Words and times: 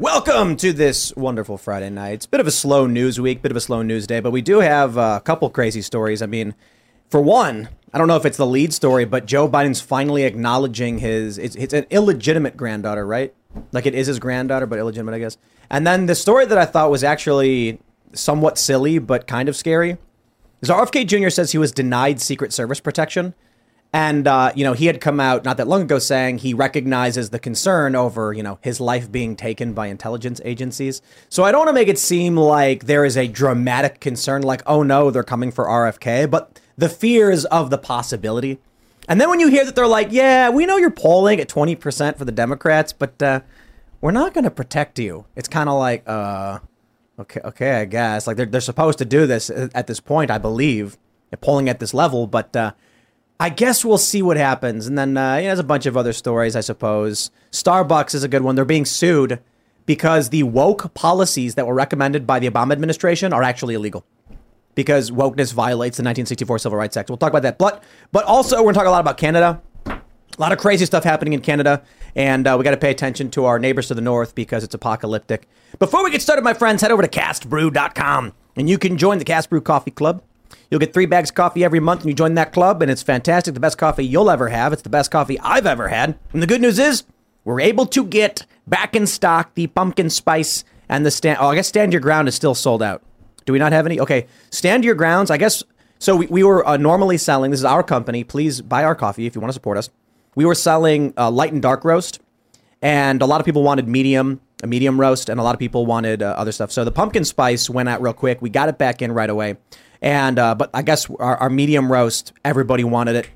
Welcome 0.00 0.56
to 0.56 0.72
this 0.72 1.14
wonderful 1.14 1.56
Friday 1.56 1.90
night. 1.90 2.14
It's 2.14 2.26
a 2.26 2.28
bit 2.28 2.40
of 2.40 2.48
a 2.48 2.50
slow 2.50 2.88
news 2.88 3.20
week, 3.20 3.40
bit 3.40 3.52
of 3.52 3.56
a 3.56 3.60
slow 3.60 3.82
news 3.82 4.04
day, 4.04 4.18
but 4.18 4.32
we 4.32 4.42
do 4.42 4.58
have 4.58 4.98
uh, 4.98 5.18
a 5.20 5.24
couple 5.24 5.48
crazy 5.48 5.80
stories. 5.80 6.22
I 6.22 6.26
mean, 6.26 6.56
for 7.08 7.20
one, 7.20 7.68
I 7.94 7.98
don't 7.98 8.08
know 8.08 8.16
if 8.16 8.26
it's 8.26 8.36
the 8.36 8.48
lead 8.48 8.74
story, 8.74 9.04
but 9.04 9.26
Joe 9.26 9.48
Biden's 9.48 9.80
finally 9.80 10.24
acknowledging 10.24 10.98
his 10.98 11.38
it's, 11.38 11.54
it's 11.54 11.72
an 11.72 11.86
illegitimate 11.88 12.56
granddaughter, 12.56 13.06
right? 13.06 13.32
Like 13.70 13.86
it 13.86 13.94
is 13.94 14.08
his 14.08 14.18
granddaughter, 14.18 14.66
but 14.66 14.80
illegitimate, 14.80 15.14
I 15.14 15.20
guess. 15.20 15.36
And 15.70 15.86
then 15.86 16.06
the 16.06 16.16
story 16.16 16.46
that 16.46 16.58
I 16.58 16.64
thought 16.64 16.90
was 16.90 17.04
actually 17.04 17.78
somewhat 18.12 18.58
silly, 18.58 18.98
but 18.98 19.28
kind 19.28 19.48
of 19.48 19.54
scary 19.54 19.98
is 20.62 20.68
RFK 20.68 21.06
Jr. 21.06 21.28
says 21.28 21.52
he 21.52 21.58
was 21.58 21.70
denied 21.70 22.20
Secret 22.20 22.52
Service 22.52 22.80
protection. 22.80 23.34
And, 23.92 24.28
uh, 24.28 24.52
you 24.54 24.62
know, 24.62 24.72
he 24.72 24.86
had 24.86 25.00
come 25.00 25.18
out 25.18 25.44
not 25.44 25.56
that 25.56 25.66
long 25.66 25.82
ago 25.82 25.98
saying 25.98 26.38
he 26.38 26.54
recognizes 26.54 27.30
the 27.30 27.40
concern 27.40 27.96
over, 27.96 28.32
you 28.32 28.42
know, 28.42 28.58
his 28.62 28.80
life 28.80 29.10
being 29.10 29.34
taken 29.34 29.72
by 29.72 29.88
intelligence 29.88 30.40
agencies. 30.44 31.02
So 31.28 31.42
I 31.42 31.50
don't 31.50 31.60
want 31.60 31.70
to 31.70 31.74
make 31.74 31.88
it 31.88 31.98
seem 31.98 32.36
like 32.36 32.84
there 32.84 33.04
is 33.04 33.16
a 33.16 33.26
dramatic 33.26 33.98
concern, 33.98 34.42
like, 34.42 34.62
oh 34.64 34.84
no, 34.84 35.10
they're 35.10 35.24
coming 35.24 35.50
for 35.50 35.64
RFK, 35.64 36.30
but 36.30 36.60
the 36.78 36.88
fears 36.88 37.44
of 37.46 37.70
the 37.70 37.78
possibility. 37.78 38.60
And 39.08 39.20
then 39.20 39.28
when 39.28 39.40
you 39.40 39.48
hear 39.48 39.64
that 39.64 39.74
they're 39.74 39.88
like, 39.88 40.08
yeah, 40.12 40.50
we 40.50 40.66
know 40.66 40.76
you're 40.76 40.90
polling 40.90 41.40
at 41.40 41.48
20% 41.48 42.16
for 42.16 42.24
the 42.24 42.30
Democrats, 42.30 42.92
but 42.92 43.20
uh, 43.20 43.40
we're 44.00 44.12
not 44.12 44.34
going 44.34 44.44
to 44.44 44.52
protect 44.52 45.00
you. 45.00 45.24
It's 45.34 45.48
kind 45.48 45.68
of 45.68 45.76
like, 45.80 46.04
uh, 46.08 46.60
okay, 47.18 47.40
okay, 47.44 47.80
I 47.80 47.86
guess. 47.86 48.28
Like 48.28 48.36
they're, 48.36 48.46
they're 48.46 48.60
supposed 48.60 48.98
to 48.98 49.04
do 49.04 49.26
this 49.26 49.50
at 49.50 49.88
this 49.88 49.98
point, 49.98 50.30
I 50.30 50.38
believe, 50.38 50.96
polling 51.40 51.68
at 51.68 51.80
this 51.80 51.92
level, 51.92 52.28
but 52.28 52.54
uh, 52.54 52.72
I 53.40 53.48
guess 53.48 53.86
we'll 53.86 53.96
see 53.96 54.20
what 54.20 54.36
happens. 54.36 54.86
And 54.86 54.98
then 54.98 55.16
uh, 55.16 55.36
you 55.36 55.42
know, 55.42 55.48
there's 55.48 55.58
a 55.58 55.64
bunch 55.64 55.86
of 55.86 55.96
other 55.96 56.12
stories, 56.12 56.54
I 56.54 56.60
suppose. 56.60 57.30
Starbucks 57.50 58.14
is 58.14 58.22
a 58.22 58.28
good 58.28 58.42
one. 58.42 58.54
They're 58.54 58.66
being 58.66 58.84
sued 58.84 59.40
because 59.86 60.28
the 60.28 60.42
woke 60.42 60.92
policies 60.92 61.54
that 61.54 61.66
were 61.66 61.72
recommended 61.72 62.26
by 62.26 62.38
the 62.38 62.50
Obama 62.50 62.72
administration 62.72 63.32
are 63.32 63.42
actually 63.42 63.74
illegal 63.74 64.04
because 64.74 65.10
wokeness 65.10 65.54
violates 65.54 65.96
the 65.96 66.02
1964 66.02 66.58
Civil 66.58 66.76
Rights 66.76 66.98
Act. 66.98 67.08
We'll 67.08 67.16
talk 67.16 67.30
about 67.30 67.42
that. 67.42 67.56
But 67.56 67.82
but 68.12 68.24
also 68.26 68.56
we're 68.56 68.64
going 68.64 68.74
to 68.74 68.78
talk 68.80 68.86
a 68.86 68.90
lot 68.90 69.00
about 69.00 69.16
Canada. 69.16 69.62
A 69.86 70.40
lot 70.40 70.52
of 70.52 70.58
crazy 70.58 70.84
stuff 70.84 71.02
happening 71.02 71.32
in 71.32 71.40
Canada, 71.40 71.82
and 72.14 72.46
uh, 72.46 72.56
we 72.58 72.64
got 72.64 72.70
to 72.70 72.76
pay 72.76 72.90
attention 72.90 73.30
to 73.30 73.46
our 73.46 73.58
neighbors 73.58 73.88
to 73.88 73.94
the 73.94 74.00
north 74.00 74.34
because 74.34 74.64
it's 74.64 74.74
apocalyptic. 74.74 75.48
Before 75.78 76.04
we 76.04 76.10
get 76.10 76.22
started, 76.22 76.42
my 76.42 76.54
friends, 76.54 76.82
head 76.82 76.92
over 76.92 77.02
to 77.02 77.08
castbrew.com 77.08 78.32
and 78.56 78.68
you 78.68 78.78
can 78.78 78.96
join 78.96 79.18
the 79.18 79.24
Cast 79.24 79.50
Brew 79.50 79.60
Coffee 79.60 79.90
Club. 79.90 80.22
You'll 80.70 80.80
get 80.80 80.92
three 80.92 81.06
bags 81.06 81.30
of 81.30 81.34
coffee 81.34 81.64
every 81.64 81.80
month, 81.80 82.00
and 82.00 82.08
you 82.08 82.14
join 82.14 82.34
that 82.34 82.52
club, 82.52 82.82
and 82.82 82.90
it's 82.90 83.02
fantastic. 83.02 83.54
The 83.54 83.60
best 83.60 83.78
coffee 83.78 84.04
you'll 84.04 84.30
ever 84.30 84.48
have. 84.48 84.72
It's 84.72 84.82
the 84.82 84.88
best 84.88 85.10
coffee 85.10 85.38
I've 85.40 85.66
ever 85.66 85.88
had. 85.88 86.18
And 86.32 86.42
the 86.42 86.46
good 86.46 86.60
news 86.60 86.78
is, 86.78 87.04
we're 87.44 87.60
able 87.60 87.86
to 87.86 88.04
get 88.04 88.46
back 88.66 88.94
in 88.94 89.06
stock 89.06 89.54
the 89.54 89.66
pumpkin 89.66 90.10
spice 90.10 90.64
and 90.88 91.06
the 91.06 91.10
stand. 91.10 91.38
Oh, 91.40 91.48
I 91.48 91.54
guess 91.54 91.68
stand 91.68 91.92
your 91.92 92.00
ground 92.00 92.28
is 92.28 92.34
still 92.34 92.54
sold 92.54 92.82
out. 92.82 93.02
Do 93.46 93.52
we 93.52 93.58
not 93.58 93.72
have 93.72 93.86
any? 93.86 93.98
Okay, 93.98 94.26
stand 94.50 94.84
your 94.84 94.94
grounds. 94.94 95.30
I 95.30 95.38
guess 95.38 95.62
so. 95.98 96.16
We, 96.16 96.26
we 96.26 96.42
were 96.42 96.66
uh, 96.66 96.76
normally 96.76 97.16
selling. 97.16 97.50
This 97.50 97.60
is 97.60 97.64
our 97.64 97.82
company. 97.82 98.22
Please 98.24 98.60
buy 98.60 98.84
our 98.84 98.94
coffee 98.94 99.26
if 99.26 99.34
you 99.34 99.40
want 99.40 99.50
to 99.50 99.54
support 99.54 99.78
us. 99.78 99.88
We 100.34 100.44
were 100.44 100.54
selling 100.54 101.14
uh, 101.16 101.30
light 101.30 101.52
and 101.52 101.62
dark 101.62 101.84
roast, 101.84 102.20
and 102.82 103.22
a 103.22 103.26
lot 103.26 103.40
of 103.40 103.46
people 103.46 103.62
wanted 103.62 103.88
medium, 103.88 104.40
a 104.62 104.66
medium 104.66 105.00
roast, 105.00 105.28
and 105.28 105.40
a 105.40 105.42
lot 105.42 105.54
of 105.54 105.58
people 105.58 105.86
wanted 105.86 106.22
uh, 106.22 106.34
other 106.36 106.52
stuff. 106.52 106.70
So 106.70 106.84
the 106.84 106.92
pumpkin 106.92 107.24
spice 107.24 107.70
went 107.70 107.88
out 107.88 108.02
real 108.02 108.12
quick. 108.12 108.42
We 108.42 108.50
got 108.50 108.68
it 108.68 108.78
back 108.78 109.02
in 109.02 109.10
right 109.10 109.30
away. 109.30 109.56
And 110.02 110.38
uh, 110.38 110.54
but 110.54 110.70
I 110.72 110.82
guess 110.82 111.08
our, 111.10 111.36
our 111.36 111.50
medium 111.50 111.90
roast, 111.90 112.32
everybody 112.44 112.84
wanted 112.84 113.16
it, 113.16 113.28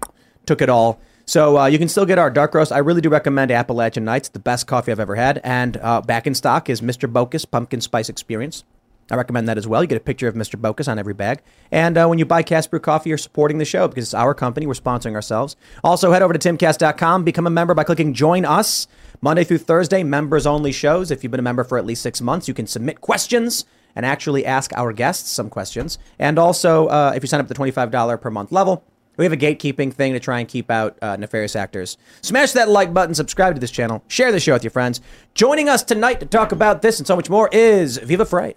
took 0.47 0.63
it 0.63 0.69
all. 0.69 1.01
So 1.27 1.59
uh, 1.59 1.67
you 1.67 1.79
can 1.79 1.89
still 1.89 2.05
get 2.05 2.19
our 2.19 2.31
dark 2.31 2.55
roast. 2.55 2.71
I 2.71 2.79
really 2.79 3.01
do 3.01 3.09
recommend 3.09 3.51
Appalachian 3.51 4.05
Nights, 4.05 4.29
the 4.29 4.39
best 4.39 4.67
coffee 4.67 4.93
I've 4.93 5.01
ever 5.01 5.15
had. 5.15 5.41
And 5.43 5.79
uh, 5.79 6.03
back 6.03 6.27
in 6.27 6.35
stock 6.35 6.69
is 6.69 6.81
Mr. 6.83 7.11
Bocus 7.11 7.51
Pumpkin 7.51 7.81
Spice 7.81 8.09
Experience. 8.09 8.65
I 9.11 9.17
recommend 9.17 9.49
that 9.49 9.59
as 9.59 9.67
well. 9.67 9.83
You 9.83 9.87
get 9.87 9.97
a 9.97 10.01
picture 10.01 10.29
of 10.29 10.35
Mr. 10.35 10.59
Bocus 10.59 10.89
on 10.89 10.99
every 10.99 11.13
bag. 11.13 11.43
And 11.71 11.99
uh, 11.99 12.07
when 12.07 12.19
you 12.19 12.25
buy 12.25 12.43
Cast 12.43 12.71
Brew 12.71 12.81
Coffee, 12.81 13.11
you're 13.11 13.19
supporting 13.19 13.59
the 13.59 13.65
show 13.65 13.87
because 13.87 14.05
it's 14.05 14.15
our 14.15 14.35
company. 14.35 14.67
We're 14.67 14.75
sponsoring 14.75 15.15
ourselves. 15.15 15.57
Also, 15.83 16.13
head 16.13 16.23
over 16.23 16.33
to 16.33 16.39
timcast.com. 16.39 17.25
Become 17.25 17.47
a 17.47 17.51
member 17.51 17.75
by 17.75 17.85
clicking 17.85 18.15
Join 18.15 18.45
Us. 18.45 18.87
Monday 19.21 19.45
through 19.45 19.59
Thursday, 19.59 20.03
members 20.03 20.47
only 20.47 20.73
shows. 20.73 21.11
If 21.11 21.23
you've 21.23 21.31
been 21.31 21.41
a 21.41 21.45
member 21.45 21.65
for 21.65 21.77
at 21.77 21.87
least 21.87 22.03
six 22.03 22.21
months, 22.21 22.49
you 22.49 22.55
can 22.55 22.67
submit 22.67 23.01
questions 23.01 23.67
and 23.97 24.05
actually 24.05 24.45
ask 24.45 24.73
our 24.77 24.93
guests 24.93 25.31
some 25.31 25.49
questions. 25.51 25.99
And 26.19 26.39
also, 26.39 26.87
uh, 26.87 27.13
if 27.15 27.23
you 27.23 27.27
sign 27.27 27.41
up 27.41 27.51
at 27.51 27.57
the 27.57 27.63
$25 27.63 28.21
per 28.21 28.31
month 28.31 28.53
level, 28.53 28.85
we 29.17 29.25
have 29.25 29.33
a 29.33 29.37
gatekeeping 29.37 29.93
thing 29.93 30.13
to 30.13 30.21
try 30.21 30.41
and 30.41 30.49
keep 30.49 30.71
out 30.71 30.99
uh, 31.01 31.17
nefarious 31.17 31.55
actors. 31.55 31.97
Smash 32.21 32.53
that 32.53 32.69
like 32.69 32.93
button, 32.93 33.15
subscribe 33.15 33.55
to 33.55 33.61
this 33.61 33.71
channel, 33.71 34.03
share 34.09 34.33
the 34.33 34.41
show 34.41 34.55
with 34.55 34.65
your 34.65 34.73
friends. 34.73 35.01
Joining 35.35 35.69
us 35.69 35.83
tonight 35.83 36.19
to 36.21 36.27
talk 36.27 36.51
about 36.51 36.83
this 36.83 36.99
and 36.99 37.07
so 37.07 37.15
much 37.15 37.31
more 37.31 37.49
is 37.53 37.99
Viva 37.99 38.25
Frei. 38.25 38.55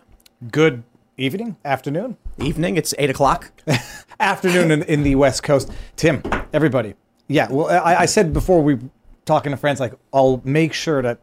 Good 0.52 0.84
evening, 1.18 1.58
afternoon, 1.64 2.18
Evening, 2.40 2.78
it's 2.78 2.94
8 3.00 3.10
o'clock. 3.10 3.52
afternoon 4.20 4.72
in, 4.72 4.84
in 4.84 5.04
the 5.04 5.16
West 5.16 5.42
Coast. 5.42 5.72
Tim, 5.96 6.22
everybody. 6.54 6.94
Yeah, 7.28 7.48
well, 7.52 7.68
I, 7.68 7.96
I 7.96 8.06
said 8.06 8.32
before 8.32 8.62
we 8.62 8.78
talking 9.26 9.52
to 9.52 9.58
friends, 9.58 9.80
like 9.80 9.94
I'll 10.14 10.42
make 10.44 10.74
sure 10.74 11.02
to 11.02 11.18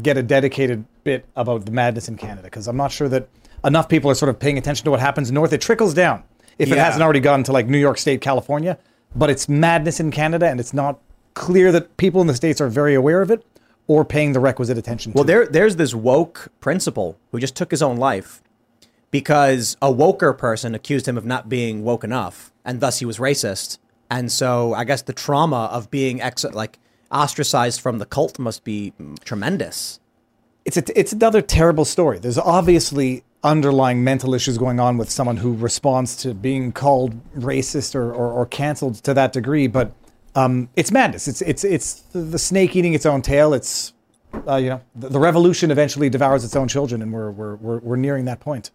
get 0.00 0.16
a 0.16 0.22
dedicated 0.22 0.84
bit 1.02 1.26
about 1.34 1.66
the 1.66 1.72
madness 1.72 2.08
in 2.08 2.16
Canada 2.16 2.42
because 2.44 2.68
I'm 2.68 2.76
not 2.76 2.92
sure 2.92 3.08
that 3.08 3.28
enough 3.64 3.88
people 3.88 4.10
are 4.10 4.14
sort 4.14 4.28
of 4.28 4.38
paying 4.38 4.58
attention 4.58 4.84
to 4.84 4.90
what 4.90 5.00
happens 5.00 5.30
north. 5.30 5.52
It 5.52 5.60
trickles 5.60 5.94
down 5.94 6.24
if 6.58 6.70
it 6.70 6.78
hasn't 6.78 7.02
already 7.02 7.20
gone 7.20 7.42
to 7.44 7.52
like 7.52 7.66
New 7.66 7.78
York 7.78 7.98
State, 7.98 8.20
California, 8.20 8.78
but 9.14 9.30
it's 9.30 9.48
madness 9.48 10.00
in 10.00 10.10
Canada, 10.10 10.46
and 10.48 10.60
it's 10.60 10.74
not 10.74 10.98
clear 11.34 11.72
that 11.72 11.96
people 11.96 12.20
in 12.20 12.26
the 12.26 12.34
states 12.34 12.60
are 12.60 12.68
very 12.68 12.94
aware 12.94 13.22
of 13.22 13.30
it 13.30 13.44
or 13.86 14.04
paying 14.04 14.32
the 14.32 14.40
requisite 14.40 14.78
attention. 14.78 15.12
Well, 15.12 15.24
there, 15.24 15.46
there's 15.46 15.76
this 15.76 15.94
woke 15.94 16.48
principal 16.60 17.18
who 17.32 17.40
just 17.40 17.56
took 17.56 17.70
his 17.70 17.82
own 17.82 17.96
life 17.96 18.42
because 19.10 19.76
a 19.82 19.92
woker 19.92 20.36
person 20.36 20.74
accused 20.74 21.08
him 21.08 21.16
of 21.16 21.24
not 21.24 21.48
being 21.48 21.82
woke 21.82 22.04
enough, 22.04 22.52
and 22.64 22.80
thus 22.80 22.98
he 22.98 23.04
was 23.04 23.18
racist. 23.18 23.78
And 24.10 24.30
so 24.30 24.74
I 24.74 24.84
guess 24.84 25.02
the 25.02 25.12
trauma 25.12 25.68
of 25.72 25.90
being 25.90 26.20
ex- 26.20 26.44
like 26.44 26.78
ostracized 27.10 27.80
from 27.80 27.98
the 27.98 28.06
cult 28.06 28.38
must 28.38 28.64
be 28.64 28.92
mm, 29.00 29.18
tremendous. 29.24 29.99
It's 30.64 30.76
a, 30.76 30.98
it's 30.98 31.12
another 31.12 31.42
terrible 31.42 31.84
story. 31.84 32.18
There's 32.18 32.38
obviously 32.38 33.24
underlying 33.42 34.04
mental 34.04 34.34
issues 34.34 34.58
going 34.58 34.78
on 34.78 34.98
with 34.98 35.10
someone 35.10 35.38
who 35.38 35.54
responds 35.54 36.16
to 36.16 36.34
being 36.34 36.72
called 36.72 37.14
racist 37.34 37.94
or, 37.94 38.12
or, 38.12 38.32
or 38.32 38.46
canceled 38.46 38.96
to 38.96 39.14
that 39.14 39.32
degree, 39.32 39.66
but 39.66 39.92
um, 40.34 40.68
it's 40.76 40.92
madness. 40.92 41.26
It's 41.26 41.42
it's 41.42 41.64
it's 41.64 41.94
the, 42.12 42.38
snake 42.38 42.76
eating 42.76 42.94
its 42.94 43.04
own 43.04 43.22
tail. 43.22 43.52
It's 43.52 43.92
uh, 44.46 44.56
you 44.56 44.68
know 44.70 44.80
the, 44.94 45.08
the 45.08 45.18
revolution 45.18 45.70
eventually 45.70 46.08
devours 46.08 46.44
its 46.44 46.54
own 46.54 46.68
children, 46.68 47.02
and 47.02 47.12
we're 47.12 47.30
we're 47.30 47.56
we're, 47.56 47.78
we're 47.78 47.96
nearing 47.96 48.26
that 48.26 48.40
point. 48.40 48.70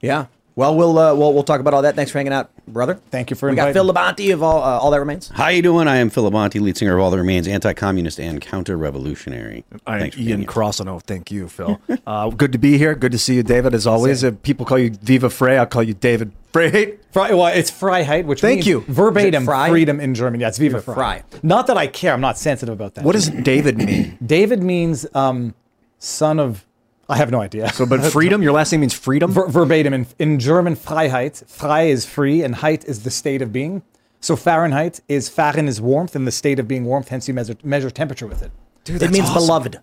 Yeah. 0.00 0.26
Well, 0.56 0.76
we'll 0.76 0.98
uh, 0.98 1.14
we'll 1.14 1.32
we'll 1.32 1.42
talk 1.42 1.60
about 1.60 1.74
all 1.74 1.82
that. 1.82 1.94
Thanks 1.94 2.10
for 2.10 2.18
hanging 2.18 2.32
out, 2.32 2.50
brother. 2.66 2.94
Thank 3.10 3.30
you 3.30 3.36
for 3.36 3.48
We 3.48 3.56
got 3.56 3.72
Phil 3.72 3.84
Labonte 3.84 4.32
of 4.32 4.42
all 4.42 4.62
uh, 4.62 4.78
all 4.78 4.90
that 4.90 4.98
remains. 4.98 5.28
How 5.28 5.48
you 5.48 5.62
doing? 5.62 5.88
I 5.88 5.96
am 5.96 6.10
Phil 6.10 6.30
Monty, 6.30 6.58
lead 6.58 6.76
singer 6.76 6.94
of 6.96 7.00
All 7.00 7.10
That 7.10 7.18
Remains, 7.18 7.46
anti-communist 7.48 8.18
and 8.18 8.40
counter-revolutionary. 8.40 9.64
I'm 9.86 10.00
Thanks 10.00 10.16
for 10.16 10.18
being 10.18 10.30
Ian 10.30 10.40
here. 10.40 10.48
Crossland. 10.48 11.02
Thank 11.04 11.30
you, 11.30 11.48
Phil. 11.48 11.80
uh, 12.06 12.30
good 12.30 12.52
to 12.52 12.58
be 12.58 12.78
here. 12.78 12.94
Good 12.94 13.12
to 13.12 13.18
see 13.18 13.36
you, 13.36 13.42
David. 13.42 13.74
As 13.74 13.86
always, 13.86 14.22
if 14.22 14.42
people 14.42 14.66
call 14.66 14.78
you 14.78 14.90
Viva 14.90 15.30
Frey, 15.30 15.56
I'll 15.56 15.66
call 15.66 15.82
you 15.82 15.94
David 15.94 16.32
Frey. 16.52 16.96
Fry, 17.12 17.32
well, 17.32 17.46
it's 17.46 17.70
Freiheit, 17.70 18.24
which 18.24 18.40
Thank 18.40 18.58
means 18.58 18.66
you. 18.66 18.80
verbatim 18.88 19.48
Is 19.48 19.68
freedom 19.68 19.98
in 20.00 20.14
German. 20.14 20.40
Yeah, 20.40 20.48
it's 20.48 20.58
Viva 20.58 20.80
Viva 20.80 20.94
Frei. 20.94 21.22
Frei. 21.30 21.40
Not 21.42 21.66
that 21.68 21.76
I 21.76 21.86
care. 21.86 22.12
I'm 22.12 22.20
not 22.20 22.38
sensitive 22.38 22.72
about 22.72 22.94
that. 22.94 23.04
What 23.04 23.12
does 23.12 23.28
David 23.30 23.78
mean? 23.78 24.16
David 24.24 24.62
means? 24.62 25.06
Um, 25.14 25.54
son 25.98 26.38
of. 26.38 26.66
I 27.10 27.16
have 27.16 27.30
no 27.30 27.40
idea. 27.40 27.72
So, 27.72 27.84
but 27.86 28.00
freedom. 28.12 28.42
Your 28.42 28.52
last 28.52 28.70
name 28.72 28.80
means 28.82 28.94
freedom. 28.94 29.32
Ver- 29.32 29.48
verbatim 29.48 29.92
in, 29.92 30.06
in 30.18 30.38
German 30.38 30.76
Freiheit. 30.76 31.44
Frei 31.48 31.90
is 31.90 32.06
free 32.06 32.42
and 32.42 32.54
Heit 32.54 32.84
is 32.86 33.02
the 33.02 33.10
state 33.10 33.42
of 33.42 33.52
being. 33.52 33.82
So 34.20 34.36
Fahrenheit 34.36 35.00
is 35.08 35.28
Fahren 35.28 35.66
is 35.66 35.80
warmth 35.80 36.14
and 36.14 36.26
the 36.26 36.30
state 36.32 36.58
of 36.58 36.68
being 36.68 36.84
warmth. 36.84 37.08
Hence 37.08 37.26
you 37.26 37.34
measure, 37.34 37.56
measure 37.64 37.90
temperature 37.90 38.26
with 38.26 38.42
it. 38.42 38.52
Dude, 38.84 39.02
It 39.02 39.10
means 39.10 39.28
awesome. 39.28 39.42
beloved. 39.42 39.78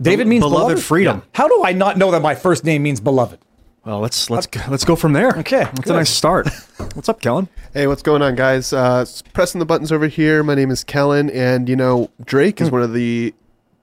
David 0.00 0.26
means 0.26 0.42
beloved 0.42 0.64
beloved, 0.66 0.82
freedom. 0.84 1.22
How 1.32 1.46
do 1.48 1.62
I 1.64 1.72
not 1.72 1.96
know 1.96 2.10
that 2.10 2.22
my 2.22 2.34
first 2.34 2.64
name 2.64 2.82
means 2.82 3.00
beloved? 3.00 3.38
Well, 3.84 4.00
let's 4.00 4.30
let's 4.30 4.46
go, 4.46 4.60
let's 4.68 4.84
go 4.84 4.94
from 4.96 5.12
there. 5.12 5.28
Okay, 5.38 5.60
that's 5.64 5.80
good. 5.80 5.90
a 5.94 5.98
nice 5.98 6.10
start. 6.10 6.48
What's 6.94 7.08
up, 7.08 7.20
Kellen? 7.20 7.48
Hey, 7.72 7.86
what's 7.86 8.02
going 8.02 8.20
on, 8.22 8.34
guys? 8.36 8.72
Uh, 8.72 9.04
pressing 9.32 9.58
the 9.58 9.64
buttons 9.64 9.90
over 9.92 10.06
here. 10.08 10.42
My 10.42 10.54
name 10.54 10.70
is 10.70 10.84
Kellen, 10.84 11.30
and 11.30 11.68
you 11.68 11.76
know 11.76 12.10
Drake 12.24 12.60
is 12.60 12.70
one 12.70 12.82
of 12.82 12.92
the 12.92 13.32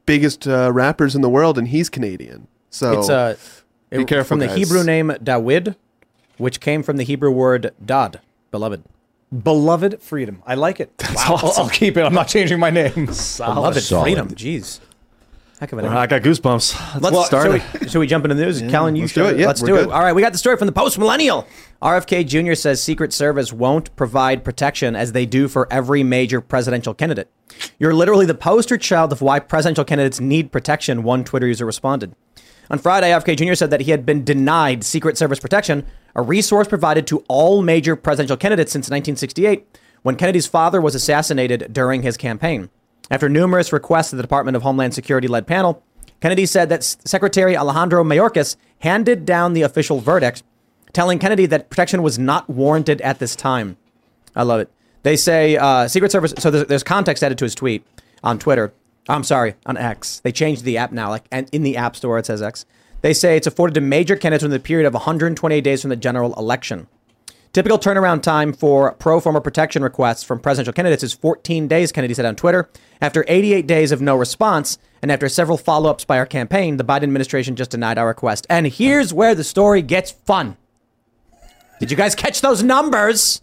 biggest 0.06 0.48
uh, 0.48 0.72
rappers 0.74 1.16
in 1.16 1.22
the 1.22 1.30
world, 1.30 1.58
and 1.58 1.68
he's 1.70 1.90
Canadian. 1.90 2.48
So 2.70 3.00
It's 3.00 3.10
uh, 3.10 3.36
be 3.90 4.02
it- 4.02 4.08
careful, 4.08 4.28
from 4.30 4.40
the. 4.40 4.54
Hebrew 4.54 4.84
name 4.84 5.10
Dawid, 5.24 5.76
which 6.38 6.60
came 6.60 6.84
from 6.84 6.98
the 6.98 7.04
Hebrew 7.04 7.32
word 7.32 7.72
dod, 7.84 8.20
beloved. 8.52 8.84
Beloved 9.44 10.02
freedom. 10.02 10.42
I 10.46 10.56
like 10.56 10.80
it. 10.80 10.92
Wow. 11.14 11.38
I'll, 11.44 11.54
I'll 11.64 11.70
keep 11.70 11.98
it. 11.98 12.02
I'm 12.02 12.14
not 12.16 12.28
changing 12.28 12.60
my 12.60 12.72
name. 12.72 12.94
Beloved 13.06 13.16
Solid. 13.84 14.04
freedom. 14.04 14.30
Jeez. 14.30 14.80
Heck 15.60 15.72
of 15.74 15.78
a 15.80 15.82
name. 15.84 15.92
I 15.92 16.08
got 16.08 16.22
goosebumps. 16.24 17.02
Let's, 17.02 17.16
get 17.16 17.26
started. 17.26 17.62
Should 17.62 17.82
we, 17.82 17.88
should 17.90 18.00
we 18.00 18.08
jump 18.08 18.26
into 18.26 18.34
the 18.34 18.46
news? 18.46 18.62
Kellen, 18.62 18.96
you 18.96 19.04
let's 19.04 19.14
do 19.14 19.26
should. 19.26 19.36
it. 19.36 19.40
Yeah, 19.42 19.48
let's 19.48 19.62
do 19.62 19.76
it. 19.76 19.92
All 19.92 20.02
right, 20.02 20.14
we 20.14 20.22
got 20.22 20.32
the 20.32 20.38
story 20.38 20.56
from 20.58 20.68
the 20.68 20.72
Post 20.72 20.98
Millennial. 20.98 21.46
RFK 21.82 22.26
Jr. 22.26 22.56
says 22.56 22.82
Secret 22.82 23.12
Service 23.14 23.52
won't 23.54 23.94
provide 23.98 24.44
protection 24.46 24.96
as 24.96 25.12
they 25.12 25.26
do 25.26 25.48
for 25.50 25.68
every 25.72 26.02
major 26.02 26.40
presidential 26.42 26.94
candidate. 26.94 27.30
You're 27.78 27.94
literally 27.94 28.26
the 28.26 28.34
poster 28.36 28.78
child 28.78 29.12
of 29.12 29.22
why 29.22 29.40
presidential 29.40 29.84
candidates 29.84 30.20
need 30.22 30.52
protection, 30.52 31.04
one 31.04 31.24
Twitter 31.26 31.48
user 31.48 31.66
responded. 31.66 32.16
On 32.70 32.78
Friday, 32.78 33.10
RFK 33.12 33.36
Jr. 33.38 33.56
said 33.56 33.72
that 33.72 33.82
he 33.82 33.92
had 33.92 34.06
been 34.06 34.24
denied 34.24 34.84
Secret 34.84 35.18
Service 35.18 35.40
protection, 35.40 35.86
a 36.16 36.22
resource 36.22 36.68
provided 36.68 37.08
to 37.08 37.24
all 37.28 37.62
major 37.62 37.96
presidential 37.96 38.38
candidates 38.38 38.72
since 38.72 38.86
1968, 38.86 39.66
when 40.04 40.16
Kennedy's 40.16 40.48
father 40.48 40.80
was 40.80 40.96
assassinated 40.96 41.74
during 41.74 42.04
his 42.04 42.16
campaign. 42.16 42.70
After 43.10 43.28
numerous 43.28 43.74
requests 43.74 44.12
to 44.12 44.16
the 44.16 44.22
Department 44.22 44.56
of 44.56 44.62
Homeland 44.62 44.94
Security 44.94 45.28
led 45.28 45.48
panel, 45.48 45.84
Kennedy 46.22 46.46
said 46.46 46.70
that 46.70 46.84
Secretary 46.84 47.58
Alejandro 47.58 48.04
Mayorkas 48.04 48.56
handed 48.80 49.26
down 49.26 49.54
the 49.54 49.64
official 49.64 50.00
verdict, 50.00 50.44
telling 50.94 51.18
Kennedy 51.18 51.46
that 51.48 51.70
protection 51.70 52.04
was 52.04 52.20
not 52.20 52.50
warranted 52.50 53.02
at 53.02 53.20
this 53.20 53.36
time. 53.36 53.78
I 54.36 54.44
love 54.44 54.60
it. 54.60 54.72
They 55.04 55.16
say 55.16 55.58
uh, 55.58 55.88
Secret 55.88 56.12
Service. 56.12 56.34
So 56.38 56.52
there's, 56.52 56.68
there's 56.68 56.84
context 56.84 57.24
added 57.24 57.38
to 57.40 57.46
his 57.46 57.56
tweet 57.56 57.86
on 58.24 58.38
Twitter. 58.38 58.74
I'm 59.10 59.24
sorry, 59.24 59.56
on 59.66 59.76
X. 59.76 60.20
They 60.20 60.32
changed 60.32 60.64
the 60.64 60.78
app 60.78 60.92
now. 60.92 61.10
Like, 61.10 61.26
and 61.32 61.50
in 61.52 61.64
the 61.64 61.76
App 61.76 61.96
Store 61.96 62.20
it 62.20 62.28
says 62.28 62.42
X. 62.42 62.66
They 63.02 63.14
say 63.14 63.36
it's 63.36 63.48
afforded 63.48 63.74
to 63.74 63.82
major 63.82 64.16
candidates 64.16 64.44
within 64.44 64.58
the 64.58 64.64
period 64.64 64.86
of 64.86 64.94
128 64.94 65.62
days 65.62 65.82
from 65.82 65.90
the 65.90 65.96
general 65.96 66.34
election. 66.36 66.88
Typical 67.52 67.80
turnaround 67.80 68.22
time 68.22 68.54
for 68.54 68.92
pro 68.94 69.20
forma 69.20 69.42
protection 69.42 69.82
requests 69.82 70.24
from 70.24 70.40
presidential 70.40 70.74
candidates 70.74 71.02
is 71.02 71.14
14 71.14 71.68
days, 71.68 71.92
Kennedy 71.92 72.14
said 72.14 72.26
on 72.26 72.36
Twitter. 72.36 72.70
After 73.02 73.26
88 73.28 73.66
days 73.66 73.92
of 73.92 74.02
no 74.02 74.16
response, 74.16 74.78
and 75.02 75.12
after 75.12 75.28
several 75.28 75.58
follow 75.58 75.90
ups 75.90 76.06
by 76.06 76.20
our 76.20 76.28
campaign, 76.28 76.78
the 76.78 76.84
Biden 76.84 77.04
administration 77.04 77.56
just 77.56 77.72
denied 77.72 77.98
our 77.98 78.08
request. 78.08 78.46
And 78.50 78.68
here's 78.68 79.14
where 79.14 79.34
the 79.34 79.44
story 79.44 79.82
gets 79.82 80.12
fun. 80.12 80.58
Did 81.80 81.90
you 81.90 81.98
guys 81.98 82.14
catch 82.14 82.42
those 82.42 82.62
numbers? 82.62 83.42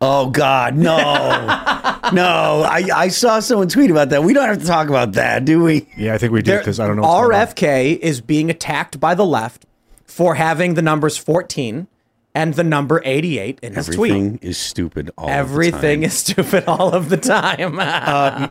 Oh 0.00 0.30
God, 0.30 0.76
no, 0.76 0.96
no! 2.12 2.62
I, 2.68 2.84
I 2.94 3.08
saw 3.08 3.40
someone 3.40 3.68
tweet 3.68 3.90
about 3.90 4.10
that. 4.10 4.22
We 4.22 4.32
don't 4.32 4.48
have 4.48 4.60
to 4.60 4.66
talk 4.66 4.88
about 4.88 5.12
that, 5.14 5.44
do 5.44 5.62
we? 5.62 5.88
yeah, 5.96 6.14
I 6.14 6.18
think 6.18 6.32
we 6.32 6.40
do 6.42 6.56
because 6.58 6.78
I 6.78 6.86
don't 6.86 6.96
know. 6.96 7.02
what's 7.02 7.14
going 7.14 7.34
on. 7.34 7.46
RFK 7.48 7.98
is 7.98 8.20
being 8.20 8.48
attacked 8.50 9.00
by 9.00 9.14
the 9.14 9.26
left 9.26 9.66
for 10.04 10.36
having 10.36 10.74
the 10.74 10.82
numbers 10.82 11.16
14 11.16 11.88
and 12.34 12.54
the 12.54 12.62
number 12.62 13.02
88 13.04 13.58
in 13.62 13.74
his 13.74 13.86
tweet. 13.86 14.12
Everything 14.12 14.38
is 14.42 14.56
stupid. 14.58 15.10
All 15.18 15.28
Everything 15.28 15.80
the 15.80 15.96
time. 15.96 16.02
is 16.04 16.14
stupid 16.18 16.64
all 16.66 16.90
of 16.94 17.08
the 17.08 17.16
time. 17.16 17.80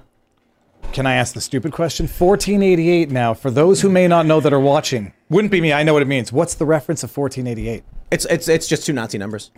Um, 0.87 0.93
Can 0.93 1.05
I 1.05 1.15
ask 1.15 1.33
the 1.33 1.41
stupid 1.41 1.71
question? 1.73 2.05
1488 2.07 3.09
now, 3.11 3.33
for 3.33 3.51
those 3.51 3.81
who 3.81 3.89
may 3.89 4.07
not 4.07 4.25
know 4.25 4.39
that 4.39 4.51
are 4.53 4.59
watching, 4.59 5.13
wouldn't 5.29 5.51
be 5.51 5.59
me. 5.61 5.71
I 5.73 5.83
know 5.83 5.93
what 5.93 6.01
it 6.01 6.07
means. 6.07 6.31
What's 6.33 6.55
the 6.55 6.65
reference 6.65 7.03
of 7.03 7.15
1488? 7.15 7.83
it's 8.11 8.25
it's 8.25 8.47
it's 8.47 8.67
just 8.67 8.85
two 8.85 8.93
Nazi 8.93 9.17
numbers. 9.17 9.51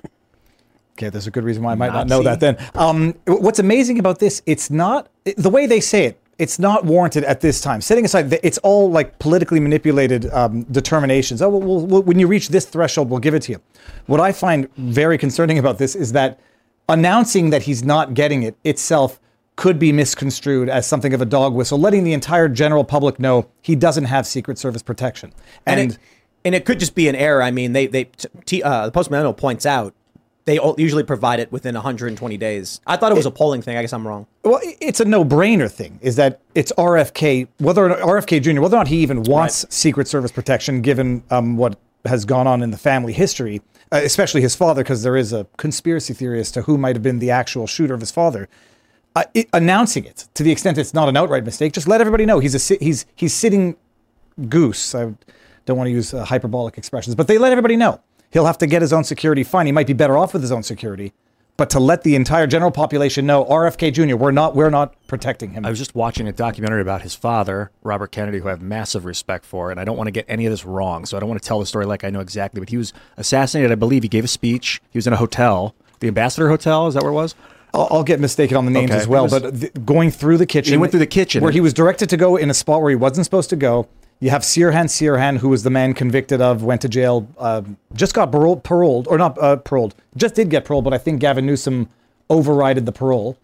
Okay, 0.99 1.07
there's 1.07 1.27
a 1.27 1.31
good 1.31 1.45
reason 1.45 1.63
why 1.63 1.71
I 1.71 1.75
might 1.75 1.93
not 1.93 2.07
know 2.07 2.21
that 2.23 2.41
then. 2.41 2.57
Um, 2.75 3.15
what's 3.25 3.59
amazing 3.59 3.99
about 3.99 4.19
this, 4.19 4.41
it's 4.45 4.69
not 4.69 5.07
the 5.37 5.49
way 5.49 5.65
they 5.65 5.79
say 5.79 6.03
it. 6.03 6.19
It's 6.37 6.59
not 6.59 6.83
warranted 6.83 7.23
at 7.23 7.39
this 7.39 7.61
time. 7.61 7.79
Setting 7.79 8.03
aside, 8.03 8.29
that 8.31 8.45
it's 8.45 8.57
all 8.57 8.91
like 8.91 9.17
politically 9.17 9.61
manipulated 9.61 10.29
um, 10.33 10.63
determinations. 10.63 11.41
Oh, 11.41 11.47
well, 11.47 11.61
well, 11.61 11.85
well, 11.85 12.01
when 12.03 12.19
you 12.19 12.27
reach 12.27 12.49
this 12.49 12.65
threshold, 12.65 13.09
we'll 13.09 13.21
give 13.21 13.33
it 13.33 13.43
to 13.43 13.53
you. 13.53 13.61
What 14.07 14.19
I 14.19 14.33
find 14.33 14.67
very 14.75 15.17
concerning 15.17 15.57
about 15.57 15.77
this 15.77 15.95
is 15.95 16.11
that 16.11 16.37
announcing 16.89 17.49
that 17.51 17.63
he's 17.63 17.81
not 17.81 18.13
getting 18.13 18.43
it 18.43 18.57
itself 18.65 19.21
could 19.55 19.79
be 19.79 19.93
misconstrued 19.93 20.67
as 20.67 20.85
something 20.85 21.13
of 21.13 21.21
a 21.21 21.25
dog 21.25 21.53
whistle, 21.53 21.79
letting 21.79 22.03
the 22.03 22.13
entire 22.13 22.49
general 22.49 22.83
public 22.83 23.21
know 23.21 23.47
he 23.61 23.75
doesn't 23.75 24.05
have 24.05 24.27
Secret 24.27 24.57
Service 24.57 24.81
protection. 24.81 25.31
And 25.65 25.79
And, 25.79 25.91
it, 25.91 25.97
and 26.43 26.55
it 26.55 26.65
could 26.65 26.79
just 26.79 26.95
be 26.95 27.07
an 27.07 27.15
error. 27.15 27.41
I 27.41 27.51
mean, 27.51 27.71
they 27.71 27.87
they 27.87 28.09
t- 28.45 28.63
uh, 28.63 28.85
the 28.87 28.91
Post 28.91 29.11
Millennial 29.11 29.33
points 29.33 29.65
out 29.65 29.93
they 30.45 30.59
usually 30.77 31.03
provide 31.03 31.39
it 31.39 31.51
within 31.51 31.75
120 31.75 32.37
days. 32.37 32.81
I 32.87 32.97
thought 32.97 33.11
it 33.11 33.15
was 33.15 33.25
a 33.25 33.31
polling 33.31 33.61
thing. 33.61 33.77
I 33.77 33.81
guess 33.81 33.93
I'm 33.93 34.07
wrong. 34.07 34.25
Well, 34.43 34.59
it's 34.63 34.99
a 34.99 35.05
no-brainer 35.05 35.69
thing. 35.69 35.99
Is 36.01 36.15
that 36.15 36.41
it's 36.55 36.71
RFK, 36.77 37.47
whether 37.59 37.85
or 37.85 37.89
not 37.89 37.99
RFK 37.99 38.41
Jr., 38.41 38.61
whether 38.61 38.75
or 38.75 38.79
not 38.79 38.87
he 38.87 38.97
even 38.97 39.23
wants 39.23 39.65
Secret 39.69 40.07
Service 40.07 40.31
protection, 40.31 40.81
given 40.81 41.23
um, 41.29 41.57
what 41.57 41.77
has 42.05 42.25
gone 42.25 42.47
on 42.47 42.63
in 42.63 42.71
the 42.71 42.77
family 42.77 43.13
history, 43.13 43.61
uh, 43.91 44.01
especially 44.03 44.41
his 44.41 44.55
father, 44.55 44.83
because 44.83 45.03
there 45.03 45.17
is 45.17 45.33
a 45.33 45.45
conspiracy 45.57 46.13
theory 46.13 46.39
as 46.39 46.51
to 46.51 46.63
who 46.63 46.77
might 46.77 46.95
have 46.95 47.03
been 47.03 47.19
the 47.19 47.31
actual 47.31 47.67
shooter 47.67 47.93
of 47.93 47.99
his 47.99 48.11
father. 48.11 48.47
Uh, 49.15 49.23
it, 49.33 49.49
announcing 49.53 50.05
it 50.05 50.27
to 50.33 50.43
the 50.43 50.51
extent 50.51 50.77
it's 50.77 50.93
not 50.93 51.09
an 51.09 51.17
outright 51.17 51.43
mistake, 51.43 51.73
just 51.73 51.87
let 51.87 51.99
everybody 51.99 52.25
know 52.25 52.39
he's 52.39 52.71
a 52.71 52.75
he's 52.75 53.05
he's 53.15 53.33
sitting 53.33 53.75
goose. 54.47 54.95
I 54.95 55.13
don't 55.65 55.77
want 55.77 55.87
to 55.87 55.91
use 55.91 56.13
uh, 56.13 56.23
hyperbolic 56.23 56.77
expressions, 56.77 57.15
but 57.15 57.27
they 57.27 57.37
let 57.37 57.51
everybody 57.51 57.75
know 57.75 57.99
he'll 58.31 58.45
have 58.45 58.57
to 58.59 58.67
get 58.67 58.81
his 58.81 58.93
own 58.93 59.03
security. 59.03 59.43
Fine, 59.43 59.65
he 59.65 59.71
might 59.71 59.87
be 59.87 59.93
better 59.93 60.17
off 60.17 60.33
with 60.33 60.41
his 60.41 60.51
own 60.51 60.63
security, 60.63 61.13
but 61.57 61.69
to 61.71 61.79
let 61.79 62.03
the 62.03 62.15
entire 62.15 62.47
general 62.47 62.71
population 62.71 63.25
know, 63.25 63.43
RFK 63.45 63.91
Jr., 63.93 64.15
we're 64.15 64.31
not 64.31 64.55
we're 64.55 64.69
not 64.69 64.95
protecting 65.07 65.51
him. 65.51 65.65
I 65.65 65.69
was 65.69 65.79
just 65.79 65.93
watching 65.95 66.27
a 66.27 66.31
documentary 66.31 66.81
about 66.81 67.01
his 67.01 67.15
father, 67.15 67.71
Robert 67.83 68.11
Kennedy, 68.11 68.39
who 68.39 68.47
I 68.47 68.51
have 68.51 68.61
massive 68.61 69.05
respect 69.05 69.45
for, 69.45 69.71
and 69.71 69.79
I 69.79 69.83
don't 69.83 69.97
want 69.97 70.07
to 70.07 70.11
get 70.11 70.25
any 70.27 70.45
of 70.45 70.51
this 70.51 70.65
wrong, 70.65 71.05
so 71.05 71.17
I 71.17 71.19
don't 71.19 71.29
want 71.29 71.41
to 71.41 71.47
tell 71.47 71.59
the 71.59 71.65
story 71.65 71.85
like 71.85 72.03
I 72.03 72.09
know 72.09 72.21
exactly. 72.21 72.59
But 72.59 72.69
he 72.69 72.77
was 72.77 72.93
assassinated, 73.17 73.71
I 73.71 73.75
believe. 73.75 74.03
He 74.03 74.09
gave 74.09 74.23
a 74.23 74.27
speech. 74.29 74.81
He 74.91 74.97
was 74.97 75.05
in 75.07 75.13
a 75.13 75.17
hotel, 75.17 75.75
the 75.99 76.07
Ambassador 76.07 76.49
Hotel. 76.49 76.87
Is 76.87 76.93
that 76.93 77.03
where 77.03 77.11
it 77.11 77.15
was? 77.15 77.35
I'll, 77.73 77.87
I'll 77.91 78.03
get 78.03 78.19
mistaken 78.19 78.57
on 78.57 78.65
the 78.65 78.71
names 78.71 78.89
Okay. 78.89 78.99
as 78.99 79.07
well, 79.07 79.23
was- 79.25 79.39
but 79.41 79.59
th- 79.59 79.73
going 79.85 80.09
through 80.11 80.37
the 80.37 80.47
kitchen, 80.47 80.71
He 80.73 80.77
went 80.77 80.91
through 80.91 81.01
the 81.01 81.05
kitchen. 81.05 81.43
where 81.43 81.51
he 81.51 81.61
was 81.61 81.71
directed 81.73 82.09
to 82.09 82.17
go 82.17 82.35
in 82.35 82.49
a 82.49 82.53
spot 82.55 82.81
where 82.81 82.89
he 82.89 82.95
wasn't 82.95 83.25
supposed 83.25 83.49
to 83.51 83.55
go. 83.55 83.87
You 84.21 84.31
have 84.31 84.41
Sirhan 84.41 84.85
Sirhan, 84.85 85.37
who 85.37 85.47
was 85.47 85.63
the 85.63 85.69
man 85.69 85.93
convicted 85.93 86.41
of, 86.41 86.61
went 86.61 86.81
to 86.81 86.89
jail, 86.89 87.27
um, 87.37 87.77
just 87.93 88.13
got 88.13 88.31
paroled, 88.31 88.63
paroled 88.63 89.07
or 89.07 89.17
not 89.17 89.41
uh, 89.41 89.55
paroled, 89.55 89.95
just 90.17 90.35
did 90.35 90.49
get 90.49 90.65
paroled, 90.65 90.83
but 90.83 90.93
I 90.93 90.97
think 90.97 91.21
Gavin 91.21 91.45
Newsom 91.45 91.87
overrided 92.29 92.85
the 92.85 92.91
parole. 92.91 93.37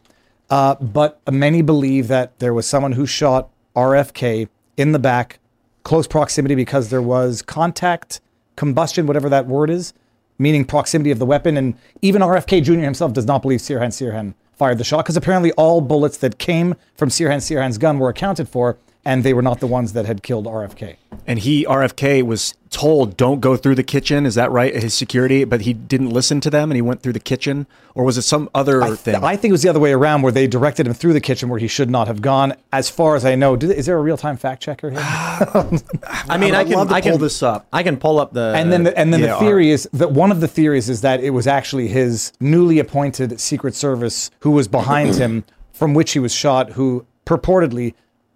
Uh, 0.49 0.75
but 0.75 1.19
many 1.31 1.61
believe 1.61 2.09
that 2.09 2.37
there 2.39 2.53
was 2.53 2.67
someone 2.67 2.91
who 2.91 3.05
shot 3.05 3.49
RFK 3.75 4.49
in 4.75 4.91
the 4.91 4.99
back, 4.99 5.39
close 5.83 6.07
proximity 6.07 6.55
because 6.55 6.89
there 6.89 7.01
was 7.01 7.41
contact, 7.41 8.19
combustion, 8.57 9.07
whatever 9.07 9.29
that 9.29 9.47
word 9.47 9.69
is, 9.69 9.93
meaning 10.37 10.65
proximity 10.65 11.09
of 11.09 11.19
the 11.19 11.25
weapon. 11.25 11.55
And 11.55 11.75
even 12.01 12.21
RFK 12.21 12.61
Jr. 12.61 12.73
himself 12.81 13.13
does 13.13 13.25
not 13.25 13.41
believe 13.41 13.61
Sirhan 13.61 13.89
Sirhan 13.89 14.33
fired 14.53 14.77
the 14.77 14.83
shot 14.83 15.05
because 15.05 15.17
apparently 15.17 15.51
all 15.53 15.81
bullets 15.81 16.17
that 16.17 16.37
came 16.37 16.75
from 16.95 17.09
Sirhan 17.09 17.37
Sirhan's 17.37 17.77
gun 17.77 17.97
were 17.97 18.09
accounted 18.09 18.49
for, 18.49 18.77
and 19.05 19.23
they 19.23 19.33
were 19.33 19.43
not 19.43 19.59
the 19.59 19.67
ones 19.67 19.93
that 19.93 20.05
had 20.05 20.23
killed 20.23 20.45
RFK. 20.45 20.95
And 21.27 21.39
he, 21.39 21.63
RFK, 21.65 22.23
was 22.23 22.55
told, 22.71 23.15
don't 23.15 23.39
go 23.39 23.55
through 23.55 23.75
the 23.75 23.83
kitchen. 23.83 24.25
Is 24.25 24.35
that 24.35 24.51
right? 24.51 24.75
His 24.75 24.93
security, 24.93 25.43
but 25.43 25.61
he 25.61 25.73
didn't 25.73 26.09
listen 26.09 26.41
to 26.41 26.49
them 26.49 26.71
and 26.71 26.75
he 26.75 26.81
went 26.81 27.01
through 27.01 27.13
the 27.13 27.19
kitchen? 27.19 27.67
Or 27.93 28.03
was 28.03 28.17
it 28.17 28.23
some 28.23 28.49
other 28.53 28.83
I, 28.83 28.87
th- 28.87 28.99
thing? 28.99 29.15
I 29.15 29.35
think 29.35 29.51
it 29.51 29.53
was 29.53 29.61
the 29.61 29.69
other 29.69 29.79
way 29.79 29.93
around, 29.93 30.23
where 30.23 30.31
they 30.31 30.47
directed 30.47 30.87
him 30.87 30.93
through 30.93 31.13
the 31.13 31.21
kitchen 31.21 31.49
where 31.49 31.59
he 31.59 31.67
should 31.67 31.89
not 31.89 32.07
have 32.07 32.21
gone. 32.21 32.53
As 32.73 32.89
far 32.89 33.15
as 33.15 33.23
I 33.25 33.35
know, 33.35 33.55
did, 33.55 33.71
is 33.71 33.85
there 33.85 33.97
a 33.97 34.01
real 34.01 34.17
time 34.17 34.37
fact 34.37 34.61
checker 34.61 34.89
here? 34.89 34.99
I 34.99 36.37
mean, 36.37 36.55
I, 36.55 36.61
I'd 36.61 36.67
can 36.67 36.75
love 36.77 36.89
to 36.89 36.95
I 36.95 37.01
can 37.01 37.11
pull 37.11 37.19
this 37.19 37.41
up. 37.43 37.67
I 37.71 37.83
can 37.83 37.97
pull 37.97 38.19
up 38.19 38.33
the 38.33 38.53
and 38.55 38.71
then 38.71 38.83
the, 38.83 38.97
and 38.97 39.13
then 39.13 39.21
yeah, 39.21 39.33
the 39.33 39.39
theory 39.39 39.69
is 39.69 39.87
that 39.93 40.11
one 40.11 40.31
of 40.31 40.41
the 40.41 40.47
theories 40.47 40.89
is 40.89 41.01
that 41.01 41.23
it 41.23 41.29
was 41.29 41.47
actually 41.47 41.87
his 41.87 42.33
newly 42.39 42.79
appointed 42.79 43.39
Secret 43.39 43.75
Service 43.75 44.31
who 44.39 44.51
was 44.51 44.67
behind 44.67 45.15
him, 45.15 45.45
from 45.71 45.93
which 45.93 46.11
he 46.11 46.19
was 46.19 46.33
shot, 46.33 46.71
who 46.71 47.05
purportedly, 47.25 47.93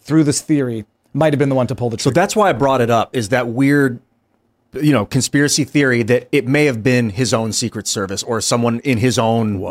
through 0.09 0.23
this 0.25 0.41
theory, 0.41 0.85
might 1.13 1.31
have 1.31 1.39
been 1.39 1.49
the 1.49 1.55
one 1.55 1.67
to 1.67 1.75
pull 1.75 1.89
the 1.89 1.97
trigger. 1.97 2.13
So 2.15 2.19
that's 2.19 2.35
why 2.35 2.49
I 2.49 2.53
brought 2.53 2.81
it 2.81 2.89
up. 2.89 3.15
Is 3.15 3.29
that 3.29 3.47
weird, 3.47 4.01
you 4.73 4.91
know, 4.91 5.05
conspiracy 5.05 5.63
theory 5.63 6.01
that 6.03 6.27
it 6.31 6.47
may 6.47 6.65
have 6.65 6.83
been 6.83 7.11
his 7.11 7.33
own 7.33 7.53
Secret 7.53 7.87
Service 7.87 8.23
or 8.23 8.41
someone 8.41 8.79
in 8.79 8.97
his 8.97 9.19
own 9.19 9.61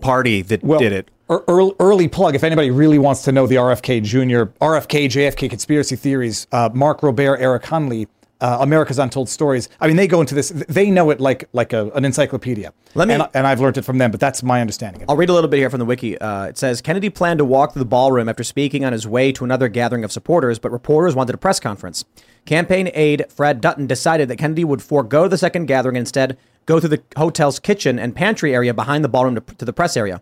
party 0.00 0.42
that 0.42 0.62
well, 0.62 0.78
did 0.78 0.92
it. 0.92 1.10
ear- 1.30 1.42
early, 1.48 1.72
early 1.80 2.08
plug. 2.08 2.34
If 2.34 2.44
anybody 2.44 2.70
really 2.70 2.98
wants 2.98 3.22
to 3.22 3.32
know 3.32 3.46
the 3.46 3.56
RFK 3.56 4.02
Jr., 4.02 4.52
RFK, 4.64 5.06
JFK 5.06 5.48
conspiracy 5.48 5.96
theories, 5.96 6.46
uh, 6.52 6.68
Mark 6.74 7.02
Robert, 7.02 7.38
Eric 7.38 7.64
Hunley, 7.64 8.06
uh, 8.40 8.58
America's 8.60 8.98
Untold 8.98 9.28
Stories. 9.28 9.68
I 9.80 9.86
mean, 9.86 9.96
they 9.96 10.06
go 10.06 10.20
into 10.20 10.34
this. 10.34 10.50
They 10.50 10.90
know 10.90 11.10
it 11.10 11.20
like 11.20 11.48
like 11.52 11.72
a, 11.72 11.90
an 11.90 12.04
encyclopedia. 12.04 12.72
Let 12.94 13.08
me- 13.08 13.14
and, 13.14 13.28
and 13.34 13.46
I've 13.46 13.60
learned 13.60 13.78
it 13.78 13.82
from 13.82 13.98
them, 13.98 14.10
but 14.10 14.20
that's 14.20 14.42
my 14.42 14.60
understanding. 14.60 15.02
Of. 15.02 15.10
I'll 15.10 15.16
read 15.16 15.28
a 15.28 15.32
little 15.32 15.48
bit 15.48 15.58
here 15.58 15.70
from 15.70 15.78
the 15.78 15.84
wiki. 15.86 16.18
Uh, 16.18 16.44
it 16.46 16.58
says 16.58 16.80
Kennedy 16.82 17.10
planned 17.10 17.38
to 17.38 17.44
walk 17.44 17.72
through 17.72 17.80
the 17.80 17.86
ballroom 17.86 18.28
after 18.28 18.44
speaking 18.44 18.84
on 18.84 18.92
his 18.92 19.06
way 19.06 19.32
to 19.32 19.44
another 19.44 19.68
gathering 19.68 20.04
of 20.04 20.12
supporters, 20.12 20.58
but 20.58 20.70
reporters 20.70 21.14
wanted 21.14 21.34
a 21.34 21.38
press 21.38 21.58
conference. 21.60 22.04
Campaign 22.44 22.90
aide 22.94 23.24
Fred 23.30 23.60
Dutton 23.60 23.86
decided 23.86 24.28
that 24.28 24.36
Kennedy 24.36 24.64
would 24.64 24.82
forego 24.82 25.26
the 25.28 25.38
second 25.38 25.66
gathering 25.66 25.96
and 25.96 26.02
instead 26.02 26.38
go 26.66 26.78
through 26.78 26.90
the 26.90 27.02
hotel's 27.16 27.58
kitchen 27.58 27.98
and 27.98 28.14
pantry 28.14 28.54
area 28.54 28.74
behind 28.74 29.02
the 29.04 29.08
ballroom 29.08 29.34
to, 29.36 29.40
to 29.56 29.64
the 29.64 29.72
press 29.72 29.96
area. 29.96 30.20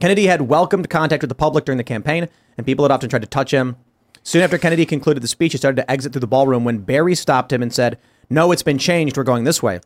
Kennedy 0.00 0.26
had 0.26 0.42
welcomed 0.42 0.88
contact 0.88 1.22
with 1.22 1.28
the 1.28 1.34
public 1.34 1.64
during 1.64 1.76
the 1.76 1.84
campaign, 1.84 2.28
and 2.56 2.64
people 2.64 2.84
had 2.84 2.92
often 2.92 3.10
tried 3.10 3.22
to 3.22 3.26
touch 3.28 3.50
him. 3.50 3.76
Soon 4.28 4.42
after 4.42 4.58
Kennedy 4.58 4.84
concluded 4.84 5.22
the 5.22 5.26
speech, 5.26 5.52
he 5.52 5.56
started 5.56 5.76
to 5.76 5.90
exit 5.90 6.12
through 6.12 6.20
the 6.20 6.26
ballroom 6.26 6.62
when 6.62 6.80
Barry 6.80 7.14
stopped 7.14 7.50
him 7.50 7.62
and 7.62 7.72
said, 7.72 7.98
No, 8.28 8.52
it's 8.52 8.62
been 8.62 8.76
changed. 8.76 9.16
We're 9.16 9.22
going 9.22 9.44
this 9.44 9.62
way. 9.62 9.80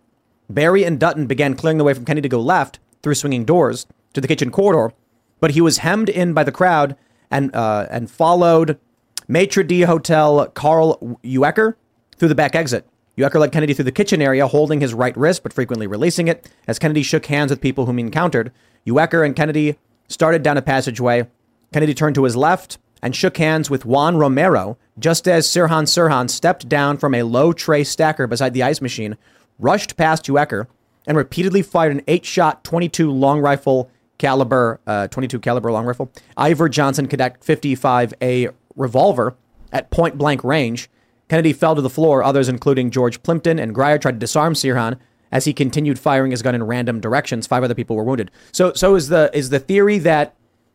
Barry 0.50 0.82
and 0.82 0.98
Dutton 0.98 1.28
began 1.28 1.54
clearing 1.54 1.78
the 1.78 1.84
way 1.84 1.94
from 1.94 2.04
Kennedy 2.04 2.28
to 2.28 2.28
go 2.28 2.40
left 2.40 2.80
through 3.04 3.14
swinging 3.14 3.44
doors 3.44 3.86
to 4.14 4.20
the 4.20 4.26
kitchen 4.26 4.50
corridor, 4.50 4.92
but 5.38 5.52
he 5.52 5.60
was 5.60 5.78
hemmed 5.78 6.08
in 6.08 6.34
by 6.34 6.42
the 6.42 6.50
crowd 6.50 6.96
and 7.30 7.54
uh, 7.54 7.86
and 7.88 8.10
followed 8.10 8.80
maitre 9.28 9.62
d' 9.62 9.82
hotel 9.82 10.48
Karl 10.48 10.98
Uecker 11.22 11.76
through 12.16 12.26
the 12.26 12.34
back 12.34 12.56
exit. 12.56 12.84
Uecker 13.16 13.38
led 13.38 13.52
Kennedy 13.52 13.74
through 13.74 13.84
the 13.84 13.92
kitchen 13.92 14.20
area, 14.20 14.48
holding 14.48 14.80
his 14.80 14.92
right 14.92 15.16
wrist 15.16 15.44
but 15.44 15.52
frequently 15.52 15.86
releasing 15.86 16.26
it. 16.26 16.50
As 16.66 16.80
Kennedy 16.80 17.04
shook 17.04 17.26
hands 17.26 17.52
with 17.52 17.60
people 17.60 17.86
whom 17.86 17.98
he 17.98 18.04
encountered, 18.04 18.50
Uecker 18.88 19.24
and 19.24 19.36
Kennedy 19.36 19.78
started 20.08 20.42
down 20.42 20.56
a 20.56 20.62
passageway. 20.62 21.28
Kennedy 21.72 21.94
turned 21.94 22.16
to 22.16 22.24
his 22.24 22.34
left 22.34 22.78
and 23.02 23.16
shook 23.16 23.36
hands 23.36 23.68
with 23.68 23.84
Juan 23.84 24.16
Romero 24.16 24.78
just 24.98 25.26
as 25.26 25.46
Sirhan 25.46 25.84
Sirhan 25.84 26.30
stepped 26.30 26.68
down 26.68 26.96
from 26.96 27.14
a 27.14 27.24
low 27.24 27.52
tray 27.52 27.84
stacker 27.84 28.26
beside 28.26 28.54
the 28.54 28.62
ice 28.62 28.80
machine, 28.80 29.16
rushed 29.58 29.96
past 29.96 30.26
Uecker, 30.26 30.66
and 31.06 31.16
repeatedly 31.16 31.62
fired 31.62 31.92
an 31.92 32.02
eight-shot 32.06 32.62
22 32.62 33.10
long 33.10 33.40
rifle 33.40 33.90
caliber, 34.18 34.80
uh, 34.86 35.08
22 35.08 35.40
caliber 35.40 35.72
long 35.72 35.84
rifle, 35.84 36.10
Iver 36.36 36.68
Johnson 36.68 37.08
Cadet 37.08 37.40
55A 37.40 38.52
revolver 38.76 39.34
at 39.72 39.90
point 39.90 40.16
blank 40.16 40.44
range. 40.44 40.88
Kennedy 41.28 41.52
fell 41.52 41.74
to 41.74 41.80
the 41.80 41.90
floor. 41.90 42.22
Others, 42.22 42.48
including 42.48 42.90
George 42.90 43.22
Plimpton 43.22 43.58
and 43.58 43.74
Grier, 43.74 43.98
tried 43.98 44.12
to 44.12 44.18
disarm 44.18 44.54
Sirhan 44.54 44.98
as 45.32 45.46
he 45.46 45.52
continued 45.54 45.98
firing 45.98 46.30
his 46.30 46.42
gun 46.42 46.54
in 46.54 46.62
random 46.62 47.00
directions. 47.00 47.46
Five 47.46 47.64
other 47.64 47.74
people 47.74 47.96
were 47.96 48.04
wounded. 48.04 48.30
So, 48.52 48.74
so 48.74 48.94
is 48.94 49.08
the 49.08 49.30
is 49.32 49.48
the 49.48 49.58
theory 49.58 49.98
that 49.98 50.34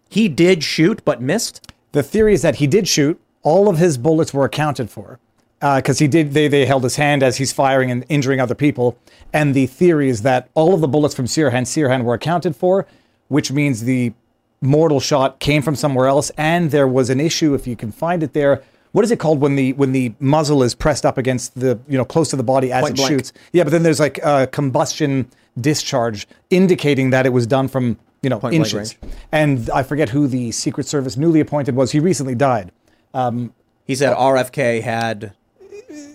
he 0.10 0.28
did 0.28 0.64
shoot 0.64 1.06
but 1.06 1.22
missed? 1.22 1.72
The 1.98 2.04
theory 2.04 2.36
is 2.36 2.44
that 2.44 2.58
he 2.58 2.68
did 2.68 2.88
shoot. 2.88 3.20
All 3.42 3.68
of 3.68 3.80
his 3.80 3.98
bullets 3.98 4.32
were 4.32 4.46
accounted 4.46 4.92
for 4.92 5.18
because 5.60 6.00
uh, 6.00 6.04
he 6.04 6.08
did. 6.08 6.34
They 6.34 6.48
they 6.48 6.68
held 6.68 6.84
his 6.84 6.98
hand 6.98 7.24
as 7.24 7.38
he's 7.38 7.52
firing 7.52 7.90
and 7.90 8.06
injuring 8.08 8.40
other 8.40 8.54
people. 8.54 9.00
And 9.34 9.56
the 9.56 9.66
theory 9.66 10.08
is 10.08 10.22
that 10.22 10.48
all 10.54 10.76
of 10.76 10.82
the 10.82 10.88
bullets 10.88 11.16
from 11.16 11.26
Sirhan 11.26 11.64
Sirhan 11.64 12.04
were 12.04 12.14
accounted 12.14 12.56
for, 12.56 12.86
which 13.30 13.52
means 13.52 13.86
the 13.86 14.14
mortal 14.62 15.00
shot 15.00 15.40
came 15.40 15.64
from 15.64 15.76
somewhere 15.76 16.06
else. 16.06 16.30
And 16.38 16.70
there 16.70 16.88
was 16.88 17.10
an 17.10 17.20
issue, 17.20 17.56
if 17.56 17.66
you 17.66 17.76
can 17.76 17.92
find 17.92 18.22
it 18.22 18.34
there. 18.34 18.62
What 18.92 19.04
is 19.04 19.10
it 19.10 19.18
called 19.18 19.40
when 19.40 19.56
the 19.56 19.74
when 19.74 19.92
the 19.92 20.14
muzzle 20.20 20.62
is 20.62 20.76
pressed 20.76 21.04
up 21.04 21.18
against 21.18 21.60
the 21.60 21.80
you 21.88 21.98
know 21.98 22.06
close 22.06 22.30
to 22.30 22.36
the 22.36 22.44
body 22.44 22.72
as 22.72 22.84
Point 22.84 22.94
it 22.94 22.98
blank. 22.98 23.12
shoots? 23.12 23.34
Yeah, 23.54 23.64
but 23.64 23.72
then 23.72 23.82
there's 23.82 24.00
like 24.00 24.20
a 24.20 24.46
combustion 24.46 25.32
discharge 25.60 26.28
indicating 26.52 27.10
that 27.10 27.26
it 27.26 27.34
was 27.34 27.48
done 27.48 27.68
from 27.68 27.98
you 28.22 28.30
know 28.30 28.40
Point 28.40 28.56
inches. 28.56 28.96
And 29.32 29.70
I 29.70 29.84
forget 29.84 30.10
who 30.10 30.28
the 30.28 30.52
Secret 30.52 30.88
Service 30.88 31.18
newly 31.18 31.40
appointed 31.40 31.76
was. 31.76 31.92
He 31.92 32.00
recently 32.00 32.36
died. 32.36 32.72
He 33.86 33.96
said 33.96 34.16
RFK 34.16 34.82
had 34.82 35.34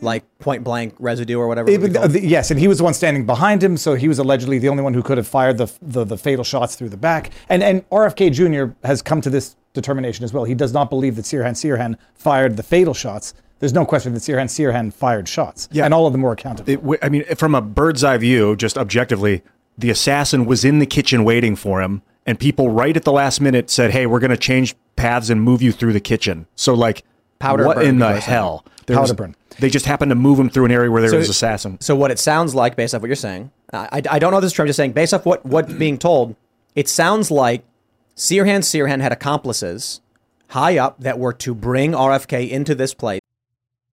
like 0.03 0.25
point 0.39 0.63
blank 0.65 0.95
residue 0.99 1.39
or 1.39 1.49
whatever. 1.49 1.71
it 1.71 1.81
would 1.81 1.97
Uh, 1.97 2.07
the- 2.07 2.25
yes, 2.25 2.51
and 2.51 2.61
he 2.61 2.69
was 2.69 2.79
the 2.79 2.85
one 2.85 2.93
standing 2.95 3.25
behind 3.25 3.63
him, 3.63 3.77
so 3.77 3.95
he 3.95 4.09
was 4.09 4.19
allegedly 4.19 4.59
the 4.59 4.69
only 4.69 4.83
one 4.83 4.95
who 4.95 5.03
could 5.03 5.17
have 5.17 5.27
fired 5.27 5.59
the 5.59 5.73
the, 5.81 6.05
the 6.05 6.19
fatal 6.19 6.45
shots 6.45 6.77
through 6.77 6.91
the 6.91 6.97
back. 6.97 7.31
And 7.49 7.63
and 7.63 7.89
RFK 7.91 8.31
Jr. 8.33 8.75
has 8.87 9.01
come 9.03 9.21
to 9.23 9.31
this 9.31 9.57
determination 9.73 10.25
as 10.25 10.33
well. 10.33 10.45
He 10.45 10.55
does 10.55 10.73
not 10.73 10.91
believe 10.91 11.17
that 11.17 11.25
Sirhan 11.25 11.53
Sirhan 11.55 11.97
fired 12.15 12.57
the 12.57 12.63
fatal 12.63 12.95
shots. 12.95 13.33
There's 13.61 13.73
no 13.73 13.85
question 13.87 14.13
that 14.15 14.21
Sirhan 14.21 14.47
Sirhan 14.47 14.93
fired 14.93 15.29
shots, 15.29 15.69
Yeah. 15.73 15.85
and 15.85 15.95
all 15.95 16.07
of 16.07 16.13
them 16.13 16.23
were 16.23 16.33
accounted 16.33 16.67
for. 16.67 16.73
It, 16.73 16.77
w- 16.83 16.99
I 17.01 17.09
mean, 17.09 17.25
from 17.37 17.55
a 17.55 17.63
bird's 17.63 18.03
eye 18.05 18.19
view, 18.19 18.57
just 18.57 18.77
objectively, 18.77 19.43
the 19.79 19.91
assassin 19.91 20.45
was 20.45 20.65
in 20.65 20.79
the 20.79 20.87
kitchen 20.87 21.25
waiting 21.25 21.57
for 21.57 21.81
him, 21.83 22.03
and 22.27 22.39
people 22.39 22.71
right 22.71 22.97
at 22.97 23.05
the 23.05 23.13
last 23.13 23.41
minute 23.41 23.71
said, 23.71 23.91
"Hey, 23.91 24.07
we're 24.07 24.21
going 24.21 24.31
to 24.31 24.37
change 24.37 24.75
paths 24.97 25.31
and 25.31 25.43
move 25.43 25.63
you 25.63 25.73
through 25.73 25.93
the 25.93 26.01
kitchen." 26.01 26.47
So, 26.57 26.75
like, 26.75 27.03
Powder 27.39 27.67
what 27.67 27.77
burn, 27.77 27.87
in 27.87 27.99
the 27.99 28.21
hell? 28.21 28.65
There 28.87 28.97
Powder 28.97 29.03
was- 29.05 29.13
burn. 29.13 29.37
They 29.59 29.69
just 29.69 29.85
happened 29.85 30.11
to 30.11 30.15
move 30.15 30.39
him 30.39 30.49
through 30.49 30.65
an 30.65 30.71
area 30.73 30.91
where 30.91 31.03
there 31.03 31.11
So- 31.11 31.19
was 31.19 31.29
assassin. 31.29 31.77
So 31.81 31.95
what 31.95 32.11
it 32.11 32.19
sounds 32.19 32.55
like, 32.55 32.75
based 32.75 32.95
off 32.95 33.03
what 33.03 33.09
you're 33.09 33.17
saying, 33.17 33.51
I, 33.73 34.01
I 34.11 34.19
don't 34.19 34.33
know 34.33 34.41
this 34.41 34.53
term. 34.55 34.67
Just 34.67 34.77
saying, 34.79 34.93
based 34.93 35.13
off 35.13 35.27
what 35.27 35.45
what's 35.45 35.73
being 35.75 35.99
told, 35.99 36.37
it 36.75 36.89
sounds 36.89 37.31
like 37.31 37.63
Sirhan 38.17 38.61
Sirhan 38.61 39.01
had 39.01 39.13
accomplices 39.13 40.01
high 40.49 40.79
up 40.79 41.01
that 41.01 41.19
were 41.19 41.33
to 41.33 41.55
bring 41.55 41.93
RFK 41.93 42.49
into 42.51 42.75
this 42.75 42.95
place. 42.95 43.21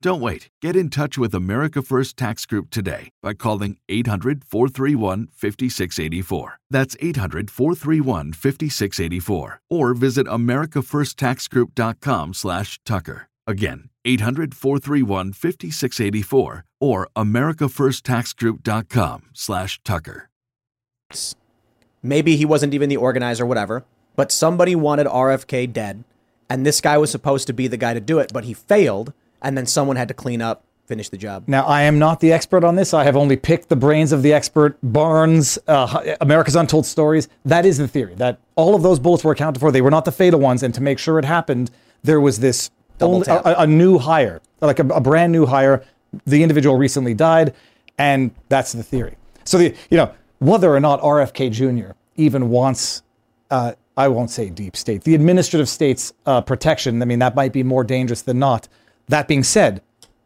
Don't 0.00 0.20
wait. 0.20 0.48
Get 0.62 0.76
in 0.76 0.90
touch 0.90 1.18
with 1.18 1.34
America 1.34 1.82
First 1.82 2.16
Tax 2.16 2.46
Group 2.46 2.70
today 2.70 3.08
by 3.20 3.34
calling 3.34 3.78
800 3.88 4.44
431 4.44 5.26
5684. 5.32 6.60
That's 6.70 6.96
800 7.00 7.50
431 7.50 8.32
5684. 8.32 9.60
Or 9.68 9.94
visit 9.94 10.28
AmericaFirstTaxGroup.com 10.28 12.34
slash 12.34 12.78
Tucker. 12.84 13.26
Again, 13.48 13.88
800 14.04 14.54
431 14.54 15.32
5684 15.32 16.64
or 16.80 17.08
AmericaFirstTaxGroup.com 17.16 19.22
slash 19.32 19.80
Tucker. 19.82 20.28
Maybe 22.02 22.36
he 22.36 22.44
wasn't 22.44 22.74
even 22.74 22.88
the 22.88 22.96
organizer, 22.96 23.44
whatever. 23.44 23.84
But 24.14 24.30
somebody 24.30 24.76
wanted 24.76 25.08
RFK 25.08 25.72
dead, 25.72 26.04
and 26.48 26.64
this 26.64 26.80
guy 26.80 26.96
was 26.98 27.10
supposed 27.10 27.48
to 27.48 27.52
be 27.52 27.66
the 27.66 27.76
guy 27.76 27.94
to 27.94 28.00
do 28.00 28.20
it, 28.20 28.32
but 28.32 28.44
he 28.44 28.54
failed, 28.54 29.12
and 29.42 29.56
then 29.56 29.66
someone 29.66 29.96
had 29.96 30.08
to 30.08 30.14
clean 30.14 30.42
up, 30.42 30.64
finish 30.86 31.08
the 31.08 31.16
job. 31.16 31.44
Now, 31.46 31.64
I 31.64 31.82
am 31.82 31.98
not 31.98 32.20
the 32.20 32.32
expert 32.32 32.64
on 32.64 32.76
this. 32.76 32.94
I 32.94 33.04
have 33.04 33.16
only 33.16 33.36
picked 33.36 33.68
the 33.68 33.76
brains 33.76 34.12
of 34.12 34.22
the 34.22 34.32
expert 34.32 34.78
Barnes, 34.82 35.58
uh, 35.68 36.16
America's 36.20 36.56
Untold 36.56 36.86
Stories. 36.86 37.28
That 37.44 37.66
is 37.66 37.78
the 37.78 37.88
theory 37.88 38.14
that 38.16 38.38
all 38.56 38.74
of 38.74 38.82
those 38.82 38.98
bullets 38.98 39.22
were 39.24 39.32
accounted 39.32 39.60
for. 39.60 39.70
They 39.70 39.82
were 39.82 39.90
not 39.90 40.04
the 40.04 40.12
fatal 40.12 40.40
ones. 40.40 40.62
And 40.62 40.74
to 40.74 40.80
make 40.80 40.98
sure 40.98 41.18
it 41.18 41.24
happened, 41.24 41.70
there 42.02 42.20
was 42.20 42.40
this 42.40 42.70
only- 43.00 43.26
a, 43.28 43.42
a 43.58 43.66
new 43.66 43.98
hire, 43.98 44.40
like 44.60 44.78
a, 44.78 44.86
a 44.88 45.00
brand 45.00 45.32
new 45.32 45.46
hire. 45.46 45.84
The 46.26 46.42
individual 46.42 46.76
recently 46.76 47.12
died, 47.12 47.54
and 47.98 48.30
that's 48.48 48.72
the 48.72 48.82
theory. 48.82 49.16
So, 49.44 49.58
the, 49.58 49.74
you 49.90 49.96
know, 49.98 50.12
whether 50.38 50.74
or 50.74 50.80
not 50.80 51.00
RFK 51.02 51.50
Jr. 51.52 51.92
even 52.16 52.48
wants, 52.48 53.02
uh, 53.50 53.72
I 53.96 54.08
won't 54.08 54.30
say 54.30 54.48
deep 54.48 54.74
state, 54.76 55.04
the 55.04 55.14
administrative 55.14 55.68
state's 55.68 56.12
uh, 56.24 56.40
protection, 56.40 57.02
I 57.02 57.04
mean, 57.04 57.18
that 57.18 57.34
might 57.34 57.52
be 57.52 57.62
more 57.62 57.84
dangerous 57.84 58.22
than 58.22 58.38
not. 58.38 58.68
That 59.08 59.28
being 59.28 59.42
said, 59.42 59.82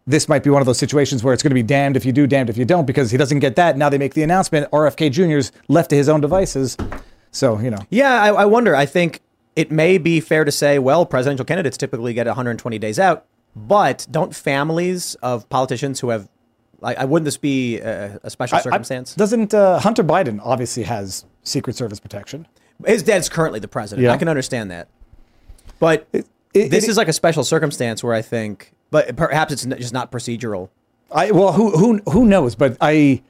this 0.07 0.29
might 0.29 0.43
be 0.43 0.51
one 0.51 0.61
of 0.61 0.67
those 0.67 0.79
situations 0.79 1.23
where 1.23 1.33
it's 1.33 1.43
going 1.43 1.51
to 1.51 1.55
be 1.55 1.63
damned 1.63 1.97
if 1.97 2.05
you 2.05 2.13
do, 2.13 2.27
damned 2.27 2.51
if 2.51 2.57
you 2.57 2.65
don't, 2.65 2.87
because 2.87 3.11
he 3.11 3.17
doesn't 3.17 3.39
get 3.39 3.57
that. 3.57 3.77
Now 3.77 3.89
they 3.89 3.99
make 3.99 4.15
the 4.15 4.23
announcement. 4.23 4.71
RFK 4.73 5.11
Jr.'s 5.13 5.53
left 5.69 5.91
to 5.91 5.97
his 5.97 6.09
own 6.09 6.21
devices. 6.21 6.77
So, 7.31 7.59
you 7.61 7.71
know. 7.71 7.79
Yeah, 7.91 8.21
I, 8.23 8.29
I 8.29 8.45
wonder. 8.45 8.75
I 8.75 8.85
think 8.87 9.21
it 9.55 9.71
may 9.71 9.99
be 9.99 10.21
fair 10.21 10.45
to 10.45 10.51
say, 10.53 10.79
well, 10.79 11.07
presidential 11.07 11.45
candidates 11.45 11.77
typically 11.77 12.15
get 12.15 12.27
120 12.27 12.79
days 12.79 12.99
out, 12.99 13.27
but 13.55 14.07
don't 14.11 14.35
families 14.35 15.15
of 15.17 15.49
politicians 15.49 16.01
who 16.01 16.09
have, 16.09 16.29
I, 16.83 16.95
I 16.95 17.05
wouldn't 17.05 17.25
this 17.27 17.37
be 17.37 17.79
a, 17.79 18.19
a 18.25 18.31
special 18.31 18.57
I- 18.57 18.59
I- 18.59 18.63
circumstance? 18.63 19.15
doesn't 19.15 19.55
uh, 19.55 19.79
Hunter 19.79 20.03
Biden 20.03 20.41
obviously 20.43 20.83
has 20.83 21.25
Secret 21.45 21.77
Service 21.77 22.01
protection? 22.01 22.49
His 22.85 23.05
dad's 23.05 23.29
currently 23.29 23.61
the 23.61 23.69
president. 23.69 24.05
Yeah. 24.05 24.13
I 24.13 24.17
can 24.17 24.27
understand 24.29 24.71
that, 24.73 24.89
but 25.79 26.09
it- 26.13 26.27
this 26.53 26.85
it- 26.85 26.91
is 26.91 26.97
like 26.97 27.09
a 27.09 27.13
special 27.13 27.45
circumstance 27.45 28.03
where 28.05 28.15
I 28.15 28.23
think, 28.23 28.73
but 28.91 29.17
perhaps 29.17 29.53
it's 29.53 29.65
just 29.65 29.93
not 29.93 30.11
procedural. 30.13 30.69
I 31.11 31.31
well, 31.31 31.53
who 31.53 31.71
who 31.73 32.01
who 32.11 32.25
knows? 32.25 32.55
But 32.55 32.77
I, 32.81 33.23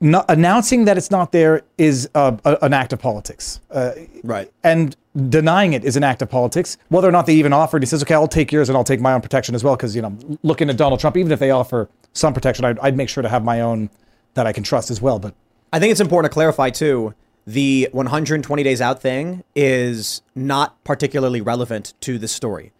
not, 0.00 0.24
announcing 0.28 0.84
that 0.86 0.96
it's 0.98 1.10
not 1.10 1.30
there 1.30 1.62
is 1.78 2.08
uh, 2.14 2.36
a, 2.44 2.58
an 2.62 2.72
act 2.72 2.92
of 2.92 2.98
politics. 2.98 3.60
Uh, 3.70 3.92
Right. 4.24 4.50
and 4.64 4.96
denying 5.28 5.72
it 5.74 5.84
is 5.84 5.94
an 5.96 6.02
act 6.02 6.22
of 6.22 6.28
politics. 6.30 6.78
Whether 6.88 7.08
or 7.08 7.12
not 7.12 7.26
they 7.26 7.34
even 7.34 7.52
offered, 7.52 7.82
he 7.82 7.86
says, 7.86 8.02
"Okay, 8.02 8.14
I'll 8.14 8.26
take 8.26 8.50
yours 8.50 8.68
and 8.68 8.76
I'll 8.76 8.82
take 8.84 9.00
my 9.00 9.12
own 9.12 9.20
protection 9.20 9.54
as 9.54 9.62
well." 9.62 9.76
Because 9.76 9.94
you 9.94 10.02
know, 10.02 10.16
looking 10.42 10.68
at 10.70 10.76
Donald 10.76 10.98
Trump, 11.00 11.16
even 11.16 11.30
if 11.30 11.38
they 11.38 11.50
offer 11.52 11.88
some 12.12 12.34
protection, 12.34 12.64
I'd, 12.64 12.78
I'd 12.80 12.96
make 12.96 13.08
sure 13.08 13.22
to 13.22 13.28
have 13.28 13.44
my 13.44 13.60
own 13.60 13.88
that 14.34 14.46
I 14.46 14.52
can 14.52 14.64
trust 14.64 14.90
as 14.90 15.00
well. 15.00 15.18
But 15.20 15.34
I 15.72 15.78
think 15.78 15.92
it's 15.92 16.00
important 16.00 16.30
to 16.30 16.34
clarify 16.34 16.70
too. 16.70 17.14
The 17.46 17.88
120 17.92 18.62
days 18.62 18.80
out 18.80 19.02
thing 19.02 19.42
is 19.54 20.22
not 20.34 20.82
particularly 20.84 21.40
relevant 21.40 21.94
to 22.02 22.18
this 22.18 22.32
story. 22.32 22.72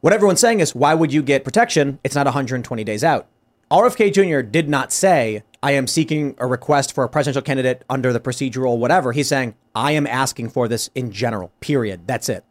What 0.00 0.12
everyone's 0.12 0.40
saying 0.40 0.60
is, 0.60 0.74
why 0.74 0.94
would 0.94 1.12
you 1.12 1.22
get 1.22 1.44
protection? 1.44 1.98
It's 2.04 2.14
not 2.14 2.26
120 2.26 2.84
days 2.84 3.04
out. 3.04 3.26
RFK 3.70 4.12
Jr. 4.12 4.40
did 4.40 4.68
not 4.68 4.92
say, 4.92 5.42
I 5.62 5.72
am 5.72 5.86
seeking 5.86 6.34
a 6.38 6.46
request 6.46 6.94
for 6.94 7.04
a 7.04 7.08
presidential 7.08 7.42
candidate 7.42 7.84
under 7.90 8.12
the 8.12 8.20
procedural 8.20 8.78
whatever. 8.78 9.12
He's 9.12 9.28
saying, 9.28 9.54
I 9.74 9.92
am 9.92 10.06
asking 10.06 10.50
for 10.50 10.68
this 10.68 10.88
in 10.94 11.10
general, 11.10 11.52
period. 11.60 12.06
That's 12.06 12.28
it. 12.28 12.44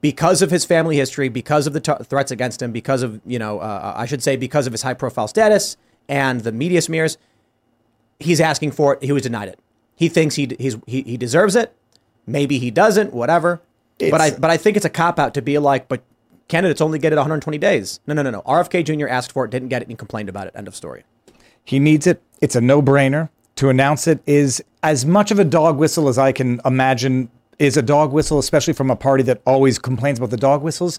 Because 0.00 0.40
of 0.40 0.50
his 0.50 0.64
family 0.64 0.96
history, 0.96 1.28
because 1.28 1.66
of 1.66 1.74
the 1.74 1.80
t- 1.80 1.92
threats 2.04 2.30
against 2.30 2.62
him, 2.62 2.72
because 2.72 3.02
of, 3.02 3.20
you 3.26 3.38
know, 3.38 3.58
uh, 3.58 3.92
I 3.96 4.06
should 4.06 4.22
say, 4.22 4.36
because 4.36 4.66
of 4.66 4.72
his 4.72 4.82
high 4.82 4.94
profile 4.94 5.28
status 5.28 5.76
and 6.08 6.40
the 6.40 6.52
media 6.52 6.80
smears, 6.80 7.18
he's 8.18 8.40
asking 8.40 8.72
for 8.72 8.94
it. 8.94 9.02
He 9.02 9.12
was 9.12 9.22
denied 9.22 9.48
it. 9.48 9.58
He 10.02 10.08
thinks 10.08 10.34
he, 10.34 10.56
he's, 10.58 10.76
he, 10.84 11.02
he 11.02 11.16
deserves 11.16 11.54
it. 11.54 11.72
Maybe 12.26 12.58
he 12.58 12.72
doesn't, 12.72 13.12
whatever. 13.12 13.62
but 14.10 14.20
I, 14.20 14.30
but 14.32 14.50
I 14.50 14.56
think 14.56 14.76
it's 14.76 14.84
a 14.84 14.90
cop 14.90 15.20
out 15.20 15.32
to 15.34 15.42
be 15.42 15.56
like, 15.58 15.86
but 15.86 16.02
candidates 16.48 16.80
only 16.80 16.98
get 16.98 17.12
it 17.12 17.16
120 17.16 17.56
days. 17.58 18.00
No, 18.08 18.14
no, 18.14 18.22
no, 18.22 18.30
no. 18.30 18.42
RFK 18.42 18.84
Jr. 18.84 19.06
asked 19.06 19.30
for 19.30 19.44
it, 19.44 19.52
didn't 19.52 19.68
get 19.68 19.80
it, 19.82 19.86
and 19.88 19.96
complained 19.96 20.28
about 20.28 20.48
it. 20.48 20.54
End 20.56 20.66
of 20.66 20.74
story. 20.74 21.04
He 21.64 21.78
needs 21.78 22.08
it. 22.08 22.20
It's 22.40 22.56
a 22.56 22.60
no 22.60 22.82
brainer. 22.82 23.28
To 23.56 23.68
announce 23.68 24.08
it 24.08 24.18
is 24.26 24.60
as 24.82 25.06
much 25.06 25.30
of 25.30 25.38
a 25.38 25.44
dog 25.44 25.76
whistle 25.78 26.08
as 26.08 26.18
I 26.18 26.32
can 26.32 26.60
imagine 26.64 27.30
is 27.60 27.76
a 27.76 27.82
dog 27.82 28.10
whistle, 28.12 28.40
especially 28.40 28.72
from 28.72 28.90
a 28.90 28.96
party 28.96 29.22
that 29.22 29.40
always 29.46 29.78
complains 29.78 30.18
about 30.18 30.30
the 30.30 30.36
dog 30.36 30.62
whistles. 30.62 30.98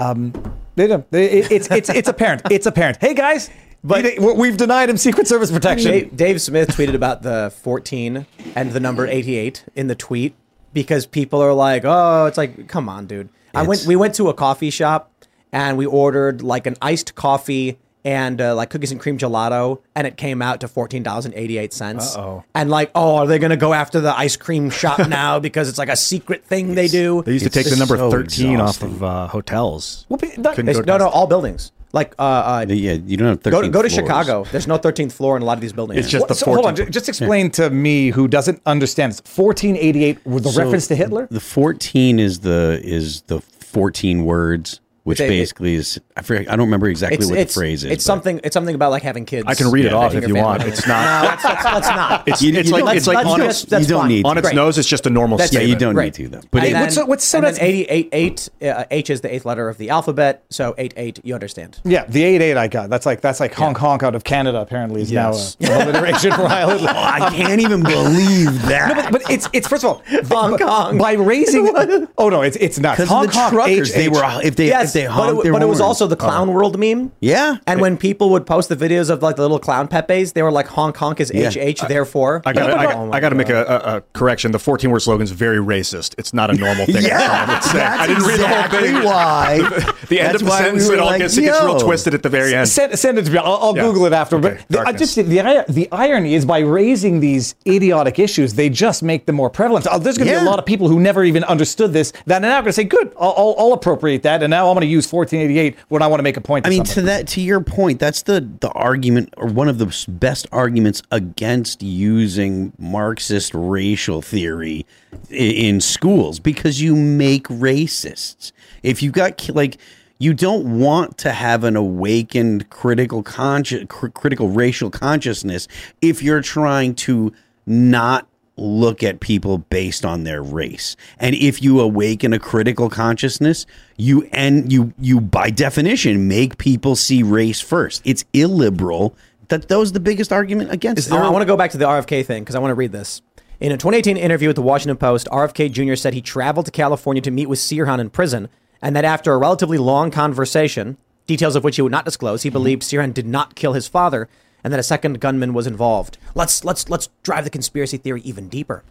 Um, 0.00 0.32
they 0.74 0.88
don't, 0.88 1.08
they, 1.12 1.30
it- 1.30 1.52
it's, 1.52 1.70
it's, 1.70 1.88
it's 1.88 2.08
apparent. 2.08 2.42
It's 2.50 2.66
apparent. 2.66 2.96
Hey, 3.00 3.14
guys, 3.14 3.48
but 3.82 4.04
we've 4.18 4.56
denied 4.56 4.90
him 4.90 4.96
Secret 4.96 5.26
Service 5.26 5.50
protection. 5.50 5.90
Dave, 5.92 6.16
Dave 6.16 6.40
Smith 6.42 6.68
tweeted 6.70 6.94
about 6.94 7.22
the 7.22 7.52
14 7.62 8.26
and 8.54 8.72
the 8.72 8.80
number 8.80 9.06
88 9.06 9.64
in 9.74 9.86
the 9.86 9.94
tweet 9.94 10.34
because 10.72 11.06
people 11.06 11.40
are 11.42 11.52
like, 11.54 11.82
"Oh, 11.84 12.26
it's 12.26 12.38
like, 12.38 12.68
come 12.68 12.88
on, 12.88 13.06
dude." 13.06 13.28
I 13.54 13.62
went. 13.62 13.84
We 13.86 13.96
went 13.96 14.14
to 14.16 14.28
a 14.28 14.34
coffee 14.34 14.70
shop 14.70 15.10
and 15.52 15.76
we 15.76 15.86
ordered 15.86 16.42
like 16.42 16.66
an 16.66 16.76
iced 16.80 17.14
coffee 17.14 17.78
and 18.02 18.40
uh, 18.40 18.54
like 18.54 18.70
cookies 18.70 18.92
and 18.92 19.00
cream 19.00 19.18
gelato, 19.18 19.80
and 19.94 20.06
it 20.06 20.16
came 20.16 20.40
out 20.40 20.60
to 20.60 20.68
fourteen 20.68 21.02
dollars 21.02 21.26
and 21.26 21.34
eighty 21.34 21.58
eight 21.58 21.72
cents. 21.72 22.16
Uh-oh. 22.16 22.44
And 22.54 22.70
like, 22.70 22.90
oh, 22.94 23.16
are 23.16 23.26
they 23.26 23.38
gonna 23.38 23.56
go 23.56 23.72
after 23.74 24.00
the 24.00 24.16
ice 24.16 24.36
cream 24.36 24.70
shop 24.70 24.98
now 25.08 25.38
because 25.38 25.68
it's 25.68 25.78
like 25.78 25.88
a 25.88 25.96
secret 25.96 26.44
thing 26.44 26.74
they 26.74 26.88
do? 26.88 27.22
They 27.22 27.32
used 27.32 27.44
to 27.44 27.50
take 27.50 27.68
the 27.68 27.76
number 27.76 27.96
so 27.96 28.10
13 28.10 28.60
off 28.60 28.82
of 28.82 29.02
uh, 29.02 29.26
hotels. 29.26 30.06
Well, 30.08 30.18
but 30.18 30.30
that- 30.42 30.54
Couldn't 30.54 30.68
It's- 30.70 30.84
go 30.84 30.96
no, 30.98 31.04
no, 31.04 31.10
all 31.10 31.26
buildings. 31.26 31.72
Like, 31.92 32.14
uh, 32.18 32.22
uh, 32.22 32.66
Yeah, 32.68 32.92
you 32.92 33.16
don't 33.16 33.28
have 33.28 33.40
13 33.40 33.50
go 33.50 33.62
to, 33.62 33.68
go 33.68 33.82
to 33.82 33.88
floors. 33.88 33.92
Chicago. 34.08 34.44
There's 34.52 34.66
no 34.68 34.78
13th 34.78 35.12
floor 35.12 35.36
in 35.36 35.42
a 35.42 35.44
lot 35.44 35.54
of 35.54 35.60
these 35.60 35.72
buildings. 35.72 36.00
It's 36.00 36.08
just 36.10 36.22
What- 36.22 36.28
the 36.28 36.34
so 36.34 36.46
hold 36.52 36.66
on, 36.66 36.76
ju- 36.76 36.86
just 36.86 37.08
explain 37.08 37.50
to 37.52 37.68
me 37.70 38.10
who 38.10 38.28
doesn't 38.28 38.60
understand 38.66 39.12
this. 39.12 39.20
1488 39.20 40.18
was 40.24 40.42
the 40.44 40.50
So 40.50 40.62
reference 40.62 40.86
to 40.88 40.94
Hitler? 40.94 41.26
The 41.30 41.40
14 41.40 42.18
is 42.20 42.40
the 42.40 42.80
is 42.84 43.22
the 43.26 43.40
14 43.40 44.24
words, 44.24 44.80
which 45.10 45.18
They- 45.18 45.28
basically 45.28 45.74
is 45.74 46.00
I 46.16 46.22
forget, 46.22 46.48
I 46.50 46.56
don't 46.56 46.66
remember 46.66 46.88
exactly 46.88 47.26
what 47.26 47.36
the 47.36 47.46
phrase 47.46 47.84
is. 47.84 47.90
It's 47.92 48.04
something. 48.04 48.40
It's 48.44 48.54
something 48.54 48.74
about 48.74 48.90
like 48.90 49.02
having 49.02 49.24
kids. 49.26 49.44
I 49.46 49.54
can 49.54 49.70
read 49.70 49.84
it 49.86 49.92
off 49.92 50.14
if 50.14 50.26
you 50.26 50.34
want. 50.34 50.62
It's 50.64 50.86
not. 50.86 51.22
No, 51.22 51.28
let's, 51.30 51.44
let's, 51.44 51.64
let's 51.64 51.88
not. 51.88 52.28
It's, 52.28 52.42
You- 52.42 52.54
it's 52.58 52.68
you 52.68 52.74
like 52.74 52.84
don't- 52.84 52.96
it's 52.96 53.06
like 53.06 53.26
on, 53.26 53.38
just- 53.40 53.62
its, 53.64 53.70
that's 53.70 53.82
you 53.84 53.88
don't 53.90 54.00
fine. 54.02 54.08
need 54.08 54.24
on 54.26 54.38
its 54.38 54.46
Great. 54.48 54.56
nose. 54.56 54.78
It's 54.78 54.88
just 54.88 55.06
a 55.06 55.10
normal 55.10 55.38
That's 55.38 55.52
Yeah, 55.52 55.60
you 55.60 55.76
don't 55.76 55.94
Great. 55.94 56.18
need 56.18 56.24
to 56.24 56.36
though. 56.36 56.40
But 56.50 56.58
and 56.62 56.68
it- 56.68 56.72
then, 56.72 56.82
what's- 56.82 57.06
what's- 57.08 57.24
so 57.24 57.40
that's- 57.40 57.58
88, 57.60 58.08
8, 58.12 58.48
uh, 58.62 58.84
H 58.90 59.10
is 59.10 59.20
the 59.22 59.34
eighth 59.34 59.44
letter 59.44 59.68
of 59.68 59.78
the 59.78 59.90
alphabet. 59.90 60.44
So 60.50 60.74
8, 60.78 60.94
8, 60.96 61.20
you 61.24 61.34
understand. 61.34 61.78
Yeah, 61.84 62.04
the 62.08 62.22
88 62.24 62.56
I 62.56 62.68
got. 62.68 62.90
That's 62.90 63.06
like 63.06 63.20
that's 63.20 63.40
like 63.40 63.54
honk 63.54 63.76
honk 63.78 64.02
out 64.02 64.14
of 64.14 64.24
Canada 64.24 64.60
apparently 64.60 65.02
is 65.02 65.10
Yes. 65.10 65.56
now 65.60 65.80
a 65.80 65.84
alliteration 65.84 66.32
for 66.32 66.42
Island. 66.42 66.80
Oh, 66.82 66.92
I 66.94 67.30
can't 67.34 67.60
even 67.60 67.82
believe 67.82 68.62
that. 68.66 69.10
But 69.12 69.22
it's 69.30 69.48
it's 69.52 69.66
first 69.68 69.84
of 69.84 69.90
all 69.90 70.02
Hong 70.30 70.52
by- 70.52 70.58
Kong. 70.58 70.98
by 70.98 71.12
raising. 71.12 71.66
oh 72.18 72.28
no, 72.28 72.42
it's 72.42 72.56
it's 72.56 72.78
not 72.78 72.96
because 72.96 73.08
honk 73.08 73.28
of 73.28 73.34
honk, 73.34 73.88
they 73.88 74.08
were 74.08 74.22
if 74.42 74.56
they 74.56 74.68
if 74.72 74.92
they 74.92 74.99
but, 75.06 75.12
honked 75.12 75.40
it, 75.40 75.42
their 75.44 75.52
but 75.52 75.62
it 75.62 75.66
was 75.66 75.80
also 75.80 76.06
the 76.06 76.16
clown 76.16 76.52
world 76.52 76.78
meme. 76.78 77.12
Yeah. 77.20 77.56
And 77.66 77.80
when 77.80 77.96
people 77.96 78.30
would 78.30 78.46
post 78.46 78.68
the 78.68 78.76
videos 78.76 79.10
of 79.10 79.22
like 79.22 79.36
the 79.36 79.42
little 79.42 79.58
clown 79.58 79.88
Pepes, 79.88 80.32
they 80.32 80.42
were 80.42 80.52
like 80.52 80.66
honk 80.68 80.96
honk 80.96 81.20
is 81.20 81.30
Yeah. 81.34 81.48
HH, 81.50 81.86
therefore. 81.88 82.42
I 82.46 82.52
got 82.52 82.70
Oh 82.70 82.74
I 82.74 82.76
my 82.76 82.84
got, 82.92 83.14
I 83.14 83.20
got 83.20 83.28
to 83.30 83.34
make 83.34 83.48
a, 83.50 83.64
a, 83.64 83.96
a 83.96 84.00
correction. 84.12 84.52
The 84.52 84.58
14 84.58 84.90
word 84.90 85.00
slogan 85.00 85.24
is 85.24 85.30
very 85.32 85.58
racist. 85.58 86.14
It's 86.18 86.32
not 86.34 86.50
a 86.50 86.54
normal 86.54 86.86
thing. 86.86 86.96
Yeah, 87.10 87.18
someone 87.18 87.54
would 87.56 87.62
say. 87.64 87.78
that's 87.78 88.00
I 88.02 88.06
didn't 88.06 88.22
read 88.24 88.40
the 88.40 88.46
whole 88.48 88.64
exactly 88.64 88.88
thing. 88.88 89.04
why. 89.04 89.94
The 90.10 90.18
end 90.20 90.30
That's 90.32 90.42
of 90.42 90.46
the 90.46 90.50
why 90.50 90.58
we 90.60 90.64
sentence, 90.64 90.88
were 90.88 90.94
it 90.94 90.98
all 91.00 91.06
like, 91.06 91.18
gets, 91.20 91.36
it 91.36 91.42
gets 91.42 91.60
real 91.62 91.72
yo. 91.78 91.78
twisted 91.78 92.14
at 92.14 92.22
the 92.24 92.28
very 92.28 92.52
end. 92.54 92.68
Send, 92.68 92.98
send 92.98 93.16
it 93.18 93.26
to 93.26 93.30
me. 93.30 93.38
I'll, 93.38 93.52
I'll 93.62 93.76
Yeah. 93.76 93.82
Google 93.82 94.06
it 94.06 94.12
after. 94.12 94.36
Okay, 94.36 94.48
But 94.58 94.68
the, 94.68 94.80
I 94.80 94.84
darkness. 94.84 95.14
just 95.14 95.28
the 95.28 95.38
ir- 95.38 95.64
the 95.68 95.88
irony 95.92 96.34
is 96.34 96.44
by 96.44 96.58
raising 96.60 97.20
these 97.20 97.54
idiotic 97.66 98.18
issues, 98.18 98.54
they 98.54 98.68
just 98.70 99.04
make 99.04 99.26
them 99.26 99.36
more 99.36 99.50
prevalent. 99.50 99.86
Uh, 99.86 99.98
There's 99.98 100.18
going 100.18 100.26
to 100.26 100.32
be 100.34 100.36
Yeah. 100.36 100.44
a 100.44 100.50
lot 100.50 100.58
of 100.58 100.66
people 100.66 100.88
who 100.88 100.98
never 100.98 101.22
even 101.22 101.44
understood 101.44 101.92
this 101.92 102.12
that 102.26 102.38
are 102.38 102.40
now 102.48 102.60
going 102.60 102.66
to 102.66 102.72
say, 102.72 102.82
"Good, 102.84 103.12
I'll, 103.20 103.34
I'll, 103.36 103.54
I'll 103.58 103.72
appropriate 103.72 104.24
that," 104.24 104.42
and 104.42 104.50
now 104.50 104.68
I'm 104.68 104.74
going 104.80 104.88
to 104.88 104.92
use 104.92 105.10
1488 105.12 105.76
when 105.88 106.02
I 106.02 106.06
want 106.06 106.18
to 106.20 106.22
make 106.22 106.36
a 106.36 106.40
point. 106.40 106.64
To 106.64 106.68
I 106.68 106.70
mean, 106.70 106.84
to 106.84 107.02
that, 107.02 107.26
to 107.28 107.40
your 107.40 107.60
point, 107.60 107.98
that's 108.00 108.22
the 108.22 108.40
the 108.60 108.70
argument, 108.70 109.34
or 109.36 109.46
one 109.46 109.68
of 109.68 109.78
the 109.78 110.04
best 110.08 110.46
arguments 110.52 111.02
against 111.10 111.82
using 111.82 112.72
Marxist 112.78 113.52
racial 113.54 114.22
theory 114.22 114.86
i- 115.30 115.34
in 115.34 115.80
schools 115.80 116.38
because 116.40 116.80
you 116.80 116.96
make 116.96 117.44
racists. 117.48 118.52
If 118.82 119.02
you 119.02 119.10
got 119.10 119.48
like, 119.54 119.76
you 120.18 120.34
don't 120.34 120.78
want 120.80 121.16
to 121.18 121.32
have 121.32 121.64
an 121.64 121.76
awakened 121.76 122.68
critical 122.70 123.22
conscious, 123.22 123.84
critical 123.88 124.48
racial 124.50 124.90
consciousness 124.90 125.66
if 126.02 126.22
you're 126.22 126.42
trying 126.42 126.94
to 126.94 127.32
not 127.66 128.26
look 128.60 129.02
at 129.02 129.20
people 129.20 129.58
based 129.58 130.04
on 130.04 130.24
their 130.24 130.42
race. 130.42 130.96
And 131.18 131.34
if 131.34 131.62
you 131.62 131.80
awaken 131.80 132.32
a 132.32 132.38
critical 132.38 132.90
consciousness, 132.90 133.66
you 133.96 134.28
and 134.32 134.72
you 134.72 134.92
you 134.98 135.20
by 135.20 135.50
definition 135.50 136.28
make 136.28 136.58
people 136.58 136.96
see 136.96 137.22
race 137.22 137.60
first. 137.60 138.02
It's 138.04 138.24
illiberal. 138.32 139.16
That 139.48 139.68
that 139.68 139.78
was 139.78 139.92
the 139.92 140.00
biggest 140.00 140.32
argument 140.32 140.70
against 140.70 141.08
it. 141.08 141.12
I 141.12 141.28
want 141.30 141.42
to 141.42 141.46
go 141.46 141.56
back 141.56 141.70
to 141.72 141.78
the 141.78 141.86
RFK 141.86 142.24
thing 142.24 142.42
because 142.42 142.54
I 142.54 142.58
want 142.58 142.70
to 142.70 142.76
read 142.76 142.92
this. 142.92 143.22
In 143.58 143.72
a 143.72 143.76
2018 143.76 144.16
interview 144.16 144.48
with 144.48 144.56
the 144.56 144.62
Washington 144.62 144.96
Post, 144.96 145.28
RFK 145.30 145.70
Jr. 145.70 145.94
said 145.94 146.14
he 146.14 146.22
traveled 146.22 146.66
to 146.66 146.72
California 146.72 147.20
to 147.20 147.30
meet 147.30 147.46
with 147.46 147.58
Sirhan 147.58 147.98
in 147.98 148.08
prison, 148.08 148.48
and 148.80 148.96
that 148.96 149.04
after 149.04 149.34
a 149.34 149.38
relatively 149.38 149.76
long 149.76 150.10
conversation, 150.10 150.96
details 151.26 151.56
of 151.56 151.62
which 151.62 151.76
he 151.76 151.82
would 151.82 151.92
not 151.92 152.06
disclose, 152.06 152.42
he 152.42 152.48
believed 152.48 152.80
Sirhan 152.82 153.12
did 153.12 153.26
not 153.26 153.54
kill 153.56 153.74
his 153.74 153.86
father, 153.86 154.30
and 154.62 154.72
that 154.72 154.80
a 154.80 154.84
second 154.84 155.20
gunman 155.20 155.52
was 155.54 155.66
involved. 155.66 156.18
Let's 156.34 156.64
let's 156.64 156.88
let's 156.88 157.08
drive 157.22 157.44
the 157.44 157.50
conspiracy 157.50 157.96
theory 157.96 158.20
even 158.22 158.48
deeper. 158.48 158.82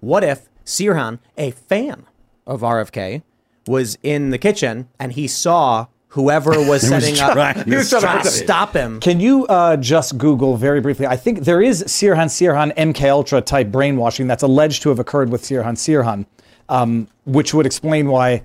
What 0.00 0.24
if 0.24 0.48
Sirhan, 0.64 1.18
a 1.36 1.50
fan 1.50 2.06
of 2.46 2.60
RFK, 2.60 3.22
was 3.66 3.98
in 4.02 4.30
the 4.30 4.38
kitchen 4.38 4.88
and 4.98 5.12
he 5.12 5.26
saw 5.26 5.86
whoever 6.08 6.50
was 6.50 6.82
setting 6.88 7.18
up 7.18 7.32
trying 7.32 7.54
to 7.54 7.64
he 7.64 7.76
was 7.76 7.90
trying 7.90 8.02
stop 8.02 8.22
to 8.22 8.28
him. 8.28 8.44
stop 8.44 8.72
him? 8.74 9.00
Can 9.00 9.20
you 9.20 9.46
uh, 9.46 9.76
just 9.76 10.16
Google 10.18 10.56
very 10.56 10.80
briefly? 10.80 11.06
I 11.06 11.16
think 11.16 11.40
there 11.40 11.60
is 11.62 11.82
Sirhan 11.84 12.26
Sirhan 12.26 12.74
MK 12.76 13.10
Ultra 13.10 13.40
type 13.40 13.68
brainwashing 13.68 14.26
that's 14.26 14.42
alleged 14.42 14.82
to 14.82 14.88
have 14.90 14.98
occurred 14.98 15.30
with 15.30 15.42
Sirhan 15.42 15.74
Sirhan, 15.74 16.26
um, 16.68 17.08
which 17.24 17.52
would 17.54 17.66
explain 17.66 18.08
why 18.08 18.42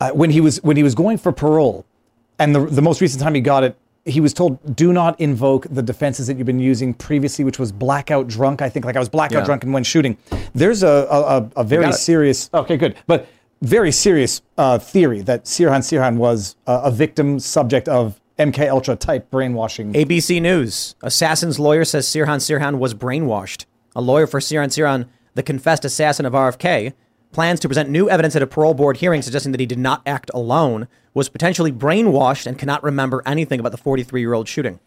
uh, 0.00 0.10
when 0.10 0.30
he 0.30 0.40
was 0.40 0.62
when 0.62 0.76
he 0.76 0.82
was 0.82 0.94
going 0.94 1.18
for 1.18 1.32
parole, 1.32 1.84
and 2.38 2.54
the 2.54 2.64
the 2.66 2.82
most 2.82 3.00
recent 3.00 3.22
time 3.22 3.34
he 3.34 3.40
got 3.40 3.64
it, 3.64 3.76
he 4.04 4.20
was 4.20 4.34
told 4.34 4.76
do 4.76 4.92
not 4.92 5.18
invoke 5.20 5.66
the 5.70 5.82
defenses 5.82 6.26
that 6.26 6.36
you've 6.36 6.46
been 6.46 6.58
using 6.58 6.92
previously, 6.94 7.44
which 7.44 7.58
was 7.58 7.72
blackout 7.72 8.28
drunk. 8.28 8.60
I 8.62 8.68
think 8.68 8.84
like 8.84 8.96
I 8.96 8.98
was 8.98 9.08
blackout 9.08 9.40
Yeah. 9.40 9.44
drunk 9.44 9.64
and 9.64 9.72
when 9.72 9.84
shooting. 9.84 10.16
There's 10.54 10.82
a 10.82 11.06
a, 11.10 11.50
a, 11.60 11.64
very 11.64 11.92
serious. 11.92 12.50
Okay, 12.52 12.76
good, 12.76 12.96
but 13.06 13.26
very 13.62 13.92
serious 13.92 14.42
uh, 14.58 14.78
theory 14.78 15.22
that 15.22 15.44
Sirhan 15.44 15.80
Sirhan 15.80 16.16
was 16.16 16.56
uh, 16.66 16.82
a 16.84 16.90
victim 16.90 17.38
subject 17.38 17.88
of 17.88 18.20
MK 18.38 18.68
Ultra 18.70 18.96
type 18.96 19.30
brainwashing. 19.30 19.92
ABC 19.94 20.42
News. 20.42 20.96
Assassin's 21.02 21.58
lawyer 21.58 21.84
says 21.84 22.06
Sirhan 22.06 22.40
Sirhan 22.40 22.78
was 22.78 22.92
brainwashed. 22.94 23.64
A 23.96 24.00
lawyer 24.00 24.26
for 24.26 24.40
Sirhan 24.40 24.68
Sirhan, 24.68 25.06
the 25.34 25.42
confessed 25.42 25.84
assassin 25.84 26.26
of 26.26 26.32
RFK, 26.32 26.92
plans 27.34 27.60
to 27.60 27.68
present 27.68 27.90
new 27.90 28.08
evidence 28.08 28.34
at 28.36 28.42
a 28.42 28.46
parole 28.46 28.72
board 28.74 28.96
hearing 28.98 29.20
suggesting 29.20 29.52
that 29.52 29.60
he 29.60 29.66
did 29.66 29.78
not 29.78 30.00
act 30.06 30.30
alone, 30.32 30.88
was 31.12 31.28
potentially 31.28 31.70
brainwashed, 31.72 32.46
and 32.46 32.58
cannot 32.58 32.82
remember 32.82 33.22
anything 33.26 33.60
about 33.60 33.72
the 33.72 33.78
43 33.78 34.20
year 34.20 34.32
old 34.32 34.48
shooting. 34.48 34.80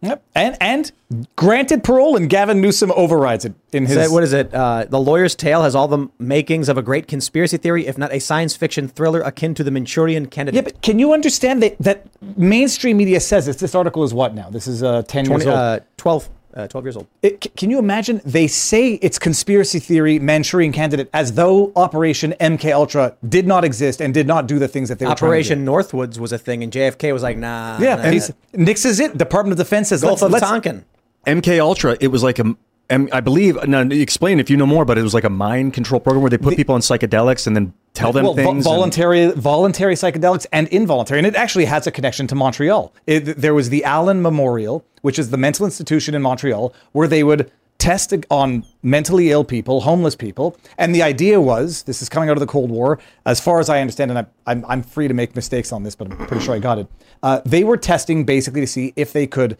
Yep. 0.00 0.22
And 0.34 0.56
and 0.60 0.92
granted 1.34 1.82
parole, 1.82 2.14
and 2.14 2.28
Gavin 2.28 2.60
Newsom 2.60 2.92
overrides 2.94 3.46
it 3.46 3.54
in 3.72 3.84
his. 3.86 3.92
Is 3.96 4.08
that- 4.08 4.10
what 4.12 4.22
is 4.22 4.34
it? 4.34 4.52
Uh, 4.52 4.84
the 4.86 5.00
lawyer's 5.00 5.34
tale 5.34 5.62
has 5.62 5.74
all 5.74 5.88
the 5.88 6.08
makings 6.18 6.68
of 6.68 6.76
a 6.76 6.82
great 6.82 7.08
conspiracy 7.08 7.56
theory, 7.56 7.86
if 7.86 7.96
not 7.96 8.12
a 8.12 8.18
science 8.18 8.54
fiction 8.54 8.86
thriller 8.86 9.22
akin 9.22 9.54
to 9.54 9.64
the 9.64 9.70
Manchurian 9.70 10.26
candidate. 10.26 10.56
yeah, 10.56 10.62
but 10.62 10.82
can 10.82 10.98
you 10.98 11.14
understand 11.14 11.62
that 11.62 11.76
that 11.78 12.06
mainstream 12.36 12.98
media 12.98 13.18
says 13.18 13.46
this? 13.46 13.56
This 13.56 13.74
article 13.74 14.04
is 14.04 14.12
what 14.12 14.34
now? 14.34 14.50
This 14.50 14.66
is 14.66 14.82
uh, 14.82 15.02
ten 15.08 15.24
20, 15.24 15.44
years 15.44 15.46
old. 15.46 15.58
uh, 15.58 15.80
12, 15.96 16.28
uh, 16.54 16.66
12 16.68 16.84
years 16.84 16.96
old. 16.96 17.06
It- 17.22 17.54
can 17.56 17.70
you 17.70 17.78
imagine? 17.78 18.20
They 18.24 18.46
say 18.46 18.94
it's 18.94 19.18
conspiracy 19.18 19.78
theory, 19.78 20.18
Manchurian 20.18 20.72
candidate, 20.72 21.10
as 21.12 21.32
though 21.32 21.72
Operation 21.76 22.34
MK 22.40 22.72
Ultra 22.72 23.16
did 23.28 23.46
not 23.46 23.64
exist 23.64 24.00
and 24.00 24.14
did 24.14 24.26
not 24.26 24.46
do 24.46 24.58
the 24.58 24.68
things 24.68 24.88
that 24.88 24.98
they 24.98 25.06
were 25.06 25.12
Operation 25.12 25.64
Northwoods 25.64 26.18
was 26.18 26.32
a 26.32 26.38
thing, 26.38 26.62
and 26.62 26.72
JFK 26.72 27.12
was 27.12 27.22
like, 27.22 27.36
nah. 27.36 27.76
trying 27.76 27.78
to 27.78 27.78
do. 27.78 27.84
Yeah, 27.84 27.96
nah, 27.96 28.02
and 28.02 28.14
he's, 28.14 28.32
Nix 28.52 28.84
is 28.84 29.00
it. 29.00 29.18
Department 29.18 29.52
of 29.52 29.66
Defense 29.66 29.88
says 29.88 30.02
Gulf 30.02 30.22
let's, 30.22 30.22
of 30.22 30.32
let's 30.32 30.46
Tonkin. 30.46 30.84
MK 31.26 31.58
Ultra, 31.58 31.96
it 32.00 32.08
was 32.08 32.22
like 32.22 32.38
a 32.38 32.54
And 32.90 33.10
I 33.12 33.20
believe, 33.20 33.56
now 33.66 33.80
explain 33.80 34.40
if 34.40 34.50
you 34.50 34.56
know 34.56 34.66
more, 34.66 34.84
but 34.84 34.98
it 34.98 35.02
was 35.02 35.14
like 35.14 35.24
a 35.24 35.30
mind 35.30 35.72
control 35.72 36.00
program 36.00 36.22
where 36.22 36.30
they 36.30 36.38
put 36.38 36.56
people 36.56 36.74
on 36.74 36.82
psychedelics 36.82 37.46
and 37.46 37.56
then 37.56 37.72
tell 37.94 38.12
them 38.12 38.24
well, 38.24 38.34
things. 38.34 38.48
and- 38.48 38.62
voluntary, 38.64 39.30
voluntary 39.32 39.94
psychedelics 39.94 40.46
and 40.52 40.68
involuntary, 40.68 41.18
and 41.18 41.26
it 41.26 41.34
actually 41.34 41.64
has 41.64 41.86
a 41.86 41.90
connection 41.90 42.26
to 42.26 42.34
Montreal. 42.34 42.92
It, 43.06 43.20
there 43.38 43.54
was 43.54 43.70
the 43.70 43.84
Allen 43.84 44.20
Memorial, 44.20 44.84
which 45.00 45.18
is 45.18 45.30
the 45.30 45.38
mental 45.38 45.64
institution 45.64 46.14
in 46.14 46.20
Montreal, 46.20 46.74
where 46.92 47.08
they 47.08 47.24
would 47.24 47.50
test 47.78 48.14
on 48.30 48.64
mentally 48.82 49.30
ill 49.30 49.44
people, 49.44 49.80
homeless 49.82 50.14
people, 50.14 50.56
and 50.78 50.94
the 50.94 51.02
idea 51.02 51.40
was 51.40 51.84
this 51.84 52.02
is 52.02 52.08
coming 52.08 52.28
out 52.28 52.36
of 52.36 52.40
the 52.40 52.46
Cold 52.46 52.70
War, 52.70 52.98
as 53.24 53.40
far 53.40 53.60
as 53.60 53.68
I 53.68 53.80
understand, 53.80 54.10
and 54.10 54.20
I, 54.20 54.26
I'm 54.46 54.64
I'm 54.66 54.82
free 54.82 55.08
to 55.08 55.14
make 55.14 55.34
mistakes 55.34 55.72
on 55.72 55.82
this, 55.82 55.94
but 55.94 56.10
I'm 56.10 56.26
pretty 56.26 56.44
sure 56.44 56.54
I 56.54 56.58
got 56.58 56.78
it. 56.78 56.86
Uh, 57.22 57.40
they 57.44 57.64
were 57.64 57.76
testing 57.76 58.24
basically 58.24 58.60
to 58.60 58.66
see 58.66 58.92
if 58.96 59.12
they 59.12 59.26
could 59.26 59.56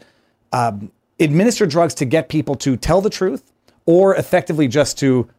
um, 0.53 0.91
administer 1.19 1.65
drugs 1.65 1.93
to 1.95 2.05
get 2.05 2.29
people 2.29 2.55
to 2.55 2.75
tell 2.77 3.01
the 3.01 3.09
truth, 3.09 3.51
or 3.85 4.15
effectively 4.15 4.67
just 4.67 4.97
to 4.99 5.29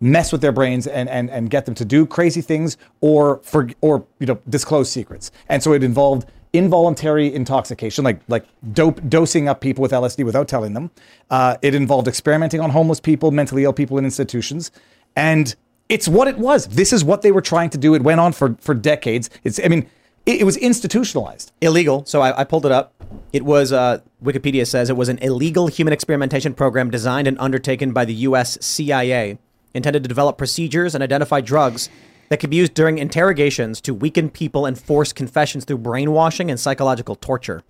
mess 0.00 0.30
with 0.30 0.40
their 0.40 0.52
brains 0.52 0.86
and, 0.86 1.08
and, 1.08 1.28
and 1.30 1.50
get 1.50 1.66
them 1.66 1.74
to 1.74 1.84
do 1.84 2.06
crazy 2.06 2.40
things 2.40 2.76
or 3.00 3.38
for 3.42 3.68
or 3.80 4.06
you 4.18 4.26
know 4.26 4.38
disclose 4.48 4.90
secrets. 4.90 5.30
And 5.48 5.62
so 5.62 5.72
it 5.72 5.82
involved 5.82 6.28
involuntary 6.52 7.32
intoxication, 7.32 8.04
like 8.04 8.20
like 8.28 8.46
dope 8.72 9.00
dosing 9.08 9.48
up 9.48 9.60
people 9.60 9.82
with 9.82 9.92
LSD 9.92 10.24
without 10.24 10.48
telling 10.48 10.74
them. 10.74 10.90
Uh, 11.30 11.56
it 11.62 11.74
involved 11.74 12.08
experimenting 12.08 12.60
on 12.60 12.70
homeless 12.70 13.00
people, 13.00 13.30
mentally 13.30 13.64
ill 13.64 13.72
people 13.72 13.98
in 13.98 14.04
institutions, 14.04 14.70
and 15.16 15.54
it's 15.88 16.08
what 16.08 16.28
it 16.28 16.38
was. 16.38 16.66
This 16.68 16.92
is 16.92 17.02
what 17.04 17.22
they 17.22 17.32
were 17.32 17.40
trying 17.40 17.70
to 17.70 17.78
do. 17.78 17.94
It 17.94 18.02
went 18.02 18.20
on 18.20 18.32
for 18.32 18.56
for 18.60 18.74
decades. 18.74 19.30
It's 19.44 19.60
I 19.62 19.68
mean. 19.68 19.88
It, 20.28 20.42
it 20.42 20.44
was 20.44 20.58
institutionalized. 20.58 21.52
illegal. 21.62 22.04
So 22.04 22.20
I, 22.20 22.40
I 22.40 22.44
pulled 22.44 22.66
it 22.66 22.72
up. 22.72 22.92
It 23.32 23.44
was 23.44 23.72
uh, 23.72 24.00
Wikipedia 24.22 24.66
says 24.66 24.90
it 24.90 24.96
was 24.96 25.08
an 25.08 25.18
illegal 25.18 25.68
human 25.68 25.94
experimentation 25.94 26.52
program 26.52 26.90
designed 26.90 27.26
and 27.26 27.38
undertaken 27.40 27.92
by 27.92 28.04
the 28.04 28.12
U.S. 28.14 28.58
CIA, 28.60 29.38
intended 29.72 30.02
to 30.02 30.08
develop 30.08 30.36
procedures 30.36 30.94
and 30.94 31.02
identify 31.02 31.40
drugs 31.40 31.88
that 32.28 32.40
could 32.40 32.50
be 32.50 32.56
used 32.56 32.74
during 32.74 32.98
interrogations 32.98 33.80
to 33.80 33.94
weaken 33.94 34.28
people 34.28 34.66
and 34.66 34.78
force 34.78 35.14
confessions 35.14 35.64
through 35.64 35.78
brainwashing 35.78 36.50
and 36.50 36.60
psychological 36.60 37.14
torture. 37.14 37.62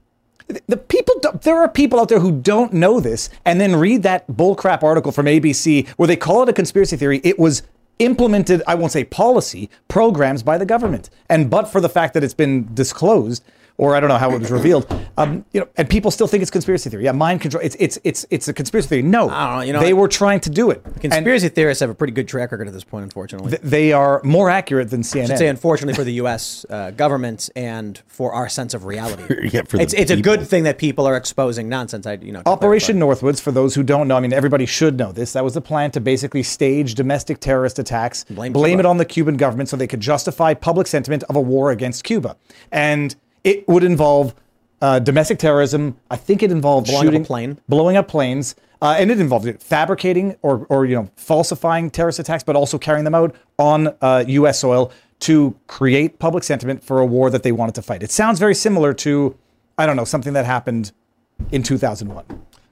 the 0.67 0.77
people 0.77 1.15
there 1.43 1.59
are 1.59 1.69
people 1.69 2.01
out 2.01 2.09
there 2.09 2.21
who 2.21 2.33
don't 2.33 2.73
know 2.73 2.99
this 2.99 3.31
and 3.45 3.61
then 3.61 3.77
read 3.77 4.03
that 4.03 4.27
bullcrap 4.27 4.83
article 4.83 5.13
from 5.13 5.27
ABC 5.27 5.87
where 5.91 6.07
they 6.09 6.17
call 6.17 6.43
it 6.43 6.49
a 6.49 6.53
conspiracy 6.53 6.97
theory. 6.97 7.21
It 7.23 7.39
was 7.39 7.63
implemented, 7.99 8.63
I 8.67 8.75
won't 8.75 8.93
say 8.93 9.05
policy, 9.05 9.71
programs 9.89 10.43
by 10.43 10.59
the 10.59 10.67
government. 10.67 11.11
And 11.29 11.51
but 11.51 11.65
for 11.65 11.81
the 11.81 11.89
fact 11.89 12.15
that 12.15 12.25
it's 12.25 12.35
been 12.35 12.73
disclosed, 12.75 13.43
or 13.79 13.95
I 13.97 14.01
don't 14.01 14.09
know 14.09 14.19
how 14.19 14.31
it 14.33 14.41
was 14.41 14.51
revealed, 14.51 14.93
um, 15.17 15.45
you 15.53 15.61
know, 15.61 15.69
and 15.77 15.89
people 15.89 16.11
still 16.11 16.27
think 16.27 16.43
it's 16.43 16.51
conspiracy 16.51 16.91
theory. 16.91 17.05
Yeah, 17.05 17.13
mind 17.13 17.41
control. 17.41 17.63
It's 17.65 17.77
it's 17.79 17.99
it's 18.05 18.27
it's 18.31 18.49
a 18.49 18.53
conspiracy 18.53 18.89
theory. 18.89 19.03
No, 19.03 19.31
I 19.31 19.55
know, 19.57 19.61
you 19.63 19.73
know, 19.73 19.81
they 19.81 19.95
were 19.95 20.09
trying 20.09 20.41
to 20.41 20.51
do 20.51 20.71
it. 20.71 20.83
And 20.85 21.01
Conspiracy 21.01 21.49
theorists 21.49 21.81
have 21.81 21.89
a 21.91 21.95
pretty 21.95 22.13
good 22.13 22.29
track 22.29 22.51
record 22.53 22.67
at 22.69 22.75
this 22.75 22.85
point, 22.85 23.05
unfortunately. 23.05 23.51
th- 23.51 23.63
they 23.63 23.93
are 23.93 24.21
more 24.25 24.51
accurate 24.51 24.91
than 24.91 25.01
I 25.01 25.03
CNN. 25.05 25.27
should 25.29 25.39
say, 25.39 25.49
unfortunately, 25.49 25.95
for 25.95 26.05
the 26.05 26.15
U.S. 26.15 26.67
Uh, 26.69 26.91
government 26.91 27.49
and 27.57 28.03
for 28.07 28.33
our 28.33 28.49
sense 28.49 28.75
of 28.75 28.85
reality. 28.85 29.25
Yeah, 29.53 29.63
for 29.63 29.81
it's 29.81 29.95
it's 29.95 30.11
a 30.11 30.21
good 30.21 30.47
thing 30.47 30.65
that 30.65 30.77
people 30.79 31.07
are 31.07 31.17
exposing 31.17 31.69
nonsense. 31.69 32.07
I 32.07 32.15
you 32.15 32.33
know 32.33 32.43
Operation 32.45 32.99
Northwoods, 32.99 33.41
for 33.41 33.53
those 33.53 33.75
who 33.75 33.83
don't 33.83 34.09
know, 34.09 34.17
I 34.17 34.21
mean, 34.21 34.33
everybody 34.33 34.67
should 34.67 34.99
know 34.99 35.13
this. 35.13 35.33
That 35.33 35.45
was 35.45 35.55
the 35.55 35.61
plan 35.61 35.91
to 35.93 36.01
basically 36.01 36.43
stage 36.43 36.95
domestic 36.97 37.39
terrorist 37.41 37.79
attacks, 37.79 38.25
Blame 38.25 38.53
blame, 38.53 38.73
Cuba. 38.73 38.81
it 38.81 38.87
on 38.87 38.97
the 38.99 39.05
Cuban 39.05 39.37
government 39.37 39.69
so 39.69 39.77
they 39.77 39.87
could 39.87 40.01
justify 40.01 40.53
public 40.55 40.87
sentiment 40.89 41.23
of 41.25 41.37
a 41.37 41.41
war 41.41 41.71
against 41.71 42.03
Cuba. 42.05 42.37
And 42.73 43.15
it 43.45 43.67
would 43.69 43.85
involve 43.85 44.35
uh, 44.81 44.99
domestic 44.99 45.39
terrorism. 45.39 45.97
I 46.11 46.17
think 46.17 46.43
it 46.43 46.51
involved 46.53 46.87
Blowing 46.87 46.99
up 46.99 47.03
a 47.03 47.07
shooting, 47.07 47.25
plane. 47.25 47.59
blowing 47.69 47.97
up 47.97 48.09
planes, 48.09 48.55
uh, 48.81 48.97
and 48.99 49.11
it 49.11 49.21
involved 49.21 49.63
fabricating 49.63 50.37
or, 50.43 50.67
or 50.69 50.87
you 50.87 50.95
know 50.95 51.11
falsifying 51.17 51.91
terrorist 51.91 52.19
attacks, 52.19 52.45
but 52.45 52.55
also 52.57 52.79
carrying 52.79 53.05
them 53.05 53.15
out 53.15 53.35
on 53.59 53.95
uh, 54.01 54.25
U.S. 54.27 54.61
soil 54.61 54.93
to 55.21 55.57
create 55.67 56.19
public 56.21 56.45
sentiment 56.45 56.85
for 56.85 57.01
a 57.01 57.07
war 57.07 57.29
that 57.31 57.43
they 57.43 57.51
wanted 57.53 57.75
to 57.75 57.83
fight. 57.83 58.03
It 58.05 58.11
sounds 58.13 58.39
very 58.39 58.55
similar 58.55 58.95
to, 58.95 59.37
I 59.77 59.85
don't 59.85 59.97
know, 59.97 60.05
something 60.05 60.33
that 60.35 60.45
happened 60.45 60.93
in 61.51 61.65
2001. 61.65 62.25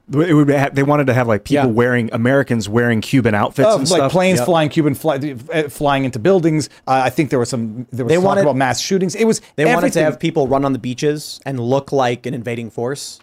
It 0.09 0.33
would 0.33 0.49
ha- 0.49 0.69
they 0.71 0.83
wanted 0.83 1.07
to 1.07 1.13
have 1.13 1.27
like 1.27 1.43
people 1.43 1.65
Yeah. 1.65 1.71
wearing 1.71 2.09
Americans 2.13 2.69
wearing 2.69 3.01
Cuban 3.01 3.35
outfits 3.35 3.67
of 3.67 3.81
and 3.81 3.89
like 3.89 3.97
stuff. 3.99 4.11
planes 4.13 4.37
Yep. 4.39 4.45
flying 4.45 4.69
Cuban 4.69 4.93
fly, 4.93 5.35
uh, 5.53 5.63
flying 5.63 6.05
into 6.05 6.17
buildings. 6.17 6.69
Uh, 6.87 7.01
I 7.03 7.09
think 7.09 7.29
there 7.29 7.39
was 7.39 7.49
some 7.49 7.87
there 7.91 8.05
was 8.05 8.11
They 8.11 8.15
talk 8.15 8.23
wanted- 8.25 8.41
about 8.41 8.55
mass 8.55 8.79
shootings. 8.79 9.15
It 9.15 9.25
was 9.25 9.41
They 9.57 9.65
wanted 9.65 9.91
to 9.93 10.03
have 10.03 10.17
people 10.19 10.47
run 10.47 10.63
on 10.63 10.71
the 10.73 10.79
beaches 10.79 11.41
and 11.45 11.59
look 11.59 11.91
like 11.91 12.25
an 12.25 12.33
invading 12.33 12.69
force. 12.69 13.19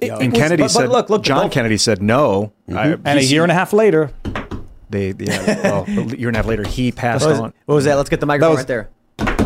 Yo. 0.00 0.16
and 0.16 0.32
was- 0.32 0.40
Kennedy 0.40 0.62
but- 0.62 0.72
but 0.72 0.80
said, 0.80 0.88
look, 0.88 1.10
look, 1.10 1.22
John 1.22 1.42
both- 1.46 1.52
Kennedy 1.52 1.76
said 1.76 2.00
no. 2.02 2.52
I- 2.74 2.96
and 3.04 3.18
a 3.18 3.24
year 3.24 3.42
and 3.42 3.50
a 3.52 3.54
half 3.54 3.72
later, 3.74 4.10
they, 4.88 5.12
yeah, 5.18 5.60
well, 5.62 5.84
a 5.88 6.16
year 6.16 6.28
and 6.28 6.36
a 6.36 6.38
half 6.38 6.46
later, 6.46 6.66
he 6.66 6.90
passed 6.90 7.24
What 7.24 7.30
was, 7.32 7.40
on. 7.40 7.52
what 7.66 7.74
was 7.74 7.84
that? 7.84 7.96
Let's 7.96 8.08
get 8.08 8.20
the 8.20 8.26
microphone 8.26 8.50
was- 8.52 8.58
right 8.60 8.66
there. 8.68 8.88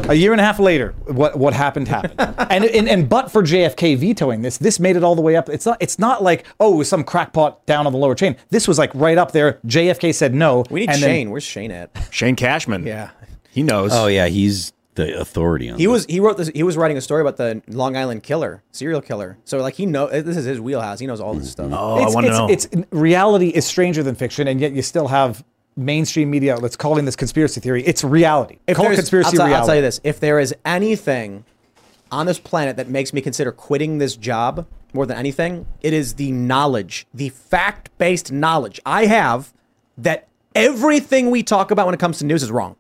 A 0.08 0.14
year 0.14 0.32
and 0.32 0.40
a 0.40 0.44
half 0.44 0.58
later, 0.58 0.94
what 1.06 1.36
what 1.38 1.52
happened 1.54 1.88
happened. 1.88 2.14
and, 2.50 2.64
and 2.64 2.88
and 2.88 3.08
but 3.08 3.30
for 3.30 3.42
JFK 3.42 3.96
vetoing 3.96 4.42
this, 4.42 4.58
this 4.58 4.78
made 4.80 4.96
it 4.96 5.04
all 5.04 5.14
the 5.14 5.22
way 5.22 5.36
up. 5.36 5.48
It's 5.48 5.66
not 5.66 5.78
it's 5.80 5.98
not 5.98 6.22
like 6.22 6.46
oh 6.60 6.74
it 6.74 6.76
was 6.76 6.88
some 6.88 7.04
crackpot 7.04 7.64
down 7.66 7.86
on 7.86 7.92
the 7.92 7.98
lower 7.98 8.14
chain. 8.14 8.36
This 8.50 8.68
was 8.68 8.78
like 8.78 8.90
right 8.94 9.18
up 9.18 9.32
there. 9.32 9.60
JFK 9.66 10.14
said 10.14 10.34
no. 10.34 10.64
We 10.70 10.80
need 10.80 10.90
and 10.90 11.02
then- 11.02 11.08
Shane. 11.08 11.30
Where's 11.30 11.44
Shane 11.44 11.70
at? 11.70 11.90
Shane 12.10 12.36
Cashman. 12.36 12.86
Yeah. 12.86 13.10
he 13.50 13.62
knows. 13.62 13.92
Oh 13.92 14.06
yeah, 14.06 14.26
he's 14.26 14.72
the 14.94 15.18
authority 15.18 15.70
on. 15.70 15.78
He 15.78 15.86
this. 15.86 15.92
was 15.92 16.06
he 16.06 16.20
wrote 16.20 16.36
this 16.36 16.48
he 16.54 16.62
was 16.62 16.76
writing 16.76 16.96
a 16.96 17.00
story 17.00 17.20
about 17.20 17.36
the 17.36 17.62
Long 17.68 17.96
Island 17.96 18.22
killer, 18.22 18.62
serial 18.72 19.00
killer. 19.00 19.38
So 19.44 19.58
like 19.58 19.74
he 19.74 19.86
know 19.86 20.08
this 20.08 20.36
is 20.36 20.44
his 20.44 20.60
wheelhouse. 20.60 21.00
He 21.00 21.06
knows 21.06 21.20
all 21.20 21.34
this 21.34 21.50
stuff. 21.50 21.70
Oh, 21.72 21.96
I 21.96 22.08
want 22.10 22.26
to 22.26 22.32
know. 22.32 22.48
it's, 22.48 22.66
it's 22.66 22.86
reality 22.92 23.48
is 23.48 23.66
stranger 23.66 24.02
than 24.02 24.14
fiction, 24.14 24.46
and 24.48 24.60
yet 24.60 24.72
you 24.72 24.82
still 24.82 25.08
have 25.08 25.44
mainstream 25.76 26.30
media 26.30 26.54
outlets 26.54 26.76
calling 26.76 27.04
this 27.04 27.16
conspiracy 27.16 27.60
theory. 27.60 27.82
It's 27.84 28.04
reality. 28.04 28.58
If 28.66 28.76
Call 28.76 28.87
conspiracy 28.87 29.26
I'll, 29.26 29.32
tell- 29.32 29.46
reality. 29.46 29.60
I'll 29.60 29.66
tell 29.66 29.76
you 29.76 29.82
this: 29.82 30.00
if 30.04 30.20
there 30.20 30.38
is 30.38 30.54
anything 30.64 31.44
on 32.10 32.26
this 32.26 32.38
planet 32.38 32.76
that 32.76 32.88
makes 32.88 33.12
me 33.12 33.20
consider 33.20 33.50
quitting 33.50 33.98
this 33.98 34.16
job 34.16 34.66
more 34.92 35.06
than 35.06 35.16
anything, 35.16 35.66
it 35.82 35.92
is 35.92 36.14
the 36.14 36.30
knowledge, 36.30 37.06
the 37.12 37.28
fact-based 37.30 38.30
knowledge 38.30 38.80
I 38.87 39.06
have 39.06 39.52
that 39.98 40.28
everything 40.54 41.30
we 41.30 41.42
talk 41.42 41.70
about 41.70 41.87
when 41.87 41.94
it 41.94 42.00
comes 42.00 42.18
to 42.18 42.24
news 42.24 42.42
is 42.42 42.50
wrong. 42.50 42.76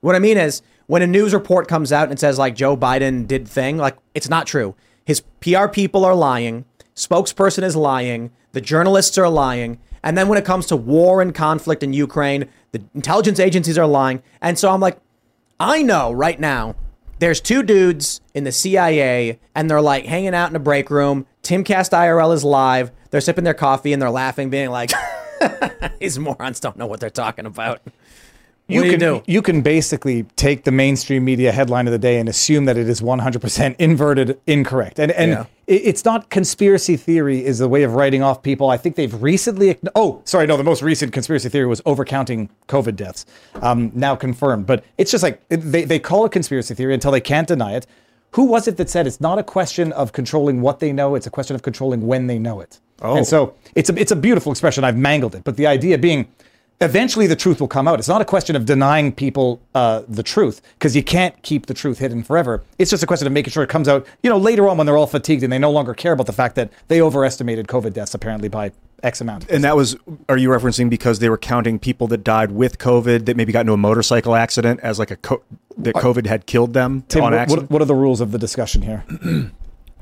What 0.00 0.14
I 0.14 0.18
mean 0.18 0.36
is, 0.36 0.62
when 0.86 1.02
a 1.02 1.06
news 1.06 1.34
report 1.34 1.68
comes 1.68 1.92
out 1.92 2.04
and 2.04 2.12
it 2.12 2.20
says 2.20 2.38
like 2.38 2.54
Joe 2.54 2.76
Biden 2.76 3.26
did 3.26 3.48
thing, 3.48 3.78
like 3.78 3.96
it's 4.14 4.28
not 4.28 4.46
true. 4.46 4.74
His 5.04 5.22
PR 5.40 5.68
people 5.68 6.04
are 6.04 6.14
lying. 6.14 6.66
Spokesperson 6.94 7.62
is 7.62 7.76
lying. 7.76 8.30
The 8.52 8.60
journalists 8.60 9.16
are 9.18 9.28
lying. 9.28 9.78
And 10.02 10.16
then 10.16 10.28
when 10.28 10.38
it 10.38 10.44
comes 10.44 10.66
to 10.66 10.76
war 10.76 11.20
and 11.20 11.34
conflict 11.34 11.82
in 11.82 11.92
Ukraine, 11.92 12.48
the 12.72 12.82
intelligence 12.94 13.40
agencies 13.40 13.78
are 13.78 13.86
lying. 13.86 14.22
And 14.40 14.58
so 14.58 14.70
I'm 14.70 14.80
like, 14.80 14.98
I 15.60 15.82
know 15.82 16.12
right 16.12 16.38
now 16.38 16.76
there's 17.18 17.40
two 17.40 17.62
dudes 17.62 18.20
in 18.34 18.44
the 18.44 18.52
CIA 18.52 19.38
and 19.54 19.70
they're 19.70 19.80
like 19.80 20.04
hanging 20.06 20.34
out 20.34 20.50
in 20.50 20.56
a 20.56 20.60
break 20.60 20.90
room. 20.90 21.26
Timcast 21.42 21.90
IRL 21.90 22.32
is 22.34 22.44
live. 22.44 22.92
They're 23.10 23.20
sipping 23.20 23.44
their 23.44 23.54
coffee 23.54 23.92
and 23.92 24.00
they're 24.00 24.10
laughing, 24.10 24.50
being 24.50 24.70
like, 24.70 24.92
these 26.00 26.18
morons 26.18 26.60
don't 26.60 26.76
know 26.76 26.86
what 26.86 27.00
they're 27.00 27.10
talking 27.10 27.46
about. 27.46 27.80
you 28.68 28.82
can 28.82 28.90
you 28.92 28.98
do? 28.98 29.22
you 29.26 29.40
can 29.42 29.62
basically 29.62 30.24
take 30.36 30.64
the 30.64 30.70
mainstream 30.70 31.24
media 31.24 31.50
headline 31.52 31.86
of 31.86 31.92
the 31.92 31.98
day 31.98 32.18
and 32.20 32.28
assume 32.28 32.66
that 32.66 32.76
it 32.76 32.88
is 32.88 33.00
100% 33.00 33.76
inverted 33.78 34.38
incorrect 34.46 34.98
and 34.98 35.10
and 35.12 35.30
Yeah. 35.30 35.44
It- 35.68 35.82
it's 35.84 36.04
not 36.04 36.30
conspiracy 36.30 36.96
theory 36.96 37.44
is 37.44 37.58
the 37.58 37.68
way 37.68 37.82
of 37.84 37.94
writing 37.94 38.22
off 38.22 38.42
people. 38.42 38.68
I 38.70 38.76
think 38.76 38.96
they've 38.96 39.22
recently 39.22 39.78
oh 39.94 40.20
sorry 40.24 40.46
no 40.46 40.56
the 40.56 40.64
most 40.64 40.82
recent 40.82 41.12
conspiracy 41.12 41.48
theory 41.48 41.66
was 41.66 41.80
overcounting 41.82 42.48
covid 42.68 42.96
deaths 42.96 43.24
um, 43.62 43.92
now 43.94 44.16
confirmed. 44.16 44.66
But 44.66 44.82
it's 44.96 45.10
just 45.12 45.22
like 45.22 45.40
they, 45.48 45.84
they 45.84 45.98
call 45.98 46.24
it 46.26 46.32
conspiracy 46.32 46.74
theory 46.74 46.94
until 46.94 47.12
they 47.12 47.20
can't 47.20 47.46
deny 47.46 47.74
it. 47.76 47.86
Who 48.32 48.44
was 48.44 48.68
it 48.68 48.76
that 48.78 48.90
said 48.90 49.06
it's 49.06 49.20
not 49.20 49.38
a 49.38 49.42
question 49.42 49.92
of 49.92 50.12
controlling 50.12 50.60
what 50.60 50.80
they 50.80 50.92
know 50.92 51.14
it's 51.14 51.26
a 51.26 51.30
question 51.30 51.54
of 51.54 51.62
controlling 51.62 52.06
when 52.06 52.26
they 52.26 52.38
know 52.38 52.60
it? 52.60 52.80
Oh. 53.00 53.16
and 53.16 53.24
so 53.26 53.54
it's 53.76 53.88
a, 53.90 53.94
it's 54.00 54.10
a 54.10 54.16
beautiful 54.16 54.50
expression. 54.50 54.82
I've 54.84 54.96
mangled 54.96 55.34
it. 55.36 55.44
But 55.44 55.56
the 55.56 55.66
idea 55.68 55.96
being 55.98 56.26
eventually 56.80 57.26
the 57.26 57.36
truth 57.36 57.60
will 57.60 57.68
come 57.68 57.88
out. 57.88 57.98
It's 57.98 58.08
not 58.08 58.20
a 58.20 58.24
question 58.24 58.56
of 58.56 58.64
denying 58.64 59.12
people 59.12 59.60
uh, 59.74 60.02
the 60.08 60.22
truth 60.22 60.62
because 60.78 60.94
you 60.94 61.02
can't 61.02 61.40
keep 61.42 61.66
the 61.66 61.74
truth 61.74 61.98
hidden 61.98 62.22
forever. 62.22 62.62
It's 62.78 62.90
just 62.90 63.02
a 63.02 63.06
question 63.06 63.26
of 63.26 63.32
making 63.32 63.52
sure 63.52 63.62
it 63.62 63.68
comes 63.68 63.88
out, 63.88 64.06
you 64.22 64.30
know, 64.30 64.38
later 64.38 64.68
on 64.68 64.76
when 64.76 64.86
they're 64.86 64.96
all 64.96 65.06
fatigued 65.06 65.42
and 65.42 65.52
they 65.52 65.58
no 65.58 65.70
longer 65.70 65.94
care 65.94 66.12
about 66.12 66.26
the 66.26 66.32
fact 66.32 66.54
that 66.56 66.70
they 66.88 67.00
overestimated 67.00 67.66
COVID 67.66 67.92
deaths 67.92 68.14
apparently 68.14 68.48
by 68.48 68.72
X 69.02 69.20
amount. 69.20 69.48
And 69.48 69.62
that 69.64 69.76
was, 69.76 69.96
are 70.28 70.36
you 70.36 70.48
referencing 70.48 70.90
because 70.90 71.20
they 71.20 71.28
were 71.28 71.38
counting 71.38 71.78
people 71.78 72.06
that 72.08 72.24
died 72.24 72.52
with 72.52 72.78
COVID 72.78 73.26
that 73.26 73.36
maybe 73.36 73.52
got 73.52 73.60
into 73.60 73.72
a 73.72 73.76
motorcycle 73.76 74.34
accident 74.34 74.80
as 74.80 74.98
like 74.98 75.10
a, 75.10 75.16
co- 75.16 75.42
that 75.76 75.94
COVID 75.94 76.26
had 76.26 76.46
killed 76.46 76.74
them 76.74 77.04
Tim, 77.08 77.22
on 77.22 77.32
what, 77.32 77.40
accident? 77.40 77.70
what, 77.70 77.74
what 77.74 77.82
are 77.82 77.86
the 77.86 77.94
rules 77.94 78.20
of 78.20 78.32
the 78.32 78.38
discussion 78.38 78.82
here? 78.82 79.04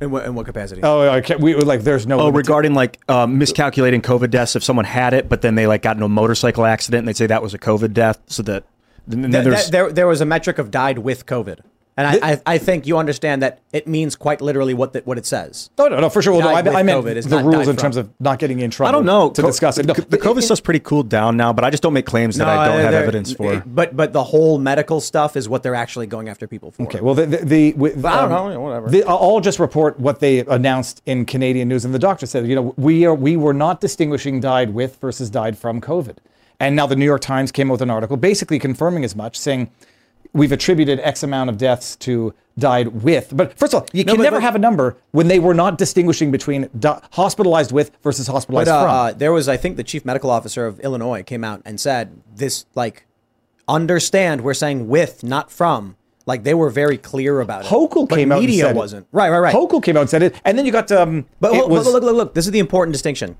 In 0.01 0.11
what, 0.11 0.27
in 0.27 0.35
what 0.35 0.45
capacity? 0.45 0.83
Oh, 0.83 1.09
I 1.09 1.23
can't, 1.23 1.41
we 1.41 1.55
like 1.55 1.81
there's 1.83 2.07
no. 2.07 2.17
Oh, 2.21 2.27
limit 2.27 2.45
to- 2.45 2.51
regarding 2.51 2.75
like 2.75 3.01
um, 3.09 3.39
miscalculating 3.39 4.03
COVID 4.03 4.31
deaths, 4.31 4.55
if 4.55 4.63
someone 4.63 4.85
had 4.85 5.15
it, 5.15 5.29
but 5.29 5.41
then 5.41 5.55
they 5.55 5.67
like 5.67 5.83
got 5.83 5.97
in 5.97 6.03
a 6.03 6.09
motorcycle 6.09 6.67
accident 6.67 7.01
and 7.01 7.09
they'd 7.09 7.17
say 7.17 7.27
that 7.27 7.43
was 7.43 7.55
a 7.55 7.59
COVID 7.59 7.95
death, 7.95 8.19
so 8.27 8.43
that 8.43 8.65
then, 9.07 9.23
then 9.31 9.45
there's 9.45 9.63
th- 9.63 9.71
there, 9.71 9.93
there 9.93 10.07
was 10.07 10.21
a 10.21 10.27
metric 10.27 10.59
of 10.59 10.71
died 10.71 10.99
with 10.99 11.25
COVID. 11.27 11.61
And 11.99 12.07
I, 12.07 12.33
I, 12.33 12.41
I 12.45 12.59
think 12.59 12.87
you 12.87 12.99
understand 12.99 13.41
that 13.41 13.61
it 13.73 13.89
means 13.89 14.17
quite 14.17 14.43
literally 14.43 14.75
what 14.75 14.93
the, 14.93 15.01
what 15.01 15.17
it 15.17 15.25
says. 15.25 15.71
No, 15.79 15.89
no, 15.89 15.99
no, 16.01 16.11
for 16.11 16.21
sure. 16.21 16.35
Well, 16.35 16.43
no, 16.43 16.49
I, 16.49 16.59
I 16.59 16.63
with 16.63 16.87
meant 16.87 17.05
COVID 17.05 17.29
the 17.29 17.43
rules 17.43 17.69
in 17.69 17.77
terms 17.77 17.97
of 17.97 18.11
not 18.21 18.39
getting 18.39 18.61
in 18.61 18.71
trouble. 18.71 18.89
I 18.89 18.93
don't 18.93 19.07
know 19.07 19.31
to 19.31 19.41
Co- 19.41 19.49
discuss 19.49 19.79
it. 19.79 19.87
No, 19.87 19.95
The 19.95 20.19
COVID 20.19 20.43
stuff's 20.43 20.61
pretty 20.61 20.81
cooled 20.81 21.09
down 21.09 21.39
now, 21.39 21.55
but 21.55 21.65
I 21.65 21.71
just 21.71 21.83
don't 21.83 21.95
make 21.95 22.05
claims 22.05 22.37
that 22.37 22.49
I 22.49 22.69
don't 22.69 22.81
have 22.81 22.93
evidence 22.93 23.33
for. 23.33 23.63
But 23.65 23.97
but 23.97 24.13
the 24.13 24.25
whole 24.25 24.59
medical 24.59 25.01
stuff 25.01 25.37
is 25.37 25.49
what 25.49 25.63
they're 25.63 25.75
actually 25.75 26.07
going 26.07 26.29
after 26.29 26.47
people 26.47 26.71
for. 26.71 26.83
Okay, 26.83 27.01
well, 27.01 27.15
the, 27.15 27.25
the, 27.25 27.37
the 27.39 27.73
with, 27.73 28.05
I 28.05 28.21
don't 28.21 28.33
um, 28.33 28.53
know, 28.53 28.61
whatever. 28.61 28.91
The, 28.91 29.03
I'll 29.05 29.41
just 29.41 29.59
report 29.59 29.99
what 29.99 30.21
they 30.21 30.41
announced 30.41 31.01
in 31.07 31.25
Canadian 31.25 31.69
news, 31.69 31.87
and 31.87 31.95
the 31.95 31.99
doctor 31.99 32.27
said, 32.27 32.47
you 32.47 32.55
know, 32.55 32.75
we 32.77 33.07
are 33.07 33.15
we 33.15 33.39
were 33.39 33.55
not 33.55 33.81
distinguishing 33.81 34.39
died 34.39 34.75
with 34.75 35.01
versus 35.01 35.31
died 35.31 35.57
from 35.57 35.81
COVID, 35.81 36.19
and 36.61 36.77
now 36.77 36.87
the 36.87 36.97
New 36.97 37.07
York 37.07 37.23
Times 37.23 37.51
came 37.51 37.71
out 37.71 37.75
with 37.75 37.83
an 37.83 37.91
article 37.91 38.19
basically 38.19 38.59
confirming 38.59 39.03
as 39.03 39.17
much, 39.17 39.39
saying 39.39 39.71
we've 40.33 40.53
attributed 40.53 41.01
X 41.01 41.23
amount 41.23 41.51
of 41.51 41.59
deaths 41.59 41.97
to 41.97 42.35
died 42.59 42.89
with. 43.03 43.37
But 43.37 43.59
first 43.59 43.75
of 43.75 43.83
all, 43.83 43.89
you 43.93 44.05
No, 44.05 44.13
can 44.15 44.19
but- 44.19 44.23
never 44.25 44.37
but- 44.37 44.43
have 44.43 44.55
a 44.55 44.59
number 44.59 44.97
when 45.13 45.29
they 45.29 45.39
were 45.39 45.53
not 45.55 45.77
distinguishing 45.79 46.31
between 46.31 46.69
di- 46.79 47.01
hospitalized 47.13 47.71
with 47.73 47.91
versus 48.03 48.27
But 48.27 48.33
hospitalized 48.33 48.69
uh, 48.71 48.83
from. 48.83 48.91
uh, 48.91 49.13
there 49.13 49.33
was, 49.33 49.49
I 49.49 49.57
think, 49.57 49.77
the 49.77 49.85
chief 49.85 50.05
medical 50.05 50.31
officer 50.31 50.67
of 50.67 50.81
Illinois 50.81 51.23
came 51.23 51.45
out 51.45 51.61
and 51.67 51.79
said 51.79 52.21
this, 52.35 52.65
like, 52.75 53.07
understand 53.69 54.41
we're 54.43 54.55
saying 54.55 54.89
with, 54.89 55.23
not 55.25 55.51
from. 55.51 55.97
Like 56.25 56.43
they 56.43 56.55
were 56.55 56.71
very 56.71 56.99
clear 56.99 57.41
about 57.41 57.67
it. 57.67 57.69
Hochul 57.69 58.09
but 58.09 58.17
came 58.17 58.33
out 58.33 58.39
and 58.39 58.47
media 58.47 58.63
said 58.65 58.71
it. 58.71 58.77
wasn't. 58.77 59.07
Right, 59.13 59.31
right, 59.31 59.39
right. 59.39 59.55
Hochul 59.55 59.81
came 59.83 59.97
out 59.97 60.01
and 60.01 60.11
said 60.11 60.23
it, 60.25 60.35
and 60.45 60.59
then 60.59 60.67
you 60.67 60.73
got 60.73 60.91
um. 60.91 61.27
But 61.41 61.53
look, 61.53 61.69
was- 61.69 61.87
look, 61.87 62.03
look, 62.03 62.17
look. 62.17 62.35
This 62.35 62.47
is 62.47 62.51
the 62.51 62.59
important 62.59 62.93
distinction. 62.95 63.37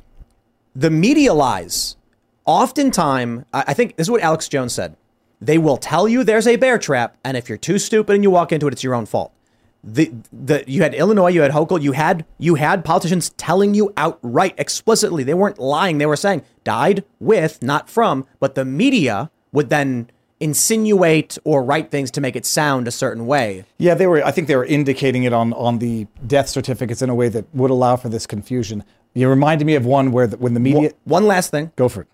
The 0.77 0.91
media 0.91 1.35
lies. 1.35 1.97
Oftentimes, 2.45 3.45
I 3.53 3.75
think 3.75 3.97
this 3.97 4.07
is 4.07 4.11
what 4.11 4.21
Alex 4.21 4.49
Jones 4.49 4.73
said. 4.73 4.95
They 5.41 5.59
will 5.59 5.77
tell 5.77 6.09
you 6.09 6.25
there's 6.25 6.47
a 6.47 6.57
bear 6.57 6.79
trap, 6.79 7.17
and 7.25 7.37
if 7.37 7.49
you're 7.49 7.59
too 7.59 7.79
stupid 7.79 8.15
and 8.15 8.25
you 8.25 8.31
walk 8.31 8.53
into 8.53 8.67
it, 8.67 8.73
it's 8.73 8.83
your 8.83 8.95
own 8.95 9.07
fault. 9.07 9.33
The 9.85 10.13
the 10.33 10.65
you 10.67 10.83
had 10.83 10.95
Illinois, 10.95 11.29
you 11.29 11.43
had 11.43 11.53
Hochul, 11.53 11.81
you 11.81 11.93
had 11.93 12.25
you 12.39 12.57
had 12.57 12.85
politicians 12.85 13.31
telling 13.37 13.75
you 13.75 13.93
outright, 13.97 14.55
explicitly. 14.59 15.23
They 15.23 15.35
weren't 15.35 15.59
lying. 15.59 15.99
They 15.99 16.07
were 16.07 16.17
saying 16.17 16.43
died 16.65 17.05
with, 17.21 17.63
not 17.63 17.89
from. 17.89 18.27
But 18.41 18.57
the 18.57 18.65
media 18.65 19.31
would 19.53 19.69
then 19.69 20.11
insinuate 20.41 21.39
or 21.45 21.63
write 21.63 21.91
things 21.91 22.11
to 22.13 22.21
make 22.21 22.35
it 22.37 22.45
sound 22.45 22.89
a 22.89 22.91
certain 22.91 23.27
way. 23.27 23.65
Yeah, 23.79 23.95
they 23.95 24.07
were. 24.07 24.25
I 24.25 24.33
think 24.33 24.49
they 24.49 24.57
were 24.57 24.65
indicating 24.65 25.23
it 25.23 25.33
on 25.33 25.53
on 25.53 25.79
the 25.79 26.09
death 26.27 26.49
certificates 26.49 27.01
in 27.01 27.11
a 27.11 27.15
way 27.15 27.29
that 27.29 27.45
would 27.55 27.71
allow 27.71 27.97
for 27.97 28.09
this 28.09 28.27
confusion. 28.27 28.83
You 29.15 29.29
reminded 29.29 29.67
me 29.67 29.77
of 29.77 29.87
one 29.87 30.11
where 30.11 30.27
the, 30.27 30.37
when 30.37 30.55
the 30.55 30.61
media. 30.61 30.91
One 31.05 31.27
last 31.27 31.51
thing. 31.51 31.73
Go 31.77 31.89
for 31.89 32.03
it. 32.03 32.09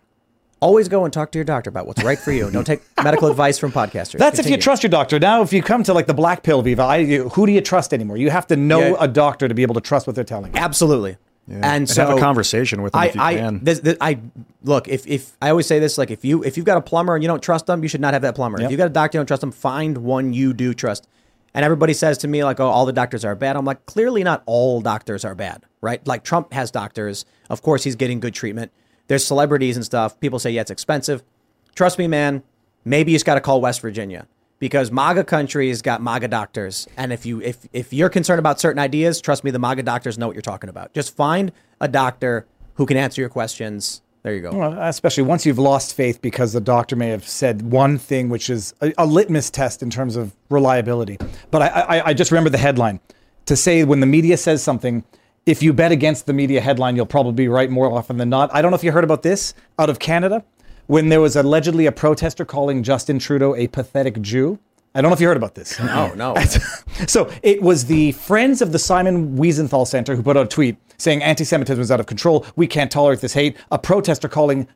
Always 0.62 0.88
go 0.88 1.04
and 1.04 1.12
talk 1.12 1.32
to 1.32 1.38
your 1.38 1.44
doctor 1.44 1.68
about 1.70 1.88
what's 1.88 2.04
right 2.04 2.18
for 2.18 2.30
you. 2.30 2.48
Don't 2.50 2.64
take 2.64 2.82
medical 3.02 3.28
advice 3.28 3.58
from 3.58 3.72
podcasters. 3.72 4.18
That's 4.18 4.38
if 4.38 4.48
you 4.48 4.56
trust 4.56 4.84
your 4.84 4.90
doctor. 4.90 5.18
Now, 5.18 5.42
if 5.42 5.52
you 5.52 5.60
come 5.60 5.82
to 5.82 5.92
like 5.92 6.06
the 6.06 6.14
black 6.14 6.44
pill, 6.44 6.62
Viva, 6.62 6.82
I, 6.82 6.96
you, 6.98 7.28
who 7.30 7.46
do 7.46 7.52
you 7.52 7.60
trust 7.60 7.92
anymore? 7.92 8.16
You 8.16 8.30
have 8.30 8.46
to 8.46 8.56
know 8.56 8.78
Yeah. 8.80 8.96
a 9.00 9.08
doctor 9.08 9.48
to 9.48 9.54
be 9.54 9.62
able 9.62 9.74
to 9.74 9.80
trust 9.80 10.06
what 10.06 10.14
they're 10.14 10.22
telling 10.22 10.54
you. 10.54 10.60
Absolutely. 10.60 11.16
And 11.48 11.64
And 11.64 11.90
so 11.90 12.06
have 12.06 12.16
a 12.16 12.20
conversation 12.20 12.82
with 12.82 12.92
them 12.92 13.02
I, 13.02 13.06
if 13.08 13.14
you 13.16 13.20
I, 13.20 13.34
can. 13.34 13.64
This, 13.64 13.80
this, 13.80 13.96
I 14.00 14.20
look 14.62 14.86
if, 14.86 15.04
if 15.08 15.36
I 15.42 15.50
always 15.50 15.66
say 15.66 15.80
this 15.80 15.98
like 15.98 16.12
if 16.12 16.24
you 16.24 16.44
if 16.44 16.56
you've 16.56 16.64
got 16.64 16.76
a 16.78 16.80
plumber 16.80 17.16
and 17.16 17.24
you 17.24 17.28
don't 17.28 17.42
trust 17.42 17.66
them, 17.66 17.82
you 17.82 17.88
should 17.88 18.00
not 18.00 18.12
have 18.14 18.22
that 18.22 18.36
plumber. 18.36 18.58
Yep. 18.60 18.66
If 18.66 18.70
you've 18.70 18.78
got 18.78 18.86
a 18.86 18.90
doctor 18.90 19.16
you 19.16 19.20
don't 19.20 19.26
trust 19.26 19.40
them, 19.40 19.50
find 19.50 19.98
one 19.98 20.32
you 20.32 20.52
do 20.54 20.72
trust. 20.74 21.08
And 21.54 21.64
everybody 21.64 21.92
says 21.92 22.16
to 22.18 22.28
me 22.28 22.44
like, 22.44 22.60
oh, 22.60 22.68
all 22.68 22.86
the 22.86 22.92
doctors 22.92 23.24
are 23.24 23.34
bad. 23.34 23.56
I'm 23.56 23.64
like, 23.64 23.84
clearly 23.86 24.22
not 24.22 24.42
all 24.46 24.80
doctors 24.80 25.24
are 25.24 25.34
bad, 25.34 25.64
right? 25.80 26.06
Like 26.06 26.22
Trump 26.22 26.52
has 26.52 26.70
doctors. 26.70 27.24
Of 27.50 27.60
course, 27.62 27.82
he's 27.82 27.96
getting 27.96 28.20
good 28.20 28.32
treatment. 28.34 28.70
There's 29.12 29.26
celebrities 29.26 29.76
and 29.76 29.84
stuff. 29.84 30.18
People 30.20 30.38
say, 30.38 30.52
yeah, 30.52 30.62
it's 30.62 30.70
expensive. 30.70 31.22
Trust 31.74 31.98
me, 31.98 32.08
man. 32.08 32.42
Maybe 32.86 33.12
you 33.12 33.16
just 33.16 33.26
got 33.26 33.34
to 33.34 33.42
call 33.42 33.60
West 33.60 33.82
Virginia 33.82 34.26
because 34.58 34.90
MAGA 34.90 35.24
country's 35.24 35.82
got 35.82 36.00
MAGA 36.00 36.28
doctors. 36.28 36.88
And 36.96 37.12
if 37.12 37.26
you 37.26 37.42
if 37.42 37.68
if 37.74 37.92
you're 37.92 38.08
concerned 38.08 38.38
about 38.38 38.58
certain 38.58 38.78
ideas, 38.78 39.20
trust 39.20 39.44
me, 39.44 39.50
the 39.50 39.58
MAGA 39.58 39.82
doctors 39.82 40.16
know 40.16 40.28
what 40.28 40.34
you're 40.34 40.40
talking 40.40 40.70
about. 40.70 40.94
Just 40.94 41.14
find 41.14 41.52
a 41.78 41.88
doctor 41.88 42.46
who 42.76 42.86
can 42.86 42.96
answer 42.96 43.20
your 43.20 43.28
questions. 43.28 44.00
There 44.22 44.34
you 44.34 44.40
go. 44.40 44.56
Well, 44.56 44.78
especially 44.80 45.24
once 45.24 45.44
you've 45.44 45.58
lost 45.58 45.94
faith 45.94 46.22
because 46.22 46.54
the 46.54 46.62
doctor 46.62 46.96
may 46.96 47.08
have 47.08 47.28
said 47.28 47.60
one 47.60 47.98
thing, 47.98 48.30
which 48.30 48.48
is 48.48 48.72
a, 48.80 48.94
a 48.96 49.04
litmus 49.04 49.50
test 49.50 49.82
in 49.82 49.90
terms 49.90 50.16
of 50.16 50.34
reliability. 50.48 51.18
But 51.50 51.60
I, 51.60 51.66
I, 51.66 52.06
I 52.06 52.14
just 52.14 52.30
remember 52.30 52.48
the 52.48 52.56
headline 52.56 52.98
to 53.44 53.56
say 53.56 53.84
when 53.84 54.00
the 54.00 54.06
media 54.06 54.38
says 54.38 54.62
something, 54.62 55.04
if 55.46 55.62
you 55.62 55.72
bet 55.72 55.92
against 55.92 56.26
the 56.26 56.32
media 56.32 56.60
headline, 56.60 56.96
you'll 56.96 57.06
probably 57.06 57.32
be 57.32 57.48
right 57.48 57.70
more 57.70 57.92
often 57.92 58.16
than 58.16 58.28
not. 58.28 58.50
I 58.54 58.62
don't 58.62 58.70
know 58.70 58.76
if 58.76 58.84
you 58.84 58.92
heard 58.92 59.04
about 59.04 59.22
this 59.22 59.54
out 59.78 59.90
of 59.90 59.98
Canada 59.98 60.44
when 60.86 61.08
there 61.08 61.20
was 61.20 61.36
allegedly 61.36 61.86
a 61.86 61.92
protester 61.92 62.44
calling 62.44 62.82
Justin 62.82 63.18
Trudeau 63.18 63.54
a 63.56 63.66
pathetic 63.68 64.20
Jew. 64.20 64.58
I 64.94 65.00
don't 65.00 65.10
know 65.10 65.14
if 65.14 65.20
you 65.20 65.26
heard 65.26 65.36
about 65.38 65.54
this. 65.54 65.78
No, 65.80 66.12
no. 66.14 66.34
So 67.08 67.30
it 67.42 67.62
was 67.62 67.86
the 67.86 68.12
Friends 68.12 68.60
of 68.60 68.72
the 68.72 68.78
Simon 68.78 69.36
Wiesenthal 69.36 69.86
Center 69.86 70.14
who 70.14 70.22
put 70.22 70.36
out 70.36 70.46
a 70.46 70.48
tweet 70.48 70.76
saying 70.98 71.22
anti-Semitism 71.22 71.80
is 71.80 71.90
out 71.90 71.98
of 71.98 72.06
control. 72.06 72.46
We 72.54 72.66
can't 72.66 72.90
tolerate 72.90 73.20
this 73.20 73.32
hate. 73.32 73.56
A 73.72 73.78
protester 73.78 74.28
calling 74.28 74.68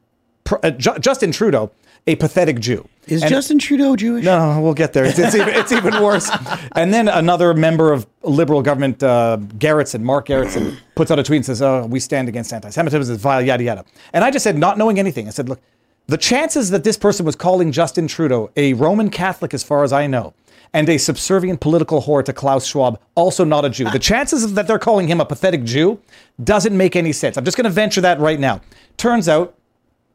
uh, 0.63 0.71
Ju- 0.71 0.99
Justin 0.99 1.31
Trudeau 1.33 1.71
a 2.07 2.15
pathetic 2.17 2.61
Jew. 2.61 2.89
Is 3.07 3.23
And- 3.23 3.31
Justin 3.31 3.59
Trudeau 3.59 3.97
Jewish? 3.97 4.25
No, 4.25 4.61
we'll 4.61 4.75
get 4.75 4.93
there. 4.93 5.05
It's, 5.05 5.19
it's, 5.19 5.35
even, 5.35 5.49
it's 5.49 5.73
even 5.73 6.03
worse. 6.03 6.31
And 6.77 6.93
then 6.93 7.09
another 7.09 7.55
member 7.55 7.93
of 7.93 8.07
Liberal 8.23 8.61
government, 8.63 9.03
uh, 9.03 9.39
Gerretsen, 9.59 10.03
Mark 10.03 10.27
Gerretsen, 10.29 10.77
puts 10.95 11.11
out 11.11 11.19
a 11.19 11.23
tweet 11.23 11.39
and 11.39 11.47
says, 11.47 11.63
"Oh, 11.63 11.87
we 11.87 12.01
stand 12.01 12.29
against 12.29 12.53
anti-Semitism. 12.53 13.15
It's 13.15 13.23
vile, 13.23 13.41
yada 13.43 13.63
yada." 13.65 13.85
And 14.13 14.25
I 14.25 14.31
just 14.31 14.43
said, 14.43 14.59
not 14.59 14.77
knowing 14.77 14.99
anything, 14.99 15.27
I 15.27 15.31
said, 15.31 15.49
"Look, 15.49 15.61
the 16.07 16.19
chances 16.19 16.71
that 16.71 16.85
this 16.85 16.97
person 16.99 17.25
was 17.25 17.35
calling 17.35 17.73
Justin 17.73 18.07
Trudeau 18.09 18.51
a 18.57 18.75
Roman 18.75 19.09
Catholic, 19.11 19.55
as 19.55 19.63
far 19.63 19.85
as 19.85 19.93
I 19.93 20.07
know." 20.07 20.35
And 20.73 20.89
a 20.91 20.99
subservient 20.99 21.61
political 21.61 22.03
whore 22.03 22.23
to 22.25 22.33
Klaus 22.33 22.67
Schwab, 22.67 23.01
also 23.15 23.45
not 23.45 23.65
a 23.65 23.71
Jew. 23.71 23.89
The 23.91 23.99
chances 24.11 24.45
of 24.45 24.55
that 24.57 24.67
they're 24.67 24.79
calling 24.79 25.09
him 25.09 25.21
a 25.21 25.25
pathetic 25.25 25.65
Jew 25.65 25.99
doesn't 26.43 26.77
make 26.77 26.95
any 26.97 27.13
sense. 27.13 27.39
I'm 27.39 27.45
just 27.45 27.57
going 27.57 27.65
to 27.65 27.71
venture 27.71 28.03
that 28.03 28.19
right 28.21 28.39
now. 28.39 28.61
Turns 28.99 29.29
out 29.29 29.55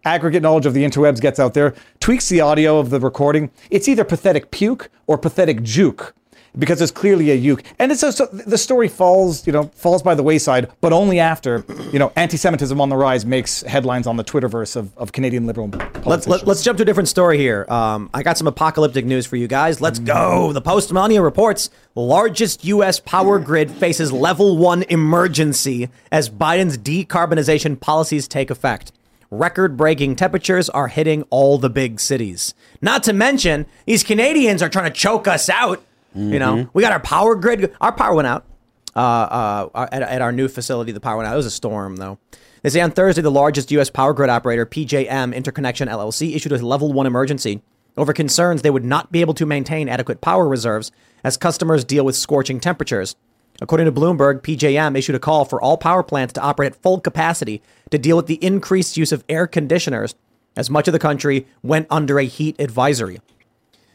aggregate 0.06 0.42
knowledge 0.42 0.66
of 0.66 0.74
the 0.74 0.84
interwebs 0.84 1.22
gets 1.22 1.40
out 1.40 1.54
there, 1.54 1.74
tweaks 2.00 2.30
the 2.30 2.42
audio 2.42 2.80
of 2.80 2.90
the 2.90 3.00
recording. 3.00 3.52
It's 3.70 3.88
either 3.88 4.04
pathetic 4.04 4.52
puke 4.52 4.90
or 5.08 5.18
pathetic 5.18 5.64
juke 5.64 6.14
because 6.58 6.80
there's 6.80 6.92
clearly 6.92 7.32
a 7.32 7.36
uke. 7.36 7.64
And 7.80 7.92
it's 7.92 8.02
so 8.02 8.26
the 8.26 8.58
story 8.58 8.88
falls, 8.88 9.46
you 9.48 9.54
know, 9.54 9.64
falls 9.76 10.04
by 10.04 10.16
the 10.16 10.24
wayside, 10.24 10.70
but 10.82 10.94
only 10.94 11.20
after, 11.20 11.64
you 11.92 12.00
know, 12.00 12.12
anti-Semitism 12.16 12.80
on 12.80 12.90
the 12.90 12.98
rise 12.98 13.26
makes 13.26 13.62
headlines 13.62 14.08
on 14.08 14.18
the 14.18 14.24
Twitterverse 14.24 14.76
of, 14.76 14.96
of 14.98 15.12
Canadian 15.12 15.48
liberal 15.48 15.70
politicians. 15.70 16.06
Let's 16.06 16.28
let, 16.28 16.48
let's 16.48 16.64
jump 16.64 16.78
to 16.78 16.84
a 16.84 16.86
different 16.86 17.10
story 17.10 17.38
here. 17.38 17.66
Um, 17.70 18.10
I 18.14 18.24
got 18.24 18.38
some 18.38 18.48
apocalyptic 18.48 19.06
news 19.06 19.26
for 19.26 19.36
you 19.36 19.48
guys. 19.48 19.82
Let's 19.82 20.00
go. 20.00 20.52
The 20.52 20.62
Post 20.62 20.92
reports 20.92 21.70
largest 21.96 22.66
U.S. 22.66 23.00
power 23.00 23.40
grid 23.40 23.72
faces 23.72 24.12
level 24.12 24.58
one 24.58 24.84
emergency 24.84 25.90
as 26.12 26.30
Biden's 26.30 26.78
decarbonization 26.78 27.80
policies 27.80 28.28
take 28.28 28.50
effect. 28.50 28.92
Record-breaking 29.32 30.17
temperatures 30.17 30.70
are 30.70 30.89
hitting 30.89 31.24
all 31.30 31.58
the 31.58 31.70
big 31.70 32.02
cities. 32.02 32.54
Not 32.82 33.02
to 33.04 33.13
mention, 33.13 33.65
these 33.86 34.04
Canadians 34.04 34.62
are 34.62 34.67
trying 34.67 34.91
to 34.91 34.98
choke 34.98 35.26
us 35.28 35.50
out. 35.50 35.82
You 36.13 36.38
know, 36.39 36.70
we 36.74 36.82
got 36.84 36.91
our 36.91 37.00
power 37.00 37.36
grid. 37.36 37.74
Our 37.80 37.94
power 37.94 38.13
went 38.13 38.28
out 38.28 38.46
uh, 38.94 39.00
uh, 39.00 39.88
at, 39.94 40.02
at 40.02 40.22
our 40.22 40.34
new 40.34 40.50
facility. 40.50 40.91
The 40.91 41.00
power 41.00 41.15
went 41.15 41.30
out. 41.30 41.34
It 41.34 41.38
was 41.38 41.46
a 41.46 41.52
storm, 41.52 41.96
though. 41.96 42.20
They 42.62 42.70
say 42.70 42.82
on 42.82 42.91
Thursday, 42.91 43.22
the 43.22 43.32
largest 43.32 43.72
U.S. 43.72 43.89
power 43.89 44.12
grid 44.13 44.30
operator, 44.30 44.65
PJM 44.65 45.34
Interconnection 45.34 45.88
LLC, 45.88 46.36
issued 46.36 46.52
a 46.52 46.58
level 46.58 46.91
one 46.91 47.08
emergency 47.08 47.62
over 47.96 48.12
concerns 48.12 48.62
they 48.62 48.70
would 48.70 48.84
not 48.84 49.12
be 49.13 49.22
able 49.22 49.34
to 49.36 49.46
maintain 49.46 49.88
adequate 49.88 50.20
power 50.20 50.48
reserves 50.48 50.91
as 51.24 51.38
customers 51.38 51.86
deal 51.86 52.04
with 52.04 52.15
scorching 52.17 52.60
temperatures. 52.60 53.15
According 53.62 53.86
to 53.86 53.91
Bloomberg, 53.91 54.41
PJM 54.41 54.97
issued 54.97 55.15
a 55.15 55.19
call 55.19 55.45
for 55.45 55.62
all 55.62 55.78
power 55.78 56.02
plants 56.04 56.34
to 56.34 56.41
operate 56.41 56.74
at 56.74 56.82
full 56.82 57.00
capacity 57.00 57.62
to 57.91 57.97
deal 58.00 58.17
with 58.17 58.26
the 58.26 58.43
increased 58.43 58.97
use 58.97 59.12
of 59.12 59.24
air 59.30 59.45
conditioners 59.47 60.15
as 60.58 60.69
much 60.69 60.88
of 60.88 60.91
the 60.93 61.00
country 61.00 61.45
went 61.62 61.86
under 61.89 62.19
a 62.19 62.24
heat 62.26 62.56
advisory. 62.60 63.21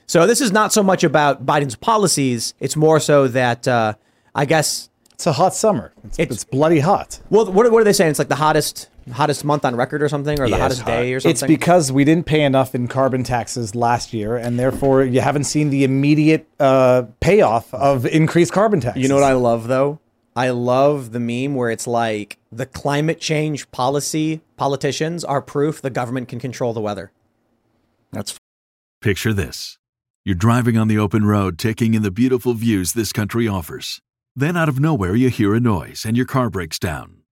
So 0.07 0.27
this 0.27 0.41
is 0.41 0.53
not 0.53 0.73
so 0.73 0.83
much 0.85 1.03
about 1.03 1.45
Biden's 1.45 1.75
policies; 1.75 2.55
it's 2.61 2.77
more 2.77 3.01
so 3.01 3.27
that 3.29 3.67
uh, 3.67 3.95
I 4.37 4.45
guess 4.45 4.89
it's 5.13 5.27
a 5.27 5.33
hot 5.33 5.53
summer. 5.55 5.93
It's, 6.05 6.19
It's- 6.21 6.35
it's 6.37 6.45
bloody 6.45 6.79
hot. 6.79 7.19
Well, 7.29 7.51
what, 7.51 7.71
what 7.73 7.81
are 7.81 7.85
they 7.85 7.93
saying? 7.93 8.11
It's 8.11 8.19
like 8.21 8.29
the 8.29 8.37
hottest 8.37 8.89
hottest 9.13 9.45
month 9.45 9.65
on 9.65 9.77
record 9.77 10.03
or 10.03 10.09
something, 10.09 10.41
or 10.41 10.49
the 10.49 10.57
hottest 10.57 10.85
day 10.85 11.13
or 11.13 11.21
something. 11.21 11.31
It's 11.31 11.43
because 11.43 11.93
we 11.93 12.05
didn't 12.05 12.27
pay 12.27 12.43
enough 12.43 12.75
in 12.75 12.89
carbon 12.89 13.25
taxes 13.25 13.75
last 13.75 14.13
year, 14.13 14.37
and 14.37 14.59
therefore 14.59 15.05
you 15.05 15.21
haven't 15.21 15.45
seen 15.45 15.71
the 15.71 15.85
immediate 15.85 16.49
uh, 16.59 17.05
payoff 17.21 17.73
of 17.75 18.07
increased 18.07 18.53
carbon 18.53 18.81
taxes. 18.81 19.03
You 19.03 19.09
know 19.09 19.15
what 19.17 19.25
I 19.25 19.35
love 19.35 19.69
though? 19.69 20.01
I 20.35 20.51
love 20.51 21.13
the 21.13 21.21
meme 21.21 21.55
where 21.55 21.71
it's 21.71 21.87
like 21.87 22.39
the 22.53 22.67
climate 22.67 23.21
change 23.21 23.71
policy 23.71 24.43
politicians 24.57 25.25
are 25.25 25.41
proof 25.41 25.81
the 25.81 25.89
government 25.89 26.29
can 26.29 26.39
control 26.39 26.75
the 26.75 26.81
weather. 26.81 27.11
That's 28.13 28.39
Picture 29.03 29.33
this. 29.33 29.79
You're 30.25 30.35
driving 30.35 30.77
on 30.77 30.89
the 30.89 30.99
open 30.99 31.27
road, 31.27 31.59
taking 31.59 31.95
in 31.95 32.03
the 32.03 32.11
beautiful 32.11 32.55
views 32.55 32.93
this 32.93 33.13
country 33.13 33.47
offers. 33.47 34.01
Then, 34.35 34.57
out 34.57 34.69
of 34.69 34.81
nowhere, 34.81 35.15
you 35.15 35.29
hear 35.29 35.55
a 35.55 35.61
noise 35.61 36.05
and 36.05 36.17
your 36.17 36.27
car 36.27 36.51
breaks 36.51 36.79
down. 36.79 37.16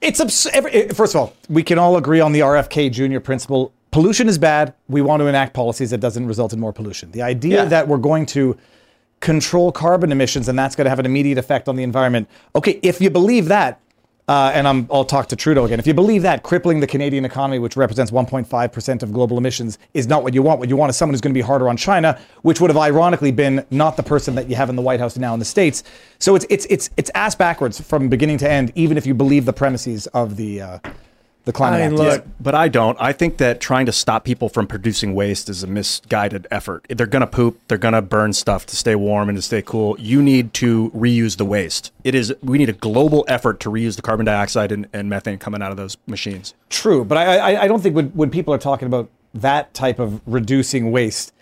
it's 0.00 0.20
abs- 0.20 0.46
every, 0.52 0.70
eh, 0.72 0.92
first 0.92 1.14
of 1.14 1.20
all, 1.20 1.32
we 1.48 1.62
can 1.62 1.78
all 1.78 1.96
agree 1.96 2.20
on 2.20 2.32
the 2.32 2.40
RFK 2.40 2.90
Jr. 2.90 3.20
principle. 3.20 3.72
Pollution 3.90 4.28
is 4.28 4.36
bad. 4.38 4.74
We 4.88 5.00
want 5.00 5.20
to 5.20 5.26
enact 5.26 5.54
policies 5.54 5.90
that 5.90 5.98
doesn't 5.98 6.26
result 6.26 6.52
in 6.52 6.60
more 6.60 6.72
pollution. 6.72 7.10
The 7.12 7.22
idea 7.22 7.62
Yeah. 7.62 7.64
that 7.66 7.88
we're 7.88 7.96
going 7.98 8.26
to 8.26 8.56
control 9.20 9.72
carbon 9.72 10.12
emissions 10.12 10.48
and 10.48 10.58
that's 10.58 10.76
going 10.76 10.84
to 10.84 10.90
have 10.90 10.98
an 10.98 11.06
immediate 11.06 11.38
effect 11.38 11.68
on 11.68 11.76
the 11.76 11.82
environment. 11.82 12.28
Okay, 12.54 12.78
if 12.82 13.00
you 13.00 13.08
believe 13.08 13.48
that, 13.48 13.80
uh, 14.28 14.50
and 14.54 14.66
I'm, 14.66 14.88
I'll 14.90 15.04
talk 15.04 15.28
to 15.28 15.36
Trudeau 15.36 15.64
again. 15.64 15.78
If 15.78 15.86
you 15.86 15.94
believe 15.94 16.22
that 16.22 16.42
crippling 16.42 16.80
the 16.80 16.86
Canadian 16.86 17.24
economy, 17.24 17.58
which 17.58 17.76
represents 17.76 18.10
1.5% 18.10 19.02
of 19.02 19.12
global 19.12 19.38
emissions, 19.38 19.78
is 19.94 20.08
not 20.08 20.24
what 20.24 20.34
you 20.34 20.42
want, 20.42 20.58
what 20.58 20.68
you 20.68 20.76
want 20.76 20.90
is 20.90 20.96
someone 20.96 21.14
who's 21.14 21.20
going 21.20 21.32
to 21.32 21.38
be 21.38 21.42
harder 21.42 21.68
on 21.68 21.76
China, 21.76 22.18
which 22.42 22.60
would 22.60 22.70
have 22.70 22.76
ironically 22.76 23.30
been 23.30 23.64
not 23.70 23.96
the 23.96 24.02
person 24.02 24.34
that 24.34 24.50
you 24.50 24.56
have 24.56 24.68
in 24.68 24.74
the 24.76 24.82
White 24.82 24.98
House 24.98 25.16
now 25.16 25.32
in 25.32 25.38
the 25.38 25.44
States. 25.44 25.84
So 26.18 26.34
it's 26.34 26.46
it's 26.50 26.66
it's 26.66 26.90
it's 26.96 27.10
ass 27.14 27.34
backwards 27.34 27.80
from 27.80 28.08
beginning 28.08 28.38
to 28.38 28.50
end, 28.50 28.72
even 28.74 28.96
if 28.96 29.06
you 29.06 29.14
believe 29.14 29.44
the 29.44 29.52
premises 29.52 30.08
of 30.08 30.36
the 30.36 30.60
uh, 30.60 30.78
the 31.46 31.52
climate 31.52 31.80
I 31.80 31.84
act. 31.84 31.94
look, 31.94 32.26
but 32.40 32.54
I 32.54 32.68
don't. 32.68 32.98
I 33.00 33.12
think 33.12 33.38
that 33.38 33.60
trying 33.60 33.86
to 33.86 33.92
stop 33.92 34.24
people 34.24 34.48
from 34.48 34.66
producing 34.66 35.14
waste 35.14 35.48
is 35.48 35.62
a 35.62 35.66
misguided 35.66 36.46
effort. 36.50 36.84
They're 36.88 37.06
going 37.06 37.20
to 37.20 37.26
poop, 37.26 37.60
they're 37.68 37.78
going 37.78 37.94
to 37.94 38.02
burn 38.02 38.32
stuff 38.32 38.66
to 38.66 38.76
stay 38.76 38.96
warm 38.96 39.28
and 39.28 39.38
to 39.38 39.42
stay 39.42 39.62
cool. 39.62 39.96
You 39.98 40.20
need 40.22 40.52
to 40.54 40.90
reuse 40.90 41.36
the 41.36 41.44
waste. 41.44 41.92
It 42.02 42.16
is 42.16 42.34
we 42.42 42.58
need 42.58 42.68
a 42.68 42.74
global 42.74 43.24
effort 43.28 43.60
to 43.60 43.70
reuse 43.70 43.94
the 43.94 44.02
carbon 44.02 44.26
dioxide 44.26 44.72
and, 44.72 44.88
and 44.92 45.08
methane 45.08 45.38
coming 45.38 45.62
out 45.62 45.70
of 45.70 45.76
those 45.76 45.96
machines. 46.06 46.52
True, 46.68 47.04
but 47.04 47.16
I, 47.16 47.36
I, 47.36 47.62
I 47.62 47.68
don't 47.68 47.80
think 47.80 47.94
when, 47.94 48.08
when 48.08 48.28
people 48.28 48.52
are 48.52 48.58
talking 48.58 48.86
about 48.86 49.08
that 49.32 49.72
type 49.72 50.00
of 50.00 50.20
reducing 50.26 50.90
waste, 50.90 51.32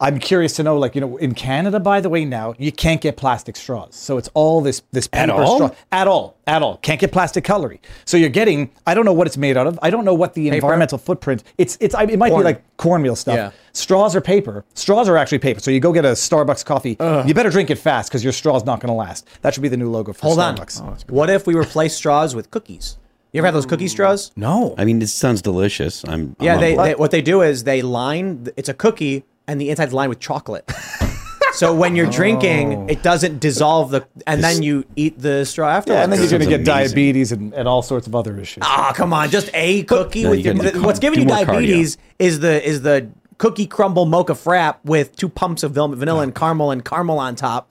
I'm 0.00 0.18
curious 0.18 0.54
to 0.56 0.62
know, 0.62 0.76
like, 0.76 0.94
you 0.94 1.00
know, 1.00 1.16
in 1.18 1.34
Canada, 1.34 1.78
by 1.78 2.00
the 2.00 2.08
way, 2.10 2.24
now 2.24 2.54
you 2.58 2.72
can't 2.72 3.00
get 3.00 3.16
plastic 3.16 3.56
straws. 3.56 3.94
So 3.94 4.18
it's 4.18 4.28
all 4.34 4.60
this 4.60 4.82
this 4.92 5.08
At 5.12 5.28
paper 5.28 5.40
all? 5.42 5.56
straw. 5.56 5.70
At 5.92 6.08
all. 6.08 6.36
At 6.46 6.62
all. 6.62 6.78
Can't 6.78 7.00
get 7.00 7.12
plastic 7.12 7.44
cutlery. 7.44 7.80
So 8.04 8.16
you're 8.16 8.28
getting, 8.28 8.70
I 8.86 8.94
don't 8.94 9.04
know 9.04 9.12
what 9.12 9.26
it's 9.26 9.36
made 9.36 9.56
out 9.56 9.66
of. 9.66 9.78
I 9.82 9.90
don't 9.90 10.04
know 10.04 10.12
what 10.14 10.34
the 10.34 10.48
environmental 10.48 10.98
footprint. 10.98 11.44
It's 11.58 11.78
it's 11.80 11.94
I, 11.94 12.04
it 12.04 12.18
might 12.18 12.30
Corn. 12.30 12.40
be 12.40 12.44
like 12.44 12.76
cornmeal 12.76 13.16
stuff. 13.16 13.36
Yeah. 13.36 13.50
Straws 13.72 14.14
are 14.16 14.20
paper. 14.20 14.64
Straws 14.74 15.08
are 15.08 15.16
actually 15.16 15.38
paper. 15.38 15.60
So 15.60 15.70
you 15.70 15.80
go 15.80 15.92
get 15.92 16.04
a 16.04 16.12
Starbucks 16.12 16.64
coffee. 16.64 16.96
You 17.26 17.32
better 17.34 17.50
drink 17.50 17.70
it 17.70 17.76
fast 17.76 18.10
because 18.10 18.22
your 18.24 18.32
straw's 18.32 18.64
not 18.64 18.80
going 18.80 18.88
to 18.88 18.94
last. 18.94 19.26
That 19.42 19.54
should 19.54 19.62
be 19.62 19.68
the 19.68 19.76
new 19.76 19.90
logo 19.90 20.12
for 20.12 20.26
Hold 20.26 20.40
on. 20.40 20.56
Starbucks. 20.56 21.08
what 21.10 21.30
if 21.30 21.46
we 21.46 21.54
replace 21.54 21.94
straws 21.94 22.34
with 22.34 22.50
cookies? 22.50 22.98
You 23.32 23.38
ever 23.38 23.46
have 23.48 23.54
those 23.54 23.66
cookie 23.66 23.88
straws? 23.88 24.30
No. 24.36 24.76
I 24.78 24.84
mean, 24.84 25.00
this 25.00 25.12
sounds 25.12 25.42
delicious. 25.42 26.04
I'm 26.06 26.36
Yeah, 26.38 26.54
I'm 26.54 26.60
they, 26.60 26.76
they 26.76 26.94
what 26.94 27.10
they 27.10 27.20
do 27.22 27.42
is 27.42 27.64
they 27.64 27.82
line 27.82 28.48
it's 28.56 28.68
a 28.68 28.74
cookie 28.74 29.24
and 29.48 29.60
the 29.60 29.70
inside's 29.70 29.92
lined 29.92 30.08
with 30.10 30.20
chocolate. 30.20 30.70
so 31.52 31.74
when 31.74 31.94
you're 31.96 32.10
drinking, 32.10 32.88
it 32.88 33.02
doesn't 33.02 33.38
dissolve 33.40 33.90
the 33.90 34.06
and 34.26 34.42
then 34.42 34.62
you 34.62 34.84
eat 34.96 35.18
the 35.18 35.44
straw 35.44 35.68
afterwards. 35.70 35.98
Yeah, 35.98 36.04
and 36.04 36.12
then 36.12 36.20
you're 36.20 36.28
going 36.30 36.40
to 36.40 36.46
Sounds 36.46 36.64
get 36.64 36.72
amazing. 36.72 36.88
diabetes 36.94 37.32
and, 37.32 37.54
and 37.54 37.68
all 37.68 37.82
sorts 37.82 38.06
of 38.06 38.14
other 38.14 38.38
issues. 38.38 38.62
Ah, 38.66 38.92
come 38.94 39.12
on, 39.12 39.30
just 39.30 39.50
a 39.54 39.82
cookie 39.84 40.24
No, 40.24 40.30
with 40.30 40.40
you 40.40 40.44
your, 40.46 40.54
gotta 40.54 40.72
do 40.72 40.82
what's 40.82 40.98
giving 40.98 41.18
do 41.18 41.22
you 41.22 41.28
more 41.28 41.38
cardio. 41.38 41.46
diabetes 41.46 41.98
is 42.18 42.40
the 42.40 42.66
is 42.66 42.82
the 42.82 43.08
cookie 43.38 43.66
crumble 43.66 44.06
mocha 44.06 44.32
frap 44.32 44.76
with 44.84 45.14
two 45.16 45.28
pumps 45.28 45.62
of 45.62 45.72
vanilla 45.72 45.96
vanilla 45.96 46.22
and 46.22 46.34
caramel 46.34 46.70
and 46.70 46.84
caramel 46.84 47.18
on 47.18 47.34
top. 47.36 47.70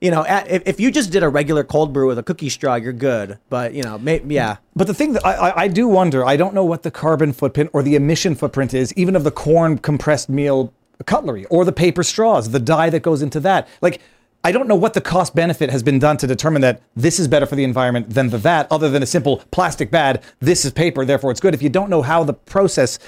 You 0.00 0.10
know, 0.10 0.24
at, 0.26 0.50
if, 0.50 0.62
if 0.66 0.80
you 0.80 0.90
just 0.90 1.12
did 1.12 1.22
a 1.22 1.28
regular 1.30 1.64
cold 1.64 1.94
brew 1.94 2.08
with 2.08 2.18
a 2.18 2.22
cookie 2.22 2.50
straw, 2.50 2.74
you're 2.74 2.92
good. 2.92 3.38
But 3.48 3.72
you 3.72 3.82
know, 3.82 3.96
may, 3.96 4.20
yeah, 4.26 4.56
But 4.76 4.86
the 4.86 4.92
thing 4.92 5.14
that 5.14 5.24
I, 5.24 5.32
I, 5.34 5.62
I 5.62 5.68
do 5.68 5.88
wonder, 5.88 6.26
I 6.26 6.36
don't 6.36 6.52
know 6.52 6.64
what 6.64 6.82
the 6.82 6.90
carbon 6.90 7.32
footprint 7.32 7.70
or 7.72 7.82
the 7.82 7.94
emission 7.94 8.34
footprint 8.34 8.74
is, 8.74 8.92
even 8.94 9.16
of 9.16 9.24
the 9.24 9.30
corn 9.30 9.78
compressed 9.78 10.28
meal 10.28 10.74
cutlery 11.02 11.44
or 11.46 11.64
the 11.64 11.72
paper 11.72 12.02
straws, 12.04 12.50
the 12.50 12.60
dye 12.60 12.90
that 12.90 13.00
goes 13.00 13.22
into 13.22 13.40
that. 13.40 13.66
Like, 13.80 14.00
I 14.44 14.52
don't 14.52 14.68
know 14.68 14.74
what 14.76 14.94
the 14.94 15.00
cost 15.00 15.34
benefit 15.34 15.70
has 15.70 15.82
been 15.82 15.98
done 15.98 16.16
to 16.18 16.26
determine 16.26 16.60
that 16.62 16.82
this 16.94 17.18
is 17.18 17.26
better 17.26 17.46
for 17.46 17.56
the 17.56 17.64
environment 17.64 18.10
than 18.10 18.28
the 18.28 18.38
that, 18.38 18.66
other 18.70 18.90
than 18.90 19.02
a 19.02 19.06
simple 19.06 19.38
plastic 19.50 19.90
bad, 19.90 20.22
this 20.40 20.64
is 20.66 20.70
paper, 20.72 21.04
therefore 21.04 21.30
it's 21.30 21.40
good. 21.40 21.54
If 21.54 21.62
you 21.62 21.70
don't 21.70 21.88
know 21.90 22.02
how 22.02 22.22
the 22.24 22.34
process, 22.34 22.98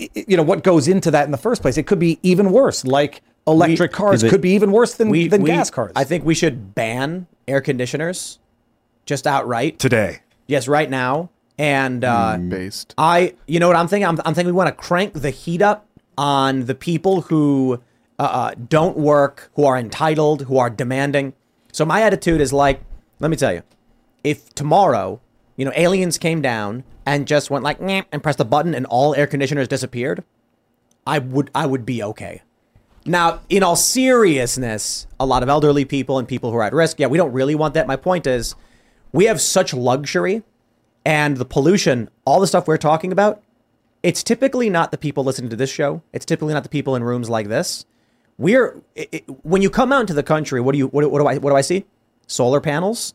i- 0.00 0.08
i- 0.16 0.24
you 0.28 0.36
know, 0.36 0.42
what 0.44 0.62
goes 0.62 0.86
into 0.88 1.10
that 1.10 1.24
in 1.26 1.32
the 1.32 1.36
first 1.36 1.62
place, 1.62 1.76
it 1.76 1.86
could 1.88 1.98
be 1.98 2.20
even 2.22 2.52
worse. 2.52 2.84
Like 2.84 3.22
electric 3.46 3.90
cars 3.92 4.22
Yeah, 4.22 4.30
could 4.30 4.40
be 4.40 4.50
even 4.50 4.70
worse 4.72 4.94
than, 4.94 5.10
we, 5.10 5.26
than 5.28 5.42
we- 5.42 5.50
gas 5.50 5.68
cars. 5.68 5.92
I 5.96 6.04
think 6.04 6.24
we 6.24 6.34
should 6.34 6.74
ban 6.76 7.26
air 7.48 7.60
conditioners, 7.60 8.38
just 9.04 9.26
outright. 9.26 9.78
Today. 9.80 10.20
Yes, 10.46 10.68
right 10.68 10.88
now. 10.88 11.28
And 11.58 12.04
uh, 12.04 12.36
Based. 12.36 12.94
I, 12.98 13.34
you 13.46 13.58
know 13.60 13.66
what 13.66 13.76
I'm 13.76 13.86
thinking? 13.88 14.06
I'm, 14.06 14.18
I'm 14.24 14.34
thinking 14.34 14.46
we 14.46 14.56
want 14.56 14.68
to 14.68 14.72
crank 14.74 15.12
the 15.14 15.30
heat 15.30 15.60
up 15.62 15.86
on 16.16 16.66
the 16.66 16.74
people 16.74 17.22
who 17.22 17.82
uh, 18.18 18.22
uh, 18.22 18.54
don't 18.68 18.96
work, 18.96 19.50
who 19.54 19.64
are 19.64 19.76
entitled, 19.76 20.42
who 20.42 20.58
are 20.58 20.70
demanding. 20.70 21.32
So 21.72 21.84
my 21.84 22.02
attitude 22.02 22.40
is 22.40 22.52
like, 22.52 22.80
let 23.20 23.30
me 23.30 23.36
tell 23.36 23.52
you, 23.52 23.62
if 24.22 24.54
tomorrow, 24.54 25.20
you 25.56 25.64
know, 25.64 25.72
aliens 25.74 26.18
came 26.18 26.40
down 26.40 26.84
and 27.06 27.26
just 27.26 27.50
went 27.50 27.64
like 27.64 27.78
and 27.80 28.22
pressed 28.22 28.40
a 28.40 28.44
button 28.44 28.74
and 28.74 28.86
all 28.86 29.14
air 29.14 29.26
conditioners 29.26 29.68
disappeared, 29.68 30.24
I 31.06 31.18
would 31.18 31.50
I 31.54 31.66
would 31.66 31.84
be 31.84 32.02
okay. 32.02 32.42
Now, 33.06 33.40
in 33.50 33.62
all 33.62 33.76
seriousness, 33.76 35.06
a 35.20 35.26
lot 35.26 35.42
of 35.42 35.48
elderly 35.48 35.84
people 35.84 36.18
and 36.18 36.26
people 36.26 36.50
who 36.50 36.56
are 36.56 36.62
at 36.62 36.72
risk, 36.72 36.98
yeah, 36.98 37.06
we 37.06 37.18
don't 37.18 37.32
really 37.32 37.54
want 37.54 37.74
that. 37.74 37.86
My 37.86 37.96
point 37.96 38.26
is, 38.26 38.54
we 39.12 39.26
have 39.26 39.40
such 39.40 39.74
luxury 39.74 40.42
and 41.04 41.36
the 41.36 41.44
pollution, 41.44 42.08
all 42.24 42.40
the 42.40 42.46
stuff 42.46 42.66
we're 42.66 42.78
talking 42.78 43.12
about, 43.12 43.42
it's 44.04 44.22
typically 44.22 44.68
not 44.70 44.90
the 44.92 44.98
people 44.98 45.24
listening 45.24 45.48
to 45.50 45.56
this 45.56 45.70
show. 45.70 46.02
It's 46.12 46.26
typically 46.26 46.52
not 46.54 46.62
the 46.62 46.68
people 46.68 46.94
in 46.94 47.02
rooms 47.02 47.28
like 47.30 47.48
this. 47.48 47.86
We're 48.36 48.82
it, 48.94 49.08
it- 49.12 49.24
when 49.44 49.62
you 49.62 49.70
come 49.70 49.92
out 49.92 50.02
into 50.02 50.14
the 50.14 50.22
country, 50.22 50.60
what 50.60 50.72
do 50.72 50.78
you 50.78 50.88
what, 50.88 51.10
what 51.10 51.20
do 51.20 51.26
I 51.26 51.38
what 51.38 51.50
do 51.50 51.56
I 51.56 51.62
see? 51.62 51.86
Solar 52.26 52.60
panels, 52.60 53.14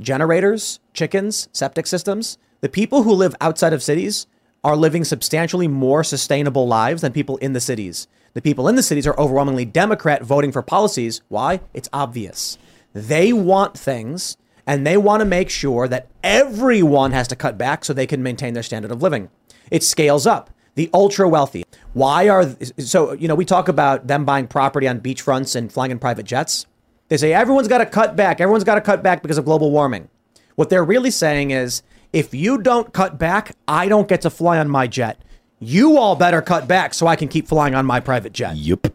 generators, 0.00 0.80
chickens, 0.94 1.48
septic 1.52 1.86
systems. 1.86 2.38
The 2.62 2.68
people 2.68 3.02
who 3.02 3.12
live 3.12 3.34
outside 3.40 3.72
of 3.72 3.82
cities 3.82 4.26
are 4.64 4.76
living 4.76 5.04
substantially 5.04 5.68
more 5.68 6.02
sustainable 6.04 6.66
lives 6.66 7.02
than 7.02 7.12
people 7.12 7.36
in 7.38 7.52
the 7.52 7.60
cities. 7.60 8.08
The 8.34 8.42
people 8.42 8.68
in 8.68 8.76
the 8.76 8.82
cities 8.82 9.06
are 9.06 9.18
overwhelmingly 9.18 9.64
Democrat 9.64 10.22
voting 10.22 10.52
for 10.52 10.62
policies. 10.62 11.20
Why? 11.28 11.60
It's 11.74 11.88
obvious. 11.92 12.58
They 12.94 13.32
want 13.32 13.76
things 13.78 14.36
and 14.66 14.86
they 14.86 14.96
want 14.96 15.20
to 15.20 15.24
make 15.24 15.50
sure 15.50 15.88
that 15.88 16.06
everyone 16.22 17.12
has 17.12 17.28
to 17.28 17.36
cut 17.36 17.58
back 17.58 17.84
so 17.84 17.92
they 17.92 18.06
can 18.06 18.22
maintain 18.22 18.54
their 18.54 18.62
standard 18.62 18.90
of 18.90 19.02
living. 19.02 19.28
It 19.70 19.82
scales 19.82 20.26
up. 20.26 20.50
The 20.74 20.88
ultra 20.94 21.28
wealthy. 21.28 21.64
Why 21.92 22.28
are 22.28 22.56
so 22.78 23.12
you 23.12 23.28
know 23.28 23.34
we 23.34 23.44
talk 23.44 23.68
about 23.68 24.06
them 24.06 24.24
buying 24.24 24.46
property 24.46 24.86
on 24.88 25.00
beachfronts 25.00 25.56
and 25.56 25.72
flying 25.72 25.90
in 25.90 25.98
private 25.98 26.26
jets. 26.26 26.66
They 27.08 27.16
say 27.16 27.32
everyone's 27.32 27.68
got 27.68 27.78
to 27.78 27.86
cut 27.86 28.14
back. 28.14 28.40
Everyone's 28.40 28.64
got 28.64 28.76
to 28.76 28.80
cut 28.80 29.02
back 29.02 29.20
because 29.20 29.36
of 29.36 29.44
global 29.44 29.72
warming. 29.72 30.08
What 30.54 30.70
they're 30.70 30.84
really 30.84 31.10
saying 31.10 31.50
is 31.50 31.82
if 32.12 32.32
you 32.32 32.58
don't 32.58 32.92
cut 32.92 33.18
back, 33.18 33.56
I 33.66 33.88
don't 33.88 34.08
get 34.08 34.22
to 34.22 34.30
fly 34.30 34.58
on 34.58 34.68
my 34.68 34.86
jet. 34.86 35.20
You 35.58 35.98
all 35.98 36.16
better 36.16 36.40
cut 36.40 36.68
back 36.68 36.94
so 36.94 37.06
I 37.06 37.16
can 37.16 37.28
keep 37.28 37.48
flying 37.48 37.74
on 37.74 37.84
my 37.84 38.00
private 38.00 38.32
jet. 38.32 38.56
Yup. 38.56 38.86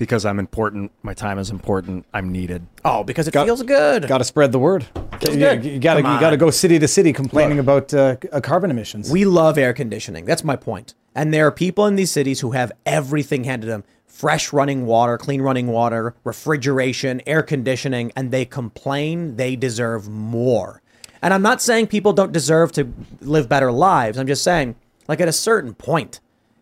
Because 0.00 0.24
I'm 0.24 0.38
important. 0.38 0.92
My 1.02 1.12
time 1.12 1.38
is 1.38 1.50
important. 1.50 2.06
I'm 2.14 2.32
needed. 2.32 2.66
Oh, 2.86 3.04
because 3.04 3.28
it 3.28 3.32
feels 3.32 3.62
good. 3.62 4.08
Got 4.08 4.18
to 4.18 4.24
spread 4.24 4.50
the 4.50 4.58
word. 4.58 4.86
Feels 5.20 5.34
You, 5.36 5.40
good. 5.40 5.62
you 5.66 5.78
got 5.78 5.94
to 5.94 6.00
you 6.00 6.18
got 6.18 6.30
to 6.30 6.38
go 6.38 6.48
city 6.50 6.78
to 6.78 6.88
city 6.88 7.12
complaining 7.12 7.58
about 7.58 7.92
uh, 7.92 8.16
uh, 8.32 8.40
carbon 8.40 8.70
emissions. 8.70 9.10
We 9.10 9.26
love 9.26 9.58
air 9.58 9.74
conditioning. 9.74 10.24
That's 10.24 10.42
my 10.42 10.56
point. 10.56 10.94
And 11.14 11.34
there 11.34 11.46
are 11.46 11.52
people 11.52 11.84
in 11.84 11.96
these 11.96 12.10
cities 12.10 12.40
who 12.40 12.52
have 12.52 12.72
everything 12.86 13.44
handed 13.44 13.66
to 13.66 13.70
them 13.72 13.84
fresh 14.06 14.54
running 14.54 14.86
water, 14.86 15.18
clean 15.18 15.42
running 15.42 15.66
water, 15.66 16.14
refrigeration, 16.24 17.20
air 17.26 17.42
conditioning, 17.42 18.10
and 18.16 18.30
they 18.30 18.46
complain 18.46 19.36
they 19.36 19.54
deserve 19.54 20.08
more. 20.08 20.80
And 21.20 21.34
I'm 21.34 21.42
not 21.42 21.60
saying 21.60 21.88
people 21.88 22.14
don't 22.14 22.32
deserve 22.32 22.72
to 22.72 22.90
live 23.20 23.50
better 23.50 23.70
lives. 23.70 24.16
I'm 24.16 24.26
just 24.26 24.42
saying, 24.42 24.76
like, 25.08 25.20
at 25.20 25.28
a 25.28 25.32
certain 25.32 25.74
point, 25.74 26.20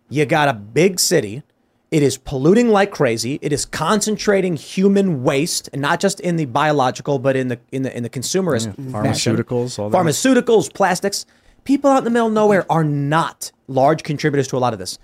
you 0.09 0.25
got 0.27 0.49
a 0.49 0.55
big 0.55 0.99
city, 0.99 1.45
It 1.91 2.03
is 2.03 2.19
polluting 2.19 2.69
like 2.69 2.91
crazy. 2.91 3.39
It 3.41 3.53
is 3.53 3.65
concentrating 3.65 4.57
human 4.57 5.23
waste, 5.23 5.71
and 5.73 5.81
not 5.81 6.01
just 6.01 6.21
in 6.21 6.37
the 6.37 6.45
biological, 6.45 7.19
but 7.19 7.35
in 7.35 7.49
the 7.49 7.59
in 7.73 7.83
the 7.83 7.97
in 7.97 8.03
the 8.03 8.11
consumerist 8.11 8.75
fashion. 8.93 9.37
Pharmaceuticals, 9.37 9.79
all 9.79 9.89
that. 9.89 9.97
pharmaceuticals, 9.97 10.73
plastics. 10.73 11.25
People 11.65 11.91
out 11.91 11.99
in 11.99 12.05
the 12.05 12.11
middle 12.11 12.29
of 12.29 12.35
nowhere 12.35 12.71
are 12.71 12.85
not 12.85 13.53
large 13.69 14.03
contributors 14.03 14.49
to 14.49 14.57
a 14.57 14.59
lot 14.59 14.73
of 14.73 14.79
this. 14.79 14.99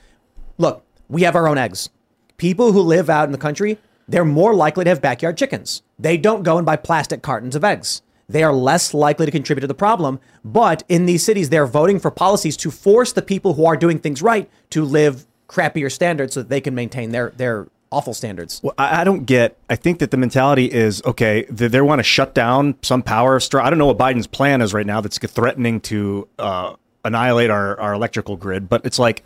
Look, 0.59 0.85
we 1.09 1.22
have 1.22 1.37
our 1.37 1.49
own 1.49 1.59
eggs. 1.59 1.89
People 2.37 2.72
who 2.72 2.80
live 2.80 3.09
out 3.09 3.24
in 3.24 3.32
the 3.32 3.39
country, 3.39 3.78
they're 4.09 4.24
more 4.24 4.55
likely 4.55 4.85
to 4.85 4.91
have 4.91 5.01
backyard 5.01 5.37
chickens. 5.37 5.82
They 5.99 6.16
don't 6.16 6.43
go 6.43 6.57
and 6.57 6.66
buy 6.66 6.76
plastic 6.76 7.22
cartons 7.22 7.57
of 7.57 7.64
eggs. 7.64 8.03
They 8.28 8.43
are 8.43 8.53
less 8.53 8.95
likely 8.95 9.26
to 9.26 9.32
contribute 9.32 9.61
to 9.62 9.66
the 9.66 9.74
problem. 9.74 10.20
But 10.45 10.82
in 10.89 11.07
these 11.07 11.22
cities, 11.22 11.51
they're 11.51 11.66
voting 11.66 11.99
for 11.99 12.11
policies 12.11 12.57
to 12.59 12.70
force 12.70 13.12
the 13.12 13.22
people 13.22 13.55
who 13.55 13.66
are 13.66 13.76
doing 13.76 13.99
things 13.99 14.22
right 14.22 14.51
to 14.70 14.85
live 14.85 15.26
crappier 15.49 15.90
standards 15.90 16.34
so 16.34 16.40
that 16.40 16.49
they 16.49 16.61
can 16.61 16.74
maintain 16.74 17.11
their 17.11 17.30
their 17.30 17.68
awful 17.95 18.12
standards. 18.12 18.61
Well, 18.62 18.74
I, 18.76 19.05
don't 19.05 19.24
get. 19.24 19.57
I 19.70 19.76
think 19.76 20.01
that 20.01 20.11
the 20.11 20.16
mentality 20.16 20.70
is 20.70 21.03
okay. 21.05 21.47
They, 21.49 21.68
they 21.68 21.80
want 21.80 22.01
to 22.01 22.05
shut 22.05 22.34
down 22.34 22.76
some 22.82 23.03
power. 23.03 23.38
Store. 23.40 23.61
I 23.61 23.70
don't 23.70 23.78
know 23.78 23.86
what 23.86 23.99
Biden's 23.99 24.26
plan 24.26 24.61
is 24.61 24.74
right 24.74 24.86
now. 24.86 25.01
That's 25.01 25.18
threatening 25.18 25.80
to 25.82 26.28
uh, 26.38 26.74
annihilate 27.05 27.51
our, 27.51 27.78
our 27.80 27.95
electrical 27.95 28.36
grid. 28.36 28.68
But 28.68 28.84
it's 28.84 28.99
like, 28.99 29.22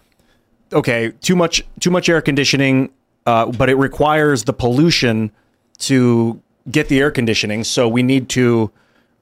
okay, 0.73 1.13
too 1.21 1.35
much 1.35 1.65
too 1.81 1.91
much 1.91 2.09
air 2.09 2.21
conditioning, 2.21 2.91
uh, 3.27 3.47
but 3.47 3.71
it 3.71 3.77
requires 3.77 4.45
the 4.45 4.53
pollution 4.53 5.33
to 5.79 6.41
get 6.71 6.89
the 6.89 7.01
air 7.01 7.11
conditioning. 7.11 7.65
So 7.65 7.89
we 7.89 8.03
need 8.03 8.29
to 8.31 8.71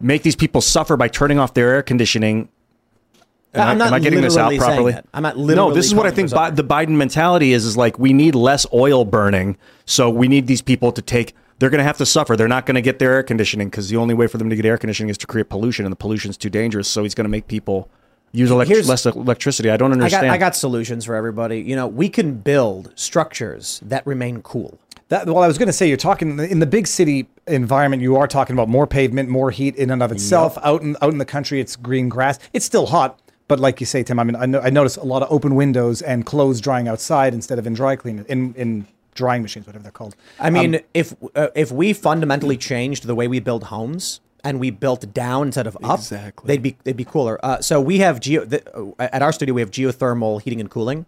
make 0.01 0.22
these 0.22 0.36
people 0.36 0.61
suffer 0.61 0.97
by 0.97 1.09
turning 1.09 1.38
off 1.38 1.55
their 1.55 1.70
air 1.72 1.82
conditioning. 1.82 2.49
Am, 3.57 3.69
I'm 3.69 3.69
I, 3.69 3.75
not 3.79 3.87
am 3.89 3.95
I 3.95 3.99
getting 3.99 4.21
this 4.21 4.37
out 4.37 4.55
properly? 4.57 4.97
I'm 5.15 5.23
not 5.23 5.37
literally. 5.37 5.71
No, 5.71 5.75
this 5.75 5.87
is 5.87 5.95
what 5.95 6.07
I 6.07 6.11
think. 6.11 6.31
Bi- 6.31 6.51
the 6.51 6.65
Biden 6.65 6.97
mentality 6.97 7.53
is 7.53 7.65
is 7.65 7.77
like 7.77 7.99
we 7.99 8.13
need 8.13 8.35
less 8.35 8.67
oil 8.73 9.05
burning, 9.05 9.57
so 9.85 10.11
we 10.11 10.29
need 10.29 10.47
these 10.47 10.63
people 10.63 10.93
to 10.93 11.03
take. 11.03 11.35
They're 11.59 11.71
going 11.71 11.79
to 11.79 11.85
have 11.85 11.97
to 11.99 12.07
suffer. 12.07 12.37
They're 12.37 12.49
not 12.49 12.67
going 12.67 12.75
to 12.75 12.83
get 12.83 12.99
their 12.99 13.15
air 13.15 13.23
conditioning 13.23 13.69
because 13.69 13.89
the 13.89 13.97
only 13.97 14.15
way 14.15 14.27
for 14.27 14.37
them 14.37 14.51
to 14.51 14.57
get 14.57 14.67
air 14.67 14.77
conditioning 14.77 15.09
is 15.09 15.19
to 15.19 15.27
create 15.27 15.49
pollution, 15.49 15.87
and 15.87 15.93
the 15.93 15.97
pollution's 15.97 16.37
too 16.37 16.51
dangerous. 16.51 16.87
So 16.89 17.03
he's 17.03 17.15
going 17.15 17.25
to 17.25 17.31
make 17.31 17.49
people 17.49 17.89
use 18.33 18.51
elect- 18.51 18.71
less 18.87 19.07
electricity. 19.07 19.71
I 19.71 19.77
don't 19.77 19.93
I 19.93 19.95
understand. 19.95 20.27
got 20.27 20.35
I 20.35 20.39
got 20.39 20.55
solutions 20.57 21.05
for 21.07 21.15
everybody. 21.15 21.61
You 21.61 21.77
know, 21.77 21.87
we 21.87 22.09
can 22.09 22.35
build 22.35 22.93
structures 22.95 23.81
that 23.85 24.07
remain 24.07 24.43
cool. 24.43 24.79
That, 25.09 25.27
well, 25.27 25.39
I 25.39 25.47
was 25.47 25.57
going 25.57 25.69
to 25.69 25.73
say 25.73 25.87
you're 25.87 25.97
talking 25.97 26.39
in 26.41 26.59
the 26.59 26.67
big 26.67 26.89
city 26.89 27.29
environment. 27.47 28.03
You 28.03 28.17
are 28.17 28.27
talking 28.27 28.55
about 28.55 28.69
more 28.69 28.89
pavement, 28.89 29.29
more 29.29 29.53
heat 29.53 29.77
in 29.77 29.91
and 29.91 30.03
of 30.03 30.11
itself. 30.11 30.59
Out 30.63 30.83
in 30.83 30.97
out 31.01 31.13
in 31.13 31.19
the 31.19 31.25
country, 31.25 31.61
it's 31.61 31.77
green 31.77 32.09
grass. 32.09 32.41
It's 32.53 32.67
still 32.67 32.87
hot, 32.87 33.21
but 33.49 33.61
like 33.61 33.80
you 33.80 33.86
say, 33.86 34.03
Tim, 34.03 34.18
I 34.18 34.24
mean, 34.24 34.36
I, 34.36 34.47
no, 34.47 34.61
I 34.61 34.70
notice 34.70 34.97
a 34.97 35.05
lot 35.05 35.22
of 35.22 35.30
open 35.30 35.55
windows 35.55 36.03
and 36.03 36.24
clothes 36.26 36.61
drying 36.61 36.88
outside 36.88 37.34
instead 37.34 37.59
of 37.59 37.66
in 37.66 37.74
dry 37.74 37.97
clean 37.97 38.24
in 38.28 38.55
in 38.55 38.86
drying 39.14 39.42
machines, 39.42 39.66
whatever 39.66 39.82
they're 39.82 39.92
called. 39.92 40.14
I 40.38 40.51
mean, 40.51 40.74
Um, 40.76 40.80
if 40.94 41.14
uh, 41.34 41.49
if 41.55 41.70
we 41.72 41.92
fundamentally 41.92 42.57
changed 42.57 43.07
the 43.07 43.14
way 43.14 43.28
we 43.28 43.40
build 43.40 43.64
homes 43.64 44.20
and 44.44 44.61
we 44.61 44.70
built 44.70 45.12
down 45.14 45.47
instead 45.49 45.66
of 45.66 45.76
up, 45.82 45.99
Exactly. 46.01 46.47
they'd 46.49 46.62
be 46.62 46.76
they'd 46.84 46.97
be 46.97 47.05
cooler. 47.05 47.38
Uh, 47.44 47.61
so 47.61 47.80
we 47.80 47.99
have 47.99 48.20
geo 48.20 48.44
the, 48.44 48.61
uh, 48.76 49.09
at 49.12 49.22
our 49.22 49.32
studio 49.32 49.55
we 49.55 49.61
have 49.61 49.70
geothermal 49.70 50.40
heating 50.42 50.61
and 50.61 50.70
cooling. 50.70 51.07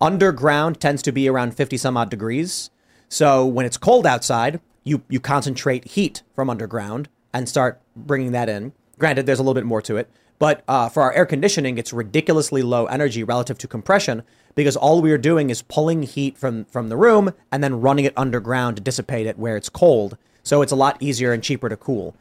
Underground 0.00 0.80
tends 0.80 1.02
to 1.02 1.12
be 1.12 1.28
around 1.28 1.54
fifty 1.54 1.76
some 1.76 1.96
odd 1.96 2.10
degrees. 2.10 2.70
So 3.08 3.46
when 3.46 3.64
it's 3.64 3.76
cold 3.76 4.06
outside, 4.06 4.60
you 4.82 5.02
you 5.08 5.20
concentrate 5.20 5.84
heat 5.88 6.22
from 6.34 6.50
underground 6.50 7.08
and 7.32 7.48
start 7.48 7.80
bringing 7.94 8.32
that 8.32 8.48
in. 8.48 8.72
Granted, 8.98 9.26
there's 9.26 9.38
a 9.38 9.42
little 9.42 9.54
bit 9.54 9.64
more 9.64 9.82
to 9.82 9.96
it, 9.96 10.08
but 10.38 10.62
uh, 10.68 10.88
for 10.88 11.02
our 11.02 11.12
air 11.12 11.26
conditioning, 11.26 11.78
it's 11.78 11.92
ridiculously 11.92 12.62
low 12.62 12.86
energy 12.86 13.22
relative 13.22 13.58
to 13.58 13.68
compression 13.68 14.22
because 14.54 14.76
all 14.76 15.00
we 15.00 15.12
are 15.12 15.18
doing 15.18 15.50
is 15.50 15.62
pulling 15.62 16.02
heat 16.02 16.36
from 16.36 16.64
from 16.66 16.88
the 16.88 16.96
room 16.96 17.32
and 17.50 17.62
then 17.62 17.80
running 17.80 18.04
it 18.04 18.12
underground 18.16 18.76
to 18.76 18.82
dissipate 18.82 19.26
it 19.26 19.38
where 19.38 19.56
it's 19.56 19.68
cold. 19.68 20.16
So 20.42 20.62
it's 20.62 20.72
a 20.72 20.76
lot 20.76 20.96
easier 21.00 21.32
and 21.32 21.42
cheaper 21.42 21.68
to 21.68 21.76
cool. 21.76 22.14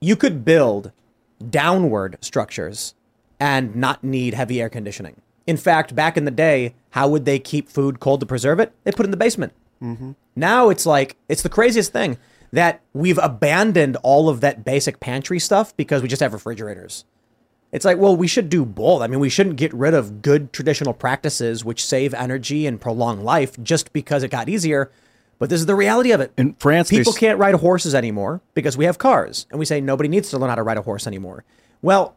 You 0.00 0.16
could 0.16 0.44
build 0.44 0.92
downward 1.48 2.18
structures 2.20 2.94
and 3.38 3.74
not 3.74 4.04
need 4.04 4.34
heavy 4.34 4.60
air 4.60 4.68
conditioning. 4.68 5.22
In 5.46 5.56
fact, 5.56 5.94
back 5.94 6.16
in 6.16 6.26
the 6.26 6.30
day, 6.30 6.74
how 6.90 7.08
would 7.08 7.24
they 7.24 7.38
keep 7.38 7.68
food 7.68 7.98
cold 8.00 8.20
to 8.20 8.26
preserve 8.26 8.60
it? 8.60 8.72
They 8.84 8.92
put 8.92 9.04
it 9.04 9.08
in 9.08 9.10
the 9.10 9.16
basement. 9.16 9.52
Now 10.36 10.68
it's 10.68 10.84
like 10.84 11.16
it's 11.28 11.42
the 11.42 11.48
craziest 11.48 11.92
thing 11.92 12.18
that 12.52 12.80
we've 12.92 13.18
abandoned 13.18 13.96
all 14.02 14.28
of 14.28 14.40
that 14.42 14.64
basic 14.64 15.00
pantry 15.00 15.38
stuff 15.38 15.74
because 15.76 16.02
we 16.02 16.08
just 16.08 16.20
have 16.20 16.32
refrigerators. 16.34 17.04
It's 17.72 17.84
like, 17.84 17.98
well, 17.98 18.16
we 18.16 18.26
should 18.26 18.48
do 18.48 18.64
both. 18.64 19.00
I 19.00 19.06
mean, 19.06 19.20
we 19.20 19.28
shouldn't 19.28 19.56
get 19.56 19.72
rid 19.72 19.94
of 19.94 20.22
good 20.22 20.52
traditional 20.52 20.92
practices 20.92 21.64
which 21.64 21.84
save 21.84 22.12
energy 22.14 22.66
and 22.66 22.80
prolong 22.80 23.22
life 23.22 23.60
just 23.62 23.92
because 23.92 24.22
it 24.22 24.30
got 24.30 24.48
easier. 24.48 24.90
But 25.38 25.48
this 25.50 25.60
is 25.60 25.66
the 25.66 25.74
reality 25.74 26.10
of 26.10 26.20
it. 26.20 26.32
in 26.36 26.54
France, 26.54 26.90
People 26.90 27.12
can't 27.12 27.38
ride 27.38 27.54
horses 27.54 27.94
anymore 27.94 28.42
because 28.54 28.76
we 28.76 28.84
have 28.84 28.98
cars, 28.98 29.46
and 29.50 29.58
we 29.58 29.64
say 29.64 29.80
nobody 29.80 30.08
needs 30.08 30.30
to 30.30 30.38
learn 30.38 30.50
how 30.50 30.56
to 30.56 30.62
ride 30.62 30.76
a 30.76 30.82
horse 30.82 31.06
anymore. 31.06 31.44
Well, 31.80 32.14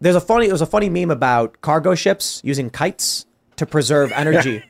there's 0.00 0.14
a 0.14 0.20
funny 0.20 0.46
there's 0.46 0.62
a 0.62 0.66
funny 0.66 0.88
meme 0.88 1.10
about 1.10 1.60
cargo 1.60 1.94
ships 1.94 2.40
using 2.44 2.70
kites 2.70 3.26
to 3.56 3.66
preserve 3.66 4.10
energy, 4.14 4.62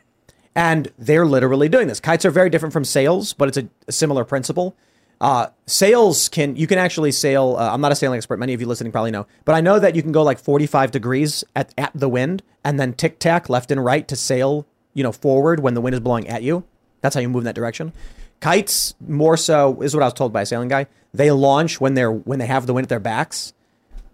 and 0.55 0.91
they're 0.99 1.27
literally 1.27 1.69
doing 1.69 1.87
this. 1.87 2.01
Kites 2.01 2.25
are 2.25 2.31
very 2.31 2.51
different 2.51 2.73
from 2.73 2.85
sails, 2.85 3.35
but 3.35 3.49
it's 3.49 3.57
a, 3.59 3.69
a 3.87 3.93
similar 3.93 4.25
principle. 4.25 4.77
Uh, 5.21 5.47
sails 5.65 6.29
can 6.29 6.57
you 6.57 6.67
can 6.67 6.79
actually 6.79 7.13
sail. 7.13 7.57
Uh, 7.59 7.73
I'm 7.73 7.81
not 7.81 7.93
a 7.93 7.95
sailing 7.97 8.19
expert. 8.19 8.39
Many 8.39 8.53
of 8.53 8.61
you 8.61 8.67
listening 8.67 8.93
probably 8.93 9.11
know, 9.11 9.27
but 9.45 9.55
I 9.55 9.61
know 9.61 9.79
that 9.79 9.95
you 9.97 10.03
can 10.03 10.13
go 10.13 10.23
like 10.23 10.39
45 10.39 10.91
degrees 10.91 11.43
at 11.55 11.73
at 11.79 11.93
the 11.95 12.09
wind, 12.09 12.43
and 12.65 12.79
then 12.79 12.93
tic 12.93 13.19
tac 13.19 13.49
left 13.49 13.71
and 13.71 13.83
right 13.83 14.07
to 14.09 14.17
sail. 14.17 14.67
You 14.93 15.03
know, 15.03 15.13
forward 15.13 15.61
when 15.61 15.75
the 15.75 15.81
wind 15.81 15.95
is 15.95 16.01
blowing 16.01 16.29
at 16.29 16.43
you. 16.43 16.65
That's 17.01 17.15
how 17.15 17.21
you 17.21 17.29
move 17.29 17.43
in 17.43 17.45
that 17.45 17.55
direction. 17.55 17.93
Kites 18.41 18.95
more 19.01 19.37
so 19.37 19.81
is 19.81 19.95
what 19.95 20.03
I 20.03 20.07
was 20.07 20.15
told 20.15 20.33
by 20.33 20.43
a 20.43 20.47
sailing 20.47 20.69
guy. 20.69 20.87
They 21.15 21.31
launch 21.31 21.81
when 21.81 21.95
they're 21.95 22.13
when 22.13 22.39
they 22.39 22.47
have 22.47 22.67
the 22.67 22.75
wind 22.75 22.85
at 22.85 22.89
their 22.89 23.01
backs. 23.01 23.55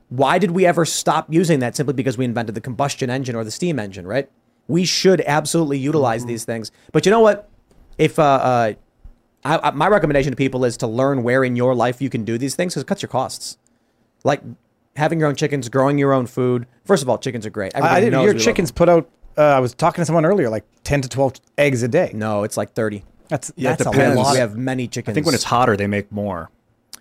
Why 0.09 0.38
did 0.38 0.53
we 0.53 0.66
ever 0.66 0.84
stop 0.84 1.32
using 1.32 1.61
that 1.61 1.74
simply 1.74 1.94
because 1.94 2.18
we 2.18 2.24
invented 2.24 2.55
the 2.55 2.61
combustion 2.61 3.11
engine 3.11 3.34
or 3.34 3.44
the 3.44 3.50
steam 3.50 3.78
engine, 3.78 4.07
right? 4.07 4.30
We 4.68 4.84
should 4.84 5.22
absolutely 5.22 5.78
utilize 5.78 6.26
these 6.26 6.44
things. 6.44 6.70
But 6.92 7.07
you 7.07 7.11
know 7.11 7.20
what? 7.20 7.48
If 7.98 8.18
uh, 8.18 8.22
uh 8.22 8.72
I, 9.45 9.59
I, 9.59 9.70
my 9.72 9.88
recommendation 9.88 10.30
to 10.32 10.36
people 10.36 10.64
is 10.64 10.76
to 10.78 10.86
learn 10.86 11.22
where 11.22 11.43
in 11.45 11.57
your 11.57 11.74
life 11.74 12.01
you 12.01 12.09
can 12.11 12.24
do 12.24 12.38
these 12.38 12.55
things 12.55 12.74
because 12.74 12.82
it 12.82 12.86
cuts 12.86 13.03
your 13.03 13.09
costs. 13.09 13.59
Like 14.24 14.40
having 14.97 15.18
your 15.18 15.28
own 15.28 15.34
chickens, 15.36 15.68
growing 15.68 15.99
your 15.99 16.12
own 16.12 16.26
food. 16.26 16.66
First 16.84 17.03
of 17.03 17.09
all, 17.09 17.18
chickens 17.18 17.45
are 17.47 17.51
great. 17.51 17.74
I, 17.74 17.78
Everybody 17.78 17.97
I 17.97 18.01
didn't. 18.01 18.12
knows 18.12 18.24
Your 18.26 18.34
chickens 18.34 18.70
put 18.70 18.88
out. 18.88 19.09
Uh, 19.36 19.43
I 19.43 19.61
was 19.61 19.74
talking 19.74 20.03
to 20.03 20.07
someone 20.07 20.24
earlier, 20.26 20.49
like 20.51 20.64
ten 20.84 21.01
to 21.03 21.09
twelve 21.09 21.32
eggs 21.59 21.82
a 21.82 21.88
day. 21.88 22.11
No, 22.14 22.43
it's 22.45 22.57
like 22.57 22.74
thirty. 22.74 23.05
That's 23.28 23.51
Yeah, 23.57 23.70
it 23.72 23.78
that's 23.78 23.88
a 23.88 23.90
depends. 23.90 24.16
lot. 24.18 24.32
We 24.34 24.38
have 24.38 24.57
many 24.57 24.86
chickens. 24.86 25.12
I 25.12 25.14
think 25.14 25.26
when 25.26 25.34
it's 25.34 25.45
hotter, 25.45 25.76
they 25.76 25.86
make 25.86 26.12
more. 26.12 26.51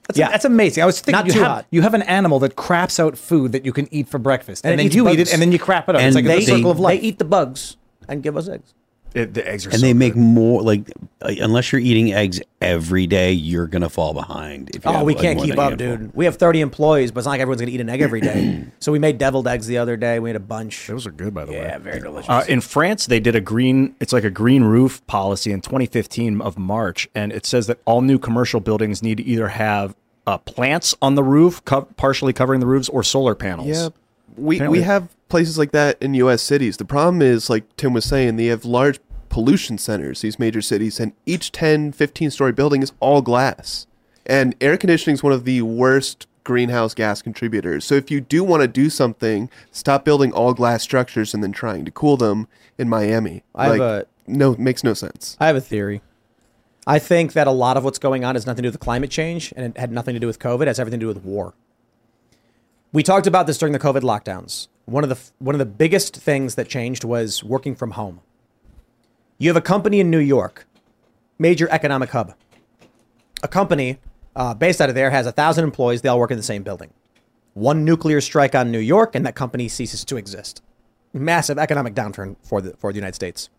That's, 0.07 0.17
Yeah. 0.17 0.29
that's 0.29 0.45
amazing. 0.45 0.81
I 0.81 0.85
was 0.85 0.99
thinking 1.01 1.17
Not 1.19 1.25
you 1.27 1.33
too 1.33 1.39
have, 1.39 1.47
hot. 1.47 1.65
you 1.69 1.81
have 1.83 1.93
an 1.93 2.01
animal 2.03 2.39
that 2.39 2.55
craps 2.55 2.99
out 2.99 3.17
food 3.17 3.51
that 3.51 3.65
you 3.65 3.73
can 3.73 3.87
eat 3.93 4.07
for 4.07 4.17
breakfast, 4.17 4.65
And 4.65 4.71
and, 4.71 4.79
then 4.79 4.85
eats 4.87 4.95
you 4.95 5.03
eat 5.09 5.17
bugs. 5.17 5.29
it, 5.29 5.33
and 5.33 5.41
then 5.41 5.51
you 5.51 5.59
crap 5.59 5.89
it 5.89 5.95
out. 5.95 6.01
And 6.01 6.07
it's 6.07 6.15
like 6.15 6.25
they, 6.25 6.39
the 6.39 6.45
circle 6.45 6.71
of 6.71 6.79
life. 6.79 6.99
they 7.01 7.07
eat 7.07 7.19
the 7.19 7.25
bugs 7.25 7.75
and 8.07 8.23
give 8.23 8.35
us 8.37 8.47
eggs. 8.47 8.73
It, 9.13 9.33
the 9.33 9.45
eggs 9.47 9.65
are. 9.65 9.71
and 9.71 9.79
so 9.79 9.85
they 9.85 9.93
make 9.93 10.13
good. 10.13 10.21
more 10.21 10.61
like 10.61 10.89
uh, 11.21 11.33
unless 11.41 11.71
you're 11.71 11.81
eating 11.81 12.13
eggs 12.13 12.39
every 12.61 13.07
day, 13.07 13.33
you're 13.33 13.67
gonna 13.67 13.89
fall 13.89 14.13
behind. 14.13 14.69
If 14.73 14.85
you 14.85 14.91
Oh, 14.91 14.93
have, 14.93 15.05
we 15.05 15.13
can't 15.15 15.35
more 15.37 15.45
keep 15.45 15.57
up, 15.57 15.69
handful. 15.79 15.97
dude. 15.97 16.15
We 16.15 16.25
have 16.25 16.37
30 16.37 16.61
employees, 16.61 17.11
but 17.11 17.19
it's 17.19 17.25
not 17.25 17.31
like 17.31 17.41
everyone's 17.41 17.59
going 17.61 17.69
to 17.69 17.75
eat 17.75 17.81
an 17.81 17.89
egg 17.89 18.01
every 18.01 18.21
day. 18.21 18.63
so 18.79 18.91
we 18.91 18.99
made 18.99 19.17
deviled 19.17 19.47
eggs 19.47 19.67
the 19.67 19.77
other 19.77 19.97
day. 19.97 20.19
We 20.19 20.29
had 20.29 20.35
a 20.37 20.39
bunch. 20.39 20.87
Those 20.87 21.05
are 21.05 21.11
good, 21.11 21.33
by 21.33 21.43
the 21.45 21.51
way. 21.51 21.57
Yeah, 21.59 21.77
very 21.79 21.99
delicious. 21.99 22.29
Uh, 22.29 22.45
in 22.47 22.61
France, 22.61 23.05
they 23.07 23.19
did 23.19 23.35
a 23.35 23.41
green. 23.41 23.95
It's 23.99 24.13
like 24.13 24.23
a 24.23 24.29
green 24.31 24.63
roof 24.63 25.05
policy 25.07 25.51
in 25.51 25.59
2015 25.61 26.39
of 26.41 26.57
March, 26.57 27.09
and 27.13 27.33
it 27.33 27.45
says 27.45 27.67
that 27.67 27.79
all 27.85 28.01
new 28.01 28.17
commercial 28.17 28.59
buildings 28.61 29.03
need 29.03 29.17
to 29.17 29.23
either 29.23 29.49
have 29.49 29.93
uh, 30.25 30.37
plants 30.37 30.95
on 31.01 31.15
the 31.15 31.23
roof, 31.23 31.63
co- 31.65 31.81
partially 31.97 32.31
covering 32.31 32.59
the 32.61 32.67
roofs, 32.67 32.87
or 32.87 33.03
solar 33.03 33.35
panels. 33.35 33.67
Yeah, 33.67 33.89
we 34.37 34.55
Apparently- 34.57 34.79
we 34.79 34.83
have 34.85 35.09
places 35.31 35.57
like 35.57 35.71
that 35.71 35.97
in 36.01 36.13
U.S. 36.15 36.41
cities. 36.43 36.77
The 36.77 36.85
problem 36.85 37.21
is, 37.21 37.49
like 37.49 37.75
Tim 37.77 37.93
was 37.93 38.05
saying, 38.05 38.35
they 38.35 38.45
have 38.47 38.65
large 38.65 38.99
pollution 39.29 39.77
centers. 39.77 40.21
These 40.21 40.37
major 40.37 40.61
cities, 40.61 40.99
and 40.99 41.13
each 41.25 41.51
10, 41.51 41.93
15 41.93 42.29
story 42.29 42.51
building 42.51 42.83
is 42.83 42.91
all 42.99 43.21
glass. 43.21 43.87
And 44.25 44.55
air 44.61 44.77
conditioning 44.77 45.15
is 45.15 45.23
one 45.23 45.33
of 45.33 45.45
the 45.45 45.61
worst 45.63 46.27
greenhouse 46.43 46.93
gas 46.93 47.21
contributors. 47.21 47.85
So 47.85 47.95
if 47.95 48.11
you 48.11 48.19
do 48.21 48.43
want 48.43 48.61
to 48.61 48.67
do 48.67 48.89
something, 48.89 49.49
stop 49.71 50.03
building 50.05 50.31
all 50.31 50.53
glass 50.53 50.83
structures 50.83 51.33
and 51.33 51.43
then 51.43 51.51
trying 51.51 51.85
to 51.85 51.91
cool 51.91 52.17
them 52.17 52.47
in 52.77 52.89
Miami. 52.89 53.43
I 53.55 53.65
have 53.67 53.79
a- 53.79 54.05
no 54.27 54.55
makes 54.57 54.83
no 54.83 54.93
sense. 54.93 55.37
I 55.39 55.47
have 55.47 55.55
a 55.55 55.61
theory. 55.61 56.01
I 56.87 56.99
think 56.99 57.33
that 57.33 57.47
a 57.47 57.51
lot 57.51 57.77
of 57.77 57.83
what's 57.83 57.99
going 57.99 58.23
on 58.25 58.35
has 58.35 58.45
nothing 58.45 58.63
to 58.63 58.69
do 58.69 58.71
with 58.73 58.79
climate 58.79 59.11
change 59.11 59.53
and 59.55 59.65
it 59.65 59.77
had 59.79 59.91
nothing 59.91 60.13
to 60.13 60.19
do 60.19 60.27
with 60.27 60.39
COVID. 60.39 60.63
It 60.63 60.67
has 60.67 60.79
everything 60.79 60.99
to 60.99 61.03
do 61.03 61.07
with 61.07 61.23
war. 61.23 61.53
We 62.91 63.03
talked 63.03 63.27
about 63.27 63.47
this 63.47 63.57
during 63.57 63.71
the 63.73 63.79
COVID 63.79 64.01
lockdowns. 64.01 64.67
One 64.91 65.05
of 65.05 65.09
the 65.09 65.17
one 65.39 65.55
of 65.55 65.59
the 65.59 65.65
biggest 65.65 66.17
things 66.17 66.55
that 66.55 66.67
changed 66.67 67.05
was 67.05 67.45
working 67.45 67.75
from 67.75 67.91
home. 67.91 68.19
You 69.37 69.49
have 69.49 69.55
a 69.55 69.61
company 69.61 70.01
in 70.01 70.09
New 70.09 70.19
York, 70.19 70.67
major 71.39 71.69
economic 71.71 72.09
hub. 72.09 72.35
A 73.41 73.47
company 73.47 73.99
uh, 74.35 74.53
based 74.53 74.81
out 74.81 74.89
of 74.89 74.95
there 74.95 75.09
has 75.09 75.25
a 75.25 75.31
thousand 75.31 75.63
employees. 75.63 76.01
They 76.01 76.09
all 76.09 76.19
work 76.19 76.31
in 76.31 76.35
the 76.35 76.43
same 76.43 76.61
building. 76.61 76.91
One 77.53 77.85
nuclear 77.85 78.19
strike 78.19 78.53
on 78.53 78.69
New 78.69 78.79
York, 78.79 79.15
and 79.15 79.25
that 79.25 79.33
company 79.33 79.69
ceases 79.69 80.03
to 80.05 80.17
exist. 80.17 80.61
Massive 81.13 81.57
economic 81.57 81.93
downturn 81.95 82.35
for 82.43 82.59
the 82.59 82.75
for 82.75 82.91
the 82.91 82.97
United 82.97 83.15
States. 83.15 83.49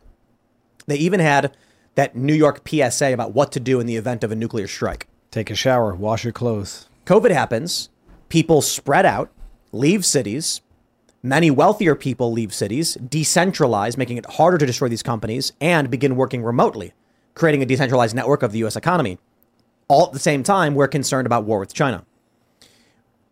They 0.87 0.97
even 0.97 1.21
had 1.21 1.57
that 1.95 2.15
New 2.15 2.35
York 2.35 2.61
PSA 2.69 3.11
about 3.11 3.33
what 3.33 3.53
to 3.53 3.61
do 3.61 3.81
in 3.81 3.87
the 3.87 3.97
event 3.97 4.23
of 4.23 4.33
a 4.33 4.37
nuclear 4.37 4.67
strike. 4.67 5.07
Take 5.31 5.51
a 5.51 5.55
shower, 5.55 5.95
wash 5.95 6.25
your 6.25 6.33
clothes. 6.35 6.91
COVID 7.07 7.31
happens, 7.31 7.89
people 8.29 8.61
spread 8.61 9.07
out, 9.07 9.31
leave 9.73 10.05
cities. 10.05 10.61
Many 11.25 11.53
wealthier 11.53 11.95
people 11.95 12.33
leave 12.33 12.53
cities, 12.53 12.97
decentralize, 13.01 13.97
making 13.97 14.17
it 14.17 14.27
harder 14.27 14.59
to 14.59 14.67
destroy 14.67 14.89
these 14.89 15.05
companies, 15.05 15.53
and 15.61 15.89
begin 15.89 16.17
working 16.17 16.43
remotely, 16.43 16.95
creating 17.35 17.63
a 17.63 17.67
decentralized 17.67 18.17
network 18.17 18.43
of 18.43 18.51
the 18.51 18.65
US 18.65 18.75
economy. 18.75 19.19
All 19.87 20.07
at 20.07 20.13
the 20.13 20.19
same 20.19 20.43
time, 20.43 20.75
we're 20.75 20.89
concerned 20.89 21.27
about 21.27 21.45
war 21.45 21.61
with 21.61 21.73
China. 21.73 22.05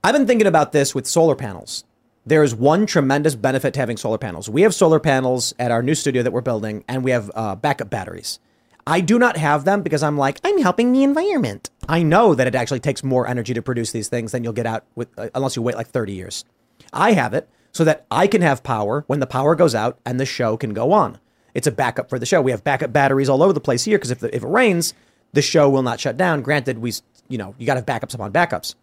I've 0.05 0.15
been 0.15 0.29
thinking 0.29 0.47
about 0.47 0.71
this 0.71 0.95
with 0.95 1.05
solar 1.05 1.35
panels. 1.35 1.83
There 2.25 2.45
is 2.45 2.55
one 2.55 2.87
tremendous 2.87 3.35
benefit 3.35 3.75
to 3.75 3.81
having 3.81 3.97
solar 3.97 4.19
panels. 4.19 4.49
We 4.49 4.63
have 4.63 4.73
solar 4.73 5.01
panels 5.01 5.53
at 5.59 5.73
our 5.73 5.83
new 5.83 5.97
studio 5.97 6.23
that 6.23 6.33
we're 6.33 6.43
building, 6.43 6.85
and 6.87 7.03
we 7.03 7.11
have 7.11 7.29
uh, 7.35 7.57
backup 7.57 7.91
batteries. 7.91 8.39
I 8.87 9.01
do 9.01 9.19
not 9.19 9.37
have 9.37 9.65
them 9.65 9.83
because 9.83 10.05
I'm 10.05 10.17
like, 10.17 10.39
I'm 10.45 10.59
helping 10.59 10.93
the 10.93 11.03
environment. 11.03 11.71
I 11.89 12.05
know 12.05 12.37
that 12.37 12.47
it 12.47 12.55
actually 12.55 12.81
takes 12.81 13.03
more 13.03 13.27
energy 13.27 13.53
to 13.53 13.63
produce 13.63 13.91
these 13.91 14.09
things 14.09 14.31
than 14.31 14.45
you'll 14.45 14.53
get 14.53 14.67
out 14.67 14.85
with, 14.95 15.09
uh, 15.19 15.29
unless 15.35 15.57
you 15.57 15.63
wait 15.63 15.75
like 15.75 15.89
30 15.89 16.13
years. 16.13 16.45
I 16.93 17.15
have 17.15 17.35
it 17.35 17.49
so 17.73 17.85
that 17.85 18.07
I 18.11 18.27
can 18.27 18.43
have 18.43 18.63
power 18.63 19.05
when 19.07 19.21
the 19.21 19.27
power 19.27 19.55
goes 19.55 19.75
out 19.75 19.99
and 20.05 20.19
the 20.19 20.27
show 20.27 20.57
can 20.57 20.75
go 20.75 20.93
on. 20.93 21.19
It's 21.55 21.67
a 21.67 21.73
backup 21.73 22.09
for 22.09 22.19
the 22.19 22.27
show. 22.27 22.41
We 22.41 22.51
have 22.51 22.65
backup 22.65 22.93
batteries 22.93 23.29
all 23.29 23.43
over 23.43 23.53
the 23.53 23.61
place 23.61 23.85
here 23.85 23.99
because 23.99 24.11
if, 24.11 24.23
if 24.23 24.43
it 24.43 24.49
rains, 24.49 24.95
the 25.33 25.43
show 25.43 25.69
will 25.69 25.83
not 25.83 26.01
shut 26.01 26.17
down. 26.17 26.43
Granted, 26.43 26.79
we, 26.79 26.93
you 27.29 27.39
know, 27.39 27.55
you 27.59 27.67
got 27.67 27.75
to 27.75 27.81
have 27.81 27.87
backups 27.87 28.15
upon 28.15 28.33
backups. 28.33 28.75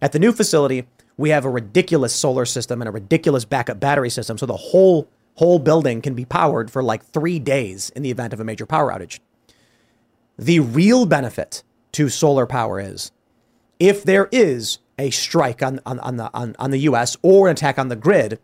At 0.00 0.12
the 0.12 0.18
new 0.18 0.32
facility, 0.32 0.86
we 1.16 1.30
have 1.30 1.44
a 1.44 1.50
ridiculous 1.50 2.14
solar 2.14 2.44
system 2.44 2.82
and 2.82 2.88
a 2.88 2.92
ridiculous 2.92 3.44
backup 3.44 3.80
battery 3.80 4.10
system, 4.10 4.36
so 4.38 4.46
the 4.46 4.56
whole 4.56 5.08
whole 5.36 5.58
building 5.58 6.00
can 6.00 6.14
be 6.14 6.24
powered 6.24 6.70
for 6.70 6.82
like 6.82 7.04
three 7.04 7.40
days 7.40 7.90
in 7.90 8.02
the 8.02 8.10
event 8.10 8.32
of 8.32 8.38
a 8.38 8.44
major 8.44 8.66
power 8.66 8.92
outage. 8.92 9.18
The 10.38 10.60
real 10.60 11.06
benefit 11.06 11.64
to 11.92 12.08
solar 12.08 12.46
power 12.46 12.78
is 12.78 13.10
if 13.80 14.04
there 14.04 14.28
is 14.30 14.78
a 14.98 15.10
strike 15.10 15.62
on, 15.62 15.80
on, 15.86 15.98
on, 16.00 16.16
the, 16.16 16.30
on, 16.34 16.54
on 16.58 16.70
the 16.70 16.80
US 16.80 17.16
or 17.22 17.48
an 17.48 17.52
attack 17.52 17.78
on 17.78 17.88
the 17.88 17.96
grid, 17.96 18.38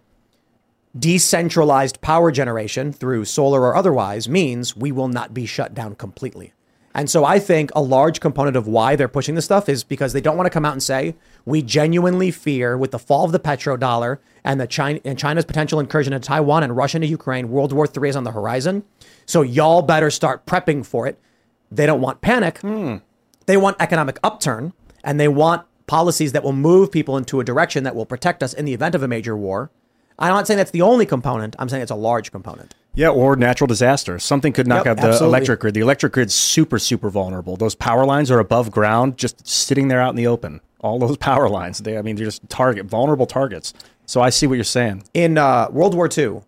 decentralized 0.99 2.01
power 2.01 2.33
generation 2.33 2.93
through 2.93 3.25
solar 3.25 3.63
or 3.63 3.77
otherwise 3.77 4.29
means 4.29 4.77
we 4.77 4.91
will 4.93 5.09
not 5.09 5.33
be 5.33 5.47
shut 5.47 5.75
down 5.75 5.95
completely. 5.95 6.53
And 6.93 7.09
so 7.09 7.25
I 7.25 7.39
think 7.39 7.71
a 7.75 7.83
large 7.83 8.19
component 8.19 8.57
of 8.57 8.67
why 8.67 8.97
they're 8.97 9.07
pushing 9.07 9.37
this 9.37 9.45
stuff 9.45 9.69
is 9.69 9.85
because 9.85 10.13
they 10.13 10.21
don't 10.21 10.37
want 10.37 10.47
to 10.47 10.51
come 10.51 10.65
out 10.65 10.73
and 10.73 10.83
say, 10.83 11.15
we 11.45 11.63
genuinely 11.63 12.33
fear 12.33 12.77
with 12.77 12.91
the 12.91 12.99
fall 12.99 13.25
of 13.25 13.31
the 13.31 13.39
petrodollar 13.39 14.19
and 14.43 14.61
the 14.61 14.67
China 14.67 14.99
and 15.05 15.17
China's 15.17 15.45
potential 15.45 15.79
incursion 15.79 16.13
into 16.13 16.27
Taiwan 16.27 16.65
and 16.65 16.77
Russia 16.77 16.97
into 16.97 17.07
Ukraine, 17.07 17.49
World 17.51 17.73
War 17.73 17.87
III 17.87 18.09
is 18.09 18.17
on 18.17 18.25
the 18.25 18.33
horizon. 18.33 18.83
So 19.25 19.43
y'all 19.43 19.83
better 19.83 20.11
start 20.11 20.47
prepping 20.47 20.85
for 20.85 21.07
it. 21.07 21.17
They 21.71 21.87
don't 21.87 22.01
want 22.01 22.23
panic. 22.23 22.59
Hmm. 22.59 22.97
They 23.47 23.57
want 23.57 23.77
economic 23.79 24.19
upturn 24.25 24.73
and 25.05 25.21
they 25.21 25.29
want 25.29 25.65
policies 25.91 26.31
that 26.31 26.45
will 26.45 26.53
move 26.53 26.93
people 26.93 27.17
into 27.17 27.41
a 27.41 27.45
direction 27.45 27.83
that 27.83 27.97
will 27.97 28.07
protect 28.07 28.45
us 28.45 28.55
in 28.55 28.65
the 28.65 28.73
event 28.73 28.95
of 28.95 29.03
a 29.03 29.09
major 29.09 29.37
war. 29.37 29.73
I'm 30.21 30.33
not 30.33 30.47
saying 30.47 30.59
that's 30.59 30.71
the 30.71 30.83
only 30.83 31.05
component. 31.05 31.57
I'm 31.59 31.69
saying 31.69 31.83
it's 31.83 31.91
a 31.91 31.97
large 31.97 32.31
component. 32.31 32.77
Yeah, 32.95 33.09
or 33.09 33.35
natural 33.35 33.67
disaster. 33.67 34.21
Something 34.21 34.53
could 34.53 34.69
knock 34.69 34.85
Yep, 34.85 34.99
out 34.99 35.03
the 35.03 35.09
absolutely. 35.09 35.37
electric 35.39 35.61
grid. 35.61 35.75
The 35.75 35.81
electric 35.81 36.13
grid's 36.13 36.33
super, 36.33 36.79
super 36.79 37.11
vulnerable. 37.11 37.57
Those 37.57 37.75
power 37.75 38.05
lines 38.07 38.31
are 38.31 38.39
above 38.39 38.71
ground, 38.71 39.17
just 39.19 39.45
sitting 39.49 39.89
there 39.89 40.01
out 40.01 40.11
in 40.11 40.17
the 40.17 40.29
open. 40.29 40.61
All 40.81 41.01
those 41.01 41.17
power 41.31 41.49
lines, 41.49 41.79
they, 41.79 41.99
I 41.99 42.03
mean, 42.03 42.15
they're 42.15 42.25
just 42.27 42.49
target 42.49 42.87
vulnerable 42.87 43.27
targets. 43.27 43.75
So 44.07 44.21
I 44.21 44.31
see 44.31 44.47
what 44.47 44.55
you're 44.55 44.65
saying. 44.65 45.03
in 45.13 45.39
uh, 45.39 45.67
World 45.73 45.95
War 45.95 46.09
II, 46.17 46.43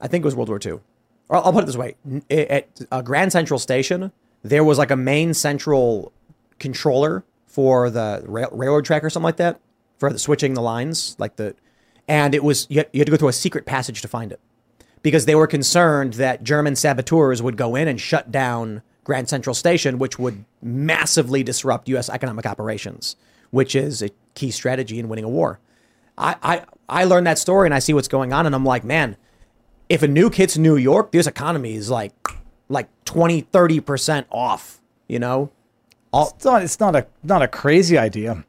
I 0.00 0.08
think 0.08 0.24
it 0.24 0.26
was 0.26 0.34
World 0.34 0.48
War 0.48 0.58
II. 0.64 0.80
Or 1.28 1.36
I'll 1.36 1.52
put 1.52 1.64
it 1.64 1.66
this 1.66 1.76
way: 1.76 1.96
at 2.30 2.68
uh, 2.90 3.02
Grand 3.02 3.30
Central 3.32 3.58
Station, 3.58 4.10
there 4.42 4.64
was 4.64 4.78
like 4.78 4.90
a 4.90 4.96
main 4.96 5.34
central 5.34 6.12
controller 6.58 7.24
for 7.56 7.88
the 7.88 8.22
rail- 8.26 8.50
railroad 8.52 8.84
track 8.84 9.02
or 9.02 9.08
something 9.08 9.24
like 9.24 9.38
that 9.38 9.58
for 9.96 10.12
the 10.12 10.18
switching 10.18 10.52
the 10.52 10.60
lines, 10.60 11.16
like 11.18 11.36
the, 11.36 11.54
and 12.06 12.34
it 12.34 12.44
was 12.44 12.66
you 12.68 12.80
had, 12.80 12.88
you 12.92 13.00
had 13.00 13.06
to 13.06 13.10
go 13.10 13.16
through 13.16 13.28
a 13.28 13.32
secret 13.32 13.64
passage 13.64 14.02
to 14.02 14.08
find 14.08 14.30
it 14.30 14.40
because 15.00 15.24
they 15.24 15.34
were 15.34 15.46
concerned 15.46 16.12
that 16.14 16.44
German 16.44 16.76
saboteurs 16.76 17.40
would 17.40 17.56
go 17.56 17.74
in 17.74 17.88
and 17.88 17.98
shut 17.98 18.30
down 18.30 18.82
Grand 19.04 19.30
Central 19.30 19.54
Station, 19.54 19.98
which 19.98 20.18
would 20.18 20.44
massively 20.60 21.42
disrupt 21.42 21.88
U.S. 21.88 22.10
economic 22.10 22.44
operations, 22.44 23.16
which 23.52 23.74
is 23.74 24.02
a 24.02 24.10
key 24.34 24.50
strategy 24.50 24.98
in 24.98 25.08
winning 25.08 25.24
a 25.24 25.28
war. 25.30 25.58
I, 26.18 26.36
I, 26.42 26.64
I 26.90 27.04
learned 27.04 27.26
that 27.26 27.38
story 27.38 27.66
and 27.66 27.72
I 27.72 27.78
see 27.78 27.94
what's 27.94 28.06
going 28.06 28.34
on, 28.34 28.44
and 28.44 28.54
I'm 28.54 28.66
like, 28.66 28.84
man, 28.84 29.16
if 29.88 30.02
a 30.02 30.08
nuke 30.08 30.34
hits 30.34 30.58
New 30.58 30.76
York, 30.76 31.10
this 31.10 31.26
economy 31.26 31.74
is 31.74 31.88
like 31.88 32.12
like 32.68 32.88
20, 33.06 33.44
30% 33.44 34.26
off, 34.30 34.82
you 35.08 35.18
know? 35.18 35.50
All, 36.16 36.32
It's 36.34 36.44
not. 36.44 36.62
It's 36.62 36.80
not 36.80 36.96
a 36.96 37.06
not 37.22 37.42
a 37.42 37.48
crazy 37.48 37.98
idea. 37.98 38.44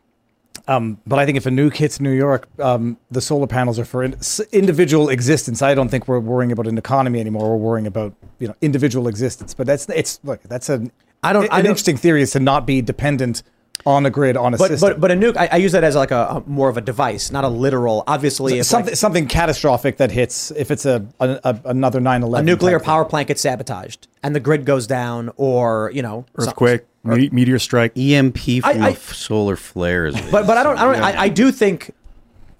Um, 0.70 1.00
but 1.08 1.18
I 1.18 1.26
think 1.26 1.38
if 1.38 1.46
a 1.46 1.50
nuke 1.50 1.76
hits 1.78 2.02
New 2.02 2.12
York, 2.12 2.50
um, 2.60 2.98
the 3.10 3.22
solar 3.22 3.48
panels 3.48 3.80
are 3.80 3.86
for 3.86 4.04
in, 4.04 4.18
individual 4.52 5.08
existence. 5.08 5.62
I 5.62 5.74
don't 5.74 5.88
think 5.90 6.08
we're 6.10 6.20
worrying 6.20 6.52
about 6.52 6.68
an 6.68 6.78
economy 6.78 7.20
anymore. 7.22 7.52
We're 7.52 7.56
worrying 7.58 7.88
about 7.88 8.14
you 8.40 8.48
know 8.50 8.56
individual 8.62 9.08
existence. 9.08 9.54
But 9.54 9.68
that's 9.68 9.88
it's 9.90 10.20
look 10.24 10.42
that's 10.44 10.68
an 10.70 10.92
I 11.24 11.34
don't- 11.34 11.44
an 11.46 11.50
I 11.52 11.58
don't- 11.62 11.68
interesting 11.68 11.98
theory 11.98 12.22
is 12.22 12.32
to 12.32 12.40
not 12.40 12.66
be 12.66 12.82
dependent 12.82 13.44
on 13.86 14.06
a 14.06 14.10
grid 14.10 14.36
on 14.36 14.54
a 14.54 14.58
but, 14.58 14.70
system. 14.70 14.90
but 14.90 15.00
but 15.00 15.12
a 15.12 15.14
nuke, 15.14 15.38
I, 15.38 15.48
I 15.54 15.56
use 15.58 15.72
that 15.72 15.84
as 15.86 15.96
like 15.96 16.12
a, 16.12 16.26
a 16.28 16.44
more 16.48 16.68
of 16.68 16.76
a 16.78 16.82
device, 16.82 17.32
not 17.32 17.44
a 17.46 17.48
literal. 17.48 18.04
Obviously, 18.08 18.60
if 18.60 18.66
something 18.66 18.92
like, 18.92 18.98
something 18.98 19.28
catastrophic 19.28 19.98
that 19.98 20.12
hits 20.12 20.52
if 20.52 20.72
it's 20.72 20.86
a, 20.86 21.06
a, 21.22 21.40
a 21.46 21.62
another 21.66 22.02
9/11 22.02 22.40
a 22.40 22.44
nuclear 22.44 22.78
type 22.80 22.82
thing. 22.82 22.86
power 22.86 23.06
plant 23.06 23.28
gets 23.30 23.42
sabotaged 23.42 24.08
and 24.24 24.36
the 24.36 24.40
grid 24.42 24.66
goes 24.66 24.86
down, 24.88 25.32
or 25.38 25.92
you 25.94 26.02
know, 26.02 26.26
some- 26.40 26.50
Earthquake, 26.50 26.82
me- 27.16 27.30
meteor 27.32 27.60
strike. 27.60 27.98
EMP 27.98 28.38
from 28.62 28.82
I- 28.82 28.90
a 28.90 28.92
f- 28.92 29.14
solar 29.14 29.56
flare 29.56 30.08
is. 30.08 30.16
But 30.32 30.46
but 30.48 30.58
I 30.58 30.64
don't 30.64 30.78
I 30.78 30.84
don't 30.84 31.04
I, 31.04 31.22
I 31.24 31.30
do 31.30 31.52
think 31.52 31.92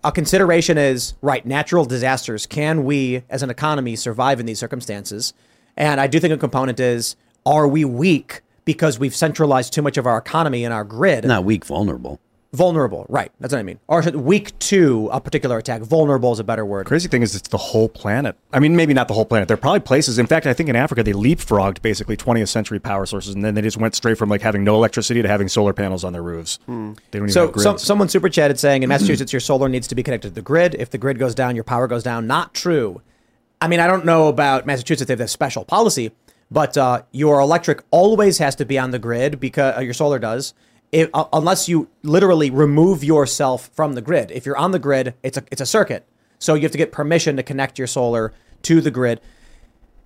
a 0.04 0.12
consideration 0.12 0.78
is 0.78 1.14
right 1.22 1.46
natural 1.46 1.86
disasters. 1.86 2.46
Can 2.46 2.86
we 2.86 3.24
as 3.30 3.44
an 3.44 3.50
economy 3.50 3.96
survive 3.96 4.40
in 4.40 4.46
these 4.46 4.60
circumstances? 4.60 5.34
And 5.76 6.00
I 6.00 6.08
do 6.08 6.20
think 6.20 6.34
a 6.34 6.38
component 6.38 6.80
is 6.80 7.16
are 7.46 7.68
we 7.68 7.86
weak 7.86 8.42
because 8.66 9.00
we've 9.00 9.16
centralized 9.16 9.74
too 9.74 9.82
much 9.82 9.98
of 9.98 10.06
our 10.06 10.18
economy 10.18 10.64
in 10.64 10.72
our 10.72 10.84
grid? 10.84 11.26
not 11.26 11.44
weak, 11.46 11.66
vulnerable. 11.66 12.20
Vulnerable, 12.54 13.06
right? 13.10 13.30
That's 13.42 13.54
what 13.54 13.60
I 13.60 13.64
mean. 13.64 13.78
Or 13.88 14.02
should- 14.02 14.16
weak 14.16 14.58
to 14.60 15.10
a 15.12 15.20
particular 15.20 15.58
attack. 15.58 15.82
Vulnerable 15.82 16.32
is 16.32 16.40
a 16.40 16.44
better 16.46 16.66
word. 16.66 16.86
Crazy 16.86 17.10
thing 17.10 17.22
is, 17.22 17.36
it's 17.36 17.50
the 17.50 17.58
whole 17.58 17.90
planet. 17.90 18.38
I 18.54 18.60
mean, 18.60 18.76
maybe 18.76 18.94
not 18.94 19.10
the 19.10 19.14
whole 19.14 19.26
planet. 19.26 19.48
There 19.50 19.56
are 19.56 19.60
probably 19.60 19.82
places. 19.82 20.18
In 20.18 20.28
fact, 20.28 20.48
I 20.48 20.54
think 20.54 20.70
in 20.70 20.76
Africa 20.76 21.04
they 21.04 21.12
leapfrogged 21.12 21.82
basically 21.82 22.16
20th 22.16 22.48
century 22.48 22.80
power 22.80 23.06
sources, 23.06 23.36
and 23.36 23.44
then 23.44 23.54
they 23.54 23.62
just 23.62 23.78
went 23.78 23.96
straight 23.96 24.18
from 24.18 24.30
like 24.30 24.42
having 24.42 24.64
no 24.64 24.76
electricity 24.76 25.22
to 25.22 25.28
having 25.28 25.50
solar 25.50 25.74
panels 25.74 26.04
on 26.06 26.14
their 26.14 26.24
roofs. 26.24 26.58
They 26.68 26.74
don't 26.74 26.98
even 27.14 27.30
So 27.30 27.42
have 27.48 27.52
grids. 27.52 27.64
some, 27.64 27.78
someone 27.78 28.08
super 28.10 28.30
chatted 28.30 28.58
saying 28.60 28.82
in 28.84 28.90
Massachusetts 28.90 29.34
your 29.34 29.40
solar 29.42 29.68
needs 29.68 29.88
to 29.90 29.96
be 29.96 30.02
connected 30.02 30.30
to 30.30 30.34
the 30.36 30.42
grid. 30.42 30.74
If 30.76 30.90
the 30.90 30.98
grid 30.98 31.20
goes 31.20 31.36
down, 31.36 31.54
your 31.56 31.66
power 31.66 31.86
goes 31.88 32.04
down. 32.04 32.28
Not 32.28 32.54
true. 32.54 33.02
I 33.60 33.68
mean, 33.68 33.80
I 33.82 33.88
don't 33.88 34.06
know 34.06 34.30
about 34.30 34.66
Massachusetts. 34.66 35.08
They 35.08 35.14
have 35.14 35.20
this 35.20 35.32
special 35.34 35.66
policy, 35.66 36.12
but 36.50 36.78
uh, 36.78 37.02
your 37.12 37.40
electric 37.42 37.84
always 37.92 38.38
has 38.38 38.56
to 38.56 38.66
be 38.66 38.80
on 38.80 38.92
the 38.92 39.00
grid 39.00 39.40
because 39.40 39.78
uh, 39.78 39.82
your 39.82 39.94
solar 39.94 40.18
does. 40.20 40.54
If, 40.92 41.10
uh, 41.14 41.26
unless 41.34 41.68
you 41.68 41.90
literally 42.04 42.50
remove 42.50 43.04
yourself 43.04 43.70
from 43.74 43.94
the 43.94 44.02
grid. 44.02 44.32
If 44.32 44.46
you're 44.46 44.58
on 44.58 44.72
the 44.72 44.80
grid, 44.80 45.16
it's 45.22 45.38
a 45.38 45.44
it's 45.52 45.62
a 45.62 45.66
circuit. 45.66 46.08
So 46.40 46.54
you 46.54 46.62
have 46.62 46.72
to 46.72 46.78
get 46.78 46.92
permission 46.92 47.36
to 47.38 47.44
connect 47.44 47.78
your 47.78 47.88
solar 47.88 48.34
to 48.64 48.82
the 48.82 48.92
grid. 48.92 49.20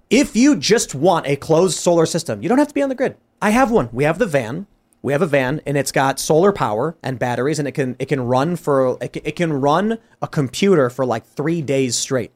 If 0.09 0.35
you 0.35 0.55
just 0.55 0.93
want 0.95 1.27
a 1.27 1.35
closed 1.35 1.77
solar 1.77 2.05
system, 2.05 2.41
you 2.41 2.49
don't 2.49 2.57
have 2.57 2.67
to 2.67 2.73
be 2.73 2.81
on 2.81 2.89
the 2.89 2.95
grid. 2.95 3.15
I 3.41 3.51
have 3.51 3.71
one. 3.71 3.89
We 3.91 4.03
have 4.03 4.19
the 4.19 4.25
van. 4.25 4.67
We 5.01 5.13
have 5.13 5.21
a 5.21 5.27
van 5.27 5.61
and 5.65 5.77
it's 5.77 5.91
got 5.91 6.19
solar 6.19 6.51
power 6.51 6.95
and 7.01 7.17
batteries 7.17 7.57
and 7.59 7.67
it 7.67 7.71
can 7.71 7.95
it 7.97 8.05
can 8.05 8.21
run 8.21 8.55
for 8.55 8.97
it 9.01 9.13
can, 9.13 9.21
it 9.25 9.35
can 9.35 9.53
run 9.53 9.97
a 10.21 10.27
computer 10.27 10.89
for 10.89 11.05
like 11.05 11.25
3 11.25 11.61
days 11.61 11.97
straight. 11.97 12.31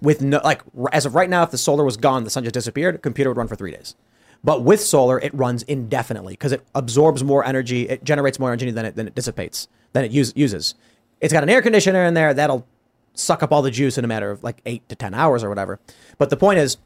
With 0.00 0.22
no 0.22 0.40
like 0.42 0.62
as 0.92 1.06
of 1.06 1.14
right 1.14 1.30
now 1.30 1.42
if 1.42 1.50
the 1.50 1.58
solar 1.58 1.84
was 1.84 1.96
gone, 1.96 2.24
the 2.24 2.30
sun 2.30 2.42
just 2.42 2.54
disappeared, 2.54 3.00
computer 3.02 3.30
would 3.30 3.36
run 3.36 3.48
for 3.48 3.54
3 3.56 3.70
days. 3.70 3.94
But 4.42 4.62
with 4.62 4.80
solar, 4.80 5.18
it 5.18 5.34
runs 5.34 5.62
indefinitely 5.64 6.34
because 6.34 6.52
it 6.52 6.62
absorbs 6.74 7.22
more 7.22 7.44
energy, 7.44 7.88
it 7.88 8.04
generates 8.04 8.38
more 8.38 8.50
energy 8.50 8.70
than 8.70 8.86
it 8.86 8.96
than 8.96 9.06
it 9.06 9.14
dissipates, 9.14 9.68
than 9.92 10.04
it 10.04 10.10
use, 10.10 10.32
uses. 10.34 10.74
It's 11.20 11.32
got 11.32 11.42
an 11.42 11.50
air 11.50 11.60
conditioner 11.60 12.04
in 12.04 12.14
there 12.14 12.32
that'll 12.32 12.66
suck 13.14 13.42
up 13.42 13.52
all 13.52 13.62
the 13.62 13.70
juice 13.70 13.98
in 13.98 14.04
a 14.04 14.08
matter 14.08 14.30
of 14.30 14.42
like 14.42 14.62
eight 14.64 14.88
to 14.88 14.94
10 14.94 15.12
hours 15.12 15.44
or 15.44 15.48
whatever. 15.48 15.78
But 16.16 16.30
the 16.30 16.36
point 16.36 16.58
is, 16.58 16.78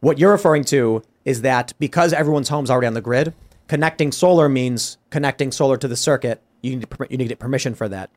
what 0.00 0.18
you're 0.18 0.30
referring 0.30 0.64
to 0.64 1.02
is 1.24 1.42
that 1.42 1.72
because 1.78 2.12
everyone's 2.12 2.48
home's 2.48 2.70
already 2.70 2.86
on 2.86 2.94
the 2.94 3.00
grid, 3.00 3.32
connecting 3.66 4.12
solar 4.12 4.48
means 4.48 4.98
connecting 5.10 5.50
solar 5.50 5.76
to 5.78 5.88
the 5.88 5.96
circuit. 5.96 6.42
You 6.62 6.76
need 6.76 6.90
to, 6.90 7.06
you 7.08 7.16
need 7.16 7.24
to 7.24 7.28
get 7.28 7.38
permission 7.38 7.74
for 7.74 7.88
that. 7.88 8.10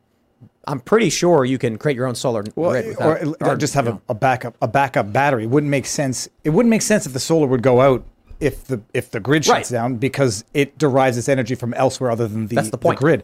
I'm 0.66 0.80
pretty 0.80 1.08
sure 1.10 1.44
you 1.44 1.58
can 1.58 1.78
create 1.78 1.96
your 1.96 2.06
own 2.06 2.14
solar 2.14 2.42
grid 2.42 2.56
without, 2.56 3.22
or, 3.22 3.36
or 3.40 3.56
just 3.56 3.74
have 3.74 3.88
a, 3.88 4.00
a 4.08 4.14
backup 4.14 4.56
a 4.60 4.68
backup 4.68 5.12
battery. 5.12 5.44
It 5.44 5.50
wouldn't 5.50 5.70
make 5.70 5.86
sense. 5.86 6.28
It 6.44 6.50
wouldn't 6.50 6.70
make 6.70 6.82
sense 6.82 7.06
if 7.06 7.12
the 7.12 7.20
solar 7.20 7.46
would 7.46 7.62
go 7.62 7.80
out 7.80 8.04
if 8.42 8.64
the 8.66 8.80
if 8.92 9.10
the 9.10 9.20
grid 9.20 9.44
shuts 9.44 9.70
Right. 9.70 9.76
down 9.78 9.96
because 9.96 10.44
it 10.52 10.76
derives 10.78 11.16
its 11.16 11.28
energy 11.28 11.54
from 11.54 11.72
elsewhere 11.74 12.10
other 12.10 12.26
than 12.28 12.48
the, 12.48 12.56
That's 12.56 12.70
the 12.70 12.78
point. 12.78 12.98
grid. 12.98 13.22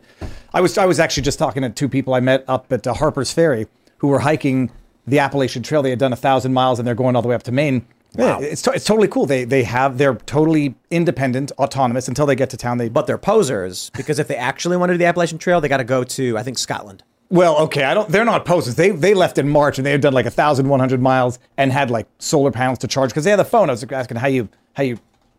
I 0.54 0.60
was 0.60 0.78
I 0.78 0.86
was 0.86 0.98
actually 1.00 1.24
just 1.24 1.38
talking 1.38 1.62
to 1.62 1.70
two 1.70 1.88
people 1.88 2.14
I 2.14 2.20
met 2.20 2.44
up 2.48 2.72
at 2.72 2.86
uh, 2.86 2.94
Harper's 2.94 3.32
Ferry 3.32 3.66
who 3.98 4.08
were 4.08 4.20
hiking 4.20 4.70
the 5.06 5.18
Appalachian 5.18 5.62
Trail. 5.62 5.82
They 5.82 5.90
had 5.90 5.98
done 5.98 6.12
a 6.12 6.16
thousand 6.16 6.52
miles 6.54 6.78
and 6.78 6.86
they're 6.86 6.94
going 6.94 7.16
all 7.16 7.22
the 7.22 7.28
way 7.28 7.34
up 7.34 7.42
to 7.44 7.52
Maine. 7.52 7.84
Yeah, 8.16 8.38
it's, 8.40 8.62
to- 8.62 8.72
it's 8.72 8.84
totally 8.86 9.08
cool. 9.08 9.26
They 9.26 9.44
they 9.44 9.64
have 9.64 9.98
they're 9.98 10.14
totally 10.14 10.74
independent, 10.90 11.52
autonomous 11.58 12.08
until 12.08 12.24
they 12.26 12.34
get 12.36 12.48
to 12.50 12.56
town. 12.56 12.78
They 12.78 12.88
But 12.88 13.06
they're 13.06 13.18
posers 13.18 13.90
because 13.90 14.18
if 14.18 14.28
they 14.28 14.36
actually 14.36 14.76
want 14.76 14.88
to 14.90 14.94
do 14.94 14.98
the 14.98 15.04
Appalachian 15.04 15.38
Trail, 15.38 15.60
they 15.60 15.68
got 15.68 15.76
to 15.78 15.84
go 15.84 16.04
to 16.04 16.38
I 16.38 16.42
think 16.42 16.58
Scotland. 16.58 17.02
well, 17.30 17.58
okay, 17.58 17.84
I 17.84 17.92
don't. 17.92 18.08
They're 18.08 18.24
not 18.24 18.46
posers. 18.46 18.76
They 18.76 18.90
they 18.90 19.12
left 19.12 19.36
in 19.36 19.48
March 19.50 19.78
and 19.78 19.84
they 19.86 19.90
had 19.92 20.00
done 20.00 20.14
like 20.14 20.24
a 20.26 20.30
thousand 20.30 20.68
one 20.70 20.80
hundred 20.80 21.02
miles 21.02 21.38
and 21.58 21.70
had 21.70 21.90
like 21.90 22.06
solar 22.18 22.50
panels 22.50 22.78
to 22.78 22.88
charge 22.88 23.10
because 23.10 23.24
they 23.24 23.30
had 23.30 23.38
the 23.38 23.44
phone. 23.44 23.68
I 23.68 23.72
was 23.72 23.84
asking 23.84 24.16
how 24.16 24.28
you 24.28 24.48
how 24.72 24.84
you 24.84 24.98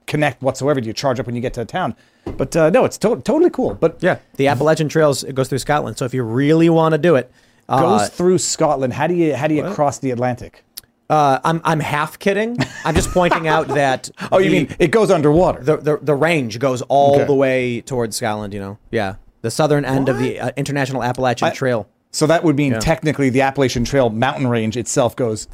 connect 0.09 0.41
whatsoever. 0.41 0.81
Do 0.81 0.87
you 0.87 0.93
charge 0.93 1.19
up 1.19 1.25
when 1.27 1.35
you 1.35 1.41
get 1.41 1.53
to 1.53 1.63
town? 1.63 1.95
But 2.25 2.53
uh, 2.55 2.69
no, 2.71 2.83
it's 2.83 2.97
to- 2.97 3.21
totally 3.21 3.49
cool. 3.49 3.73
But 3.75 4.03
Yeah, 4.03 4.17
the 4.35 4.47
Appalachian 4.47 4.89
Trails 4.89 5.23
it 5.23 5.35
goes 5.35 5.47
through 5.47 5.59
Scotland. 5.59 5.97
So 5.97 6.03
if 6.03 6.13
you 6.13 6.23
really 6.23 6.69
want 6.69 6.91
to 6.93 6.97
do 6.97 7.15
it, 7.15 7.31
goes 7.69 8.01
uh, 8.01 8.07
through 8.07 8.39
Scotland. 8.39 8.91
How 8.93 9.07
do 9.07 9.13
you 9.13 9.35
how 9.35 9.47
do 9.47 9.55
you 9.55 9.63
cross 9.73 9.99
the 9.99 10.11
Atlantic? 10.11 10.63
uh, 11.09 11.39
I'm 11.43 11.59
I'm 11.63 11.79
half 11.79 12.19
kidding. 12.19 12.57
I'm 12.85 12.93
just 12.95 13.09
pointing 13.11 13.47
out 13.47 13.67
that. 13.81 14.09
Oh, 14.31 14.37
you 14.39 14.51
mean 14.51 14.75
it 14.79 14.91
goes 14.91 15.09
underwater? 15.09 15.63
the, 15.63 15.77
the 15.77 15.97
the 16.01 16.15
range 16.15 16.59
goes 16.59 16.81
all 16.83 17.15
Okay. 17.15 17.25
the 17.25 17.33
way 17.33 17.81
towards 17.81 18.15
Scotland? 18.17 18.53
You 18.53 18.59
know, 18.59 18.77
yeah, 18.91 19.15
the 19.41 19.49
southern 19.51 19.85
end 19.85 20.09
of 20.09 20.17
the 20.19 20.39
uh, 20.39 20.51
International 20.57 21.01
Appalachian 21.03 21.47
I- 21.49 21.53
Trail. 21.53 21.87
So 22.11 22.25
that 22.27 22.43
would 22.43 22.55
mean 22.55 22.79
technically 22.79 23.29
the 23.29 23.41
Appalachian 23.41 23.83
Trail 23.83 24.09
mountain 24.09 24.47
range 24.47 24.75
itself 24.75 25.15
goes 25.15 25.47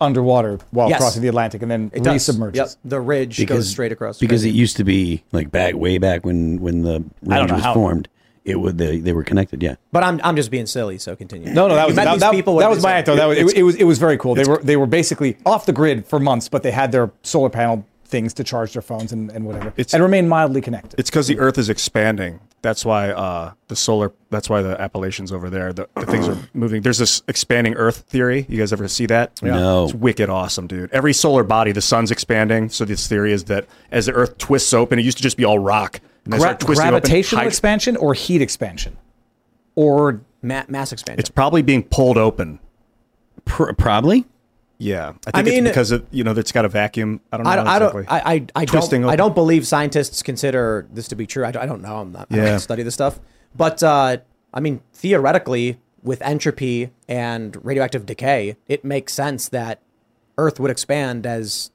underwater 0.00 0.58
while 0.72 0.88
Yes. 0.88 0.98
crossing 1.00 1.22
the 1.22 1.28
Atlantic 1.28 1.62
and 1.62 1.70
then 1.70 1.90
It 1.94 2.02
does. 2.02 2.28
resubmerges. 2.28 2.54
Yep, 2.56 2.68
the 2.84 3.00
ridge 3.00 3.46
goes 3.46 3.68
straight 3.70 3.92
across. 3.92 4.18
because 4.18 4.44
it 4.44 4.50
used 4.50 4.76
to 4.78 4.84
be 4.84 5.22
like 5.32 5.50
back 5.52 5.74
way 5.74 5.98
back 5.98 6.26
when 6.26 6.60
when 6.60 6.82
the 6.82 7.04
I 7.30 7.38
range 7.38 7.52
was 7.52 7.62
how. 7.62 7.74
formed. 7.74 8.08
It 8.44 8.56
would 8.58 8.76
they, 8.76 8.98
they 8.98 9.12
were 9.12 9.22
connected. 9.22 9.62
Yeah. 9.62 9.76
But 9.92 10.02
I'm 10.02 10.20
I'm 10.24 10.34
just 10.34 10.50
being 10.50 10.66
silly. 10.66 10.98
So 10.98 11.14
continue. 11.14 11.52
No, 11.52 11.68
no, 11.68 11.76
that 11.76 11.86
was 11.86 11.94
met 11.94 12.06
that, 12.06 12.18
that- 12.18 12.32
people. 12.32 12.56
that 12.56 12.68
was 12.68 12.82
my 12.82 12.88
they 12.90 12.94
anecdote. 12.94 13.14
That 13.16 13.26
was 13.28 13.38
it, 13.38 13.58
it 13.58 13.62
was 13.62 13.76
it 13.76 13.84
was 13.84 13.98
very 14.00 14.18
cool. 14.18 14.34
They 14.34 14.44
were 14.44 14.60
they 14.60 14.76
were 14.76 14.86
basically 14.88 15.36
off 15.46 15.66
the 15.66 15.72
grid 15.72 16.04
for 16.06 16.18
months, 16.18 16.48
but 16.48 16.64
they 16.64 16.72
had 16.72 16.90
their 16.90 17.12
solar 17.22 17.50
panel 17.50 17.86
things 18.12 18.32
to 18.34 18.44
charge 18.44 18.74
their 18.74 18.82
phones 18.82 19.10
and, 19.12 19.30
and 19.32 19.44
whatever, 19.44 19.68
It's- 19.76 19.92
and 19.94 20.02
remain 20.02 20.28
mildly 20.28 20.60
connected. 20.60 21.00
It's 21.00 21.10
because 21.10 21.26
the 21.26 21.40
Earth 21.40 21.58
is 21.58 21.68
expanding. 21.68 22.38
That's 22.60 22.84
why 22.84 23.10
uh, 23.10 23.54
the 23.66 23.74
solar. 23.74 24.12
That's 24.30 24.48
why 24.48 24.62
the 24.62 24.80
Appalachians 24.80 25.32
over 25.32 25.50
there. 25.50 25.72
The, 25.72 25.88
the 25.96 26.06
things 26.06 26.28
are 26.28 26.38
moving. 26.54 26.82
There's 26.82 26.98
this 26.98 27.20
expanding 27.26 27.74
Earth 27.74 28.04
theory. 28.08 28.46
You 28.48 28.56
guys 28.56 28.72
ever 28.72 28.86
see 28.86 29.06
that? 29.06 29.42
No. 29.42 29.86
It's 29.86 29.94
wicked 29.94 30.30
awesome, 30.30 30.68
dude. 30.68 30.92
Every 30.92 31.12
solar 31.12 31.42
body, 31.42 31.72
the 31.72 31.80
sun's 31.82 32.12
expanding. 32.12 32.68
So 32.68 32.84
this 32.84 33.08
theory 33.08 33.32
is 33.32 33.44
that 33.44 33.66
as 33.90 34.06
the 34.06 34.12
Earth 34.12 34.38
twists 34.38 34.72
open, 34.72 35.00
it 35.00 35.04
used 35.04 35.16
to 35.16 35.24
just 35.24 35.36
be 35.36 35.44
all 35.44 35.58
rock. 35.58 36.00
And 36.24 36.30
Gra- 36.34 36.40
started 36.40 36.60
twisting 36.60 36.86
open, 36.86 37.00
gravitational 37.00 37.46
expansion 37.48 37.96
or 37.96 38.14
heat 38.14 38.40
expansion, 38.40 38.96
or 39.74 40.20
Ma- 40.42 40.62
mass 40.68 40.92
expansion. 40.92 41.18
It's 41.18 41.30
probably 41.30 41.62
being 41.62 41.82
pulled 41.82 42.16
open. 42.18 42.60
Pr- 43.44 43.72
probably. 43.72 44.24
Yeah, 44.82 45.12
I 45.28 45.30
think 45.30 45.34
I 45.34 45.42
mean- 45.42 45.66
it's 45.66 45.70
because 45.72 45.90
of, 45.92 46.04
you 46.10 46.24
know 46.24 46.32
it's 46.32 46.50
got 46.52 46.64
a 46.64 46.68
vacuum. 46.68 47.20
I 47.32 47.36
don't 47.36 47.44
know 47.44 47.50
I 47.50 47.56
don't, 47.56 47.66
I 47.68 47.76
exactly. 47.76 48.02
don't, 48.02 48.12
I, 48.12 48.18
I, 48.18 48.32
I 48.56 48.64
don't, 48.64 49.04
I 49.04 49.16
don't 49.16 49.34
believe 49.34 49.66
scientists 49.66 50.22
consider 50.22 50.86
this 50.92 51.06
to 51.08 51.14
be 51.14 51.26
true. 51.26 51.44
I, 51.44 51.52
don't- 51.52 51.62
I 51.62 51.66
don't 51.66 51.82
know. 51.82 51.98
I'm 51.98 52.12
not, 52.12 52.26
I 52.30 52.36
Yeah. 52.36 52.44
don't 52.46 52.58
study 52.60 52.82
this 52.82 52.94
stuff. 52.94 53.20
But, 53.54 53.82
uh, 53.82 54.16
I 54.52 54.60
mean, 54.60 54.80
theoretically, 54.92 55.78
with 56.02 56.20
entropy 56.22 56.90
and 57.08 57.64
radioactive 57.64 58.06
decay, 58.06 58.56
it 58.66 58.84
makes 58.84 59.12
sense 59.12 59.48
that 59.50 59.80
Earth 60.36 60.58
would 60.58 60.70
expand 60.70 61.26
as 61.26 61.70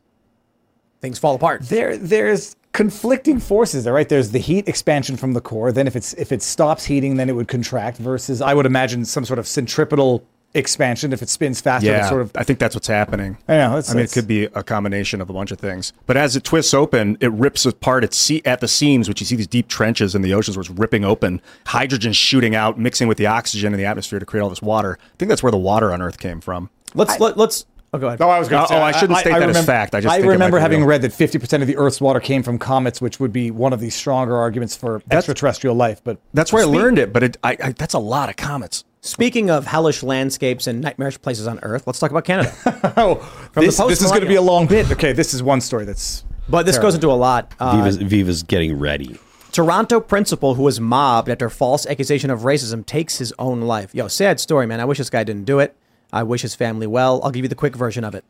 things 0.99 1.17
fall 1.19 1.35
apart. 1.35 1.61
there 1.69 1.95
there's 1.95 2.55
conflicting 2.73 3.39
forces 3.39 3.83
there, 3.85 3.93
right? 3.93 4.09
There's 4.09 4.31
the 4.31 4.39
heat 4.39 4.67
expansion 4.67 5.15
from 5.15 5.33
the 5.33 5.41
core. 5.41 5.71
Then 5.71 5.87
if 5.87 5.95
it's 5.95 6.13
if 6.15 6.31
it 6.31 6.41
stops 6.41 6.83
heating, 6.85 7.15
then 7.17 7.29
it 7.29 7.33
would 7.33 7.47
contract. 7.47 7.97
Versus, 7.97 8.41
I 8.41 8.53
would 8.53 8.65
imagine 8.65 9.05
some 9.05 9.23
sort 9.23 9.39
of 9.39 9.47
centripetal 9.47 10.23
expansion. 10.53 11.13
If 11.13 11.21
it 11.21 11.29
spins 11.29 11.61
faster, 11.61 11.87
Yeah, 11.87 12.09
sort 12.09 12.21
of 12.21 12.31
I 12.35 12.43
think 12.43 12.59
that's 12.59 12.75
what's 12.75 12.87
happening. 12.87 13.37
I 13.47 13.57
know, 13.57 13.81
I 13.87 13.93
mean, 13.93 14.03
it 14.03 14.11
could 14.11 14.27
be 14.27 14.45
a 14.45 14.63
combination 14.63 15.21
of 15.21 15.29
a 15.29 15.33
bunch 15.33 15.51
of 15.51 15.59
things. 15.59 15.93
But 16.05 16.17
as 16.17 16.35
it 16.35 16.43
twists 16.43 16.73
open, 16.73 17.17
it 17.19 17.31
rips 17.31 17.65
apart 17.65 18.03
its 18.03 18.17
se- 18.17 18.41
at 18.45 18.59
the 18.59 18.67
seams, 18.67 19.07
which 19.07 19.21
you 19.21 19.25
see 19.25 19.35
these 19.35 19.47
deep 19.47 19.67
trenches 19.67 20.15
in 20.15 20.21
the 20.21 20.33
oceans 20.33 20.57
where 20.57 20.61
it's 20.61 20.69
ripping 20.69 21.05
open. 21.05 21.41
Hydrogen 21.67 22.13
shooting 22.13 22.55
out, 22.55 22.79
mixing 22.79 23.07
with 23.07 23.17
the 23.17 23.27
oxygen 23.27 23.73
in 23.73 23.79
the 23.79 23.85
atmosphere 23.85 24.19
to 24.19 24.25
create 24.25 24.41
all 24.41 24.49
this 24.49 24.61
water. 24.61 24.97
I 25.01 25.15
think 25.17 25.29
that's 25.29 25.43
where 25.43 25.51
the 25.51 25.57
water 25.57 25.91
on 25.93 26.01
Earth 26.01 26.19
came 26.19 26.41
from. 26.41 26.69
Let's, 26.93 27.19
let, 27.19 27.37
let's, 27.37 27.65
oh, 27.93 27.99
go 27.99 28.07
ahead. 28.07 28.21
Oh, 28.21 28.29
I 28.29 28.39
was 28.39 28.47
going 28.47 28.61
to 28.61 28.65
oh, 28.65 28.69
say. 28.69 28.79
oh, 28.79 28.81
I 28.81 28.91
shouldn't 28.91 29.19
state 29.19 29.31
that 29.31 29.49
as 29.49 29.65
fact. 29.65 29.93
I 29.93 30.01
just 30.01 30.15
think 30.15 30.25
it 30.25 30.29
remember 30.29 30.57
having 30.57 30.79
real. 30.79 30.89
read 30.89 31.01
that 31.03 31.11
50% 31.11 31.61
of 31.61 31.67
the 31.67 31.77
Earth's 31.77 32.01
water 32.01 32.19
came 32.19 32.43
from 32.43 32.57
comets, 32.57 33.01
which 33.01 33.19
would 33.19 33.33
be 33.33 33.51
one 33.51 33.73
of 33.73 33.79
the 33.79 33.89
stronger 33.89 34.35
arguments 34.35 34.75
for 34.75 35.01
extraterrestrial 35.11 35.75
life. 35.75 36.01
But 36.03 36.19
That's 36.33 36.51
where 36.53 36.63
I 36.63 36.65
learned 36.65 36.97
it, 36.97 37.13
but 37.13 37.23
it, 37.23 37.37
I, 37.43 37.57
I, 37.61 37.71
that's 37.73 37.93
a 37.93 37.99
lot 37.99 38.29
of 38.29 38.37
comets. 38.37 38.83
Speaking 39.07 39.49
of 39.49 39.65
hellish 39.65 40.03
landscapes 40.03 40.67
and 40.67 40.81
nightmarish 40.81 41.21
places 41.21 41.47
on 41.47 41.59
Earth, 41.63 41.87
let's 41.87 41.97
talk 41.97 42.11
about 42.11 42.25
Canada. 42.25 42.53
oh, 42.97 43.15
From 43.53 43.61
the 43.61 43.67
this, 43.67 43.77
this 43.77 44.01
is 44.01 44.09
going 44.09 44.21
to 44.21 44.27
be 44.27 44.35
a 44.35 44.41
long 44.41 44.67
bit. 44.67 44.91
Okay, 44.91 45.13
this 45.13 45.33
is 45.33 45.41
one 45.41 45.61
story 45.61 45.85
that's. 45.85 46.25
But 46.49 46.65
this 46.65 46.77
goes 46.77 46.93
into 46.93 47.09
a 47.09 47.15
lot. 47.15 47.53
Uh, 47.57 47.77
Viva's, 47.77 47.95
Viva's 47.97 48.43
getting 48.43 48.77
ready. 48.77 49.17
Toronto 49.53 50.01
principal 50.01 50.55
who 50.55 50.63
was 50.63 50.81
mobbed 50.81 51.29
after 51.29 51.49
false 51.49 51.85
accusation 51.85 52.29
of 52.29 52.41
racism 52.41 52.85
takes 52.85 53.17
his 53.17 53.33
own 53.39 53.61
life. 53.61 53.95
Yo, 53.95 54.09
sad 54.09 54.41
story, 54.41 54.67
man. 54.67 54.81
I 54.81 54.85
wish 54.85 54.97
this 54.97 55.09
guy 55.09 55.23
didn't 55.23 55.45
do 55.45 55.59
it. 55.59 55.73
I 56.11 56.23
wish 56.23 56.41
his 56.41 56.53
family 56.53 56.85
well. 56.85 57.21
I'll 57.23 57.31
give 57.31 57.45
you 57.45 57.49
the 57.49 57.55
quick 57.55 57.77
version 57.77 58.03
of 58.03 58.13
it. 58.13 58.25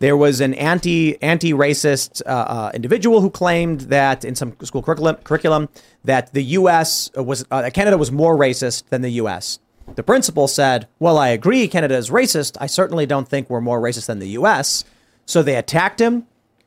There 0.00 0.16
was 0.16 0.40
an 0.40 0.54
anti 0.54 1.22
anti 1.22 1.52
racist 1.52 2.20
uh, 2.26 2.30
uh, 2.30 2.70
individual 2.74 3.20
who 3.20 3.30
claimed 3.30 3.82
that 3.82 4.24
in 4.24 4.34
some 4.34 4.56
school 4.64 4.82
curriculum 4.82 5.16
curriculum 5.22 5.68
that 6.04 6.32
the 6.32 6.42
U.S. 6.42 7.12
was 7.14 7.44
uh, 7.52 7.62
that 7.62 7.74
Canada 7.74 7.96
was 7.96 8.10
more 8.10 8.36
racist 8.36 8.88
than 8.88 9.02
the 9.02 9.10
U.S. 9.10 9.60
The 9.94 10.02
principal 10.02 10.48
said, 10.48 10.88
"Well, 10.98 11.18
I 11.18 11.28
agree, 11.28 11.68
Canada 11.68 11.96
is 11.96 12.10
racist. 12.10 12.56
I 12.60 12.66
certainly 12.66 13.06
don't 13.06 13.28
think 13.28 13.48
we're 13.48 13.60
more 13.60 13.80
racist 13.80 14.06
than 14.06 14.18
the 14.18 14.28
U.S." 14.30 14.84
So 15.24 15.42
they 15.42 15.56
attacked 15.56 16.00
him 16.00 16.26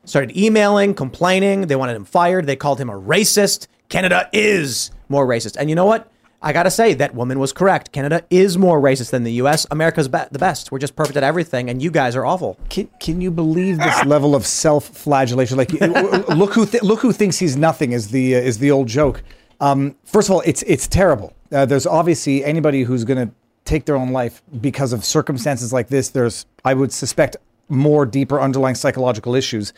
started 0.09 0.35
emailing, 0.35 0.93
complaining. 0.93 1.67
They 1.67 1.75
wanted 1.75 1.95
him 1.95 2.05
fired. 2.05 2.45
They 2.45 2.55
called 2.55 2.79
him 2.79 2.89
a 2.89 2.99
racist. 2.99 3.67
Canada 3.89 4.29
is 4.33 4.91
more 5.07 5.27
racist. 5.27 5.55
And 5.57 5.69
you 5.69 5.75
know 5.75 5.85
what? 5.85 6.11
I 6.41 6.53
got 6.53 6.63
to 6.63 6.71
say, 6.71 6.93
that 6.93 7.13
woman 7.13 7.37
was 7.37 7.51
correct. 7.51 7.91
Canada 7.91 8.23
is 8.29 8.57
more 8.57 8.81
racist 8.81 9.11
than 9.11 9.23
the 9.23 9.33
U.S. 9.33 9.67
America's 9.71 10.07
be- 10.07 10.19
the 10.31 10.39
best. 10.39 10.71
We're 10.71 10.79
just 10.79 10.95
perfect 10.95 11.17
at 11.17 11.23
everything, 11.23 11.69
and 11.69 11.81
you 11.81 11.91
guys 11.91 12.15
are 12.15 12.25
awful. 12.25 12.57
Can, 12.69 12.89
can 13.01 13.19
you 13.19 13.29
believe 13.29 13.77
this 13.77 14.05
level 14.05 14.35
of 14.35 14.45
self-flagellation? 14.45 15.57
Like, 15.57 15.73
look 15.73 16.53
who 16.53 16.65
th- 16.65 16.81
look 16.81 17.01
who 17.01 17.11
thinks 17.11 17.39
he's 17.39 17.57
nothing 17.57 17.91
is 17.91 18.11
the 18.11 18.35
uh, 18.35 18.39
is 18.39 18.59
the 18.59 18.71
old 18.71 18.87
joke. 18.87 19.21
Um, 19.59 19.97
first 20.05 20.29
of 20.29 20.35
all, 20.35 20.41
it's 20.45 20.61
it's 20.63 20.87
terrible. 20.87 21.33
Uh, 21.51 21.65
there's 21.65 21.85
obviously 21.85 22.43
anybody 22.43 22.83
who's 22.83 23.03
going 23.03 23.27
to 23.27 23.33
take 23.65 23.85
their 23.85 23.95
own 23.95 24.11
life 24.11 24.41
because 24.61 24.93
of 24.93 25.03
circumstances 25.03 25.73
like 25.73 25.87
this. 25.89 26.09
There's, 26.09 26.45
I 26.65 26.73
would 26.73 26.91
suspect, 26.91 27.37
more 27.69 28.05
deeper 28.05 28.39
underlying 28.39 28.75
psychological 28.75 29.35
issues. 29.35 29.73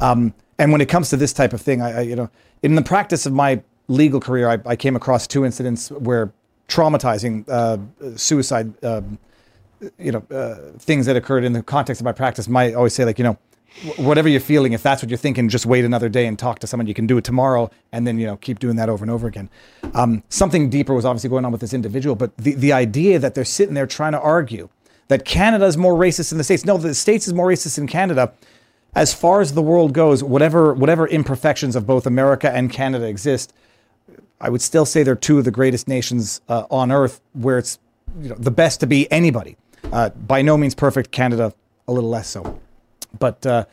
Um, 0.00 0.34
and 0.58 0.70
when 0.70 0.80
it 0.80 0.88
comes 0.88 1.10
to 1.10 1.16
this 1.16 1.32
type 1.32 1.52
of 1.52 1.60
thing, 1.60 1.82
I, 1.82 1.98
I 1.98 2.00
you 2.02 2.16
know, 2.16 2.30
in 2.62 2.74
the 2.74 2.82
practice 2.82 3.26
of 3.26 3.32
my 3.32 3.62
legal 3.88 4.20
career, 4.20 4.48
I, 4.48 4.58
I 4.64 4.76
came 4.76 4.94
across 4.94 5.26
two 5.26 5.44
incidents 5.44 5.90
where 5.90 6.32
traumatizing 6.68 7.48
uh, 7.48 7.78
suicide. 8.16 8.82
Um, 8.84 9.18
you 9.98 10.12
know 10.12 10.22
uh, 10.30 10.78
things 10.78 11.06
that 11.06 11.16
occurred 11.16 11.44
in 11.44 11.52
the 11.52 11.62
context 11.62 12.00
of 12.00 12.04
my 12.04 12.12
practice 12.12 12.48
might 12.48 12.74
always 12.74 12.94
say 12.94 13.04
like 13.04 13.18
you 13.18 13.24
know 13.24 13.38
whatever 13.96 14.28
you're 14.28 14.40
feeling 14.40 14.72
if 14.72 14.82
that's 14.82 15.02
what 15.02 15.10
you're 15.10 15.18
thinking 15.18 15.48
just 15.48 15.66
wait 15.66 15.84
another 15.84 16.08
day 16.08 16.26
and 16.26 16.38
talk 16.38 16.58
to 16.60 16.66
someone. 16.66 16.86
You 16.86 16.94
can 16.94 17.06
do 17.06 17.18
it 17.18 17.24
tomorrow 17.24 17.70
and 17.92 18.06
then 18.06 18.18
you 18.18 18.26
know 18.26 18.36
keep 18.36 18.58
doing 18.58 18.76
that 18.76 18.88
over 18.88 19.04
and 19.04 19.10
over 19.10 19.26
again. 19.26 19.50
Um, 19.94 20.22
something 20.28 20.70
deeper 20.70 20.94
was 20.94 21.04
obviously 21.04 21.30
going 21.30 21.44
on 21.44 21.52
with 21.52 21.60
this 21.60 21.74
individual 21.74 22.14
but 22.14 22.36
the, 22.36 22.54
the 22.54 22.72
idea 22.72 23.18
that 23.18 23.34
they're 23.34 23.44
sitting 23.44 23.74
there 23.74 23.86
trying 23.86 24.12
to 24.12 24.20
argue 24.20 24.68
that 25.08 25.24
canada 25.24 25.66
is 25.66 25.76
more 25.76 25.94
racist 25.94 26.30
than 26.30 26.38
the 26.38 26.44
states. 26.44 26.64
No 26.64 26.76
the 26.76 26.94
states 26.94 27.26
is 27.26 27.34
more 27.34 27.48
racist 27.48 27.76
than 27.76 27.86
canada. 27.86 28.32
As 28.94 29.14
far 29.14 29.40
as 29.40 29.54
the 29.54 29.62
world 29.62 29.92
goes 29.94 30.22
whatever 30.22 30.74
whatever 30.74 31.06
imperfections 31.08 31.76
of 31.76 31.86
both 31.86 32.06
america 32.06 32.50
and 32.50 32.70
canada 32.70 33.06
exist 33.06 33.52
I 34.42 34.48
would 34.48 34.60
still 34.60 34.84
say 34.84 35.04
they're 35.04 35.14
two 35.14 35.38
of 35.38 35.44
the 35.44 35.52
greatest 35.52 35.86
nations 35.86 36.40
uh, 36.48 36.64
on 36.68 36.90
earth, 36.90 37.20
where 37.32 37.58
it's 37.58 37.78
you 38.20 38.28
know 38.28 38.34
the 38.34 38.50
best 38.50 38.80
to 38.80 38.86
be 38.86 39.10
anybody. 39.10 39.56
Uh, 39.92 40.10
by 40.10 40.42
no 40.42 40.56
means 40.56 40.74
perfect. 40.74 41.12
Canada 41.12 41.54
a 41.86 41.92
little 41.92 42.10
less 42.10 42.28
so, 42.28 42.60
but 43.18 43.44
uh, 43.46 43.64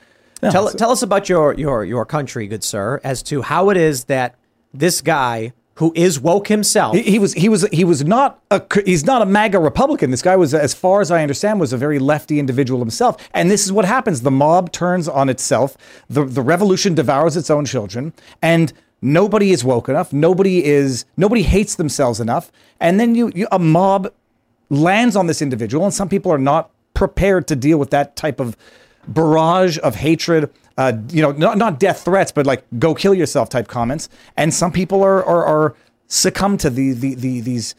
no, 0.42 0.52
tell, 0.52 0.70
tell 0.70 0.92
us 0.92 1.02
about 1.02 1.30
your, 1.30 1.54
your, 1.54 1.84
your 1.84 2.06
country, 2.06 2.48
good 2.48 2.64
sir, 2.64 3.00
as 3.04 3.22
to 3.24 3.42
how 3.42 3.70
it 3.70 3.78
is 3.78 4.06
that 4.06 4.36
this 4.74 5.02
guy 5.02 5.54
who 5.80 5.94
is 5.96 6.20
woke 6.20 6.50
himself. 6.50 6.94
He, 6.94 7.04
he 7.04 7.20
was 7.20 7.34
he 7.34 7.48
was 7.48 7.66
he 7.72 7.86
was 7.86 8.04
not 8.04 8.44
a 8.52 8.62
he's 8.86 9.06
not 9.06 9.22
a 9.22 9.26
MAGA 9.26 9.60
Republican. 9.60 10.12
This 10.12 10.22
guy 10.22 10.36
was, 10.36 10.54
as 10.54 10.74
far 10.74 11.00
as 11.00 11.10
I 11.10 11.22
understand, 11.22 11.58
was 11.58 11.72
a 11.72 11.78
very 11.78 12.00
lefty 12.00 12.38
individual 12.38 12.82
himself. 12.82 13.30
And 13.34 13.50
this 13.50 13.66
is 13.66 13.72
what 13.72 13.86
happens: 13.86 14.22
the 14.22 14.32
mob 14.32 14.74
turns 14.74 15.08
on 15.08 15.30
itself. 15.30 15.78
the 16.10 16.26
The 16.26 16.42
revolution 16.42 16.96
devours 16.96 17.38
its 17.38 17.50
own 17.50 17.64
children, 17.64 18.12
and 18.42 18.74
nobody 19.02 19.52
is 19.52 19.64
woke 19.64 19.88
enough. 19.88 20.12
Nobody 20.12 20.66
is 20.66 21.06
nobody 21.16 21.44
hates 21.44 21.76
themselves 21.76 22.20
enough. 22.20 22.52
And 22.82 23.00
then 23.00 23.16
you, 23.16 23.32
you 23.34 23.48
a 23.50 23.60
mob 23.60 24.12
lands 24.70 25.16
on 25.16 25.28
this 25.28 25.42
individual, 25.42 25.86
and 25.86 25.94
some 25.94 26.10
people 26.10 26.30
are 26.30 26.38
not 26.38 26.72
prepared 26.94 27.48
to 27.48 27.56
deal 27.56 27.78
with 27.78 27.92
that 27.92 28.18
type 28.18 28.42
of 28.42 28.58
barrage 29.08 29.78
of 29.80 29.96
hatred. 29.96 30.50
Uh, 30.78 30.94
you 31.10 31.22
know, 31.22 31.32
not 31.32 31.58
not 31.58 31.80
death 31.80 32.06
threats, 32.06 32.32
but 32.32 32.46
like 32.46 32.64
"go 32.80 32.96
kill 32.96 33.14
yourself" 33.14 33.50
type 33.50 33.68
comments. 33.68 34.08
And 34.38 34.54
some 34.54 34.72
people 34.72 35.04
are 35.04 35.24
are, 35.26 35.46
are 35.46 35.76
succumb 36.08 36.58
to 36.60 36.70
the, 36.70 36.94
the 36.94 37.16
the 37.16 37.42
these 37.42 37.76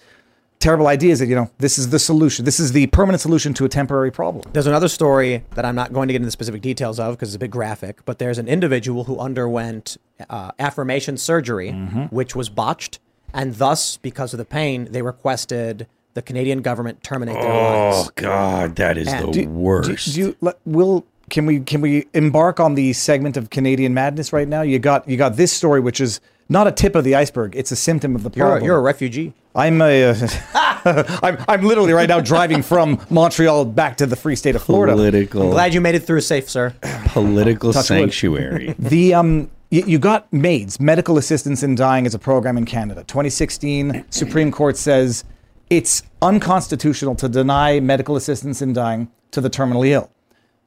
terrible 0.58 0.86
ideas 0.86 1.18
that 1.20 1.26
you 1.26 1.34
know 1.34 1.50
this 1.58 1.78
is 1.78 1.88
the 1.88 1.98
solution. 1.98 2.44
This 2.44 2.60
is 2.60 2.72
the 2.72 2.86
permanent 2.88 3.22
solution 3.22 3.54
to 3.54 3.64
a 3.64 3.68
temporary 3.70 4.10
problem. 4.10 4.44
There's 4.52 4.66
another 4.66 4.88
story 4.88 5.42
that 5.54 5.64
I'm 5.64 5.74
not 5.74 5.94
going 5.94 6.08
to 6.08 6.12
get 6.12 6.16
into 6.18 6.26
the 6.26 6.32
specific 6.32 6.60
details 6.60 7.00
of 7.00 7.14
because 7.16 7.30
it's 7.30 7.36
a 7.36 7.38
bit 7.38 7.50
graphic, 7.50 8.04
but 8.04 8.18
there's 8.18 8.36
an 8.36 8.46
individual 8.48 9.04
who 9.04 9.18
underwent 9.18 9.96
uh, 10.28 10.50
affirmation 10.58 11.16
surgery, 11.16 11.70
Mm-hmm. 11.70 12.02
which 12.14 12.36
was 12.36 12.50
botched, 12.50 12.98
and 13.32 13.54
thus, 13.54 13.96
because 13.96 14.34
of 14.34 14.38
the 14.38 14.44
pain, 14.44 14.88
they 14.90 15.00
requested 15.00 15.86
the 16.14 16.22
Canadian 16.22 16.62
government 16.62 17.02
terminate 17.02 17.34
their 17.36 17.44
Oh 17.50 17.90
lives. 17.98 18.10
God, 18.16 18.76
that 18.76 18.98
is 18.98 19.08
And 19.08 19.28
the 19.28 19.32
do- 19.32 19.42
Do, 19.44 19.48
worst. 19.50 20.14
do 20.14 20.20
you, 20.20 20.36
let- 20.40 20.58
will 20.64 21.04
can 21.30 21.46
we 21.46 21.60
can 21.60 21.80
we 21.80 22.06
embark 22.14 22.58
on 22.58 22.74
the 22.74 22.92
segment 22.92 23.36
of 23.36 23.50
Canadian 23.50 23.94
madness 23.94 24.32
right 24.32 24.48
now? 24.48 24.62
You 24.62 24.78
got 24.80 25.08
you 25.08 25.16
got 25.16 25.36
this 25.36 25.52
story, 25.52 25.78
which 25.80 26.00
is 26.00 26.20
not 26.48 26.66
a 26.66 26.72
tip 26.72 26.96
of 26.96 27.04
the 27.04 27.14
iceberg; 27.14 27.54
it's 27.54 27.70
a 27.70 27.76
symptom 27.76 28.16
of 28.16 28.24
the 28.24 28.30
You're 28.34 28.46
problem. 28.46 28.62
a, 28.62 28.66
you're 28.66 28.76
a 28.78 28.80
refugee. 28.82 29.32
I'm 29.54 29.80
a, 29.82 30.04
uh, 30.10 30.14
I'm, 31.22 31.38
I'm 31.48 31.62
literally 31.62 31.92
right 31.92 32.08
now 32.08 32.20
driving 32.20 32.62
from 32.62 33.00
Montreal 33.10 33.64
back 33.64 33.96
to 33.98 34.06
the 34.06 34.16
free 34.16 34.34
state 34.36 34.54
of 34.56 34.62
Florida. 34.62 34.92
Political, 34.94 35.50
Glad 35.50 35.74
you 35.74 35.80
made 35.80 35.94
it 35.96 36.00
through 36.04 36.20
safe, 36.20 36.48
sir. 36.50 36.74
political 37.06 37.72
sanctuary. 37.72 38.74
The 38.78 39.14
um, 39.14 39.50
you, 39.70 39.84
you 39.86 39.98
got 40.00 40.32
MAIDS, 40.32 40.80
medical 40.80 41.16
assistance 41.18 41.62
in 41.62 41.74
dying, 41.76 42.06
as 42.06 42.14
a 42.14 42.18
program 42.18 42.56
in 42.58 42.64
Canada. 42.64 43.04
2016, 43.04 44.04
Supreme 44.10 44.50
Court 44.50 44.76
says 44.76 45.24
it's 45.70 46.02
unconstitutional 46.20 47.14
to 47.14 47.28
deny 47.28 47.80
medical 47.80 48.16
assistance 48.16 48.60
in 48.60 48.72
dying 48.72 49.10
to 49.30 49.40
the 49.40 49.48
terminally 49.48 49.90
ill. 49.90 50.10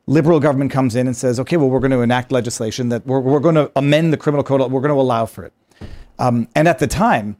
Liberal 0.07 0.39
government 0.39 0.71
comes 0.71 0.95
in 0.95 1.07
and 1.07 1.15
says, 1.15 1.39
okay, 1.41 1.57
well, 1.57 1.69
we're 1.69 1.79
going 1.79 1.91
to 1.91 2.01
enact 2.01 2.31
legislation 2.31 2.89
that 2.89 3.05
we're, 3.05 3.19
we're 3.19 3.39
going 3.39 3.55
to 3.55 3.71
amend 3.75 4.11
the 4.11 4.17
criminal 4.17 4.43
code. 4.43 4.59
We're 4.59 4.81
going 4.81 4.93
to 4.93 4.99
allow 4.99 5.25
for 5.25 5.45
it. 5.45 5.53
Um, 6.19 6.47
and 6.55 6.67
at 6.67 6.79
the 6.79 6.87
time, 6.87 7.37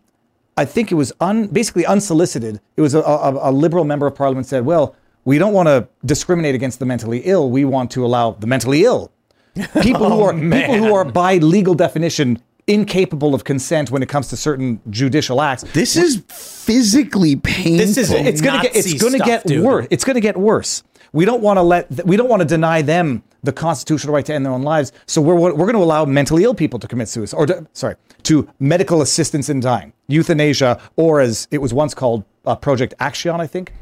I 0.57 0.66
think 0.66 0.91
it 0.91 0.95
was 0.95 1.11
un, 1.20 1.47
basically 1.47 1.86
unsolicited. 1.86 2.61
It 2.78 2.82
was 2.82 2.93
a, 2.93 3.01
a, 3.01 3.49
a 3.49 3.51
liberal 3.51 3.86
member 3.86 4.07
of 4.07 4.16
parliament 4.16 4.45
said, 4.45 4.66
well, 4.66 4.95
we 5.26 5.38
don't 5.38 5.53
want 5.53 5.68
to 5.68 5.88
discriminate 6.05 6.55
against 6.55 6.80
the 6.80 6.86
mentally 6.86 7.20
ill. 7.20 7.49
We 7.49 7.66
want 7.66 7.91
to 7.91 8.05
allow 8.05 8.32
the 8.32 8.47
mentally 8.47 8.84
ill 8.84 9.11
people 9.82 10.09
who 10.09 10.22
are 10.22 10.34
people 10.34 10.76
who 10.76 10.93
are 10.93 11.05
by 11.05 11.38
legal 11.38 11.76
definition 11.76 12.41
incapable 12.68 13.36
of 13.36 13.43
consent 13.43 13.91
when 13.91 14.01
it 14.01 14.09
comes 14.09 14.28
to 14.30 14.38
certain 14.38 14.80
judicial 14.89 15.41
acts. 15.41 15.64
This 15.74 15.95
is 15.95 16.24
physically 16.30 17.36
painful. 17.36 17.78
This 17.78 17.97
is- 17.97 18.11
it's 18.11 18.41
going 18.41 18.57
to 18.61 18.68
get 18.68 18.76
it's 18.76 18.93
going 19.01 19.14
to 19.14 19.20
get 19.20 19.45
dude. 19.45 19.64
worse. 19.64 19.88
It's 19.89 20.03
going 20.03 20.16
to 20.16 20.22
get 20.22 20.38
worse. 20.38 20.84
We 21.11 21.26
don't 21.26 21.41
want 21.43 21.57
to 21.57 21.61
let 21.61 21.89
th- 21.89 22.05
we 22.05 22.18
don't 22.18 22.30
want 22.30 22.41
to 22.41 22.47
deny 22.47 22.82
them 22.82 23.24
the 23.43 23.51
constitutional 23.51 24.16
right 24.16 24.26
to 24.26 24.34
end 24.34 24.45
their 24.45 24.53
own 24.53 24.64
lives. 24.64 24.91
So 25.05 25.22
we're 25.22 25.36
we're 25.36 25.51
going 25.53 25.74
to 25.74 25.84
allow 25.84 26.05
mentally 26.05 26.43
ill 26.43 26.55
people 26.55 26.80
to 26.80 26.88
commit 26.88 27.07
suicide 27.07 27.38
or 27.38 27.45
to, 27.45 27.68
sorry, 27.74 27.95
to 28.24 28.49
medical 28.59 29.01
assistance 29.01 29.47
in 29.49 29.59
dying, 29.59 29.93
euthanasia 30.07 30.82
or 30.95 31.20
as 31.20 31.47
it 31.51 31.59
was 31.59 31.72
once 31.74 31.93
called 31.93 32.24
uh, 32.45 32.55
Project 32.55 32.93
Action, 32.99 33.39
I 33.39 33.45
think. 33.45 33.74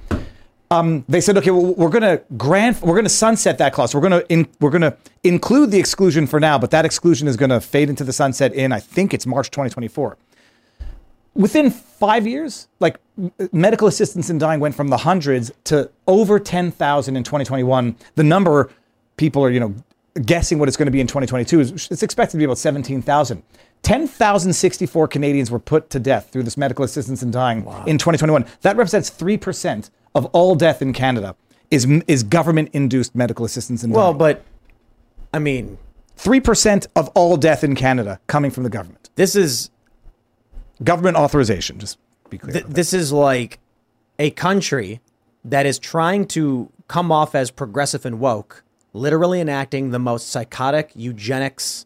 Um, 0.72 1.04
they 1.10 1.20
said, 1.20 1.38
okay, 1.38 1.52
well, 1.52 1.74
we're 1.76 1.90
going 1.90 2.02
to 2.04 2.24
grant, 2.38 2.82
we're 2.82 2.94
going 2.94 3.04
to 3.04 3.10
sunset 3.10 3.58
that 3.58 3.74
clause. 3.74 3.94
We're 3.94 4.08
going 4.08 4.26
to, 4.26 4.50
we're 4.62 4.70
going 4.70 4.84
to 4.84 4.96
include 5.22 5.70
the 5.70 5.78
exclusion 5.78 6.26
for 6.26 6.40
now, 6.40 6.58
but 6.58 6.72
that 6.72 6.86
exclusion 6.86 7.28
is 7.28 7.36
going 7.36 7.50
to 7.50 7.60
fade 7.60 7.90
into 7.90 8.06
the 8.06 8.14
sunset 8.14 8.54
in, 8.54 8.72
I 8.72 8.80
think 8.80 9.14
it's 9.14 9.28
March 9.28 9.52
2024. 9.52 10.18
Within 11.34 11.72
five 11.72 12.26
years, 12.26 12.70
like 12.80 12.98
medical 13.52 13.88
assistance 13.88 14.30
in 14.30 14.38
dying 14.38 14.62
went 14.62 14.74
from 14.74 14.88
the 14.88 14.98
hundreds 14.98 15.52
to 15.66 15.92
over 16.08 16.40
10,000 16.40 17.18
in 17.18 17.24
2021. 17.24 17.96
The 18.16 18.24
number 18.24 18.70
people 19.18 19.44
are, 19.44 19.50
you 19.50 19.60
know, 19.60 19.76
guessing 20.26 20.60
what 20.60 20.68
it's 20.68 20.78
going 20.78 20.88
to 20.88 20.92
be 20.92 21.00
in 21.02 21.08
2022 21.08 21.60
is 21.60 21.88
it's 21.90 22.04
expected 22.04 22.34
to 22.34 22.38
be 22.38 22.44
about 22.44 22.58
17,000. 22.58 23.44
10,064 23.84 25.08
Canadians 25.08 25.50
were 25.50 25.60
put 25.60 25.90
to 25.90 26.00
death 26.00 26.30
through 26.32 26.44
this 26.44 26.58
medical 26.58 26.86
assistance 26.86 27.24
in 27.24 27.32
dying 27.32 27.60
in 27.88 27.98
2021. 27.98 28.46
That 28.62 28.78
represents 28.78 29.10
3% 29.10 29.90
of 30.14 30.26
all 30.28 30.56
death 30.56 30.82
in 30.82 30.94
Canada 30.94 31.36
is 31.72 31.86
is 32.08 32.24
government 32.24 32.70
induced 32.74 33.16
medical 33.16 33.46
assistance 33.46 33.84
in 33.84 33.92
dying. 33.92 33.98
Well, 33.98 34.14
but 34.14 34.44
I 35.34 35.40
mean, 35.40 35.78
3% 36.18 36.88
of 36.96 37.08
all 37.16 37.38
death 37.38 37.64
in 37.64 37.76
Canada 37.76 38.20
coming 38.28 38.52
from 38.52 38.64
the 38.64 38.70
government. 38.70 39.10
this 39.16 39.36
is 39.36 39.70
Government 40.84 41.16
authorization, 41.16 41.78
just 41.78 42.00
be 42.30 42.40
clear. 42.40 42.54
th- 42.54 42.66
this 42.66 42.92
is 42.92 43.12
like 43.14 43.60
a 44.18 44.32
country 44.32 45.00
that 45.46 45.66
is 45.68 45.78
trying 45.78 46.26
to 46.28 46.72
come 46.88 47.12
off 47.12 47.36
as 47.36 47.52
progressive 47.52 48.04
and 48.06 48.20
woke, 48.20 48.64
literally 48.94 49.40
enacting 49.42 49.92
the 49.92 50.00
most 50.00 50.30
psychotic 50.30 50.92
eugenics. 50.96 51.86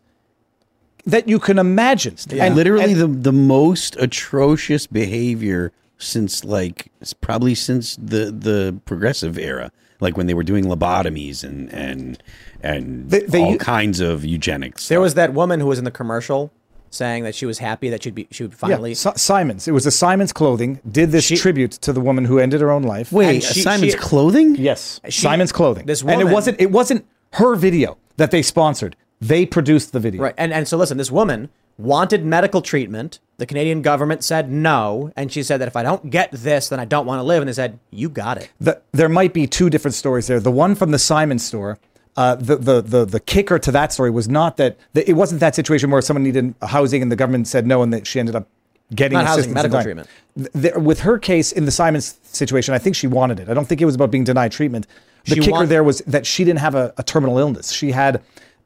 that 1.06 1.28
you 1.28 1.40
can 1.40 1.60
imagine. 1.60 2.16
and 2.32 2.56
literally 2.56 2.94
the 2.94 3.08
the 3.08 3.32
most 3.32 3.96
atrocious 3.98 4.88
behavior 4.88 5.72
since 5.98 6.44
like 6.44 6.92
probably 7.22 7.54
since 7.56 7.96
the 7.98 8.32
the 8.32 8.76
progressive 8.86 9.38
era 9.38 9.72
like 10.02 10.18
when 10.18 10.28
they 10.28 10.34
were 10.34 10.44
doing 10.44 10.66
lobotomies 10.66 11.44
and 11.44 11.72
and 11.74 12.22
and 12.62 13.10
They- 13.12 13.22
they 13.22 13.44
all 13.44 13.58
kinds 13.58 14.00
of 14.02 14.26
eugenics 14.26 14.88
There 14.90 15.00
was 15.00 15.14
that 15.14 15.34
woman 15.34 15.60
who 15.62 15.68
was 15.68 15.78
in 15.80 15.86
the 15.86 15.92
commercial 15.92 16.52
saying 16.96 17.24
that 17.26 17.36
she 17.36 17.46
was 17.46 17.60
happy 17.60 17.90
that 17.90 18.04
she'd 18.04 18.16
be 18.16 18.28
she 18.32 18.44
would 18.44 18.54
finally. 18.56 18.92
Yeah, 18.92 18.96
Si- 18.96 19.12
Simons. 19.18 19.68
It 19.68 19.72
was 19.72 19.86
a 19.86 19.92
Simons 19.92 20.34
Clothing 20.34 20.80
did 20.90 21.12
this 21.12 21.26
She- 21.26 21.38
tribute 21.38 21.72
to 21.72 21.94
the 21.94 22.02
woman 22.02 22.26
who 22.26 22.40
ended 22.40 22.62
her 22.62 22.72
own 22.72 22.84
life. 22.84 23.12
wait 23.12 23.44
she- 23.44 23.62
simon's 23.62 23.92
she- 23.94 23.98
clothing 23.98 24.56
yes, 24.56 25.00
Simons 25.10 25.52
Clothing. 25.52 25.86
this 25.86 26.04
woman, 26.04 26.22
and 26.22 26.30
it 26.30 26.34
wasn't 26.34 26.60
it 26.62 26.72
wasn't 26.72 27.06
her 27.34 27.56
video 27.56 27.98
that 28.18 28.32
they 28.32 28.42
sponsored. 28.42 28.96
They 29.22 29.46
produced 29.46 29.92
the 29.94 30.00
video. 30.00 30.22
Right. 30.24 30.34
And 30.38 30.52
and 30.54 30.68
so 30.68 30.78
listen, 30.78 30.98
this 30.98 31.12
woman 31.12 31.50
wanted 31.78 32.24
medical 32.26 32.62
treatment. 32.62 33.20
The 33.38 33.46
Canadian 33.46 33.82
government 33.82 34.24
said 34.24 34.50
no, 34.50 35.12
and 35.18 35.30
she 35.32 35.44
said 35.44 35.58
that 35.60 35.68
if 35.68 35.76
I 35.76 35.84
don't 35.84 36.10
get 36.10 36.32
this, 36.32 36.70
then 36.70 36.80
I 36.80 36.86
don't 36.86 37.06
want 37.06 37.20
to 37.20 37.24
live. 37.24 37.42
And 37.42 37.50
they 37.50 37.54
said, 37.54 37.80
"You 37.92 38.08
got 38.10 38.38
it." 38.38 38.50
The, 38.62 38.82
there 38.94 39.10
might 39.10 39.34
be 39.34 39.46
two 39.46 39.70
different 39.70 39.94
stories 39.96 40.28
there. 40.28 40.40
The 40.40 40.52
one 40.52 40.76
from 40.76 40.92
the 40.92 41.00
Simon 41.00 41.38
store, 41.40 41.78
uh, 42.18 42.36
the, 42.36 42.56
the 42.56 42.82
the 42.82 43.06
the 43.06 43.20
kicker 43.20 43.60
to 43.60 43.72
that 43.72 43.92
story 43.92 44.10
was 44.10 44.28
not 44.30 44.58
that 44.58 44.78
the, 44.94 45.08
it 45.10 45.14
wasn't 45.14 45.40
that 45.42 45.54
situation 45.56 45.90
where 45.92 46.02
someone 46.02 46.24
needed 46.24 46.54
housing 46.62 47.02
and 47.02 47.12
the 47.12 47.16
government 47.16 47.48
said 47.48 47.68
no, 47.68 47.82
and 47.84 47.92
that 47.94 48.08
she 48.08 48.20
ended 48.20 48.36
up 48.36 48.48
getting 48.94 49.18
Not 49.18 49.26
housing, 49.28 49.54
medical 49.54 49.82
treatment. 49.82 50.08
Th- 50.38 50.50
there- 50.54 50.80
with 50.80 51.02
her 51.02 51.18
case 51.20 51.52
in 51.52 51.66
the 51.66 51.72
Simons 51.72 52.18
situation, 52.24 52.74
I 52.74 52.78
think 52.78 52.96
she 52.96 53.08
wanted 53.08 53.40
it. 53.40 53.50
I 53.50 53.54
don't 53.54 53.66
think 53.68 53.82
it 53.82 53.86
was 53.86 53.96
about 53.96 54.12
being 54.12 54.24
denied 54.24 54.52
treatment. 54.52 54.88
The 55.26 55.36
She 55.36 55.42
kicker 55.42 55.66
there 55.66 55.84
was 55.84 56.00
that 56.08 56.26
she 56.26 56.44
didn't 56.44 56.60
have 56.60 56.76
a, 56.76 56.94
a 56.98 57.04
terminal 57.04 57.38
illness. 57.40 57.72
She 57.72 57.92
had 57.92 58.22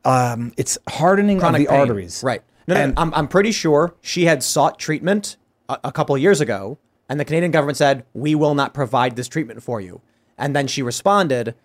um, 0.06 0.54
it's 0.58 0.78
hardening 0.90 1.40
Chronic 1.40 1.62
of 1.62 1.68
the 1.68 1.72
pain. 1.72 1.80
arteries. 1.80 2.22
Right. 2.24 2.42
No, 2.68 2.76
no, 2.76 2.82
And- 2.82 2.94
I'm 3.00 3.14
I'm 3.14 3.28
pretty 3.28 3.52
sure 3.52 3.96
she 4.02 4.26
had 4.26 4.44
sought 4.44 4.78
treatment 4.78 5.38
a, 5.68 5.80
a 5.86 5.92
couple 5.92 6.14
of 6.16 6.22
years 6.22 6.40
ago, 6.42 6.78
and 7.08 7.20
the 7.20 7.26
Canadian 7.26 7.52
government 7.52 7.78
said, 7.78 8.06
"We 8.14 8.36
will 8.36 8.54
not 8.56 8.74
provide 8.74 9.16
this 9.16 9.28
treatment 9.28 9.64
for 9.64 9.82
you." 9.82 10.02
And 10.38 10.56
then 10.56 10.68
she 10.68 10.82
responded, 10.82 11.56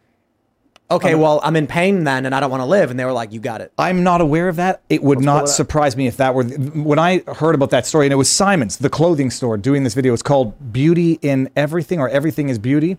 "Okay, 0.91 1.15
well, 1.15 1.41
I'm 1.43 1.57
in 1.57 1.67
pain 1.67 2.05
then, 2.05 2.27
and 2.27 2.35
I 2.35 2.41
don't 2.41 2.51
want 2.51 2.61
to 2.61 2.67
live." 2.67 2.91
And 2.91 2.99
they 2.99 3.05
were 3.05 3.13
like, 3.13 3.33
"You 3.33 3.41
got 3.41 3.61
it." 3.61 3.73
I'm 3.79 4.03
not 4.03 4.21
aware 4.21 4.49
of 4.49 4.57
that. 4.57 4.83
It 4.89 5.03
would 5.03 5.19
pull 5.19 5.25
not 5.25 5.45
it 5.45 5.49
surprise 5.49 5.97
me 5.97 6.07
if 6.07 6.17
that 6.19 6.35
were 6.35 6.45
when 6.45 6.99
I 6.99 7.23
heard 7.37 7.55
about 7.55 7.71
that 7.71 7.87
story, 7.87 8.07
and 8.07 8.13
it 8.13 8.17
was 8.17 8.29
Simon's, 8.29 8.77
the 8.77 8.91
clothing 8.91 9.31
store, 9.31 9.57
doing 9.57 9.85
this 9.85 9.95
video. 9.95 10.13
It's 10.13 10.23
called 10.23 10.73
"Beauty 10.73 11.19
in 11.23 11.51
Everything" 11.57 12.01
or 12.01 12.09
"Everything 12.09 12.49
is 12.49 12.59
Beauty." 12.59 12.99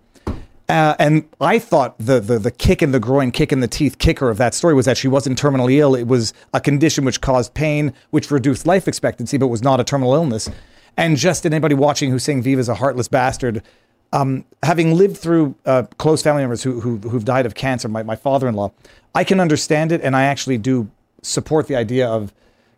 Uh, 0.68 0.96
and 0.98 1.28
I 1.40 1.60
thought 1.60 1.96
the, 2.00 2.20
the 2.20 2.40
the 2.40 2.50
kick 2.50 2.82
in 2.82 2.92
the 2.92 3.00
groin, 3.00 3.32
kick 3.32 3.52
in 3.52 3.60
the 3.60 3.68
teeth 3.68 4.00
kicker 4.00 4.32
of 4.32 4.38
that 4.38 4.56
story 4.56 4.74
was 4.74 4.86
that 4.86 4.98
she 4.98 5.08
wasn't 5.08 5.40
terminally 5.40 5.78
ill. 5.78 5.94
It 5.94 6.08
was 6.08 6.34
a 6.54 6.60
condition 6.60 7.06
which 7.06 7.22
caused 7.22 7.54
pain, 7.54 7.94
which 8.10 8.32
reduced 8.32 8.66
life 8.66 8.88
expectancy, 8.88 9.38
but 9.38 9.48
was 9.48 9.62
not 9.62 9.80
a 9.80 9.84
terminal 9.84 10.16
illness. 10.16 10.50
And 10.98 11.18
just 11.18 11.46
anybody 11.46 11.76
watching 11.76 12.10
who's 12.10 12.24
saying 12.24 12.42
Viva's 12.42 12.70
a 12.70 12.76
heartless 12.76 13.08
bastard, 13.08 13.62
um, 14.16 14.46
having 14.64 14.96
lived 14.96 15.18
through 15.18 15.56
uh, 15.66 15.84
close 15.98 16.22
family 16.22 16.42
members 16.42 16.64
who, 16.64 16.80
who 16.80 16.98
who've 17.10 17.26
died 17.26 17.46
of 17.46 17.54
cancer, 17.54 17.88
my, 17.90 18.02
my 18.02 18.16
father-in-law, 18.16 18.72
I 19.14 19.24
can 19.24 19.40
understand 19.40 19.92
it, 19.92 20.02
and 20.02 20.16
I 20.16 20.24
actually 20.24 20.58
do 20.58 20.90
support 21.22 21.68
the 21.68 21.76
idea 21.76 22.08
of 22.08 22.34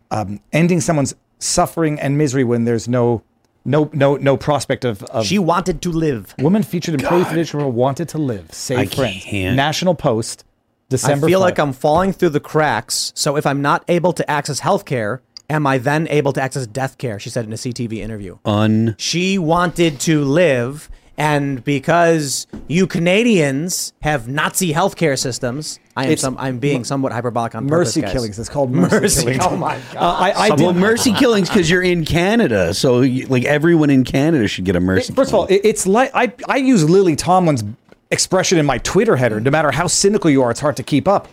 um, 0.10 0.40
ending 0.52 0.82
someone's 0.82 1.14
suffering 1.40 2.00
and 2.00 2.18
misery 2.18 2.44
when 2.44 2.66
there's 2.66 2.88
no 2.88 3.22
no 3.64 3.90
no 3.94 4.16
no 4.16 4.36
prospect 4.36 4.84
of, 4.84 5.04
of 5.04 5.26
She 5.26 5.38
wanted 5.38 5.82
to 5.84 5.92
live. 5.92 6.34
Woman 6.40 6.64
featured 6.64 6.96
in 6.96 7.02
Pro 7.06 7.20
Euthanasia 7.20 7.68
wanted 7.68 8.10
to 8.10 8.18
live. 8.18 8.52
Save 8.52 8.80
I 8.80 8.86
friends. 8.88 9.24
can't. 9.24 9.56
National 9.56 9.94
Post, 9.94 10.44
December. 10.90 11.28
I 11.28 11.30
feel 11.30 11.40
5. 11.40 11.46
like 11.46 11.60
I'm 11.60 11.74
falling 11.74 12.14
through 12.14 12.30
the 12.30 12.40
cracks. 12.40 13.12
So 13.16 13.36
if 13.36 13.46
I'm 13.46 13.62
not 13.62 13.84
able 13.88 14.14
to 14.14 14.30
access 14.30 14.60
health 14.60 14.86
care, 14.86 15.22
am 15.50 15.68
I 15.68 15.78
then 15.78 16.08
able 16.10 16.34
to 16.34 16.42
access 16.42 16.66
death 16.66 16.98
care? 16.98 17.20
She 17.20 17.30
said 17.30 17.46
in 17.46 17.54
a 17.54 17.58
CTV 17.58 17.98
interview. 17.98 18.38
un 18.46 18.96
She 18.98 19.38
wanted 19.38 20.00
to 20.02 20.24
live, 20.24 20.90
and 21.18 21.64
because 21.64 22.46
you 22.68 22.86
Canadians 22.88 23.94
have 24.02 24.28
Nazi 24.28 24.72
healthcare 24.74 25.18
systems, 25.18 25.80
I 25.96 26.06
am 26.06 26.12
It's- 26.12 26.22
some, 26.22 26.38
I'm 26.38 26.60
being 26.60 26.84
somewhat 26.84 27.12
hyperbolic 27.12 27.56
on 27.56 27.66
mercy 27.66 28.02
purpose, 28.02 28.12
guys. 28.12 28.14
killings. 28.14 28.40
It's 28.40 28.50
called 28.50 28.72
mercy, 28.72 28.96
Mercy. 29.00 29.22
killings. 29.24 29.44
Oh 29.50 29.58
my 29.58 29.80
god. 29.94 29.98
Uh, 29.98 30.16
I, 30.20 30.32
I 30.32 30.50
well 30.50 30.74
did, 30.74 30.80
mercy 30.80 31.14
killings 31.14 31.50
because 31.50 31.70
you're 31.70 31.82
in 31.84 32.06
canada 32.06 32.74
so 32.74 33.02
you, 33.02 33.26
like 33.28 33.46
everyone 33.46 33.90
in 33.90 34.04
canada 34.04 34.48
should 34.48 34.66
get 34.66 34.76
a 34.76 34.80
mercy 34.80 35.14
First 35.14 35.32
of 35.32 35.36
all, 35.36 35.46
it- 35.48 35.62
it's 35.64 35.88
like 35.88 36.12
I, 36.14 36.32
I 36.48 36.58
use 36.58 36.88
Lily 36.90 37.16
Tomlin's 37.16 37.64
expression 38.12 38.58
in 38.58 38.66
my 38.66 38.78
Twitter 38.78 39.16
header. 39.16 39.40
No 39.40 39.52
matter 39.52 39.72
how 39.72 39.88
cynical 39.88 40.30
you 40.30 40.42
are, 40.44 40.52
it's 40.52 40.60
hard 40.62 40.78
to 40.78 40.84
keep 40.84 41.08
up. 41.08 41.28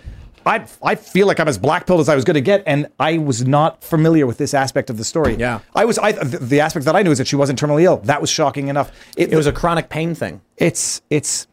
I 0.47 0.67
I 0.83 0.95
feel 0.95 1.27
like 1.27 1.41
I'm 1.41 1.49
as 1.49 1.59
black 1.59 1.87
pilled 1.87 2.01
as 2.01 2.09
I 2.09 2.15
was 2.15 2.25
going 2.25 2.35
to 2.35 2.41
get, 2.41 2.63
and 2.67 2.89
I 2.99 3.19
was 3.19 3.47
not 3.47 3.83
familiar 3.83 4.27
with 4.27 4.39
this 4.39 4.55
aspect 4.55 4.91
of 4.91 4.97
the 4.99 5.05
story. 5.05 5.35
Yeah. 5.37 5.61
I 5.75 5.85
was. 5.85 5.99
I 5.99 6.13
the, 6.13 6.39
the 6.39 6.61
aspect 6.61 6.85
that 6.87 6.97
I 6.97 7.03
knew 7.03 7.11
is 7.11 7.19
that 7.19 7.27
she 7.27 7.37
wasn't 7.37 7.59
terminally 7.61 7.83
ill. 7.85 7.99
That 7.99 8.21
was 8.21 8.31
shocking 8.31 8.69
enough. 8.69 8.93
It 9.17 9.35
was 9.35 9.47
a 9.47 9.53
chronic 9.53 9.89
pain 9.89 10.15
thing. 10.15 10.41
It's 10.57 11.03
it's. 11.11 11.47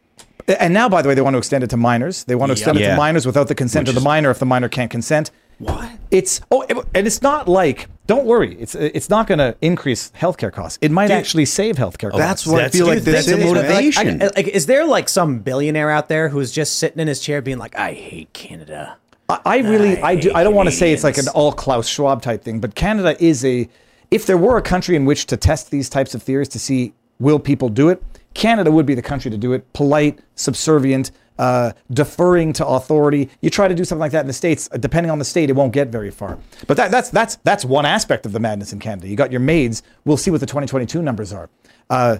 And 0.59 0.73
now, 0.73 0.89
by 0.89 1.01
the 1.01 1.07
way, 1.07 1.13
they 1.15 1.21
want 1.21 1.35
to 1.35 1.37
extend 1.37 1.63
it 1.63 1.69
to 1.69 1.77
minors. 1.77 2.23
They 2.23 2.35
want 2.35 2.49
to 2.49 2.53
extend 2.53 2.77
it 2.77 2.81
Yeah. 2.81 2.91
to 2.91 2.97
minors 2.97 3.25
without 3.25 3.47
the 3.47 3.55
consent 3.55 3.87
of 3.87 3.95
the 3.95 4.01
minor 4.01 4.31
if 4.31 4.39
the 4.39 4.45
minor 4.45 4.67
can't 4.69 4.89
consent. 4.91 5.31
What? 5.59 5.91
It's 6.09 6.41
oh, 6.51 6.63
it- 6.63 6.77
and 6.95 7.05
it's 7.07 7.21
not 7.21 7.47
like. 7.47 7.87
Don't 8.11 8.25
worry. 8.25 8.57
It's 8.59 8.75
it's 8.75 9.09
not 9.09 9.25
going 9.25 9.37
to 9.37 9.55
increase 9.61 10.11
healthcare 10.11 10.51
costs. 10.51 10.77
It 10.81 10.91
might 10.91 11.11
actually 11.11 11.45
save 11.45 11.77
healthcare 11.77 12.09
oh, 12.11 12.17
costs. 12.17 12.19
That's 12.19 12.45
what 12.45 12.55
I 12.55 12.57
That's- 12.63 12.75
feel 12.75 12.87
like 12.87 12.97
dude, 12.97 13.05
this 13.05 13.25
that's 13.25 13.37
a 13.37 13.39
is. 13.39 13.53
motivation. 13.53 14.19
Like, 14.19 14.31
I- 14.33 14.35
like, 14.35 14.47
is 14.49 14.65
there 14.65 14.83
like 14.83 15.07
some 15.07 15.39
billionaire 15.39 15.89
out 15.89 16.09
there 16.09 16.27
who's 16.27 16.51
just 16.51 16.77
sitting 16.77 16.99
in 16.99 17.07
his 17.07 17.21
chair 17.21 17.41
being 17.41 17.57
like, 17.57 17.73
I 17.77 17.93
hate 17.93 18.33
Canada? 18.33 18.97
I, 19.29 19.39
I 19.45 19.57
really, 19.59 20.01
I 20.01 20.15
do. 20.15 20.33
I 20.35 20.43
don't 20.43 20.55
want 20.55 20.67
to 20.67 20.75
say 20.75 20.91
it's 20.91 21.05
like 21.05 21.19
an 21.19 21.29
all 21.29 21.53
Klaus 21.53 21.87
Schwab 21.87 22.21
type 22.21 22.43
thing, 22.43 22.59
but 22.59 22.75
Canada 22.75 23.15
is 23.23 23.45
a. 23.45 23.69
If 24.09 24.25
there 24.25 24.37
were 24.37 24.57
a 24.57 24.61
country 24.61 24.97
in 24.97 25.05
which 25.05 25.25
to 25.27 25.37
test 25.37 25.71
these 25.71 25.87
types 25.87 26.13
of 26.13 26.21
theories 26.21 26.49
to 26.49 26.59
see 26.59 26.93
will 27.19 27.39
people 27.39 27.69
do 27.69 27.87
it, 27.87 28.03
Canada 28.33 28.71
would 28.71 28.85
be 28.85 28.93
the 28.93 29.01
country 29.01 29.31
to 29.31 29.37
do 29.37 29.53
it. 29.53 29.71
Polite, 29.71 30.19
subservient, 30.35 31.11
uh, 31.41 31.73
deferring 31.91 32.53
to 32.53 32.65
authority. 32.67 33.27
You 33.41 33.49
try 33.49 33.67
to 33.67 33.73
do 33.73 33.83
something 33.83 33.99
like 33.99 34.11
that 34.11 34.21
in 34.21 34.27
the 34.27 34.33
states, 34.33 34.69
uh, 34.71 34.77
depending 34.77 35.09
on 35.09 35.17
the 35.17 35.25
state, 35.25 35.49
it 35.49 35.53
won't 35.53 35.73
get 35.73 35.87
very 35.87 36.11
far. 36.11 36.37
But 36.67 36.77
that, 36.77 36.91
that's 36.91 37.09
that's 37.09 37.37
that's 37.37 37.65
one 37.65 37.85
aspect 37.85 38.27
of 38.27 38.31
the 38.31 38.39
madness 38.39 38.71
in 38.71 38.79
Canada. 38.79 39.07
You 39.07 39.15
got 39.15 39.31
your 39.31 39.39
maids. 39.39 39.81
We'll 40.05 40.17
see 40.17 40.29
what 40.29 40.39
the 40.39 40.45
2022 40.45 41.01
numbers 41.01 41.33
are. 41.33 41.49
Uh, 41.89 42.19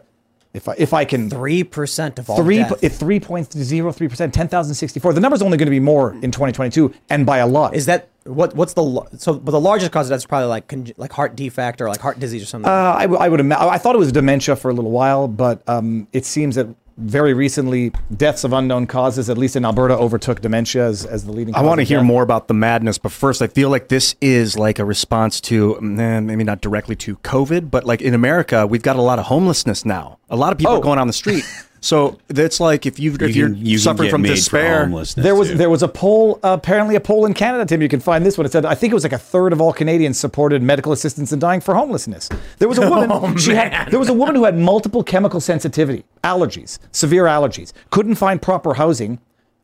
if 0.53 0.67
I, 0.67 0.75
if 0.77 0.93
I 0.93 1.05
can 1.05 1.29
Three 1.29 1.63
percent 1.63 2.19
of 2.19 2.29
all 2.29 2.35
Three 2.35 2.63
three 2.63 3.19
point 3.21 3.53
zero 3.53 3.91
three 3.91 4.09
percent, 4.09 4.33
ten 4.33 4.47
thousand 4.49 4.73
sixty 4.75 4.99
four. 4.99 5.13
The 5.13 5.21
number's 5.21 5.41
only 5.41 5.57
going 5.57 5.67
to 5.67 5.71
be 5.71 5.79
more 5.79 6.13
in 6.21 6.31
twenty 6.31 6.51
twenty 6.51 6.71
two, 6.71 6.93
and 7.09 7.25
by 7.25 7.37
a 7.37 7.47
lot. 7.47 7.73
Is 7.75 7.85
that 7.85 8.09
what? 8.25 8.53
What's 8.55 8.73
the 8.73 9.07
so? 9.17 9.35
But 9.35 9.51
the 9.51 9.61
largest 9.61 9.91
cause 9.93 10.09
of 10.09 10.15
is 10.15 10.25
probably 10.25 10.47
like 10.49 10.73
like 10.97 11.13
heart 11.13 11.35
defect 11.37 11.79
or 11.79 11.87
like 11.87 12.01
heart 12.01 12.19
disease 12.19 12.43
or 12.43 12.47
something. 12.47 12.69
Uh, 12.69 12.95
I, 12.97 13.03
w- 13.03 13.21
I 13.21 13.29
would 13.29 13.39
imagine. 13.39 13.69
I 13.69 13.77
thought 13.77 13.95
it 13.95 13.99
was 13.99 14.11
dementia 14.11 14.57
for 14.57 14.69
a 14.71 14.73
little 14.73 14.91
while, 14.91 15.29
but 15.29 15.61
um, 15.69 16.07
it 16.11 16.25
seems 16.25 16.55
that 16.55 16.67
very 17.01 17.33
recently 17.33 17.91
deaths 18.15 18.43
of 18.43 18.53
unknown 18.53 18.87
causes, 18.87 19.29
at 19.29 19.37
least 19.37 19.55
in 19.55 19.65
Alberta, 19.65 19.97
overtook 19.97 20.41
dementia 20.41 20.85
as, 20.85 21.05
as 21.05 21.25
the 21.25 21.31
leading. 21.31 21.53
Cause. 21.53 21.63
I 21.63 21.65
want 21.65 21.79
to 21.79 21.83
hear 21.83 21.97
death. 21.99 22.05
more 22.05 22.23
about 22.23 22.47
the 22.47 22.53
madness, 22.53 22.97
but 22.97 23.11
first, 23.11 23.41
I 23.41 23.47
feel 23.47 23.69
like 23.69 23.87
this 23.89 24.15
is 24.21 24.57
like 24.57 24.79
a 24.79 24.85
response 24.85 25.41
to, 25.41 25.75
mm, 25.81 26.25
maybe 26.25 26.43
not 26.43 26.61
directly 26.61 26.95
to 26.97 27.17
COVID, 27.17 27.69
but 27.71 27.83
like 27.85 28.01
in 28.01 28.13
America, 28.13 28.65
we've 28.67 28.81
got 28.83 28.95
a 28.95 29.01
lot 29.01 29.19
of 29.19 29.25
homelessness 29.25 29.85
now. 29.85 30.19
A 30.29 30.35
lot 30.35 30.51
of 30.51 30.57
people 30.57 30.73
Oh. 30.73 30.77
are 30.77 30.81
going 30.81 30.99
on 30.99 31.07
the 31.07 31.13
street. 31.13 31.43
So 31.83 32.19
it's 32.29 32.59
like 32.59 32.85
if 32.85 32.99
you 32.99 33.13
if 33.19 33.21
You 33.21 33.27
you're 33.27 33.49
can- 33.49 33.65
you 33.65 33.77
can 33.77 33.79
suffering 33.83 34.09
from 34.11 34.21
despair, 34.21 34.85
homelessness, 34.85 35.23
There 35.23 35.33
was 35.35 35.49
too. 35.49 35.55
there 35.57 35.69
was 35.69 35.81
a 35.81 35.87
poll, 35.87 36.39
uh, 36.43 36.49
apparently 36.59 36.95
a 36.95 36.99
poll 36.99 37.25
in 37.25 37.33
Canada, 37.33 37.65
Tim. 37.65 37.81
You 37.81 37.89
can 37.89 37.99
find 37.99 38.23
this 38.23 38.37
one. 38.37 38.45
It 38.45 38.51
said 38.51 38.65
I 38.67 38.75
think 38.75 38.91
it 38.91 38.93
was 38.93 39.03
like 39.03 39.13
a 39.13 39.17
third 39.17 39.51
of 39.51 39.59
all 39.59 39.73
Canadians 39.73 40.19
supported 40.19 40.61
medical 40.61 40.91
assistance 40.91 41.31
in 41.33 41.39
dying 41.39 41.59
for 41.59 41.73
homelessness. 41.73 42.29
There 42.59 42.67
was 42.69 42.77
a 42.77 42.87
woman. 42.89 43.09
Oh, 43.11 43.35
she 43.35 43.55
had 43.55 43.89
there 43.89 43.97
was 43.99 44.09
a 44.09 44.13
woman 44.13 44.35
who 44.35 44.43
had 44.45 44.55
multiple 44.57 45.03
chemical 45.03 45.41
sensitivity, 45.41 46.03
allergies, 46.23 46.77
severe 46.91 47.23
allergies, 47.25 47.73
couldn't 47.89 48.15
find 48.15 48.39
proper 48.39 48.75
housing, 48.75 49.17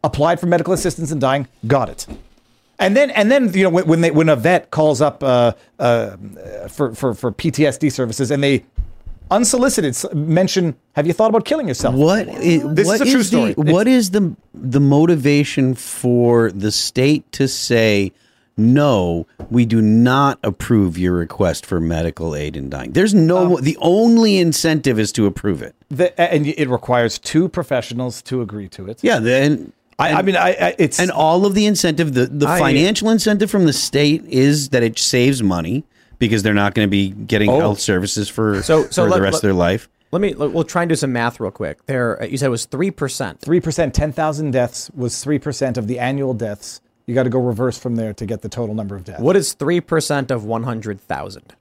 applied 0.03 0.39
for 0.39 0.47
medical 0.47 0.73
assistance 0.73 1.11
in 1.11 1.19
dying, 1.19 1.47
got 1.67 1.87
it. 1.87 2.07
And 2.79 2.95
then, 2.95 3.09
and 3.11 3.31
then, 3.31 3.51
you 3.53 3.63
know, 3.63 3.69
when, 3.69 3.87
when 3.87 4.01
they 4.01 4.09
when 4.11 4.29
a 4.29 4.35
vet 4.35 4.71
calls 4.71 5.01
up 5.01 5.23
uh, 5.23 5.53
uh, 5.79 6.15
for, 6.67 6.93
for 6.95 7.13
for 7.13 7.31
PTSD 7.31 7.91
services 7.91 8.31
and 8.31 8.43
they 8.43 8.65
unsolicited 9.31 9.95
mention, 10.13 10.75
"Have 10.93 11.07
you 11.07 11.13
thought 11.13 11.29
about 11.29 11.45
killing 11.45 11.67
yourself?" 11.67 11.95
What 11.95 12.27
is, 12.27 12.63
This 12.73 12.87
what 12.87 12.95
is 12.95 13.01
a 13.01 13.05
true 13.05 13.17
the- 13.19 13.23
story. 13.23 13.53
what 13.53 13.87
is 13.87 14.11
the 14.11 14.35
the 14.53 14.79
motivation 14.79 15.73
for 15.75 16.51
the 16.51 16.71
state 16.71 17.29
to 17.33 17.47
say 17.47 18.11
no? 18.57 19.27
We 19.51 19.65
do 19.65 19.81
not 19.81 20.39
approve 20.43 20.97
your 20.97 21.13
request 21.13 21.65
for 21.65 21.79
medical 21.79 22.35
aid 22.35 22.55
in 22.57 22.69
dying. 22.69 22.91
There's 22.93 23.13
no. 23.13 23.57
Um, 23.57 23.63
the 23.63 23.77
only 23.81 24.37
incentive 24.37 24.99
is 24.99 25.11
to 25.13 25.25
approve 25.25 25.61
it. 25.61 25.75
The, 25.89 26.19
and 26.19 26.47
it 26.47 26.69
requires 26.69 27.17
two 27.19 27.47
professionals 27.49 28.21
to 28.23 28.41
agree 28.41 28.67
to 28.69 28.87
it. 28.87 28.99
Yeah. 29.03 29.19
Then. 29.19 29.73
I, 29.99 30.13
I 30.13 30.21
mean, 30.21 30.35
I, 30.35 30.49
I 30.49 30.75
it's 30.77 30.99
and 30.99 31.09
all 31.09 31.43
of 31.47 31.55
the 31.55 31.65
incentive, 31.65 32.13
the, 32.13 32.27
the 32.27 32.47
I- 32.47 32.59
financial 32.59 33.09
incentive 33.09 33.49
from 33.49 33.65
the 33.65 33.73
state 33.73 34.23
is 34.25 34.69
that 34.69 34.83
it 34.83 34.99
saves 34.99 35.41
money 35.41 35.85
because 36.19 36.43
they're 36.43 36.53
not 36.53 36.73
going 36.75 36.87
to 36.87 36.89
be 36.91 37.09
getting 37.09 37.49
Oh. 37.49 37.59
health 37.59 37.79
services 37.79 38.27
for, 38.29 38.61
So- 38.63 38.83
so 38.89 39.03
for 39.03 39.09
let- 39.09 39.15
the 39.17 39.21
rest 39.21 39.33
let- 39.33 39.39
of 39.39 39.41
their 39.43 39.53
life. 39.53 39.89
Let 40.11 40.21
me. 40.21 40.33
We'll 40.33 40.63
try 40.63 40.83
and 40.83 40.89
do 40.89 40.95
some 40.95 41.11
math 41.11 41.37
real 41.41 41.51
quick. 41.51 41.85
There, 41.85 42.21
uh, 42.23 42.25
you 42.25 42.37
said 42.37 42.45
it 42.45 42.49
was 42.49 42.63
three 42.63 42.91
percent. 42.91 43.41
three 43.41 43.59
percent, 43.59 43.93
ten 43.93 44.13
thousand 44.13 44.51
deaths 44.51 44.89
was 44.95 45.21
three 45.21 45.37
percent 45.37 45.77
of 45.77 45.87
the 45.87 45.99
annual 45.99 46.33
deaths. 46.33 46.79
You 47.07 47.13
got 47.13 47.23
to 47.23 47.29
go 47.29 47.39
reverse 47.39 47.77
from 47.77 47.97
there 47.97 48.13
to 48.13 48.25
get 48.25 48.41
the 48.41 48.47
total 48.47 48.73
number 48.73 48.95
of 48.95 49.03
deaths. 49.03 49.19
What 49.21 49.35
is 49.35 49.51
three 49.51 49.81
percent 49.81 50.31
of 50.31 50.45
one 50.45 50.63
hundred 50.63 51.01
thousand? 51.01 51.55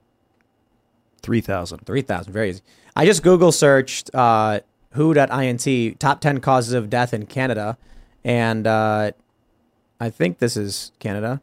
three 1.21 1.41
thousand. 1.41 1.79
Three 1.85 2.01
thousand. 2.01 2.31
Very 2.31 2.51
easy. 2.51 2.61
I 2.95 3.05
just 3.05 3.21
Google 3.21 3.51
searched 3.51 4.09
uh, 4.15 4.61
who.int 4.91 5.99
top 5.99 6.21
ten 6.21 6.39
causes 6.39 6.73
of 6.73 6.89
death 6.89 7.13
in 7.13 7.25
Canada, 7.25 7.77
and 8.23 8.65
uh, 8.65 9.11
I 9.99 10.09
think 10.09 10.37
this 10.39 10.55
is 10.55 10.93
Canada. 10.99 11.41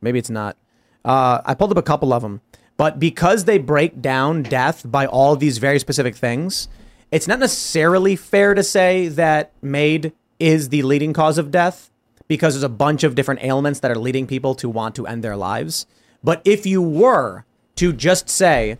Maybe 0.00 0.18
it's 0.18 0.30
not. 0.30 0.56
Uh, 1.04 1.40
I 1.44 1.54
pulled 1.54 1.70
up 1.70 1.78
a 1.78 1.82
couple 1.82 2.12
of 2.12 2.22
them, 2.22 2.40
but 2.76 2.98
because 2.98 3.44
they 3.44 3.58
break 3.58 4.00
down 4.00 4.42
death 4.42 4.82
by 4.90 5.06
all 5.06 5.36
these 5.36 5.58
very 5.58 5.78
specific 5.78 6.16
things, 6.16 6.68
it's 7.10 7.28
not 7.28 7.38
necessarily 7.38 8.16
fair 8.16 8.54
to 8.54 8.62
say 8.62 9.08
that 9.08 9.52
MAID 9.62 10.12
is 10.38 10.70
the 10.70 10.82
leading 10.82 11.12
cause 11.12 11.38
of 11.38 11.50
death 11.50 11.90
because 12.26 12.54
there's 12.54 12.64
a 12.64 12.68
bunch 12.68 13.04
of 13.04 13.14
different 13.14 13.42
ailments 13.44 13.80
that 13.80 13.90
are 13.90 13.98
leading 13.98 14.26
people 14.26 14.54
to 14.56 14.68
want 14.68 14.94
to 14.96 15.06
end 15.06 15.22
their 15.22 15.36
lives. 15.36 15.86
But 16.22 16.40
if 16.44 16.66
you 16.66 16.80
were 16.82 17.44
to 17.76 17.92
just 17.92 18.28
say, 18.28 18.78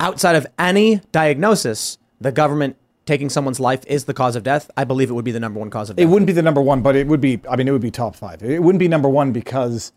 outside 0.00 0.34
of 0.36 0.46
any 0.58 1.00
diagnosis, 1.12 1.98
the 2.20 2.32
government 2.32 2.76
taking 3.06 3.28
someone's 3.28 3.60
life 3.60 3.84
is 3.86 4.04
the 4.04 4.14
cause 4.14 4.34
of 4.34 4.42
death, 4.42 4.70
I 4.76 4.84
believe 4.84 5.10
it 5.10 5.12
would 5.12 5.24
be 5.24 5.32
the 5.32 5.40
number 5.40 5.60
one 5.60 5.70
cause 5.70 5.90
of 5.90 5.96
death. 5.96 6.02
It 6.02 6.06
wouldn't 6.06 6.26
be 6.26 6.32
the 6.32 6.42
number 6.42 6.62
one, 6.62 6.82
but 6.82 6.96
it 6.96 7.06
would 7.06 7.20
be. 7.20 7.40
I 7.48 7.56
mean, 7.56 7.68
it 7.68 7.72
would 7.72 7.82
be 7.82 7.90
top 7.90 8.16
five. 8.16 8.42
It 8.42 8.62
wouldn't 8.62 8.80
be 8.80 8.88
number 8.88 9.08
one 9.08 9.32
because, 9.32 9.92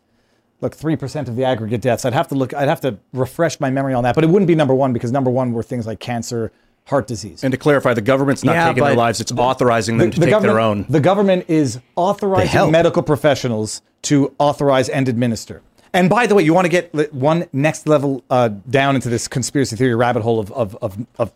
look, 0.62 0.76
three 0.76 0.96
percent 0.96 1.28
of 1.28 1.36
the 1.36 1.44
aggregate 1.44 1.82
deaths. 1.82 2.06
I'd 2.06 2.14
have 2.14 2.28
to 2.30 2.36
look. 2.36 2.54
I'd 2.54 2.68
have 2.68 2.82
to 2.82 2.98
refresh 3.14 3.60
my 3.60 3.70
memory 3.70 3.94
on 3.94 4.04
that, 4.04 4.16
but 4.16 4.24
it 4.24 4.30
wouldn't 4.30 4.48
be 4.48 4.56
number 4.56 4.74
one 4.74 4.94
because 4.94 5.12
number 5.12 5.32
one 5.32 5.54
were 5.54 5.64
things 5.64 5.88
like 5.88 6.00
cancer, 6.00 6.52
heart 6.86 7.08
disease. 7.08 7.44
And 7.44 7.52
to 7.52 7.58
clarify, 7.58 7.94
the 7.94 8.02
government's 8.02 8.44
not 8.44 8.54
Yeah, 8.54 8.68
taking 8.70 8.84
their 8.84 8.96
lives; 8.96 9.20
it's 9.22 9.32
authorizing 9.32 9.98
them 9.98 10.12
to 10.12 10.20
take 10.20 10.30
government, 10.30 10.54
their 10.54 10.60
own. 10.60 10.86
The 10.90 11.00
government 11.00 11.46
is 11.48 11.80
authorizing 11.96 12.72
medical 12.72 13.04
professionals 13.04 13.82
to 14.04 14.34
authorize 14.40 14.90
and 14.90 15.08
administer. 15.08 15.62
And 15.94 16.10
by 16.10 16.28
the 16.28 16.36
way, 16.36 16.44
you 16.44 16.54
want 16.54 16.66
to 16.66 16.70
get 16.70 17.14
one 17.14 17.48
next 17.54 17.88
level 17.88 18.24
uh, 18.30 18.50
down 18.70 18.96
into 18.96 19.10
this 19.10 19.28
conspiracy 19.28 19.76
theory 19.76 19.96
rabbit 19.96 20.22
hole 20.22 20.40
of, 20.40 20.52
of, 20.52 20.76
of, 20.82 21.08
of 21.18 21.32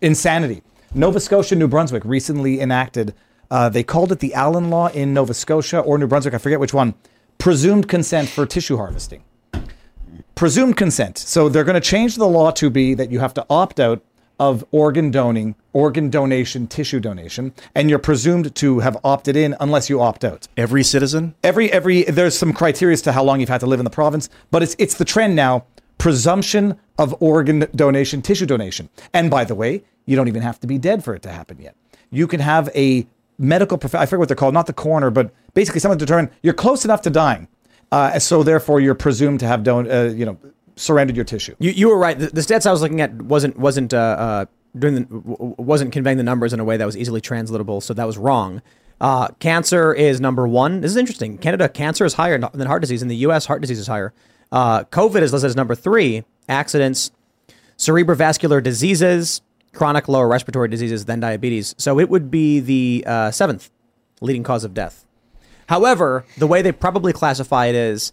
insanity. 0.00 0.62
Nova 0.94 1.20
Scotia, 1.20 1.56
New 1.56 1.68
Brunswick 1.68 2.04
recently 2.04 2.60
enacted, 2.60 3.14
uh, 3.50 3.68
they 3.68 3.82
called 3.82 4.12
it 4.12 4.20
the 4.20 4.32
Allen 4.32 4.70
Law 4.70 4.88
in 4.88 5.12
Nova 5.12 5.34
Scotia 5.34 5.80
or 5.80 5.98
New 5.98 6.06
Brunswick, 6.06 6.34
I 6.34 6.38
forget 6.38 6.60
which 6.60 6.72
one, 6.72 6.94
presumed 7.38 7.88
consent 7.88 8.28
for 8.28 8.46
tissue 8.46 8.76
harvesting 8.76 9.22
presumed 10.36 10.76
consent. 10.76 11.18
So 11.18 11.48
they're 11.48 11.64
going 11.64 11.80
to 11.80 11.80
change 11.80 12.14
the 12.14 12.28
law 12.28 12.52
to 12.52 12.70
be 12.70 12.94
that 12.94 13.10
you 13.10 13.18
have 13.18 13.34
to 13.34 13.46
opt 13.50 13.80
out 13.80 14.02
of 14.38 14.64
organ 14.70 15.10
donating, 15.10 15.56
organ 15.72 16.10
donation, 16.10 16.66
tissue 16.66 17.00
donation, 17.00 17.54
and 17.74 17.88
you're 17.88 17.98
presumed 17.98 18.54
to 18.54 18.80
have 18.80 18.98
opted 19.02 19.34
in 19.34 19.56
unless 19.60 19.88
you 19.88 20.00
opt 20.00 20.24
out. 20.24 20.46
Every 20.56 20.84
citizen. 20.84 21.34
Every 21.42 21.72
every 21.72 22.02
there's 22.02 22.36
some 22.36 22.52
criteria 22.52 22.92
as 22.92 23.02
to 23.02 23.12
how 23.12 23.24
long 23.24 23.40
you've 23.40 23.48
had 23.48 23.60
to 23.60 23.66
live 23.66 23.80
in 23.80 23.84
the 23.84 23.90
province, 23.90 24.28
but 24.50 24.62
it's 24.62 24.76
it's 24.78 24.94
the 24.94 25.06
trend 25.06 25.34
now. 25.34 25.64
Presumption 25.96 26.78
of 26.98 27.16
organ 27.22 27.66
donation, 27.74 28.20
tissue 28.20 28.44
donation. 28.44 28.90
And 29.14 29.30
by 29.30 29.44
the 29.44 29.54
way, 29.54 29.82
you 30.04 30.14
don't 30.14 30.28
even 30.28 30.42
have 30.42 30.60
to 30.60 30.66
be 30.66 30.76
dead 30.76 31.02
for 31.02 31.14
it 31.14 31.22
to 31.22 31.30
happen 31.30 31.58
yet. 31.58 31.74
You 32.10 32.26
can 32.26 32.40
have 32.40 32.68
a 32.74 33.06
medical 33.38 33.78
prof- 33.78 33.94
I 33.94 34.06
forget 34.06 34.18
what 34.18 34.28
they're 34.28 34.36
called, 34.36 34.54
not 34.54 34.66
the 34.66 34.72
coroner, 34.72 35.10
but 35.10 35.32
basically 35.54 35.80
someone 35.80 35.98
determine 35.98 36.30
you're 36.42 36.54
close 36.54 36.84
enough 36.84 37.02
to 37.02 37.10
dying. 37.10 37.48
Uh, 37.92 38.18
so 38.18 38.42
therefore 38.42 38.80
you're 38.80 38.94
presumed 38.94 39.40
to 39.40 39.46
have 39.46 39.62
don- 39.62 39.90
uh, 39.90 40.12
you 40.14 40.24
know 40.24 40.38
surrendered 40.76 41.16
your 41.16 41.24
tissue. 41.24 41.54
You, 41.58 41.70
you 41.70 41.88
were 41.88 41.98
right. 41.98 42.18
The, 42.18 42.26
the 42.26 42.40
stats 42.40 42.66
I 42.66 42.72
was 42.72 42.82
looking 42.82 43.00
at 43.00 43.12
wasn't 43.22 43.58
wasn't 43.58 43.94
uh, 43.94 43.96
uh, 43.96 44.46
the, 44.74 45.06
wasn't 45.10 45.92
conveying 45.92 46.18
the 46.18 46.22
numbers 46.22 46.52
in 46.52 46.60
a 46.60 46.64
way 46.64 46.76
that 46.76 46.84
was 46.84 46.96
easily 46.96 47.20
translatable. 47.20 47.80
So 47.80 47.94
that 47.94 48.06
was 48.06 48.18
wrong. 48.18 48.62
Uh, 49.00 49.28
cancer 49.40 49.92
is 49.92 50.20
number 50.20 50.48
one. 50.48 50.80
This 50.80 50.90
is 50.90 50.96
interesting. 50.96 51.38
Canada, 51.38 51.68
cancer 51.68 52.04
is 52.04 52.14
higher 52.14 52.38
than 52.38 52.66
heart 52.66 52.80
disease. 52.80 53.02
In 53.02 53.08
the 53.08 53.16
U.S., 53.16 53.46
heart 53.46 53.60
disease 53.60 53.78
is 53.78 53.86
higher. 53.86 54.14
Uh, 54.50 54.84
COVID 54.84 55.20
is 55.20 55.32
listed 55.32 55.50
as 55.50 55.56
number 55.56 55.74
three. 55.74 56.24
Accidents, 56.48 57.10
cerebrovascular 57.76 58.62
diseases, 58.62 59.42
chronic 59.76 60.08
lower 60.08 60.26
respiratory 60.28 60.68
diseases, 60.68 61.04
then 61.04 61.20
diabetes. 61.20 61.74
So 61.78 62.00
it 62.00 62.08
would 62.10 62.30
be 62.30 62.60
the 62.60 63.04
uh, 63.06 63.30
seventh 63.30 63.70
leading 64.20 64.42
cause 64.42 64.64
of 64.64 64.74
death. 64.74 65.04
However, 65.68 66.24
the 66.38 66.46
way 66.46 66.62
they 66.62 66.72
probably 66.72 67.12
classify 67.12 67.66
it 67.66 67.74
is 67.74 68.12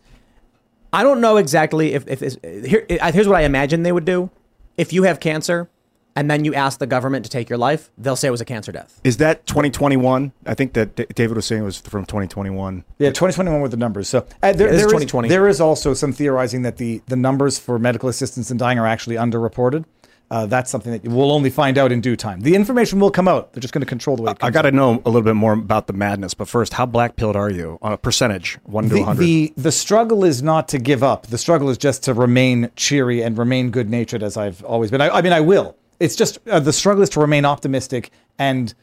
I 0.91 1.01
don't 1.03 1.22
know 1.22 1.38
exactly 1.38 1.93
if, 1.93 2.07
if 2.07 2.22
it's, 2.22 2.38
here, 2.43 2.86
here's 2.89 3.28
what 3.28 3.38
I 3.38 3.41
imagine 3.41 3.84
they 3.84 3.91
would 3.91 4.05
do. 4.05 4.30
If 4.78 4.93
you 4.93 5.03
have 5.03 5.20
cancer, 5.20 5.70
and 6.16 6.30
then 6.30 6.45
you 6.45 6.53
ask 6.53 6.78
the 6.80 6.86
government 6.86 7.26
to 7.26 7.32
take 7.32 7.49
your 7.49 7.57
life, 7.57 7.89
they'll 7.97 8.16
say 8.16 8.28
it 8.28 8.32
was 8.32 8.41
a 8.41 8.45
cancer 8.45 8.72
death. 8.72 9.01
Is 9.03 9.18
that 9.18 9.47
2021? 9.47 10.32
I 10.45 10.53
think 10.53 10.74
that 10.74 10.95
D- 10.95 11.05
David 11.16 11.36
was 11.36 11.45
saying 11.47 11.64
it 11.64 11.66
was 11.66 11.80
from 11.82 12.05
2021. 12.05 12.86
Yeah, 12.99 13.09
2021 13.09 13.61
with 13.61 13.72
the 13.72 13.78
numbers. 13.78 14.09
So 14.09 14.20
uh, 14.43 14.53
there, 14.53 14.68
Yeah, 14.68 14.74
there 14.74 14.74
is- 14.76 14.82
2020. 14.84 15.30
there 15.30 15.47
is 15.47 15.59
also 15.59 15.95
some 15.95 16.14
theorizing 16.14 16.61
that 16.64 16.78
the, 16.78 17.01
the 17.07 17.16
numbers 17.16 17.57
for 17.57 17.80
medical 17.80 18.09
assistance 18.09 18.51
in 18.51 18.57
dying 18.57 18.78
are 18.78 18.86
actually 18.86 19.16
underreported. 19.16 19.86
Uh, 20.34 20.47
that's 20.47 20.71
something 20.71 20.91
that 20.91 21.03
we'll 21.07 21.31
only 21.31 21.51
find 21.51 21.77
out 21.77 21.91
in 21.91 22.01
due 22.01 22.15
time. 22.15 22.41
The 22.41 22.55
information 22.55 22.99
will 22.99 23.11
come 23.11 23.27
out. 23.27 23.53
They're 23.53 23.61
just 23.61 23.71
going 23.71 23.84
to 23.84 23.88
control 23.88 24.15
the 24.17 24.23
way 24.23 24.31
it 24.31 24.39
comes 24.39 24.47
I 24.47 24.51
got 24.51 24.63
to 24.63 24.71
know 24.71 24.99
a 25.05 25.09
little 25.09 25.21
bit 25.21 25.36
more 25.36 25.53
about 25.53 25.86
the 25.86 25.93
madness, 25.93 26.34
but 26.34 26.47
first, 26.47 26.73
how 26.73 26.88
black 26.88 27.17
pilled 27.17 27.36
are 27.36 27.51
you 27.51 27.77
on 27.84 27.93
a 27.93 27.99
percentage, 27.99 28.57
one 28.63 28.86
to 28.86 28.95
the, 28.95 28.99
100? 29.01 29.21
the 29.21 29.53
the 29.57 29.71
struggle 29.71 30.25
is 30.25 30.41
not 30.41 30.67
to 30.69 30.79
give 30.79 31.03
up. 31.03 31.27
The 31.27 31.38
struggle 31.38 31.69
is 31.69 31.77
just 31.77 32.01
to 32.05 32.15
remain 32.15 32.71
cheery 32.75 33.21
and 33.21 33.38
remain 33.38 33.69
good 33.69 33.91
natured 33.91 34.23
as 34.23 34.36
I've 34.36 34.63
always 34.63 34.89
been. 34.89 35.01
I, 35.01 35.09
I 35.09 35.21
mean, 35.21 35.34
I 35.34 35.39
will. 35.39 35.77
It's 35.99 36.15
just 36.15 36.39
uh, 36.47 36.59
the 36.59 36.73
struggle 36.73 37.03
is 37.03 37.11
to 37.11 37.19
remain 37.19 37.45
optimistic 37.45 38.09
and 38.39 38.73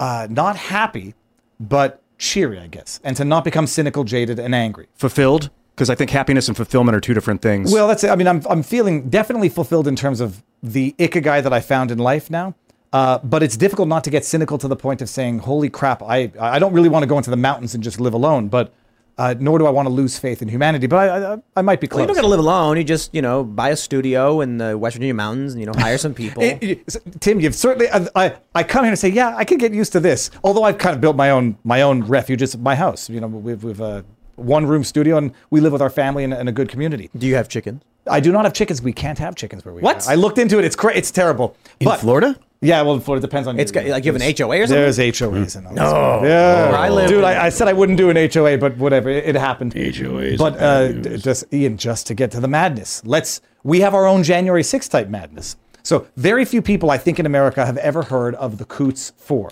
uh, 0.00 0.26
not 0.30 0.56
happy, 0.56 1.14
but 1.60 2.02
cheery, 2.16 2.58
I 2.58 2.68
guess, 2.68 2.98
and 3.04 3.14
to 3.18 3.26
not 3.26 3.44
become 3.44 3.66
cynical, 3.66 4.04
jaded, 4.04 4.38
and 4.38 4.54
angry. 4.54 4.86
Fulfilled? 4.94 5.50
Because 5.74 5.90
I 5.90 5.94
think 5.96 6.10
happiness 6.10 6.46
and 6.48 6.56
fulfillment 6.56 6.94
are 6.96 7.00
two 7.00 7.14
different 7.14 7.42
things. 7.42 7.72
Well, 7.72 7.88
that's 7.88 8.04
it. 8.04 8.10
I 8.10 8.16
mean, 8.16 8.28
I'm 8.28 8.42
I'm 8.48 8.62
feeling 8.62 9.08
definitely 9.10 9.48
fulfilled 9.48 9.88
in 9.88 9.96
terms 9.96 10.20
of 10.20 10.42
the 10.62 10.94
ikigai 10.98 11.42
that 11.42 11.52
I 11.52 11.60
found 11.60 11.90
in 11.90 11.98
life 11.98 12.30
now. 12.30 12.54
Uh, 12.92 13.18
but 13.24 13.42
it's 13.42 13.56
difficult 13.56 13.88
not 13.88 14.04
to 14.04 14.10
get 14.10 14.24
cynical 14.24 14.56
to 14.58 14.68
the 14.68 14.76
point 14.76 15.02
of 15.02 15.08
saying, 15.08 15.40
"Holy 15.40 15.68
crap! 15.68 16.00
I 16.02 16.30
I 16.38 16.60
don't 16.60 16.72
really 16.72 16.88
want 16.88 17.02
to 17.02 17.08
go 17.08 17.16
into 17.16 17.30
the 17.30 17.36
mountains 17.36 17.74
and 17.74 17.82
just 17.82 17.98
live 18.00 18.14
alone." 18.14 18.46
But 18.48 18.72
uh, 19.18 19.34
nor 19.38 19.58
do 19.58 19.66
I 19.66 19.70
want 19.70 19.86
to 19.86 19.92
lose 19.92 20.16
faith 20.16 20.42
in 20.42 20.48
humanity. 20.48 20.86
But 20.86 20.96
I 21.10 21.32
I, 21.34 21.38
I 21.56 21.62
might 21.62 21.80
be 21.80 21.86
Well, 21.88 21.96
close. 21.96 22.00
you 22.02 22.06
don't 22.06 22.14
got 22.16 22.22
to 22.22 22.28
live 22.28 22.38
alone. 22.40 22.76
You 22.76 22.84
just, 22.84 23.12
you 23.12 23.22
know, 23.22 23.42
buy 23.42 23.70
a 23.70 23.76
studio 23.76 24.40
in 24.42 24.58
the 24.58 24.78
West 24.78 24.94
Virginia 24.94 25.14
mountains 25.14 25.54
and, 25.54 25.60
you 25.60 25.66
know, 25.66 25.72
hire 25.76 25.98
some 25.98 26.14
people. 26.14 26.42
It- 26.44 26.62
it- 26.62 27.20
Tim, 27.20 27.40
you've 27.40 27.54
certainly. 27.56 27.88
I, 27.90 28.06
I 28.14 28.36
I 28.54 28.62
come 28.62 28.84
here 28.84 28.92
and 28.92 28.98
say, 28.98 29.08
yeah, 29.08 29.36
I 29.36 29.44
can 29.44 29.58
get 29.58 29.72
used 29.74 29.90
to 29.92 30.00
this. 30.00 30.30
Although 30.44 30.62
I've 30.62 30.78
kind 30.78 30.94
of 30.94 31.00
built 31.00 31.16
my 31.16 31.30
own 31.30 31.56
my 31.64 31.82
own 31.82 32.04
refuge. 32.04 32.42
It's 32.42 32.56
my 32.56 32.76
house. 32.76 33.10
You 33.10 33.20
know, 33.20 33.26
we've 33.26 33.64
we've 33.64 33.80
a 33.80 34.04
one 34.36 34.66
room 34.66 34.84
studio 34.84 35.16
and 35.16 35.32
we 35.50 35.60
live 35.60 35.72
with 35.72 35.82
our 35.82 35.90
family 35.90 36.24
in, 36.24 36.32
a- 36.32 36.38
in 36.40 36.48
a 36.48 36.52
good 36.52 36.68
community. 36.68 37.10
Do 37.16 37.26
you 37.26 37.34
have 37.36 37.48
chickens? 37.48 37.82
I 38.10 38.20
do 38.20 38.32
not 38.32 38.44
have 38.44 38.52
chickens. 38.52 38.82
We 38.82 38.92
can't 38.92 39.18
have 39.18 39.34
chickens 39.34 39.64
where 39.64 39.72
we 39.74 39.80
What? 39.80 40.06
are. 40.06 40.12
I 40.12 40.14
looked 40.14 40.38
into 40.38 40.58
it. 40.58 40.64
It's 40.64 40.76
cra- 40.76 40.94
It's 40.94 41.10
terrible. 41.10 41.56
In 41.80 41.88
Florida? 41.92 42.36
Yeah, 42.60 42.80
well, 42.82 42.94
in 42.94 43.00
Florida 43.00 43.24
it 43.24 43.28
depends 43.28 43.46
on. 43.48 43.58
It's 43.58 43.72
got- 43.72 43.86
like 43.86 44.04
you 44.04 44.12
have 44.12 44.20
an 44.20 44.34
HOA 44.36 44.60
or 44.62 44.66
something? 44.66 44.82
There's 44.82 44.98
HOAs 44.98 45.56
and 45.56 45.66
all 45.66 45.74
No. 45.74 46.24
Yeah, 46.26 46.70
Where 46.70 46.78
I 46.78 46.88
lived 46.90 47.08
dude. 47.10 47.24
I, 47.24 47.46
I 47.46 47.48
said 47.50 47.68
I 47.68 47.72
wouldn't 47.72 47.98
do 47.98 48.10
an 48.10 48.16
HOA, 48.16 48.58
but 48.58 48.76
whatever. 48.78 49.08
It, 49.10 49.24
it 49.24 49.34
happened. 49.36 49.74
HOAs. 49.74 50.38
But 50.38 50.58
uh, 50.58 50.92
d- 50.92 51.16
just 51.18 51.44
Ian, 51.52 51.76
just 51.76 52.06
to 52.08 52.14
get 52.14 52.30
to 52.32 52.40
the 52.40 52.48
madness, 52.48 53.02
let's. 53.06 53.40
We 53.62 53.80
have 53.80 53.94
our 53.94 54.06
own 54.06 54.22
January 54.22 54.62
6th 54.62 54.90
type 54.90 55.08
madness. 55.08 55.56
So 55.82 56.06
very 56.16 56.44
few 56.44 56.60
people, 56.62 56.90
I 56.90 56.98
think, 56.98 57.18
in 57.18 57.26
America 57.26 57.64
have 57.64 57.76
ever 57.78 58.02
heard 58.02 58.34
of 58.36 58.56
the 58.58 58.64
Coutts 58.66 59.12
Four. 59.16 59.50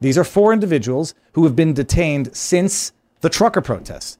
These 0.00 0.18
are 0.18 0.24
four 0.24 0.52
individuals 0.52 1.14
who 1.32 1.44
have 1.44 1.54
been 1.54 1.72
detained 1.72 2.36
since 2.36 2.92
the 3.20 3.28
trucker 3.28 3.60
protest. 3.60 4.18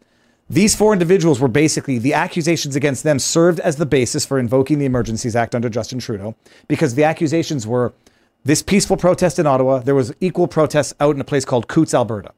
These 0.53 0.75
four 0.75 0.93
individuals 0.93 1.41
were 1.41 1.49
basically 1.49 1.99
the 1.99 2.13
accusations 2.13 2.77
against 2.77 3.05
them 3.05 3.19
served 3.19 3.59
as 3.61 3.77
the 3.77 3.87
basis 3.87 4.27
for 4.27 4.39
invoking 4.39 4.79
the 4.79 4.85
Emergencies 4.85 5.35
Act 5.35 5.55
under 5.55 5.71
Justin 5.71 5.99
Trudeau 5.99 6.35
because 6.69 6.95
the 6.95 7.05
accusations 7.05 7.67
were 7.67 7.95
this 8.45 8.61
peaceful 8.61 8.99
protest 8.99 9.39
in 9.39 9.47
Ottawa, 9.47 9.79
there 9.79 9.95
was 9.95 10.13
equal 10.21 10.47
protests 10.47 10.93
out 11.01 11.15
in 11.15 11.23
a 11.23 11.25
place 11.25 11.47
called 11.47 11.69
Coutts, 11.69 11.95
Alberta. 11.95 12.33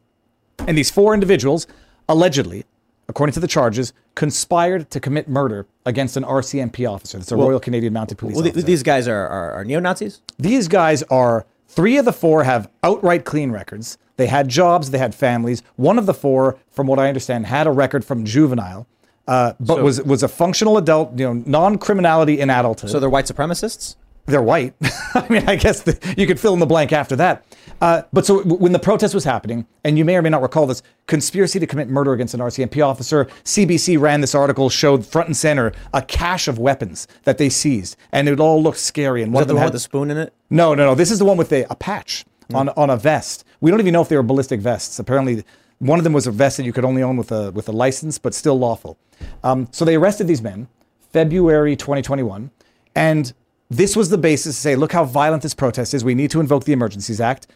And 0.61 0.79
these 0.79 0.93
four 0.93 1.13
individuals, 1.13 1.67
allegedly, 2.09 2.65
according 3.09 3.33
to 3.33 3.41
the 3.41 3.49
charges, 3.49 3.93
conspired 4.15 4.91
to 4.91 5.01
commit 5.01 5.29
murder 5.29 5.67
against 5.85 6.17
an 6.17 6.23
RCMP 6.23 6.89
officer. 6.89 7.19
That's 7.19 7.33
a 7.33 7.37
Well- 7.37 7.49
Royal 7.49 7.61
Canadian 7.61 7.95
Mounted 7.95 8.19
Police 8.19 8.37
Well, 8.37 8.45
th- 8.45 8.65
these 8.65 8.85
guys 8.85 9.09
are, 9.09 9.27
are, 9.27 9.53
are 9.55 9.65
neo 9.65 9.81
Nazis? 9.81 10.21
These 10.39 10.69
guys 10.69 11.03
are 11.05 11.47
three 11.75 11.97
of 11.99 12.05
the 12.05 12.13
four 12.13 12.45
have 12.45 12.69
outright 12.83 13.25
clean 13.25 13.51
records. 13.51 13.99
They 14.17 14.27
had 14.29 14.49
jobs, 14.49 14.91
they 14.91 14.99
had 14.99 15.15
families. 15.15 15.63
One 15.77 15.99
of 15.99 16.07
the 16.07 16.15
four, 16.15 16.57
from 16.71 16.87
what 16.87 16.99
I 16.99 17.09
understand, 17.09 17.47
had 17.47 17.67
a 17.67 17.71
record 17.73 18.05
from 18.05 18.25
juvenile, 18.25 18.87
uh, 19.27 19.55
but 19.59 19.77
So- 19.77 19.83
was 19.83 20.03
was 20.03 20.23
a 20.23 20.29
functional 20.29 20.77
adult, 20.79 21.19
you 21.19 21.27
know, 21.27 21.43
non-criminality 21.47 22.41
in 22.41 22.49
adulthood. 22.51 22.91
So 22.91 23.01
they're 23.01 23.11
white 23.11 23.27
supremacists? 23.27 23.97
They're 24.27 24.43
white. 24.43 24.75
I 25.15 25.27
mean, 25.29 25.49
I 25.49 25.57
guess 25.57 25.83
the, 25.83 25.99
you 26.17 26.27
could 26.27 26.41
fill 26.41 26.55
in 26.55 26.61
the 26.61 26.67
blank 26.67 26.93
after 26.93 27.17
that. 27.17 27.45
Uh, 27.81 28.03
but 28.13 28.25
so 28.25 28.43
when 28.43 28.73
the 28.73 28.79
protest 28.79 29.15
was 29.15 29.25
happening, 29.25 29.67
and 29.85 29.99
you 29.99 30.05
may 30.05 30.17
or 30.17 30.23
may 30.23 30.31
not 30.31 30.43
recall 30.43 30.67
this 30.67 30.83
conspiracy 31.07 31.59
to 31.59 31.67
commit 31.67 31.89
murder 31.89 32.13
against 32.13 32.33
an 32.35 32.41
RCMP 32.41 32.85
officer, 32.85 33.27
CBC 33.45 34.01
ran 34.01 34.21
this 34.21 34.35
article, 34.35 34.71
showed 34.71 35.05
front 35.05 35.29
and 35.29 35.37
center 35.37 35.73
a 35.93 36.01
cache 36.03 36.49
of 36.49 36.59
weapons 36.59 37.07
that 37.25 37.39
they 37.39 37.49
seized, 37.49 37.97
and 38.13 38.29
it 38.29 38.41
all 38.41 38.63
looked 38.63 38.79
scary. 38.79 39.23
And 39.23 39.33
one 39.33 39.43
of 39.43 39.49
the 39.49 39.55
them 39.55 39.59
one 39.59 39.65
had 39.65 39.75
the 39.75 39.81
spoon 39.81 40.11
in 40.11 40.17
it? 40.17 40.33
no, 40.51 40.75
no, 40.75 40.87
no. 40.87 40.95
This 40.95 41.11
is 41.11 41.19
the 41.19 41.25
one 41.25 41.37
with 41.37 41.53
a, 41.53 41.67
a 41.69 41.77
patch 41.77 42.25
on, 42.55 42.69
on 42.71 42.91
a 42.91 42.97
vest. 42.97 43.45
We 43.61 43.71
don't 43.71 43.81
even 43.81 43.93
know 43.93 44.03
if 44.03 44.09
they 44.09 44.17
were 44.17 44.23
ballistic 44.23 44.61
vests. 44.61 44.99
Apparently, 44.99 45.45
one 45.79 45.99
of 45.99 46.05
them 46.05 46.13
was 46.13 46.27
a 46.27 46.31
vest 46.31 46.57
that 46.57 46.65
you 46.65 46.73
could 46.73 46.85
only 46.85 47.03
own 47.03 47.17
with 47.17 47.33
a 47.33 47.51
with 47.51 47.69
a 47.69 47.73
license, 47.73 48.19
but 48.19 48.35
still 48.35 48.59
lawful. 48.59 48.99
Um, 49.43 49.69
so 49.71 49.85
they 49.85 49.97
arrested 49.97 50.27
these 50.27 50.43
men, 50.43 50.69
February 51.13 51.77
2021, 51.77 52.51
and 52.95 53.33
this 53.71 53.97
was 53.97 54.11
the 54.11 54.19
basis 54.19 54.57
to 54.57 54.61
say, 54.61 54.77
look 54.77 54.93
how 54.93 55.05
violent 55.05 55.43
this 55.43 55.55
protest 55.55 55.95
is. 55.95 56.05
We 56.05 56.15
need 56.15 56.31
to 56.31 56.41
invoke 56.41 56.65
the 56.65 56.73
Emergencies 56.73 57.21
Act, 57.21 57.47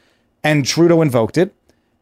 and 0.43 0.65
Trudeau 0.65 1.03
invoked 1.03 1.37
it. 1.37 1.55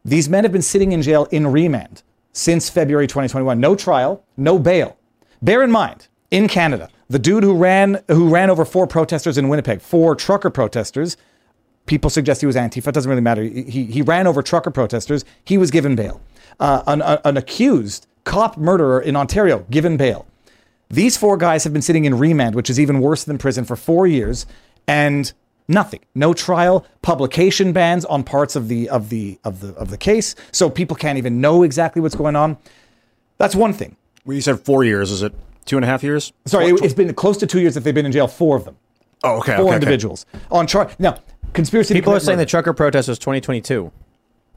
These 0.05 0.29
men 0.29 0.43
have 0.43 0.53
been 0.53 0.61
sitting 0.61 0.91
in 0.91 1.01
jail 1.01 1.27
in 1.31 1.47
remand 1.47 2.03
since 2.31 2.69
February 2.69 3.07
2021. 3.07 3.59
No 3.59 3.75
trial, 3.75 4.23
no 4.37 4.57
bail. 4.57 4.97
Bear 5.41 5.63
in 5.63 5.71
mind, 5.71 6.07
in 6.31 6.47
Canada, 6.47 6.89
the 7.09 7.19
dude 7.19 7.43
who 7.43 7.55
ran 7.55 8.01
who 8.07 8.29
ran 8.29 8.49
over 8.49 8.65
four 8.65 8.87
protesters 8.87 9.37
in 9.37 9.49
Winnipeg, 9.49 9.81
four 9.81 10.15
trucker 10.15 10.49
protesters, 10.49 11.17
people 11.85 12.09
suggest 12.09 12.41
he 12.41 12.47
was 12.47 12.55
Antifa. 12.55 12.87
It 12.87 12.93
doesn't 12.93 13.09
really 13.09 13.21
matter. 13.21 13.43
He, 13.43 13.85
he 13.85 14.01
ran 14.01 14.27
over 14.27 14.41
trucker 14.41 14.71
protesters. 14.71 15.25
He 15.43 15.57
was 15.57 15.71
given 15.71 15.95
bail. 15.95 16.21
Uh, 16.59 16.83
an, 16.87 17.01
an 17.01 17.37
accused 17.37 18.07
cop 18.23 18.57
murderer 18.57 18.99
in 18.99 19.15
Ontario 19.15 19.65
given 19.69 19.97
bail. 19.97 20.25
These 20.89 21.17
four 21.17 21.37
guys 21.37 21.63
have 21.63 21.73
been 21.73 21.81
sitting 21.81 22.05
in 22.05 22.17
remand, 22.17 22.55
which 22.55 22.69
is 22.69 22.79
even 22.79 23.01
worse 23.01 23.23
than 23.23 23.37
prison, 23.37 23.65
for 23.65 23.75
four 23.75 24.07
years, 24.07 24.45
and 24.87 25.31
nothing. 25.67 25.99
No 26.15 26.33
trial. 26.33 26.85
Publication 27.01 27.73
bans 27.73 28.05
on 28.05 28.23
parts 28.23 28.55
of 28.55 28.67
the 28.67 28.89
of 28.89 29.09
the 29.09 29.39
of 29.43 29.59
the 29.59 29.73
of 29.73 29.89
the 29.89 29.97
case, 29.97 30.35
so 30.51 30.69
people 30.69 30.95
can't 30.95 31.17
even 31.17 31.41
know 31.41 31.63
exactly 31.63 32.01
what's 32.01 32.15
going 32.15 32.35
on. 32.35 32.57
That's 33.37 33.55
one 33.55 33.73
thing. 33.73 33.95
Well, 34.25 34.35
you 34.35 34.41
said 34.41 34.59
four 34.61 34.83
years. 34.83 35.11
Is 35.11 35.21
it 35.21 35.33
two 35.65 35.77
and 35.77 35.83
a 35.83 35.87
half 35.87 36.03
years? 36.03 36.31
Sorry, 36.45 36.67
it, 36.67 36.79
has 36.81 36.93
been 36.93 37.13
close 37.13 37.37
to 37.37 37.47
two 37.47 37.59
years 37.59 37.73
that 37.75 37.81
they've 37.81 37.93
been 37.93 38.05
in 38.05 38.11
jail. 38.11 38.27
Four 38.27 38.55
of 38.55 38.65
them. 38.65 38.77
Oh, 39.23 39.37
okay. 39.39 39.55
Four 39.55 39.65
okay, 39.65 39.67
okay. 39.67 39.75
individuals 39.75 40.25
on 40.51 40.67
charge. 40.67 40.93
Now, 40.99 41.19
conspiracy. 41.53 41.93
People 41.93 42.13
are 42.13 42.15
commit 42.15 42.25
saying 42.25 42.37
the 42.37 42.45
trucker 42.45 42.73
protest 42.73 43.09
was 43.09 43.19
2022. 43.19 43.91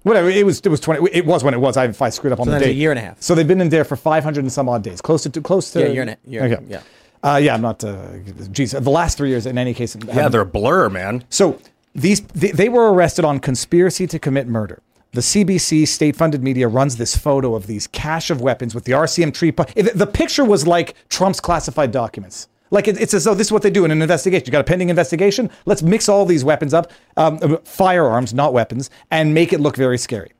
Whatever 0.02 0.30
it 0.30 0.46
was, 0.46 0.60
it 0.60 0.68
was 0.68 0.80
twenty. 0.80 1.06
It 1.12 1.26
was 1.26 1.44
when 1.44 1.52
it 1.54 1.60
was. 1.60 1.76
I, 1.76 1.84
if 1.86 2.00
I 2.00 2.08
screwed 2.08 2.32
up 2.32 2.40
on 2.40 2.46
So 2.46 2.52
the 2.52 2.58
that's 2.58 2.70
a 2.70 2.72
year 2.74 2.90
and 2.90 2.98
a 2.98 3.02
half. 3.02 3.20
So 3.20 3.34
they've 3.34 3.46
been 3.46 3.60
in 3.60 3.68
there 3.68 3.84
for 3.84 3.96
five 3.96 4.24
hundred 4.24 4.44
and 4.44 4.52
some 4.52 4.68
odd 4.68 4.82
days, 4.82 5.00
close 5.00 5.22
to 5.24 5.40
close 5.42 5.70
to 5.72 5.80
Yeah, 5.80 5.86
year 5.88 6.02
and 6.02 6.10
a- 6.10 6.16
year- 6.26 6.44
okay. 6.44 6.64
yeah. 6.68 6.80
uh, 7.22 7.36
yeah. 7.36 7.54
I'm 7.54 7.60
not. 7.60 7.84
Uh, 7.84 8.18
geez, 8.50 8.72
the 8.72 8.90
last 8.90 9.18
three 9.18 9.28
years, 9.28 9.44
in 9.46 9.58
any 9.58 9.74
case. 9.74 9.96
Yeah, 10.06 10.28
they're 10.28 10.40
a 10.40 10.46
blur, 10.46 10.88
man. 10.88 11.24
So 11.28 11.58
these 11.94 12.20
they, 12.22 12.50
they 12.52 12.68
were 12.70 12.92
arrested 12.92 13.24
on 13.26 13.40
conspiracy 13.40 14.06
to 14.06 14.18
commit 14.18 14.46
murder. 14.48 14.80
The 15.12 15.20
CBC 15.22 15.88
state-funded 15.88 16.40
media 16.40 16.68
runs 16.68 16.96
this 16.96 17.16
photo 17.16 17.56
of 17.56 17.66
these 17.66 17.88
cache 17.88 18.30
of 18.30 18.40
weapons 18.40 18.76
with 18.76 18.84
the 18.84 18.92
RCM 18.92 19.34
tree. 19.34 19.50
The 19.50 20.06
picture 20.06 20.44
was 20.44 20.68
like 20.68 20.94
Trump's 21.08 21.40
classified 21.40 21.90
documents. 21.90 22.46
Like 22.70 22.88
it, 22.88 23.00
it's 23.00 23.14
as 23.14 23.24
though 23.24 23.34
this 23.34 23.48
is 23.48 23.52
what 23.52 23.62
they 23.62 23.70
do 23.70 23.84
in 23.84 23.90
an 23.90 24.02
investigation. 24.02 24.46
You 24.46 24.52
got 24.52 24.60
a 24.60 24.64
pending 24.64 24.90
investigation. 24.90 25.50
Let's 25.66 25.82
mix 25.82 26.08
all 26.08 26.24
these 26.24 26.44
weapons 26.44 26.72
up, 26.72 26.92
um, 27.16 27.58
firearms, 27.64 28.32
not 28.32 28.52
weapons, 28.52 28.90
and 29.10 29.34
make 29.34 29.52
it 29.52 29.60
look 29.60 29.76
very 29.76 29.98
scary. 29.98 30.32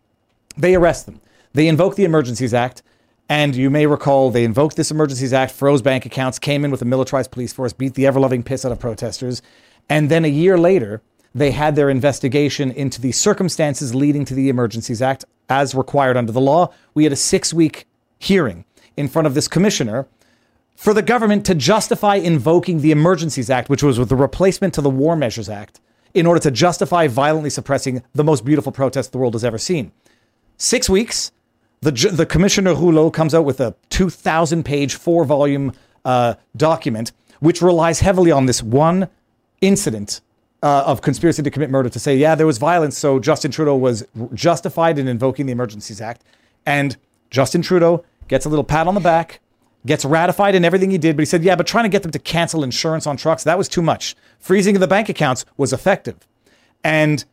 They 0.56 0.74
arrest 0.74 1.06
them. 1.06 1.20
They 1.52 1.66
invoke 1.68 1.96
the 1.96 2.04
Emergencies 2.04 2.54
Act. 2.54 2.82
And 3.28 3.54
you 3.54 3.70
may 3.70 3.86
recall 3.86 4.30
they 4.30 4.42
invoked 4.42 4.76
this 4.76 4.90
Emergencies 4.90 5.32
Act, 5.32 5.52
froze 5.52 5.82
bank 5.82 6.04
accounts, 6.04 6.40
came 6.40 6.64
in 6.64 6.72
with 6.72 6.82
a 6.82 6.84
militarized 6.84 7.30
police 7.30 7.52
force, 7.52 7.72
beat 7.72 7.94
the 7.94 8.04
ever 8.06 8.18
loving 8.18 8.42
piss 8.42 8.64
out 8.64 8.72
of 8.72 8.80
protesters. 8.80 9.40
And 9.88 10.10
then 10.10 10.24
a 10.24 10.28
year 10.28 10.58
later, 10.58 11.00
they 11.32 11.52
had 11.52 11.76
their 11.76 11.90
investigation 11.90 12.72
into 12.72 13.00
the 13.00 13.12
circumstances 13.12 13.94
leading 13.94 14.24
to 14.24 14.34
the 14.34 14.48
Emergencies 14.48 15.00
Act 15.00 15.24
as 15.48 15.76
required 15.76 16.16
under 16.16 16.32
the 16.32 16.40
law. 16.40 16.72
We 16.94 17.04
had 17.04 17.12
a 17.12 17.16
six 17.16 17.54
week 17.54 17.86
hearing 18.18 18.64
in 18.96 19.06
front 19.06 19.26
of 19.26 19.34
this 19.34 19.46
commissioner 19.46 20.08
for 20.80 20.94
the 20.94 21.02
government 21.02 21.44
to 21.44 21.54
justify 21.54 22.14
invoking 22.14 22.80
the 22.80 22.90
Emergencies 22.90 23.50
Act, 23.50 23.68
which 23.68 23.82
was 23.82 23.98
the 23.98 24.16
replacement 24.16 24.72
to 24.72 24.80
the 24.80 24.88
War 24.88 25.14
Measures 25.14 25.50
Act, 25.50 25.78
in 26.14 26.24
order 26.24 26.40
to 26.40 26.50
justify 26.50 27.06
violently 27.06 27.50
suppressing 27.50 28.02
the 28.14 28.24
most 28.24 28.46
beautiful 28.46 28.72
protest 28.72 29.12
the 29.12 29.18
world 29.18 29.34
has 29.34 29.44
ever 29.44 29.58
seen. 29.58 29.92
Six 30.56 30.88
weeks, 30.88 31.32
the, 31.82 31.90
the 31.90 32.24
Commissioner 32.24 32.74
Rouleau 32.74 33.10
comes 33.10 33.34
out 33.34 33.44
with 33.44 33.60
a 33.60 33.74
2,000 33.90 34.64
page, 34.64 34.94
four 34.94 35.26
volume 35.26 35.74
uh, 36.06 36.36
document, 36.56 37.12
which 37.40 37.60
relies 37.60 38.00
heavily 38.00 38.30
on 38.30 38.46
this 38.46 38.62
one 38.62 39.10
incident 39.60 40.22
uh, 40.62 40.84
of 40.86 41.02
conspiracy 41.02 41.42
to 41.42 41.50
commit 41.50 41.68
murder 41.68 41.90
to 41.90 41.98
say, 41.98 42.16
yeah, 42.16 42.34
there 42.34 42.46
was 42.46 42.56
violence, 42.56 42.96
so 42.96 43.18
Justin 43.18 43.50
Trudeau 43.50 43.76
was 43.76 44.06
justified 44.32 44.98
in 44.98 45.08
invoking 45.08 45.44
the 45.44 45.52
Emergencies 45.52 46.00
Act. 46.00 46.24
And 46.64 46.96
Justin 47.28 47.60
Trudeau 47.60 48.02
gets 48.28 48.46
a 48.46 48.48
little 48.48 48.64
pat 48.64 48.86
on 48.86 48.94
the 48.94 49.00
back 49.00 49.40
gets 49.86 50.04
ratified 50.04 50.54
in 50.54 50.64
everything 50.64 50.90
he 50.90 50.98
did, 50.98 51.16
but 51.16 51.22
he 51.22 51.26
said, 51.26 51.42
yeah, 51.42 51.56
but 51.56 51.66
trying 51.66 51.84
to 51.84 51.88
get 51.88 52.02
them 52.02 52.12
to 52.12 52.18
cancel 52.18 52.62
insurance 52.62 53.06
on 53.06 53.16
trucks, 53.16 53.44
that 53.44 53.58
was 53.58 53.68
too 53.68 53.82
much. 53.82 54.14
Freezing 54.38 54.76
of 54.76 54.80
the 54.80 54.86
bank 54.86 55.08
accounts 55.08 55.44
was 55.56 55.72
effective. 55.72 56.16
And 56.84 57.24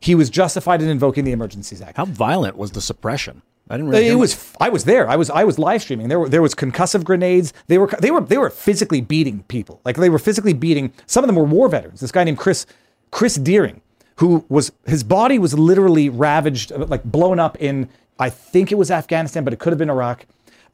he 0.00 0.14
was 0.14 0.30
justified 0.30 0.82
in 0.82 0.88
invoking 0.88 1.24
the 1.24 1.32
Emergencies 1.32 1.82
Act. 1.82 1.96
How 1.96 2.04
violent 2.04 2.56
was 2.56 2.72
the 2.72 2.80
suppression? 2.80 3.42
I 3.68 3.76
didn't 3.76 3.90
really. 3.90 4.08
It 4.08 4.14
was. 4.14 4.54
I 4.60 4.68
was 4.68 4.84
there. 4.84 5.08
I 5.08 5.16
was. 5.16 5.28
I 5.28 5.42
was 5.42 5.58
live 5.58 5.82
streaming. 5.82 6.08
There 6.08 6.20
were. 6.20 6.28
There 6.28 6.42
was 6.42 6.54
concussive 6.54 7.02
grenades. 7.02 7.52
They 7.66 7.78
were. 7.78 7.88
They 7.98 8.12
were. 8.12 8.20
They 8.20 8.38
were 8.38 8.50
physically 8.50 9.00
beating 9.00 9.42
people. 9.48 9.80
Like 9.84 9.96
they 9.96 10.08
were 10.08 10.20
physically 10.20 10.52
beating. 10.52 10.92
Some 11.06 11.24
of 11.24 11.28
them 11.28 11.34
were 11.34 11.44
war 11.44 11.68
veterans. 11.68 11.98
This 12.00 12.12
guy 12.12 12.22
named 12.22 12.38
Chris, 12.38 12.64
Chris 13.10 13.34
Deering, 13.34 13.80
who 14.16 14.44
was 14.48 14.70
his 14.86 15.02
body 15.02 15.40
was 15.40 15.58
literally 15.58 16.08
ravaged, 16.08 16.70
like 16.70 17.02
blown 17.02 17.40
up 17.40 17.56
in. 17.60 17.88
I 18.20 18.30
think 18.30 18.70
it 18.70 18.76
was 18.76 18.90
Afghanistan, 18.90 19.42
but 19.42 19.52
it 19.52 19.58
could 19.58 19.72
have 19.72 19.78
been 19.78 19.90
Iraq. 19.90 20.26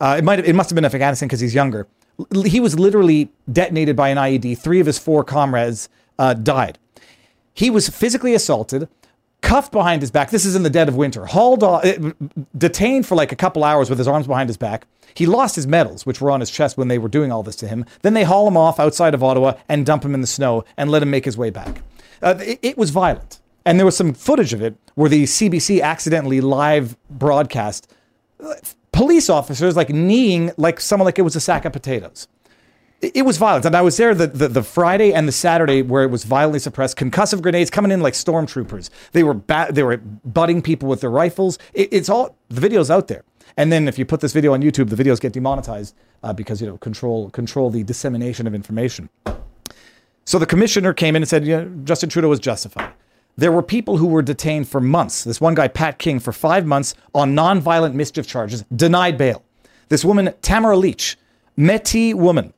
Uh, 0.03 0.17
it 0.19 0.25
might. 0.25 0.39
Have, 0.41 0.49
it 0.49 0.55
must 0.55 0.69
have 0.71 0.75
been 0.75 0.85
Afghanistan 0.85 1.29
because 1.29 1.41
he's 1.41 1.55
younger. 1.55 1.87
L- 2.35 2.43
He 2.43 2.59
was 2.61 2.79
literally 2.79 3.31
detonated 3.51 3.95
by 3.97 4.09
an 4.09 4.19
IED. 4.19 4.59
Three 4.59 4.81
of 4.81 4.87
his 4.87 4.99
four 4.99 5.23
comrades 5.23 5.89
uh, 6.19 6.35
died. 6.35 6.79
He 7.55 7.71
was 7.71 7.89
physically 7.89 8.35
assaulted, 8.35 8.89
cuffed 9.43 9.71
behind 9.73 10.03
his 10.03 10.11
back. 10.11 10.31
This 10.31 10.45
is 10.45 10.57
in 10.57 10.63
the 10.65 10.71
dead 10.71 10.89
of 10.89 10.97
winter. 10.97 11.27
Hauled 11.27 11.63
off, 11.63 11.85
uh, 11.85 12.13
detained 12.59 13.07
for 13.07 13.15
like 13.15 13.31
a 13.33 13.37
couple 13.37 13.63
hours 13.63 13.89
with 13.89 13.99
his 13.99 14.09
arms 14.09 14.27
behind 14.27 14.49
his 14.49 14.57
back. 14.57 14.87
He 15.15 15.27
lost 15.27 15.55
his 15.57 15.67
medals, 15.67 16.05
which 16.07 16.21
were 16.21 16.31
on 16.31 16.41
his 16.41 16.51
chest 16.51 16.77
when 16.79 16.89
they 16.89 16.99
were 16.99 17.09
doing 17.09 17.31
all 17.31 17.43
this 17.43 17.57
to 17.57 17.69
him. 17.69 17.85
Then 18.01 18.15
they 18.15 18.25
haul 18.25 18.49
him 18.49 18.57
off 18.57 18.81
outside 18.81 19.15
of 19.15 19.23
Ottawa 19.23 19.55
and 19.69 19.85
dump 19.87 20.05
him 20.05 20.15
in 20.15 20.21
the 20.23 20.27
snow 20.27 20.65
and 20.77 20.91
let 20.91 21.03
him 21.03 21.11
make 21.11 21.27
his 21.27 21.37
way 21.39 21.51
back. 21.51 21.83
Uh, 22.23 22.35
it, 22.41 22.59
it 22.63 22.79
was 22.79 22.91
violent. 22.91 23.39
And 23.65 23.79
there 23.79 23.85
was 23.87 23.97
some 23.97 24.15
footage 24.15 24.53
of 24.55 24.63
it 24.63 24.75
where 24.95 25.11
the 25.11 25.25
CBC 25.25 25.81
accidentally 25.83 26.41
live 26.41 26.97
broadcast 27.11 27.93
uh, 28.43 28.55
police 28.93 29.29
officers 29.29 29.77
like 29.77 29.89
kneeing 29.89 30.53
like 30.57 30.81
someone 30.81 31.05
like 31.07 31.19
it 31.19 31.23
was 31.23 31.37
a 31.37 31.41
sack 31.41 31.65
of 31.65 31.73
potatoes 31.73 32.29
it 33.03 33.25
was 33.25 33.37
violent. 33.37 33.65
And 33.65 33.75
I 33.75 33.83
was 33.83 33.97
there 33.97 34.15
the, 34.15 34.29
the, 34.29 34.49
the 34.49 34.63
Friday 34.63 35.13
and 35.13 35.27
the 35.27 35.33
Saturday 35.33 35.83
where 35.83 36.05
it 36.05 36.11
was 36.11 36.23
violently 36.23 36.61
suppressed. 36.61 36.97
Concussive 36.97 37.43
grenades 37.43 37.69
coming 37.69 37.91
in 37.91 38.01
like 38.01 38.15
stormtroopers. 38.15 38.91
They 39.11 39.25
were 39.25 39.35
ba- 39.35 39.69
they 39.71 39.83
were 39.83 39.97
butting 39.97 40.63
people 40.63 40.89
with 40.89 41.01
their 41.01 41.11
rifles. 41.11 41.59
It, 41.75 41.89
it's 41.93 42.09
all 42.09 42.37
the 42.49 42.61
videos 42.61 42.91
out 42.91 43.09
there. 43.09 43.25
And 43.57 43.73
then 43.73 43.89
if 43.89 43.99
you 43.99 44.07
put 44.07 44.21
this 44.21 44.33
video 44.33 44.55
on 44.55 44.63
YouTube, 44.63 44.89
the 44.89 45.03
videos 45.03 45.21
get 45.21 45.33
demonetized 45.33 45.95
uh, 46.23 46.33
because 46.33 46.61
you 46.61 46.67
know 46.67 46.79
control 46.79 47.29
control 47.31 47.71
the 47.71 47.83
dissemination 47.83 48.47
of 48.47 48.55
information. 48.55 49.09
So 50.25 50.39
the 50.39 50.47
commissioner 50.47 50.93
came 50.93 51.17
in 51.17 51.23
and 51.23 51.29
said, 51.29 51.45
yeah, 51.45 51.65
Justin 51.83 52.09
Trudeau 52.09 52.29
was 52.29 52.39
justified. 52.39 52.93
There 53.37 53.53
were 53.53 53.63
people 53.63 53.97
who 53.97 54.07
were 54.07 54.23
detained 54.23 54.69
for 54.69 54.81
months. 54.81 55.25
This 55.25 55.41
one 55.41 55.55
guy, 55.55 55.69
Pat 55.69 55.99
King, 55.99 56.21
for 56.21 56.33
five 56.33 56.67
months 56.67 56.95
on 57.15 57.35
nonviolent 57.35 57.95
mischief 57.95 58.27
charges, 58.27 58.65
denied 58.75 59.17
bail. 59.17 59.43
This 59.89 60.05
woman, 60.05 60.35
Tamara 60.43 60.77
Lich, 60.77 61.19
Métis 61.59 62.15
woman, 62.15 62.53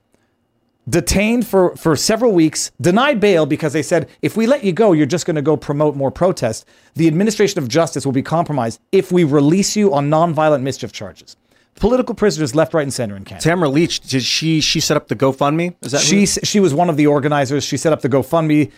detained 0.88 1.46
for, 1.46 1.74
for 1.76 1.96
several 1.96 2.32
weeks, 2.32 2.70
denied 2.80 3.20
bail 3.20 3.46
because 3.46 3.72
they 3.72 3.82
said, 3.82 4.08
if 4.20 4.36
we 4.36 4.46
let 4.46 4.64
you 4.64 4.72
go, 4.72 4.92
you're 4.92 5.06
just 5.06 5.26
going 5.26 5.36
to 5.36 5.42
go 5.42 5.56
promote 5.56 5.96
more 5.96 6.10
protests. 6.10 6.64
The 6.94 7.06
administration 7.06 7.58
of 7.58 7.68
justice 7.68 8.04
will 8.04 8.12
be 8.12 8.22
compromised 8.22 8.80
if 8.92 9.10
we 9.10 9.24
release 9.24 9.76
you 9.76 9.94
on 9.94 10.10
nonviolent 10.10 10.62
mischief 10.62 10.92
charges. 10.92 11.36
Political 11.76 12.14
prisoners 12.14 12.54
left, 12.54 12.72
right, 12.72 12.82
and 12.82 12.94
center 12.94 13.16
in 13.16 13.24
Canada. 13.24 13.42
Tamara 13.42 13.68
Lich, 13.68 13.98
did 14.00 14.22
she 14.22 14.60
she 14.60 14.78
set 14.78 14.96
up 14.96 15.08
the 15.08 15.16
GoFundMe? 15.16 15.74
Is 15.82 15.90
that 15.90 16.02
She 16.02 16.24
she 16.24 16.60
was 16.60 16.72
one 16.72 16.88
of 16.88 16.96
the 16.96 17.08
organizers. 17.08 17.64
She 17.64 17.76
set 17.76 17.92
up 17.92 18.00
the 18.00 18.08
GoFundMe. 18.08 18.70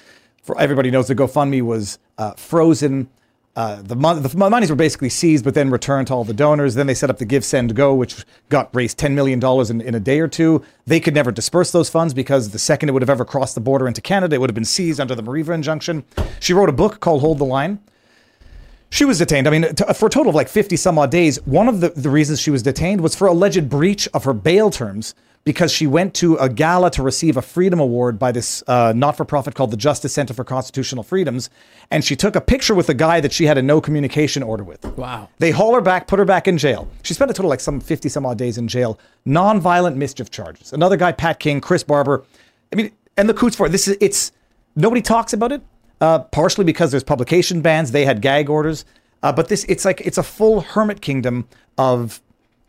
For 0.46 0.56
everybody 0.60 0.92
knows, 0.92 1.08
the 1.08 1.14
GoFundMe 1.16 1.60
was 1.60 1.98
uh, 2.18 2.34
frozen. 2.34 3.08
Uh, 3.56 3.82
the, 3.82 3.96
mon- 3.96 4.22
the 4.22 4.36
monies 4.36 4.70
were 4.70 4.76
basically 4.76 5.08
seized, 5.08 5.44
but 5.44 5.54
then 5.54 5.70
returned 5.70 6.06
to 6.06 6.14
all 6.14 6.22
the 6.22 6.32
donors. 6.32 6.76
Then 6.76 6.86
they 6.86 6.94
set 6.94 7.10
up 7.10 7.18
the 7.18 7.24
Give 7.24 7.44
Send 7.44 7.74
Go, 7.74 7.96
which 7.96 8.24
got 8.48 8.72
raised 8.72 8.96
ten 8.96 9.16
million 9.16 9.40
dollars 9.40 9.70
in, 9.70 9.80
in 9.80 9.96
a 9.96 10.00
day 10.00 10.20
or 10.20 10.28
two. 10.28 10.62
They 10.86 11.00
could 11.00 11.14
never 11.14 11.32
disperse 11.32 11.72
those 11.72 11.90
funds 11.90 12.14
because 12.14 12.50
the 12.50 12.60
second 12.60 12.90
it 12.90 12.92
would 12.92 13.02
have 13.02 13.10
ever 13.10 13.24
crossed 13.24 13.56
the 13.56 13.60
border 13.60 13.88
into 13.88 14.00
Canada, 14.00 14.36
it 14.36 14.38
would 14.38 14.48
have 14.48 14.54
been 14.54 14.64
seized 14.64 15.00
under 15.00 15.16
the 15.16 15.22
Mareva 15.22 15.52
injunction. 15.52 16.04
She 16.38 16.52
wrote 16.52 16.68
a 16.68 16.72
book 16.72 17.00
called 17.00 17.22
Hold 17.22 17.38
the 17.38 17.44
Line. 17.44 17.80
She 18.90 19.04
was 19.04 19.18
detained. 19.18 19.48
I 19.48 19.50
mean, 19.50 19.74
t- 19.74 19.84
for 19.94 20.06
a 20.06 20.10
total 20.10 20.28
of 20.28 20.36
like 20.36 20.48
50 20.48 20.76
some 20.76 20.96
odd 20.96 21.10
days. 21.10 21.44
One 21.44 21.66
of 21.66 21.80
the, 21.80 21.88
the 21.88 22.08
reasons 22.08 22.40
she 22.40 22.52
was 22.52 22.62
detained 22.62 23.00
was 23.00 23.16
for 23.16 23.26
alleged 23.26 23.68
breach 23.68 24.06
of 24.14 24.22
her 24.22 24.32
bail 24.32 24.70
terms 24.70 25.12
because 25.46 25.72
she 25.72 25.86
went 25.86 26.12
to 26.12 26.34
a 26.36 26.48
gala 26.48 26.90
to 26.90 27.02
receive 27.04 27.36
a 27.36 27.42
freedom 27.42 27.78
award 27.78 28.18
by 28.18 28.32
this 28.32 28.64
uh, 28.66 28.92
not 28.94 29.16
for 29.16 29.24
profit 29.24 29.54
called 29.54 29.70
the 29.70 29.76
Justice 29.76 30.12
Center 30.12 30.34
for 30.34 30.42
Constitutional 30.42 31.04
Freedoms. 31.04 31.50
And 31.88 32.04
she 32.04 32.16
took 32.16 32.34
a 32.34 32.40
picture 32.40 32.74
with 32.74 32.88
a 32.88 32.94
guy 32.94 33.20
that 33.20 33.32
she 33.32 33.46
had 33.46 33.56
a 33.56 33.62
no 33.62 33.80
communication 33.80 34.42
order 34.42 34.64
with. 34.64 34.84
Wow. 34.98 35.28
They 35.38 35.52
haul 35.52 35.72
her 35.76 35.80
back, 35.80 36.08
put 36.08 36.18
her 36.18 36.24
back 36.24 36.48
in 36.48 36.58
jail. 36.58 36.88
She 37.04 37.14
spent 37.14 37.30
a 37.30 37.34
total 37.34 37.48
like 37.48 37.60
some 37.60 37.78
50 37.78 38.08
some 38.08 38.26
odd 38.26 38.38
days 38.38 38.58
in 38.58 38.66
jail. 38.66 38.98
Non-violent 39.24 39.96
mischief 39.96 40.30
charges. 40.30 40.72
Another 40.72 40.96
guy, 40.96 41.12
Pat 41.12 41.38
King, 41.38 41.60
Chris 41.60 41.84
Barber. 41.84 42.24
I 42.72 42.76
mean, 42.76 42.90
and 43.16 43.28
the 43.28 43.34
Coutts 43.34 43.54
for 43.54 43.66
it. 43.66 43.70
This 43.70 43.86
is, 43.86 43.96
it's, 44.00 44.32
nobody 44.74 45.00
talks 45.00 45.32
about 45.32 45.52
it, 45.52 45.62
uh, 46.00 46.18
partially 46.18 46.64
because 46.64 46.90
there's 46.90 47.04
publication 47.04 47.60
bans. 47.60 47.92
They 47.92 48.04
had 48.04 48.20
gag 48.20 48.50
orders. 48.50 48.84
Uh, 49.22 49.32
but 49.32 49.46
this, 49.46 49.62
it's 49.68 49.84
like, 49.84 50.00
it's 50.00 50.18
a 50.18 50.24
full 50.24 50.60
hermit 50.62 51.00
kingdom 51.00 51.46
of, 51.78 52.20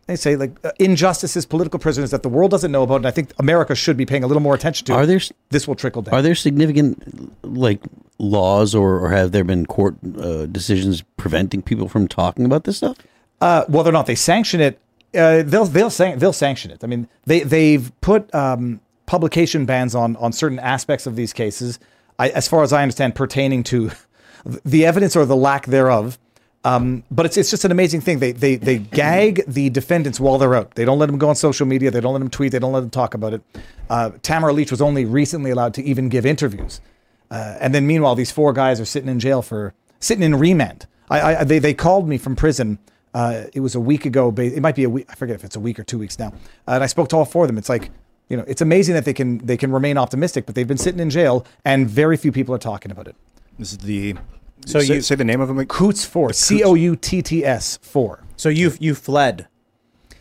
they 0.07 0.15
say 0.15 0.35
like 0.35 0.51
uh, 0.65 0.71
injustices, 0.79 1.45
political 1.45 1.79
prisoners 1.79 2.11
that 2.11 2.23
the 2.23 2.29
world 2.29 2.51
doesn't 2.51 2.71
know 2.71 2.83
about. 2.83 2.97
And 2.97 3.07
I 3.07 3.11
think 3.11 3.31
America 3.39 3.75
should 3.75 3.97
be 3.97 4.05
paying 4.05 4.23
a 4.23 4.27
little 4.27 4.41
more 4.41 4.55
attention 4.55 4.85
to. 4.85 4.93
Are 4.93 5.05
there 5.05 5.19
This 5.49 5.67
will 5.67 5.75
trickle 5.75 6.01
down. 6.01 6.15
Are 6.15 6.21
there 6.21 6.35
significant 6.35 7.35
like 7.45 7.81
laws 8.17 8.73
or, 8.73 8.99
or 8.99 9.09
have 9.11 9.31
there 9.31 9.43
been 9.43 9.65
court 9.65 9.95
uh, 10.19 10.47
decisions 10.47 11.03
preventing 11.17 11.61
people 11.61 11.87
from 11.87 12.07
talking 12.07 12.45
about 12.45 12.63
this 12.63 12.77
stuff? 12.77 12.97
uh, 13.41 13.65
whether 13.65 13.89
or 13.89 13.93
not 13.93 14.05
they 14.05 14.15
sanction 14.15 14.59
it, 14.61 14.79
uh, 15.15 15.43
they'll 15.43 15.65
they'll 15.65 15.89
san- 15.89 16.19
they'll 16.19 16.33
sanction 16.33 16.71
it. 16.71 16.83
I 16.83 16.87
mean, 16.87 17.07
they 17.25 17.41
they've 17.41 17.91
put 18.01 18.33
um, 18.33 18.81
publication 19.05 19.65
bans 19.65 19.95
on 19.95 20.15
on 20.17 20.31
certain 20.31 20.59
aspects 20.59 21.07
of 21.07 21.15
these 21.15 21.33
cases, 21.33 21.79
I, 22.19 22.29
as 22.29 22.47
far 22.47 22.63
as 22.63 22.73
I 22.73 22.81
understand, 22.81 23.15
pertaining 23.15 23.63
to 23.63 23.91
the 24.65 24.85
evidence 24.85 25.15
or 25.15 25.25
the 25.25 25.35
lack 25.35 25.65
thereof. 25.65 26.19
Um, 26.67 27.03
but 27.09 27.25
it's 27.25 27.37
it's 27.37 27.49
just 27.49 27.63
an 27.63 27.71
amazing 27.71 28.01
thing. 28.01 28.19
They 28.19 28.33
they 28.33 28.57
they 28.57 28.77
gag 28.79 29.43
the 29.47 29.69
defendants 29.69 30.19
while 30.19 30.37
they're 30.37 30.53
out. 30.53 30.71
They 30.71 30.83
don't 30.83 30.99
let 30.99 31.05
them 31.05 31.17
go 31.17 31.29
on 31.29 31.35
social 31.35 31.65
media. 31.65 31.91
They 31.91 32.01
don't 32.01 32.11
let 32.11 32.19
them 32.19 32.29
tweet. 32.29 32.51
They 32.51 32.59
don't 32.59 32.73
let 32.73 32.81
them 32.81 32.89
talk 32.89 33.13
about 33.13 33.33
it. 33.33 33.41
Uh, 33.89 34.11
Tamara 34.21 34.51
Lich 34.51 34.69
was 34.69 34.81
only 34.81 35.05
recently 35.05 35.49
allowed 35.49 35.73
to 35.75 35.83
even 35.83 36.09
give 36.09 36.25
interviews. 36.25 36.81
Uh, 37.31 37.55
and 37.61 37.73
then 37.73 37.87
meanwhile, 37.87 38.15
these 38.15 38.31
four 38.31 38.51
guys 38.51 38.81
are 38.81 38.85
sitting 38.85 39.07
in 39.07 39.17
jail 39.17 39.41
for 39.41 39.73
sitting 40.01 40.23
in 40.23 40.35
remand. 40.35 40.87
I, 41.09 41.37
I 41.37 41.43
they 41.45 41.59
they 41.59 41.73
called 41.73 42.09
me 42.09 42.17
from 42.17 42.35
prison. 42.35 42.79
Uh, 43.13 43.45
it 43.53 43.61
was 43.61 43.73
a 43.73 43.79
week 43.79 44.05
ago. 44.05 44.33
It 44.37 44.61
might 44.61 44.75
be 44.75 44.83
a 44.83 44.89
week. 44.89 45.05
I 45.09 45.15
forget 45.15 45.35
if 45.35 45.45
it's 45.45 45.55
a 45.55 45.61
week 45.61 45.79
or 45.79 45.85
two 45.85 45.97
weeks 45.97 46.19
now. 46.19 46.33
Uh, 46.67 46.71
and 46.73 46.83
I 46.83 46.87
spoke 46.87 47.07
to 47.09 47.15
all 47.15 47.23
four 47.23 47.45
of 47.45 47.47
them. 47.47 47.57
It's 47.57 47.69
like 47.69 47.91
you 48.27 48.35
know, 48.35 48.43
it's 48.45 48.61
amazing 48.61 48.93
that 48.95 49.05
they 49.05 49.13
can 49.13 49.37
they 49.37 49.55
can 49.55 49.71
remain 49.71 49.97
optimistic, 49.97 50.45
but 50.45 50.55
they've 50.55 50.67
been 50.67 50.77
sitting 50.77 50.99
in 50.99 51.09
jail, 51.09 51.45
and 51.63 51.89
very 51.89 52.17
few 52.17 52.33
people 52.33 52.53
are 52.53 52.59
talking 52.59 52.91
about 52.91 53.07
it. 53.07 53.15
This 53.57 53.71
is 53.71 53.77
the. 53.77 54.15
So 54.67 54.79
say, 54.79 54.95
you- 54.95 55.01
say 55.01 55.15
the 55.15 55.23
name 55.23 55.41
of 55.41 55.47
them. 55.47 55.57
like- 55.57 55.69
Coutts 55.69 56.05
four, 56.05 56.33
C 56.33 56.63
O 56.63 56.73
U 56.75 56.95
T 56.95 57.21
T 57.21 57.45
S 57.45 57.79
four. 57.81 58.23
So 58.35 58.49
you 58.49 58.73
you 58.79 58.93
fled 58.95 59.47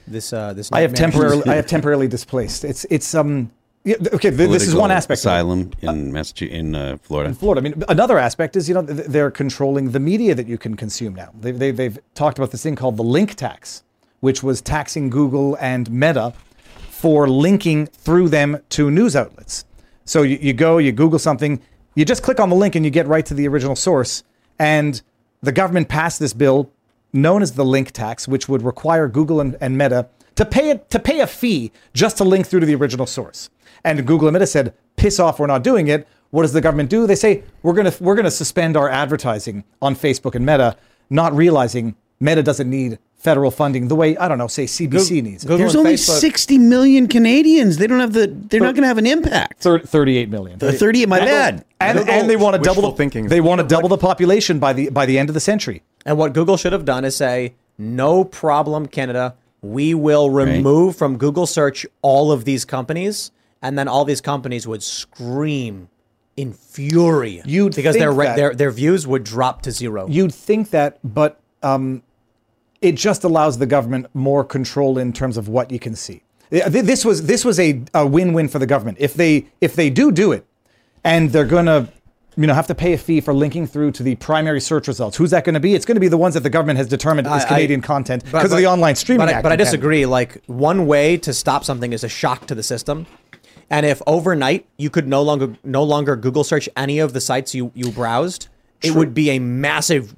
this 0.07 0.33
uh 0.33 0.53
this. 0.53 0.71
I 0.73 0.81
have 0.81 0.95
temporarily 0.95 1.43
I 1.47 1.57
have 1.57 1.67
temporarily 1.77 2.09
displaced. 2.09 2.65
It's 2.65 2.87
it's 2.91 3.15
um 3.15 3.51
yeah, 3.85 3.95
okay. 4.15 4.31
th- 4.31 4.51
this 4.51 4.67
is 4.67 4.75
one 4.75 4.91
aspect. 4.91 5.21
Asylum 5.21 5.71
in 5.81 6.13
Massachusetts, 6.13 6.59
in 6.59 6.75
uh, 6.75 6.97
Florida. 7.03 7.29
In 7.31 7.37
Florida. 7.37 7.61
I 7.61 7.63
mean, 7.63 7.85
another 7.89 8.19
aspect 8.19 8.57
is 8.57 8.69
you 8.69 8.75
know 8.75 8.85
th- 8.85 9.07
they're 9.07 9.31
controlling 9.31 9.93
the 9.93 10.01
media 10.01 10.35
that 10.35 10.49
you 10.49 10.59
can 10.59 10.75
consume 10.77 11.15
now. 11.15 11.31
They, 11.41 11.53
they, 11.53 11.71
they've 11.71 11.97
talked 12.15 12.37
about 12.39 12.51
this 12.51 12.65
thing 12.65 12.75
called 12.75 12.97
the 12.97 13.05
link 13.05 13.35
tax, 13.37 13.85
which 14.21 14.43
was 14.43 14.61
taxing 14.61 15.09
Google 15.09 15.57
and 15.61 15.89
Meta 15.91 16.33
for 16.91 17.29
linking 17.29 17.87
through 17.87 18.29
them 18.31 18.59
to 18.71 18.91
news 18.91 19.15
outlets. 19.15 19.65
So 20.05 20.23
you, 20.23 20.37
you 20.41 20.53
go, 20.53 20.79
you 20.79 20.91
Google 20.91 21.21
something, 21.21 21.61
you 21.95 22.05
just 22.05 22.25
click 22.25 22.41
on 22.41 22.49
the 22.49 22.57
link 22.57 22.75
and 22.75 22.85
you 22.85 22.91
get 22.91 23.07
right 23.07 23.25
to 23.27 23.35
the 23.35 23.47
original 23.47 23.77
source. 23.77 24.25
And 24.59 25.01
the 25.43 25.53
government 25.53 25.89
passed 25.89 26.19
this 26.19 26.33
bill 26.33 26.71
known 27.13 27.43
as 27.43 27.53
the 27.53 27.65
link 27.65 27.93
tax, 27.93 28.29
which 28.29 28.49
would 28.49 28.63
require 28.63 29.09
Google 29.09 29.41
and, 29.41 29.57
and 29.61 29.77
Meta 29.77 30.09
to 30.35 30.45
pay 30.45 30.71
it 30.71 30.91
to 30.91 30.99
pay 30.99 31.21
a 31.21 31.27
fee 31.27 31.73
just 31.95 32.19
to 32.19 32.25
link 32.25 32.47
through 32.47 32.61
to 32.61 32.67
the 32.67 32.75
original 32.75 33.07
source. 33.07 33.51
And 33.85 34.07
Google 34.07 34.29
and 34.29 34.35
Meta 34.35 34.47
said, 34.47 34.75
"Piss 34.97 35.19
off, 35.19 35.39
we're 35.39 35.47
not 35.47 35.63
doing 35.63 35.89
it." 35.89 36.07
What 36.31 36.43
does 36.43 36.53
the 36.53 36.61
government 36.61 36.91
do? 36.91 37.07
They 37.07 37.15
say, 37.15 37.43
"We're 37.63 37.73
gonna 37.73 37.95
we're 38.01 38.17
gonna 38.17 38.31
suspend 38.31 38.77
our 38.77 38.89
advertising 38.89 39.65
on 39.81 39.97
Facebook 39.97 40.35
and 40.35 40.45
Meta," 40.45 40.77
not 41.09 41.35
realizing 41.35 41.95
Meta 42.21 42.43
doesn't 42.43 42.69
need 42.69 42.99
federal 43.27 43.51
funding 43.51 43.89
the 43.89 43.97
way 43.97 44.17
I 44.17 44.29
don't 44.29 44.39
know, 44.39 44.47
say 44.47 44.67
CBC 44.67 45.21
needs. 45.23 45.45
it. 45.45 45.49
There's 45.49 45.75
only 45.75 45.97
60 45.97 46.59
million 46.59 47.09
Canadians. 47.09 47.77
They 47.77 47.89
don't 47.89 47.99
have 48.01 48.13
the. 48.13 48.29
They're 48.29 48.61
not 48.61 48.75
going 48.77 48.83
to 48.83 48.89
have 48.89 48.99
an 48.99 49.07
impact. 49.07 49.61
Thir- 49.61 49.81
38 49.81 50.31
million. 50.31 50.59
The 50.61 50.73
38. 50.73 51.09
My 51.09 51.19
bad. 51.19 51.65
And, 51.81 51.99
Google- 51.99 52.15
and 52.15 52.31
they 52.31 52.37
want 52.37 52.55
to 52.57 52.63
double 52.63 52.83
the, 52.91 52.97
thinking. 52.97 53.27
They 53.27 53.41
want 53.41 53.61
to 53.61 53.67
double 53.67 53.89
the 53.89 53.99
population 53.99 54.61
by 54.61 54.73
the 54.73 54.91
by 54.91 55.07
the 55.07 55.19
end 55.19 55.29
of 55.29 55.35
the 55.35 55.41
century. 55.41 55.83
And 56.07 56.17
what 56.17 56.33
Google 56.35 56.57
should 56.57 56.73
have 56.73 56.85
done 56.85 57.05
is 57.05 57.17
say, 57.17 57.55
no 57.79 58.23
problem, 58.25 58.87
Canada. 58.87 59.35
We 59.61 59.93
will 59.95 60.31
remove 60.31 60.95
from 60.97 61.17
Google 61.19 61.47
search 61.47 61.85
all 62.01 62.31
of 62.31 62.45
these 62.45 62.65
companies, 62.65 63.33
and 63.61 63.77
then 63.77 63.89
all 63.89 64.05
these 64.05 64.21
companies 64.21 64.69
would 64.69 64.83
scream 64.85 65.89
in 66.37 66.53
fury. 66.53 67.43
You'd 67.45 67.75
because 67.75 67.95
think 67.95 68.03
their 68.05 68.13
re- 68.13 68.27
that- 68.27 68.37
their 68.37 68.55
their 68.55 68.71
views 68.71 69.05
would 69.07 69.25
drop 69.25 69.63
to 69.63 69.73
zero. 69.73 70.07
You'd 70.09 70.33
think 70.33 70.71
that, 70.71 70.99
but 71.03 71.41
um, 71.65 72.03
it 72.81 72.93
just 72.95 73.25
allows 73.25 73.59
the 73.59 73.67
government 73.67 74.07
more 74.15 74.45
control 74.45 74.99
in 74.99 75.13
terms 75.13 75.37
of 75.37 75.49
what 75.49 75.71
you 75.71 75.79
can 75.79 75.95
see. 75.95 76.23
This 76.51 77.05
was 77.05 77.27
this 77.27 77.45
was 77.45 77.59
a, 77.59 77.83
a 77.95 78.07
win-win 78.07 78.49
for 78.49 78.59
the 78.59 78.67
government. 78.67 78.99
If 79.01 79.15
they 79.15 79.47
if 79.61 79.75
they 79.75 79.91
do 79.91 80.13
do 80.13 80.33
it, 80.33 80.47
and 81.03 81.31
they're 81.33 81.45
gonna 81.45 81.89
you 82.37 82.47
know 82.47 82.55
have 82.55 82.67
to 82.69 82.75
pay 82.75 82.93
a 82.93 82.99
fee 82.99 83.21
for 83.21 83.33
linking 83.35 83.67
through 83.67 83.91
to 83.93 84.03
the 84.03 84.15
primary 84.17 84.61
search 84.61 84.87
results. 84.87 85.17
Who's 85.17 85.31
that 85.31 85.45
going 85.45 85.55
to 85.55 85.61
be? 85.61 85.75
It's 85.75 85.85
going 85.87 85.97
to 85.97 86.01
be 86.01 86.09
the 86.09 86.19
ones 86.19 86.35
that 86.35 86.43
the 86.43 86.51
government 86.51 86.77
has 86.77 86.87
determined 86.87 87.27
is 87.27 87.33
I- 87.33 87.39
I- 87.39 87.49
Canadian 87.49 87.81
content 87.81 88.25
because 88.25 88.53
of 88.53 88.59
the 88.59 88.67
online 88.67 88.95
streaming 88.95 89.27
But 89.27 89.29
I, 89.31 89.33
act. 89.39 89.43
but 89.43 89.49
I 89.53 89.57
Canada. 89.57 89.65
disagree. 89.65 90.07
Like 90.07 90.43
one 90.47 90.87
way 90.87 91.17
to 91.17 91.33
stop 91.33 91.65
something 91.65 91.93
is 91.93 92.05
a 92.05 92.09
shock 92.09 92.47
to 92.47 92.55
the 92.55 92.63
system. 92.63 93.07
And 93.71 93.85
if 93.87 94.01
overnight 94.07 94.67
you 94.77 94.91
could 94.91 95.09
no 95.09 95.23
longer 95.23 95.57
no 95.65 95.83
longer 95.83 96.15
Google 96.15 96.45
search 96.45 96.69
any 96.77 97.01
of 97.01 97.13
the 97.15 97.21
sites 97.21 97.55
you 97.55 97.73
you 97.75 97.91
browsed, 97.91 98.47
it 98.87 98.95
would 98.95 99.15
be 99.15 99.31
a 99.31 99.39
massive 99.39 100.15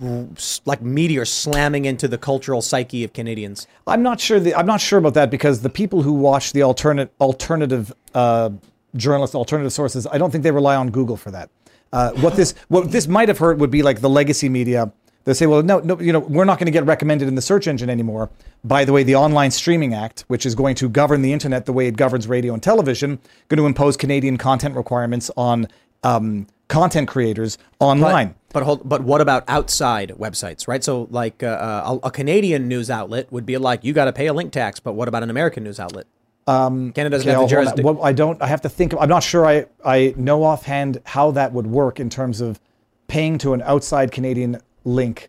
like 0.66 0.82
meteor 0.82 1.24
slamming 1.24 1.84
into 1.84 2.08
the 2.08 2.18
cultural 2.18 2.62
psyche 2.62 3.04
of 3.04 3.12
Canadians. 3.12 3.66
I'm 3.86 4.02
not 4.02 4.20
sure. 4.20 4.40
The, 4.40 4.54
I'm 4.54 4.66
not 4.66 4.80
sure 4.80 4.98
about 4.98 5.14
that 5.14 5.30
because 5.30 5.62
the 5.62 5.70
people 5.70 6.02
who 6.02 6.12
watch 6.12 6.52
the 6.52 6.62
alternate 6.62 7.12
alternative 7.20 7.92
uh, 8.14 8.50
journalists, 8.96 9.34
alternative 9.34 9.72
sources, 9.72 10.06
I 10.06 10.18
don't 10.18 10.30
think 10.30 10.44
they 10.44 10.50
rely 10.50 10.76
on 10.76 10.90
Google 10.90 11.16
for 11.16 11.30
that. 11.30 11.50
Uh, 11.92 12.12
what 12.12 12.36
this 12.36 12.54
what 12.68 12.90
this 12.90 13.06
might 13.06 13.28
have 13.28 13.38
hurt 13.38 13.58
would 13.58 13.70
be 13.70 13.82
like 13.82 14.00
the 14.00 14.10
legacy 14.10 14.48
media. 14.48 14.92
They 15.24 15.34
say, 15.34 15.46
well, 15.46 15.62
no, 15.62 15.80
no, 15.80 16.00
you 16.00 16.10
know, 16.10 16.20
we're 16.20 16.46
not 16.46 16.58
going 16.58 16.66
to 16.66 16.72
get 16.72 16.86
recommended 16.86 17.28
in 17.28 17.34
the 17.34 17.42
search 17.42 17.66
engine 17.66 17.90
anymore. 17.90 18.30
By 18.64 18.86
the 18.86 18.94
way, 18.94 19.02
the 19.02 19.16
Online 19.16 19.50
Streaming 19.50 19.92
Act, 19.92 20.24
which 20.28 20.46
is 20.46 20.54
going 20.54 20.74
to 20.76 20.88
govern 20.88 21.20
the 21.20 21.34
internet 21.34 21.66
the 21.66 21.72
way 21.74 21.86
it 21.86 21.98
governs 21.98 22.26
radio 22.26 22.54
and 22.54 22.62
television, 22.62 23.18
going 23.48 23.58
to 23.58 23.66
impose 23.66 23.94
Canadian 23.94 24.38
content 24.38 24.74
requirements 24.74 25.30
on 25.36 25.68
um, 26.02 26.46
content 26.68 27.08
creators 27.08 27.58
online. 27.78 28.36
But, 28.50 28.62
hold, 28.62 28.88
but 28.88 29.02
what 29.02 29.20
about 29.20 29.44
outside 29.46 30.10
websites, 30.18 30.66
right? 30.66 30.82
So 30.82 31.06
like 31.10 31.42
uh, 31.42 31.46
uh, 31.48 31.98
a, 32.02 32.06
a 32.06 32.10
Canadian 32.10 32.66
news 32.66 32.88
outlet 32.90 33.30
would 33.30 33.44
be 33.44 33.58
like 33.58 33.84
you 33.84 33.92
got 33.92 34.06
to 34.06 34.12
pay 34.12 34.26
a 34.26 34.32
link 34.32 34.52
tax, 34.52 34.80
but 34.80 34.94
what 34.94 35.06
about 35.06 35.22
an 35.22 35.28
American 35.30 35.64
news 35.64 35.78
outlet? 35.78 36.06
Um, 36.46 36.92
Canada 36.92 37.16
doesn't 37.16 37.28
okay, 37.28 37.38
have 37.38 37.40
the 37.40 37.42
I'll 37.42 37.48
hold 37.48 37.52
on. 37.52 37.64
jurisdiction. 37.76 37.96
What- 37.96 38.08
I 38.08 38.12
don't. 38.12 38.40
I 38.40 38.46
have 38.46 38.62
to 38.62 38.70
think. 38.70 38.94
I'm 38.98 39.08
not 39.10 39.22
sure. 39.22 39.44
I 39.44 39.66
I 39.84 40.14
know 40.16 40.44
offhand 40.44 41.02
how 41.04 41.30
that 41.32 41.52
would 41.52 41.66
work 41.66 42.00
in 42.00 42.08
terms 42.08 42.40
of 42.40 42.58
paying 43.06 43.36
to 43.38 43.52
an 43.52 43.60
outside 43.62 44.12
Canadian 44.12 44.62
link. 44.84 45.28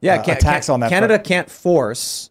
Yeah, 0.00 0.14
uh, 0.16 0.22
can, 0.22 0.36
a 0.36 0.40
tax 0.40 0.66
can- 0.66 0.74
on 0.74 0.80
that. 0.80 0.90
Canada 0.90 1.18
can't 1.18 1.50
force 1.50 2.30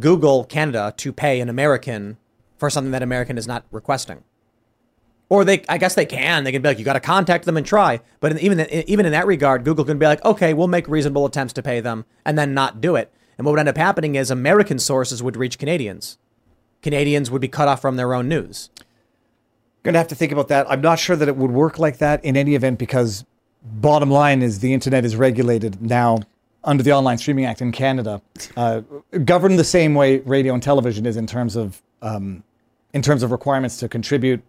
Google 0.00 0.44
Canada 0.44 0.94
to 0.96 1.12
pay 1.12 1.40
an 1.40 1.50
American 1.50 2.16
for 2.56 2.70
something 2.70 2.92
that 2.92 3.02
American 3.02 3.36
is 3.36 3.46
not 3.46 3.66
requesting. 3.70 4.24
Or 5.32 5.46
they, 5.46 5.64
I 5.66 5.78
guess 5.78 5.94
they 5.94 6.04
can. 6.04 6.44
They 6.44 6.52
can 6.52 6.60
be 6.60 6.68
like, 6.68 6.78
you 6.78 6.84
got 6.84 6.92
to 6.92 7.00
contact 7.00 7.46
them 7.46 7.56
and 7.56 7.64
try. 7.64 8.00
But 8.20 8.32
in, 8.32 8.38
even 8.40 8.60
in, 8.60 8.86
even 8.86 9.06
in 9.06 9.12
that 9.12 9.26
regard, 9.26 9.64
Google 9.64 9.86
can 9.86 9.98
be 9.98 10.04
like, 10.04 10.22
okay, 10.26 10.52
we'll 10.52 10.68
make 10.68 10.86
reasonable 10.86 11.24
attempts 11.24 11.54
to 11.54 11.62
pay 11.62 11.80
them, 11.80 12.04
and 12.26 12.36
then 12.36 12.52
not 12.52 12.82
do 12.82 12.96
it. 12.96 13.10
And 13.38 13.46
what 13.46 13.52
would 13.52 13.60
end 13.60 13.70
up 13.70 13.78
happening 13.78 14.14
is 14.14 14.30
American 14.30 14.78
sources 14.78 15.22
would 15.22 15.38
reach 15.38 15.58
Canadians. 15.58 16.18
Canadians 16.82 17.30
would 17.30 17.40
be 17.40 17.48
cut 17.48 17.66
off 17.66 17.80
from 17.80 17.96
their 17.96 18.12
own 18.12 18.28
news. 18.28 18.68
Going 19.84 19.94
to 19.94 19.98
have 19.98 20.08
to 20.08 20.14
think 20.14 20.32
about 20.32 20.48
that. 20.48 20.70
I'm 20.70 20.82
not 20.82 20.98
sure 20.98 21.16
that 21.16 21.28
it 21.28 21.36
would 21.38 21.50
work 21.50 21.78
like 21.78 21.96
that 21.96 22.22
in 22.22 22.36
any 22.36 22.54
event 22.54 22.78
because 22.78 23.24
bottom 23.62 24.10
line 24.10 24.42
is 24.42 24.58
the 24.58 24.74
internet 24.74 25.02
is 25.02 25.16
regulated 25.16 25.80
now 25.80 26.18
under 26.62 26.82
the 26.82 26.92
Online 26.92 27.16
Streaming 27.16 27.46
Act 27.46 27.62
in 27.62 27.72
Canada, 27.72 28.20
uh, 28.58 28.82
governed 29.24 29.58
the 29.58 29.64
same 29.64 29.94
way 29.94 30.18
radio 30.18 30.52
and 30.52 30.62
television 30.62 31.06
is 31.06 31.16
in 31.16 31.26
terms 31.26 31.56
of 31.56 31.80
um, 32.02 32.44
in 32.92 33.00
terms 33.00 33.22
of 33.22 33.30
requirements 33.30 33.78
to 33.78 33.88
contribute, 33.88 34.42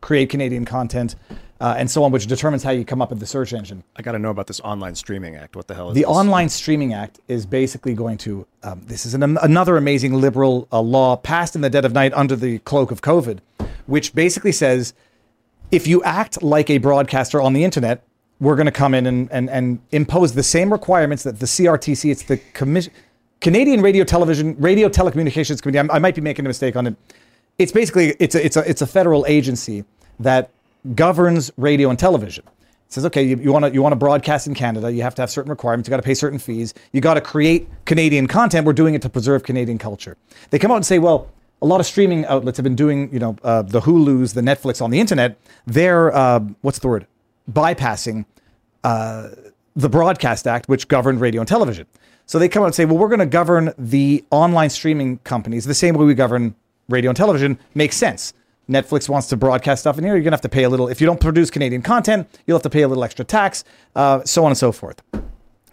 create 0.00 0.30
Canadian 0.30 0.64
content, 0.64 1.14
uh, 1.60 1.74
and 1.76 1.90
so 1.90 2.02
on, 2.04 2.10
which 2.12 2.26
determines 2.26 2.62
how 2.62 2.70
you 2.70 2.84
come 2.84 3.02
up 3.02 3.10
with 3.10 3.20
the 3.20 3.26
search 3.26 3.52
engine. 3.52 3.82
I 3.96 4.02
got 4.02 4.12
to 4.12 4.18
know 4.18 4.30
about 4.30 4.46
this 4.46 4.60
online 4.60 4.94
streaming 4.94 5.36
act. 5.36 5.56
What 5.56 5.66
the 5.68 5.74
hell 5.74 5.90
is 5.90 5.94
The 5.94 6.00
this? 6.02 6.08
Online 6.08 6.48
Streaming 6.48 6.94
Act 6.94 7.20
is 7.28 7.44
basically 7.44 7.92
going 7.94 8.16
to. 8.18 8.46
Um, 8.62 8.80
this 8.86 9.04
is 9.04 9.12
an, 9.14 9.22
another 9.22 9.76
amazing 9.76 10.14
liberal 10.14 10.66
uh, 10.72 10.80
law 10.80 11.16
passed 11.16 11.54
in 11.54 11.60
the 11.60 11.70
dead 11.70 11.84
of 11.84 11.92
night 11.92 12.12
under 12.14 12.34
the 12.34 12.60
cloak 12.60 12.90
of 12.90 13.02
COVID, 13.02 13.40
which 13.86 14.14
basically 14.14 14.52
says 14.52 14.94
if 15.70 15.86
you 15.86 16.02
act 16.02 16.42
like 16.42 16.70
a 16.70 16.78
broadcaster 16.78 17.40
on 17.40 17.52
the 17.52 17.62
internet, 17.62 18.02
we're 18.40 18.56
going 18.56 18.66
to 18.66 18.72
come 18.72 18.94
in 18.94 19.06
and, 19.06 19.30
and, 19.30 19.50
and 19.50 19.80
impose 19.92 20.32
the 20.32 20.42
same 20.42 20.72
requirements 20.72 21.22
that 21.24 21.40
the 21.40 21.46
CRTC, 21.46 22.10
it's 22.10 22.22
the 22.22 22.38
commission, 22.54 22.90
Canadian 23.40 23.82
Radio 23.82 24.02
Television 24.02 24.56
Radio 24.58 24.88
Telecommunications 24.88 25.60
Committee. 25.60 25.78
I'm- 25.78 25.90
I 25.92 25.98
might 25.98 26.14
be 26.14 26.22
making 26.22 26.46
a 26.46 26.48
mistake 26.48 26.74
on 26.74 26.86
it. 26.86 26.96
It's 27.60 27.72
basically 27.72 28.16
it's 28.18 28.34
a, 28.34 28.42
it's 28.42 28.56
a 28.56 28.70
it's 28.70 28.80
a 28.80 28.86
federal 28.86 29.26
agency 29.26 29.84
that 30.18 30.48
governs 30.94 31.52
radio 31.58 31.90
and 31.90 31.98
television. 31.98 32.42
It 32.46 32.94
says, 32.94 33.04
okay, 33.04 33.22
you 33.22 33.52
want 33.52 33.66
to 33.66 33.70
you 33.70 33.82
want 33.82 33.92
to 33.92 33.96
broadcast 33.96 34.46
in 34.46 34.54
Canada, 34.54 34.90
you 34.90 35.02
have 35.02 35.14
to 35.16 35.22
have 35.22 35.30
certain 35.30 35.50
requirements. 35.50 35.86
You 35.86 35.90
got 35.90 35.98
to 35.98 36.02
pay 36.02 36.14
certain 36.14 36.38
fees. 36.38 36.72
You 36.92 37.02
got 37.02 37.14
to 37.14 37.20
create 37.20 37.68
Canadian 37.84 38.28
content. 38.28 38.64
We're 38.64 38.72
doing 38.72 38.94
it 38.94 39.02
to 39.02 39.10
preserve 39.10 39.42
Canadian 39.42 39.76
culture. 39.76 40.16
They 40.48 40.58
come 40.58 40.70
out 40.70 40.76
and 40.76 40.86
say, 40.86 40.98
well, 40.98 41.30
a 41.60 41.66
lot 41.66 41.80
of 41.80 41.86
streaming 41.86 42.24
outlets 42.24 42.56
have 42.56 42.64
been 42.64 42.74
doing, 42.74 43.12
you 43.12 43.18
know, 43.18 43.36
uh, 43.44 43.60
the 43.60 43.82
Hulu's, 43.82 44.32
the 44.32 44.40
Netflix 44.40 44.80
on 44.80 44.90
the 44.90 44.98
internet. 44.98 45.38
They're 45.66 46.16
uh, 46.16 46.40
what's 46.62 46.78
the 46.78 46.88
word? 46.88 47.06
Bypassing 47.52 48.24
uh, 48.84 49.28
the 49.76 49.90
Broadcast 49.90 50.46
Act, 50.46 50.66
which 50.66 50.88
governed 50.88 51.20
radio 51.20 51.42
and 51.42 51.48
television. 51.48 51.86
So 52.24 52.38
they 52.38 52.48
come 52.48 52.62
out 52.62 52.66
and 52.66 52.74
say, 52.74 52.86
well, 52.86 52.96
we're 52.96 53.08
going 53.08 53.18
to 53.18 53.26
govern 53.26 53.74
the 53.76 54.24
online 54.30 54.70
streaming 54.70 55.18
companies 55.18 55.66
the 55.66 55.74
same 55.74 55.94
way 55.94 56.06
we 56.06 56.14
govern 56.14 56.54
radio 56.90 57.10
and 57.10 57.16
television. 57.16 57.58
Makes 57.74 57.96
sense. 57.96 58.34
Netflix 58.68 59.08
wants 59.08 59.26
to 59.28 59.36
broadcast 59.36 59.82
stuff 59.82 59.98
in 59.98 60.04
here. 60.04 60.14
You're 60.14 60.22
going 60.22 60.30
to 60.30 60.36
have 60.36 60.42
to 60.42 60.48
pay 60.48 60.62
a 60.62 60.68
little. 60.68 60.88
If 60.88 61.00
you 61.00 61.06
don't 61.06 61.20
produce 61.20 61.50
Canadian 61.50 61.82
content, 61.82 62.28
you'll 62.46 62.56
have 62.56 62.62
to 62.62 62.70
pay 62.70 62.82
a 62.82 62.88
little 62.88 63.02
extra 63.02 63.24
tax, 63.24 63.64
uh, 63.96 64.22
so 64.24 64.44
on 64.44 64.52
and 64.52 64.58
so 64.58 64.70
forth. 64.70 65.02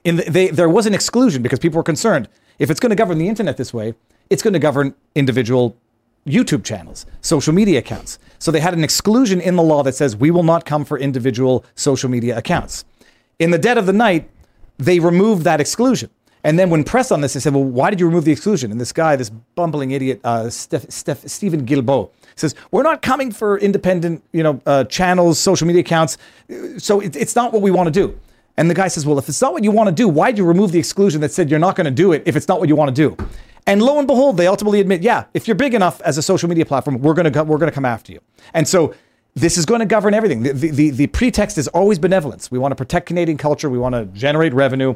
In 0.04 0.16
the, 0.16 0.24
they, 0.24 0.48
there 0.48 0.70
was 0.70 0.86
an 0.86 0.94
exclusion 0.94 1.44
because 1.44 1.60
people 1.60 1.78
were 1.78 1.84
concerned. 1.84 2.28
If 2.58 2.72
it's 2.72 2.80
going 2.80 2.90
to 2.90 2.96
govern 2.96 3.20
the 3.20 3.28
internet 3.28 3.58
this 3.58 3.74
way, 3.74 3.94
it's 4.30 4.42
going 4.42 4.54
to 4.54 4.60
govern 4.60 4.96
individual 5.14 5.78
YouTube 6.26 6.64
channels, 6.64 7.06
social 7.22 7.54
media 7.54 7.80
accounts. 7.80 8.20
So 8.40 8.52
they 8.52 8.60
had 8.60 8.74
an 8.74 8.84
exclusion 8.84 9.40
in 9.40 9.56
the 9.56 9.64
law 9.64 9.84
that 9.84 9.96
says 9.96 10.16
we 10.16 10.32
will 10.32 10.44
not 10.44 10.66
come 10.66 10.84
for 10.84 10.98
individual 10.98 11.64
social 11.76 12.10
media 12.10 12.38
accounts. 12.38 12.84
In 13.40 13.52
the 13.52 13.58
dead 13.58 13.78
of 13.78 13.86
the 13.86 13.94
night, 13.94 14.30
they 14.78 15.00
removed 15.00 15.44
that 15.44 15.62
exclusion. 15.62 16.10
And 16.44 16.58
then 16.58 16.70
when 16.70 16.84
pressed 16.84 17.12
on 17.12 17.22
this, 17.22 17.34
they 17.34 17.40
said, 17.40 17.54
well, 17.54 17.64
why 17.64 17.90
did 17.90 18.00
you 18.00 18.06
remove 18.06 18.26
the 18.26 18.32
exclusion? 18.32 18.72
And 18.72 18.80
this 18.80 18.94
guy, 18.94 19.16
this 19.16 19.30
bumbling 19.30 19.92
idiot, 19.92 20.22
uh, 20.24 20.50
Steph, 20.50 20.90
Steph, 20.90 21.28
Steven 21.28 21.66
Guilbeault, 21.66 22.12
says, 22.36 22.56
we're 22.72 22.84
not 22.84 23.02
coming 23.02 23.32
for 23.32 23.58
independent, 23.58 24.24
you 24.32 24.44
know, 24.44 24.62
uh, 24.66 24.84
channels, 24.86 25.40
social 25.40 25.68
media 25.68 25.82
accounts. 25.82 26.18
So 26.78 27.00
it, 27.00 27.16
it's 27.16 27.36
not 27.36 27.52
what 27.54 27.62
we 27.62 27.72
want 27.72 27.88
to 27.88 27.92
do. 27.92 28.18
And 28.56 28.70
the 28.70 28.76
guy 28.76 28.88
says, 28.88 29.06
well, 29.06 29.20
if 29.20 29.30
it's 29.30 29.42
not 29.42 29.54
what 29.54 29.64
you 29.64 29.72
want 29.72 29.88
to 29.88 29.94
do, 29.94 30.08
why'd 30.08 30.38
you 30.38 30.46
remove 30.46 30.72
the 30.72 30.80
exclusion 30.80 31.22
that 31.22 31.32
said 31.32 31.50
you're 31.50 31.60
not 31.60 31.76
going 31.76 31.86
to 31.86 31.92
do 31.92 32.12
it 32.12 32.24
if 32.26 32.36
it's 32.36 32.48
not 32.48 32.60
what 32.60 32.70
you 32.70 32.76
want 32.76 32.96
to 32.96 33.10
do? 33.10 33.18
And 33.68 33.82
lo 33.82 34.00
and 34.00 34.08
behold, 34.08 34.38
they 34.38 34.48
ultimately 34.48 34.80
admit, 34.80 35.02
yeah, 35.02 35.26
if 35.34 35.48
you're 35.48 35.56
big 35.56 35.74
enough 35.74 36.00
as 36.02 36.18
a 36.18 36.22
social 36.22 36.48
media 36.48 36.66
platform, 36.66 37.00
we're 37.00 37.14
going 37.14 37.32
to 37.32 37.44
we're 37.44 37.58
going 37.58 37.70
to 37.70 37.76
come 37.76 37.86
after 37.86 38.14
you. 38.14 38.22
And 38.54 38.68
so 38.68 38.96
this 39.36 39.58
is 39.58 39.66
going 39.66 39.82
to 39.82 39.86
govern 39.86 40.14
everything. 40.14 40.42
The, 40.42 40.54
the, 40.54 40.70
the, 40.72 40.90
the 40.90 41.08
pretext 41.08 41.58
is 41.58 41.68
always 41.68 42.00
benevolence. 42.00 42.50
We 42.50 42.58
want 42.58 42.72
to 42.72 42.76
protect 42.76 43.06
Canadian 43.06 43.38
culture. 43.38 43.70
We 43.70 43.78
want 43.78 43.94
to 43.94 44.06
generate 44.06 44.54
revenue. 44.54 44.96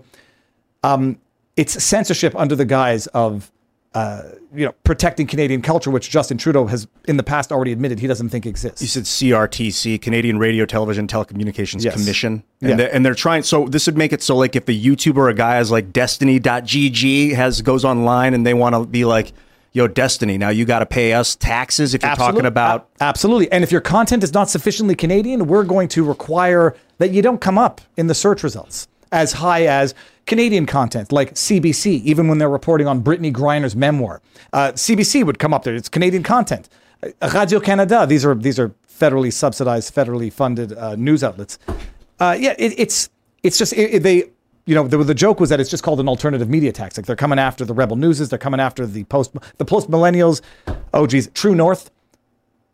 Um, 0.83 1.19
it's 1.57 1.83
censorship 1.83 2.33
under 2.35 2.55
the 2.55 2.65
guise 2.65 3.07
of, 3.07 3.51
uh, 3.93 4.21
you 4.55 4.65
know, 4.65 4.71
protecting 4.85 5.27
Canadian 5.27 5.61
culture, 5.61 5.91
which 5.91 6.09
Justin 6.09 6.37
Trudeau 6.37 6.65
has 6.67 6.87
in 7.09 7.17
the 7.17 7.23
past 7.23 7.51
already 7.51 7.73
admitted 7.73 7.99
he 7.99 8.07
doesn't 8.07 8.29
think 8.29 8.45
exists. 8.45 8.81
You 8.81 8.87
said 8.87 9.03
CRTC, 9.03 10.01
Canadian 10.01 10.39
Radio, 10.39 10.65
Television, 10.65 11.07
Telecommunications 11.07 11.83
Yes. 11.83 11.93
Commission, 11.95 12.43
and, 12.61 12.69
Yeah. 12.69 12.75
they're, 12.77 12.95
and 12.95 13.05
they're 13.05 13.13
trying. 13.15 13.43
So 13.43 13.67
this 13.67 13.85
would 13.87 13.97
make 13.97 14.13
it 14.13 14.23
so 14.23 14.37
like 14.37 14.55
if 14.55 14.65
the 14.65 14.85
YouTuber 14.85 15.29
a 15.29 15.33
guy 15.33 15.59
is 15.59 15.71
like 15.71 15.91
Destiny.gg 15.91 17.33
has 17.35 17.61
goes 17.61 17.83
online 17.85 18.33
and 18.33 18.45
they 18.45 18.53
want 18.53 18.75
to 18.75 18.85
be 18.85 19.03
like, 19.05 19.33
"Yo, 19.73 19.87
Destiny, 19.87 20.37
now 20.37 20.49
you 20.49 20.63
got 20.65 20.79
to 20.79 20.85
pay 20.85 21.13
us 21.13 21.35
taxes 21.35 21.93
if 21.93 22.01
you're 22.03 22.15
talking 22.15 22.45
about." 22.45 22.87
a- 22.99 23.03
absolutely. 23.03 23.51
And 23.51 23.63
if 23.63 23.71
your 23.73 23.81
content 23.81 24.23
is 24.23 24.33
not 24.33 24.49
sufficiently 24.49 24.95
Canadian, 24.95 25.47
we're 25.47 25.63
going 25.65 25.87
to 25.89 26.03
require 26.03 26.75
that 26.99 27.11
you 27.11 27.21
don't 27.21 27.41
come 27.41 27.57
up 27.57 27.81
in 27.97 28.07
the 28.07 28.15
search 28.15 28.43
results 28.43 28.87
as 29.11 29.33
high 29.33 29.65
as 29.65 29.93
Canadian 30.25 30.65
content, 30.65 31.11
like 31.11 31.33
CBC, 31.33 32.01
even 32.03 32.27
when 32.27 32.37
they're 32.37 32.49
reporting 32.49 32.87
on 32.87 33.01
Brittney 33.03 33.31
Griner's 33.33 33.75
memoir. 33.75 34.21
Uh, 34.53 34.71
CBC 34.73 35.25
would 35.25 35.39
come 35.39 35.53
up 35.53 35.63
there. 35.63 35.75
It's 35.75 35.89
Canadian 35.89 36.23
content. 36.23 36.69
Uh, 37.03 37.31
Radio 37.33 37.59
Canada. 37.59 38.05
These 38.07 38.23
are 38.25 38.35
these 38.35 38.59
are 38.59 38.71
federally 38.87 39.33
subsidized, 39.33 39.93
federally 39.93 40.31
funded 40.31 40.73
uh, 40.77 40.95
news 40.95 41.23
outlets. 41.23 41.57
Uh, 42.19 42.37
yeah, 42.39 42.53
it, 42.59 42.73
it's 42.77 43.09
it's 43.43 43.57
just 43.57 43.73
it, 43.73 43.95
it- 43.95 44.03
they. 44.03 44.29
You 44.67 44.75
know, 44.75 44.87
the, 44.87 45.03
the 45.03 45.15
joke 45.15 45.39
was 45.39 45.49
that 45.49 45.59
it's 45.59 45.71
just 45.71 45.81
called 45.83 45.99
an 45.99 46.07
alternative 46.07 46.47
media 46.47 46.71
tax. 46.71 46.95
Like 46.95 47.07
they're 47.07 47.15
coming 47.15 47.39
after 47.39 47.65
the 47.65 47.73
rebel 47.73 47.95
newses, 47.95 48.29
they're 48.29 48.37
coming 48.39 48.59
after 48.59 48.85
the 48.85 49.03
post 49.05 49.31
the 49.57 49.65
post 49.65 49.89
millennials. 49.89 50.41
Oh 50.93 51.07
geez, 51.07 51.29
True 51.33 51.55
North. 51.55 51.89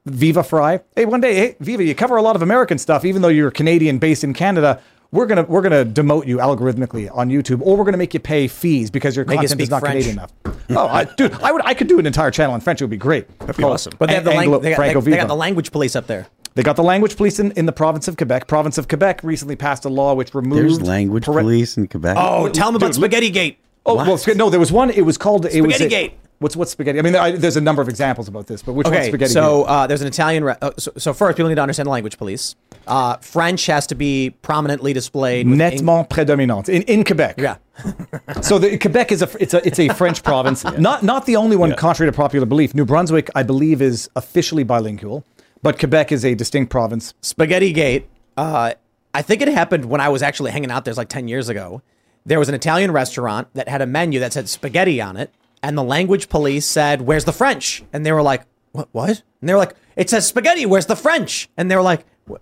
Viva 0.05 0.43
Frei. 0.43 0.79
Hey, 0.95 1.05
one 1.05 1.21
day, 1.21 1.35
hey, 1.35 1.55
Viva, 1.59 1.83
you 1.83 1.95
cover 1.95 2.17
a 2.17 2.21
lot 2.21 2.35
of 2.35 2.41
American 2.41 2.77
stuff, 2.77 3.03
even 3.05 3.21
though 3.21 3.27
you're 3.29 3.51
Canadian 3.51 3.99
based 3.99 4.23
in 4.23 4.33
Canada. 4.33 4.81
We're 5.11 5.25
gonna 5.25 5.43
we're 5.43 5.61
gonna 5.61 5.85
demote 5.85 6.27
you 6.27 6.37
algorithmically 6.37 7.09
on 7.15 7.29
YouTube, 7.29 7.61
or 7.61 7.77
we're 7.77 7.85
gonna 7.85 7.97
make 7.97 8.13
you 8.13 8.19
pay 8.19 8.47
fees 8.47 8.91
because 8.91 9.15
your 9.15 9.25
Make 9.25 9.39
content 9.39 9.61
is 9.61 9.69
not 9.69 9.79
French. 9.79 9.93
Canadian 10.05 10.17
enough. 10.17 10.33
oh, 10.71 10.87
I, 10.87 11.05
dude, 11.05 11.31
I 11.41 11.51
would 11.51 11.61
I 11.65 11.73
could 11.73 11.87
do 11.87 11.97
an 11.99 12.05
entire 12.05 12.29
channel 12.31 12.55
in 12.55 12.61
French. 12.61 12.81
It 12.81 12.83
would 12.85 12.91
be 12.91 12.97
great. 12.97 13.27
That'd 13.39 13.55
be 13.55 13.63
awesome. 13.63 13.93
But 13.97 14.07
they 14.09 14.15
have 14.15 14.25
the, 14.25 14.31
lang- 14.31 14.39
Anglo- 14.43 14.59
they, 14.59 14.71
got, 14.71 14.81
they, 15.03 15.11
they 15.11 15.17
got 15.17 15.27
the 15.29 15.35
language 15.35 15.71
police 15.71 15.95
up 15.95 16.07
there. 16.07 16.27
They 16.55 16.63
got 16.63 16.75
the 16.75 16.83
language 16.83 17.15
police 17.15 17.39
in, 17.39 17.51
in 17.51 17.67
the 17.67 17.71
province 17.71 18.07
of 18.07 18.17
Quebec. 18.17 18.47
Province 18.47 18.77
of 18.77 18.87
Quebec 18.87 19.21
recently 19.23 19.55
passed 19.55 19.85
a 19.85 19.89
law 19.89 20.13
which 20.13 20.33
removed 20.33 20.61
There's 20.61 20.81
language 20.81 21.25
pare- 21.25 21.35
police 21.35 21.77
in 21.77 21.87
Quebec. 21.87 22.17
Oh, 22.19 22.49
tell 22.49 22.67
them 22.67 22.75
about 22.75 22.87
Dude, 22.87 22.95
Spaghetti 22.95 23.29
Gate. 23.29 23.59
Oh 23.85 23.95
well, 23.95 24.19
no, 24.35 24.49
there 24.49 24.59
was 24.59 24.71
one. 24.73 24.89
It 24.89 25.03
was 25.05 25.17
called. 25.17 25.45
It 25.45 25.61
was 25.61 25.75
Spaghetti 25.75 25.85
a- 25.85 25.89
Gate. 26.09 26.13
What's 26.39 26.55
what's 26.55 26.71
spaghetti? 26.71 26.99
I 26.99 27.01
mean, 27.01 27.15
I, 27.15 27.31
there's 27.31 27.57
a 27.57 27.61
number 27.61 27.81
of 27.81 27.89
examples 27.89 28.27
about 28.27 28.45
this, 28.47 28.61
but 28.61 28.73
which 28.73 28.85
one's 28.85 28.97
Okay, 28.97 29.07
spaghetti? 29.07 29.33
so 29.33 29.63
uh, 29.63 29.87
there's 29.87 30.01
an 30.01 30.07
Italian. 30.07 30.43
Re- 30.43 30.55
uh, 30.61 30.71
so, 30.77 30.91
so 30.97 31.13
first, 31.13 31.35
people 31.35 31.49
need 31.49 31.55
to 31.55 31.61
understand 31.61 31.87
the 31.87 31.91
language 31.91 32.17
please. 32.17 32.55
Uh, 32.85 33.17
French 33.17 33.65
has 33.65 33.87
to 33.87 33.95
be 33.95 34.29
prominently 34.43 34.93
displayed. 34.93 35.47
nettement 35.47 36.09
prédominante 36.09 36.69
in, 36.69 36.83
in 36.83 37.03
Quebec. 37.03 37.35
Yeah. 37.39 37.57
so 38.41 38.59
the, 38.59 38.77
Quebec 38.77 39.11
is 39.11 39.21
a 39.23 39.29
it's 39.39 39.53
a 39.53 39.65
it's 39.67 39.79
a 39.79 39.89
French 39.89 40.23
province. 40.23 40.63
Not 40.77 41.03
not 41.03 41.25
the 41.25 41.35
only 41.35 41.55
one, 41.55 41.73
contrary 41.75 42.11
to 42.11 42.15
popular 42.15 42.45
belief. 42.45 42.75
New 42.75 42.85
Brunswick, 42.85 43.29
I 43.35 43.43
believe, 43.43 43.81
is 43.81 44.09
officially 44.15 44.63
bilingual, 44.63 45.23
but 45.63 45.79
Quebec 45.79 46.11
is 46.11 46.23
a 46.23 46.35
distinct 46.35 46.71
province. 46.71 47.13
Spaghetti 47.21 47.73
Gate. 47.73 48.07
Uh, 48.37 48.73
I 49.13 49.23
think 49.23 49.41
it 49.41 49.47
happened 49.47 49.85
when 49.85 49.99
I 49.99 50.09
was 50.09 50.21
actually 50.21 50.51
hanging 50.51 50.69
out 50.69 50.85
there 50.85 50.93
like 50.93 51.09
10 51.09 51.27
years 51.27 51.49
ago. 51.49 51.81
There 52.27 52.37
was 52.37 52.49
an 52.49 52.55
Italian 52.55 52.91
restaurant 52.91 53.47
that 53.55 53.67
had 53.67 53.81
a 53.81 53.87
menu 53.87 54.19
that 54.19 54.33
said 54.33 54.47
spaghetti 54.47 55.01
on 55.01 55.17
it, 55.17 55.33
and 55.63 55.77
the 55.77 55.83
language 55.83 56.29
police 56.29 56.65
said, 56.65 57.01
Where's 57.01 57.25
the 57.25 57.33
French? 57.33 57.83
And 57.93 58.05
they 58.05 58.11
were 58.11 58.21
like, 58.21 58.43
What? 58.71 58.89
what? 58.91 59.09
And 59.41 59.49
they 59.49 59.53
were 59.53 59.59
like, 59.59 59.75
It 59.95 60.09
says 60.09 60.27
spaghetti, 60.27 60.65
where's 60.65 60.85
the 60.85 60.95
French? 60.95 61.49
And 61.57 61.69
they 61.71 61.75
were 61.75 61.81
like, 61.81 62.05
"Wh- 62.29 62.35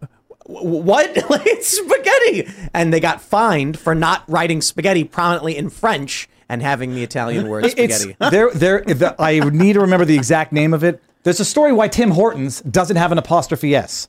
wh- 0.45 0.63
What? 0.63 1.11
It's 1.45 1.77
spaghetti. 1.77 2.51
And 2.73 2.93
they 2.93 2.99
got 2.99 3.21
fined 3.21 3.79
for 3.79 3.95
not 3.95 4.23
writing 4.27 4.61
spaghetti 4.61 5.03
prominently 5.03 5.57
in 5.57 5.69
French 5.69 6.27
and 6.49 6.61
having 6.61 6.93
the 6.93 7.03
Italian 7.03 7.47
word 7.47 7.65
spaghetti. 7.69 8.15
there 8.31 8.51
there. 8.51 8.81
The, 8.81 9.15
I 9.19 9.39
need 9.39 9.73
to 9.73 9.81
remember 9.81 10.05
the 10.05 10.15
exact 10.15 10.51
name 10.51 10.73
of 10.73 10.83
it. 10.83 11.01
There's 11.23 11.39
a 11.39 11.45
story 11.45 11.71
why 11.73 11.87
Tim 11.87 12.11
Hortons 12.11 12.61
doesn't 12.61 12.97
have 12.97 13.11
an 13.11 13.17
apostrophe 13.17 13.75
s. 13.75 14.07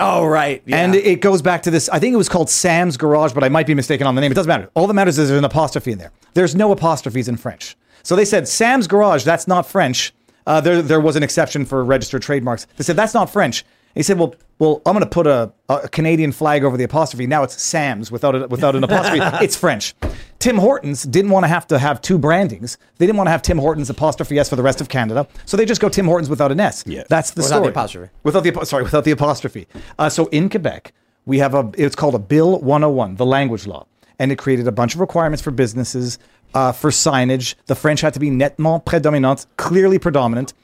Oh 0.00 0.24
right, 0.26 0.62
yeah. 0.66 0.78
And 0.78 0.94
it 0.94 1.20
goes 1.20 1.42
back 1.42 1.62
to 1.62 1.70
this. 1.70 1.88
I 1.88 1.98
think 1.98 2.12
it 2.12 2.16
was 2.16 2.28
called 2.28 2.50
Sam's 2.50 2.96
Garage, 2.96 3.32
but 3.32 3.44
I 3.44 3.48
might 3.48 3.66
be 3.66 3.74
mistaken 3.74 4.06
on 4.06 4.14
the 4.14 4.20
name. 4.20 4.32
It 4.32 4.34
doesn't 4.34 4.48
matter. 4.48 4.68
All 4.74 4.86
that 4.86 4.94
matters 4.94 5.18
is 5.18 5.28
there's 5.28 5.38
an 5.38 5.44
apostrophe 5.44 5.92
in 5.92 5.98
there. 5.98 6.12
There's 6.34 6.54
no 6.54 6.72
apostrophes 6.72 7.28
in 7.28 7.36
French. 7.36 7.76
So 8.02 8.16
they 8.16 8.24
said 8.24 8.48
Sam's 8.48 8.88
Garage. 8.88 9.24
That's 9.24 9.46
not 9.46 9.64
French. 9.66 10.12
Uh, 10.44 10.60
there, 10.60 10.82
there 10.82 11.00
was 11.00 11.14
an 11.14 11.22
exception 11.22 11.64
for 11.64 11.84
registered 11.84 12.22
trademarks. 12.22 12.66
They 12.76 12.82
said 12.84 12.96
that's 12.96 13.14
not 13.14 13.30
French. 13.30 13.64
He 13.94 14.02
said, 14.02 14.18
"Well, 14.18 14.34
well, 14.58 14.80
I'm 14.86 14.92
going 14.94 15.04
to 15.04 15.10
put 15.10 15.26
a, 15.26 15.52
a 15.68 15.88
Canadian 15.88 16.32
flag 16.32 16.64
over 16.64 16.76
the 16.76 16.84
apostrophe. 16.84 17.26
Now 17.26 17.42
it's 17.42 17.60
Sam's 17.60 18.10
without 18.10 18.34
a, 18.34 18.46
without 18.48 18.74
an 18.76 18.84
apostrophe. 18.84 19.20
it's 19.44 19.56
French." 19.56 19.94
Tim 20.38 20.58
Hortons 20.58 21.04
didn't 21.04 21.30
want 21.30 21.44
to 21.44 21.48
have 21.48 21.68
to 21.68 21.78
have 21.78 22.00
two 22.00 22.18
brandings. 22.18 22.76
They 22.98 23.06
didn't 23.06 23.16
want 23.16 23.28
to 23.28 23.30
have 23.30 23.42
Tim 23.42 23.58
Hortons 23.58 23.88
apostrophe 23.90 24.38
s 24.40 24.48
for 24.48 24.56
the 24.56 24.62
rest 24.62 24.80
of 24.80 24.88
Canada, 24.88 25.28
so 25.46 25.56
they 25.56 25.64
just 25.64 25.80
go 25.80 25.88
Tim 25.88 26.06
Hortons 26.06 26.28
without 26.28 26.50
an 26.50 26.58
s. 26.58 26.82
Yeah, 26.84 27.04
that's 27.08 27.30
the 27.30 27.42
Without 27.42 27.58
the 27.58 27.62
story. 27.62 27.70
apostrophe. 27.70 28.10
Without 28.24 28.42
the 28.42 28.48
apo- 28.50 28.64
sorry, 28.64 28.82
without 28.82 29.04
the 29.04 29.12
apostrophe. 29.12 29.68
Uh, 30.00 30.08
so 30.08 30.26
in 30.26 30.48
Quebec, 30.48 30.92
we 31.26 31.38
have 31.38 31.54
a 31.54 31.70
it's 31.78 31.94
called 31.94 32.16
a 32.16 32.18
Bill 32.18 32.58
101, 32.58 33.16
the 33.16 33.26
language 33.26 33.66
law, 33.68 33.86
and 34.18 34.32
it 34.32 34.36
created 34.36 34.66
a 34.66 34.72
bunch 34.72 34.94
of 34.94 35.00
requirements 35.00 35.40
for 35.42 35.52
businesses 35.52 36.18
uh, 36.54 36.72
for 36.72 36.90
signage. 36.90 37.54
The 37.66 37.76
French 37.76 38.00
had 38.00 38.12
to 38.14 38.20
be 38.20 38.28
nettement 38.30 38.84
prédominant, 38.84 39.46
clearly 39.56 40.00
predominant. 40.00 40.54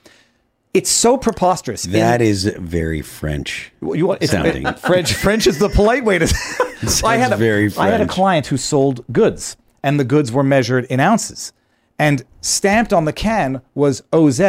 It's 0.75 0.91
so 0.91 1.17
preposterous. 1.17 1.85
That 1.85 2.21
is 2.21 2.45
very 2.45 3.03
French 3.03 3.73
you 3.81 4.07
want 4.07 4.23
it's, 4.23 4.33
sounding. 4.33 4.73
French. 4.77 5.15
French 5.15 5.47
is 5.47 5.59
the 5.59 5.69
polite 5.69 6.05
way 6.05 6.19
to. 6.19 6.27
I 7.05 7.17
had 7.17 7.33
a, 7.33 7.37
very 7.37 7.73
I 7.77 7.89
had 7.89 8.01
a 8.01 8.07
client 8.07 8.47
who 8.47 8.57
sold 8.57 9.05
goods, 9.13 9.57
and 9.83 9.99
the 9.99 10.05
goods 10.05 10.31
were 10.31 10.45
measured 10.45 10.85
in 10.87 11.01
ounces, 11.01 11.53
and 11.99 12.23
stamped 12.41 12.93
on 12.93 13.05
the 13.05 13.13
can 13.13 13.63
was 13.75 14.03
OZ, 14.13 14.41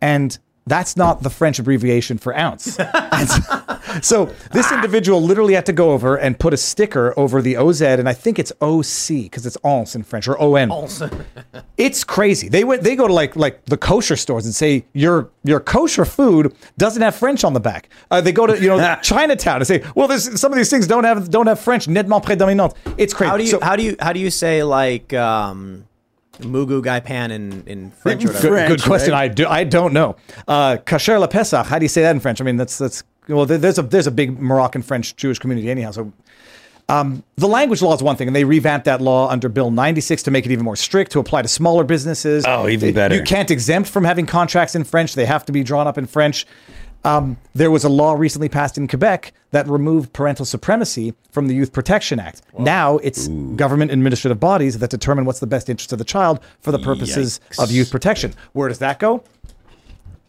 and 0.00 0.38
that's 0.66 0.96
not 0.96 1.22
the 1.22 1.30
French 1.30 1.58
abbreviation 1.58 2.18
for 2.18 2.36
ounce. 2.36 2.76
And 3.94 4.04
so- 4.04 4.14
so 4.14 4.32
this 4.52 4.70
individual 4.70 5.20
literally 5.20 5.54
had 5.54 5.66
to 5.66 5.72
go 5.72 5.90
over 5.90 6.14
and 6.16 6.38
put 6.38 6.54
a 6.54 6.56
sticker 6.56 7.12
over 7.16 7.42
the 7.42 7.56
OZ, 7.56 7.82
and 7.82 8.08
I 8.08 8.12
think 8.12 8.38
it's 8.38 8.52
OC 8.60 9.24
because 9.24 9.44
it's 9.44 9.56
once 9.64 9.96
in 9.96 10.04
French 10.04 10.28
or 10.28 10.40
ON. 10.40 10.70
It's 11.76 12.04
crazy. 12.04 12.48
They 12.48 12.62
went. 12.62 12.82
They 12.84 12.94
go 12.94 13.08
to 13.08 13.12
like 13.12 13.34
like 13.34 13.64
the 13.66 13.76
kosher 13.76 14.14
stores 14.16 14.44
and 14.46 14.54
say 14.54 14.84
your 14.92 15.30
your 15.42 15.58
kosher 15.58 16.04
food 16.04 16.54
doesn't 16.78 17.02
have 17.02 17.14
French 17.16 17.42
on 17.42 17.52
the 17.52 17.60
back. 17.60 17.88
Uh, 18.12 18.20
they 18.20 18.30
go 18.32 18.46
to 18.46 18.54
you 18.60 18.68
know 18.68 18.96
Chinatown 19.02 19.56
and 19.56 19.66
say, 19.66 19.82
well, 19.96 20.06
there's 20.06 20.40
some 20.40 20.52
of 20.52 20.56
these 20.56 20.70
things 20.70 20.86
don't 20.86 21.02
have 21.04 21.30
don't 21.30 21.48
have 21.48 21.58
French. 21.58 21.88
Nettement 21.88 22.22
prédominant. 22.24 22.74
It's 22.96 23.12
crazy. 23.12 23.30
How 23.30 23.36
do 23.36 23.42
you 23.44 23.50
So- 23.50 23.60
how 23.60 23.74
do 23.76 23.82
you 23.82 23.96
how 24.00 24.12
do 24.12 24.20
you 24.20 24.30
say 24.30 24.62
like 24.62 25.12
um, 25.14 25.84
Mugu 26.40 26.80
Gai 26.82 27.00
Pan 27.00 27.30
in, 27.32 27.64
in 27.66 27.90
French 27.90 28.24
or 28.24 28.28
good, 28.28 28.50
whatever? 28.50 28.68
good 28.76 28.82
question. 28.82 29.12
I 29.14 29.26
do 29.28 29.46
I 29.48 29.64
don't 29.64 29.92
know. 29.92 30.14
Uh, 30.46 30.76
Kasher 30.84 31.18
la 31.18 31.26
Pesach. 31.26 31.66
How 31.66 31.78
do 31.80 31.84
you 31.84 31.88
say 31.88 32.02
that 32.02 32.12
in 32.14 32.20
French? 32.20 32.40
I 32.40 32.44
mean, 32.44 32.56
that's 32.56 32.78
that's 32.78 33.02
well. 33.28 33.46
There's 33.46 33.78
a 33.78 33.82
there's 33.82 34.06
a 34.06 34.12
big 34.12 34.40
Moroccan 34.40 34.82
French 34.82 35.16
Jewish 35.16 35.38
community 35.38 35.70
anyhow. 35.70 35.90
So. 35.92 36.12
Um, 36.86 37.24
the 37.36 37.48
language 37.48 37.80
law 37.80 37.94
is 37.94 38.02
one 38.02 38.16
thing, 38.16 38.28
and 38.28 38.36
they 38.36 38.44
revamped 38.44 38.84
that 38.84 39.00
law 39.00 39.30
under 39.30 39.48
Bill 39.48 39.70
96 39.70 40.22
to 40.24 40.30
make 40.30 40.44
it 40.44 40.52
even 40.52 40.66
more 40.66 40.76
strict 40.76 41.12
to 41.12 41.18
apply 41.18 41.40
to 41.40 41.48
smaller 41.48 41.82
businesses. 41.82 42.44
Oh, 42.46 42.68
even 42.68 42.92
better. 42.92 43.14
You 43.14 43.22
can't 43.22 43.50
exempt 43.50 43.88
from 43.88 44.04
having 44.04 44.26
contracts 44.26 44.74
in 44.74 44.84
French; 44.84 45.14
they 45.14 45.24
have 45.24 45.46
to 45.46 45.52
be 45.52 45.62
drawn 45.62 45.86
up 45.86 45.96
in 45.96 46.06
French. 46.06 46.46
Um, 47.04 47.36
there 47.54 47.70
was 47.70 47.84
a 47.84 47.88
law 47.88 48.14
recently 48.14 48.48
passed 48.48 48.78
in 48.78 48.88
Quebec 48.88 49.32
that 49.50 49.68
removed 49.68 50.12
parental 50.14 50.46
supremacy 50.46 51.14
from 51.30 51.48
the 51.48 51.54
Youth 51.54 51.72
Protection 51.72 52.18
Act. 52.18 52.40
Now 52.58 52.96
it's 52.98 53.28
government 53.28 53.90
administrative 53.90 54.40
bodies 54.40 54.78
that 54.78 54.90
determine 54.90 55.26
what's 55.26 55.40
the 55.40 55.46
best 55.46 55.68
interest 55.68 55.92
of 55.92 55.98
the 55.98 56.04
child 56.04 56.40
for 56.60 56.72
the 56.72 56.78
purposes 56.78 57.40
of 57.58 57.70
youth 57.70 57.90
protection. 57.90 58.34
Where 58.52 58.68
does 58.68 58.78
that 58.78 58.98
go? 58.98 59.22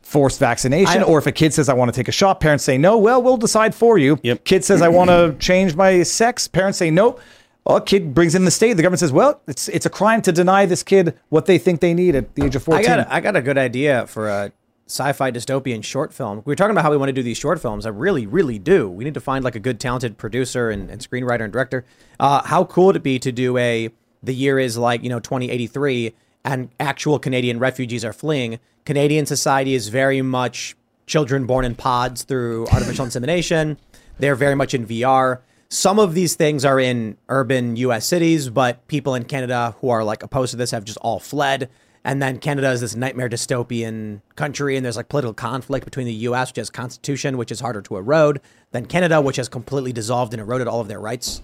Forced 0.05 0.39
vaccination, 0.39 1.01
or 1.01 1.17
if 1.17 1.25
a 1.25 1.31
kid 1.31 1.51
says, 1.51 1.67
I 1.67 1.73
want 1.73 1.91
to 1.91 1.99
take 1.99 2.07
a 2.07 2.11
shot, 2.11 2.39
parents 2.39 2.63
say 2.63 2.77
no, 2.77 2.95
well, 2.95 3.23
we'll 3.23 3.37
decide 3.37 3.73
for 3.73 3.97
you. 3.97 4.19
Yep. 4.21 4.45
Kid 4.45 4.63
says, 4.63 4.83
I 4.83 4.87
want 4.87 5.09
to 5.09 5.35
change 5.39 5.75
my 5.75 6.03
sex, 6.03 6.47
parents 6.47 6.77
say 6.77 6.91
no. 6.91 7.19
Well, 7.65 7.81
kid 7.81 8.13
brings 8.13 8.35
in 8.35 8.45
the 8.45 8.51
state. 8.51 8.73
The 8.73 8.83
government 8.83 8.99
says, 8.99 9.11
well, 9.11 9.41
it's 9.47 9.67
it's 9.69 9.87
a 9.87 9.89
crime 9.89 10.21
to 10.21 10.31
deny 10.31 10.67
this 10.67 10.83
kid 10.83 11.17
what 11.29 11.47
they 11.47 11.57
think 11.57 11.81
they 11.81 11.95
need 11.95 12.15
at 12.15 12.35
the 12.35 12.45
age 12.45 12.55
of 12.55 12.61
14. 12.61 12.85
I 12.85 12.87
got 12.87 13.11
I 13.11 13.19
got 13.19 13.35
a 13.35 13.41
good 13.41 13.57
idea 13.57 14.05
for 14.05 14.29
a 14.29 14.51
sci-fi 14.87 15.31
dystopian 15.31 15.83
short 15.83 16.13
film. 16.13 16.43
We 16.45 16.51
were 16.51 16.55
talking 16.55 16.71
about 16.71 16.83
how 16.83 16.91
we 16.91 16.97
want 16.97 17.09
to 17.09 17.13
do 17.13 17.23
these 17.23 17.39
short 17.39 17.59
films. 17.59 17.87
I 17.87 17.89
really, 17.89 18.27
really 18.27 18.59
do. 18.59 18.87
We 18.87 19.03
need 19.03 19.15
to 19.15 19.19
find 19.19 19.43
like 19.43 19.55
a 19.55 19.59
good, 19.59 19.79
talented 19.79 20.19
producer 20.19 20.69
and, 20.69 20.91
and 20.91 21.01
screenwriter 21.01 21.41
and 21.41 21.51
director. 21.51 21.83
Uh, 22.19 22.43
how 22.43 22.65
cool 22.65 22.87
would 22.87 22.95
it 22.97 23.01
be 23.03 23.17
to 23.17 23.31
do 23.31 23.57
a 23.57 23.89
the 24.21 24.33
year 24.33 24.59
is 24.59 24.77
like 24.77 25.03
you 25.03 25.09
know 25.09 25.19
2083 25.19 26.13
and 26.45 26.69
actual 26.79 27.19
Canadian 27.19 27.59
refugees 27.59 28.05
are 28.05 28.13
fleeing. 28.13 28.59
Canadian 28.85 29.25
society 29.25 29.73
is 29.73 29.89
very 29.89 30.21
much 30.21 30.75
children 31.07 31.45
born 31.45 31.65
in 31.65 31.75
pods 31.75 32.23
through 32.23 32.67
artificial 32.71 33.03
insemination. 33.03 33.77
They're 34.19 34.35
very 34.35 34.55
much 34.55 34.73
in 34.73 34.85
VR. 34.85 35.39
Some 35.69 35.99
of 35.99 36.13
these 36.13 36.35
things 36.35 36.63
are 36.63 36.79
in 36.79 37.17
urban 37.27 37.75
US 37.77 38.05
cities, 38.05 38.49
but 38.49 38.87
people 38.87 39.15
in 39.15 39.25
Canada 39.25 39.75
who 39.81 39.89
are 39.89 40.03
like 40.03 40.23
opposed 40.23 40.51
to 40.51 40.57
this 40.57 40.71
have 40.71 40.85
just 40.85 40.99
all 41.01 41.19
fled. 41.19 41.69
And 42.03 42.21
then 42.21 42.37
Canada 42.37 42.69
is 42.69 42.81
this 42.81 42.95
nightmare 42.95 43.27
dystopian 43.27 44.21
country, 44.35 44.77
and 44.77 44.85
there's 44.85 44.95
like 44.95 45.09
political 45.09 45.33
conflict 45.33 45.85
between 45.85 46.05
the 46.05 46.13
US, 46.13 46.51
which 46.51 46.57
has 46.57 46.69
constitution, 46.69 47.35
which 47.35 47.51
is 47.51 47.59
harder 47.59 47.81
to 47.81 47.97
erode, 47.97 48.39
than 48.71 48.85
Canada, 48.85 49.19
which 49.19 49.37
has 49.37 49.49
completely 49.49 49.91
dissolved 49.91 50.31
and 50.31 50.39
eroded 50.39 50.67
all 50.67 50.81
of 50.81 50.87
their 50.87 50.99
rights. 50.99 51.41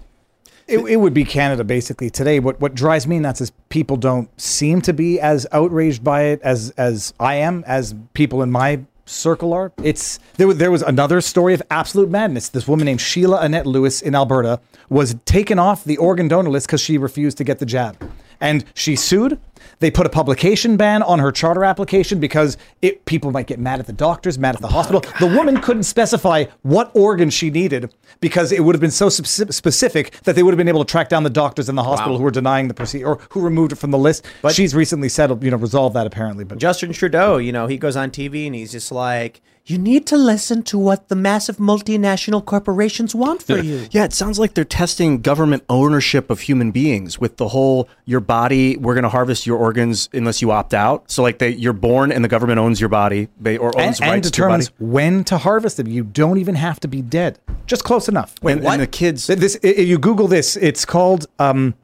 It, 0.66 0.78
it 0.78 0.96
would 0.96 1.14
be 1.14 1.24
Canada 1.24 1.64
basically 1.64 2.10
today. 2.10 2.38
What 2.40 2.60
what 2.60 2.74
drives 2.74 3.06
me 3.06 3.18
nuts 3.18 3.40
is 3.40 3.52
people 3.68 3.96
don't 3.96 4.28
seem 4.40 4.80
to 4.82 4.92
be 4.92 5.20
as 5.20 5.46
outraged 5.52 6.04
by 6.04 6.22
it 6.24 6.40
as 6.42 6.70
as 6.76 7.12
I 7.18 7.36
am, 7.36 7.64
as 7.66 7.94
people 8.14 8.42
in 8.42 8.50
my 8.50 8.80
circle 9.04 9.52
are. 9.52 9.72
It's 9.82 10.18
there. 10.36 10.52
There 10.52 10.70
was 10.70 10.82
another 10.82 11.20
story 11.20 11.54
of 11.54 11.62
absolute 11.70 12.10
madness. 12.10 12.48
This 12.48 12.68
woman 12.68 12.86
named 12.86 13.00
Sheila 13.00 13.40
Annette 13.40 13.66
Lewis 13.66 14.00
in 14.00 14.14
Alberta 14.14 14.60
was 14.88 15.16
taken 15.24 15.58
off 15.58 15.84
the 15.84 15.96
organ 15.96 16.28
donor 16.28 16.50
list 16.50 16.66
because 16.66 16.80
she 16.80 16.98
refused 16.98 17.38
to 17.38 17.44
get 17.44 17.58
the 17.58 17.66
jab, 17.66 17.96
and 18.42 18.64
she 18.74 18.96
sued. 18.96 19.38
They 19.78 19.90
put 19.90 20.06
a 20.06 20.10
publication 20.10 20.76
ban 20.76 21.02
on 21.02 21.18
her 21.20 21.32
charter 21.32 21.64
application 21.64 22.20
because 22.20 22.56
it, 22.82 23.04
people 23.04 23.30
might 23.30 23.46
get 23.46 23.58
mad 23.58 23.80
at 23.80 23.86
the 23.86 23.92
doctors, 23.92 24.38
mad 24.38 24.54
at 24.54 24.60
the 24.60 24.66
oh 24.66 24.70
hospital. 24.70 25.00
The 25.18 25.26
woman 25.26 25.60
couldn't 25.60 25.84
specify 25.84 26.44
what 26.62 26.90
organ 26.94 27.30
she 27.30 27.50
needed 27.50 27.92
because 28.20 28.52
it 28.52 28.64
would 28.64 28.74
have 28.74 28.80
been 28.80 28.90
so 28.90 29.08
specific 29.08 30.12
that 30.24 30.34
they 30.34 30.42
would 30.42 30.52
have 30.52 30.58
been 30.58 30.68
able 30.68 30.84
to 30.84 30.90
track 30.90 31.08
down 31.08 31.22
the 31.22 31.30
doctors 31.30 31.68
in 31.68 31.74
the 31.74 31.82
hospital 31.84 32.18
who 32.18 32.24
were 32.24 32.30
denying 32.30 32.68
the 32.68 32.74
procedure 32.74 33.06
or 33.06 33.20
who 33.30 33.40
removed 33.40 33.72
it 33.72 33.76
from 33.76 33.92
the 33.92 33.98
list. 33.98 34.24
But 34.42 34.54
she's 34.54 34.74
recently 34.74 35.08
settled, 35.08 35.42
you 35.42 35.50
know, 35.50 35.56
resolved 35.56 35.96
that 35.96 36.06
apparently. 36.06 36.44
But 36.44 36.58
Justin 36.58 36.92
Trudeau, 36.92 37.38
you 37.38 37.52
know, 37.52 37.66
he 37.66 37.78
goes 37.78 37.96
on 37.96 38.10
TV 38.10 38.46
and 38.46 38.54
he's 38.54 38.72
just 38.72 38.92
like, 38.92 39.40
you 39.64 39.78
need 39.78 40.06
to 40.08 40.16
listen 40.16 40.62
to 40.64 40.76
what 40.78 41.08
the 41.08 41.14
massive 41.14 41.58
multinational 41.58 42.44
corporations 42.44 43.14
want 43.14 43.42
for 43.44 43.58
you. 43.58 43.86
Yeah, 43.92 44.04
it 44.04 44.12
sounds 44.12 44.38
like 44.38 44.54
they're 44.54 44.64
testing 44.64 45.20
government 45.20 45.62
ownership 45.68 46.30
of 46.30 46.40
human 46.40 46.72
beings 46.72 47.20
with 47.20 47.36
the 47.36 47.48
whole 47.48 47.88
your 48.04 48.18
body. 48.18 48.76
We're 48.76 48.94
going 48.94 49.04
to 49.04 49.08
harvest 49.08 49.46
your 49.46 49.56
organs 49.58 50.08
unless 50.12 50.42
you 50.42 50.50
opt 50.50 50.74
out. 50.74 51.08
So 51.10 51.22
like 51.22 51.38
they, 51.38 51.50
you're 51.50 51.72
born 51.72 52.10
and 52.10 52.24
the 52.24 52.28
government 52.28 52.58
owns 52.58 52.80
your 52.80 52.88
body, 52.88 53.28
they 53.40 53.56
or 53.56 53.68
and, 53.78 53.86
owns 53.88 54.00
and 54.00 54.10
rights 54.10 54.30
to 54.32 54.40
your 54.40 54.48
body. 54.48 54.62
determines 54.64 54.80
when 54.80 55.22
to 55.24 55.38
harvest 55.38 55.76
them. 55.76 55.86
You 55.86 56.02
don't 56.04 56.38
even 56.38 56.56
have 56.56 56.80
to 56.80 56.88
be 56.88 57.00
dead, 57.00 57.38
just 57.66 57.84
close 57.84 58.08
enough. 58.08 58.34
And, 58.42 58.64
and 58.66 58.82
the 58.82 58.86
kids, 58.88 59.28
This 59.28 59.56
i- 59.62 59.68
i- 59.68 59.80
you 59.82 59.96
Google 59.98 60.26
this. 60.26 60.56
It's 60.56 60.84
called 60.84 61.26
um, 61.38 61.74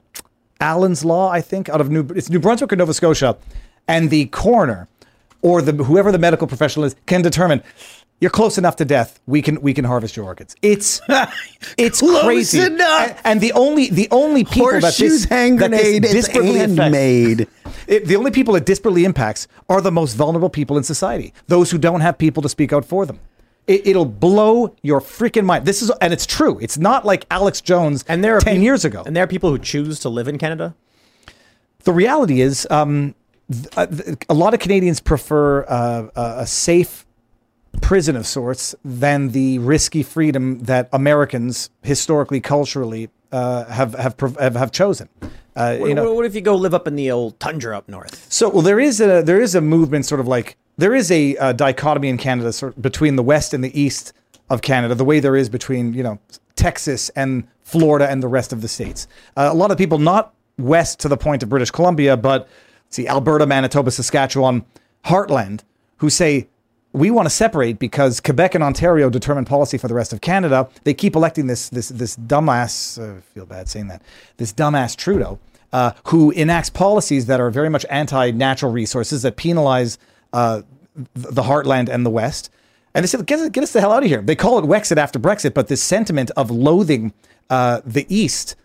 Allen's 0.60 1.04
Law, 1.04 1.30
I 1.30 1.40
think, 1.40 1.68
out 1.68 1.80
of 1.80 1.90
New 1.90 2.06
it's 2.16 2.28
New 2.28 2.40
Brunswick 2.40 2.72
or 2.72 2.76
Nova 2.76 2.92
Scotia, 2.92 3.36
and 3.86 4.10
the 4.10 4.26
coroner 4.26 4.88
or 5.42 5.62
the 5.62 5.72
whoever 5.84 6.10
the 6.12 6.18
medical 6.18 6.46
professional 6.46 6.84
is 6.84 6.96
can 7.06 7.22
determine 7.22 7.62
you're 8.20 8.30
close 8.32 8.58
enough 8.58 8.74
to 8.76 8.84
death. 8.84 9.20
We 9.26 9.42
can 9.42 9.60
we 9.60 9.72
can 9.72 9.84
harvest 9.84 10.16
your 10.16 10.24
organs. 10.26 10.56
It's 10.62 11.00
it's 11.78 12.00
Close 12.00 12.22
crazy. 12.24 12.60
enough. 12.60 13.10
And, 13.10 13.20
and 13.24 13.40
the 13.40 13.52
only 13.52 13.90
the 13.90 14.08
only 14.10 14.44
people 14.44 14.80
that 14.80 14.96
this 14.96 15.24
hand 15.24 15.60
that 15.60 15.70
this 15.70 15.82
grenade, 15.82 16.02
disparately 16.02 16.56
affects- 16.56 16.78
handmade. 16.78 17.48
It, 17.86 18.04
the 18.04 18.16
only 18.16 18.30
people 18.30 18.54
it 18.54 18.66
disparately 18.66 19.04
impacts 19.04 19.48
are 19.70 19.80
the 19.80 19.90
most 19.90 20.12
vulnerable 20.12 20.50
people 20.50 20.76
in 20.76 20.82
society, 20.84 21.32
those 21.46 21.70
who 21.70 21.78
don't 21.78 22.02
have 22.02 22.18
people 22.18 22.42
to 22.42 22.48
speak 22.50 22.70
out 22.70 22.84
for 22.84 23.06
them. 23.06 23.18
It, 23.66 23.86
it'll 23.86 24.04
blow 24.04 24.74
your 24.82 25.00
freaking 25.00 25.46
mind. 25.46 25.64
This 25.64 25.80
is, 25.80 25.90
and 26.02 26.12
it's 26.12 26.26
true. 26.26 26.58
It's 26.60 26.76
not 26.76 27.06
like 27.06 27.24
Alex 27.30 27.62
Jones 27.62 28.04
And 28.06 28.22
there 28.22 28.36
are 28.36 28.40
ten 28.40 28.60
years 28.60 28.84
ago. 28.84 29.04
And 29.06 29.16
there 29.16 29.24
are 29.24 29.26
people 29.26 29.48
who 29.48 29.58
choose 29.58 30.00
to 30.00 30.10
live 30.10 30.28
in 30.28 30.36
Canada. 30.36 30.74
The 31.84 31.92
reality 31.94 32.42
is, 32.42 32.66
um, 32.70 33.14
a 33.76 34.34
lot 34.34 34.54
of 34.54 34.60
Canadians 34.60 35.00
prefer 35.00 35.64
uh, 35.66 36.08
a 36.16 36.40
a 36.42 36.46
safe 36.46 37.06
prison 37.80 38.16
of 38.16 38.26
sorts 38.26 38.74
than 38.84 39.28
the 39.30 39.58
risky 39.60 40.02
freedom 40.02 40.58
that 40.60 40.88
Americans 40.92 41.70
historically, 41.82 42.40
culturally, 42.40 43.08
uh, 43.32 43.64
have, 43.66 43.94
have 43.94 44.14
have 44.38 44.56
have 44.56 44.72
chosen. 44.72 45.08
Uh, 45.22 45.76
What, 45.76 45.88
you 45.88 45.94
know, 45.94 46.12
what- 46.14 46.24
if 46.26 46.34
you 46.34 46.40
go 46.40 46.54
live 46.56 46.74
up 46.74 46.86
in 46.86 46.94
the 46.96 47.10
old 47.10 47.38
tundra 47.40 47.76
up 47.76 47.88
north? 47.88 48.26
so 48.32 48.48
well, 48.48 48.62
there 48.62 48.80
is 48.80 49.00
a 49.00 49.22
there 49.22 49.40
is 49.40 49.54
a 49.54 49.60
movement, 49.60 50.06
sort 50.06 50.20
of 50.20 50.26
like 50.26 50.56
there 50.76 50.94
is 50.94 51.10
a, 51.10 51.36
uh 51.38 51.52
dichotomy 51.52 52.08
in 52.08 52.18
Canada, 52.18 52.52
sort 52.52 52.76
of 52.76 52.82
between 52.82 53.16
the 53.16 53.22
west 53.22 53.54
and 53.54 53.64
the 53.64 53.80
east 53.80 54.12
of 54.50 54.60
Canada, 54.62 54.94
the 54.94 55.04
way 55.04 55.20
there 55.20 55.36
is 55.36 55.48
between 55.48 55.94
you 55.94 56.02
know 56.02 56.18
Texas 56.56 57.10
and 57.16 57.46
Florida 57.62 58.08
and 58.10 58.22
the 58.22 58.28
rest 58.28 58.52
of 58.52 58.60
the 58.62 58.68
states. 58.68 59.06
Uh, 59.36 59.48
a 59.50 59.54
lot 59.54 59.70
of 59.70 59.78
people 59.78 59.98
not 59.98 60.32
west 60.58 60.98
to 61.00 61.08
the 61.08 61.16
point 61.16 61.42
of 61.42 61.48
British 61.48 61.70
Columbia, 61.70 62.16
but 62.16 62.48
see 62.90 63.06
Alberta, 63.06 63.46
Manitoba, 63.46 63.90
Saskatchewan, 63.90 64.64
Heartland, 65.04 65.60
who 65.98 66.10
say 66.10 66.48
we 66.92 67.10
want 67.10 67.26
to 67.26 67.30
separate 67.30 67.78
because 67.78 68.20
Quebec 68.20 68.54
and 68.54 68.64
Ontario 68.64 69.10
determine 69.10 69.44
policy 69.44 69.76
for 69.78 69.88
the 69.88 69.94
rest 69.94 70.12
of 70.12 70.20
Canada. 70.20 70.68
They 70.84 70.94
keep 70.94 71.14
electing 71.14 71.46
this 71.46 71.68
this 71.68 71.88
this 71.90 72.16
dumbass. 72.16 72.98
Uh, 72.98 73.18
I 73.18 73.20
feel 73.34 73.46
bad 73.46 73.68
saying 73.68 73.88
that. 73.88 74.02
This 74.38 74.52
dumbass 74.52 74.96
Trudeau, 74.96 75.38
uh, 75.72 75.92
who 76.06 76.30
enacts 76.32 76.70
policies 76.70 77.26
that 77.26 77.40
are 77.40 77.50
very 77.50 77.68
much 77.68 77.84
anti-natural 77.90 78.72
resources 78.72 79.22
that 79.22 79.36
penalize 79.36 79.98
uh, 80.32 80.62
the 81.14 81.42
heartland 81.42 81.88
and 81.88 82.04
the 82.04 82.10
West. 82.10 82.50
And 82.94 83.04
they 83.04 83.06
said, 83.06 83.24
get, 83.26 83.38
us- 83.38 83.50
get 83.50 83.62
us 83.62 83.72
the 83.72 83.80
hell 83.80 83.92
out 83.92 84.02
of 84.02 84.08
here. 84.08 84.22
They 84.22 84.34
call 84.34 84.58
it 84.58 84.64
Wexit 84.64 84.96
after 84.96 85.18
Brexit, 85.18 85.54
but 85.54 85.68
this 85.68 85.82
sentiment 85.82 86.30
of 86.36 86.50
loathing 86.50 87.12
uh, 87.50 87.82
the 87.84 88.06
East 88.08 88.56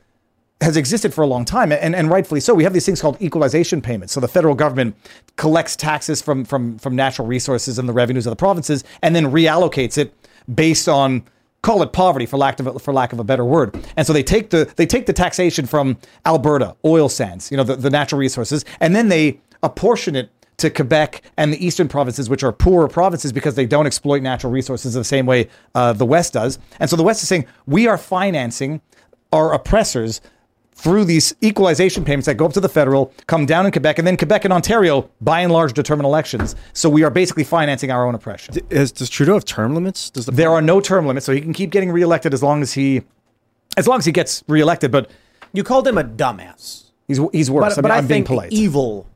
has 0.63 0.77
existed 0.77 1.13
for 1.13 1.21
a 1.23 1.27
long 1.27 1.45
time, 1.45 1.71
and, 1.71 1.95
and 1.95 2.09
rightfully 2.09 2.39
so. 2.39 2.53
We 2.53 2.63
have 2.63 2.73
these 2.73 2.85
things 2.85 3.01
called 3.01 3.21
equalization 3.21 3.81
payments. 3.81 4.13
So 4.13 4.19
the 4.19 4.27
federal 4.27 4.55
government 4.55 4.95
collects 5.35 5.75
taxes 5.75 6.21
from 6.21 6.45
from 6.45 6.77
from 6.79 6.95
natural 6.95 7.27
resources 7.27 7.77
and 7.77 7.87
the 7.87 7.93
revenues 7.93 8.25
of 8.25 8.31
the 8.31 8.35
provinces, 8.35 8.83
and 9.01 9.15
then 9.15 9.25
reallocates 9.25 9.97
it 9.97 10.13
based 10.53 10.89
on 10.89 11.23
call 11.61 11.81
it 11.81 11.93
poverty 11.93 12.25
for 12.25 12.37
lack 12.37 12.59
of 12.59 12.67
a, 12.67 12.79
for 12.79 12.93
lack 12.93 13.13
of 13.13 13.19
a 13.19 13.23
better 13.23 13.45
word. 13.45 13.75
And 13.95 14.05
so 14.05 14.13
they 14.13 14.23
take 14.23 14.49
the 14.49 14.71
they 14.75 14.85
take 14.85 15.05
the 15.05 15.13
taxation 15.13 15.65
from 15.65 15.97
Alberta 16.25 16.75
oil 16.85 17.09
sands, 17.09 17.51
you 17.51 17.57
know, 17.57 17.63
the, 17.63 17.75
the 17.75 17.89
natural 17.89 18.19
resources, 18.19 18.65
and 18.79 18.95
then 18.95 19.09
they 19.09 19.39
apportion 19.61 20.15
it 20.15 20.29
to 20.57 20.69
Quebec 20.69 21.23
and 21.37 21.51
the 21.51 21.65
eastern 21.65 21.87
provinces, 21.87 22.29
which 22.29 22.43
are 22.43 22.51
poorer 22.51 22.87
provinces 22.87 23.33
because 23.33 23.55
they 23.55 23.65
don't 23.65 23.87
exploit 23.87 24.21
natural 24.21 24.51
resources 24.53 24.93
the 24.93 25.03
same 25.03 25.25
way 25.25 25.49
uh, 25.73 25.93
the 25.93 26.05
West 26.05 26.33
does. 26.33 26.59
And 26.79 26.89
so 26.89 26.95
the 26.95 27.03
West 27.03 27.23
is 27.23 27.29
saying 27.29 27.45
we 27.65 27.87
are 27.87 27.97
financing 27.97 28.81
our 29.31 29.53
oppressors 29.53 30.21
through 30.75 31.05
these 31.05 31.33
equalization 31.43 32.03
payments 32.03 32.25
that 32.25 32.35
go 32.35 32.45
up 32.45 32.53
to 32.53 32.59
the 32.59 32.69
federal, 32.69 33.13
come 33.27 33.45
down 33.45 33.65
in 33.65 33.71
Quebec, 33.71 33.99
and 33.99 34.07
then 34.07 34.17
Quebec 34.17 34.43
and 34.45 34.53
Ontario, 34.53 35.09
by 35.21 35.41
and 35.41 35.51
large, 35.51 35.73
determine 35.73 36.05
elections. 36.05 36.55
So 36.73 36.89
we 36.89 37.03
are 37.03 37.09
basically 37.09 37.43
financing 37.43 37.91
our 37.91 38.05
own 38.05 38.15
oppression. 38.15 38.55
Is, 38.69 38.91
does 38.91 39.09
Trudeau 39.09 39.33
have 39.35 39.45
term 39.45 39.75
limits? 39.75 40.09
Does 40.09 40.25
the 40.25 40.31
There 40.31 40.49
are 40.51 40.61
no 40.61 40.81
term 40.81 41.05
limits, 41.07 41.25
so 41.25 41.33
he 41.33 41.41
can 41.41 41.53
keep 41.53 41.69
getting 41.69 41.91
reelected 41.91 42.33
as 42.33 42.43
long 42.43 42.61
as 42.61 42.73
he, 42.73 43.03
as 43.77 43.87
long 43.87 43.97
as 43.99 44.05
he 44.05 44.11
gets 44.11 44.43
reelected. 44.47 44.91
But 44.91 45.09
You 45.53 45.63
called 45.63 45.87
him 45.87 45.97
a 45.97 46.03
dumbass. 46.03 46.85
he's 47.07 47.19
he's 47.31 47.49
worse. 47.51 47.75
But, 47.75 47.79
I 47.79 47.81
but 47.81 47.87
mean, 47.89 47.91
I 47.91 47.97
I'm 47.99 48.07
being 48.07 48.17
think 48.23 48.27
polite. 48.27 48.51
evil, 48.51 49.07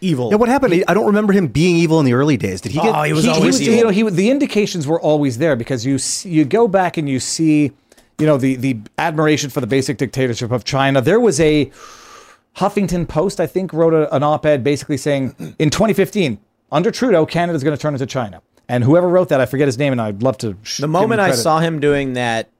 evil. 0.00 0.30
Yeah, 0.30 0.36
what 0.36 0.48
happened? 0.48 0.84
I 0.86 0.94
don't 0.94 1.06
remember 1.06 1.32
him 1.32 1.46
being 1.48 1.76
evil 1.76 1.98
in 2.00 2.06
the 2.06 2.12
early 2.14 2.36
days. 2.36 2.60
Did 2.60 2.72
he 2.72 2.80
get? 2.80 2.94
Oh, 2.94 3.02
he 3.02 3.12
was 3.12 3.24
he, 3.24 3.30
he 3.30 3.36
always 3.36 3.54
was, 3.58 3.62
evil. 3.62 3.74
you 3.78 3.84
know, 3.84 3.90
he 3.90 4.02
the 4.10 4.30
indications 4.30 4.86
were 4.86 5.00
always 5.00 5.38
there 5.38 5.56
because 5.56 5.84
you 5.86 5.98
you 6.30 6.44
go 6.44 6.68
back 6.68 6.96
and 6.98 7.08
you 7.08 7.18
see, 7.20 7.72
you 8.18 8.26
know, 8.26 8.36
the 8.36 8.56
the 8.56 8.78
admiration 8.98 9.50
for 9.50 9.60
the 9.60 9.66
basic 9.66 9.98
dictatorship 9.98 10.50
of 10.50 10.64
China. 10.64 11.00
There 11.00 11.20
was 11.20 11.40
a 11.40 11.70
Huffington 12.56 13.08
Post, 13.08 13.40
I 13.40 13.46
think, 13.46 13.72
wrote 13.72 13.94
a, 13.94 14.14
an 14.14 14.22
op-ed 14.22 14.62
basically 14.62 14.96
saying 14.96 15.54
in 15.58 15.70
2015, 15.70 16.38
under 16.70 16.90
Trudeau, 16.90 17.26
Canada's 17.26 17.64
going 17.64 17.76
to 17.76 17.80
turn 17.80 17.94
into 17.94 18.06
China. 18.06 18.42
And 18.68 18.84
whoever 18.84 19.08
wrote 19.08 19.28
that, 19.28 19.40
I 19.40 19.46
forget 19.46 19.68
his 19.68 19.76
name, 19.76 19.92
and 19.92 20.00
I'd 20.00 20.22
love 20.22 20.38
to. 20.38 20.56
Sh- 20.62 20.78
the 20.78 20.88
moment 20.88 21.20
I 21.20 21.32
saw 21.32 21.58
him 21.58 21.80
doing 21.80 22.14
that 22.14 22.50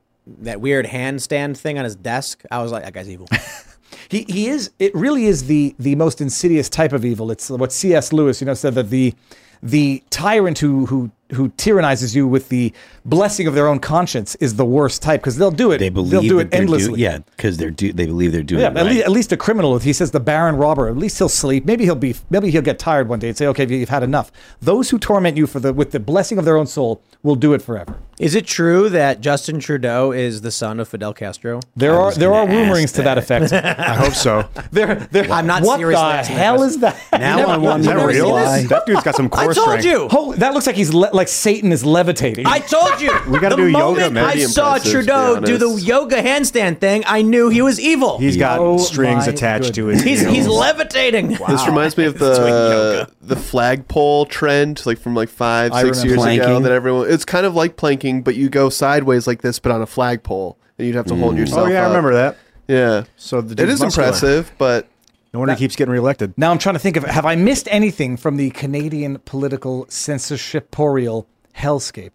that 0.40 0.60
weird 0.60 0.86
handstand 0.86 1.56
thing 1.56 1.78
on 1.78 1.84
his 1.84 1.96
desk, 1.96 2.42
I 2.50 2.62
was 2.62 2.72
like, 2.72 2.84
that 2.84 2.92
guy's 2.92 3.08
evil. 3.08 3.28
he 4.08 4.24
he 4.28 4.48
is 4.48 4.70
it 4.78 4.94
really 4.94 5.26
is 5.26 5.46
the 5.46 5.74
the 5.78 5.94
most 5.94 6.20
insidious 6.20 6.68
type 6.68 6.92
of 6.92 7.04
evil 7.04 7.30
it's 7.30 7.48
what 7.50 7.72
cs 7.72 8.12
lewis 8.12 8.40
you 8.40 8.46
know 8.46 8.54
said 8.54 8.74
that 8.74 8.90
the 8.90 9.14
the 9.62 10.02
tyrant 10.10 10.58
who 10.58 10.86
who 10.86 11.10
who 11.32 11.48
tyrannizes 11.50 12.14
you 12.14 12.26
with 12.28 12.48
the 12.50 12.72
blessing 13.04 13.46
of 13.46 13.54
their 13.54 13.66
own 13.66 13.78
conscience 13.80 14.34
is 14.36 14.56
the 14.56 14.64
worst 14.64 15.02
type 15.02 15.20
because 15.20 15.36
they'll 15.36 15.50
do 15.50 15.72
it 15.72 15.78
They 15.78 15.88
believe 15.88 16.10
they'll 16.10 16.22
do 16.22 16.38
it 16.38 16.48
endlessly 16.52 16.94
Do, 16.96 17.00
yeah, 17.00 17.18
because 17.36 17.56
they're 17.56 17.70
do, 17.70 17.92
they 17.92 18.06
believe 18.06 18.32
they're 18.32 18.42
doing 18.42 18.60
yeah, 18.62 18.70
it 18.70 18.76
at, 18.76 18.86
least, 18.86 19.04
at 19.04 19.10
least 19.10 19.32
a 19.32 19.36
criminal. 19.36 19.74
If 19.76 19.82
he 19.84 19.92
says 19.92 20.10
the 20.10 20.20
Baron 20.20 20.56
robber. 20.56 20.88
At 20.88 20.96
least 20.96 21.18
he'll 21.18 21.28
sleep. 21.28 21.64
Maybe 21.64 21.84
he'll 21.84 21.94
be. 21.96 22.14
Maybe 22.30 22.50
he'll 22.50 22.62
get 22.62 22.78
tired 22.78 23.08
one 23.08 23.18
day 23.18 23.28
and 23.28 23.36
say, 23.36 23.46
"Okay, 23.46 23.66
you've 23.66 23.88
had 23.88 24.02
enough." 24.02 24.30
Those 24.60 24.90
who 24.90 24.98
torment 24.98 25.36
you 25.36 25.46
for 25.46 25.60
the 25.60 25.72
with 25.72 25.90
the 25.92 26.00
blessing 26.00 26.38
of 26.38 26.44
their 26.44 26.56
own 26.56 26.66
soul 26.66 27.02
will 27.22 27.36
do 27.36 27.52
it 27.54 27.62
forever. 27.62 27.98
Is 28.18 28.34
it 28.36 28.46
true 28.46 28.88
that 28.90 29.20
Justin 29.20 29.58
Trudeau 29.58 30.12
is 30.12 30.42
the 30.42 30.50
son 30.52 30.78
of 30.78 30.88
Fidel 30.88 31.12
Castro? 31.14 31.60
There 31.74 31.94
are 31.98 32.12
there 32.12 32.32
are 32.32 32.46
gonna 32.46 32.86
to 32.86 33.02
that 33.02 33.18
effect. 33.18 33.52
I 33.52 33.94
hope 33.94 34.12
so. 34.14 34.48
there, 34.70 34.94
there, 35.10 35.30
I'm 35.32 35.46
not 35.46 35.64
serious. 35.64 35.98
What 36.00 36.24
the 36.26 36.32
hell 36.32 36.58
that 36.60 36.66
is 36.66 36.78
that? 36.78 36.96
now 37.12 37.38
You 37.38 37.44
I 37.44 37.46
never- 37.48 37.60
want 37.62 37.82
to 37.84 37.88
never 37.94 38.06
realize 38.06 38.68
that 38.68 38.86
dude's 38.86 39.02
got 39.02 39.14
some 39.16 39.28
core 39.28 39.50
I 39.50 39.54
told 39.54 39.66
strength. 39.80 39.84
you. 39.84 40.08
Holy, 40.08 40.38
that 40.38 40.54
looks 40.54 40.66
like 40.66 40.76
he's 40.76 40.92
le- 40.94 41.10
like 41.14 41.28
Satan 41.28 41.72
is 41.72 41.84
levitating. 41.84 42.46
I 42.46 42.58
told 42.58 43.00
you. 43.00 43.10
We 43.28 43.38
gotta 43.38 43.56
the 43.56 43.62
do 43.62 43.68
yoga, 43.68 43.78
moment 44.00 44.12
man. 44.14 44.24
I 44.24 44.32
Pretty 44.32 44.46
saw 44.46 44.74
impressive, 44.74 44.92
to 44.92 44.98
be 44.98 45.04
Trudeau 45.06 45.40
do 45.40 45.58
the 45.58 45.66
honest. 45.66 45.86
yoga 45.86 46.16
handstand 46.22 46.78
thing, 46.80 47.04
I 47.06 47.22
knew 47.22 47.48
he 47.48 47.62
was 47.62 47.80
evil. 47.80 48.18
He's 48.18 48.36
got 48.36 48.58
Oh 48.58 48.78
strings 48.78 49.26
my 49.26 49.32
attached 49.32 49.74
to 49.74 49.86
his. 49.86 50.02
he's 50.02 50.20
heels. 50.20 50.32
he's 50.34 50.46
levitating. 50.48 51.28
This 51.28 51.66
reminds 51.66 51.96
me 51.96 52.04
of 52.04 52.18
the 52.18 53.08
the 53.22 53.36
flagpole 53.36 54.26
trend, 54.26 54.84
like 54.86 54.98
from 54.98 55.14
like 55.14 55.28
five, 55.28 55.72
I 55.72 55.82
six 55.82 56.04
years 56.04 56.16
remember. 56.18 56.32
ago. 56.32 56.44
Planking. 56.44 56.62
That 56.64 56.72
everyone, 56.72 57.10
it's 57.10 57.24
kind 57.24 57.46
of 57.46 57.54
like 57.54 57.76
planking, 57.76 58.22
but 58.22 58.34
you 58.34 58.48
go 58.48 58.68
sideways 58.68 59.26
like 59.26 59.42
this, 59.42 59.58
but 59.58 59.72
on 59.72 59.80
a 59.82 59.86
flagpole, 59.86 60.58
and 60.78 60.86
you'd 60.86 60.96
have 60.96 61.06
to 61.06 61.14
hold 61.16 61.34
mm. 61.34 61.38
yourself. 61.38 61.68
Oh 61.68 61.70
yeah, 61.70 61.82
I 61.82 61.84
up. 61.84 61.88
remember 61.88 62.14
that. 62.14 62.36
Yeah, 62.66 63.04
So 63.16 63.40
the 63.40 63.52
it 63.52 63.56
dude's 63.56 63.74
is 63.74 63.80
muscular. 63.82 64.08
impressive, 64.08 64.52
but 64.58 64.88
No 65.34 65.40
wonder 65.40 65.54
he 65.54 65.58
keeps 65.58 65.76
getting 65.76 65.92
reelected. 65.92 66.32
Now 66.38 66.50
I'm 66.52 66.58
trying 66.58 66.76
to 66.76 66.78
think 66.78 66.96
of 66.96 67.02
have 67.04 67.26
I 67.26 67.34
missed 67.34 67.68
anything 67.70 68.16
from 68.16 68.36
the 68.36 68.50
Canadian 68.50 69.18
political 69.24 69.84
censorshiporial 69.86 71.26
hellscape? 71.56 72.14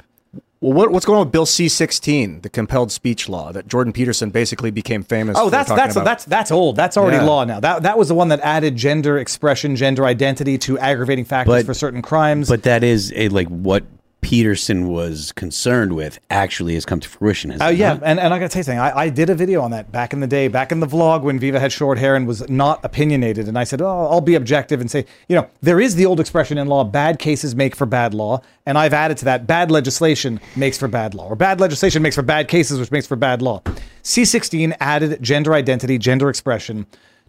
Well, 0.61 0.73
what, 0.73 0.91
what's 0.91 1.05
going 1.05 1.17
on 1.19 1.25
with 1.27 1.31
Bill 1.31 1.45
C-16, 1.45 2.41
the 2.41 2.49
compelled 2.49 2.91
speech 2.91 3.29
law 3.29 3.53
that 3.53 3.67
Jordan 3.69 3.93
Peterson 3.93 4.29
basically 4.29 4.71
became 4.71 5.03
famous? 5.03 5.37
Oh, 5.39 5.49
that's 5.49 5.69
that's 5.69 5.95
about? 5.95 6.03
that's 6.05 6.25
that's 6.25 6.51
old. 6.51 6.75
That's 6.75 6.97
already 6.97 7.17
Yeah. 7.17 7.23
law 7.23 7.43
now. 7.45 7.59
That 7.61 7.83
that 7.83 7.97
was 7.97 8.07
the 8.09 8.15
one 8.15 8.27
that 8.29 8.39
added 8.41 8.75
gender 8.75 9.17
expression, 9.17 9.75
gender 9.75 10.05
identity 10.05 10.57
to 10.59 10.77
aggravating 10.79 11.25
factors 11.25 11.53
But- 11.53 11.65
for 11.65 11.73
certain 11.73 12.01
crimes. 12.01 12.49
but 12.49 12.63
that 12.63 12.83
is 12.83 13.13
a 13.15 13.29
like 13.29 13.47
what 13.47 13.83
Peterson 14.21 14.87
was 14.87 15.31
concerned 15.31 15.93
with 15.93 16.19
actually 16.29 16.73
has 16.73 16.85
come 16.85 16.99
to 16.99 17.07
fruition. 17.07 17.55
Oh 17.61 17.69
it 17.69 17.77
yeah, 17.77 17.93
not? 17.93 18.03
and, 18.03 18.19
and 18.19 18.33
I 18.33 18.39
gotta 18.39 18.49
tell 18.49 18.59
you 18.59 18.63
something. 18.63 18.79
I, 18.79 18.97
I 18.97 19.09
did 19.09 19.29
a 19.29 19.35
video 19.35 19.61
on 19.61 19.71
that 19.71 19.91
back 19.91 20.13
in 20.13 20.19
the 20.19 20.27
day, 20.27 20.47
back 20.47 20.71
in 20.71 20.81
the 20.81 20.87
vlog 20.87 21.21
when 21.23 21.39
Viva 21.39 21.59
had 21.59 21.71
short 21.71 21.97
hair 21.97 22.15
and 22.15 22.27
was 22.27 22.47
not 22.49 22.83
opinionated. 22.83 23.47
And 23.47 23.57
I 23.57 23.63
said, 23.63 23.81
oh, 23.81 24.07
I'll 24.11 24.21
be 24.21 24.35
objective 24.35 24.81
and 24.81 24.91
say, 24.91 25.05
you 25.29 25.35
know, 25.35 25.47
there 25.61 25.79
is 25.79 25.95
the 25.95 26.05
old 26.05 26.19
expression 26.19 26.57
in 26.57 26.67
law: 26.67 26.83
bad 26.83 27.17
cases 27.17 27.55
make 27.55 27.75
for 27.75 27.85
bad 27.85 28.13
law. 28.13 28.41
And 28.65 28.77
I've 28.77 28.93
added 28.93 29.17
to 29.19 29.25
that: 29.25 29.47
bad 29.47 29.71
legislation 29.71 30.39
makes 30.55 30.77
for 30.77 30.87
bad 30.87 31.15
law, 31.15 31.27
or 31.27 31.35
bad 31.35 31.59
legislation 31.61 32.01
makes 32.01 32.15
for 32.15 32.21
bad 32.21 32.47
cases, 32.47 32.79
which 32.79 32.91
makes 32.91 33.07
for 33.07 33.15
bad 33.15 33.41
law. 33.41 33.61
C16 34.03 34.75
added 34.79 35.21
gender 35.23 35.53
identity, 35.53 35.97
gender 35.97 36.29
expression 36.29 36.85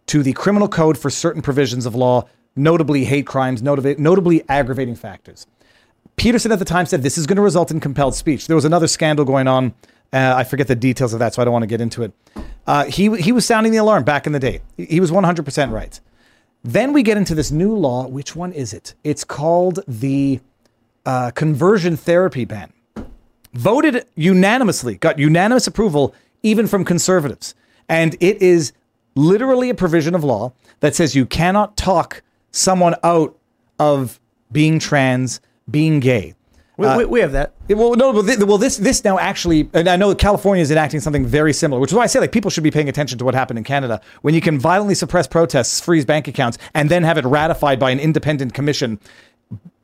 to 0.06 0.22
the 0.22 0.32
criminal 0.32 0.68
code 0.68 0.98
for 0.98 1.08
certain 1.08 1.40
provisions 1.40 1.86
of 1.86 1.94
law, 1.94 2.26
notably 2.56 3.04
hate 3.04 3.26
crimes, 3.26 3.62
notably, 3.62 3.94
notably 3.96 4.42
aggravating 4.48 4.96
factors. 4.96 5.46
Peterson 6.20 6.52
at 6.52 6.58
the 6.58 6.66
time 6.66 6.84
said 6.84 7.02
this 7.02 7.16
is 7.16 7.26
going 7.26 7.36
to 7.36 7.42
result 7.42 7.70
in 7.70 7.80
compelled 7.80 8.14
speech. 8.14 8.46
There 8.46 8.54
was 8.54 8.66
another 8.66 8.86
scandal 8.86 9.24
going 9.24 9.48
on. 9.48 9.72
Uh, 10.12 10.34
I 10.36 10.44
forget 10.44 10.68
the 10.68 10.76
details 10.76 11.14
of 11.14 11.18
that, 11.20 11.32
so 11.32 11.40
I 11.40 11.46
don't 11.46 11.52
want 11.52 11.62
to 11.62 11.66
get 11.66 11.80
into 11.80 12.02
it. 12.02 12.12
Uh, 12.66 12.84
he 12.84 13.16
he 13.16 13.32
was 13.32 13.46
sounding 13.46 13.72
the 13.72 13.78
alarm 13.78 14.04
back 14.04 14.26
in 14.26 14.34
the 14.34 14.38
day. 14.38 14.60
He- 14.76 15.00
was 15.00 15.10
100% 15.10 15.72
right. 15.72 15.98
Then 16.62 16.92
we 16.92 17.02
get 17.02 17.16
into 17.16 17.34
this 17.34 17.50
new 17.50 17.74
law. 17.74 18.06
Which 18.06 18.36
one 18.36 18.52
is 18.52 18.74
it? 18.74 18.92
It's 19.02 19.24
called 19.24 19.80
the 19.88 20.40
uh, 21.06 21.30
conversion 21.30 21.96
therapy 21.96 22.44
ban. 22.44 22.70
Voted 23.54 24.04
unanimously, 24.14 24.96
got 24.96 25.18
unanimous 25.18 25.66
approval 25.66 26.14
even 26.42 26.66
from 26.66 26.84
conservatives. 26.84 27.54
And 27.88 28.14
it 28.20 28.42
is 28.42 28.74
literally 29.14 29.70
a 29.70 29.74
provision 29.74 30.14
of 30.14 30.22
law 30.22 30.52
that 30.80 30.94
says 30.94 31.16
you 31.16 31.24
cannot 31.24 31.78
talk 31.78 32.22
someone 32.50 32.94
out 33.02 33.38
of 33.78 34.20
being 34.52 34.78
trans, 34.78 35.40
being 35.70 36.00
gay. 36.00 36.34
We, 36.76 36.96
we, 36.96 37.04
we 37.04 37.20
have 37.20 37.32
that. 37.32 37.52
Well, 37.68 37.94
no, 37.94 38.10
but 38.10 38.24
thi- 38.24 38.42
well, 38.42 38.56
this 38.56 38.78
this 38.78 39.04
now 39.04 39.18
actually, 39.18 39.68
and 39.74 39.86
I 39.86 39.96
know 39.96 40.14
California 40.14 40.62
is 40.62 40.70
enacting 40.70 41.00
something 41.00 41.26
very 41.26 41.52
similar, 41.52 41.78
which 41.78 41.90
is 41.90 41.94
why 41.94 42.04
I 42.04 42.06
say 42.06 42.20
like 42.20 42.32
people 42.32 42.50
should 42.50 42.64
be 42.64 42.70
paying 42.70 42.88
attention 42.88 43.18
to 43.18 43.24
what 43.24 43.34
happened 43.34 43.58
in 43.58 43.64
Canada 43.64 44.00
when 44.22 44.34
you 44.34 44.40
can 44.40 44.58
violently 44.58 44.94
suppress 44.94 45.26
protests, 45.26 45.78
freeze 45.78 46.06
bank 46.06 46.26
accounts, 46.26 46.56
and 46.72 46.88
then 46.88 47.02
have 47.02 47.18
it 47.18 47.26
ratified 47.26 47.78
by 47.78 47.90
an 47.90 48.00
independent 48.00 48.54
commission. 48.54 48.98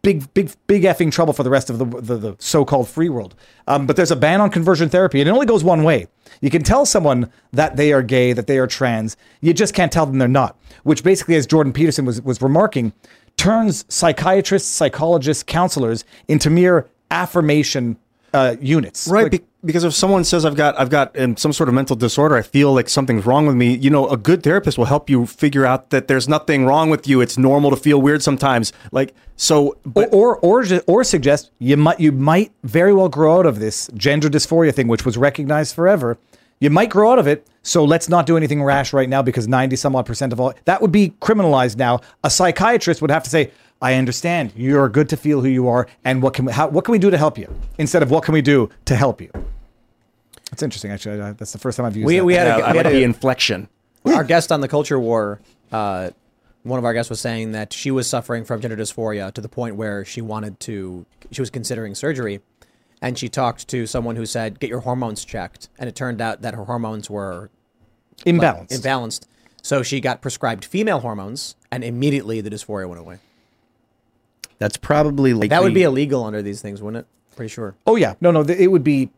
Big, 0.00 0.32
big, 0.32 0.52
big 0.68 0.84
effing 0.84 1.12
trouble 1.12 1.34
for 1.34 1.42
the 1.42 1.50
rest 1.50 1.68
of 1.68 1.78
the 1.78 1.84
the, 1.84 2.16
the 2.16 2.36
so-called 2.38 2.88
free 2.88 3.10
world. 3.10 3.34
Um, 3.66 3.86
but 3.86 3.96
there's 3.96 4.12
a 4.12 4.16
ban 4.16 4.40
on 4.40 4.50
conversion 4.50 4.88
therapy, 4.88 5.20
and 5.20 5.28
it 5.28 5.32
only 5.32 5.46
goes 5.46 5.62
one 5.62 5.82
way. 5.82 6.06
You 6.40 6.48
can 6.48 6.62
tell 6.62 6.86
someone 6.86 7.30
that 7.52 7.76
they 7.76 7.92
are 7.92 8.02
gay, 8.02 8.32
that 8.32 8.46
they 8.46 8.56
are 8.56 8.66
trans. 8.66 9.18
You 9.42 9.52
just 9.52 9.74
can't 9.74 9.92
tell 9.92 10.06
them 10.06 10.16
they're 10.16 10.28
not. 10.28 10.56
Which 10.84 11.04
basically, 11.04 11.34
as 11.34 11.46
Jordan 11.46 11.74
Peterson 11.74 12.06
was 12.06 12.22
was 12.22 12.40
remarking, 12.40 12.94
turns 13.36 13.84
psychiatrists, 13.88 14.68
psychologists, 14.70 15.42
counselors 15.42 16.04
into 16.28 16.50
mere 16.50 16.88
affirmation 17.10 17.96
uh, 18.34 18.56
units. 18.60 19.08
Right, 19.08 19.24
Like, 19.24 19.32
be- 19.32 19.44
because 19.64 19.82
if 19.82 19.94
someone 19.94 20.22
says 20.24 20.44
I've 20.44 20.56
got 20.56 20.78
I've 20.78 20.90
got 20.90 21.18
um, 21.18 21.36
some 21.36 21.52
sort 21.52 21.68
of 21.68 21.74
mental 21.74 21.96
disorder, 21.96 22.36
I 22.36 22.42
feel 22.42 22.72
like 22.72 22.88
something's 22.88 23.26
wrong 23.26 23.46
with 23.46 23.56
me. 23.56 23.74
You 23.74 23.90
know, 23.90 24.06
a 24.08 24.16
good 24.16 24.42
therapist 24.42 24.78
will 24.78 24.84
help 24.84 25.10
you 25.10 25.26
figure 25.26 25.66
out 25.66 25.90
that 25.90 26.06
there's 26.06 26.28
nothing 26.28 26.66
wrong 26.66 26.88
with 26.90 27.08
you. 27.08 27.20
It's 27.20 27.36
normal 27.36 27.70
to 27.70 27.76
feel 27.76 28.00
weird 28.00 28.22
sometimes. 28.22 28.72
Like 28.92 29.14
so, 29.36 29.76
but 29.84 30.12
or, 30.12 30.36
or 30.38 30.64
or 30.64 30.82
or 30.86 31.04
suggest 31.04 31.50
you 31.58 31.76
might 31.76 31.98
you 31.98 32.12
might 32.12 32.52
very 32.62 32.92
well 32.92 33.08
grow 33.08 33.38
out 33.38 33.46
of 33.46 33.58
this 33.58 33.88
gender 33.94 34.28
dysphoria 34.28 34.72
thing, 34.74 34.86
which 34.86 35.04
was 35.04 35.16
recognized 35.18 35.74
forever. 35.74 36.16
You 36.60 36.70
might 36.70 36.88
grow 36.90 37.12
out 37.12 37.18
of 37.18 37.26
it, 37.26 37.46
so 37.62 37.84
let's 37.84 38.08
not 38.08 38.24
do 38.26 38.36
anything 38.36 38.62
rash 38.62 38.92
right 38.92 39.08
now 39.08 39.22
because 39.22 39.46
ninety 39.46 39.76
some 39.76 39.94
odd 39.94 40.06
percent 40.06 40.32
of 40.32 40.40
all 40.40 40.54
that 40.64 40.80
would 40.80 40.92
be 40.92 41.10
criminalized 41.20 41.76
now. 41.76 42.00
A 42.24 42.30
psychiatrist 42.30 43.02
would 43.02 43.10
have 43.10 43.24
to 43.24 43.30
say, 43.30 43.50
"I 43.82 43.94
understand. 43.94 44.52
You're 44.56 44.88
good 44.88 45.08
to 45.10 45.16
feel 45.18 45.42
who 45.42 45.48
you 45.48 45.68
are, 45.68 45.86
and 46.04 46.22
what 46.22 46.32
can 46.34 46.46
we 46.46 46.52
how, 46.52 46.68
what 46.68 46.84
can 46.84 46.92
we 46.92 46.98
do 46.98 47.10
to 47.10 47.18
help 47.18 47.36
you?" 47.36 47.52
Instead 47.78 48.02
of 48.02 48.10
what 48.10 48.24
can 48.24 48.32
we 48.32 48.40
do 48.42 48.70
to 48.86 48.96
help 48.96 49.20
you. 49.20 49.30
That's 50.50 50.62
interesting. 50.62 50.90
Actually, 50.92 51.20
I- 51.20 51.32
that's 51.32 51.52
the 51.52 51.58
first 51.58 51.76
time 51.76 51.84
I've 51.86 51.96
used 51.96 52.06
We, 52.06 52.16
that. 52.18 52.24
we 52.24 52.34
had 52.34 52.46
Yeah, 52.46 52.56
a, 52.58 52.60
I 52.68 52.72
we 52.72 52.76
had 52.78 52.86
like 52.86 52.94
the 52.94 53.02
inflection. 53.04 53.68
our 54.06 54.24
guest 54.24 54.50
on 54.52 54.60
the 54.60 54.68
Culture 54.68 54.98
War. 54.98 55.40
Uh, 55.70 56.10
one 56.62 56.78
of 56.78 56.84
our 56.84 56.94
guests 56.94 57.10
was 57.10 57.20
saying 57.20 57.52
that 57.52 57.72
she 57.72 57.90
was 57.90 58.08
suffering 58.08 58.44
from 58.44 58.60
gender 58.60 58.76
dysphoria 58.76 59.32
to 59.34 59.40
the 59.40 59.48
point 59.48 59.76
where 59.76 60.04
she 60.04 60.20
wanted 60.20 60.58
to, 60.60 61.04
she 61.30 61.40
was 61.42 61.50
considering 61.50 61.94
surgery, 61.94 62.40
and 63.02 63.18
she 63.18 63.28
talked 63.28 63.68
to 63.68 63.86
someone 63.86 64.16
who 64.16 64.27
said, 64.27 64.60
"Get 64.60 64.70
your 64.70 64.81
hormones 64.81 65.24
checked," 65.24 65.68
and 65.78 65.89
it 65.89 65.94
turned 65.94 66.20
out 66.20 66.43
that 66.43 66.55
her 66.55 66.64
hormones 66.64 67.10
were 67.10 67.51
imbalanced. 68.24 68.68
imbalanced. 68.81 69.27
So 69.62 69.82
she 69.82 70.01
got 70.01 70.23
prescribed 70.23 70.64
female 70.64 71.01
hormones, 71.01 71.56
and 71.70 71.82
immediately 71.82 72.40
the 72.40 72.51
dysphoria 72.51 72.89
went 72.89 73.01
away. 73.01 73.18
That's 74.59 74.77
probably 74.77 75.35
like 75.35 75.51
That 75.51 75.62
would 75.62 75.74
be 75.74 75.82
illegal 75.82 76.24
under 76.24 76.40
these 76.40 76.62
things, 76.62 76.81
wouldn't 76.81 77.05
it? 77.05 77.36
Pretty 77.36 77.52
sure. 77.52 77.74
oh 77.86 77.97
yeah, 77.97 78.14
no, 78.20 78.31
no, 78.31 78.40
it 78.43 78.68
would 78.68 78.85
be. 78.85 79.10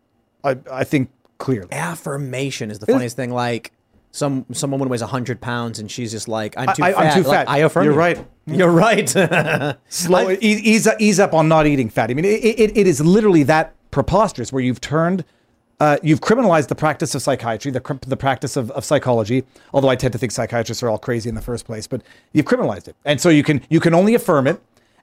I, 0.43 0.57
I 0.71 0.85
think 0.85 1.11
clearly. 1.39 1.69
Affirmation 1.73 2.71
is 2.71 2.79
the 2.81 2.87
funniest 2.87 3.15
thing. 3.17 3.31
Like 3.31 3.73
some 4.11 4.47
some 4.53 4.71
woman 4.71 4.89
weighs 4.89 5.01
hundred 5.03 5.41
pounds, 5.41 5.79
and 5.79 5.91
she's 5.91 6.11
just 6.11 6.29
like, 6.29 6.55
"I'm 6.57 6.75
too 6.75 6.83
I- 6.83 6.93
fat." 6.93 6.99
I'm 7.17 7.23
too 7.23 7.29
Like, 7.29 7.37
fat. 7.47 7.49
I 7.51 7.59
affirm. 7.59 7.85
You're 7.85 7.93
you. 7.95 7.99
right. 7.99 8.27
You're 8.47 8.71
right. 8.71 9.09
slow 9.89 10.31
e- 10.31 10.37
ease, 10.41 10.89
ease 10.99 11.21
up 11.21 11.35
on 11.35 11.49
not 11.49 11.67
eating 11.67 11.91
fat. 11.91 12.11
I 12.11 12.15
mean, 12.15 12.25
it, 12.25 12.43
it, 12.45 12.77
it 12.77 12.87
is 12.87 13.01
literally 13.01 13.43
that 13.45 13.75
preposterous 13.91 14.51
where 14.53 14.63
you've 14.63 14.81
turned, 14.81 15.25
uh, 15.81 15.99
you've 16.03 16.21
criminalized 16.23 16.69
the 16.69 16.75
practice 16.75 17.15
of 17.15 17.21
psychiatry, 17.23 17.71
the, 17.71 17.99
the 18.07 18.17
practice 18.17 18.57
of, 18.57 18.71
of 18.71 18.85
psychology. 18.87 19.45
Although 19.75 19.89
I 19.91 19.97
tend 19.97 20.13
to 20.13 20.19
think 20.19 20.33
psychiatrists 20.33 20.83
are 20.83 20.89
all 20.89 20.99
crazy 20.99 21.29
in 21.29 21.35
the 21.35 21.43
first 21.43 21.67
place, 21.67 21.87
but 21.87 22.01
you've 22.33 22.47
criminalized 22.47 22.89
it, 22.89 22.97
and 23.05 23.21
so 23.21 23.29
you 23.29 23.43
can 23.43 23.61
you 23.69 23.81
can 23.81 23.93
only 23.95 24.15
affirm 24.15 24.47
it, 24.47 24.61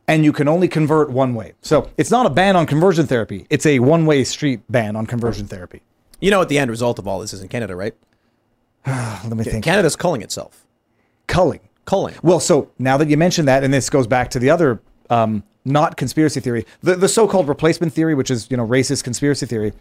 and 0.07 0.25
you 0.25 0.33
can 0.33 0.47
only 0.47 0.67
convert 0.67 1.11
one 1.11 1.35
way. 1.35 1.53
So 1.61 1.91
it's 1.97 2.09
not 2.11 2.25
a 2.25 2.29
ban 2.31 2.55
on 2.55 2.65
conversion 2.65 3.05
therapy; 3.05 3.45
it's 3.51 3.67
a 3.67 3.77
one 3.79 4.07
way 4.07 4.23
street 4.23 4.61
ban 4.69 4.95
on 4.95 5.05
conversion 5.05 5.45
therapy. 5.45 5.83
you 6.19 6.31
know 6.31 6.39
what 6.39 6.49
the 6.49 6.57
end 6.57 6.71
result 6.71 6.97
of 6.97 7.07
all 7.07 7.19
this 7.19 7.31
is 7.33 7.41
in 7.43 7.47
Canada, 7.47 7.75
right? 7.75 7.93
Let 9.25 9.35
me 9.35 9.43
think. 9.43 9.63
Canada's 9.63 9.95
culling 9.95 10.21
itself. 10.21 10.65
culling. 11.27 11.61
Culling. 11.85 12.15
Well, 12.23 12.39
so 12.39 12.71
now 12.79 12.97
that 12.97 13.09
you 13.09 13.17
mentioned 13.17 13.47
that, 13.47 13.63
and 13.63 13.73
this 13.73 13.89
goes 13.91 14.07
back 14.07 14.31
to 14.31 14.39
the 14.39 14.49
other 14.49 14.81
um, 15.11 15.43
not 15.65 15.97
conspiracy 15.97 16.39
theory, 16.39 16.65
the, 16.81 16.95
the 16.95 17.07
so-called 17.07 17.47
replacement 17.47 17.93
theory, 17.93 18.15
which 18.15 18.31
is 18.31 18.49
you 18.49 18.57
know 18.57 18.65
racist 18.65 19.03
conspiracy 19.03 19.45
theory. 19.45 19.73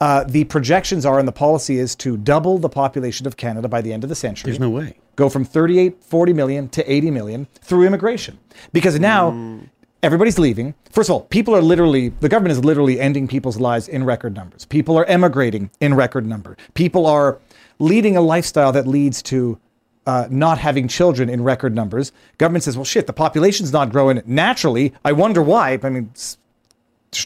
Uh, 0.00 0.24
the 0.24 0.44
projections 0.44 1.06
are, 1.06 1.18
and 1.18 1.28
the 1.28 1.32
policy 1.32 1.78
is 1.78 1.94
to 1.94 2.16
double 2.16 2.58
the 2.58 2.68
population 2.68 3.26
of 3.26 3.36
Canada 3.36 3.68
by 3.68 3.80
the 3.80 3.92
end 3.92 4.02
of 4.02 4.08
the 4.08 4.16
century. 4.16 4.50
There's 4.50 4.58
no 4.58 4.70
way. 4.70 4.98
Go 5.14 5.28
from 5.28 5.44
38, 5.44 6.02
40 6.02 6.32
million 6.32 6.68
to 6.70 6.92
80 6.92 7.10
million 7.12 7.46
through 7.60 7.86
immigration. 7.86 8.38
Because 8.72 8.98
now 8.98 9.60
everybody's 10.02 10.38
leaving. 10.38 10.74
First 10.90 11.08
of 11.08 11.14
all, 11.14 11.20
people 11.20 11.54
are 11.54 11.62
literally, 11.62 12.08
the 12.08 12.28
government 12.28 12.52
is 12.52 12.64
literally 12.64 12.98
ending 12.98 13.28
people's 13.28 13.60
lives 13.60 13.86
in 13.86 14.02
record 14.04 14.34
numbers. 14.34 14.64
People 14.64 14.98
are 14.98 15.04
emigrating 15.04 15.70
in 15.80 15.94
record 15.94 16.26
number. 16.26 16.56
People 16.74 17.06
are 17.06 17.38
leading 17.82 18.16
a 18.16 18.20
lifestyle 18.20 18.72
that 18.72 18.86
leads 18.86 19.22
to 19.22 19.58
uh, 20.06 20.26
not 20.30 20.58
having 20.58 20.88
children 20.88 21.28
in 21.28 21.42
record 21.42 21.74
numbers. 21.74 22.12
Government 22.38 22.64
says, 22.64 22.76
well, 22.76 22.84
shit, 22.84 23.06
the 23.06 23.12
population's 23.12 23.72
not 23.72 23.90
growing 23.90 24.22
naturally. 24.26 24.92
I 25.04 25.12
wonder 25.12 25.42
why. 25.42 25.78
I 25.82 25.90
mean, 25.90 26.12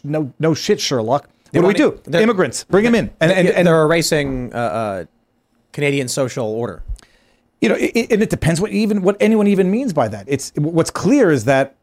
no, 0.02 0.32
no 0.38 0.54
shit, 0.54 0.80
Sherlock. 0.80 1.28
They 1.52 1.60
what 1.60 1.76
do 1.76 1.90
we 1.90 2.10
do? 2.10 2.18
Immigrants, 2.18 2.64
bring 2.64 2.84
them 2.84 2.94
in. 2.94 3.10
And, 3.20 3.30
and, 3.32 3.48
and 3.48 3.66
they're 3.66 3.82
erasing 3.82 4.52
uh, 4.52 4.56
uh, 4.56 5.04
Canadian 5.72 6.08
social 6.08 6.46
order. 6.46 6.82
you 7.60 7.68
know, 7.68 7.76
it, 7.78 8.12
and 8.12 8.22
it 8.22 8.30
depends 8.30 8.60
what 8.60 8.70
even 8.70 9.02
what 9.02 9.16
anyone 9.20 9.46
even 9.46 9.70
means 9.70 9.92
by 9.92 10.08
that. 10.08 10.24
It's 10.28 10.52
what's 10.56 10.90
clear 10.90 11.30
is 11.30 11.44
that 11.44 11.76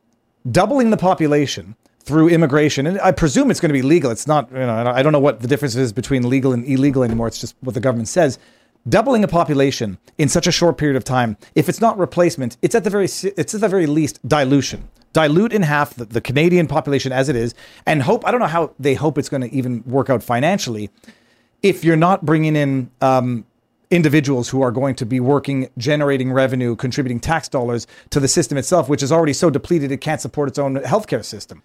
doubling 0.50 0.92
the 0.92 0.98
population 0.98 1.76
through 2.00 2.30
immigration, 2.30 2.86
and 2.86 3.00
I 3.02 3.12
presume 3.12 3.50
it's 3.50 3.60
going 3.60 3.70
to 3.70 3.74
be 3.74 3.82
legal. 3.82 4.12
It's 4.12 4.28
not, 4.28 4.52
you 4.52 4.60
know, 4.60 4.74
I 4.74 5.02
don't 5.02 5.14
know 5.14 5.20
what 5.20 5.40
the 5.40 5.48
difference 5.48 5.76
is 5.76 5.94
between 5.94 6.30
legal 6.30 6.52
and 6.54 6.66
illegal 6.66 7.04
anymore. 7.04 7.28
It's 7.28 7.40
just 7.40 7.56
what 7.62 7.74
the 7.74 7.80
government 7.80 8.08
says. 8.08 8.40
Doubling 8.88 9.24
a 9.24 9.30
population 9.30 9.98
in 10.18 10.28
such 10.28 10.46
a 10.46 10.52
short 10.52 10.78
period 10.78 10.98
of 10.98 11.06
time, 11.06 11.38
if 11.56 11.70
it's 11.70 11.80
not 11.80 11.98
replacement, 11.98 12.58
it's 12.62 12.76
at 12.76 12.84
the 12.84 12.90
very 12.90 13.06
it's 13.06 13.56
at 13.56 13.62
the 13.62 13.70
very 13.70 13.86
least 13.86 14.20
dilution. 14.28 14.90
Dilute 15.14 15.54
in 15.54 15.62
half 15.62 15.94
the, 15.94 16.04
the 16.04 16.20
Canadian 16.20 16.68
population 16.68 17.14
as 17.14 17.30
it 17.30 17.36
is, 17.38 17.56
and 17.86 18.02
hope. 18.04 18.28
I 18.28 18.32
don't 18.32 18.42
know 18.42 18.48
how 18.48 18.74
they 18.78 18.94
hope 18.94 19.18
it's 19.18 19.30
going 19.30 19.42
to 19.42 19.54
even 19.54 19.84
work 19.86 20.10
out 20.10 20.22
financially 20.22 20.90
if 21.62 21.86
you're 21.86 21.96
not 21.96 22.26
bringing 22.26 22.58
in 22.58 22.92
um, 23.00 23.46
individuals 23.90 24.50
who 24.50 24.62
are 24.62 24.72
going 24.72 24.96
to 24.96 25.06
be 25.06 25.22
working, 25.22 25.70
generating 25.78 26.34
revenue, 26.34 26.76
contributing 26.76 27.22
tax 27.22 27.48
dollars 27.48 27.88
to 28.10 28.20
the 28.20 28.28
system 28.28 28.58
itself, 28.58 28.90
which 28.90 29.02
is 29.02 29.14
already 29.14 29.34
so 29.34 29.50
depleted 29.50 29.94
it 29.94 30.02
can't 30.02 30.20
support 30.20 30.50
its 30.50 30.60
own 30.60 30.76
healthcare 30.78 31.24
system. 31.24 31.64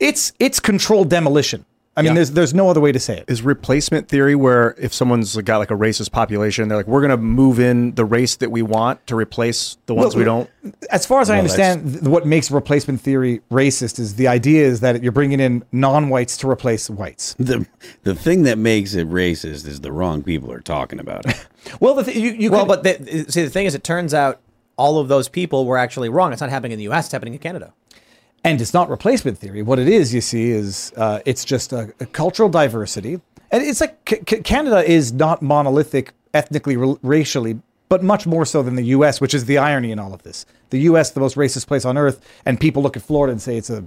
It's 0.00 0.32
it's 0.40 0.58
controlled 0.58 1.10
demolition. 1.10 1.64
I 2.00 2.02
mean, 2.02 2.10
Yeah. 2.12 2.14
there's 2.14 2.30
there's 2.32 2.54
no 2.54 2.68
other 2.68 2.80
way 2.80 2.92
to 2.92 2.98
say 2.98 3.18
it. 3.18 3.24
is 3.28 3.42
replacement 3.42 4.08
theory 4.08 4.34
where 4.34 4.74
if 4.78 4.92
someone's 4.92 5.36
got 5.36 5.58
like 5.58 5.70
a 5.70 5.74
racist 5.76 6.10
population, 6.12 6.68
they're 6.68 6.78
like, 6.78 6.86
we're 6.86 7.00
going 7.00 7.10
to 7.10 7.16
move 7.16 7.60
in 7.60 7.94
the 7.94 8.04
race 8.04 8.36
that 8.36 8.50
we 8.50 8.62
want 8.62 9.06
to 9.06 9.14
replace 9.16 9.76
the 9.86 9.94
ones 9.94 10.16
we 10.16 10.24
don't. 10.24 10.48
As 10.90 11.06
far 11.06 11.20
as 11.20 11.30
I 11.30 11.38
understand, 11.38 11.92
th- 11.92 12.02
what 12.04 12.26
makes 12.26 12.50
replacement 12.50 13.00
theory 13.00 13.40
racist 13.50 13.98
is 13.98 14.16
the 14.16 14.28
idea 14.28 14.64
is 14.66 14.80
that 14.80 15.02
you're 15.02 15.12
bringing 15.12 15.40
in 15.40 15.62
non-whites 15.72 16.36
to 16.38 16.48
replace 16.50 16.90
whites. 16.90 17.34
The 17.38 17.66
the 18.02 18.14
thing 18.14 18.42
that 18.44 18.58
makes 18.58 18.94
it 18.94 19.08
racist 19.08 19.66
is 19.66 19.80
the 19.80 19.92
wrong 19.92 20.22
people 20.22 20.50
are 20.52 20.60
talking 20.60 20.98
about 21.00 21.26
it. 21.26 21.46
Well, 21.78 21.94
the 21.94 22.04
th- 22.04 22.16
you, 22.16 22.30
you 22.32 22.50
Well, 22.50 22.64
could- 22.66 22.82
but 22.82 23.04
the, 23.04 23.26
see, 23.30 23.42
the 23.42 23.50
thing 23.50 23.66
is, 23.66 23.74
it 23.74 23.84
turns 23.84 24.14
out 24.14 24.40
all 24.76 24.98
of 24.98 25.08
those 25.08 25.28
people 25.28 25.66
were 25.66 25.76
actually 25.76 26.08
wrong. 26.08 26.32
It's 26.32 26.40
not 26.40 26.48
happening 26.48 26.72
in 26.72 26.78
the 26.78 26.84
U.S. 26.84 27.04
It's 27.04 27.12
happening 27.12 27.34
in 27.34 27.38
Canada. 27.38 27.74
And 28.44 28.60
it's 28.60 28.72
not 28.74 28.88
replacement 28.88 29.38
theory. 29.38 29.62
What 29.62 29.78
it 29.78 29.88
is, 29.88 30.14
you 30.14 30.20
see, 30.20 30.50
is 30.50 30.92
uh, 30.96 31.20
it's 31.26 31.44
just 31.44 31.72
a, 31.72 31.92
a 32.00 32.06
cultural 32.06 32.48
diversity, 32.48 33.20
and 33.50 33.62
it's 33.62 33.80
like 33.80 33.98
C- 34.08 34.20
C- 34.28 34.42
Canada 34.42 34.88
is 34.88 35.12
not 35.12 35.42
monolithic 35.42 36.12
ethnically, 36.34 36.76
ra- 36.76 36.96
racially, 37.02 37.60
but 37.88 38.02
much 38.02 38.26
more 38.26 38.44
so 38.44 38.62
than 38.62 38.76
the 38.76 38.84
U.S., 38.84 39.20
which 39.20 39.34
is 39.34 39.44
the 39.46 39.58
irony 39.58 39.90
in 39.90 39.98
all 39.98 40.14
of 40.14 40.22
this. 40.22 40.46
The 40.70 40.78
U.S., 40.82 41.10
the 41.10 41.20
most 41.20 41.36
racist 41.36 41.66
place 41.66 41.84
on 41.84 41.98
earth, 41.98 42.20
and 42.46 42.58
people 42.60 42.82
look 42.82 42.96
at 42.96 43.02
Florida 43.02 43.32
and 43.32 43.42
say 43.42 43.56
it's 43.56 43.70
a 43.70 43.82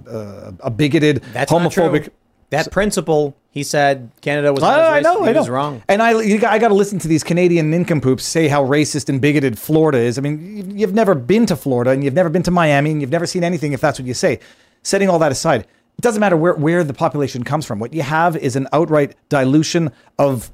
a, 0.62 0.66
a 0.66 0.70
bigoted, 0.70 1.22
That's 1.32 1.50
homophobic. 1.50 2.04
true. 2.04 2.12
That 2.50 2.70
principle, 2.70 3.34
he 3.54 3.62
said, 3.62 4.10
Canada 4.20 4.52
was. 4.52 4.60
not 4.62 4.78
I, 4.80 4.98
I 4.98 5.00
know, 5.00 5.20
racist. 5.20 5.28
I 5.28 5.32
know. 5.32 5.38
was 5.38 5.48
wrong. 5.48 5.82
And 5.88 6.02
I, 6.02 6.20
you 6.20 6.38
got, 6.40 6.52
I 6.52 6.58
got 6.58 6.68
to 6.68 6.74
listen 6.74 6.98
to 6.98 7.08
these 7.08 7.22
Canadian 7.22 7.70
nincompoops 7.70 8.24
say 8.24 8.48
how 8.48 8.64
racist 8.66 9.08
and 9.08 9.20
bigoted 9.20 9.56
Florida 9.58 9.98
is. 9.98 10.18
I 10.18 10.22
mean, 10.22 10.56
you- 10.56 10.76
you've 10.80 10.92
never 10.94 11.14
been 11.14 11.46
to 11.46 11.54
Florida 11.56 11.92
and 11.92 12.02
you've 12.02 12.14
never 12.14 12.28
been 12.28 12.42
to 12.42 12.50
Miami 12.50 12.90
and 12.90 13.00
you've 13.00 13.12
never 13.12 13.26
seen 13.26 13.44
anything 13.44 13.72
if 13.72 13.80
that's 13.80 13.98
what 13.98 14.06
you 14.06 14.14
say. 14.14 14.40
Setting 14.82 15.08
all 15.08 15.20
that 15.20 15.30
aside, 15.32 15.60
it 15.62 16.00
doesn't 16.02 16.18
matter 16.20 16.36
where, 16.36 16.54
where 16.54 16.82
the 16.82 16.92
population 16.94 17.44
comes 17.44 17.64
from. 17.64 17.78
What 17.78 17.94
you 17.94 18.02
have 18.02 18.36
is 18.36 18.56
an 18.56 18.66
outright 18.72 19.14
dilution 19.28 19.92
of 20.18 20.50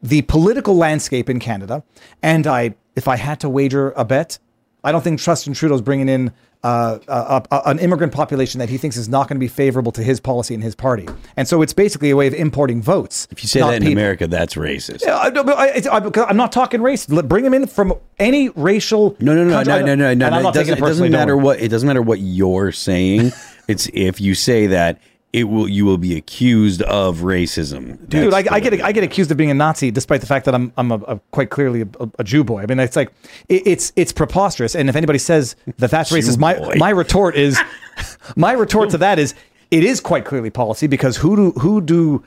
the 0.00 0.22
political 0.22 0.76
landscape 0.76 1.28
in 1.28 1.40
Canada. 1.40 1.82
And 2.22 2.46
I, 2.46 2.76
if 2.94 3.08
I 3.08 3.16
had 3.16 3.40
to 3.40 3.48
wager 3.48 3.90
a 3.96 4.04
bet, 4.04 4.38
I 4.84 4.92
don't 4.92 5.02
think 5.02 5.18
Trust 5.18 5.40
Justin 5.42 5.54
Trudeau's 5.54 5.82
bringing 5.82 6.08
in 6.08 6.32
uh, 6.64 6.98
a, 7.06 7.42
a, 7.50 7.62
an 7.66 7.78
immigrant 7.78 8.12
population 8.12 8.58
that 8.58 8.68
he 8.68 8.78
thinks 8.78 8.96
is 8.96 9.08
not 9.08 9.28
going 9.28 9.36
to 9.36 9.40
be 9.40 9.48
favorable 9.48 9.92
to 9.92 10.02
his 10.02 10.18
policy 10.18 10.54
and 10.54 10.62
his 10.62 10.74
party. 10.74 11.08
And 11.36 11.46
so 11.46 11.62
it's 11.62 11.72
basically 11.72 12.10
a 12.10 12.16
way 12.16 12.26
of 12.26 12.34
importing 12.34 12.82
votes. 12.82 13.28
If 13.30 13.42
you 13.42 13.48
say 13.48 13.60
that 13.60 13.74
in 13.74 13.82
people. 13.82 13.92
America, 13.92 14.26
that's 14.26 14.54
racist. 14.54 15.02
Yeah, 15.04 15.16
I, 15.16 15.28
I, 15.28 15.98
I, 15.98 16.24
I'm 16.28 16.36
not 16.36 16.52
talking 16.52 16.82
race. 16.82 17.06
Bring 17.06 17.44
them 17.44 17.54
in 17.54 17.66
from 17.66 17.94
any 18.18 18.48
racial. 18.50 19.16
No, 19.20 19.34
no, 19.34 19.44
no, 19.44 19.52
country. 19.52 19.72
no, 19.72 19.94
no, 19.94 19.94
no, 19.94 20.14
no. 20.14 20.26
I'm 20.26 20.42
no. 20.42 20.48
It 20.48 20.54
doesn't, 20.54 20.74
it 20.74 20.78
it 20.78 20.80
doesn't 20.80 21.12
matter 21.12 21.36
what 21.36 21.60
it 21.60 21.68
doesn't 21.68 21.86
matter 21.86 22.02
what 22.02 22.18
you're 22.20 22.72
saying. 22.72 23.32
it's 23.68 23.88
if 23.94 24.20
you 24.20 24.34
say 24.34 24.66
that 24.68 24.98
it 25.32 25.44
will 25.44 25.68
you 25.68 25.84
will 25.84 25.98
be 25.98 26.16
accused 26.16 26.82
of 26.82 27.18
racism. 27.18 28.08
Dude, 28.08 28.32
I, 28.32 28.44
I 28.50 28.60
get 28.60 28.80
I 28.80 28.92
get 28.92 29.04
accused 29.04 29.30
of 29.30 29.36
being 29.36 29.50
a 29.50 29.54
Nazi, 29.54 29.90
despite 29.90 30.20
the 30.20 30.26
fact 30.26 30.46
that 30.46 30.54
I'm 30.54 30.72
I'm 30.76 30.90
a, 30.90 30.96
a 30.96 31.20
quite 31.32 31.50
clearly 31.50 31.82
a, 31.82 32.08
a 32.18 32.24
Jew 32.24 32.44
boy. 32.44 32.62
I 32.62 32.66
mean, 32.66 32.78
it's 32.78 32.96
like 32.96 33.12
it, 33.48 33.66
it's 33.66 33.92
it's 33.94 34.12
preposterous. 34.12 34.74
And 34.74 34.88
if 34.88 34.96
anybody 34.96 35.18
says 35.18 35.56
that 35.78 35.90
that's 35.90 36.10
racist, 36.12 36.38
my 36.38 36.54
boy. 36.54 36.74
my 36.76 36.90
retort 36.90 37.36
is 37.36 37.60
my 38.36 38.52
retort 38.52 38.90
to 38.90 38.98
that 38.98 39.18
is 39.18 39.34
it 39.70 39.84
is 39.84 40.00
quite 40.00 40.24
clearly 40.24 40.50
policy 40.50 40.86
because 40.86 41.18
who 41.18 41.36
do 41.36 41.50
who 41.60 41.80
do 41.80 42.24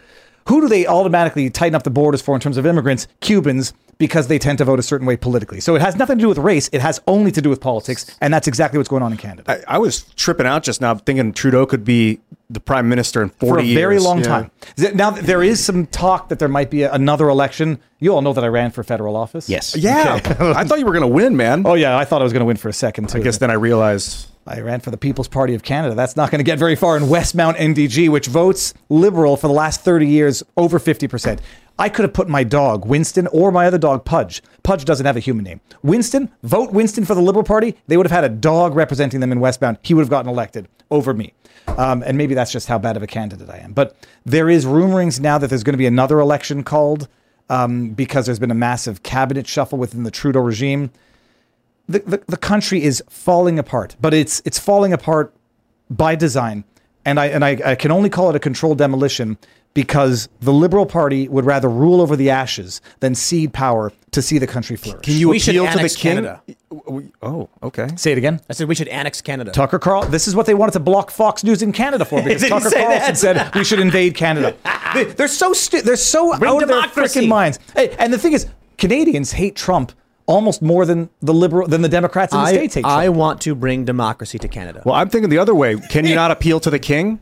who 0.47 0.61
do 0.61 0.67
they 0.67 0.85
automatically 0.85 1.49
tighten 1.49 1.75
up 1.75 1.83
the 1.83 1.89
borders 1.89 2.21
for 2.21 2.35
in 2.35 2.41
terms 2.41 2.57
of 2.57 2.65
immigrants? 2.65 3.07
Cubans, 3.19 3.73
because 4.01 4.27
they 4.27 4.39
tend 4.39 4.57
to 4.57 4.65
vote 4.65 4.79
a 4.79 4.83
certain 4.83 5.05
way 5.07 5.15
politically. 5.15 5.61
So 5.61 5.75
it 5.75 5.81
has 5.81 5.95
nothing 5.95 6.17
to 6.17 6.21
do 6.23 6.27
with 6.27 6.39
race. 6.39 6.69
It 6.73 6.81
has 6.81 6.99
only 7.07 7.31
to 7.31 7.41
do 7.41 7.49
with 7.49 7.61
politics, 7.61 8.17
and 8.19 8.33
that's 8.33 8.47
exactly 8.47 8.77
what's 8.79 8.89
going 8.89 9.03
on 9.03 9.11
in 9.11 9.17
Canada 9.17 9.43
I, 9.47 9.75
I 9.75 9.77
was 9.77 10.01
tripping 10.15 10.47
out 10.47 10.63
just 10.63 10.81
now, 10.81 10.95
thinking 10.95 11.31
Trudeau 11.31 11.65
could 11.67 11.85
be 11.85 12.19
the 12.49 12.59
prime 12.59 12.89
minister 12.89 13.21
in 13.21 13.29
for 13.29 13.45
forty 13.45 13.71
a 13.71 13.75
very 13.75 13.93
years. 13.93 14.03
long 14.03 14.17
Yeah. 14.19 14.25
time. 14.25 14.51
Now 14.95 15.11
there 15.11 15.41
is 15.43 15.63
some 15.63 15.85
talk 15.87 16.27
that 16.29 16.39
there 16.39 16.49
might 16.49 16.69
be 16.69 16.81
a, 16.83 16.91
another 16.91 17.29
election. 17.29 17.79
You 17.99 18.13
all 18.15 18.21
know 18.21 18.33
that 18.33 18.43
I 18.43 18.47
ran 18.47 18.71
for 18.71 18.83
federal 18.83 19.15
office. 19.15 19.47
Yes. 19.47 19.75
Yeah, 19.77 20.15
I 20.55 20.63
thought 20.65 20.79
you 20.79 20.85
were 20.85 20.91
going 20.91 21.01
to 21.03 21.07
win, 21.07 21.37
man. 21.37 21.63
Oh 21.65 21.75
yeah, 21.75 21.95
I 21.97 22.03
thought 22.03 22.21
I 22.21 22.23
was 22.23 22.33
going 22.33 22.41
to 22.41 22.45
win 22.47 22.57
for 22.57 22.67
a 22.69 22.73
second 22.73 23.07
too. 23.09 23.19
I 23.19 23.21
guess 23.21 23.37
then 23.37 23.51
I 23.51 23.53
realized 23.53 24.27
I 24.47 24.59
ran 24.61 24.79
for 24.79 24.89
the 24.89 24.97
People's 24.97 25.27
Party 25.27 25.53
of 25.53 25.61
Canada. 25.63 25.93
That's 25.93 26.15
not 26.17 26.31
going 26.31 26.39
to 26.39 26.43
get 26.43 26.57
very 26.57 26.75
far 26.75 26.97
in 26.97 27.03
Westmount 27.03 27.57
NDG, 27.57 28.09
which 28.09 28.25
votes 28.27 28.73
Liberal 28.89 29.37
for 29.37 29.47
the 29.47 29.53
last 29.53 29.81
30 29.81 30.07
years, 30.07 30.41
over 30.57 30.79
50%. 30.79 31.39
I 31.79 31.89
could 31.89 32.03
have 32.03 32.13
put 32.13 32.29
my 32.29 32.43
dog, 32.43 32.85
Winston, 32.85 33.27
or 33.27 33.51
my 33.51 33.65
other 33.65 33.77
dog, 33.77 34.05
Pudge. 34.05 34.43
Pudge 34.63 34.85
doesn't 34.85 35.05
have 35.05 35.17
a 35.17 35.21
human 35.21 35.43
name. 35.43 35.61
Winston, 35.81 36.31
vote 36.43 36.71
Winston 36.71 37.05
for 37.05 37.15
the 37.15 37.21
Liberal 37.21 37.43
Party. 37.43 37.75
They 37.87 37.97
would 37.97 38.05
have 38.05 38.11
had 38.11 38.23
a 38.23 38.33
dog 38.33 38.75
representing 38.75 39.19
them 39.19 39.31
in 39.31 39.39
Westmount. 39.39 39.77
He 39.81 39.93
would 39.93 40.01
have 40.01 40.09
gotten 40.09 40.29
elected 40.29 40.67
over 40.91 41.13
me. 41.13 41.33
Um, 41.67 42.03
and 42.05 42.17
maybe 42.17 42.35
that's 42.35 42.51
just 42.51 42.67
how 42.67 42.77
bad 42.77 42.97
of 42.97 43.03
a 43.03 43.07
candidate 43.07 43.49
I 43.49 43.57
am. 43.57 43.73
But 43.73 43.95
there 44.25 44.49
is 44.49 44.65
rumorings 44.65 45.19
now 45.19 45.37
that 45.37 45.47
there's 45.47 45.63
going 45.63 45.73
to 45.73 45.77
be 45.77 45.85
another 45.85 46.19
election 46.19 46.63
called 46.63 47.07
um, 47.49 47.89
because 47.89 48.25
there's 48.25 48.39
been 48.39 48.51
a 48.51 48.55
massive 48.55 49.03
cabinet 49.03 49.47
shuffle 49.47 49.77
within 49.77 50.03
the 50.03 50.11
Trudeau 50.11 50.41
regime 50.41 50.91
the, 51.91 51.99
the, 51.99 52.23
the 52.27 52.37
country 52.37 52.83
is 52.83 53.03
falling 53.09 53.59
apart, 53.59 53.95
but 53.99 54.13
it's 54.13 54.41
it's 54.45 54.59
falling 54.59 54.93
apart 54.93 55.33
by 55.89 56.15
design. 56.15 56.63
And 57.05 57.19
I 57.19 57.27
and 57.27 57.43
I, 57.43 57.59
I 57.65 57.75
can 57.75 57.91
only 57.91 58.09
call 58.09 58.29
it 58.29 58.35
a 58.35 58.39
controlled 58.39 58.77
demolition 58.77 59.37
because 59.73 60.27
the 60.41 60.51
Liberal 60.51 60.85
Party 60.85 61.27
would 61.27 61.45
rather 61.45 61.69
rule 61.69 62.01
over 62.01 62.15
the 62.15 62.29
ashes 62.29 62.81
than 62.99 63.15
cede 63.15 63.53
power 63.53 63.93
to 64.11 64.21
see 64.21 64.37
the 64.37 64.47
country 64.47 64.75
flourish. 64.75 65.03
Can 65.05 65.13
you 65.13 65.29
We 65.29 65.37
appeal 65.37 65.65
to 65.67 65.77
the 65.77 65.89
king? 65.89 66.15
Canada. 66.15 66.41
Oh, 67.21 67.49
okay. 67.63 67.87
say 67.95 68.11
it 68.11 68.17
again? 68.17 68.41
I 68.49 68.53
said 68.53 68.67
we 68.67 68.75
should 68.75 68.89
annex 68.89 69.21
Canada. 69.21 69.51
Tucker 69.51 69.79
Carlson. 69.79 70.11
This 70.11 70.27
is 70.27 70.35
what 70.35 70.45
they 70.45 70.53
wanted 70.53 70.73
to 70.73 70.79
block 70.79 71.11
Fox 71.11 71.43
News 71.43 71.61
in 71.61 71.71
Canada 71.71 72.03
for 72.03 72.21
because 72.23 72.47
Tucker 72.47 72.69
say 72.69 72.83
Carlson 72.83 72.99
that? 73.01 73.17
said 73.17 73.55
we 73.55 73.63
should 73.63 73.79
invade 73.79 74.15
Canada. 74.15 74.55
they, 74.93 75.05
they're 75.05 75.27
so 75.27 75.53
stu- 75.53 75.81
they're 75.81 75.95
so 75.95 76.37
Bring 76.37 76.51
out 76.51 76.63
of 76.63 76.69
their 76.69 76.81
freaking 76.83 77.27
minds. 77.27 77.59
Hey, 77.73 77.95
and 77.97 78.11
the 78.11 78.17
thing 78.17 78.33
is, 78.33 78.47
Canadians 78.77 79.31
hate 79.31 79.55
Trump 79.55 79.93
almost 80.25 80.61
more 80.61 80.85
than 80.85 81.09
the 81.21 81.33
liberal 81.33 81.67
than 81.67 81.81
the 81.81 81.89
Democrats 81.89 82.33
in 82.33 82.39
the 82.39 82.45
I, 82.45 82.53
states 82.53 82.75
hate 82.75 82.81
Trump. 82.81 82.95
I 82.95 83.09
want 83.09 83.41
to 83.41 83.55
bring 83.55 83.85
democracy 83.85 84.37
to 84.39 84.47
Canada. 84.47 84.81
Well, 84.85 84.95
I'm 84.95 85.09
thinking 85.09 85.29
the 85.29 85.37
other 85.37 85.55
way. 85.55 85.77
Can 85.77 86.05
you 86.05 86.15
not 86.23 86.31
appeal 86.31 86.59
to 86.61 86.69
the 86.69 86.79
king 86.79 87.19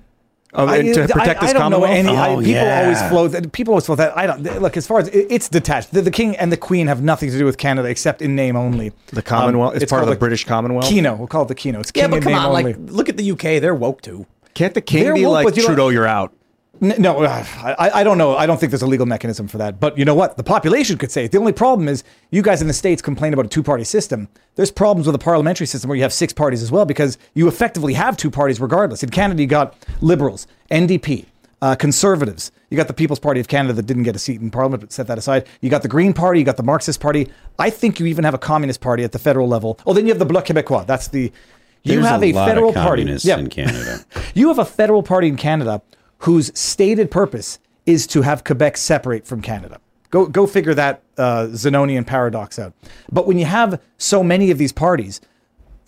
of, 0.53 0.67
I, 0.69 0.81
to 0.81 1.07
protect 1.07 1.41
I, 1.43 1.45
his 1.45 1.49
I 1.55 1.59
don't 1.59 1.71
know 1.71 1.77
commonwealth? 1.79 1.91
any. 1.91 2.09
I, 2.09 2.29
Oh, 2.29 2.37
people 2.37 2.51
yeah. 2.51 2.81
always 2.83 3.01
flow. 3.09 3.27
that- 3.27 3.51
People 3.51 3.73
always 3.73 3.85
flow 3.85 3.95
that. 3.95 4.17
I 4.17 4.25
don't 4.27 4.61
look 4.61 4.77
as 4.77 4.87
far 4.87 4.99
as 4.99 5.07
it, 5.09 5.27
it's 5.29 5.47
detached. 5.49 5.91
The, 5.91 6.01
the 6.01 6.11
king 6.11 6.35
and 6.37 6.51
the 6.51 6.57
queen 6.57 6.87
have 6.87 7.01
nothing 7.03 7.29
to 7.31 7.37
do 7.37 7.45
with 7.45 7.57
Canada 7.57 7.87
except 7.87 8.21
in 8.21 8.35
name 8.35 8.55
only. 8.55 8.91
The 9.07 9.21
Commonwealth? 9.21 9.75
Um, 9.75 9.81
it's 9.81 9.89
part 9.91 10.01
of 10.01 10.07
called 10.07 10.15
the 10.15 10.19
British 10.19 10.45
Commonwealth? 10.45 10.85
Keno. 10.87 11.15
We'll 11.15 11.27
call 11.27 11.43
it 11.43 11.47
the 11.49 11.55
Keno. 11.55 11.79
It's 11.81 11.91
yeah, 11.93 12.03
king 12.03 12.11
but 12.11 12.23
come 12.23 12.31
name 12.33 12.41
on, 12.41 12.47
only. 12.47 12.73
like 12.73 12.77
look 12.91 13.09
at 13.09 13.17
the 13.17 13.31
UK. 13.31 13.61
They're 13.61 13.75
woke 13.75 14.01
too. 14.01 14.25
Can't 14.55 14.73
the 14.73 14.81
king 14.81 15.03
They're 15.03 15.13
be 15.13 15.25
woke, 15.25 15.33
like 15.33 15.45
but 15.45 15.57
you 15.57 15.63
Trudeau? 15.65 15.89
You're 15.89 16.07
out. 16.07 16.33
No, 16.81 17.23
uh, 17.23 17.45
I, 17.57 17.89
I 17.95 18.03
don't 18.03 18.17
know. 18.17 18.37
I 18.37 18.45
don't 18.45 18.59
think 18.59 18.71
there's 18.71 18.81
a 18.81 18.87
legal 18.87 19.05
mechanism 19.05 19.47
for 19.47 19.57
that. 19.57 19.79
But 19.79 19.97
you 19.97 20.05
know 20.05 20.15
what? 20.15 20.37
The 20.37 20.43
population 20.43 20.97
could 20.97 21.11
say 21.11 21.25
it. 21.25 21.31
The 21.31 21.37
only 21.37 21.51
problem 21.51 21.87
is 21.87 22.03
you 22.31 22.41
guys 22.41 22.61
in 22.61 22.67
the 22.67 22.73
States 22.73 23.01
complain 23.01 23.33
about 23.33 23.45
a 23.45 23.49
two 23.49 23.63
party 23.63 23.83
system. 23.83 24.29
There's 24.55 24.71
problems 24.71 25.05
with 25.05 25.15
a 25.15 25.19
parliamentary 25.19 25.67
system 25.67 25.89
where 25.89 25.97
you 25.97 26.03
have 26.03 26.13
six 26.13 26.31
parties 26.31 26.63
as 26.63 26.71
well 26.71 26.85
because 26.85 27.17
you 27.33 27.47
effectively 27.47 27.93
have 27.93 28.15
two 28.15 28.31
parties 28.31 28.61
regardless. 28.61 29.03
In 29.03 29.09
Canada, 29.09 29.41
you 29.41 29.47
got 29.47 29.75
Liberals, 30.01 30.47
NDP, 30.71 31.25
uh, 31.61 31.75
Conservatives. 31.75 32.51
You 32.69 32.77
got 32.77 32.87
the 32.87 32.93
People's 32.93 33.19
Party 33.19 33.39
of 33.39 33.47
Canada 33.47 33.73
that 33.73 33.85
didn't 33.85 34.03
get 34.03 34.15
a 34.15 34.19
seat 34.19 34.39
in 34.39 34.51
Parliament, 34.51 34.81
but 34.81 34.93
set 34.93 35.07
that 35.07 35.17
aside. 35.17 35.47
You 35.61 35.69
got 35.69 35.81
the 35.81 35.87
Green 35.87 36.13
Party, 36.13 36.39
you 36.39 36.45
got 36.45 36.57
the 36.57 36.63
Marxist 36.63 36.99
Party. 36.99 37.29
I 37.57 37.69
think 37.69 37.99
you 37.99 38.05
even 38.05 38.23
have 38.23 38.33
a 38.33 38.39
Communist 38.39 38.79
Party 38.79 39.03
at 39.03 39.11
the 39.11 39.19
federal 39.19 39.47
level. 39.47 39.79
Oh, 39.85 39.93
then 39.93 40.05
you 40.05 40.11
have 40.13 40.19
the 40.19 40.25
Bloc 40.25 40.45
Québécois. 40.45 40.85
That's 40.85 41.07
the. 41.09 41.31
You 41.83 41.93
There's 41.93 42.07
have 42.07 42.21
a 42.21 42.31
a, 42.31 42.33
federal 42.33 42.73
party. 42.73 43.03
in 43.03 43.49
Canada. 43.49 44.05
You 44.33 44.49
have 44.49 44.59
a 44.59 44.65
federal 44.65 45.01
party 45.01 45.29
in 45.29 45.37
Canada 45.37 45.81
whose 46.19 46.57
stated 46.57 47.11
purpose 47.11 47.59
is 47.85 48.07
to 48.07 48.21
have 48.21 48.43
Quebec 48.43 48.77
separate 48.77 49.25
from 49.25 49.41
Canada. 49.41 49.79
Go 50.11 50.25
go 50.25 50.47
figure 50.47 50.73
that 50.73 51.03
uh, 51.17 51.47
Zenonian 51.51 52.05
paradox 52.05 52.57
out. 52.57 52.73
But 53.11 53.27
when 53.27 53.37
you 53.37 53.45
have 53.45 53.81
so 53.97 54.23
many 54.23 54.51
of 54.51 54.57
these 54.57 54.71
parties, 54.71 55.21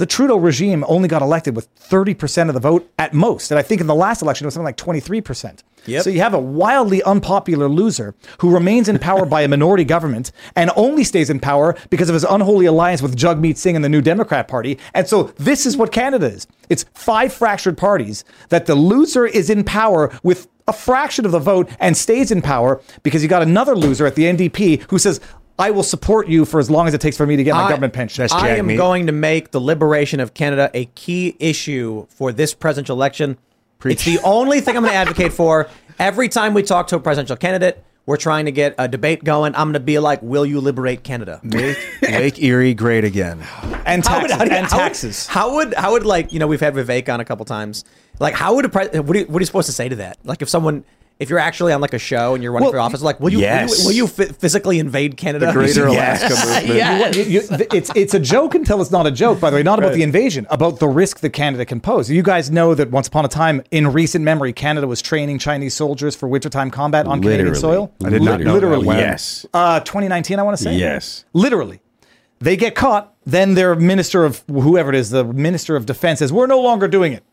the 0.02 0.07
Trudeau 0.07 0.38
regime 0.38 0.84
only 0.88 1.07
got 1.07 1.22
elected 1.22 1.56
with 1.56 1.72
30% 1.76 2.48
of 2.48 2.56
the 2.56 2.60
vote 2.60 2.91
at 2.98 3.14
most. 3.14 3.52
And 3.52 3.60
I 3.60 3.61
think 3.61 3.82
in 3.82 3.86
the 3.86 3.94
last 3.94 4.23
election 4.23 4.45
it 4.45 4.48
was 4.48 4.56
something 4.56 4.65
like 4.65 4.76
23%. 4.76 5.60
Yep. 5.86 6.03
So 6.03 6.10
you 6.10 6.22
have 6.22 6.34
a 6.34 6.40
wildly 6.40 7.03
unpopular 7.03 7.69
loser 7.69 8.15
who 8.40 8.52
remains 8.52 8.90
in 8.90 8.98
power 8.98 9.28
by 9.28 9.44
a 9.44 9.48
minority 9.48 9.84
government 9.84 10.32
and 10.56 10.72
only 10.76 11.03
stays 11.03 11.30
in 11.30 11.40
power 11.40 11.78
because 11.91 12.10
of 12.10 12.15
his 12.15 12.23
unholy 12.23 12.65
alliance 12.65 13.03
with 13.03 13.15
Jagmeet 13.15 13.57
Singh 13.57 13.76
and 13.76 13.86
the 13.86 13.90
New 13.90 14.02
Democrat 14.02 14.48
Party. 14.48 14.80
And 14.95 15.07
so 15.07 15.26
this 15.38 15.68
is 15.68 15.78
what 15.78 15.91
Canada 15.91 16.26
is. 16.26 16.48
It's 16.68 16.86
five 16.95 17.32
fractured 17.32 17.78
parties 17.78 18.26
that 18.49 18.65
the 18.65 18.73
loser 18.73 19.28
is 19.28 19.52
in 19.52 19.64
power 19.64 20.11
with 20.23 20.48
a 20.68 20.73
fraction 20.73 21.26
of 21.26 21.32
the 21.32 21.40
vote 21.40 21.69
and 21.80 21.95
stays 21.95 22.32
in 22.32 22.41
power 22.41 22.82
because 23.03 23.22
you 23.22 23.30
got 23.30 23.41
another 23.41 23.76
loser 23.76 24.06
at 24.06 24.15
the 24.15 24.23
NDP 24.23 24.90
who 24.90 24.98
says, 24.98 25.19
I 25.60 25.72
will 25.72 25.84
support 25.84 26.28
you 26.28 26.45
for 26.45 26.60
as 26.60 26.69
long 26.72 26.88
as 26.88 26.94
it 26.94 27.02
takes 27.02 27.18
for 27.18 27.26
me 27.28 27.36
to 27.36 27.44
get 27.44 27.53
my 27.53 27.64
I- 27.64 27.69
government 27.69 27.94
pension. 27.94 28.23
That's 28.23 28.34
I 28.34 28.49
am 28.49 28.68
meat. 28.68 28.78
going 28.78 29.07
to 29.07 29.11
make 29.14 29.52
the 29.52 29.61
liberation 29.61 30.19
of 30.19 30.34
Canada 30.34 30.72
a 30.73 30.86
key 30.86 31.36
issue 31.40 32.07
for 32.10 32.32
this 32.32 32.53
presidential 32.53 32.95
election. 32.95 33.38
It's 33.86 34.06
the 34.06 34.19
only 34.23 34.61
thing 34.61 34.76
I'm 34.78 34.84
going 34.84 34.94
to 34.94 34.98
advocate 34.98 35.34
for. 35.34 35.68
Every 35.99 36.30
time 36.30 36.53
we 36.53 36.64
talk 36.64 36.88
to 36.88 36.95
a 36.95 36.99
presidential 36.99 37.36
candidate, 37.36 37.84
we're 38.07 38.18
trying 38.18 38.45
to 38.45 38.52
get 38.52 38.73
a 38.80 38.88
debate 38.88 39.23
going. 39.23 39.53
I'm 39.56 39.65
going 39.68 39.73
to 39.73 39.80
be 39.80 39.99
like, 39.99 40.22
"Will 40.23 40.45
you 40.45 40.60
liberate 40.60 41.03
Canada?" 41.03 41.40
Make 41.44 41.78
Lake 42.02 42.41
Erie 42.41 42.73
great 42.73 43.03
again. 43.03 43.40
and 43.86 44.06
How 44.06 44.22
would- 44.22 44.30
taxes. 44.30 44.38
how 44.38 44.44
do 44.45 44.52
you- 44.52 44.57
and 44.57 44.65
how 44.68 44.78
would- 44.78 44.82
taxes. 44.84 45.28
How 45.28 45.56
would 45.56 45.73
how 45.76 45.91
would 45.91 46.06
like 46.06 46.34
you 46.34 46.40
know 46.40 46.48
we've 46.48 46.60
had 46.60 46.73
Vivek 46.73 47.11
on 47.14 47.19
a 47.19 47.26
couple 47.26 47.45
times. 47.45 47.84
Like 48.19 48.34
how 48.34 48.56
would 48.56 48.65
a 48.65 48.69
pre- 48.69 48.88
what, 48.99 49.15
are 49.15 49.19
you, 49.19 49.26
what 49.26 49.38
are 49.38 49.41
you 49.41 49.45
supposed 49.45 49.68
to 49.68 49.73
say 49.73 49.90
to 49.90 49.95
that? 49.98 50.18
Like 50.23 50.41
if 50.41 50.49
someone 50.49 50.84
if 51.22 51.30
you're 51.30 51.39
actually 51.39 51.72
on 51.72 51.80
like 51.81 51.93
a 51.93 51.99
show 51.99 52.34
and 52.34 52.43
you're 52.43 52.52
running 52.52 52.65
Well, 52.65 52.72
for 52.73 52.80
office, 52.80 53.02
like 53.02 53.19
will 53.19 53.30
you 53.31 53.39
yes. 53.39 53.69
will 53.85 53.93
you, 53.93 54.06
will 54.06 54.10
you 54.19 54.26
phy- 54.27 54.34
physically 54.34 54.80
invade 54.80 55.15
Canada? 55.18 55.45
The 55.45 55.53
Greater 55.60 55.88
Yes. 55.89 56.23
Alaska 56.23 56.48
movement. 56.68 56.76
Yeah. 56.77 57.11
You- 57.11 57.23
you- 57.23 57.41
th- 57.48 57.73
it's 57.73 57.91
it's 57.95 58.14
a 58.14 58.19
joke 58.19 58.56
until 58.56 58.81
it's 58.81 58.91
not 58.91 59.06
a 59.07 59.11
joke. 59.11 59.39
By 59.39 59.49
the 59.52 59.56
way, 59.57 59.64
not 59.64 59.80
about 59.80 59.93
the 59.93 60.03
invasion, 60.03 60.48
about 60.49 60.80
the 60.80 60.88
risk 60.88 61.19
that 61.22 61.30
Canada 61.30 61.64
can 61.65 61.80
pose. 61.80 62.10
You 62.10 62.23
guys 62.23 62.52
know 62.52 62.73
that 62.76 62.91
once 62.91 63.07
upon 63.07 63.23
a 63.23 63.27
time, 63.30 63.61
in 63.72 63.93
recent 63.93 64.26
memory, 64.26 64.52
Canada 64.52 64.88
was 64.88 65.02
training 65.02 65.38
Chinese 65.39 65.73
soldiers 65.73 66.15
for 66.15 66.27
wintertime 66.27 66.72
combat 66.72 67.06
on 67.06 67.22
Canadian 67.22 67.56
soil. 67.56 67.93
I 68.03 68.10
did 68.10 68.22
not 68.23 68.39
know 68.41 68.45
that. 68.45 68.53
Literally, 68.53 68.88
When? 68.88 68.98
Yes. 68.98 69.45
Uh, 69.53 69.80
2019, 69.81 70.39
I 70.39 70.43
want 70.43 70.57
to 70.57 70.64
say. 70.64 70.76
Yes. 70.76 71.26
Literally. 71.34 71.81
They 72.39 72.57
get 72.57 72.73
caught, 72.73 73.14
then 73.26 73.53
their 73.53 73.76
minister 73.76 74.26
of 74.26 74.43
whoever 74.48 74.89
it 74.89 74.95
is, 74.95 75.11
the 75.11 75.23
minister 75.23 75.76
of 75.76 75.85
defense 75.85 76.18
says, 76.19 76.34
"We're 76.34 76.48
no 76.48 76.60
longer 76.60 76.88
doing 76.88 77.14
it." 77.14 77.23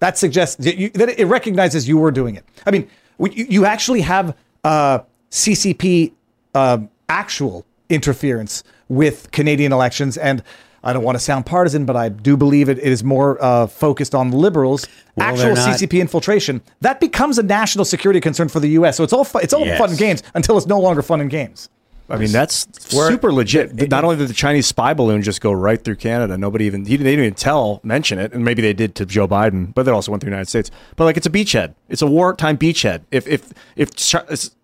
That 0.00 0.16
suggests 0.18 0.56
that, 0.64 0.76
you, 0.76 0.88
that 0.90 1.18
it 1.20 1.26
recognizes 1.26 1.86
you 1.88 1.96
were 1.98 2.10
doing 2.10 2.34
it. 2.34 2.44
I 2.66 2.70
mean, 2.70 2.82
we- 2.82 2.88
you, 3.28 3.46
you 3.48 3.64
actually 3.66 4.00
have 4.02 4.36
uh, 4.64 5.00
CCP 5.30 6.12
uh, 6.54 6.78
actual 7.08 7.64
interference 7.88 8.62
with 8.88 9.30
Canadian 9.30 9.72
elections, 9.72 10.16
and 10.16 10.42
I 10.82 10.92
don't 10.92 11.02
want 11.04 11.16
to 11.16 11.20
sound 11.20 11.44
partisan, 11.46 11.84
but 11.84 11.94
I 11.96 12.08
do 12.08 12.36
believe 12.36 12.68
it, 12.68 12.78
it 12.78 12.84
is 12.86 13.04
more 13.04 13.42
uh, 13.42 13.66
focused 13.66 14.14
on 14.14 14.30
liberals. 14.30 14.86
Well, 15.16 15.28
actual 15.28 15.54
CCP 15.56 16.00
infiltration 16.00 16.62
that 16.80 17.00
becomes 17.00 17.38
a 17.38 17.42
national 17.42 17.84
security 17.84 18.20
concern 18.20 18.48
for 18.48 18.60
the 18.60 18.68
U.S. 18.70 18.96
So 18.96 19.04
it's 19.04 19.12
all 19.12 19.24
fu- 19.24 19.38
it's 19.38 19.52
all 19.52 19.66
Yes. 19.66 19.78
fun 19.78 19.90
and 19.90 19.98
games 19.98 20.22
until 20.34 20.56
it's 20.56 20.66
no 20.66 20.80
longer 20.80 21.02
fun 21.02 21.20
and 21.20 21.28
games. 21.30 21.68
I 22.10 22.16
mean, 22.16 22.32
that's 22.32 22.66
super 22.80 23.32
legit. 23.32 23.88
Not 23.88 24.04
only 24.04 24.16
did 24.16 24.28
the 24.28 24.34
Chinese 24.34 24.66
spy 24.66 24.94
balloon 24.94 25.22
just 25.22 25.40
go 25.40 25.52
right 25.52 25.82
through 25.82 25.96
Canada, 25.96 26.36
nobody 26.36 26.64
even 26.64 26.84
he, 26.84 26.96
they 26.96 27.04
didn't 27.04 27.24
even 27.24 27.34
tell 27.34 27.80
mention 27.84 28.18
it, 28.18 28.32
and 28.32 28.44
maybe 28.44 28.60
they 28.62 28.72
did 28.72 28.94
to 28.96 29.06
Joe 29.06 29.28
Biden, 29.28 29.72
but 29.74 29.84
they 29.84 29.92
also 29.92 30.10
went 30.10 30.20
through 30.20 30.30
the 30.30 30.34
United 30.34 30.48
States. 30.48 30.70
But 30.96 31.04
like, 31.04 31.16
it's 31.16 31.26
a 31.26 31.30
beachhead. 31.30 31.74
It's 31.88 32.02
a 32.02 32.06
wartime 32.06 32.58
beachhead. 32.58 33.02
If 33.10 33.28
if 33.28 33.52
if 33.76 33.90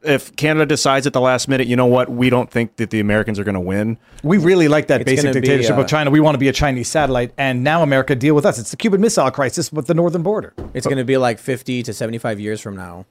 if 0.03 0.35
Canada 0.37 0.67
decides 0.67 1.07
at 1.07 1.13
the 1.13 1.21
last 1.21 1.49
minute, 1.49 1.67
you 1.67 1.77
know 1.77 1.87
what, 1.87 2.09
we 2.09 2.31
don't 2.31 2.51
think 2.51 2.77
that 2.77 2.91
the 2.91 3.01
Americans 3.01 3.39
are 3.39 3.45
going 3.45 3.55
to 3.55 3.61
win. 3.61 3.99
We 4.23 4.39
really 4.39 4.69
like 4.69 4.89
that 4.89 5.01
It's 5.03 5.11
basic 5.11 5.25
gonna 5.25 5.35
be, 5.35 5.41
dictatorship 5.41 5.77
uh, 5.77 5.83
of 5.83 5.87
China. 5.87 6.11
We 6.11 6.21
want 6.21 6.35
to 6.35 6.39
be 6.39 6.49
a 6.49 6.53
Chinese 6.53 6.89
satellite, 6.89 7.33
and 7.39 7.63
now 7.63 7.83
America 7.83 8.17
deal 8.17 8.35
with 8.35 8.45
us. 8.45 8.59
It's 8.59 8.71
the 8.73 8.77
Cuban 8.77 9.01
Missile 9.01 9.31
Crisis 9.31 9.73
with 9.73 9.87
the 9.87 9.95
northern 9.95 10.23
border. 10.23 10.53
It's 10.75 10.87
going 10.87 10.99
to 10.99 11.05
be 11.05 11.17
like 11.17 11.39
50 11.39 11.85
to 11.85 11.93
75 11.93 12.41
years 12.41 12.61
from 12.61 12.77
now. 12.77 13.07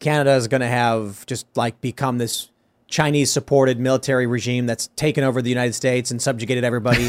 Canada 0.00 0.32
is 0.32 0.48
going 0.48 0.62
to 0.62 0.66
have 0.66 1.26
just 1.26 1.46
like 1.56 1.80
become 1.80 2.18
this 2.18 2.50
Chinese 2.90 3.30
supported 3.32 3.78
military 3.80 4.26
regime 4.26 4.66
that's 4.66 4.88
taken 4.96 5.24
over 5.24 5.40
the 5.40 5.48
United 5.48 5.74
States 5.74 6.10
and 6.10 6.20
subjugated 6.20 6.64
everybody. 6.64 7.08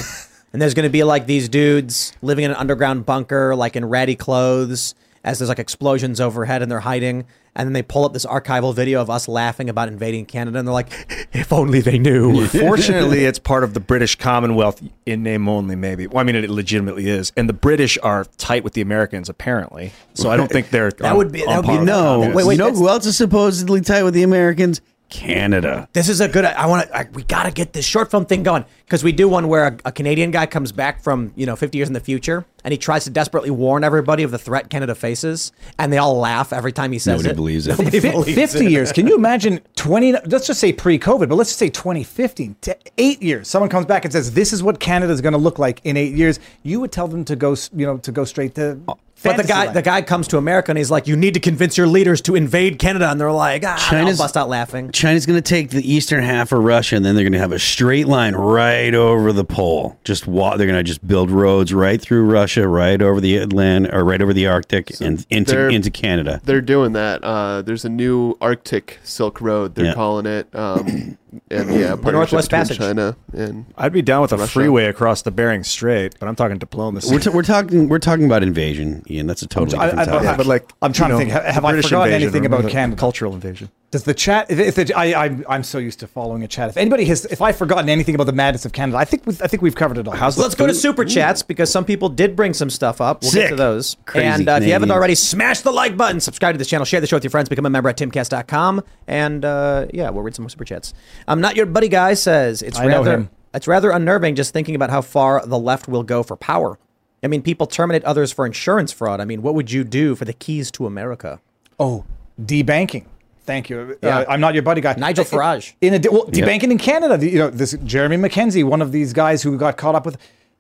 and 0.54 0.62
there's 0.62 0.74
going 0.74 0.88
to 0.88 0.92
be 0.92 1.04
like 1.04 1.26
these 1.26 1.50
dudes 1.50 2.14
living 2.22 2.46
in 2.46 2.52
an 2.52 2.58
underground 2.58 3.06
bunker, 3.06 3.56
like 3.56 3.76
in 3.76 3.86
ratty 3.86 4.16
clothes. 4.16 4.96
as 5.24 5.40
there's 5.40 5.50
like 5.50 5.60
explosions 5.60 6.22
overhead 6.22 6.62
and 6.62 6.72
they're 6.72 6.80
hiding. 6.80 7.26
And 7.54 7.68
then 7.68 7.74
they 7.74 7.82
pull 7.82 8.06
up 8.06 8.14
this 8.14 8.26
archival 8.26 8.74
video 8.74 9.02
of 9.02 9.10
us 9.10 9.28
laughing 9.28 9.70
about 9.70 9.90
invading 9.90 10.26
Canada, 10.26 10.58
and 10.58 10.66
they're 10.66 10.74
like, 10.74 10.88
"If 11.34 11.52
only 11.52 11.82
they 11.82 12.00
knew." 12.00 12.48
Fortunately, 12.48 13.26
it's 13.30 13.40
part 13.40 13.66
of 13.66 13.74
the 13.74 13.82
British 13.82 14.16
Commonwealth 14.16 14.82
in 15.06 15.22
name 15.22 15.50
only, 15.50 15.76
maybe. 15.76 16.08
Well, 16.08 16.20
I 16.20 16.24
mean, 16.24 16.38
it 16.38 16.50
legitimately 16.50 17.10
is. 17.10 17.34
And 17.36 17.50
the 17.50 17.54
British 17.54 17.98
are 18.04 18.24
tight 18.38 18.64
with 18.64 18.72
the 18.72 18.80
Americans, 18.80 19.28
apparently. 19.28 19.92
So 20.14 20.32
I 20.32 20.38
don't 20.38 20.50
think 20.50 20.70
they're. 20.70 20.92
That 20.92 21.12
on- 21.12 21.18
would 21.18 21.34
be- 21.34 21.44
that 21.46 21.66
would 21.66 21.80
be- 21.80 21.84
No, 21.86 22.22
the 22.30 22.34
Wait, 22.34 22.46
wait, 22.46 22.54
you 22.54 22.58
know 22.60 22.72
who 22.72 22.88
else 22.88 23.06
is 23.06 23.18
supposedly 23.18 23.82
tight 23.82 24.04
with 24.04 24.14
the 24.14 24.24
Americans? 24.24 24.80
Canada. 25.12 25.88
This 25.94 26.10
is 26.10 26.22
a 26.22 26.28
good. 26.28 26.46
I 26.46 26.66
want 26.66 26.90
to. 26.90 27.08
We 27.14 27.24
got 27.24 27.44
to 27.44 27.52
get 27.52 27.74
this 27.74 27.86
short 27.86 28.10
film 28.10 28.26
thing 28.26 28.42
going 28.42 28.66
because 28.86 29.04
we 29.04 29.12
do 29.12 29.30
one 29.30 29.48
where 29.48 29.68
a, 29.68 29.78
a 29.86 29.92
Canadian 29.92 30.32
guy 30.32 30.48
comes 30.48 30.72
back 30.72 31.04
from 31.04 31.34
you 31.36 31.46
know 31.46 31.56
50 31.56 31.78
years 31.78 31.88
in 31.88 31.94
the 31.94 32.00
future 32.00 32.46
and 32.64 32.72
he 32.72 32.78
tries 32.78 33.04
to 33.06 33.10
desperately 33.10 33.50
warn 33.50 33.84
everybody 33.84 34.24
of 34.24 34.32
the 34.32 34.38
threat 34.38 34.70
Canada 34.70 34.96
faces, 34.96 35.52
and 35.80 35.92
they 35.92 35.98
all 35.98 36.18
laugh 36.18 36.54
every 36.54 36.72
time 36.72 36.92
he 36.92 37.00
says 37.00 37.18
Nobody 37.24 37.30
it. 37.30 37.36
believes 37.36 37.68
it. 37.68 37.78
Nobody 37.78 38.00
Fi- 38.00 38.12
believes 38.12 38.36
50 38.54 38.66
it. 38.66 38.72
years. 38.72 38.92
Can 38.92 39.08
you 39.08 39.16
imagine 39.16 39.62
20, 39.76 40.14
let's 40.28 40.48
just 40.48 40.60
say 40.60 40.72
pre 40.74 40.98
COVID, 41.00 41.30
but 41.30 41.36
let's 41.36 41.50
just 41.52 41.60
say 41.60 41.70
2015, 41.70 42.56
t- 42.62 42.74
eight 42.98 43.22
years. 43.22 43.48
Someone 43.48 43.70
comes 43.70 43.86
back 43.86 44.06
and 44.06 44.12
says, 44.14 44.34
this 44.34 44.54
is 44.54 44.62
what 44.64 44.80
Canada 44.80 45.12
is 45.14 45.22
going 45.22 45.34
to 45.34 45.40
look 45.40 45.60
like 45.60 45.82
in 45.84 45.98
eight 45.98 46.14
years. 46.14 46.40
You 46.64 46.80
would 46.80 46.92
tell 46.92 47.08
them 47.08 47.26
to 47.26 47.36
go, 47.36 47.56
you 47.76 47.86
know, 47.86 47.98
to 47.98 48.12
go 48.12 48.26
straight 48.26 48.56
to. 48.56 48.80
But 49.24 49.38
the 49.38 49.44
guy, 49.44 49.68
the 49.72 49.84
guy 49.84 50.02
comes 50.02 50.28
to 50.30 50.38
America 50.40 50.72
and 50.72 50.80
he's 50.80 50.90
like, 50.90 51.06
"You 51.06 51.16
need 51.16 51.36
to 51.36 51.40
convince 51.40 51.78
your 51.78 51.86
leaders 51.86 52.22
to 52.22 52.34
invade 52.36 52.80
Canada," 52.80 53.08
and 53.12 53.22
they're 53.22 53.32
like, 53.32 53.62
"Ah," 53.64 53.76
they 53.92 53.98
all 53.98 54.04
China's- 54.06 54.18
bust 54.18 54.36
out 54.36 54.50
laughing. 54.50 54.92
China's 54.92 55.28
going 55.28 55.38
to 55.38 55.48
take 55.48 55.70
the 55.70 55.94
eastern 55.94 56.24
half 56.24 56.52
of 56.52 56.64
Russia, 56.64 56.96
and 56.96 57.06
then 57.06 57.14
they're 57.14 57.24
going 57.24 57.34
to 57.34 57.38
have 57.40 57.52
a 57.52 57.60
straight 57.60 58.08
line 58.08 58.34
right 58.34 58.96
over 58.96 59.32
the 59.32 59.44
pole. 59.46 59.96
Just 60.04 60.26
walk. 60.26 60.58
They're 60.58 60.66
going 60.66 60.80
to 60.80 60.84
just 60.84 61.06
build 61.06 61.30
roads 61.30 61.72
right 61.72 62.02
through 62.02 62.24
Russia, 62.32 62.51
right 62.58 63.02
over 63.02 63.20
the 63.22 63.38
Atlantic, 63.38 63.94
or 63.94 64.04
right 64.04 64.22
over 64.22 64.34
the 64.34 64.48
Arctic, 64.48 65.00
and 65.02 65.26
into 65.30 65.68
into 65.70 65.90
Canada. 65.92 66.42
They're 66.44 66.62
doing 66.62 66.94
that. 66.94 67.24
Uh, 67.24 67.62
there's 67.62 67.86
a 67.86 67.90
new 67.90 68.36
Arctic 68.42 69.00
Silk 69.04 69.42
Road. 69.42 69.76
They're 69.76 69.86
Yeah. 69.86 69.94
calling 69.94 70.26
it. 70.26 70.48
Um, 70.56 71.18
and 71.50 71.70
yeah, 71.74 71.96
partnership 71.96 72.04
Northwest 72.14 72.50
between 72.50 72.60
Passage. 72.62 72.78
China 72.78 73.16
and 73.34 73.66
I'd 73.78 73.94
be 73.94 74.02
down 74.02 74.22
with 74.22 74.34
a 74.34 74.38
Russia. 74.38 74.52
freeway 74.52 74.86
across 74.86 75.22
the 75.22 75.32
Bering 75.32 75.64
Strait, 75.64 76.16
but 76.20 76.28
I'm 76.28 76.36
talking 76.36 76.58
diplomacy. 76.58 77.12
We're, 77.14 77.20
t- 77.20 77.30
we're 77.30 77.44
talking 77.44 77.88
we're 77.90 78.00
talking 78.00 78.26
about 78.26 78.44
invasion, 78.44 79.04
Ian. 79.10 79.28
That's 79.28 79.42
a 79.42 79.48
totally 79.48 79.78
I- 79.78 79.86
different 79.88 80.10
I- 80.10 80.12
topic. 80.12 80.26
yeah, 80.26 80.38
but 80.38 80.46
like 80.46 80.72
I'm 80.82 80.94
trying 80.94 81.12
you 81.12 81.20
to 81.20 81.26
know, 81.26 81.32
think, 81.32 81.46
ha- 81.46 81.52
have 81.54 81.66
I 81.66 81.82
forgotten 81.82 82.08
invasion, 82.14 82.22
anything 82.28 82.46
about 82.46 82.64
the 82.64 82.70
Canada? 82.70 83.00
Cultural 83.00 83.34
invasion. 83.34 83.70
Does 83.92 84.06
the 84.06 84.14
chat? 84.14 84.50
If, 84.50 84.58
if 84.58 84.76
the, 84.76 84.94
I, 84.94 85.26
I, 85.26 85.38
I'm 85.50 85.64
so 85.64 85.78
used 85.78 86.00
to 86.00 86.08
following 86.08 86.44
a 86.44 86.48
chat. 86.48 86.70
If 86.70 86.78
anybody 86.78 87.04
has, 87.06 87.26
if 87.26 87.42
I've 87.42 87.58
forgotten 87.58 87.90
anything 87.90 88.16
about 88.16 88.24
the 88.24 88.32
madness 88.32 88.64
of 88.64 88.72
Canada, 88.72 88.98
I 88.98 89.04
think 89.04 89.28
we've, 89.28 89.42
I 89.42 89.48
think 89.48 89.62
we've 89.62 89.76
covered 89.76 89.98
it 89.98 90.08
all. 90.08 90.14
How's 90.16 90.38
Let's 90.38 90.56
go 90.56 90.66
to 90.66 90.74
super 90.74 91.04
chats 91.04 91.44
because 91.44 91.70
some 91.70 91.84
people 91.84 92.08
did 92.08 92.38
bring 92.38 92.54
some 92.54 92.70
stuff 92.70 93.02
up. 93.02 93.22
We'll 93.22 93.32
get 93.34 93.42
Sick. 93.42 93.50
to 93.50 93.56
those. 93.58 93.98
Crazy 94.06 94.28
and 94.28 94.48
uh, 94.48 94.54
if 94.62 94.64
you 94.66 94.72
haven't 94.72 94.92
already, 94.92 95.14
smash 95.16 95.60
the 95.60 95.74
like 95.74 95.98
button, 95.98 96.22
subscribe 96.22 96.54
to 96.54 96.58
this 96.58 96.70
channel, 96.70 96.86
share 96.86 97.02
the 97.02 97.08
show 97.08 97.18
with 97.18 97.26
your 97.26 97.32
friends, 97.32 97.50
become 97.50 97.66
a 97.66 97.70
member 97.70 97.90
at 97.90 97.98
timcast.com, 97.98 98.82
and 99.08 99.44
uh, 99.44 99.88
yeah, 99.94 100.10
we'll 100.10 100.24
read 100.24 100.36
some 100.36 100.44
more 100.44 100.50
super 100.50 100.64
chats. 100.64 100.94
I'm 101.28 101.42
not 101.42 101.56
your 101.56 101.66
buddy 101.66 101.88
guy 101.88 102.14
says 102.14 102.62
it's 102.62 102.80
I 102.80 102.86
rather 102.88 103.30
it's 103.54 103.68
rather 103.68 103.92
unnerving 103.92 104.36
just 104.36 104.54
thinking 104.54 104.76
about 104.76 104.90
how 104.90 105.02
far 105.02 105.46
the 105.46 105.60
left 105.60 105.88
will 105.88 106.04
go 106.04 106.24
for 106.24 106.36
power. 106.36 106.80
I 107.24 107.28
mean, 107.28 107.42
people 107.44 107.68
terminate 107.68 108.04
others 108.04 108.32
for 108.32 108.46
insurance 108.46 108.92
fraud. 108.92 109.20
I 109.22 109.26
mean, 109.26 109.42
what 109.42 109.54
would 109.54 109.72
you 109.72 109.84
do 109.84 110.16
for 110.16 110.26
the 110.26 110.34
keys 110.34 110.72
to 110.72 110.86
America? 110.88 111.40
Oh, 111.80 112.06
debanking. 112.42 113.06
Thank 113.44 113.70
you. 113.70 113.98
Yeah. 114.02 114.20
Uh, 114.20 114.26
I'm 114.30 114.40
not 114.40 114.54
your 114.54 114.64
buddy 114.64 114.82
guy. 114.82 114.96
Nigel 114.98 115.26
Farage. 115.26 115.74
In 115.82 115.94
a 115.94 116.12
well, 116.12 116.26
debanking 116.26 116.72
in 116.72 116.78
Canada, 116.78 117.18
the- 117.18 117.30
you 117.30 117.38
know, 117.40 117.50
this 117.50 117.74
Jeremy 117.84 118.18
MacKenzie, 118.18 118.64
one 118.64 118.82
of 118.82 118.92
these 118.92 119.14
guys 119.14 119.44
who 119.44 119.58
got 119.58 119.78
caught 119.78 119.96
up 119.96 120.06
with, 120.06 120.18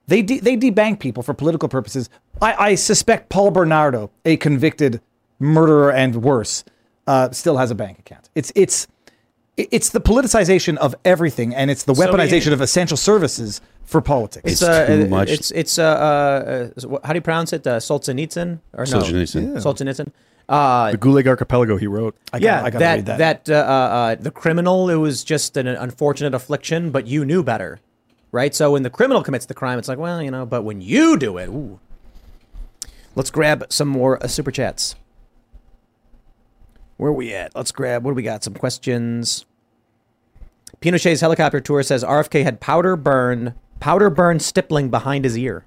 they 0.07 0.21
de- 0.21 0.39
they 0.39 0.57
debank 0.57 0.99
people 0.99 1.23
for 1.23 1.33
political 1.33 1.69
purposes. 1.69 2.09
I, 2.41 2.53
I 2.71 2.75
suspect 2.75 3.29
Paul 3.29 3.51
Bernardo, 3.51 4.11
a 4.25 4.35
convicted 4.37 4.99
murderer 5.39 5.91
and 5.91 6.23
worse, 6.23 6.63
uh, 7.07 7.31
still 7.31 7.57
has 7.57 7.71
a 7.71 7.75
bank 7.75 7.99
account. 7.99 8.29
It's 8.35 8.51
it's 8.55 8.87
it's 9.71 9.89
the 9.89 10.01
politicization 10.01 10.77
of 10.77 10.95
everything, 11.05 11.53
and 11.53 11.69
it's 11.69 11.83
the 11.83 11.93
weaponization 11.93 12.47
yeah. 12.47 12.53
of 12.53 12.61
essential 12.61 12.97
services 12.97 13.61
for 13.83 14.01
politics. 14.01 14.51
It's 14.51 14.63
uh, 14.63 14.87
too 14.87 15.03
uh, 15.03 15.07
much. 15.07 15.29
It's 15.29 15.51
it's 15.51 15.77
uh, 15.77 16.71
uh, 16.83 16.97
how 17.03 17.13
do 17.13 17.17
you 17.17 17.21
pronounce 17.21 17.53
it? 17.53 17.67
Uh, 17.67 17.77
Solzhenitsyn 17.77 18.59
or 18.73 18.85
no? 18.85 18.99
Solzhenitsyn. 18.99 19.53
Yeah. 19.53 19.59
Solzhenitsyn. 19.59 20.11
Uh, 20.49 20.91
The 20.91 20.97
Gulag 20.97 21.27
Archipelago 21.27 21.77
he 21.77 21.87
wrote. 21.87 22.15
I 22.33 22.39
gotta- 22.39 22.45
yeah, 22.45 22.59
I 22.59 22.69
gotta 22.69 22.79
that 22.79 22.95
read 22.95 23.05
that, 23.05 23.49
uh, 23.49 23.53
uh, 23.53 23.55
uh, 23.57 24.15
the 24.15 24.31
criminal 24.31 24.89
it 24.89 24.95
was 24.95 25.23
just 25.23 25.55
an 25.55 25.67
unfortunate 25.67 26.33
affliction, 26.33 26.91
but 26.91 27.07
you 27.07 27.23
knew 27.23 27.41
better, 27.41 27.79
right? 28.31 28.53
So 28.53 28.71
when 28.71 28.83
the 28.83 28.89
criminal 28.89 29.23
commits 29.23 29.45
the 29.45 29.53
crime, 29.53 29.79
it's 29.79 29.87
like, 29.87 29.97
well, 29.97 30.21
you 30.21 30.29
know, 30.29 30.45
but 30.45 30.63
when 30.63 30.81
you 30.81 31.17
do 31.17 31.37
it, 31.37 31.47
ooh. 31.47 31.79
Let's 33.15 33.29
grab 33.29 33.65
some 33.69 33.87
more 33.87 34.23
uh, 34.23 34.27
super 34.27 34.51
chats. 34.51 34.95
Where 36.97 37.09
are 37.09 37.13
we 37.13 37.33
at? 37.33 37.55
Let's 37.55 37.71
grab. 37.71 38.03
What 38.03 38.11
do 38.11 38.15
we 38.15 38.23
got? 38.23 38.43
Some 38.43 38.53
questions. 38.53 39.45
Pinochet's 40.79 41.21
helicopter 41.21 41.59
tour 41.59 41.83
says 41.83 42.03
RFK 42.03 42.43
had 42.43 42.59
powder 42.59 42.95
burn, 42.95 43.55
powder 43.79 44.09
burn 44.09 44.39
stippling 44.39 44.89
behind 44.89 45.25
his 45.25 45.37
ear. 45.37 45.65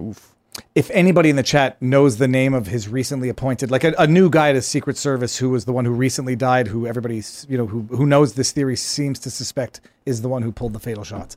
Oof. 0.00 0.34
if 0.74 0.90
anybody 0.90 1.30
in 1.30 1.36
the 1.36 1.42
chat 1.42 1.80
knows 1.80 2.16
the 2.16 2.26
name 2.26 2.52
of 2.54 2.66
his 2.66 2.88
recently 2.88 3.28
appointed, 3.28 3.70
like 3.70 3.84
a, 3.84 3.94
a 3.98 4.06
new 4.06 4.28
guy 4.28 4.52
to 4.52 4.60
Secret 4.62 4.96
Service 4.96 5.36
who 5.36 5.50
was 5.50 5.64
the 5.64 5.72
one 5.72 5.84
who 5.84 5.92
recently 5.92 6.34
died, 6.34 6.68
who 6.68 6.86
everybody's, 6.86 7.46
you 7.48 7.56
know, 7.56 7.66
who, 7.66 7.82
who 7.82 8.06
knows 8.06 8.34
this 8.34 8.52
theory 8.52 8.76
seems 8.76 9.18
to 9.20 9.30
suspect 9.30 9.80
is 10.04 10.22
the 10.22 10.28
one 10.28 10.42
who 10.42 10.52
pulled 10.52 10.72
the 10.72 10.80
fatal 10.80 11.04
shots. 11.04 11.36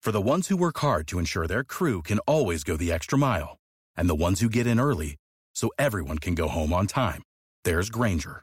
For 0.00 0.12
the 0.12 0.20
ones 0.20 0.48
who 0.48 0.56
work 0.56 0.78
hard 0.78 1.06
to 1.08 1.18
ensure 1.18 1.46
their 1.46 1.64
crew 1.64 2.02
can 2.02 2.20
always 2.20 2.64
go 2.64 2.76
the 2.76 2.92
extra 2.92 3.18
mile, 3.18 3.58
and 3.96 4.08
the 4.08 4.14
ones 4.14 4.40
who 4.40 4.48
get 4.48 4.66
in 4.66 4.80
early 4.80 5.16
so 5.54 5.70
everyone 5.78 6.18
can 6.18 6.34
go 6.34 6.48
home 6.48 6.72
on 6.72 6.86
time, 6.86 7.22
there's 7.64 7.90
Grainger, 7.90 8.42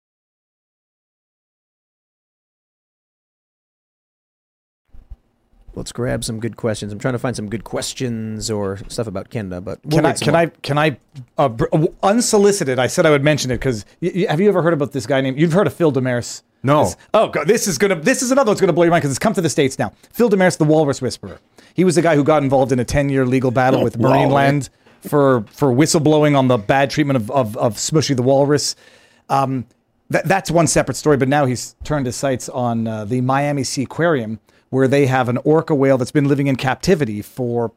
Let's 5.73 5.91
grab 5.91 6.23
some 6.23 6.39
good 6.39 6.57
questions. 6.57 6.91
I'm 6.91 6.99
trying 6.99 7.13
to 7.13 7.19
find 7.19 7.35
some 7.35 7.49
good 7.49 7.63
questions 7.63 8.51
or 8.51 8.77
stuff 8.89 9.07
about 9.07 9.29
Canada, 9.29 9.61
but 9.61 9.79
we'll 9.85 9.99
Can 9.99 10.05
I, 10.05 10.09
read 10.09 10.17
some 10.17 10.25
can. 10.61 10.77
I, 10.77 10.95
can 10.95 10.97
uh, 11.37 11.49
br- 11.49 11.65
uh, 11.71 11.87
unsolicited, 12.03 12.77
I 12.77 12.87
said 12.87 13.05
I 13.05 13.09
would 13.09 13.23
mention 13.23 13.51
it 13.51 13.55
because 13.55 13.85
have 14.01 14.41
you 14.41 14.49
ever 14.49 14.61
heard 14.61 14.73
about 14.73 14.91
this 14.91 15.05
guy 15.05 15.21
named, 15.21 15.39
you've 15.39 15.53
heard 15.53 15.67
of 15.67 15.73
Phil 15.73 15.91
Demers? 15.91 16.43
No. 16.63 16.83
This- 16.83 16.97
oh, 17.13 17.29
God, 17.29 17.47
this 17.47 17.67
is 17.67 17.77
gonna. 17.77 17.95
This 17.95 18.21
is 18.21 18.31
another 18.31 18.49
one's 18.49 18.59
gonna 18.61 18.73
blow 18.73 18.83
your 18.83 18.91
mind 18.91 19.01
because 19.01 19.11
it's 19.11 19.19
come 19.19 19.33
to 19.33 19.41
the 19.41 19.49
states 19.49 19.79
now. 19.79 19.93
Phil 20.11 20.29
Demers, 20.29 20.57
the 20.57 20.63
Walrus 20.65 21.01
Whisperer. 21.01 21.39
He 21.73 21.83
was 21.83 21.95
the 21.95 22.01
guy 22.01 22.15
who 22.15 22.23
got 22.23 22.43
involved 22.43 22.71
in 22.71 22.79
a 22.79 22.85
ten-year 22.85 23.25
legal 23.25 23.49
battle 23.49 23.83
with 23.83 23.97
Marineland 23.97 24.69
for 25.07 25.43
for 25.51 25.69
whistleblowing 25.69 26.37
on 26.37 26.49
the 26.49 26.57
bad 26.57 26.91
treatment 26.91 27.17
of 27.17 27.31
of, 27.31 27.57
of 27.57 27.75
Smooshi 27.75 28.15
the 28.15 28.21
Walrus. 28.21 28.75
Um, 29.29 29.65
that, 30.11 30.25
that's 30.25 30.51
one 30.51 30.67
separate 30.67 30.95
story. 30.95 31.17
But 31.17 31.29
now 31.29 31.45
he's 31.45 31.75
turned 31.83 32.05
his 32.05 32.15
sights 32.15 32.47
on 32.49 32.87
uh, 32.87 33.05
the 33.05 33.21
Miami 33.21 33.63
Seaquarium, 33.63 34.37
where 34.71 34.87
they 34.87 35.05
have 35.05 35.29
an 35.29 35.37
orca 35.37 35.75
whale 35.75 35.97
that's 35.97 36.11
been 36.11 36.27
living 36.27 36.47
in 36.47 36.55
captivity 36.55 37.21
for 37.21 37.71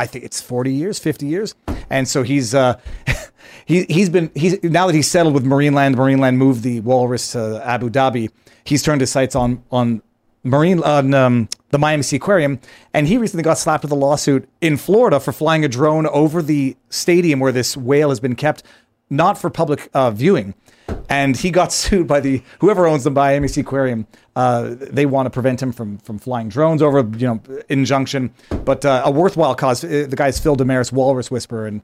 I 0.00 0.06
think 0.06 0.24
it's 0.24 0.40
40 0.40 0.72
years, 0.72 0.98
50 1.00 1.26
years. 1.26 1.54
And 1.88 2.06
so 2.08 2.22
he's 2.24 2.54
uh 2.54 2.78
he 3.66 3.84
he's 3.84 4.10
been 4.10 4.30
he's 4.34 4.60
now 4.62 4.86
that 4.86 4.94
he's 4.94 5.10
settled 5.10 5.34
with 5.34 5.44
Marineland, 5.44 5.94
Marineland 5.94 6.36
moved 6.36 6.62
the 6.64 6.80
walrus 6.80 7.32
to 7.32 7.62
Abu 7.64 7.88
Dhabi. 7.88 8.30
He's 8.64 8.82
turned 8.82 9.00
his 9.00 9.10
sights 9.12 9.36
on 9.36 9.62
on 9.70 10.02
Marine 10.44 10.82
on 10.82 11.14
um, 11.14 11.48
the 11.70 11.78
Miami 11.78 12.02
Seaquarium, 12.02 12.60
and 12.94 13.06
he 13.06 13.18
recently 13.18 13.42
got 13.42 13.58
slapped 13.58 13.82
with 13.82 13.92
a 13.92 13.96
lawsuit 13.96 14.48
in 14.60 14.76
Florida 14.76 15.20
for 15.20 15.32
flying 15.32 15.64
a 15.64 15.68
drone 15.68 16.06
over 16.06 16.42
the 16.42 16.76
stadium 16.90 17.40
where 17.40 17.52
this 17.52 17.76
whale 17.76 18.08
has 18.08 18.20
been 18.20 18.36
kept, 18.36 18.62
not 19.10 19.36
for 19.36 19.50
public 19.50 19.90
uh, 19.94 20.10
viewing. 20.10 20.54
And 21.08 21.36
he 21.36 21.50
got 21.50 21.72
sued 21.72 22.06
by 22.06 22.20
the 22.20 22.42
whoever 22.60 22.86
owns 22.86 23.04
the 23.04 23.10
Miami 23.10 23.48
Seaquarium. 23.48 24.06
Uh, 24.38 24.76
they 24.78 25.04
want 25.04 25.26
to 25.26 25.30
prevent 25.30 25.60
him 25.60 25.72
from 25.72 25.98
from 25.98 26.16
flying 26.16 26.48
drones 26.48 26.80
over, 26.80 27.00
you 27.18 27.26
know, 27.26 27.40
injunction. 27.68 28.30
But 28.64 28.84
uh, 28.84 29.02
a 29.04 29.10
worthwhile 29.10 29.56
cause. 29.56 29.82
Uh, 29.82 30.06
The 30.08 30.14
guy's 30.22 30.38
Phil 30.38 30.56
Demers, 30.56 30.92
Walrus 30.92 31.28
Whisperer, 31.28 31.66
and 31.66 31.82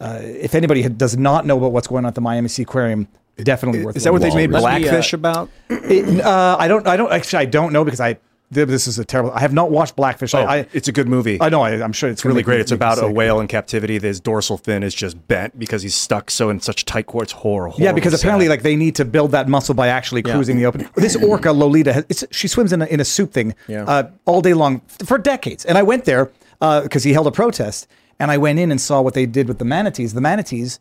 uh, 0.00 0.20
if 0.22 0.54
anybody 0.54 0.88
does 0.88 1.16
not 1.16 1.46
know 1.46 1.56
about 1.58 1.72
what's 1.72 1.88
going 1.88 2.04
on 2.04 2.08
at 2.08 2.14
the 2.14 2.20
Miami 2.20 2.48
Seaquarium, 2.48 3.08
definitely 3.38 3.84
worth. 3.84 3.96
Is 3.96 4.04
that 4.04 4.12
what 4.12 4.22
they 4.22 4.32
made 4.32 4.50
Must 4.50 4.64
be, 4.64 4.82
Blackfish 4.82 5.12
about? 5.14 5.50
It, 5.68 6.20
uh, 6.20 6.56
I 6.60 6.68
don't. 6.68 6.86
I 6.86 6.96
don't 6.96 7.12
actually. 7.12 7.42
I 7.42 7.46
don't 7.46 7.72
know 7.72 7.84
because 7.84 8.00
I. 8.00 8.18
This 8.64 8.86
is 8.86 8.98
a 8.98 9.04
terrible. 9.04 9.30
I 9.32 9.40
have 9.40 9.52
not 9.52 9.70
watched 9.70 9.96
Blackfish. 9.96 10.34
Oh, 10.34 10.38
I, 10.40 10.56
I, 10.58 10.66
it's 10.72 10.88
a 10.88 10.92
good 10.92 11.08
movie. 11.08 11.38
I 11.40 11.48
know. 11.48 11.62
I, 11.62 11.82
I'm 11.82 11.92
sure 11.92 12.08
it's, 12.08 12.20
It's 12.20 12.24
really 12.24 12.42
great. 12.42 12.56
me- 12.56 12.60
It's 12.62 12.72
about 12.72 13.02
a 13.02 13.08
whale 13.10 13.38
in 13.40 13.46
captivity. 13.48 13.98
His 13.98 14.20
dorsal 14.20 14.56
fin 14.58 14.82
is 14.82 14.94
just 14.94 15.28
bent 15.28 15.58
because 15.58 15.82
he's 15.82 15.94
stuck 15.94 16.30
so 16.30 16.48
in 16.50 16.60
such 16.60 16.84
tight 16.84 17.06
quarters. 17.06 17.32
Horror. 17.32 17.72
Yeah, 17.76 17.92
because 17.92 18.12
horribly 18.12 18.46
apparently, 18.46 18.48
like 18.48 18.62
they 18.62 18.76
need 18.76 18.94
to 18.96 19.04
build 19.04 19.32
that 19.32 19.48
muscle 19.48 19.74
by 19.74 19.88
actually 19.88 20.22
cruising 20.22 20.56
the 20.56 20.66
open. 20.66 20.88
This 20.94 21.16
orca 21.16 21.52
Lolita, 21.52 21.92
has, 21.92 22.06
it's, 22.08 22.24
she 22.30 22.48
swims 22.48 22.72
in 22.72 22.82
a, 22.82 22.86
in 22.86 23.00
a 23.00 23.04
soup 23.04 23.32
thing 23.32 23.54
Yeah. 23.68 23.84
uh, 23.84 24.10
all 24.24 24.40
day 24.40 24.54
long 24.54 24.80
for 25.04 25.18
decades. 25.18 25.64
And 25.64 25.76
I 25.76 25.82
went 25.82 26.04
there 26.06 26.30
because 26.58 27.04
he 27.04 27.12
held 27.12 27.26
a 27.26 27.32
protest, 27.32 27.86
And 28.18 28.30
I 28.30 28.38
went 28.38 28.58
in 28.58 28.70
and 28.70 28.80
saw 28.80 29.02
what 29.02 29.12
they 29.14 29.26
did 29.26 29.46
with 29.48 29.58
the 29.58 29.64
manatees. 29.66 30.14
The 30.14 30.20
manatees, 30.22 30.80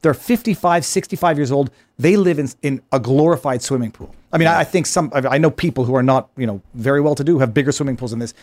they're 0.00 0.14
55, 0.14 0.84
65 0.84 1.36
years 1.38 1.52
old. 1.52 1.70
They 1.98 2.16
live 2.16 2.38
in, 2.38 2.48
in 2.62 2.82
a 2.90 2.98
glorified 2.98 3.60
swimming 3.62 3.92
pool. 3.92 4.14
I 4.34 4.38
mean, 4.38 4.48
I, 4.48 4.60
I 4.60 4.64
think 4.64 4.86
some, 4.86 5.10
I 5.14 5.38
know 5.38 5.50
people 5.50 5.84
who 5.84 5.94
are 5.94 6.02
not, 6.02 6.28
you 6.36 6.46
know, 6.46 6.60
very 6.74 7.00
well 7.00 7.14
to 7.14 7.22
do 7.22 7.38
have 7.38 7.54
bigger 7.54 7.70
swimming 7.72 7.96
pools 7.96 8.10
than 8.10 8.18
this. 8.18 8.34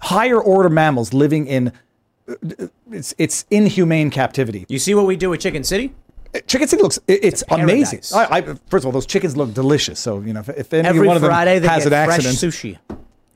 Higher 0.00 0.40
order 0.40 0.70
mammals 0.70 1.12
living 1.12 1.46
in, 1.46 1.72
it's, 2.90 3.14
it's 3.18 3.44
inhumane 3.50 4.10
captivity. 4.10 4.64
You 4.68 4.78
see 4.78 4.94
what 4.94 5.06
we 5.06 5.16
do 5.16 5.28
with 5.30 5.40
Chicken 5.40 5.64
City? 5.64 5.94
Uh, 6.34 6.40
Chicken 6.46 6.66
City 6.66 6.82
looks, 6.82 6.98
it- 7.06 7.22
it's, 7.22 7.44
amazing. 7.50 8.00
I, 8.14 8.38
I, 8.38 8.42
first 8.42 8.82
of 8.82 8.86
all, 8.86 8.92
those 8.92 9.06
chickens 9.06 9.36
look 9.36 9.52
delicious. 9.52 10.00
So, 10.00 10.20
you 10.20 10.32
know, 10.32 10.40
if, 10.40 10.48
if 10.48 10.72
any 10.72 10.88
Every 10.88 11.06
one 11.06 11.16
of 11.16 11.22
them 11.22 11.30
Friday 11.30 11.58
they 11.58 11.68
has 11.68 11.84
an 11.84 11.90
fresh 11.90 12.24
accident. 12.26 12.36
sushi. 12.36 12.78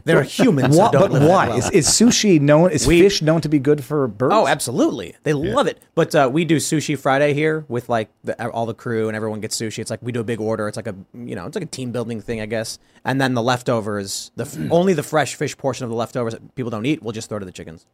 They're 0.05 0.23
humans. 0.23 0.77
Why, 0.77 0.91
don't 0.91 1.01
but 1.01 1.11
live 1.12 1.23
that 1.23 1.29
why? 1.31 1.49
well. 1.49 1.59
Is, 1.59 1.70
is 1.70 1.87
sushi 1.89 2.41
known, 2.41 2.70
is 2.70 2.87
We- 2.87 3.01
fish 3.01 3.23
known 3.23 3.41
to 3.43 3.49
be 3.49 3.59
good 3.59 3.85
for 3.85 4.07
birds? 4.09 4.35
Oh, 4.35 4.47
absolutely. 4.47 5.16
They 5.23 5.33
love 5.33 5.66
it. 5.66 5.79
But 5.95 6.15
uh, 6.15 6.29
we 6.33 6.45
do 6.45 6.57
sushi 6.57 6.99
Friday 6.99 7.35
here 7.35 7.65
with 7.69 7.89
like 7.89 8.09
the, 8.24 8.49
all 8.51 8.66
the 8.66 8.74
crew 8.74 9.09
and 9.09 9.16
everyone 9.16 9.41
gets 9.41 9.57
sushi. 9.61 9.79
It's 9.79 9.91
like 9.91 10.01
we 10.03 10.12
do 10.12 10.20
a 10.20 10.24
big 10.24 10.41
order. 10.41 10.69
It's 10.69 10.77
like 10.77 10.87
a 10.87 10.95
you 11.15 11.35
know 11.35 11.47
it's 11.47 11.55
like 11.55 11.65
a 11.65 11.69
team 11.69 11.93
building 11.93 12.20
thing, 12.20 12.41
I 12.41 12.47
guess. 12.47 12.79
And 13.05 13.20
then 13.20 13.35
the 13.35 13.43
leftovers, 13.43 14.31
the 14.37 14.69
only 14.70 14.93
the 14.95 15.03
fresh 15.03 15.35
fish 15.35 15.57
portion 15.57 15.85
of 15.85 15.91
the 15.91 15.97
leftovers 15.97 16.33
that 16.35 16.55
people 16.55 16.70
don't 16.70 16.87
eat, 16.87 17.03
we'll 17.03 17.12
just 17.12 17.29
throw 17.29 17.39
to 17.39 17.45
the 17.47 17.53
chickens. 17.53 17.87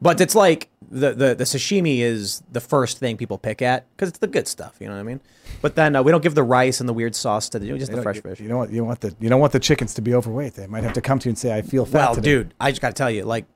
But 0.00 0.20
it's 0.20 0.34
like 0.34 0.68
the 0.90 1.12
the, 1.12 1.34
the 1.34 1.44
sashimi 1.44 2.00
is 2.00 2.42
the 2.50 2.60
first 2.60 2.98
thing 2.98 3.16
people 3.16 3.38
pick 3.38 3.62
at 3.62 3.86
because 3.96 4.08
it's 4.08 4.18
the 4.18 4.26
good 4.26 4.48
stuff. 4.48 4.76
You 4.80 4.88
know 4.88 4.94
what 4.94 5.00
I 5.00 5.04
mean? 5.04 5.20
But 5.62 5.76
then 5.76 5.96
uh, 5.96 6.02
we 6.02 6.12
don't 6.12 6.22
give 6.22 6.34
the 6.34 6.42
rice 6.42 6.80
and 6.80 6.88
the 6.88 6.92
weird 6.92 7.14
sauce 7.14 7.48
to 7.50 7.58
the 7.58 7.78
just 7.78 7.92
the 7.92 8.02
fresh 8.02 8.16
you, 8.16 8.22
fish. 8.22 8.40
You 8.40 8.48
don't 8.48 8.58
want 8.58 8.70
you 8.70 8.78
don't 8.78 8.86
want 8.86 9.00
the 9.00 9.14
you 9.20 9.28
don't 9.28 9.40
want 9.40 9.52
the 9.52 9.60
chickens 9.60 9.94
to 9.94 10.02
be 10.02 10.14
overweight. 10.14 10.54
They 10.54 10.66
might 10.66 10.84
have 10.84 10.94
to 10.94 11.00
come 11.00 11.18
to 11.20 11.28
you 11.28 11.30
and 11.30 11.38
say, 11.38 11.56
"I 11.56 11.62
feel 11.62 11.84
fat." 11.84 11.98
Well, 11.98 12.14
today." 12.16 12.30
dude, 12.30 12.54
I 12.60 12.70
just 12.70 12.80
got 12.80 12.88
to 12.88 12.94
tell 12.94 13.10
you, 13.10 13.24
like, 13.24 13.46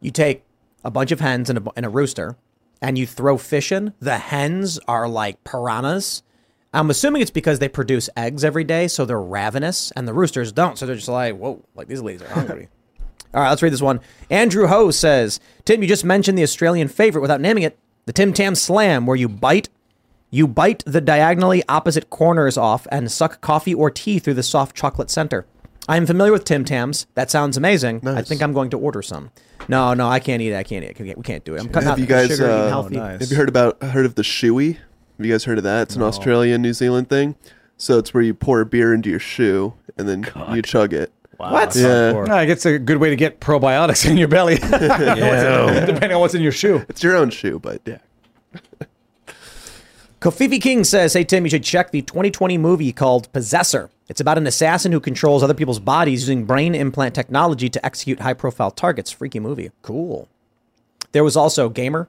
you 0.00 0.10
take 0.10 0.44
a 0.84 0.90
bunch 0.90 1.12
of 1.12 1.20
hens 1.20 1.50
and 1.50 1.58
a, 1.58 1.70
and 1.76 1.86
a 1.86 1.88
rooster, 1.88 2.36
and 2.80 2.98
you 2.98 3.06
throw 3.06 3.38
fish 3.38 3.72
in. 3.72 3.94
The 4.00 4.18
hens 4.18 4.78
are 4.86 5.08
like 5.08 5.42
piranhas. 5.44 6.22
I'm 6.72 6.90
assuming 6.90 7.22
it's 7.22 7.30
because 7.30 7.60
they 7.60 7.68
produce 7.68 8.10
eggs 8.16 8.42
every 8.42 8.64
day, 8.64 8.88
so 8.88 9.04
they're 9.04 9.20
ravenous, 9.20 9.92
and 9.92 10.08
the 10.08 10.12
roosters 10.12 10.50
don't. 10.50 10.76
So 10.76 10.86
they're 10.86 10.96
just 10.96 11.08
like, 11.08 11.36
whoa, 11.36 11.64
like 11.74 11.86
these 11.86 12.02
ladies 12.02 12.22
are 12.22 12.28
hungry. 12.28 12.68
All 13.34 13.42
right, 13.42 13.50
let's 13.50 13.62
read 13.62 13.72
this 13.72 13.82
one. 13.82 14.00
Andrew 14.30 14.66
Ho 14.68 14.90
says, 14.90 15.40
Tim, 15.64 15.82
you 15.82 15.88
just 15.88 16.04
mentioned 16.04 16.38
the 16.38 16.42
Australian 16.42 16.88
favorite 16.88 17.22
without 17.22 17.40
naming 17.40 17.64
it, 17.64 17.78
the 18.06 18.12
Tim 18.12 18.32
Tam 18.32 18.54
Slam, 18.54 19.06
where 19.06 19.16
you 19.16 19.28
bite 19.28 19.68
you 20.30 20.48
bite 20.48 20.82
the 20.84 21.00
diagonally 21.00 21.62
opposite 21.68 22.10
corners 22.10 22.58
off 22.58 22.88
and 22.90 23.10
suck 23.10 23.40
coffee 23.40 23.72
or 23.72 23.88
tea 23.88 24.18
through 24.18 24.34
the 24.34 24.42
soft 24.42 24.74
chocolate 24.74 25.08
center. 25.08 25.46
I 25.88 25.96
am 25.96 26.06
familiar 26.06 26.32
with 26.32 26.44
Tim 26.44 26.64
Tams. 26.64 27.06
That 27.14 27.30
sounds 27.30 27.56
amazing. 27.56 28.06
I 28.08 28.22
think 28.22 28.42
I'm 28.42 28.52
going 28.52 28.70
to 28.70 28.78
order 28.78 29.00
some. 29.00 29.30
No, 29.68 29.94
no, 29.94 30.08
I 30.08 30.18
can't 30.18 30.42
eat 30.42 30.50
it. 30.50 30.56
I 30.56 30.64
can't 30.64 30.84
eat 30.84 30.96
it. 30.98 31.16
We 31.16 31.22
can't 31.22 31.44
do 31.44 31.54
it. 31.54 31.60
I'm 31.60 31.68
cutting 31.68 31.88
Have 31.88 31.98
out 31.98 32.00
you 32.00 32.06
guys 32.06 32.28
sugar, 32.30 32.46
eating 32.46 32.56
uh, 32.56 32.68
healthy. 32.68 32.96
have 32.96 33.30
you 33.30 33.36
heard 33.36 33.48
about 33.48 33.80
heard 33.82 34.06
of 34.06 34.16
the 34.16 34.22
shoey? 34.22 34.76
Have 35.18 35.26
you 35.26 35.30
guys 35.32 35.44
heard 35.44 35.58
of 35.58 35.64
that? 35.64 35.82
It's 35.82 35.96
an 35.96 36.02
Australian 36.02 36.62
New 36.62 36.72
Zealand 36.72 37.08
thing. 37.08 37.36
So 37.76 37.98
it's 37.98 38.12
where 38.12 38.22
you 38.22 38.34
pour 38.34 38.60
a 38.60 38.66
beer 38.66 38.92
into 38.92 39.10
your 39.10 39.20
shoe 39.20 39.74
and 39.96 40.08
then 40.08 40.26
you 40.52 40.62
chug 40.62 40.92
it. 40.92 41.12
What? 41.52 41.76
Yeah. 41.76 42.12
No, 42.24 42.34
I 42.34 42.46
guess 42.46 42.58
it's 42.58 42.66
a 42.66 42.78
good 42.78 42.98
way 42.98 43.10
to 43.10 43.16
get 43.16 43.40
probiotics 43.40 44.08
in 44.08 44.16
your 44.16 44.28
belly. 44.28 44.56
Depending 44.58 46.12
on 46.12 46.20
what's 46.20 46.34
in 46.34 46.42
your 46.42 46.52
shoe. 46.52 46.84
It's 46.88 47.02
your 47.02 47.16
own 47.16 47.30
shoe, 47.30 47.58
but 47.58 47.80
yeah. 47.84 47.98
Kofifi 50.20 50.60
King 50.60 50.84
says, 50.84 51.12
Hey, 51.12 51.24
Tim, 51.24 51.44
you 51.44 51.50
should 51.50 51.64
check 51.64 51.90
the 51.90 52.02
2020 52.02 52.56
movie 52.58 52.92
called 52.92 53.30
Possessor. 53.32 53.90
It's 54.08 54.20
about 54.20 54.38
an 54.38 54.46
assassin 54.46 54.92
who 54.92 55.00
controls 55.00 55.42
other 55.42 55.54
people's 55.54 55.80
bodies 55.80 56.22
using 56.22 56.44
brain 56.44 56.74
implant 56.74 57.14
technology 57.14 57.68
to 57.70 57.84
execute 57.84 58.20
high 58.20 58.34
profile 58.34 58.70
targets. 58.70 59.10
Freaky 59.10 59.40
movie. 59.40 59.70
Cool. 59.82 60.28
There 61.12 61.24
was 61.24 61.36
also 61.36 61.68
Gamer, 61.68 62.08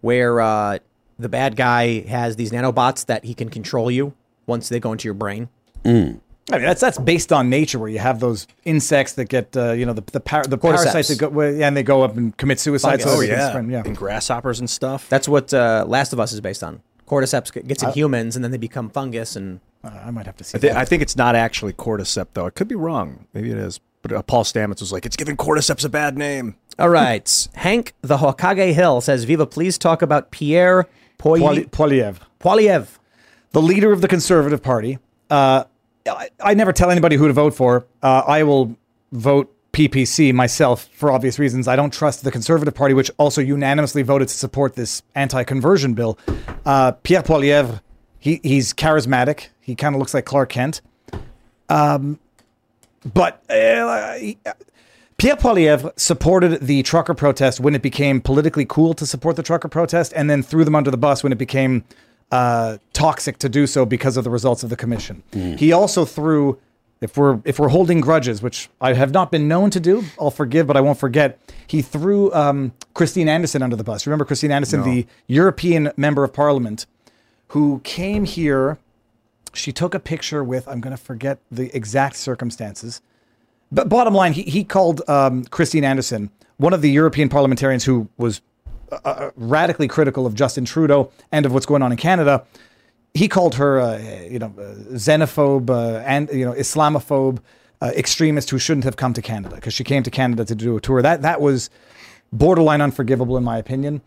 where 0.00 0.40
uh, 0.40 0.78
the 1.18 1.28
bad 1.28 1.56
guy 1.56 2.00
has 2.02 2.36
these 2.36 2.52
nanobots 2.52 3.06
that 3.06 3.24
he 3.24 3.34
can 3.34 3.48
control 3.48 3.90
you 3.90 4.14
once 4.46 4.68
they 4.68 4.80
go 4.80 4.92
into 4.92 5.06
your 5.06 5.14
brain. 5.14 5.48
I 6.50 6.56
mean, 6.56 6.62
that's 6.66 6.80
that's 6.80 6.98
based 6.98 7.32
on 7.32 7.50
nature, 7.50 7.78
where 7.78 7.88
you 7.88 7.98
have 7.98 8.20
those 8.20 8.46
insects 8.64 9.12
that 9.14 9.26
get, 9.26 9.56
uh, 9.56 9.72
you 9.72 9.84
know, 9.86 9.92
the 9.92 10.02
the, 10.12 10.20
par- 10.20 10.44
the 10.44 10.56
parasites 10.58 11.08
that 11.08 11.18
go, 11.18 11.42
yeah, 11.42 11.66
and 11.68 11.76
they 11.76 11.82
go 11.82 12.02
up 12.02 12.16
and 12.16 12.36
commit 12.36 12.58
suicide. 12.60 13.00
Fungus. 13.02 13.04
so 13.12 13.18
Oh, 13.18 13.20
yeah. 13.20 13.50
spread- 13.50 13.68
yeah. 13.70 13.82
And 13.84 13.96
grasshoppers 13.96 14.58
and 14.60 14.68
stuff. 14.70 15.08
That's 15.08 15.28
what 15.28 15.52
uh, 15.52 15.84
Last 15.86 16.12
of 16.12 16.20
Us 16.20 16.32
is 16.32 16.40
based 16.40 16.62
on. 16.62 16.80
Cordyceps 17.06 17.52
gets 17.66 17.82
in 17.82 17.88
I- 17.90 17.92
humans, 17.92 18.34
and 18.36 18.44
then 18.44 18.50
they 18.50 18.58
become 18.58 18.88
fungus. 18.90 19.36
And 19.36 19.60
Uh, 19.84 19.90
I 20.06 20.10
might 20.10 20.26
have 20.26 20.36
to 20.38 20.44
see. 20.44 20.56
I, 20.56 20.60
thi- 20.60 20.68
that. 20.68 20.76
I 20.76 20.84
think 20.84 21.02
it's 21.02 21.16
not 21.16 21.34
actually 21.34 21.72
cordyceps, 21.72 22.28
though. 22.34 22.46
It 22.46 22.54
could 22.54 22.68
be 22.68 22.74
wrong. 22.74 23.26
Maybe 23.34 23.50
it 23.50 23.58
is. 23.58 23.80
But 24.02 24.12
uh, 24.12 24.22
Paul 24.22 24.44
Stamets 24.44 24.80
was 24.80 24.92
like, 24.92 25.04
it's 25.06 25.16
giving 25.16 25.36
cordyceps 25.36 25.84
a 25.84 25.88
bad 25.88 26.16
name. 26.16 26.54
all 26.78 26.88
right, 26.88 27.48
Hank 27.54 27.92
the 28.02 28.18
Hokage 28.18 28.72
Hill 28.72 29.00
says, 29.00 29.24
"Viva, 29.24 29.44
please 29.46 29.76
talk 29.76 30.02
about 30.02 30.30
Pierre 30.30 30.86
Poy- 31.18 31.40
Poili- 31.40 31.68
Poiliev. 31.70 32.16
Poiliev." 32.40 32.86
the 33.52 33.62
leader 33.62 33.92
of 33.92 34.00
the 34.02 34.08
Conservative 34.08 34.62
Party. 34.62 34.98
Uh, 35.30 35.64
I, 36.14 36.30
I 36.40 36.54
never 36.54 36.72
tell 36.72 36.90
anybody 36.90 37.16
who 37.16 37.26
to 37.26 37.32
vote 37.32 37.54
for. 37.54 37.86
Uh, 38.02 38.22
I 38.26 38.42
will 38.42 38.76
vote 39.12 39.54
PPC 39.72 40.32
myself 40.34 40.88
for 40.92 41.12
obvious 41.12 41.38
reasons. 41.38 41.68
I 41.68 41.76
don't 41.76 41.92
trust 41.92 42.24
the 42.24 42.30
Conservative 42.30 42.74
Party, 42.74 42.94
which 42.94 43.10
also 43.18 43.40
unanimously 43.40 44.02
voted 44.02 44.28
to 44.28 44.34
support 44.34 44.74
this 44.74 45.02
anti-conversion 45.14 45.94
bill. 45.94 46.18
Uh, 46.64 46.92
Pierre 46.92 47.22
Poilievre, 47.22 47.80
he, 48.18 48.40
he's 48.42 48.72
charismatic. 48.72 49.48
He 49.60 49.74
kind 49.74 49.94
of 49.94 49.98
looks 49.98 50.14
like 50.14 50.24
Clark 50.24 50.48
Kent. 50.50 50.80
Um, 51.68 52.18
but 53.04 53.42
uh, 53.50 54.18
Pierre 55.18 55.36
Poilievre 55.36 55.98
supported 55.98 56.60
the 56.60 56.82
trucker 56.82 57.14
protest 57.14 57.60
when 57.60 57.74
it 57.74 57.82
became 57.82 58.20
politically 58.20 58.64
cool 58.64 58.94
to 58.94 59.06
support 59.06 59.36
the 59.36 59.42
trucker 59.42 59.68
protest, 59.68 60.12
and 60.16 60.30
then 60.30 60.42
threw 60.42 60.64
them 60.64 60.74
under 60.74 60.90
the 60.90 60.96
bus 60.96 61.22
when 61.22 61.32
it 61.32 61.38
became 61.38 61.84
uh, 62.30 62.78
toxic 62.92 63.38
to 63.38 63.48
do 63.48 63.66
so 63.66 63.86
because 63.86 64.16
of 64.16 64.24
the 64.24 64.30
results 64.30 64.62
of 64.62 64.70
the 64.70 64.76
commission. 64.76 65.22
He 65.32 65.72
also 65.72 66.04
threw, 66.04 66.58
if 67.00 67.16
we're 67.16 67.40
if 67.44 67.58
we're 67.58 67.68
holding 67.68 68.00
grudges, 68.00 68.42
which 68.42 68.68
I 68.80 68.92
have 68.94 69.12
not 69.12 69.30
been 69.30 69.48
known 69.48 69.70
to 69.70 69.80
do, 69.80 70.04
I'll 70.20 70.30
forgive, 70.30 70.66
but 70.66 70.76
I 70.76 70.80
won't 70.80 70.98
forget. 70.98 71.38
He 71.66 71.82
threw 71.82 72.32
um, 72.34 72.72
Christine 72.94 73.28
Anderson 73.28 73.62
under 73.62 73.76
the 73.76 73.84
bus. 73.84 74.06
Remember 74.06 74.24
Christine 74.24 74.50
Anderson, 74.52 74.82
the 74.82 75.06
European 75.26 75.92
member 75.96 76.24
of 76.24 76.32
Parliament, 76.32 76.86
who 77.48 77.80
came 77.84 78.24
here. 78.24 78.78
She 79.54 79.72
took 79.72 79.94
a 79.94 80.00
picture 80.00 80.44
with 80.44 80.68
I'm 80.68 80.80
going 80.80 80.96
to 80.96 81.02
forget 81.02 81.38
the 81.50 81.74
exact 81.74 82.16
circumstances. 82.16 83.00
But 83.72 83.88
bottom 83.88 84.14
line, 84.14 84.32
he, 84.34 84.42
he 84.42 84.64
called 84.64 85.02
um, 85.08 85.44
Christine 85.44 85.84
Anderson, 85.84 86.30
one 86.58 86.72
of 86.72 86.82
the 86.82 86.90
European 86.90 87.28
parliamentarians 87.28 87.84
who 87.84 88.08
was 88.16 88.40
uh, 88.90 88.98
uh, 89.04 89.30
radically 89.36 89.88
critical 89.88 90.26
of 90.26 90.34
Justin 90.34 90.64
Trudeau 90.64 91.10
and 91.32 91.46
of 91.46 91.52
what's 91.52 91.66
going 91.66 91.82
on 91.82 91.92
in 91.92 91.98
Canada. 91.98 92.44
He 93.14 93.28
called 93.28 93.56
her, 93.56 93.80
uh, 93.80 93.98
you 94.30 94.38
know, 94.38 94.52
uh, 94.58 94.74
xenophobe 94.94 95.70
uh, 95.70 95.98
and 96.06 96.28
you 96.30 96.44
know 96.44 96.52
Islamophobe 96.52 97.40
uh, 97.80 97.92
extremist 97.96 98.50
who 98.50 98.58
shouldn't 98.58 98.84
have 98.84 98.96
come 98.96 99.12
to 99.14 99.22
Canada 99.22 99.54
because 99.56 99.74
she 99.74 99.84
came 99.84 100.02
to 100.02 100.10
Canada 100.10 100.44
to 100.44 100.54
do 100.54 100.76
a 100.76 100.80
tour. 100.80 101.02
That 101.02 101.22
that 101.22 101.40
was 101.40 101.70
borderline 102.32 102.80
unforgivable 102.80 103.36
in 103.36 103.44
my 103.44 103.58
opinion. 103.58 104.00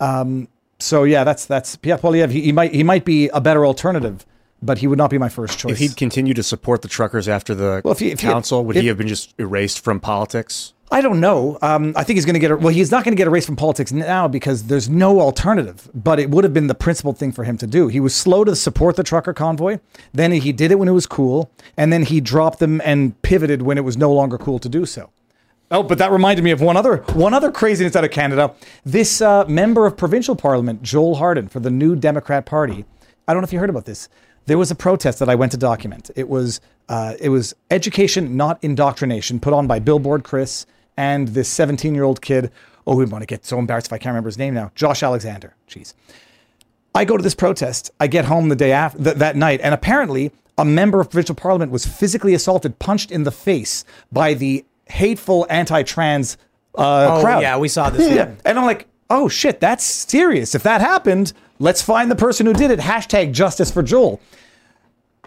Um, 0.00 0.48
so 0.78 1.04
yeah, 1.04 1.24
that's 1.24 1.46
that's 1.46 1.76
Pierre 1.76 1.98
Poilievre. 1.98 2.30
He, 2.30 2.42
he 2.42 2.52
might 2.52 2.74
he 2.74 2.82
might 2.82 3.04
be 3.04 3.28
a 3.28 3.40
better 3.40 3.64
alternative, 3.64 4.26
but 4.62 4.78
he 4.78 4.86
would 4.86 4.98
not 4.98 5.10
be 5.10 5.18
my 5.18 5.28
first 5.28 5.58
choice. 5.58 5.72
If 5.72 5.78
he'd 5.78 5.96
continued 5.96 6.36
to 6.36 6.42
support 6.42 6.82
the 6.82 6.88
truckers 6.88 7.28
after 7.28 7.54
the 7.54 7.82
Well, 7.84 7.92
if 7.92 7.98
he- 7.98 8.10
if 8.12 8.20
he 8.20 8.26
had- 8.26 8.32
council, 8.34 8.64
would 8.64 8.76
if- 8.76 8.82
he 8.82 8.88
have 8.88 8.98
been 8.98 9.08
just 9.08 9.34
erased 9.38 9.80
from 9.82 10.00
politics? 10.00 10.72
I 10.90 11.00
don't 11.00 11.20
know. 11.20 11.56
Um, 11.62 11.94
I 11.96 12.04
think 12.04 12.18
he's 12.18 12.26
going 12.26 12.34
to 12.34 12.38
get 12.38 12.50
a, 12.50 12.56
well. 12.58 12.68
He's 12.68 12.90
not 12.90 13.02
going 13.02 13.12
to 13.12 13.16
get 13.16 13.26
erased 13.26 13.46
from 13.46 13.56
politics 13.56 13.92
now 13.92 14.28
because 14.28 14.64
there's 14.64 14.90
no 14.90 15.20
alternative. 15.22 15.88
But 15.94 16.20
it 16.20 16.28
would 16.28 16.44
have 16.44 16.52
been 16.52 16.66
the 16.66 16.74
principled 16.74 17.16
thing 17.16 17.32
for 17.32 17.44
him 17.44 17.56
to 17.58 17.66
do. 17.66 17.88
He 17.88 17.98
was 17.98 18.14
slow 18.14 18.44
to 18.44 18.54
support 18.54 18.96
the 18.96 19.02
trucker 19.02 19.32
convoy. 19.32 19.78
Then 20.12 20.32
he 20.32 20.52
did 20.52 20.70
it 20.70 20.78
when 20.78 20.88
it 20.88 20.92
was 20.92 21.06
cool, 21.06 21.50
and 21.78 21.90
then 21.94 22.02
he 22.02 22.20
dropped 22.20 22.58
them 22.58 22.82
and 22.84 23.20
pivoted 23.22 23.62
when 23.62 23.78
it 23.78 23.84
was 23.84 23.96
no 23.96 24.12
longer 24.12 24.36
cool 24.36 24.58
to 24.58 24.68
do 24.68 24.84
so. 24.84 25.08
Oh, 25.70 25.82
but 25.82 25.96
that 25.96 26.12
reminded 26.12 26.42
me 26.44 26.50
of 26.50 26.60
one 26.60 26.76
other 26.76 26.98
one 27.14 27.32
other 27.32 27.50
craziness 27.50 27.96
out 27.96 28.04
of 28.04 28.10
Canada. 28.10 28.52
This 28.84 29.22
uh, 29.22 29.46
member 29.46 29.86
of 29.86 29.96
provincial 29.96 30.36
parliament, 30.36 30.82
Joel 30.82 31.14
Harden, 31.14 31.48
for 31.48 31.60
the 31.60 31.70
New 31.70 31.96
Democrat 31.96 32.44
Party. 32.44 32.84
I 33.26 33.32
don't 33.32 33.40
know 33.40 33.46
if 33.46 33.52
you 33.54 33.60
heard 33.60 33.70
about 33.70 33.86
this. 33.86 34.10
There 34.46 34.58
was 34.58 34.70
a 34.70 34.74
protest 34.74 35.18
that 35.20 35.28
I 35.28 35.34
went 35.34 35.52
to 35.52 35.58
document. 35.58 36.10
It 36.16 36.28
was 36.28 36.60
uh, 36.88 37.14
it 37.20 37.28
was 37.28 37.54
education, 37.70 38.36
not 38.36 38.58
indoctrination, 38.62 39.40
put 39.40 39.52
on 39.52 39.66
by 39.66 39.78
Billboard 39.78 40.24
Chris 40.24 40.66
and 40.96 41.28
this 41.28 41.48
17 41.48 41.94
year 41.94 42.04
old 42.04 42.20
kid. 42.20 42.50
Oh, 42.86 42.96
we 42.96 43.04
want 43.04 43.22
to 43.22 43.26
get 43.26 43.44
so 43.46 43.58
embarrassed 43.58 43.86
if 43.86 43.92
I 43.92 43.98
can't 43.98 44.12
remember 44.12 44.28
his 44.28 44.38
name 44.38 44.54
now. 44.54 44.72
Josh 44.74 45.02
Alexander. 45.02 45.54
Jeez. 45.68 45.94
I 46.94 47.04
go 47.04 47.16
to 47.16 47.22
this 47.22 47.34
protest. 47.34 47.90
I 48.00 48.06
get 48.08 48.24
home 48.26 48.48
the 48.48 48.56
day 48.56 48.72
after 48.72 49.02
th- 49.02 49.16
that 49.16 49.36
night, 49.36 49.60
and 49.62 49.72
apparently 49.72 50.32
a 50.58 50.64
member 50.64 51.00
of 51.00 51.08
provincial 51.08 51.34
parliament 51.34 51.72
was 51.72 51.86
physically 51.86 52.34
assaulted, 52.34 52.78
punched 52.78 53.10
in 53.10 53.22
the 53.22 53.30
face 53.30 53.84
by 54.10 54.34
the 54.34 54.64
hateful 54.86 55.46
anti-trans 55.48 56.36
uh, 56.76 57.16
Oh, 57.18 57.22
crowd. 57.22 57.40
yeah, 57.42 57.56
we 57.56 57.68
saw 57.68 57.88
this 57.88 58.10
Yeah. 58.14 58.24
one. 58.26 58.36
and 58.44 58.58
I'm 58.58 58.66
like, 58.66 58.86
oh 59.08 59.28
shit, 59.28 59.60
that's 59.60 59.84
serious. 59.84 60.54
If 60.54 60.62
that 60.64 60.80
happened, 60.82 61.32
let's 61.62 61.80
find 61.80 62.10
the 62.10 62.16
person 62.16 62.44
who 62.44 62.52
did 62.52 62.70
it. 62.70 62.80
Hashtag 62.80 63.32
justice 63.32 63.70
for 63.70 63.82
Joel. 63.82 64.20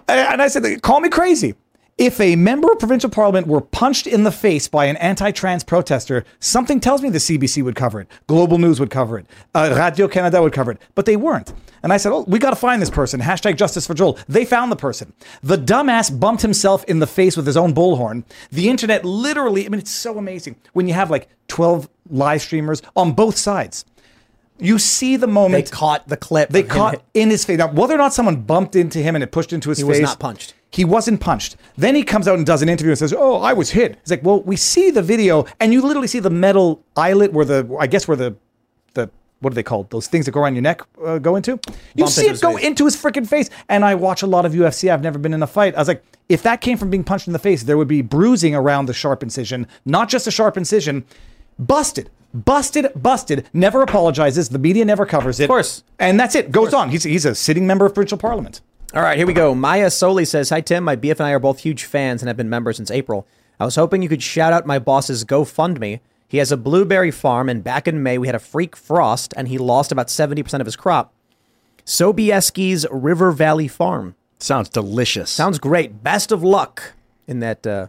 And 0.07 0.41
I 0.41 0.47
said, 0.49 0.81
call 0.81 0.99
me 0.99 1.09
crazy. 1.09 1.55
If 1.97 2.19
a 2.19 2.35
member 2.35 2.69
of 2.73 2.77
provincial 2.77 3.09
parliament 3.09 3.47
were 3.47 3.61
punched 3.61 4.05
in 4.05 4.25
the 4.25 4.31
face 4.31 4.67
by 4.67 4.85
an 4.85 4.97
anti-trans 4.97 5.63
protester, 5.63 6.25
something 6.41 6.81
tells 6.81 7.01
me 7.01 7.09
the 7.09 7.19
CBC 7.19 7.63
would 7.63 7.77
cover 7.77 8.01
it, 8.01 8.09
Global 8.27 8.57
News 8.57 8.81
would 8.81 8.89
cover 8.89 9.17
it, 9.17 9.27
uh, 9.55 9.73
Radio 9.79 10.09
Canada 10.09 10.41
would 10.41 10.51
cover 10.51 10.71
it, 10.71 10.81
but 10.93 11.05
they 11.05 11.15
weren't. 11.15 11.53
And 11.83 11.93
I 11.93 11.97
said, 11.97 12.11
"Oh, 12.11 12.25
we 12.27 12.37
got 12.37 12.49
to 12.49 12.57
find 12.57 12.81
this 12.81 12.89
person." 12.89 13.21
Hashtag 13.21 13.55
Justice 13.55 13.87
for 13.87 13.93
Joel. 13.93 14.17
They 14.27 14.43
found 14.43 14.73
the 14.73 14.75
person. 14.75 15.13
The 15.41 15.55
dumbass 15.57 16.19
bumped 16.19 16.41
himself 16.41 16.83
in 16.83 16.99
the 16.99 17.07
face 17.07 17.37
with 17.37 17.45
his 17.45 17.55
own 17.55 17.73
bullhorn. 17.73 18.25
The 18.51 18.67
internet 18.67 19.05
literally. 19.05 19.65
I 19.65 19.69
mean, 19.69 19.79
it's 19.79 19.91
so 19.91 20.17
amazing 20.17 20.57
when 20.73 20.89
you 20.89 20.95
have 20.95 21.09
like 21.09 21.29
twelve 21.47 21.87
live 22.09 22.41
streamers 22.41 22.81
on 22.97 23.13
both 23.13 23.37
sides. 23.37 23.85
You 24.57 24.79
see 24.79 25.17
the 25.17 25.27
moment 25.27 25.65
They 25.65 25.69
caught 25.69 26.07
the 26.07 26.15
clip. 26.17 26.49
they 26.49 26.61
of 26.61 26.67
him 26.67 26.71
caught 26.71 27.01
in 27.13 27.29
his 27.29 27.43
face. 27.43 27.57
Now, 27.57 27.71
whether 27.71 27.93
or 27.93 27.97
not 27.97 28.13
someone 28.13 28.37
bumped 28.37 28.75
into 28.75 28.99
him 28.99 29.15
and 29.15 29.23
it 29.23 29.31
pushed 29.31 29.51
into 29.51 29.69
his 29.69 29.79
He 29.79 29.83
face, 29.83 29.97
he 29.97 30.01
was 30.01 30.09
not 30.11 30.19
punched. 30.19 30.53
He 30.71 30.85
wasn't 30.85 31.19
punched. 31.19 31.57
Then 31.77 31.95
he 31.95 32.03
comes 32.03 32.27
out 32.27 32.37
and 32.37 32.45
does 32.45 32.61
an 32.61 32.69
interview 32.69 32.91
and 32.91 32.99
says, 32.99 33.13
"Oh, 33.13 33.37
I 33.37 33.53
was 33.53 33.71
hit." 33.71 33.93
It's 34.01 34.11
like, 34.11 34.23
well, 34.23 34.41
we 34.41 34.55
see 34.57 34.91
the 34.91 35.01
video, 35.01 35.45
and 35.59 35.71
you 35.71 35.81
literally 35.81 36.07
see 36.07 36.19
the 36.19 36.29
metal 36.29 36.83
eyelet 36.97 37.31
where 37.31 37.45
the, 37.45 37.77
I 37.79 37.87
guess 37.87 38.07
where 38.07 38.17
the, 38.17 38.35
the 38.93 39.09
what 39.39 39.51
are 39.51 39.55
they 39.55 39.63
called? 39.63 39.89
Those 39.89 40.07
things 40.07 40.25
that 40.25 40.31
go 40.31 40.41
around 40.41 40.55
your 40.55 40.63
neck 40.63 40.81
uh, 41.03 41.17
go 41.19 41.35
into. 41.35 41.59
You 41.95 42.07
see 42.07 42.27
into 42.27 42.35
it 42.35 42.41
go 42.41 42.55
face. 42.57 42.65
into 42.65 42.85
his 42.85 42.95
freaking 42.95 43.27
face. 43.27 43.49
And 43.69 43.85
I 43.85 43.95
watch 43.95 44.21
a 44.21 44.27
lot 44.27 44.45
of 44.45 44.53
UFC. 44.53 44.91
I've 44.91 45.03
never 45.03 45.19
been 45.19 45.33
in 45.33 45.43
a 45.43 45.47
fight. 45.47 45.75
I 45.75 45.79
was 45.79 45.87
like, 45.87 46.03
if 46.29 46.43
that 46.43 46.61
came 46.61 46.77
from 46.77 46.89
being 46.89 47.03
punched 47.03 47.27
in 47.27 47.33
the 47.33 47.39
face, 47.39 47.63
there 47.63 47.77
would 47.77 47.87
be 47.87 48.01
bruising 48.01 48.55
around 48.55 48.87
the 48.87 48.93
sharp 48.93 49.21
incision, 49.23 49.67
not 49.85 50.09
just 50.09 50.27
a 50.27 50.31
sharp 50.31 50.57
incision. 50.57 51.05
Busted. 51.57 52.09
Busted, 52.33 52.91
busted, 52.95 53.47
never 53.53 53.81
apologizes. 53.81 54.49
The 54.49 54.59
media 54.59 54.83
never 54.83 55.05
covers 55.05 55.39
it. 55.39 55.45
Of 55.45 55.49
course. 55.49 55.83
And 55.99 56.19
that's 56.19 56.35
it. 56.35 56.51
Goes 56.51 56.73
on. 56.73 56.89
He's, 56.89 57.03
he's 57.03 57.23
a 57.23 57.33
sitting 57.33 57.65
member 57.65 57.85
of 57.85 57.93
provincial 57.93 58.17
parliament. 58.17 58.59
All 58.93 59.01
right, 59.01 59.17
here 59.17 59.25
we 59.25 59.33
go. 59.33 59.55
Maya 59.55 59.89
Soli 59.89 60.25
says, 60.25 60.49
Hi, 60.49 60.59
Tim. 60.59 60.83
My 60.83 60.97
BF 60.97 61.11
and 61.11 61.21
I 61.21 61.31
are 61.31 61.39
both 61.39 61.59
huge 61.59 61.85
fans 61.85 62.21
and 62.21 62.27
have 62.27 62.35
been 62.35 62.49
members 62.49 62.75
since 62.75 62.91
April. 62.91 63.25
I 63.57 63.63
was 63.63 63.77
hoping 63.77 64.01
you 64.01 64.09
could 64.09 64.21
shout 64.21 64.51
out 64.51 64.65
my 64.65 64.79
boss's 64.79 65.23
GoFundMe. 65.23 66.01
He 66.27 66.39
has 66.39 66.51
a 66.51 66.57
blueberry 66.57 67.11
farm, 67.11 67.47
and 67.47 67.63
back 67.63 67.87
in 67.87 68.03
May, 68.03 68.17
we 68.17 68.27
had 68.27 68.35
a 68.35 68.39
freak 68.39 68.75
frost, 68.75 69.33
and 69.37 69.47
he 69.47 69.57
lost 69.57 69.93
about 69.93 70.07
70% 70.07 70.59
of 70.59 70.65
his 70.65 70.75
crop. 70.75 71.13
Sobieski's 71.85 72.85
River 72.91 73.31
Valley 73.31 73.69
Farm. 73.69 74.15
Sounds 74.39 74.67
delicious. 74.67 75.29
Sounds 75.29 75.59
great. 75.59 76.03
Best 76.03 76.31
of 76.31 76.43
luck 76.43 76.93
in 77.27 77.39
that. 77.39 77.65
Uh... 77.65 77.87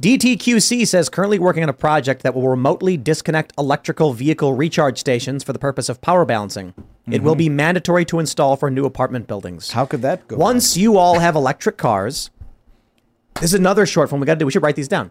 DTQC 0.00 0.86
says 0.86 1.10
currently 1.10 1.38
working 1.38 1.62
on 1.62 1.68
a 1.68 1.74
project 1.74 2.22
that 2.22 2.34
will 2.34 2.48
remotely 2.48 2.96
disconnect 2.96 3.52
electrical 3.58 4.14
vehicle 4.14 4.54
recharge 4.54 4.98
stations 4.98 5.44
for 5.44 5.52
the 5.52 5.58
purpose 5.58 5.90
of 5.90 6.00
power 6.00 6.24
balancing. 6.24 6.72
It 7.10 7.22
will 7.22 7.34
be 7.34 7.50
mandatory 7.50 8.06
to 8.06 8.18
install 8.18 8.56
for 8.56 8.70
new 8.70 8.86
apartment 8.86 9.26
buildings. 9.26 9.72
How 9.72 9.84
could 9.84 10.00
that 10.00 10.26
go? 10.26 10.36
Once 10.36 10.74
you 10.74 10.96
all 10.96 11.18
have 11.18 11.34
electric 11.36 11.76
cars, 11.76 12.30
this 13.34 13.52
is 13.52 13.54
another 13.54 13.84
short 13.84 14.08
film 14.08 14.22
we 14.22 14.26
got 14.26 14.34
to 14.34 14.38
do. 14.38 14.46
We 14.46 14.52
should 14.52 14.62
write 14.62 14.76
these 14.76 14.88
down. 14.88 15.10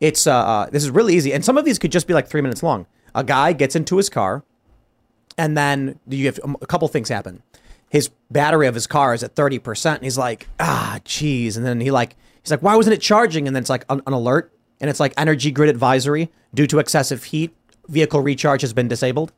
It's 0.00 0.26
uh, 0.26 0.32
uh, 0.32 0.70
this 0.70 0.84
is 0.84 0.90
really 0.90 1.14
easy, 1.14 1.34
and 1.34 1.44
some 1.44 1.58
of 1.58 1.66
these 1.66 1.78
could 1.78 1.92
just 1.92 2.06
be 2.06 2.14
like 2.14 2.26
three 2.26 2.40
minutes 2.40 2.62
long. 2.62 2.86
A 3.14 3.22
guy 3.22 3.52
gets 3.52 3.76
into 3.76 3.98
his 3.98 4.08
car, 4.08 4.42
and 5.36 5.54
then 5.54 5.98
you 6.08 6.24
have 6.26 6.40
a 6.62 6.66
couple 6.66 6.88
things 6.88 7.10
happen. 7.10 7.42
His 7.90 8.08
battery 8.30 8.66
of 8.68 8.74
his 8.74 8.86
car 8.86 9.12
is 9.12 9.22
at 9.22 9.34
thirty 9.34 9.58
percent, 9.58 9.98
and 9.98 10.04
he's 10.04 10.16
like, 10.16 10.48
ah, 10.58 11.00
geez, 11.04 11.58
and 11.58 11.66
then 11.66 11.80
he 11.80 11.90
like 11.90 12.16
he's 12.42 12.50
like, 12.50 12.62
why 12.62 12.76
wasn't 12.76 12.94
it 12.94 13.00
charging? 13.00 13.46
And 13.46 13.54
then 13.54 13.62
it's 13.62 13.70
like 13.70 13.84
an, 13.88 14.02
an 14.06 14.12
alert, 14.12 14.52
and 14.80 14.88
it's 14.88 15.00
like 15.00 15.12
energy 15.16 15.50
grid 15.50 15.68
advisory 15.68 16.30
due 16.54 16.66
to 16.66 16.78
excessive 16.78 17.24
heat, 17.24 17.54
vehicle 17.88 18.20
recharge 18.20 18.62
has 18.62 18.72
been 18.72 18.88
disabled. 18.88 19.32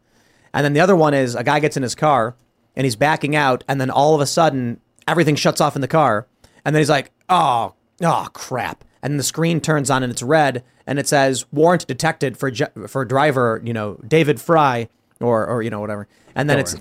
And 0.54 0.64
then 0.64 0.72
the 0.72 0.80
other 0.80 0.96
one 0.96 1.14
is 1.14 1.34
a 1.34 1.44
guy 1.44 1.60
gets 1.60 1.76
in 1.76 1.82
his 1.82 1.94
car 1.94 2.36
and 2.76 2.84
he's 2.84 2.96
backing 2.96 3.36
out, 3.36 3.64
and 3.68 3.80
then 3.80 3.90
all 3.90 4.14
of 4.14 4.20
a 4.20 4.26
sudden 4.26 4.80
everything 5.06 5.34
shuts 5.36 5.60
off 5.60 5.74
in 5.74 5.82
the 5.82 5.88
car, 5.88 6.26
and 6.64 6.74
then 6.74 6.80
he's 6.80 6.90
like, 6.90 7.10
oh, 7.28 7.74
oh 8.02 8.28
crap, 8.32 8.84
and 9.02 9.18
the 9.18 9.24
screen 9.24 9.60
turns 9.60 9.90
on 9.90 10.02
and 10.02 10.10
it's 10.10 10.22
red, 10.22 10.64
and 10.86 10.98
it 10.98 11.06
says 11.06 11.44
warrant 11.52 11.86
detected 11.86 12.36
for 12.36 12.50
for 12.88 13.04
driver, 13.04 13.60
you 13.64 13.72
know, 13.72 13.98
David 14.06 14.40
Fry 14.40 14.88
or 15.20 15.46
or 15.46 15.62
you 15.62 15.70
know 15.70 15.80
whatever, 15.80 16.08
and 16.34 16.48
then 16.48 16.58
it's 16.58 16.74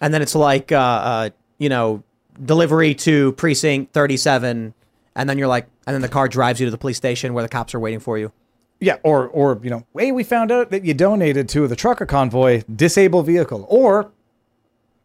and 0.00 0.14
then 0.14 0.22
it's 0.22 0.34
like 0.34 0.72
uh, 0.72 0.78
uh 0.78 1.30
you 1.58 1.68
know 1.68 2.02
delivery 2.42 2.94
to 2.94 3.32
precinct 3.32 3.92
thirty 3.92 4.16
seven, 4.16 4.74
and 5.16 5.28
then 5.28 5.38
you're 5.38 5.48
like, 5.48 5.66
and 5.86 5.94
then 5.94 6.02
the 6.02 6.08
car 6.08 6.28
drives 6.28 6.60
you 6.60 6.66
to 6.66 6.70
the 6.70 6.78
police 6.78 6.96
station 6.96 7.34
where 7.34 7.42
the 7.42 7.48
cops 7.48 7.74
are 7.74 7.80
waiting 7.80 7.98
for 7.98 8.18
you. 8.18 8.30
Yeah, 8.78 8.98
or 9.02 9.26
or 9.26 9.58
you 9.62 9.70
know, 9.70 9.84
hey, 9.98 10.12
we 10.12 10.22
found 10.22 10.52
out 10.52 10.70
that 10.70 10.84
you 10.84 10.94
donated 10.94 11.48
to 11.48 11.66
the 11.66 11.74
trucker 11.74 12.06
convoy, 12.06 12.62
disable 12.72 13.22
vehicle, 13.22 13.66
or 13.68 14.12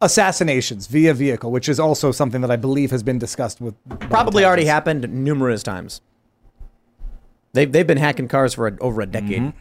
assassinations 0.02 0.88
via 0.88 1.14
vehicle, 1.14 1.50
which 1.50 1.68
is 1.68 1.80
also 1.80 2.12
something 2.12 2.42
that 2.42 2.50
I 2.50 2.56
believe 2.56 2.90
has 2.90 3.02
been 3.02 3.18
discussed 3.18 3.60
with 3.60 3.74
Probably 4.00 4.44
already 4.44 4.66
happened 4.66 5.08
numerous 5.10 5.62
times. 5.62 6.02
They've 7.54 7.72
they've 7.72 7.86
been 7.86 7.98
hacking 7.98 8.28
cars 8.28 8.52
for 8.54 8.68
a, 8.68 8.76
over 8.80 9.00
a 9.00 9.06
decade. 9.06 9.40
Mm-hmm. 9.40 9.58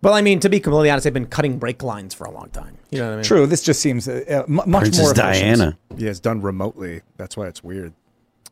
Well, 0.00 0.14
I 0.14 0.22
mean, 0.22 0.40
to 0.40 0.48
be 0.48 0.60
completely 0.60 0.90
honest, 0.90 1.04
they've 1.04 1.12
been 1.12 1.26
cutting 1.26 1.58
brake 1.58 1.82
lines 1.82 2.14
for 2.14 2.24
a 2.24 2.30
long 2.30 2.50
time. 2.50 2.78
You 2.90 3.00
know 3.00 3.06
what 3.06 3.12
I 3.12 3.16
mean? 3.16 3.24
True. 3.24 3.46
This 3.46 3.62
just 3.62 3.80
seems 3.80 4.08
uh, 4.08 4.22
uh, 4.28 4.44
mu- 4.46 4.62
much 4.64 4.82
Princess 4.82 5.02
more 5.02 5.12
efficient. 5.12 5.58
Diana. 5.58 5.78
Yeah, 5.96 6.10
it's 6.10 6.20
done 6.20 6.40
remotely. 6.40 7.02
That's 7.16 7.36
why 7.36 7.48
it's 7.48 7.64
weird. 7.64 7.92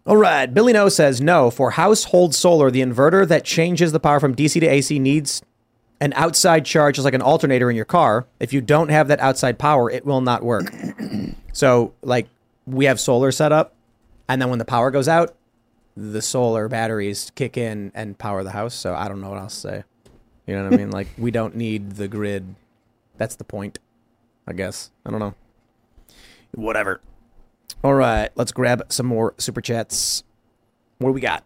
All 0.06 0.16
right. 0.16 0.46
Billy 0.46 0.72
No 0.72 0.88
says 0.88 1.20
no. 1.20 1.50
For 1.50 1.72
household 1.72 2.32
solar, 2.32 2.70
the 2.70 2.80
inverter 2.80 3.26
that 3.26 3.44
changes 3.44 3.90
the 3.90 3.98
power 3.98 4.20
from 4.20 4.36
DC 4.36 4.60
to 4.60 4.66
AC 4.66 5.00
needs 5.00 5.42
an 6.00 6.12
outside 6.14 6.64
charge, 6.64 6.94
just 6.94 7.04
like 7.04 7.14
an 7.14 7.22
alternator 7.22 7.68
in 7.70 7.76
your 7.76 7.84
car. 7.84 8.26
If 8.38 8.52
you 8.52 8.60
don't 8.60 8.90
have 8.90 9.08
that 9.08 9.18
outside 9.18 9.58
power, 9.58 9.90
it 9.90 10.06
will 10.06 10.20
not 10.20 10.44
work. 10.44 10.72
so, 11.52 11.92
like, 12.02 12.28
we 12.66 12.84
have 12.84 13.00
solar 13.00 13.32
set 13.32 13.50
up, 13.50 13.74
and 14.28 14.40
then 14.40 14.48
when 14.48 14.58
the 14.60 14.64
power 14.64 14.92
goes 14.92 15.08
out, 15.08 15.34
the 15.96 16.22
solar 16.22 16.68
batteries 16.68 17.32
kick 17.34 17.56
in 17.56 17.90
and 17.94 18.18
power 18.18 18.44
the 18.44 18.50
house. 18.50 18.74
So, 18.74 18.94
I 18.94 19.08
don't 19.08 19.20
know 19.20 19.30
what 19.30 19.38
else 19.38 19.54
to 19.54 19.60
say. 19.60 19.84
You 20.46 20.54
know 20.54 20.64
what 20.64 20.74
I 20.74 20.76
mean? 20.76 20.90
like, 20.90 21.08
we 21.18 21.32
don't 21.32 21.56
need 21.56 21.92
the 21.92 22.06
grid. 22.06 22.54
That's 23.16 23.34
the 23.34 23.44
point, 23.44 23.80
I 24.46 24.52
guess. 24.52 24.90
I 25.04 25.10
don't 25.10 25.18
know. 25.18 25.34
Whatever. 26.54 27.00
All 27.84 27.94
right, 27.94 28.30
let's 28.34 28.52
grab 28.52 28.82
some 28.88 29.06
more 29.06 29.34
super 29.38 29.60
chats. 29.60 30.24
What 30.98 31.10
do 31.10 31.12
we 31.12 31.20
got? 31.20 31.44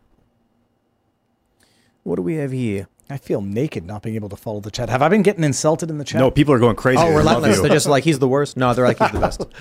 What 2.02 2.16
do 2.16 2.22
we 2.22 2.36
have 2.36 2.52
here? 2.52 2.88
I 3.10 3.16
feel 3.18 3.40
naked 3.42 3.84
not 3.84 4.02
being 4.02 4.14
able 4.14 4.28
to 4.28 4.36
follow 4.36 4.60
the 4.60 4.70
chat. 4.70 4.88
Have 4.88 5.02
I 5.02 5.08
been 5.08 5.22
getting 5.22 5.42
insulted 5.44 5.90
in 5.90 5.98
the 5.98 6.04
chat? 6.04 6.20
No, 6.20 6.30
people 6.30 6.54
are 6.54 6.58
going 6.60 6.76
crazy. 6.76 7.00
Oh, 7.02 7.14
relentless. 7.14 7.60
They're 7.60 7.68
just 7.70 7.86
like 7.88 8.04
he's 8.04 8.20
the 8.20 8.28
worst. 8.28 8.56
No, 8.56 8.72
they're 8.72 8.86
like 8.86 8.98
he's 8.98 9.10
the 9.10 9.20
best. 9.20 9.44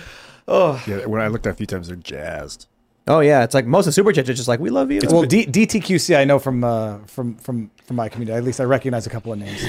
Oh. 0.52 0.84
Yeah, 0.88 1.06
when 1.06 1.22
I 1.22 1.28
looked 1.28 1.46
at 1.46 1.52
a 1.52 1.56
few 1.56 1.68
times, 1.68 1.90
they're 1.90 1.96
jazzed. 1.96 2.66
Oh 3.08 3.20
yeah, 3.20 3.44
it's 3.44 3.54
like 3.54 3.68
most 3.68 3.82
of 3.86 3.90
the 3.90 3.92
super 3.92 4.12
chats 4.12 4.28
are 4.30 4.34
just 4.34 4.48
like 4.48 4.60
we 4.60 4.72
love 4.72 4.92
you. 4.92 5.00
Well, 5.08 5.22
D- 5.22 5.46
DTQC, 5.46 6.18
I 6.18 6.24
know 6.26 6.40
from 6.40 6.64
uh, 6.64 7.00
from 7.06 7.36
from 7.36 7.70
from 7.84 7.96
my 7.96 8.10
community. 8.10 8.36
At 8.36 8.44
least 8.44 8.60
I 8.60 8.64
recognize 8.64 9.06
a 9.06 9.12
couple 9.12 9.32
of 9.32 9.38
names. 9.38 9.62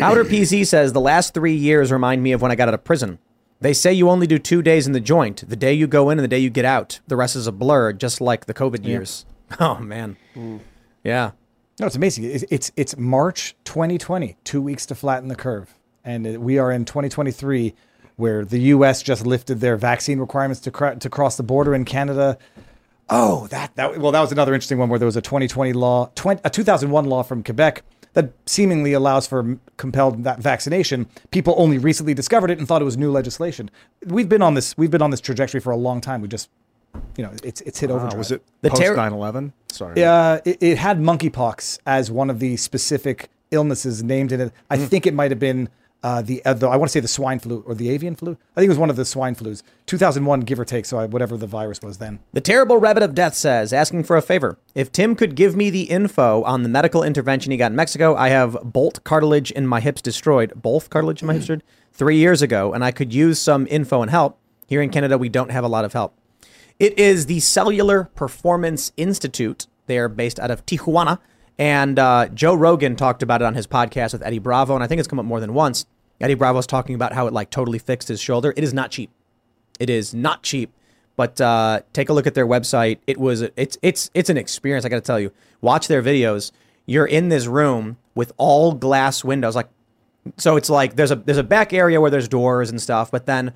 Outer 0.00 0.24
PC 0.24 0.66
says 0.66 0.94
the 0.94 1.00
last 1.02 1.34
three 1.34 1.54
years 1.54 1.92
remind 1.92 2.22
me 2.22 2.32
of 2.32 2.40
when 2.40 2.50
I 2.50 2.54
got 2.54 2.68
out 2.68 2.72
of 2.74 2.82
prison. 2.82 3.18
They 3.62 3.72
say 3.72 3.92
you 3.92 4.10
only 4.10 4.26
do 4.26 4.38
two 4.38 4.60
days 4.60 4.86
in 4.86 4.92
the 4.92 5.00
joint: 5.00 5.48
the 5.48 5.56
day 5.56 5.72
you 5.72 5.86
go 5.86 6.10
in 6.10 6.18
and 6.18 6.24
the 6.24 6.28
day 6.28 6.38
you 6.38 6.50
get 6.50 6.64
out. 6.64 7.00
The 7.06 7.16
rest 7.16 7.36
is 7.36 7.46
a 7.46 7.52
blur, 7.52 7.92
just 7.92 8.20
like 8.20 8.46
the 8.46 8.54
COVID 8.54 8.84
years. 8.84 9.24
Oh 9.60 9.78
man, 9.80 10.16
yeah. 11.04 11.32
No, 11.78 11.86
it's 11.86 11.94
amazing. 11.94 12.24
It's, 12.24 12.44
it's 12.50 12.72
it's 12.74 12.96
March 12.96 13.54
2020, 13.64 14.36
two 14.44 14.62
weeks 14.62 14.86
to 14.86 14.94
flatten 14.94 15.28
the 15.28 15.34
curve, 15.34 15.74
and 16.02 16.26
uh, 16.26 16.40
we 16.40 16.56
are 16.56 16.72
in 16.72 16.86
2023, 16.86 17.74
where 18.16 18.46
the 18.46 18.58
U.S. 18.60 19.02
just 19.02 19.26
lifted 19.26 19.60
their 19.60 19.76
vaccine 19.76 20.18
requirements 20.18 20.58
to 20.62 20.70
cra- 20.70 20.96
to 20.96 21.10
cross 21.10 21.36
the 21.36 21.42
border 21.42 21.74
in 21.74 21.84
Canada. 21.84 22.38
Oh, 23.10 23.46
that 23.48 23.76
that 23.76 23.98
well, 24.00 24.12
that 24.12 24.22
was 24.22 24.32
another 24.32 24.54
interesting 24.54 24.78
one 24.78 24.88
where 24.88 24.98
there 24.98 25.04
was 25.06 25.16
a 25.16 25.22
2020 25.22 25.74
law, 25.74 26.10
20, 26.14 26.40
a 26.44 26.48
2001 26.48 27.04
law 27.04 27.22
from 27.22 27.44
Quebec 27.44 27.82
that 28.14 28.32
seemingly 28.46 28.92
allows 28.92 29.26
for 29.26 29.58
compelled 29.76 30.18
va- 30.18 30.36
vaccination. 30.38 31.06
People 31.30 31.54
only 31.56 31.78
recently 31.78 32.14
discovered 32.14 32.50
it 32.50 32.58
and 32.58 32.68
thought 32.68 32.82
it 32.82 32.84
was 32.84 32.96
new 32.96 33.10
legislation. 33.10 33.70
We've 34.06 34.28
been 34.28 34.42
on 34.42 34.54
this 34.54 34.76
we've 34.76 34.90
been 34.90 35.02
on 35.02 35.10
this 35.10 35.20
trajectory 35.20 35.60
for 35.60 35.70
a 35.70 35.76
long 35.76 36.00
time. 36.00 36.20
We 36.20 36.28
just, 36.28 36.50
you 37.16 37.24
know, 37.24 37.32
it's 37.42 37.60
it's 37.62 37.78
hit 37.80 37.90
Wow, 37.90 37.96
overdrive. 37.96 38.18
was 38.18 38.30
it 38.32 38.42
The 38.60 38.70
post 38.70 38.82
ter- 38.82 38.96
9/11? 38.96 39.52
Sorry. 39.70 40.04
Uh, 40.04 40.40
it, 40.44 40.58
it 40.62 40.78
had 40.78 40.98
monkeypox 41.00 41.78
as 41.86 42.10
one 42.10 42.28
of 42.30 42.38
the 42.38 42.56
specific 42.58 43.30
illnesses 43.50 44.02
named 44.02 44.32
in 44.32 44.40
it. 44.40 44.52
I 44.70 44.76
think 44.78 45.06
it 45.06 45.14
might 45.14 45.30
have 45.30 45.40
been 45.40 45.68
uh, 46.02 46.20
the, 46.20 46.44
uh, 46.44 46.52
the 46.52 46.68
I 46.68 46.76
want 46.76 46.88
to 46.88 46.92
say 46.92 47.00
the 47.00 47.08
swine 47.08 47.38
flu 47.38 47.62
or 47.66 47.74
the 47.74 47.88
avian 47.90 48.16
flu. 48.16 48.32
I 48.56 48.60
think 48.60 48.66
it 48.66 48.70
was 48.70 48.78
one 48.78 48.90
of 48.90 48.96
the 48.96 49.04
swine 49.04 49.34
flus. 49.34 49.62
2001, 49.86 50.40
give 50.40 50.58
or 50.58 50.64
take. 50.64 50.84
So 50.84 50.98
I, 50.98 51.06
whatever 51.06 51.36
the 51.36 51.46
virus 51.46 51.80
was 51.80 51.98
then. 51.98 52.18
The 52.32 52.40
terrible 52.40 52.78
rabbit 52.78 53.02
of 53.02 53.14
death 53.14 53.34
says, 53.34 53.72
asking 53.72 54.04
for 54.04 54.16
a 54.16 54.22
favor. 54.22 54.58
If 54.74 54.90
Tim 54.90 55.14
could 55.14 55.34
give 55.36 55.54
me 55.54 55.70
the 55.70 55.82
info 55.82 56.42
on 56.42 56.64
the 56.64 56.68
medical 56.68 57.04
intervention 57.04 57.52
he 57.52 57.58
got 57.58 57.70
in 57.70 57.76
Mexico, 57.76 58.16
I 58.16 58.30
have 58.30 58.58
bolt 58.64 59.04
cartilage 59.04 59.52
in 59.52 59.66
my 59.66 59.80
hips 59.80 60.02
destroyed. 60.02 60.52
Both 60.56 60.90
cartilage 60.90 61.22
in 61.22 61.28
my 61.28 61.34
hips 61.34 61.46
destroyed 61.46 61.62
three 61.92 62.16
years 62.16 62.42
ago, 62.42 62.72
and 62.72 62.84
I 62.84 62.90
could 62.90 63.14
use 63.14 63.38
some 63.38 63.66
info 63.70 64.02
and 64.02 64.10
help. 64.10 64.38
Here 64.66 64.82
in 64.82 64.90
Canada, 64.90 65.18
we 65.18 65.28
don't 65.28 65.50
have 65.50 65.64
a 65.64 65.68
lot 65.68 65.84
of 65.84 65.92
help. 65.92 66.18
It 66.78 66.98
is 66.98 67.26
the 67.26 67.38
Cellular 67.40 68.04
Performance 68.14 68.92
Institute. 68.96 69.66
They 69.86 69.98
are 69.98 70.08
based 70.08 70.40
out 70.40 70.50
of 70.50 70.66
Tijuana. 70.66 71.18
And 71.58 71.98
uh, 71.98 72.28
Joe 72.28 72.54
Rogan 72.54 72.96
talked 72.96 73.22
about 73.22 73.42
it 73.42 73.44
on 73.44 73.54
his 73.54 73.66
podcast 73.66 74.12
with 74.12 74.22
Eddie 74.22 74.38
Bravo, 74.38 74.74
and 74.74 74.82
I 74.82 74.86
think 74.86 74.98
it's 74.98 75.08
come 75.08 75.18
up 75.18 75.24
more 75.24 75.40
than 75.40 75.54
once. 75.54 75.86
Eddie 76.20 76.34
Bravo's 76.34 76.66
talking 76.66 76.94
about 76.94 77.12
how 77.12 77.26
it 77.26 77.32
like 77.32 77.50
totally 77.50 77.78
fixed 77.78 78.08
his 78.08 78.20
shoulder. 78.20 78.52
It 78.56 78.62
is 78.64 78.72
not 78.72 78.90
cheap. 78.90 79.10
It 79.80 79.90
is 79.90 80.14
not 80.14 80.42
cheap, 80.42 80.70
But 81.16 81.40
uh, 81.40 81.80
take 81.92 82.08
a 82.08 82.12
look 82.12 82.26
at 82.26 82.34
their 82.34 82.46
website. 82.46 82.98
It 83.06 83.18
was 83.18 83.42
it's 83.56 83.76
it's 83.82 84.10
it's 84.14 84.30
an 84.30 84.36
experience. 84.36 84.84
I 84.84 84.88
got 84.88 84.96
to 84.96 85.02
tell 85.02 85.20
you. 85.20 85.32
Watch 85.60 85.88
their 85.88 86.02
videos. 86.02 86.52
You're 86.86 87.06
in 87.06 87.28
this 87.28 87.46
room 87.46 87.96
with 88.14 88.32
all 88.36 88.72
glass 88.72 89.24
windows, 89.24 89.56
like 89.56 89.68
so. 90.36 90.56
It's 90.56 90.70
like 90.70 90.96
there's 90.96 91.10
a 91.10 91.16
there's 91.16 91.38
a 91.38 91.42
back 91.44 91.72
area 91.72 92.00
where 92.00 92.10
there's 92.10 92.28
doors 92.28 92.70
and 92.70 92.80
stuff, 92.80 93.10
but 93.10 93.26
then 93.26 93.52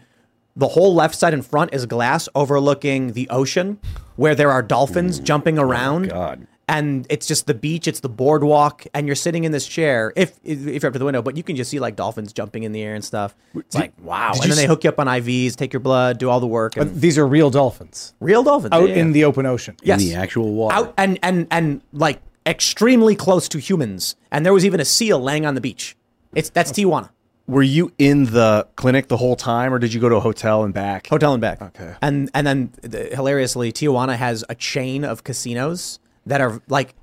the 0.57 0.69
whole 0.69 0.95
left 0.95 1.15
side 1.15 1.35
and 1.35 1.45
front 1.45 1.75
is 1.75 1.87
glass 1.87 2.29
overlooking 2.35 3.13
the 3.13 3.29
ocean, 3.29 3.79
where 4.17 4.35
there 4.35 4.51
are 4.51 4.63
dolphins 4.63 5.21
jumping 5.21 5.59
around. 5.59 6.09
God. 6.11 6.47
And 6.69 7.07
it's 7.09 7.29
just 7.29 7.47
the 7.47 7.55
beach, 7.55 7.87
it's 7.87 8.01
the 8.01 8.09
boardwalk, 8.09 8.87
and 8.93 9.07
you're 9.07 9.15
sitting 9.15 9.45
in 9.45 9.53
this 9.53 9.69
chair 9.69 10.13
if 10.17 10.37
if 10.43 10.83
you're 10.83 10.89
up 10.89 10.95
to 10.95 10.99
the 10.99 11.05
window, 11.05 11.23
but 11.23 11.37
you 11.37 11.45
can 11.45 11.55
just 11.55 11.71
see 11.71 11.79
like 11.79 11.95
dolphins 11.95 12.33
jumping 12.33 12.65
in 12.65 12.73
the 12.73 12.83
air 12.83 12.97
and 12.97 13.05
stuff. 13.05 13.37
It's 13.55 13.77
like 13.77 13.93
wow. 14.03 14.33
did 14.33 14.43
And 14.43 14.51
you 14.51 14.55
then 14.57 14.65
they 14.65 14.67
hook 14.67 14.83
you 14.83 14.91
up 14.91 14.99
on 14.99 15.07
IVs, 15.07 15.55
take 15.55 15.73
your 15.73 15.81
blood, 15.81 16.19
do 16.19 16.29
all 16.29 16.41
the 16.41 16.47
work. 16.47 16.75
But 16.75 16.89
And 16.89 17.01
these 17.01 17.19
are 17.19 17.27
real 17.27 17.51
dolphins 17.51 18.15
real 18.21 18.43
dolphins 18.43 18.73
out 18.73 18.89
yeah, 18.89 18.97
yeah. 18.97 19.01
in 19.01 19.13
the 19.13 19.25
open 19.25 19.47
ocean. 19.47 19.77
Yes. 19.83 20.03
In 20.03 20.09
the 20.09 20.15
actual 20.17 20.55
water. 20.55 20.77
out 20.77 20.95
and 20.99 21.19
and 21.23 21.47
and 21.51 21.83
like 21.93 22.21
extremely 22.47 23.17
close 23.17 23.49
to 23.51 23.59
humans. 23.59 24.17
And 24.31 24.45
there 24.45 24.53
was 24.53 24.65
even 24.65 24.81
a 24.81 24.85
seal 24.85 25.21
laying 25.21 25.47
on 25.47 25.55
the 25.55 25.61
beach. 25.61 25.97
It's 26.35 26.51
that's 26.51 26.73
Tijuana. 26.73 27.11
Were 27.49 27.63
you 27.63 27.93
in 27.99 28.25
the 28.25 28.67
clinic 28.75 29.07
the 29.07 29.17
whole 29.17 29.37
time, 29.37 29.73
or 29.73 29.79
did 29.79 29.95
you 29.95 30.01
go 30.01 30.09
to 30.09 30.17
a 30.17 30.21
hotel 30.21 30.65
and 30.65 30.75
back? 30.75 31.07
Hotel 31.07 31.33
and 31.33 31.41
back. 31.41 31.63
Okay. 31.63 31.95
And 32.03 32.29
and 32.35 32.47
then 32.47 32.73
the, 32.83 33.05
hilariously, 33.05 33.73
Tijuana 33.73 34.17
has 34.17 34.45
a 34.49 34.55
chain 34.55 35.05
of 35.05 35.23
casinos 35.23 36.01
that 36.27 36.41
are 36.41 36.61
like 36.69 36.95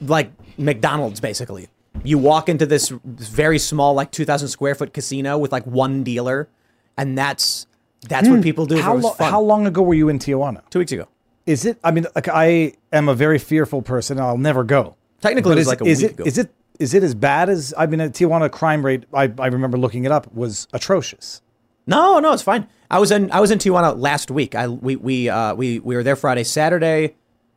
like 0.00 0.30
McDonald's 0.58 1.20
basically. 1.20 1.68
You 2.04 2.18
walk 2.18 2.48
into 2.48 2.66
this 2.66 2.90
very 3.04 3.58
small, 3.58 3.94
like 3.94 4.10
two 4.10 4.24
thousand 4.24 4.48
square 4.48 4.74
foot 4.74 4.92
casino 4.92 5.38
with 5.38 5.50
like 5.52 5.64
one 5.66 6.04
dealer, 6.04 6.48
and 6.96 7.16
that's 7.16 7.66
that's 8.08 8.28
what 8.28 8.42
people 8.42 8.66
do. 8.66 8.80
How, 8.80 8.94
lo- 8.96 9.14
how 9.18 9.40
long 9.40 9.66
ago 9.66 9.82
were 9.82 9.94
you 9.94 10.08
in 10.08 10.18
Tijuana? 10.18 10.68
Two 10.70 10.78
weeks 10.80 10.92
ago. 10.92 11.08
Is 11.46 11.64
it? 11.64 11.78
I 11.82 11.90
mean, 11.92 12.06
like 12.14 12.28
I 12.28 12.74
am 12.92 13.08
a 13.08 13.14
very 13.14 13.38
fearful 13.38 13.80
person. 13.82 14.18
and 14.18 14.26
I'll 14.26 14.36
never 14.38 14.62
go. 14.62 14.96
Technically, 15.20 15.50
But 15.54 15.58
it 15.58 15.60
was 15.60 15.66
is, 15.66 15.68
like 15.68 15.80
a 15.80 15.84
is 15.84 16.02
week 16.02 16.10
it 16.10 16.14
ago. 16.14 16.24
is 16.24 16.38
it 16.38 16.50
is 16.78 16.94
it 16.94 17.02
as 17.02 17.14
bad 17.14 17.48
as 17.48 17.72
I 17.78 17.86
mean? 17.86 18.00
A 18.00 18.10
Tijuana 18.10 18.50
crime 18.50 18.84
rate. 18.84 19.04
I, 19.14 19.32
I 19.38 19.46
remember 19.46 19.78
looking 19.78 20.04
it 20.04 20.12
up 20.12 20.32
was 20.34 20.68
atrocious. 20.74 21.40
No, 21.86 22.18
no, 22.18 22.32
it's 22.32 22.42
fine. 22.42 22.66
I 22.90 22.98
was 22.98 23.10
in 23.10 23.30
I 23.30 23.40
was 23.40 23.50
in 23.50 23.58
Tijuana 23.58 23.98
last 23.98 24.30
week. 24.30 24.54
I 24.54 24.68
we 24.68 24.96
we 24.96 25.28
uh 25.30 25.54
we 25.54 25.78
we 25.78 25.96
were 25.96 26.02
there 26.02 26.16
Friday, 26.16 26.44
Saturday. 26.44 27.14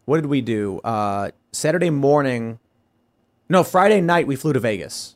What 0.10 0.22
did 0.22 0.26
we 0.26 0.41
do? 0.41 0.80
Uh 0.80 1.30
Saturday 1.52 1.91
morning. 1.91 2.57
No, 3.48 3.64
Friday 3.64 4.02
night 4.02 4.26
we 4.26 4.36
flew 4.36 4.53
to 4.53 4.60
Vegas 4.60 5.15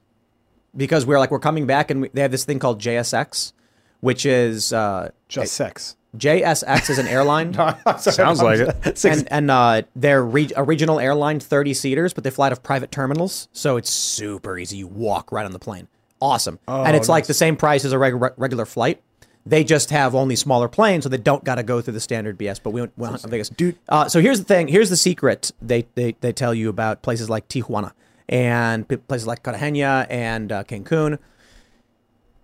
because 0.78 1.04
we 1.04 1.16
are 1.16 1.18
like 1.18 1.32
we're 1.32 1.40
coming 1.40 1.66
back 1.66 1.90
and 1.90 2.02
we, 2.04 2.10
they 2.10 2.22
have 2.22 2.30
this 2.30 2.46
thing 2.46 2.60
called 2.60 2.80
JSX, 2.80 3.54
which 4.02 4.24
is 4.24 4.72
uh 4.72 5.10
Just 5.28 5.54
sex. 5.54 5.96
JSX 6.16 6.92
is 6.92 7.00
an 7.00 7.08
airline. 7.08 7.54
Sounds 7.98 8.40
like 8.40 8.60
it. 8.60 9.04
and 9.06 9.28
and 9.32 9.50
uh, 9.50 9.82
they're 9.96 10.24
re- 10.24 10.52
a 10.56 10.64
regional 10.64 11.00
airline, 11.00 11.40
30 11.40 11.74
seaters, 11.74 12.14
but 12.14 12.24
they 12.24 12.30
fly 12.30 12.46
out 12.46 12.52
of 12.52 12.62
private 12.62 12.92
terminals, 12.92 13.48
so 13.52 13.78
it's 13.78 13.90
super 13.90 14.60
easy. 14.60 14.78
You 14.78 14.86
walk 14.86 15.32
right 15.32 15.44
on 15.44 15.54
the 15.54 15.60
plane. 15.60 15.88
Awesome. 16.22 16.60
and 16.68 16.96
it's 16.96 17.10
like 17.10 17.26
the 17.26 17.34
same 17.34 17.58
price 17.58 17.84
as 17.84 17.94
a 17.94 17.98
reg- 17.98 18.34
regular 18.38 18.68
flight. 18.68 19.02
They 19.46 19.64
just 19.64 19.90
have 19.90 20.16
only 20.16 20.38
smaller 20.38 20.70
planes, 20.70 21.04
so 21.04 21.10
they 21.10 21.18
don't 21.18 21.44
got 21.44 21.56
to 21.56 21.64
go 21.64 21.82
through 21.82 21.94
the 21.94 22.00
standard 22.00 22.38
BS. 22.38 22.62
But 22.64 22.72
we 22.72 22.82
went, 22.82 22.98
went 22.98 23.20
to 23.20 23.28
Vegas. 23.28 23.50
Dude. 23.50 23.78
Uh, 23.90 24.08
so 24.08 24.22
here's 24.22 24.40
the 24.40 24.46
thing. 24.46 24.70
Here's 24.70 24.90
the 24.90 24.98
secret 24.98 25.52
they, 25.62 25.86
they, 25.96 26.16
they 26.22 26.32
tell 26.32 26.54
you 26.54 26.70
about 26.70 27.02
places 27.02 27.30
like 27.30 27.48
Tijuana 27.50 27.92
and 28.30 28.88
places 29.08 29.28
like 29.28 29.44
Cartagena 29.44 30.08
and 30.10 30.52
uh, 30.52 30.64
Cancun 30.64 31.20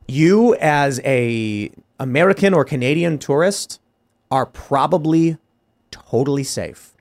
you 0.10 0.56
as 0.56 1.00
a 1.06 1.72
American 2.00 2.54
or 2.54 2.66
Canadian 2.66 3.20
tourist 3.20 3.80
are 4.32 4.46
probably 4.46 5.38
totally 5.92 6.44
safe 6.44 6.94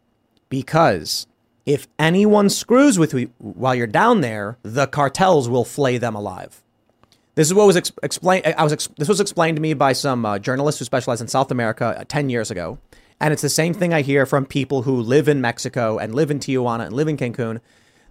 because 0.48 1.26
if 1.66 1.88
anyone 1.98 2.48
screws 2.48 2.98
with 2.98 3.14
you 3.14 3.30
while 3.38 3.74
you're 3.74 3.86
down 3.86 4.20
there, 4.20 4.58
the 4.62 4.86
cartels 4.86 5.48
will 5.48 5.64
flay 5.64 5.98
them 5.98 6.14
alive. 6.14 6.62
This 7.38 7.46
is 7.46 7.54
what 7.54 7.68
was 7.68 7.76
ex- 7.76 7.92
explained. 8.02 8.52
I 8.58 8.64
was 8.64 8.72
ex- 8.72 8.88
this 8.98 9.06
was 9.06 9.20
explained 9.20 9.54
to 9.58 9.62
me 9.62 9.72
by 9.72 9.92
some 9.92 10.26
uh, 10.26 10.40
journalists 10.40 10.80
who 10.80 10.84
specialize 10.84 11.20
in 11.20 11.28
South 11.28 11.52
America 11.52 11.94
uh, 11.96 12.02
ten 12.08 12.28
years 12.30 12.50
ago, 12.50 12.78
and 13.20 13.32
it's 13.32 13.42
the 13.42 13.48
same 13.48 13.72
thing 13.74 13.94
I 13.94 14.00
hear 14.00 14.26
from 14.26 14.44
people 14.44 14.82
who 14.82 14.96
live 15.00 15.28
in 15.28 15.40
Mexico 15.40 15.98
and 15.98 16.16
live 16.16 16.32
in 16.32 16.40
Tijuana 16.40 16.86
and 16.86 16.96
live 16.96 17.06
in 17.06 17.16
Cancun. 17.16 17.60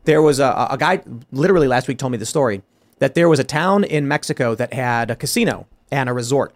There 0.05 0.21
was 0.21 0.39
a, 0.39 0.67
a 0.69 0.77
guy 0.77 1.01
literally 1.33 1.67
last 1.67 1.89
week 1.89 1.97
told 1.97 2.13
me 2.13 2.17
the 2.17 2.25
story 2.25 2.61
that 2.99 3.15
there 3.15 3.27
was 3.27 3.37
a 3.37 3.43
town 3.43 3.83
in 3.83 4.07
Mexico 4.07 4.55
that 4.55 4.71
had 4.71 5.11
a 5.11 5.15
casino 5.17 5.67
and 5.91 6.07
a 6.07 6.13
resort, 6.13 6.55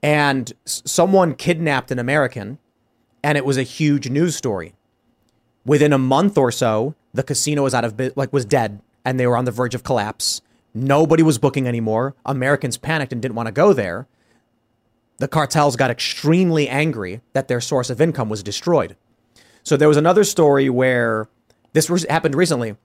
and 0.00 0.52
s- 0.66 0.84
someone 0.86 1.34
kidnapped 1.34 1.90
an 1.90 1.98
American, 1.98 2.58
and 3.24 3.36
it 3.36 3.44
was 3.44 3.56
a 3.56 3.64
huge 3.64 4.08
news 4.08 4.36
story. 4.36 4.72
Within 5.66 5.92
a 5.92 5.98
month 5.98 6.38
or 6.38 6.52
so, 6.52 6.94
the 7.12 7.24
casino 7.24 7.64
was 7.64 7.74
out 7.74 7.84
of 7.84 8.00
like 8.14 8.32
was 8.32 8.44
dead, 8.44 8.80
and 9.04 9.18
they 9.18 9.26
were 9.26 9.36
on 9.36 9.46
the 9.46 9.50
verge 9.50 9.74
of 9.74 9.82
collapse. 9.82 10.42
Nobody 10.74 11.22
was 11.22 11.38
booking 11.38 11.66
anymore. 11.66 12.14
Americans 12.26 12.76
panicked 12.76 13.12
and 13.12 13.22
didn't 13.22 13.34
want 13.34 13.46
to 13.46 13.52
go 13.52 13.72
there. 13.72 14.06
The 15.18 15.28
cartels 15.28 15.76
got 15.76 15.90
extremely 15.90 16.68
angry 16.68 17.20
that 17.32 17.48
their 17.48 17.60
source 17.60 17.90
of 17.90 18.00
income 18.00 18.28
was 18.28 18.42
destroyed. 18.42 18.96
So 19.64 19.76
there 19.76 19.88
was 19.88 19.96
another 19.96 20.24
story 20.24 20.70
where 20.70 21.28
this 21.72 21.90
was, 21.90 22.04
happened 22.04 22.34
recently. 22.34 22.76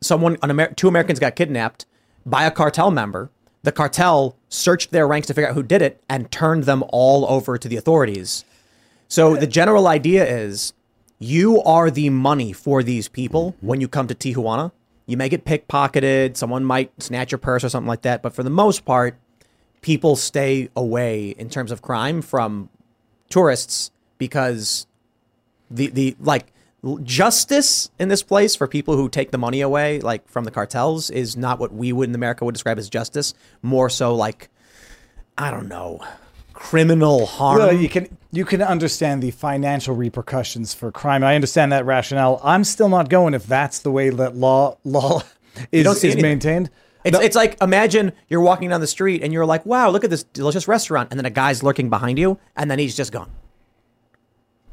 Someone, 0.00 0.36
Amer- 0.42 0.72
two 0.74 0.88
Americans 0.88 1.18
got 1.18 1.36
kidnapped 1.36 1.86
by 2.24 2.44
a 2.44 2.50
cartel 2.50 2.90
member. 2.90 3.30
The 3.62 3.72
cartel 3.72 4.36
searched 4.48 4.90
their 4.90 5.06
ranks 5.06 5.26
to 5.26 5.34
figure 5.34 5.48
out 5.48 5.54
who 5.54 5.62
did 5.62 5.82
it 5.82 6.02
and 6.08 6.30
turned 6.30 6.64
them 6.64 6.84
all 6.88 7.26
over 7.26 7.58
to 7.58 7.68
the 7.68 7.76
authorities. 7.76 8.44
So 9.08 9.36
the 9.36 9.46
general 9.46 9.88
idea 9.88 10.26
is 10.26 10.72
you 11.18 11.60
are 11.62 11.90
the 11.90 12.08
money 12.10 12.52
for 12.52 12.82
these 12.82 13.08
people 13.08 13.56
when 13.60 13.80
you 13.80 13.88
come 13.88 14.06
to 14.06 14.14
Tijuana. 14.14 14.72
You 15.10 15.16
may 15.16 15.28
get 15.28 15.44
pickpocketed, 15.44 16.36
someone 16.36 16.64
might 16.64 16.92
snatch 17.02 17.32
your 17.32 17.40
purse 17.40 17.64
or 17.64 17.68
something 17.68 17.88
like 17.88 18.02
that, 18.02 18.22
but 18.22 18.32
for 18.32 18.44
the 18.44 18.50
most 18.50 18.84
part, 18.84 19.16
people 19.80 20.14
stay 20.14 20.68
away 20.76 21.30
in 21.30 21.50
terms 21.50 21.72
of 21.72 21.82
crime 21.82 22.22
from 22.22 22.68
tourists 23.28 23.90
because 24.18 24.86
the 25.68 25.88
the 25.88 26.16
like 26.20 26.52
justice 27.02 27.90
in 27.98 28.08
this 28.08 28.22
place 28.22 28.54
for 28.54 28.68
people 28.68 28.96
who 28.96 29.08
take 29.08 29.32
the 29.32 29.38
money 29.38 29.60
away 29.60 29.98
like 29.98 30.28
from 30.28 30.44
the 30.44 30.50
cartels 30.52 31.10
is 31.10 31.36
not 31.36 31.58
what 31.58 31.74
we 31.74 31.92
would 31.92 32.08
in 32.08 32.14
America 32.14 32.44
would 32.44 32.54
describe 32.54 32.78
as 32.78 32.88
justice. 32.88 33.34
More 33.62 33.90
so 33.90 34.14
like 34.14 34.48
I 35.36 35.50
don't 35.50 35.66
know 35.66 36.00
criminal 36.60 37.24
harm 37.24 37.58
Well, 37.58 37.72
you 37.72 37.88
can 37.88 38.18
you 38.32 38.44
can 38.44 38.60
understand 38.60 39.22
the 39.22 39.30
financial 39.30 39.94
repercussions 39.96 40.74
for 40.74 40.92
crime. 40.92 41.24
I 41.24 41.34
understand 41.34 41.72
that 41.72 41.86
rationale. 41.86 42.38
I'm 42.44 42.64
still 42.64 42.90
not 42.90 43.08
going 43.08 43.32
if 43.32 43.46
that's 43.46 43.78
the 43.78 43.90
way 43.90 44.10
that 44.10 44.36
law 44.36 44.76
law 44.84 45.22
is, 45.72 45.86
is 45.86 46.04
anything. 46.04 46.22
maintained. 46.22 46.70
It's, 47.02 47.18
it's 47.18 47.34
like 47.34 47.56
imagine 47.62 48.12
you're 48.28 48.42
walking 48.42 48.68
down 48.68 48.82
the 48.82 48.86
street 48.86 49.22
and 49.22 49.32
you're 49.32 49.46
like, 49.46 49.64
wow, 49.64 49.88
look 49.88 50.04
at 50.04 50.10
this 50.10 50.22
delicious 50.22 50.68
restaurant. 50.68 51.08
And 51.10 51.18
then 51.18 51.24
a 51.24 51.30
guy's 51.30 51.62
lurking 51.62 51.88
behind 51.88 52.18
you 52.18 52.38
and 52.54 52.70
then 52.70 52.78
he's 52.78 52.94
just 52.94 53.10
gone. 53.10 53.30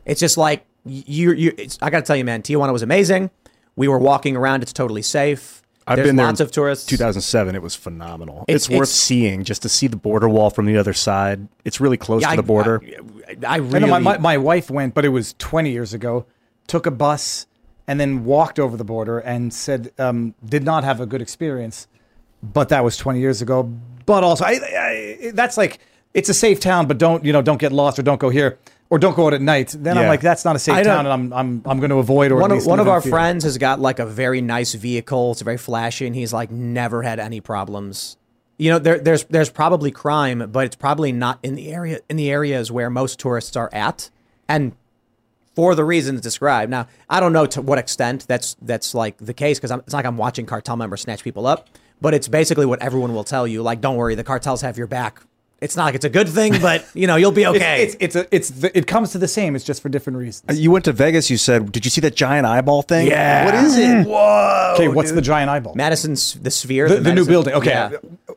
It's 0.06 0.20
just 0.20 0.38
like, 0.38 0.66
you, 0.86 1.32
you, 1.32 1.54
it's, 1.58 1.80
I 1.82 1.90
got 1.90 2.00
to 2.00 2.06
tell 2.06 2.18
you, 2.18 2.26
man, 2.26 2.42
Tijuana 2.42 2.74
was 2.74 2.82
amazing. 2.82 3.30
We 3.78 3.88
were 3.88 3.98
walking 3.98 4.36
around. 4.36 4.62
It's 4.62 4.74
totally 4.74 5.02
safe. 5.02 5.62
I've 5.88 5.96
There's 5.96 6.10
been 6.10 6.18
there 6.18 6.26
lots 6.26 6.42
in 6.42 6.46
of 6.46 6.52
tourists. 6.52 6.86
2007. 6.88 7.56
It 7.56 7.62
was 7.62 7.74
phenomenal. 7.76 8.44
It's- 8.48 8.66
It's, 8.66 8.70
worth 8.70 8.76
it's- 8.90 8.92
seeing 8.92 9.44
just 9.46 9.62
to 9.62 9.70
see 9.70 9.88
the 9.88 9.96
border 9.96 10.28
wall 10.28 10.50
from 10.50 10.66
the 10.66 10.78
other 10.78 10.94
side. 10.94 11.48
It's 11.64 11.80
really 11.80 11.96
close 11.96 12.22
Yeah, 12.24 12.28
to 12.30 12.34
I- 12.34 12.36
the 12.36 12.44
border. 12.44 12.82
I, 13.44 13.54
I 13.54 13.58
really, 13.58 13.90
my, 13.90 14.18
my, 14.18 14.38
wife 14.38 14.70
went, 14.70 14.94
but 14.94 15.06
it 15.06 15.10
was 15.10 15.34
20 15.40 15.72
years 15.72 15.94
ago. 15.94 16.26
Took 16.68 16.86
a 16.86 16.92
bus 16.92 17.48
and 17.88 18.00
then 18.00 18.26
walked 18.26 18.60
over 18.60 18.76
the 18.76 18.84
border 18.84 19.20
and 19.20 19.54
said 19.54 19.92
um, 19.98 20.36
did 20.44 20.64
not 20.64 20.84
have 20.84 21.00
a 21.00 21.06
good 21.06 21.22
experience. 21.22 21.88
But 22.44 22.68
that 22.70 22.84
was 22.84 22.98
20 22.98 23.20
years 23.20 23.42
ago. 23.42 23.64
But 24.06 24.24
also, 24.24 24.44
I, 24.44 24.60
I, 24.78 25.32
that's 25.34 25.58
like 25.58 25.80
it's 26.14 26.28
a 26.28 26.34
safe 26.34 26.60
town, 26.60 26.88
but 26.88 26.98
don't 26.98 27.24
you 27.24 27.32
know 27.32 27.42
don't 27.42 27.60
get 27.60 27.72
lost 27.72 27.98
or 27.98 28.04
don't 28.04 28.20
go 28.20 28.30
here 28.30 28.60
or 28.90 29.00
don't 29.00 29.16
go 29.16 29.28
out 29.28 29.34
at 29.34 29.42
night. 29.42 29.76
Then 29.78 29.98
I'm 29.98 30.08
like 30.08 30.22
that's 30.22 30.46
not 30.46 30.56
a 30.56 30.60
safe 30.60 30.84
town, 30.84 31.06
and 31.06 31.14
I'm 31.14 31.34
I'm 31.34 31.62
I'm 31.66 31.80
going 31.80 31.90
to 31.90 31.98
avoid 31.98 32.32
or 32.32 32.38
one 32.38 32.52
of, 32.52 32.66
one 32.66 32.80
of 32.80 32.88
our 32.88 33.02
friends 33.02 33.44
has 33.44 33.58
got 33.58 33.80
like 33.80 34.00
a 34.00 34.06
very 34.06 34.42
nice 34.42 34.74
vehicle. 34.74 35.32
It's 35.32 35.42
very 35.42 35.58
flashy, 35.58 36.08
and 36.08 36.16
he's 36.16 36.34
like 36.34 36.52
never 36.52 37.02
had 37.02 37.20
any 37.20 37.42
problems. 37.42 38.18
You 38.58 38.72
know, 38.72 38.80
there, 38.80 38.98
there's 38.98 39.24
there's 39.26 39.50
probably 39.50 39.92
crime, 39.92 40.50
but 40.52 40.66
it's 40.66 40.76
probably 40.76 41.12
not 41.12 41.40
in 41.44 41.56
the 41.56 41.72
area 41.72 42.00
in 42.10 42.18
the 42.18 42.32
areas 42.32 42.72
where 42.72 42.90
most 42.90 43.20
tourists 43.20 43.56
are 43.56 43.70
at, 43.72 44.10
and 44.48 44.76
for 45.54 45.76
the 45.76 45.84
reasons 45.84 46.22
described. 46.22 46.70
Now, 46.70 46.88
I 47.10 47.20
don't 47.20 47.34
know 47.34 47.46
to 47.48 47.62
what 47.62 47.80
extent 47.80 48.26
that's 48.28 48.56
that's 48.62 48.94
like 48.94 49.18
the 49.18 49.34
case 49.34 49.60
because 49.60 49.72
it's 49.72 49.92
not 49.92 50.00
like 50.00 50.06
I'm 50.06 50.18
watching 50.18 50.46
cartel 50.46 50.76
members 50.76 51.02
snatch 51.02 51.24
people 51.24 51.46
up, 51.46 51.68
but 52.00 52.14
it's 52.14 52.28
basically 52.28 52.66
what 52.66 52.82
everyone 52.82 53.14
will 53.14 53.24
tell 53.24 53.48
you. 53.48 53.62
Like, 53.62 53.82
don't 53.82 53.96
worry, 53.96 54.16
the 54.16 54.24
cartels 54.24 54.62
have 54.62 54.78
your 54.78 54.88
back. 54.88 55.22
It's 55.60 55.76
not 55.76 55.86
like 55.86 55.96
it's 55.96 56.06
a 56.06 56.10
good 56.10 56.30
thing, 56.30 56.62
but 56.62 56.86
you 56.94 57.08
know 57.08 57.16
you'll 57.16 57.32
be 57.32 57.46
okay. 57.54 57.84
It's 57.84 57.96
it's, 58.00 58.16
it's 58.16 58.16
a 58.16 58.36
it's 58.36 58.50
the, 58.52 58.78
it 58.78 58.86
comes 58.88 59.12
to 59.14 59.18
the 59.18 59.28
same. 59.28 59.56
It's 59.56 59.66
just 59.66 59.82
for 59.82 59.90
different 59.90 60.20
reasons. 60.20 60.60
You 60.60 60.70
went 60.72 60.86
to 60.86 60.94
Vegas. 60.94 61.30
You 61.30 61.38
said, 61.38 61.72
"Did 61.72 61.84
you 61.84 61.90
see 61.90 62.02
that 62.02 62.16
giant 62.16 62.46
eyeball 62.46 62.84
thing? 62.84 63.08
Yeah. 63.08 63.46
What 63.46 63.56
is 63.56 63.78
it? 63.78 64.06
Whoa! 64.08 64.74
Okay, 64.76 64.88
what's 64.88 65.12
the 65.12 65.22
giant 65.22 65.50
eyeball? 65.50 65.74
Madison's 65.76 66.36
the 66.36 66.52
sphere, 66.52 66.88
the, 66.90 66.98
the 66.98 67.14
new 67.14 67.26
building. 67.26 67.54
Okay, 67.56 67.72
Yeah. 67.72 67.90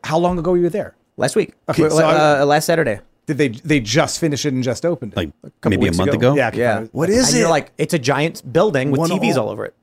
how 0.04 0.18
long 0.18 0.38
ago 0.38 0.52
were 0.52 0.58
you 0.58 0.70
there? 0.70 0.94
last 1.16 1.36
week, 1.36 1.52
Okay, 1.68 1.84
uh, 1.84 1.90
so 1.90 2.06
I- 2.08 2.40
uh, 2.40 2.46
last 2.46 2.64
Saturday. 2.64 3.00
Did 3.26 3.36
they 3.36 3.48
they 3.48 3.80
just 3.80 4.18
finish 4.18 4.46
it 4.46 4.54
and 4.54 4.64
just 4.64 4.86
opened 4.86 5.12
it? 5.12 5.16
Like 5.16 5.30
couple 5.60 5.70
maybe 5.70 5.82
a 5.86 5.90
weeks 5.90 5.98
month 5.98 6.14
ago. 6.14 6.34
Yeah. 6.34 6.50
Yeah. 6.54 6.84
What 6.92 7.10
is 7.10 7.28
and 7.28 7.36
it? 7.36 7.40
You're 7.40 7.50
like, 7.50 7.70
it's 7.78 7.92
a 7.94 7.98
giant 7.98 8.50
building 8.50 8.90
with 8.90 8.98
One 8.98 9.10
TVs 9.10 9.36
all- 9.36 9.44
all 9.44 9.50
over 9.50 9.66
it. 9.66 9.74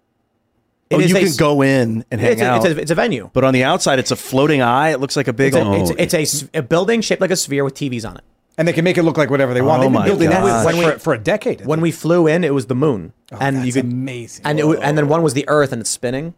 Oh, 0.92 1.00
It 1.00 1.06
is 1.06 1.12
you 1.12 1.18
a 1.18 1.20
can 1.22 1.36
go 1.36 1.62
in 1.62 2.06
and 2.12 2.22
hang 2.22 2.32
It's 2.34 2.42
a, 2.42 2.46
out. 2.46 2.66
it's, 2.66 2.78
a, 2.78 2.82
it's 2.82 2.92
a 2.92 2.96
venue. 2.96 3.30
But 3.34 3.44
on 3.44 3.54
the 3.54 3.64
outside, 3.66 4.00
it's 4.00 4.12
a 4.12 4.16
floating 4.16 4.62
eye. 4.62 4.90
It 4.92 5.00
looks 5.02 5.16
like 5.18 5.28
a 5.28 5.34
big. 5.34 5.48
It's 5.54 5.58
a, 5.58 5.66
old- 5.66 5.82
it's, 5.92 6.14
it's 6.14 6.14
a 6.14 6.22
s- 6.22 6.50
a 6.54 6.62
building 6.62 7.02
shaped 7.02 7.20
like 7.22 7.32
a 7.32 7.36
sphere 7.36 7.64
with 7.66 7.74
TVs 7.76 8.08
on 8.10 8.16
it. 8.18 8.24
and 8.58 8.68
they 8.68 8.74
can 8.74 8.84
make 8.86 8.98
it 8.98 9.04
look 9.04 9.18
like 9.18 9.30
whatever 9.30 9.54
they 9.54 9.62
want. 9.62 9.80
Oh 9.80 9.84
They've 9.84 9.92
been 9.92 10.00
my 10.02 10.06
building 10.08 10.30
that 10.30 10.42
gosh. 10.44 10.66
like, 10.66 10.76
When 10.76 10.86
we- 10.86 10.92
for, 10.94 11.00
for 11.00 11.14
a 11.14 11.18
decade. 11.20 11.66
When 11.66 11.82
we 11.82 11.92
flew 11.92 12.26
in, 12.28 12.44
it 12.46 12.54
was 12.54 12.68
the 12.68 12.76
moon, 12.76 13.12
oh, 13.34 13.38
and 13.42 13.58
that's 13.58 13.68
you 13.68 13.74
could 13.74 13.84
amazing. 13.86 14.46
And 14.46 14.60
it, 14.60 14.66
and 14.82 14.98
then 14.98 15.08
one 15.10 15.22
was 15.24 15.34
the 15.34 15.44
Earth, 15.50 15.72
and 15.74 15.82
it's 15.82 15.90
spinning. 15.90 16.34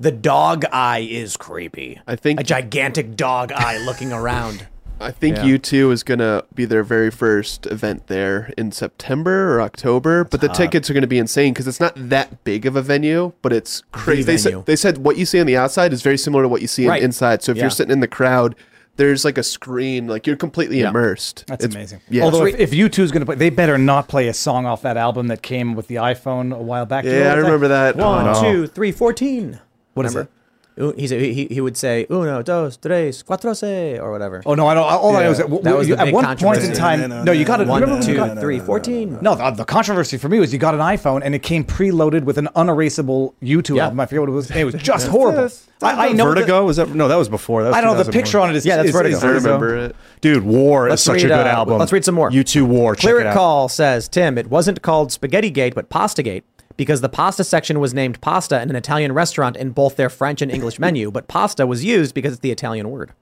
The 0.00 0.10
dog 0.10 0.64
eye 0.72 1.06
is 1.08 1.36
creepy. 1.36 2.00
I 2.08 2.16
think- 2.16 2.40
a 2.40 2.42
gigantic 2.42 3.14
dog 3.16 3.52
eye 3.52 3.78
looking 3.86 4.12
around. 4.12 4.66
I 5.02 5.10
think 5.10 5.36
Yeah. 5.36 5.44
U2 5.44 5.92
is 5.92 6.02
going 6.02 6.20
to 6.20 6.44
be 6.54 6.64
their 6.64 6.82
very 6.84 7.10
first 7.10 7.66
event 7.66 8.06
there 8.06 8.52
in 8.56 8.72
September 8.72 9.54
or 9.54 9.60
October, 9.60 10.24
but 10.24 10.40
the 10.40 10.48
tickets 10.48 10.88
are 10.88 10.92
going 10.94 11.02
to 11.02 11.06
be 11.08 11.18
insane 11.18 11.52
because 11.52 11.66
it's 11.66 11.80
not 11.80 11.92
that 11.96 12.44
big 12.44 12.66
of 12.66 12.76
a 12.76 12.82
venue, 12.82 13.32
but 13.42 13.52
it's 13.52 13.82
crazy. 13.92 14.22
They 14.22 14.36
venue. 14.36 14.58
said, 14.58 14.66
they 14.66 14.76
said 14.76 14.98
what 14.98 15.16
you 15.18 15.26
see 15.26 15.40
on 15.40 15.46
the 15.46 15.56
outside 15.56 15.92
is 15.92 16.02
very 16.02 16.16
similar 16.18 16.42
to 16.44 16.48
what 16.48 16.62
you 16.62 16.68
see 16.68 16.86
Right. 16.88 17.02
inside. 17.02 17.42
So 17.42 17.52
if 17.52 17.56
Yeah. 17.58 17.64
you're 17.64 17.70
sitting 17.70 17.92
in 17.92 18.00
the 18.00 18.08
crowd, 18.08 18.54
there's 18.96 19.24
like 19.24 19.38
a 19.38 19.42
screen, 19.42 20.06
like 20.06 20.26
you're 20.26 20.36
completely 20.36 20.80
Yeah. 20.80 20.90
immersed. 20.90 21.44
That's 21.48 21.64
It's- 21.64 21.74
amazing. 21.74 22.00
Yeah. 22.08 22.24
Although 22.24 22.46
if, 22.46 22.58
if 22.60 22.72
U2 22.72 23.02
is 23.02 23.10
going 23.10 23.20
to 23.20 23.26
play, 23.26 23.34
they 23.36 23.50
better 23.50 23.78
not 23.78 24.06
play 24.06 24.28
a 24.28 24.34
song 24.34 24.66
off 24.66 24.82
that 24.82 24.96
album 24.96 25.28
that 25.28 25.42
came 25.42 25.74
with 25.74 25.88
the 25.88 25.96
iPhone 25.96 26.54
a 26.54 26.62
while 26.62 26.86
back. 26.86 27.04
Do 27.04 27.10
you 27.10 27.16
yeah, 27.18 27.32
I 27.32 27.36
remember 27.36 27.68
that. 27.68 27.96
One, 27.96 28.28
oh, 28.28 28.32
no. 28.34 28.40
two, 28.42 28.66
three, 28.66 28.92
fourteen. 28.92 29.58
What 29.94 30.06
is 30.06 30.14
Remember? 30.14 30.30
U- 30.76 30.94
He, 30.96 31.06
he, 31.34 31.46
he 31.50 31.60
would 31.60 31.76
say 31.76 32.06
uno, 32.10 32.42
dos, 32.42 32.76
tres, 32.78 33.22
cuatro, 33.22 33.54
se, 33.54 33.98
or 33.98 34.10
whatever. 34.10 34.42
Oh 34.46 34.54
no, 34.54 34.66
I 34.66 34.74
don't. 34.74 34.84
All 34.84 35.14
I 35.16 35.24
know 35.24 35.30
is 35.30 35.38
that, 35.38 35.62
That 35.62 35.76
was 35.76 35.88
you- 35.88 35.96
at 35.96 36.12
one 36.12 36.36
point 36.36 36.62
in 36.62 36.72
time. 36.72 37.24
No, 37.24 37.32
you 37.32 37.44
got 37.44 37.60
it. 37.60 37.66
One, 37.68 37.82
remember 37.82 38.04
two, 38.04 38.14
got- 38.16 38.38
three, 38.38 38.58
fourteen. 38.58 39.18
No, 39.20 39.34
the, 39.34 39.50
the 39.50 39.64
controversy 39.64 40.16
for 40.16 40.28
me 40.28 40.38
was 40.40 40.52
you 40.52 40.58
got 40.58 40.74
an 40.74 40.80
iPhone 40.80 41.20
and 41.24 41.34
it 41.34 41.42
came 41.42 41.64
preloaded 41.64 42.22
with 42.24 42.38
an 42.38 42.48
unerasable 42.56 43.34
U2 43.42 43.76
Yeah. 43.76 43.84
album. 43.84 44.00
I 44.00 44.06
forget 44.06 44.20
what 44.20 44.28
it 44.30 44.32
was. 44.32 44.50
It 44.50 44.64
was 44.64 44.74
just 44.90 45.08
horrible. 45.08 45.50
I, 45.82 46.08
I 46.08 46.12
know 46.12 46.28
that- 46.32 46.40
Vertigo 46.40 46.64
was 46.64 46.76
that? 46.76 46.88
No, 46.94 47.08
that 47.08 47.16
was 47.16 47.28
before. 47.28 47.64
That 47.64 47.70
was 47.70 47.76
I 47.76 47.80
don't 47.80 47.96
know. 47.96 48.02
The 48.04 48.12
picture 48.12 48.38
on 48.38 48.50
it 48.50 48.56
is 48.56 48.64
Yeah, 48.64 48.76
that's 48.76 48.88
is- 48.88 48.94
Vertigo. 48.94 49.16
is- 49.16 49.24
I 49.24 49.28
remember 49.28 49.76
it. 49.76 49.96
Dude, 50.20 50.44
War 50.44 50.88
Let's 50.88 51.02
is 51.02 51.06
such 51.06 51.14
read, 51.16 51.24
a 51.24 51.28
good 51.28 51.46
uh, 51.46 51.50
album. 51.50 51.78
let's 51.78 51.90
read 51.92 52.04
some 52.04 52.14
more. 52.14 52.30
You 52.30 52.44
two 52.44 52.64
War. 52.64 52.94
Check 52.94 53.02
Clear 53.02 53.18
it 53.18 53.22
It 53.22 53.26
out. 53.28 53.34
Call 53.34 53.68
says, 53.68 54.08
Tim, 54.08 54.38
it 54.38 54.46
wasn't 54.48 54.80
called 54.82 55.10
Spaghetti 55.10 55.50
Gate, 55.50 55.74
but 55.74 55.88
Pasta 55.88 56.22
Gate, 56.22 56.44
because 56.76 57.00
the 57.00 57.08
pasta 57.08 57.44
section 57.44 57.80
was 57.80 57.94
named 57.94 58.20
pasta 58.20 58.60
in 58.60 58.70
an 58.70 58.76
Italian 58.76 59.12
restaurant 59.12 59.56
in 59.56 59.70
both 59.70 59.96
their 59.96 60.10
French 60.10 60.42
and 60.42 60.50
English 60.50 60.78
menu, 60.78 61.10
but 61.10 61.28
pasta 61.28 61.66
was 61.66 61.84
used 61.84 62.14
because 62.14 62.32
it's 62.34 62.42
the 62.42 62.50
Italian 62.50 62.90
word. 62.90 63.12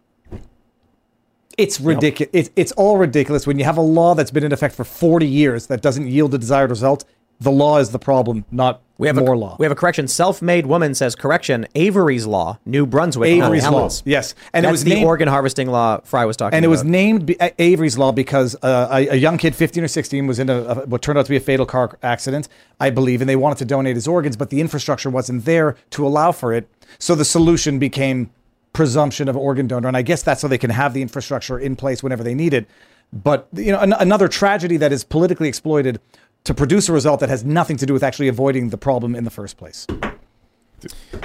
It's 1.59 1.81
ridiculous. 1.81 2.31
It's, 2.33 2.51
it's 2.57 2.73
all 2.73 2.97
ridiculous 2.97 3.47
when 3.47 3.59
you 3.59 3.65
have 3.65 3.77
a 3.77 3.83
law 3.83 4.15
that's 4.15 4.31
been 4.31 4.45
in 4.45 4.53
effect 4.53 4.75
for 4.75 4.85
40 4.85 5.27
years 5.27 5.67
that 5.67 5.83
doesn't 5.83 6.07
yield 6.07 6.31
the 6.31 6.39
desired 6.39 6.71
result. 6.71 7.05
The 7.41 7.51
law 7.51 7.79
is 7.79 7.91
the 7.91 7.99
problem, 7.99 8.45
not 8.51 8.83
We 9.01 9.07
have 9.07 9.17
more 9.17 9.33
a, 9.33 9.39
law. 9.39 9.57
We 9.59 9.65
have 9.65 9.73
a 9.73 9.77
correction. 9.77 10.07
Self-made 10.09 10.67
woman 10.67 10.95
says 10.95 11.15
correction. 11.15 11.67
Avery's 11.75 12.27
law, 12.27 12.59
New 12.65 12.87
Brunswick. 12.87 13.31
Avery's 13.31 13.67
law. 13.67 13.89
Yes, 14.05 14.35
and 14.53 14.65
it 14.67 14.71
was 14.71 14.85
the 14.85 14.91
named- 14.91 15.07
organ 15.07 15.27
harvesting 15.29 15.69
law 15.69 16.01
Frei 16.05 16.25
was 16.27 16.37
talking 16.37 16.49
about. 16.49 16.57
and 16.59 16.65
it 16.65 16.69
about. 16.69 16.71
was 16.71 16.85
named 16.85 17.37
Avery's 17.59 17.97
Law 17.99 18.13
because 18.13 18.55
uh, 18.63 18.89
a, 18.93 19.09
a 19.09 19.17
young 19.17 19.39
kid, 19.39 19.57
15 19.57 19.85
or 19.85 19.89
16, 19.89 20.27
was 20.27 20.39
in 20.39 20.51
a, 20.51 20.57
a 20.63 20.75
what 20.87 21.03
turned 21.03 21.19
out 21.19 21.25
to 21.27 21.31
be 21.31 21.37
a 21.37 21.41
fatal 21.41 21.67
car 21.67 21.99
accident, 22.03 22.49
I 22.79 22.91
believe, 22.91 23.21
and 23.23 23.29
they 23.29 23.37
wanted 23.37 23.59
to 23.59 23.65
donate 23.65 23.97
his 23.97 24.07
organs, 24.07 24.37
but 24.37 24.51
the 24.51 24.61
infrastructure 24.61 25.11
wasn't 25.11 25.45
there 25.47 25.77
to 25.91 26.07
allow 26.07 26.33
for 26.33 26.53
it. 26.53 26.69
So 26.99 27.15
the 27.15 27.25
solution 27.25 27.79
became 27.79 28.31
presumption 28.73 29.29
of 29.29 29.37
organ 29.37 29.67
donor, 29.67 29.89
and 29.89 29.97
I 29.97 30.03
guess 30.03 30.23
that's 30.23 30.41
so 30.43 30.49
they 30.49 30.59
can 30.59 30.71
have 30.71 30.95
the 30.95 31.03
infrastructure 31.03 31.59
in 31.59 31.75
place 31.75 32.03
whenever 32.03 32.23
they 32.23 32.35
need 32.35 32.55
it. 32.55 32.69
But 33.13 33.49
you 33.55 33.73
know, 33.73 33.81
an- 33.81 33.95
another 33.95 34.29
tragedy 34.29 34.77
that 34.77 34.93
is 34.93 35.03
politically 35.05 35.49
exploited 35.49 36.01
to 36.45 36.55
produce 36.55 36.89
a 36.89 36.93
result 36.93 37.21
that 37.21 37.29
has 37.29 37.45
nothing 37.45 37.77
to 37.77 37.87
do 37.87 37.93
with 37.93 38.03
actually 38.03 38.29
avoiding 38.29 38.71
the 38.71 38.79
problem 38.79 39.15
in 39.15 39.25
the 39.25 39.31
first 39.31 39.57
place. 39.57 39.87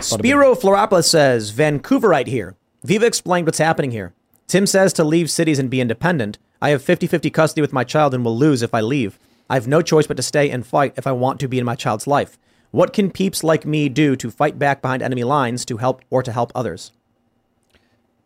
Spiro 0.01 0.53
Floropoulos 0.55 1.05
says, 1.05 1.51
Vancouverite 1.51 2.27
here. 2.27 2.55
Viva 2.83 3.05
explained 3.05 3.47
what's 3.47 3.57
happening 3.57 3.91
here. 3.91 4.13
Tim 4.47 4.67
says 4.67 4.93
to 4.93 5.03
leave 5.03 5.31
cities 5.31 5.57
and 5.57 5.69
be 5.69 5.81
independent. 5.81 6.37
I 6.61 6.69
have 6.69 6.83
50 6.83 7.07
50 7.07 7.29
custody 7.29 7.61
with 7.61 7.73
my 7.73 7.83
child 7.83 8.13
and 8.13 8.23
will 8.23 8.37
lose 8.37 8.61
if 8.61 8.73
I 8.73 8.81
leave. 8.81 9.17
I 9.49 9.55
have 9.55 9.67
no 9.67 9.81
choice 9.81 10.07
but 10.07 10.17
to 10.17 10.23
stay 10.23 10.49
and 10.49 10.65
fight 10.65 10.93
if 10.97 11.07
I 11.07 11.11
want 11.11 11.39
to 11.39 11.47
be 11.47 11.59
in 11.59 11.65
my 11.65 11.75
child's 11.75 12.07
life. 12.07 12.37
What 12.71 12.93
can 12.93 13.11
peeps 13.11 13.43
like 13.43 13.65
me 13.65 13.89
do 13.89 14.15
to 14.17 14.29
fight 14.29 14.59
back 14.59 14.81
behind 14.81 15.01
enemy 15.01 15.23
lines 15.23 15.65
to 15.65 15.77
help 15.77 16.01
or 16.09 16.21
to 16.23 16.31
help 16.31 16.51
others? 16.53 16.91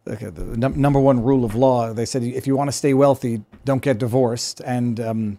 Okay, 0.08 0.30
the 0.30 0.58
num- 0.58 0.80
number 0.80 1.00
one 1.00 1.22
rule 1.22 1.46
of 1.46 1.54
law, 1.56 1.94
they 1.94 2.06
said 2.06 2.24
if 2.24 2.48
you 2.48 2.56
want 2.56 2.68
to 2.68 2.72
stay 2.72 2.94
wealthy, 2.94 3.44
don't 3.64 3.82
get 3.82 4.00
divorced. 4.00 4.60
And 4.62 5.00
um, 5.00 5.38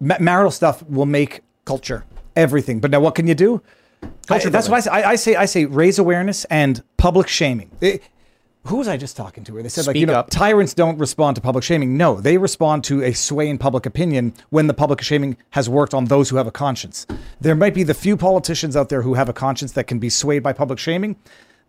ma- 0.00 0.16
marital 0.20 0.50
stuff 0.50 0.82
will 0.88 1.06
make 1.06 1.42
Culture. 1.64 2.04
everything. 2.36 2.80
But 2.80 2.90
now, 2.90 3.00
what 3.00 3.14
can 3.14 3.26
you 3.26 3.34
do? 3.34 3.62
I- 4.30 4.38
that's 4.38 4.68
what 4.68 4.76
I 4.76 4.80
say. 4.80 4.90
I, 4.90 5.10
I 5.10 5.16
say. 5.16 5.36
I 5.36 5.44
say 5.46 5.64
raise 5.64 5.98
awareness 5.98 6.44
and 6.46 6.82
public 6.96 7.28
shaming. 7.28 7.70
It- 7.80 8.02
who 8.64 8.76
was 8.76 8.88
I 8.88 8.98
just 8.98 9.16
talking 9.16 9.44
to? 9.44 9.54
Where 9.54 9.62
they 9.62 9.70
said 9.70 9.86
like 9.86 9.96
you 9.96 10.04
know 10.04 10.12
up. 10.14 10.28
tyrants 10.28 10.74
don't 10.74 10.98
respond 10.98 11.36
to 11.36 11.40
public 11.40 11.64
shaming. 11.64 11.96
No, 11.96 12.20
they 12.20 12.36
respond 12.36 12.84
to 12.84 13.02
a 13.02 13.12
sway 13.14 13.48
in 13.48 13.56
public 13.56 13.86
opinion 13.86 14.34
when 14.50 14.66
the 14.66 14.74
public 14.74 15.00
shaming 15.00 15.38
has 15.50 15.70
worked 15.70 15.94
on 15.94 16.04
those 16.06 16.28
who 16.28 16.36
have 16.36 16.46
a 16.46 16.50
conscience. 16.50 17.06
There 17.40 17.54
might 17.54 17.72
be 17.72 17.82
the 17.82 17.94
few 17.94 18.16
politicians 18.16 18.76
out 18.76 18.90
there 18.90 19.00
who 19.00 19.14
have 19.14 19.28
a 19.30 19.32
conscience 19.32 19.72
that 19.72 19.86
can 19.86 19.98
be 19.98 20.10
swayed 20.10 20.42
by 20.42 20.52
public 20.52 20.78
shaming. 20.78 21.16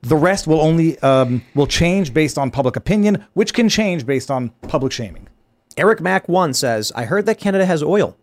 The 0.01 0.17
rest 0.17 0.45
will 0.45 0.59
only 0.59 0.99
um, 0.99 1.41
will 1.55 1.67
change 1.67 2.13
based 2.13 2.37
on 2.37 2.51
public 2.51 2.75
opinion, 2.75 3.25
which 3.33 3.53
can 3.53 3.69
change 3.69 4.05
based 4.05 4.29
on 4.29 4.49
public 4.67 4.91
shaming. 4.91 5.28
Eric 5.77 6.01
Mack 6.01 6.27
1 6.27 6.53
says, 6.53 6.91
I 6.95 7.05
heard 7.05 7.25
that 7.27 7.37
Canada 7.39 7.65
has 7.65 7.83
oil. 7.83 8.15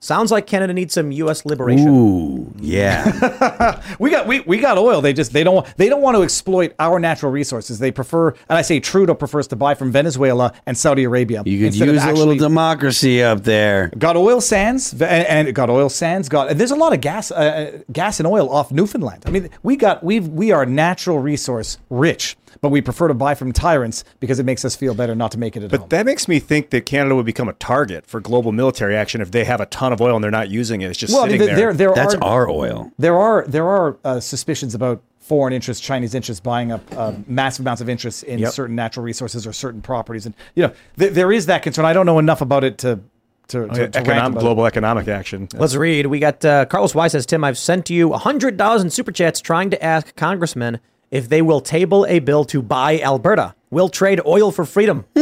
Sounds 0.00 0.30
like 0.30 0.46
Canada 0.46 0.74
needs 0.74 0.92
some 0.92 1.10
U.S. 1.12 1.46
liberation. 1.46 1.88
Ooh, 1.88 2.52
yeah. 2.60 3.80
We 3.98 4.10
got 4.10 4.26
we, 4.26 4.40
we 4.40 4.58
got 4.58 4.76
oil. 4.76 5.00
They 5.00 5.14
just 5.14 5.32
they 5.32 5.44
don't 5.44 5.66
they 5.78 5.88
don't 5.88 6.02
want 6.02 6.16
to 6.16 6.22
exploit 6.22 6.74
our 6.78 6.98
natural 6.98 7.32
resources. 7.32 7.78
They 7.78 7.90
prefer, 7.90 8.28
and 8.28 8.58
I 8.58 8.60
say 8.62 8.80
Trudeau 8.80 9.14
prefers 9.14 9.46
to 9.48 9.56
buy 9.56 9.74
from 9.74 9.92
Venezuela 9.92 10.52
and 10.66 10.76
Saudi 10.76 11.04
Arabia. 11.04 11.42
You 11.46 11.58
could 11.58 11.66
instead 11.68 11.88
of 11.88 11.94
use 11.94 12.04
a 12.04 12.12
little 12.12 12.36
democracy 12.36 13.22
up 13.22 13.44
there. 13.44 13.90
Got 13.96 14.16
oil 14.16 14.42
sands 14.42 14.92
and, 14.92 15.02
and 15.02 15.54
got 15.54 15.70
oil 15.70 15.88
sands. 15.88 16.28
Got 16.28 16.56
there's 16.58 16.70
a 16.70 16.76
lot 16.76 16.92
of 16.92 17.00
gas, 17.00 17.30
uh, 17.30 17.80
gas 17.92 18.20
and 18.20 18.26
oil 18.26 18.50
off 18.50 18.70
Newfoundland. 18.72 19.22
I 19.26 19.30
mean, 19.30 19.48
we 19.62 19.76
got 19.76 20.04
we 20.04 20.20
we 20.20 20.50
are 20.50 20.66
natural 20.66 21.18
resource 21.20 21.78
rich, 21.88 22.36
but 22.60 22.68
we 22.70 22.80
prefer 22.80 23.08
to 23.08 23.14
buy 23.14 23.34
from 23.34 23.52
tyrants 23.52 24.04
because 24.20 24.38
it 24.38 24.44
makes 24.44 24.64
us 24.64 24.74
feel 24.76 24.94
better 24.94 25.14
not 25.14 25.30
to 25.32 25.38
make 25.38 25.56
it 25.56 25.60
at 25.62 25.64
all. 25.64 25.68
But 25.70 25.80
home. 25.80 25.88
that 25.90 26.06
makes 26.06 26.28
me 26.28 26.38
think 26.38 26.70
that 26.70 26.86
Canada 26.86 27.14
would 27.16 27.26
become 27.26 27.48
a 27.48 27.52
target 27.54 28.06
for 28.06 28.20
global 28.20 28.52
military 28.52 28.96
action 28.96 29.20
if 29.20 29.30
they 29.30 29.44
have 29.44 29.60
a 29.60 29.66
ton 29.66 29.92
of 29.92 30.00
oil 30.00 30.14
and 30.16 30.22
they're 30.24 30.30
not 30.30 30.48
using 30.50 30.80
it. 30.82 30.90
It's 30.90 30.98
just 30.98 31.12
well, 31.12 31.24
I 31.24 31.28
mean, 31.28 31.38
sitting 31.38 31.56
there 31.56 31.72
there 31.72 31.92
That's 31.94 32.14
are 32.14 32.24
our 32.24 32.48
oil. 32.50 32.92
there 32.98 33.16
are 33.18 33.44
there 33.46 33.66
are 33.68 33.96
uh, 34.04 34.20
suspicions 34.20 34.74
about 34.74 35.02
foreign 35.20 35.54
interests, 35.54 35.82
Chinese 35.84 36.14
interests 36.14 36.40
buying 36.40 36.70
up 36.70 36.82
uh, 36.96 37.12
massive 37.26 37.64
amounts 37.64 37.80
of 37.80 37.88
interest 37.88 38.24
in 38.24 38.38
Yep. 38.40 38.52
certain 38.52 38.76
natural 38.76 39.02
resources 39.04 39.46
or 39.46 39.52
certain 39.54 39.80
properties, 39.80 40.26
and 40.26 40.34
you 40.54 40.64
know 40.66 40.72
th- 40.98 41.12
there 41.12 41.32
is 41.32 41.46
that 41.46 41.62
concern. 41.62 41.84
I 41.86 41.92
don't 41.94 42.04
know 42.06 42.18
enough 42.18 42.40
about 42.42 42.62
it 42.64 42.76
to 42.78 43.00
to, 43.48 43.66
to, 43.68 43.88
to 43.88 43.98
Economic, 43.98 44.06
about 44.08 44.36
it. 44.36 44.40
global 44.40 44.66
economic 44.66 45.06
action. 45.08 45.48
Let's 45.54 45.74
read. 45.76 46.06
We 46.06 46.18
got 46.18 46.42
uh, 46.44 46.64
Carlos 46.64 46.94
Y 46.94 47.08
says, 47.08 47.26
Tim, 47.26 47.44
I've 47.44 47.58
sent 47.58 47.90
you 47.90 48.08
$100 48.08 48.80
in 48.80 48.88
super 48.88 49.12
chats 49.12 49.38
trying 49.38 49.68
to 49.68 49.84
ask 49.84 50.16
congressmen 50.16 50.80
if 51.14 51.28
they 51.28 51.40
will 51.40 51.60
table 51.60 52.04
a 52.06 52.18
bill 52.18 52.44
to 52.44 52.60
buy 52.60 53.00
Alberta. 53.00 53.54
We'll 53.70 53.88
trade 53.88 54.20
oil 54.26 54.50
for 54.52 54.66
freedom. 54.66 55.06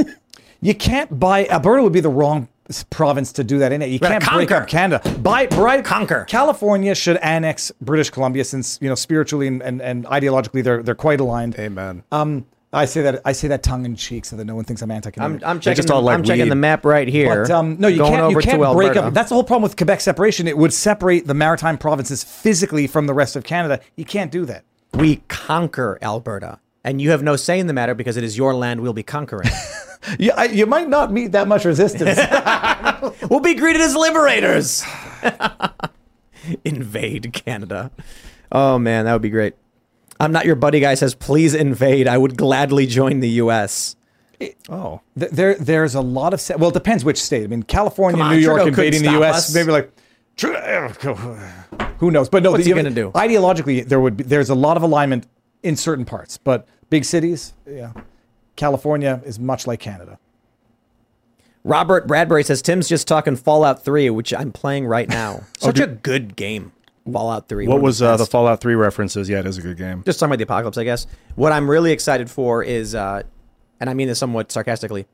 You 0.64 0.76
can't 0.76 1.18
buy 1.18 1.46
Alberta 1.48 1.82
would 1.82 1.92
be 1.92 1.98
the 1.98 2.08
wrong 2.08 2.46
province 2.88 3.32
to 3.32 3.42
do 3.42 3.58
that 3.58 3.72
in 3.72 3.82
it. 3.82 3.88
You 3.90 3.98
Gotta 3.98 4.20
can't 4.20 4.32
break 4.32 4.48
conquer. 4.48 4.62
up 4.62 4.68
Canada. 4.68 5.18
Buy 5.18 5.46
right 5.46 5.84
Conquer. 5.84 6.24
California 6.26 6.94
should 6.94 7.16
annex 7.16 7.72
British 7.80 8.10
Columbia 8.10 8.44
since 8.44 8.78
you 8.80 8.88
know 8.88 8.94
spiritually 8.94 9.48
and, 9.48 9.60
and, 9.60 9.82
and 9.82 10.04
ideologically 10.04 10.62
they're 10.62 10.80
they're 10.80 10.94
quite 10.94 11.18
aligned. 11.18 11.56
Amen. 11.58 12.04
Um, 12.12 12.46
I 12.72 12.84
say 12.84 13.02
that 13.02 13.22
I 13.24 13.32
say 13.32 13.48
that 13.48 13.64
tongue 13.64 13.84
in 13.84 13.96
cheek 13.96 14.24
so 14.24 14.36
that 14.36 14.44
no 14.44 14.54
one 14.54 14.64
thinks 14.64 14.82
I'm 14.82 14.92
anti-Canadian. 14.92 15.42
I'm, 15.42 15.50
I'm 15.50 15.60
checking, 15.60 15.76
just 15.78 15.88
the, 15.88 15.94
all 15.94 16.02
like 16.02 16.16
I'm 16.16 16.22
checking 16.22 16.48
the 16.48 16.54
map 16.54 16.84
right 16.84 17.08
here. 17.08 17.42
But 17.42 17.50
um, 17.50 17.76
no, 17.80 17.88
you 17.88 17.98
Going 17.98 18.12
can't. 18.12 18.30
You 18.30 18.38
can't 18.38 18.62
to 18.62 18.72
break 18.72 18.94
up. 18.94 19.12
That's 19.12 19.30
the 19.30 19.34
whole 19.34 19.42
problem 19.42 19.64
with 19.64 19.76
Quebec 19.76 20.00
separation. 20.00 20.46
It 20.46 20.56
would 20.56 20.72
separate 20.72 21.26
the 21.26 21.34
maritime 21.34 21.76
provinces 21.76 22.22
physically 22.22 22.86
from 22.86 23.08
the 23.08 23.14
rest 23.14 23.34
of 23.34 23.42
Canada. 23.42 23.80
You 23.96 24.04
can't 24.04 24.30
do 24.30 24.44
that. 24.44 24.64
We 24.94 25.16
conquer 25.28 25.98
Alberta. 26.02 26.58
And 26.84 27.00
you 27.00 27.10
have 27.10 27.22
no 27.22 27.36
say 27.36 27.58
in 27.58 27.68
the 27.68 27.72
matter 27.72 27.94
because 27.94 28.16
it 28.16 28.24
is 28.24 28.36
your 28.36 28.54
land 28.54 28.80
we'll 28.80 28.92
be 28.92 29.02
conquering. 29.02 29.50
You, 30.18 30.32
I, 30.36 30.46
you 30.46 30.66
might 30.66 30.88
not 30.88 31.12
meet 31.12 31.30
that 31.30 31.46
much 31.46 31.64
resistance. 31.64 32.18
we'll 33.30 33.38
be 33.38 33.54
greeted 33.54 33.80
as 33.80 33.94
liberators. 33.94 34.82
invade 36.64 37.32
Canada. 37.32 37.92
Oh 38.50 38.80
man, 38.80 39.04
that 39.04 39.12
would 39.12 39.22
be 39.22 39.30
great. 39.30 39.54
I'm 40.18 40.32
not 40.32 40.44
your 40.44 40.56
buddy 40.56 40.80
guy 40.80 40.94
says 40.94 41.14
please 41.14 41.54
invade. 41.54 42.08
I 42.08 42.18
would 42.18 42.36
gladly 42.36 42.86
join 42.86 43.20
the 43.20 43.28
US. 43.28 43.94
Oh. 44.68 45.00
Th- 45.18 45.30
there, 45.30 45.54
there's 45.54 45.94
a 45.94 46.00
lot 46.00 46.34
of 46.34 46.40
sta- 46.40 46.56
well, 46.56 46.70
it 46.70 46.74
depends 46.74 47.04
which 47.04 47.22
state. 47.22 47.44
I 47.44 47.46
mean, 47.46 47.62
California, 47.62 48.22
on, 48.22 48.34
New 48.34 48.40
York 48.40 48.62
Trudeau 48.62 48.68
invading 48.68 49.02
the 49.02 49.12
U.S. 49.12 49.36
us. 49.36 49.54
Maybe 49.54 49.70
like, 49.70 49.92
Tru- 50.36 50.54
uh, 50.54 50.92
uh, 51.04 51.91
who 52.02 52.10
knows? 52.10 52.28
But 52.28 52.42
no, 52.42 52.50
What's 52.50 52.64
the- 52.64 52.70
he 52.70 52.74
gonna 52.74 52.90
do? 52.90 53.12
Ideologically, 53.12 53.86
there 53.86 54.00
would 54.00 54.16
be 54.16 54.24
there's 54.24 54.50
a 54.50 54.56
lot 54.56 54.76
of 54.76 54.82
alignment 54.82 55.28
in 55.62 55.76
certain 55.76 56.04
parts, 56.04 56.36
but 56.36 56.66
big 56.90 57.04
cities, 57.04 57.54
yeah, 57.64 57.92
California 58.56 59.22
is 59.24 59.38
much 59.38 59.68
like 59.68 59.78
Canada. 59.78 60.18
Robert 61.62 62.08
Bradbury 62.08 62.42
says 62.42 62.60
Tim's 62.60 62.88
just 62.88 63.06
talking 63.06 63.36
Fallout 63.36 63.84
3, 63.84 64.10
which 64.10 64.34
I'm 64.34 64.50
playing 64.50 64.84
right 64.84 65.08
now. 65.08 65.42
Such 65.60 65.78
a 65.78 65.86
good 65.86 66.34
game, 66.34 66.72
Fallout 67.10 67.48
3. 67.48 67.68
What 67.68 67.76
of 67.76 67.82
was 67.82 68.02
uh, 68.02 68.16
the. 68.16 68.26
Fallout 68.26 68.60
3 68.60 68.74
references? 68.74 69.28
Yeah, 69.28 69.38
it 69.38 69.46
is 69.46 69.58
a 69.58 69.62
good 69.62 69.76
game. 69.76 70.02
just 70.04 70.18
talking 70.18 70.30
about 70.32 70.38
the 70.38 70.42
apocalypse, 70.44 70.76
I 70.76 70.82
guess. 70.82 71.06
What 71.36 71.52
I'm 71.52 71.70
really 71.70 71.92
excited 71.92 72.28
for 72.28 72.64
is, 72.64 72.96
uh, 72.96 73.22
and 73.78 73.88
I 73.88 73.94
mean 73.94 74.08
this 74.08 74.18
somewhat 74.18 74.50
sarcastically, 74.50 75.06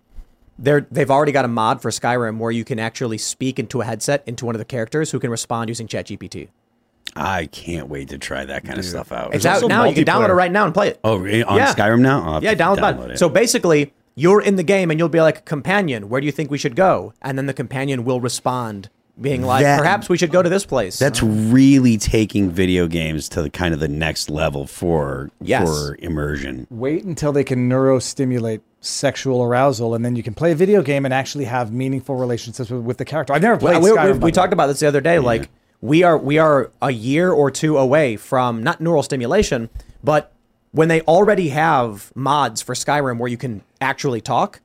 they're 0.58 0.86
they've 0.90 1.10
already 1.10 1.32
got 1.32 1.44
a 1.44 1.48
mod 1.48 1.82
for 1.82 1.90
Skyrim 1.90 2.38
where 2.38 2.50
you 2.50 2.64
can 2.64 2.78
actually 2.78 3.18
speak 3.18 3.58
into 3.58 3.82
a 3.82 3.84
headset 3.84 4.22
into 4.26 4.46
one 4.46 4.54
of 4.54 4.58
the 4.58 4.64
characters 4.64 5.10
who 5.10 5.20
can 5.20 5.30
respond 5.30 5.68
using 5.68 5.86
ChatGPT. 5.86 6.48
I 7.18 7.46
can't 7.46 7.88
wait 7.88 8.08
to 8.10 8.18
try 8.18 8.44
that 8.44 8.64
kind 8.64 8.78
of 8.78 8.84
stuff 8.84 9.12
out. 9.12 9.34
It's 9.34 9.44
out 9.46 9.66
now. 9.68 9.84
You 9.84 9.94
can 9.94 10.04
download 10.04 10.28
it 10.30 10.34
right 10.34 10.52
now 10.52 10.64
and 10.64 10.72
play 10.74 10.88
it. 10.88 11.00
Oh, 11.04 11.18
on 11.18 11.26
Yeah. 11.26 11.74
Skyrim 11.74 12.00
now? 12.00 12.22
I'll 12.34 12.42
Yeah, 12.42 12.54
to 12.54 12.62
download, 12.62 13.10
it. 13.10 13.18
So 13.18 13.28
basically, 13.28 13.92
you're 14.14 14.40
in 14.42 14.56
the 14.56 14.62
game 14.62 14.90
and 14.90 14.98
you'll 14.98 15.08
be 15.08 15.20
like, 15.20 15.44
companion, 15.44 16.08
where 16.08 16.20
do 16.20 16.26
you 16.26 16.32
think 16.32 16.50
we 16.50 16.58
should 16.58 16.76
go? 16.76 17.12
And 17.22 17.36
then 17.38 17.46
the 17.46 17.54
companion 17.54 18.04
will 18.04 18.20
respond, 18.20 18.88
being 19.20 19.42
like, 19.42 19.62
That- 19.64 19.78
perhaps 19.80 20.08
we 20.08 20.16
should 20.16 20.30
go 20.32 20.42
to 20.42 20.48
this 20.48 20.64
place. 20.66 20.98
That's 20.98 21.22
really 21.22 21.96
taking 21.96 22.50
video 22.50 22.86
games 22.86 23.28
to 23.30 23.42
the 23.42 23.50
kind 23.50 23.74
of 23.74 23.80
the 23.80 23.88
next 23.88 24.30
level 24.30 24.66
for 24.66 25.30
Yes. 25.40 25.68
for 25.68 25.96
immersion. 26.00 26.66
Wait 26.70 27.04
until 27.04 27.32
they 27.32 27.44
can 27.44 27.68
neurostimulate 27.68 28.60
sexual 28.80 29.42
arousal, 29.42 29.94
and 29.94 30.04
then 30.04 30.14
you 30.14 30.22
can 30.22 30.34
play 30.34 30.52
a 30.52 30.54
video 30.54 30.82
game 30.82 31.04
and 31.04 31.12
actually 31.12 31.44
have 31.44 31.72
meaningful 31.72 32.14
relationships 32.14 32.70
with, 32.70 32.82
with 32.82 32.96
the 32.98 33.04
character. 33.04 33.32
I've 33.32 33.42
never 33.42 33.56
played 33.56 33.82
we, 33.82 33.90
we- 33.90 33.96
Skyrim. 33.96 34.12
we 34.14 34.18
by 34.20 34.26
the 34.26 34.32
talked 34.32 34.52
about 34.52 34.68
this 34.68 34.78
the 34.80 34.86
other 34.86 35.00
day. 35.00 35.18
Like 35.18 35.48
we 35.80 36.02
are 36.02 36.18
we 36.18 36.38
are 36.38 36.70
a 36.82 36.90
year 36.90 37.30
or 37.30 37.50
two 37.50 37.78
away 37.78 38.16
from 38.16 38.62
not 38.62 38.80
neural 38.80 39.02
stimulation, 39.02 39.70
but 40.02 40.32
when 40.72 40.88
they 40.88 41.00
already 41.02 41.48
have 41.50 42.12
mods 42.14 42.60
for 42.60 42.74
Skyrim 42.74 43.18
where 43.18 43.28
you 43.28 43.36
can 43.36 43.62
actually 43.80 44.20
talk, 44.20 44.60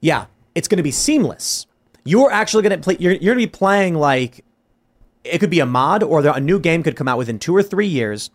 yeah, 0.00 0.26
it's 0.54 0.68
going 0.68 0.78
to 0.78 0.82
be 0.82 0.90
seamless. 0.90 1.66
You're 2.04 2.30
actually 2.30 2.62
going 2.62 2.80
to 2.80 2.82
play. 2.82 2.96
You're, 2.98 3.12
you're 3.12 3.34
going 3.34 3.44
to 3.44 3.46
be 3.46 3.58
playing 3.58 3.94
like 3.94 4.44
it 5.24 5.38
could 5.38 5.50
be 5.50 5.60
a 5.60 5.66
mod 5.66 6.02
or 6.02 6.26
a 6.26 6.40
new 6.40 6.58
game 6.58 6.82
could 6.82 6.96
come 6.96 7.08
out 7.08 7.18
within 7.18 7.38
two 7.38 7.54
or 7.54 7.62
three 7.62 7.86
years. 7.86 8.30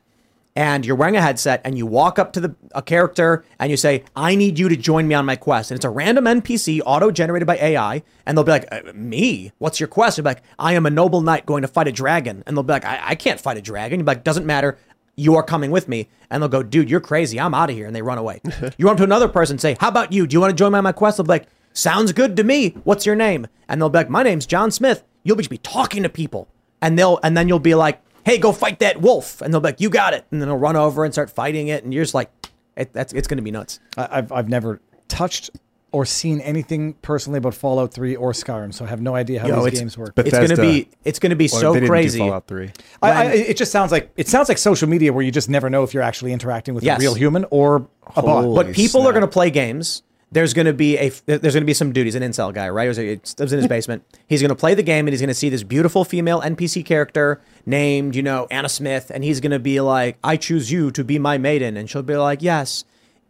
And 0.55 0.85
you're 0.85 0.95
wearing 0.95 1.15
a 1.15 1.21
headset, 1.21 1.61
and 1.65 1.77
you 1.77 1.87
walk 1.87 2.19
up 2.19 2.31
to 2.33 2.39
the 2.39 2.55
a 2.75 2.81
character, 2.83 3.43
and 3.59 3.71
you 3.71 3.77
say, 3.77 4.03
"I 4.15 4.35
need 4.35 4.59
you 4.59 4.69
to 4.69 4.75
join 4.75 5.07
me 5.07 5.15
on 5.15 5.25
my 5.25 5.35
quest." 5.35 5.71
And 5.71 5.77
it's 5.77 5.85
a 5.85 5.89
random 5.89 6.25
NPC, 6.25 6.79
auto-generated 6.85 7.47
by 7.47 7.57
AI, 7.57 8.03
and 8.25 8.37
they'll 8.37 8.43
be 8.43 8.51
like, 8.51 8.67
uh, 8.71 8.81
"Me? 8.93 9.51
What's 9.57 9.79
your 9.79 9.87
quest?" 9.87 10.17
You'll 10.17 10.25
be 10.25 10.29
like, 10.29 10.43
"I 10.59 10.73
am 10.73 10.85
a 10.85 10.91
noble 10.91 11.21
knight 11.21 11.47
going 11.47 11.63
to 11.63 11.67
fight 11.67 11.87
a 11.87 11.91
dragon," 11.91 12.43
and 12.45 12.55
they'll 12.55 12.63
be 12.63 12.73
like, 12.73 12.85
"I, 12.85 12.99
I 13.03 13.15
can't 13.15 13.39
fight 13.39 13.57
a 13.57 13.61
dragon." 13.61 13.99
You'll 13.99 14.05
be 14.05 14.11
like, 14.11 14.23
"Doesn't 14.23 14.45
matter. 14.45 14.77
You 15.15 15.35
are 15.35 15.43
coming 15.43 15.71
with 15.71 15.87
me." 15.87 16.07
And 16.29 16.41
they'll 16.41 16.49
go, 16.49 16.61
"Dude, 16.61 16.87
you're 16.89 16.99
crazy. 16.99 17.39
I'm 17.39 17.55
out 17.55 17.71
of 17.71 17.75
here," 17.75 17.87
and 17.87 17.95
they 17.95 18.03
run 18.03 18.19
away. 18.19 18.39
you 18.77 18.85
run 18.85 18.93
up 18.93 18.97
to 18.97 19.03
another 19.03 19.29
person, 19.29 19.55
and 19.55 19.61
say, 19.61 19.75
"How 19.79 19.87
about 19.87 20.11
you? 20.13 20.27
Do 20.27 20.35
you 20.35 20.41
want 20.41 20.51
to 20.51 20.55
join 20.55 20.71
me 20.71 20.77
on 20.77 20.83
my 20.83 20.91
quest?" 20.91 21.17
They'll 21.17 21.25
be 21.25 21.29
like, 21.29 21.47
"Sounds 21.73 22.11
good 22.11 22.35
to 22.37 22.43
me. 22.43 22.75
What's 22.83 23.07
your 23.07 23.15
name?" 23.15 23.47
And 23.67 23.81
they'll 23.81 23.89
be 23.89 23.97
like, 23.97 24.09
"My 24.09 24.21
name's 24.21 24.45
John 24.45 24.69
Smith." 24.69 25.03
You'll 25.23 25.37
just 25.37 25.49
be 25.49 25.57
talking 25.57 26.03
to 26.03 26.09
people 26.09 26.47
and 26.83 26.99
they'll 26.99 27.19
and 27.23 27.35
then 27.35 27.47
you'll 27.47 27.59
be 27.59 27.75
like, 27.75 28.01
"Hey, 28.25 28.37
go 28.37 28.51
fight 28.51 28.79
that 28.79 29.01
wolf," 29.01 29.41
and 29.41 29.53
they'll 29.53 29.61
be 29.61 29.67
like, 29.69 29.81
"You 29.81 29.89
got 29.89 30.13
it," 30.13 30.25
and 30.31 30.41
then 30.41 30.47
they'll 30.49 30.57
run 30.57 30.75
over 30.75 31.03
and 31.05 31.13
start 31.13 31.29
fighting 31.29 31.67
it, 31.67 31.83
and 31.83 31.93
you're 31.93 32.03
just 32.03 32.13
like, 32.13 32.29
it, 32.77 32.93
"That's 32.93 33.13
it's 33.13 33.27
going 33.27 33.37
to 33.37 33.43
be 33.43 33.51
nuts." 33.51 33.79
I- 33.97 34.07
I've 34.11 34.31
I've 34.31 34.49
never 34.49 34.79
touched 35.07 35.51
or 35.91 36.05
seen 36.07 36.39
anything 36.41 36.93
personally 37.03 37.37
about 37.37 37.53
Fallout 37.53 37.93
3 37.93 38.15
or 38.15 38.31
Skyrim, 38.31 38.73
so 38.73 38.83
I 38.83 38.87
have 38.87 38.99
no 38.99 39.15
idea 39.15 39.39
how 39.39 39.47
Yo, 39.47 39.57
these 39.57 39.65
it's- 39.67 39.79
games 39.79 39.95
work. 39.97 40.13
it's 40.17 40.31
gonna 40.31 40.55
be 40.59 40.89
it's 41.03 41.19
gonna 41.19 41.35
be 41.35 41.47
Well, 41.51 41.61
so 41.61 41.73
they 41.73 41.81
didn't 41.81 41.87
do 41.87 41.91
crazy. 41.91 42.17
Fallout 42.19 42.47
3. 42.47 42.71
I, 43.03 43.11
I, 43.11 43.23
it 43.33 43.57
just 43.57 43.71
sounds 43.71 43.91
like 43.91 44.09
it 44.17 44.27
sounds 44.27 44.49
like 44.49 44.57
social 44.57 44.89
media 44.89 45.13
where 45.13 45.23
you 45.23 45.31
just 45.31 45.49
never 45.49 45.69
know 45.69 45.83
if 45.83 45.93
you're 45.93 46.01
actually 46.01 46.33
interacting 46.33 46.73
with 46.73 46.83
Yes. 46.83 46.97
a 46.97 47.01
real 47.01 47.13
human 47.13 47.45
or 47.51 47.87
a 48.15 48.21
bot. 48.23 48.55
but 48.55 48.73
people 48.73 49.05
are 49.07 49.11
going 49.11 49.21
to 49.21 49.27
play 49.27 49.51
games. 49.51 50.01
There's 50.31 50.55
going 50.55 50.65
to 50.65 50.73
be 50.73 50.97
a 50.97 51.09
there's 51.27 51.53
going 51.53 51.61
to 51.61 51.65
be 51.65 51.75
some 51.75 51.93
dude. 51.93 52.05
He's 52.07 52.15
an 52.15 52.23
incel 52.23 52.51
guy, 52.51 52.67
right? 52.69 52.85
He 52.97 53.19
lives 53.37 53.53
in 53.53 53.59
his 53.59 53.67
basement. 53.77 54.03
He's 54.25 54.41
going 54.41 54.49
to 54.49 54.55
play 54.55 54.73
the 54.73 54.81
game, 54.81 55.05
and 55.05 55.13
he's 55.13 55.21
going 55.21 55.27
to 55.27 55.33
see 55.35 55.49
this 55.49 55.61
beautiful 55.61 56.03
female 56.03 56.41
NPC 56.41 56.83
character 56.83 57.39
named, 57.65 58.15
you 58.15 58.23
know, 58.23 58.47
Anna 58.51 58.69
Smith, 58.69 59.11
and 59.13 59.23
he's 59.23 59.39
going 59.39 59.51
to 59.51 59.59
be 59.59 59.79
like, 59.79 60.17
"I 60.23 60.37
choose 60.37 60.71
you 60.71 60.91
to 60.91 61.03
be 61.03 61.17
my 61.19 61.37
maiden," 61.37 61.77
and 61.77 61.89
she'll 61.89 62.03
be 62.03 62.15
like, 62.17 62.41
"Yes." 62.41 62.85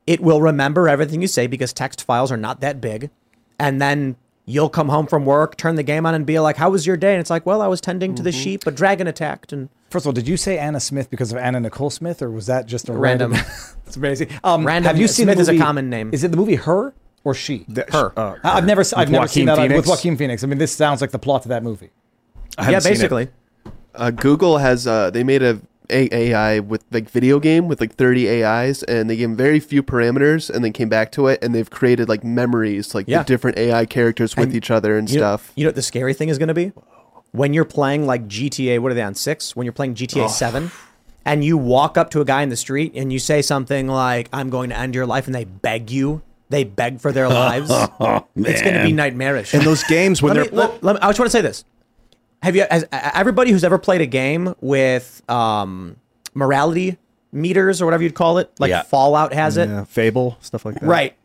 It 0.05 0.19
will 0.19 0.41
remember 0.41 0.89
everything 0.89 1.21
you 1.21 1.27
say 1.27 1.47
because 1.47 1.71
text 1.71 2.03
files 2.03 2.29
are 2.29 2.35
not 2.35 2.59
that 2.59 2.81
big, 2.81 3.09
and 3.57 3.81
then 3.81 4.17
you'll 4.45 4.67
come 4.67 4.89
home 4.89 5.07
from 5.07 5.23
work, 5.23 5.55
turn 5.55 5.75
the 5.75 5.83
game 5.83 6.05
on, 6.05 6.13
and 6.13 6.25
be 6.25 6.39
like, 6.39 6.57
"How 6.57 6.69
was 6.69 6.85
your 6.85 6.97
day?" 6.97 7.13
And 7.13 7.21
it's 7.21 7.29
like, 7.29 7.45
"Well, 7.45 7.61
I 7.61 7.67
was 7.67 7.79
tending 7.79 8.13
to 8.15 8.21
the 8.23 8.33
sheep, 8.33 8.67
a 8.67 8.71
dragon 8.71 9.07
attacked." 9.07 9.53
And 9.53 9.69
First 9.89 10.03
of 10.05 10.07
all, 10.07 10.13
did 10.13 10.27
you 10.27 10.35
say 10.35 10.57
Anna 10.57 10.81
Smith 10.81 11.09
because 11.09 11.31
of 11.31 11.37
Anna 11.37 11.61
Nicole 11.61 11.89
Smith, 11.89 12.21
or 12.21 12.29
was 12.29 12.47
that 12.47 12.65
just 12.65 12.89
a 12.89 12.93
Random. 12.93 13.31
random? 13.31 13.51
It's 13.87 13.95
amazing. 13.95 14.27
Um, 14.43 14.65
Random- 14.67 14.87
Have 14.87 14.97
you 14.99 15.07
seen 15.07 15.25
Smith 15.27 15.35
the 15.37 15.41
is 15.43 15.49
a 15.49 15.57
common 15.57 15.89
name. 15.89 16.09
Is 16.13 16.23
it 16.25 16.31
the 16.31 16.37
movie 16.37 16.55
Her 16.55 16.93
or 17.23 17.33
She? 17.33 17.63
The, 17.69 17.85
Her. 17.91 18.11
Uh, 18.17 18.35
I- 18.43 18.57
I've 18.57 18.65
never, 18.65 18.81
I've 18.81 19.07
With 19.07 19.09
never 19.11 19.27
seen 19.27 19.45
that 19.45 19.55
Phoenix? 19.57 19.75
with 19.77 19.87
Joaquin 19.87 20.17
Phoenix. 20.17 20.43
I 20.43 20.47
mean, 20.47 20.57
this 20.57 20.75
sounds 20.75 20.99
like 20.99 21.11
the 21.11 21.19
plot 21.19 21.43
to 21.43 21.49
that 21.49 21.63
movie. 21.63 21.91
I 22.57 22.63
haven't 22.63 22.73
yeah, 22.73 22.79
seen 22.79 22.91
it. 22.91 22.95
basically. 22.95 23.27
Uh, 23.95 24.11
Google 24.11 24.57
has 24.57 24.87
uh, 24.87 25.09
they 25.11 25.23
made 25.23 25.43
a, 25.43 25.59
a 25.89 26.13
AI 26.15 26.59
with 26.59 26.83
like 26.91 27.09
video 27.09 27.39
game 27.39 27.67
with 27.67 27.79
like 27.79 27.93
30 27.93 28.43
AIs 28.43 28.83
and 28.83 29.09
they 29.09 29.15
gave 29.15 29.29
them 29.29 29.37
very 29.37 29.59
few 29.59 29.83
parameters 29.83 30.49
and 30.49 30.63
then 30.65 30.73
came 30.73 30.89
back 30.89 31.11
to 31.13 31.27
it 31.27 31.43
and 31.43 31.53
they've 31.53 31.69
created 31.69 32.09
like 32.09 32.23
memories 32.23 32.95
like 32.95 33.07
Yeah. 33.07 33.19
the 33.19 33.25
different 33.25 33.57
AI 33.57 33.85
characters 33.85 34.35
with 34.35 34.47
And 34.47 34.55
each 34.55 34.71
other 34.71 34.97
and 34.97 35.09
you 35.09 35.17
know- 35.19 35.35
stuff. 35.37 35.51
you 35.55 35.63
know 35.63 35.67
what 35.69 35.75
the 35.75 35.81
scary 35.83 36.13
thing 36.13 36.29
is 36.29 36.37
going 36.37 36.47
to 36.47 36.53
be? 36.53 36.71
When 37.31 37.53
you're 37.53 37.65
playing 37.65 38.05
like 38.05 38.27
GTA, 38.27 38.79
what 38.79 38.91
are 38.91 38.95
they 38.95 39.01
on 39.01 39.15
six? 39.15 39.55
When 39.55 39.65
you're 39.65 39.73
playing 39.73 39.95
GTA 39.95 40.25
Oh. 40.25 40.27
seven, 40.27 40.71
and 41.25 41.43
you 41.43 41.57
walk 41.57 41.97
up 41.97 42.09
to 42.11 42.21
a 42.21 42.25
guy 42.25 42.41
in 42.43 42.49
the 42.49 42.55
street 42.57 42.91
and 42.95 43.11
you 43.11 43.17
say 43.17 43.41
something 43.41 43.87
like, 43.87 44.27
"I'm 44.33 44.49
going 44.51 44.69
to 44.69 44.77
end 44.77 44.93
your 44.93 45.05
life," 45.07 45.25
and 45.25 45.33
they 45.33 45.45
beg 45.45 45.89
you, 45.89 46.21
they 46.49 46.63
beg 46.63 46.99
for 46.99 47.11
their 47.11 47.27
lives. 47.41 47.69
Oh, 47.71 48.25
It's 48.35 48.61
going 48.61 48.75
to 48.75 48.83
be 48.83 48.91
nightmarish. 48.91 49.53
And 49.55 49.63
those 49.63 49.83
games 49.85 50.21
when 50.21 50.35
let 50.35 50.43
they're 50.43 50.51
me, 50.51 50.57
let, 50.57 50.83
let 50.83 50.93
me- 50.95 50.99
I 51.01 51.07
just 51.07 51.19
want 51.19 51.27
to 51.31 51.37
say 51.37 51.41
this: 51.41 51.63
Have 52.43 52.55
you, 52.55 52.65
has, 52.69 52.85
everybody 52.91 53.51
who's 53.51 53.63
ever 53.63 53.77
played 53.77 54.01
a 54.01 54.05
game 54.05 54.53
with 54.61 55.23
um, 55.29 55.95
morality 56.33 56.97
meters 57.31 57.81
or 57.81 57.85
whatever 57.85 58.03
you'd 58.03 58.15
call 58.15 58.37
it, 58.37 58.51
like 58.59 58.69
Yeah. 58.69 58.83
Fallout 58.83 59.33
has 59.33 59.57
it, 59.57 59.69
yeah, 59.69 59.85
Fable 59.85 60.37
stuff 60.41 60.65
like 60.65 60.75
that. 60.75 60.83
Right. 60.85 61.15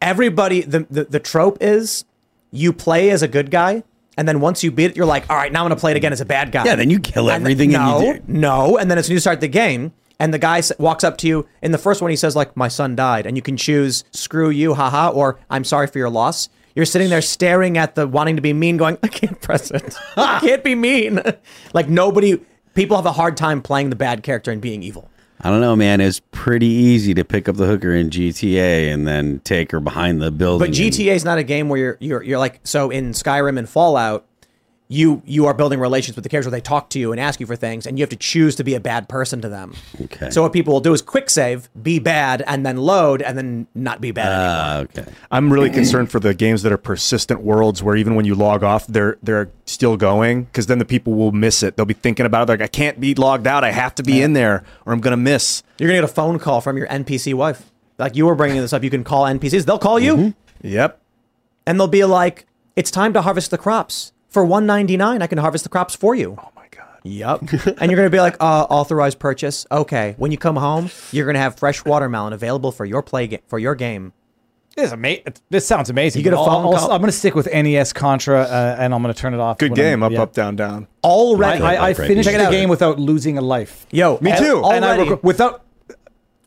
Everybody, 0.00 0.62
the, 0.62 0.80
the 0.90 1.04
the 1.04 1.20
trope 1.20 1.58
is 1.60 2.04
you 2.50 2.72
play 2.72 3.10
as 3.10 3.22
a 3.22 3.28
good 3.28 3.50
guy, 3.52 3.84
and 4.16 4.26
then 4.26 4.40
once 4.40 4.64
you 4.64 4.72
beat 4.72 4.90
it, 4.92 4.96
you're 4.96 5.06
like, 5.06 5.30
all 5.30 5.36
right, 5.36 5.52
now 5.52 5.60
I'm 5.62 5.66
gonna 5.66 5.78
play 5.78 5.92
it 5.92 5.96
again 5.96 6.12
as 6.12 6.20
a 6.20 6.24
bad 6.24 6.50
guy. 6.50 6.64
Yeah, 6.64 6.74
then 6.74 6.90
you 6.90 6.98
kill 6.98 7.30
And 7.30 7.46
then- 7.46 7.52
everything 7.52 7.74
and 7.76 7.84
no, 7.84 8.00
you 8.00 8.14
do- 8.14 8.20
no, 8.26 8.76
and 8.78 8.90
then 8.90 8.98
as 8.98 9.06
soon 9.06 9.12
as 9.12 9.16
you 9.16 9.20
start 9.20 9.40
the 9.40 9.46
game, 9.48 9.92
and 10.18 10.34
the 10.34 10.38
guy 10.40 10.60
walks 10.78 11.04
up 11.04 11.18
to 11.18 11.28
you 11.28 11.46
in 11.62 11.70
the 11.72 11.78
first 11.78 12.02
one, 12.02 12.10
he 12.10 12.16
says 12.16 12.34
like, 12.34 12.56
my 12.56 12.66
son 12.68 12.96
died, 12.96 13.26
and 13.26 13.36
you 13.36 13.42
can 13.42 13.56
choose 13.56 14.02
screw 14.10 14.50
you, 14.50 14.74
haha, 14.74 15.10
or 15.10 15.38
I'm 15.50 15.62
sorry 15.64 15.86
for 15.86 15.98
your 15.98 16.10
loss. 16.10 16.48
You're 16.74 16.86
sitting 16.86 17.10
there 17.10 17.22
staring 17.22 17.76
at 17.76 17.94
the 17.94 18.06
wanting 18.06 18.36
to 18.36 18.42
be 18.42 18.52
mean, 18.52 18.76
going, 18.76 18.98
I 19.02 19.08
can't 19.08 19.40
press 19.40 19.70
it. 19.70 19.96
I 20.16 20.40
can't 20.40 20.64
be 20.64 20.74
mean. 20.74 21.20
like 21.74 21.88
nobody, 21.88 22.40
people 22.74 22.96
have 22.96 23.06
a 23.06 23.12
hard 23.12 23.36
time 23.36 23.62
playing 23.62 23.90
the 23.90 23.96
bad 23.96 24.22
character 24.22 24.50
and 24.50 24.60
being 24.60 24.82
evil. 24.82 25.10
I 25.44 25.50
don't 25.50 25.60
know, 25.60 25.74
man. 25.74 26.00
It's 26.00 26.20
pretty 26.30 26.66
easy 26.66 27.14
to 27.14 27.24
pick 27.24 27.48
up 27.48 27.56
the 27.56 27.66
hooker 27.66 27.92
in 27.92 28.10
GTA 28.10 28.92
and 28.92 29.08
then 29.08 29.40
take 29.40 29.72
her 29.72 29.80
behind 29.80 30.22
the 30.22 30.30
building. 30.30 30.70
But 30.70 30.78
and- 30.78 30.92
GTA 30.92 31.14
is 31.14 31.24
not 31.24 31.38
a 31.38 31.42
game 31.42 31.68
where 31.68 31.78
you're 31.78 31.96
you're 32.00 32.22
you're 32.22 32.38
like 32.38 32.60
so 32.62 32.90
in 32.90 33.10
Skyrim 33.10 33.58
and 33.58 33.68
Fallout, 33.68 34.24
you 34.92 35.22
you 35.24 35.46
are 35.46 35.54
building 35.54 35.80
relations 35.80 36.16
with 36.16 36.22
the 36.22 36.28
characters 36.28 36.50
they 36.52 36.60
talk 36.60 36.90
to 36.90 36.98
you 36.98 37.12
and 37.12 37.20
ask 37.20 37.40
you 37.40 37.46
for 37.46 37.56
things, 37.56 37.86
and 37.86 37.98
you 37.98 38.02
have 38.02 38.10
to 38.10 38.16
choose 38.16 38.54
to 38.56 38.64
be 38.64 38.74
a 38.74 38.80
bad 38.80 39.08
person 39.08 39.40
to 39.40 39.48
them. 39.48 39.74
Okay. 40.02 40.28
So 40.30 40.42
what 40.42 40.52
people 40.52 40.74
will 40.74 40.80
do 40.80 40.92
is 40.92 41.00
quick 41.00 41.30
save, 41.30 41.70
be 41.82 41.98
bad, 41.98 42.42
and 42.46 42.66
then 42.66 42.76
load, 42.76 43.22
and 43.22 43.36
then 43.38 43.66
not 43.74 44.02
be 44.02 44.10
bad 44.10 44.26
anymore. 44.26 44.88
Ah, 44.96 45.00
okay. 45.00 45.12
I'm 45.30 45.50
really 45.50 45.70
concerned 45.70 46.10
for 46.10 46.20
the 46.20 46.34
games 46.34 46.62
that 46.62 46.72
are 46.72 46.76
persistent 46.78 47.40
worlds 47.40 47.82
where 47.82 47.96
even 47.96 48.14
when 48.14 48.26
you 48.26 48.34
log 48.34 48.62
off, 48.62 48.86
they're 48.86 49.16
they're 49.22 49.50
still 49.64 49.96
going 49.96 50.44
because 50.44 50.66
then 50.66 50.78
the 50.78 50.84
people 50.84 51.14
will 51.14 51.32
miss 51.32 51.62
it. 51.62 51.76
They'll 51.76 51.86
be 51.86 51.94
thinking 51.94 52.26
about 52.26 52.48
it 52.48 52.52
like 52.52 52.60
I 52.62 52.66
can't 52.66 53.00
be 53.00 53.14
logged 53.14 53.46
out. 53.46 53.64
I 53.64 53.70
have 53.72 53.94
to 53.94 54.02
be 54.02 54.20
in 54.20 54.34
there 54.34 54.62
or 54.84 54.92
I'm 54.92 55.00
gonna 55.00 55.16
miss. 55.16 55.62
You're 55.78 55.88
gonna 55.88 55.98
get 56.02 56.04
a 56.04 56.12
phone 56.12 56.38
call 56.38 56.60
from 56.60 56.76
your 56.76 56.86
NPC 56.88 57.32
wife. 57.32 57.70
Like 57.98 58.14
you 58.14 58.26
were 58.26 58.34
bringing 58.34 58.60
this 58.60 58.72
up, 58.74 58.82
you 58.84 58.90
can 58.90 59.04
call 59.04 59.24
NPCs. 59.24 59.64
They'll 59.64 59.78
call 59.78 59.98
you, 59.98 60.34
Yep. 60.62 61.00
and 61.66 61.78
they'll 61.80 61.86
be 61.88 62.04
like, 62.04 62.46
"It's 62.76 62.90
time 62.90 63.12
to 63.14 63.22
harvest 63.22 63.50
the 63.50 63.58
crops 63.58 64.12
for 64.32 64.44
199 64.44 65.22
I 65.22 65.26
can 65.26 65.38
harvest 65.38 65.64
the 65.64 65.70
crops 65.70 65.94
for 65.94 66.14
you." 66.14 66.36
Oh 66.38 66.48
my 66.56 66.66
god. 66.70 66.86
Yep. 67.04 67.40
and 67.80 67.90
you're 67.90 67.96
going 67.96 68.06
to 68.06 68.10
be 68.10 68.20
like, 68.20 68.36
uh, 68.40 68.66
authorized 68.70 69.18
purchase. 69.18 69.66
Okay. 69.70 70.14
When 70.18 70.30
you 70.30 70.38
come 70.38 70.56
home, 70.56 70.90
you're 71.10 71.24
going 71.26 71.34
to 71.34 71.40
have 71.40 71.56
fresh 71.58 71.84
watermelon 71.84 72.32
available 72.32 72.70
for 72.72 72.84
your 72.84 73.02
play 73.02 73.26
ga- 73.26 73.40
for 73.48 73.58
your 73.58 73.74
game. 73.74 74.12
This, 74.76 74.86
is 74.86 74.92
ama- 74.94 75.16
this 75.50 75.66
sounds 75.66 75.90
amazing. 75.90 76.20
You 76.20 76.24
get 76.24 76.32
a 76.32 76.36
I'll- 76.38 76.46
phone 76.46 76.64
I'll- 76.66 76.78
call- 76.80 76.92
I'm 76.92 77.00
going 77.00 77.10
to 77.10 77.16
stick 77.16 77.34
with 77.34 77.46
NES 77.52 77.92
Contra, 77.92 78.42
uh, 78.42 78.76
and 78.78 78.94
I'm 78.94 79.02
going 79.02 79.12
to 79.12 79.20
turn 79.20 79.34
it 79.34 79.40
off. 79.40 79.58
Good 79.58 79.72
when 79.72 79.80
I'm- 79.80 79.88
game. 79.90 80.02
Up, 80.04 80.12
yeah. 80.12 80.22
up, 80.22 80.32
down, 80.32 80.56
down. 80.56 80.86
Already. 81.04 81.62
I, 81.62 81.72
I, 81.72 81.74
I 81.74 81.80
Right, 81.88 81.96
finished 81.96 82.26
Check 82.28 82.36
it 82.36 82.38
the 82.38 82.46
out. 82.46 82.50
game 82.52 82.68
without 82.70 82.98
losing 82.98 83.36
a 83.36 83.42
life. 83.42 83.86
Yo, 83.90 84.18
Me 84.22 84.30
al- 84.30 84.38
too. 84.38 84.62
And 84.64 84.84
I 84.84 84.94
Already, 84.94 85.10
rec- 85.10 85.24
without 85.24 85.64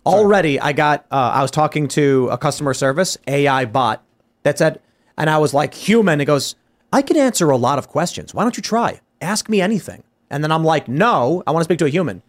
already, 0.06 0.60
I 0.60 0.74
got. 0.74 1.06
Uh, 1.12 1.16
I 1.36 1.41
was 1.41 1.52
talking 1.52 1.88
to 1.90 2.30
a 2.32 2.38
customer 2.38 2.74
service 2.74 3.18
AI 3.28 3.66
bot 3.66 4.03
that 4.44 4.57
said, 4.57 4.80
and 5.18 5.30
I 5.30 5.38
was 5.38 5.53
like, 5.53 5.74
human. 5.74 6.22
It 6.22 6.26
goes, 6.26 6.56
I 6.96 7.02
can 7.02 7.18
answer 7.18 7.50
a 7.50 7.58
lot 7.58 7.78
of 7.78 7.90
questions. 7.90 8.34
Why 8.34 8.44
don't 8.44 8.56
you 8.56 8.64
try? 8.64 9.02
Ask 9.20 9.50
me 9.50 9.60
anything. 9.60 10.04
And 10.30 10.42
then 10.44 10.52
I'm 10.52 10.64
like, 10.64 10.88
no, 10.88 11.44
I 11.46 11.52
want 11.52 11.60
to 11.62 11.66
speak 11.66 11.80
to 11.80 11.86
a 11.86 11.90
human, 11.90 12.22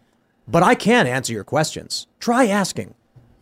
but 0.45 0.61
I 0.61 0.75
can 0.75 1.07
answer 1.07 1.31
your 1.31 1.45
questions. 1.45 2.05
Try 2.19 2.47
asking. 2.47 2.93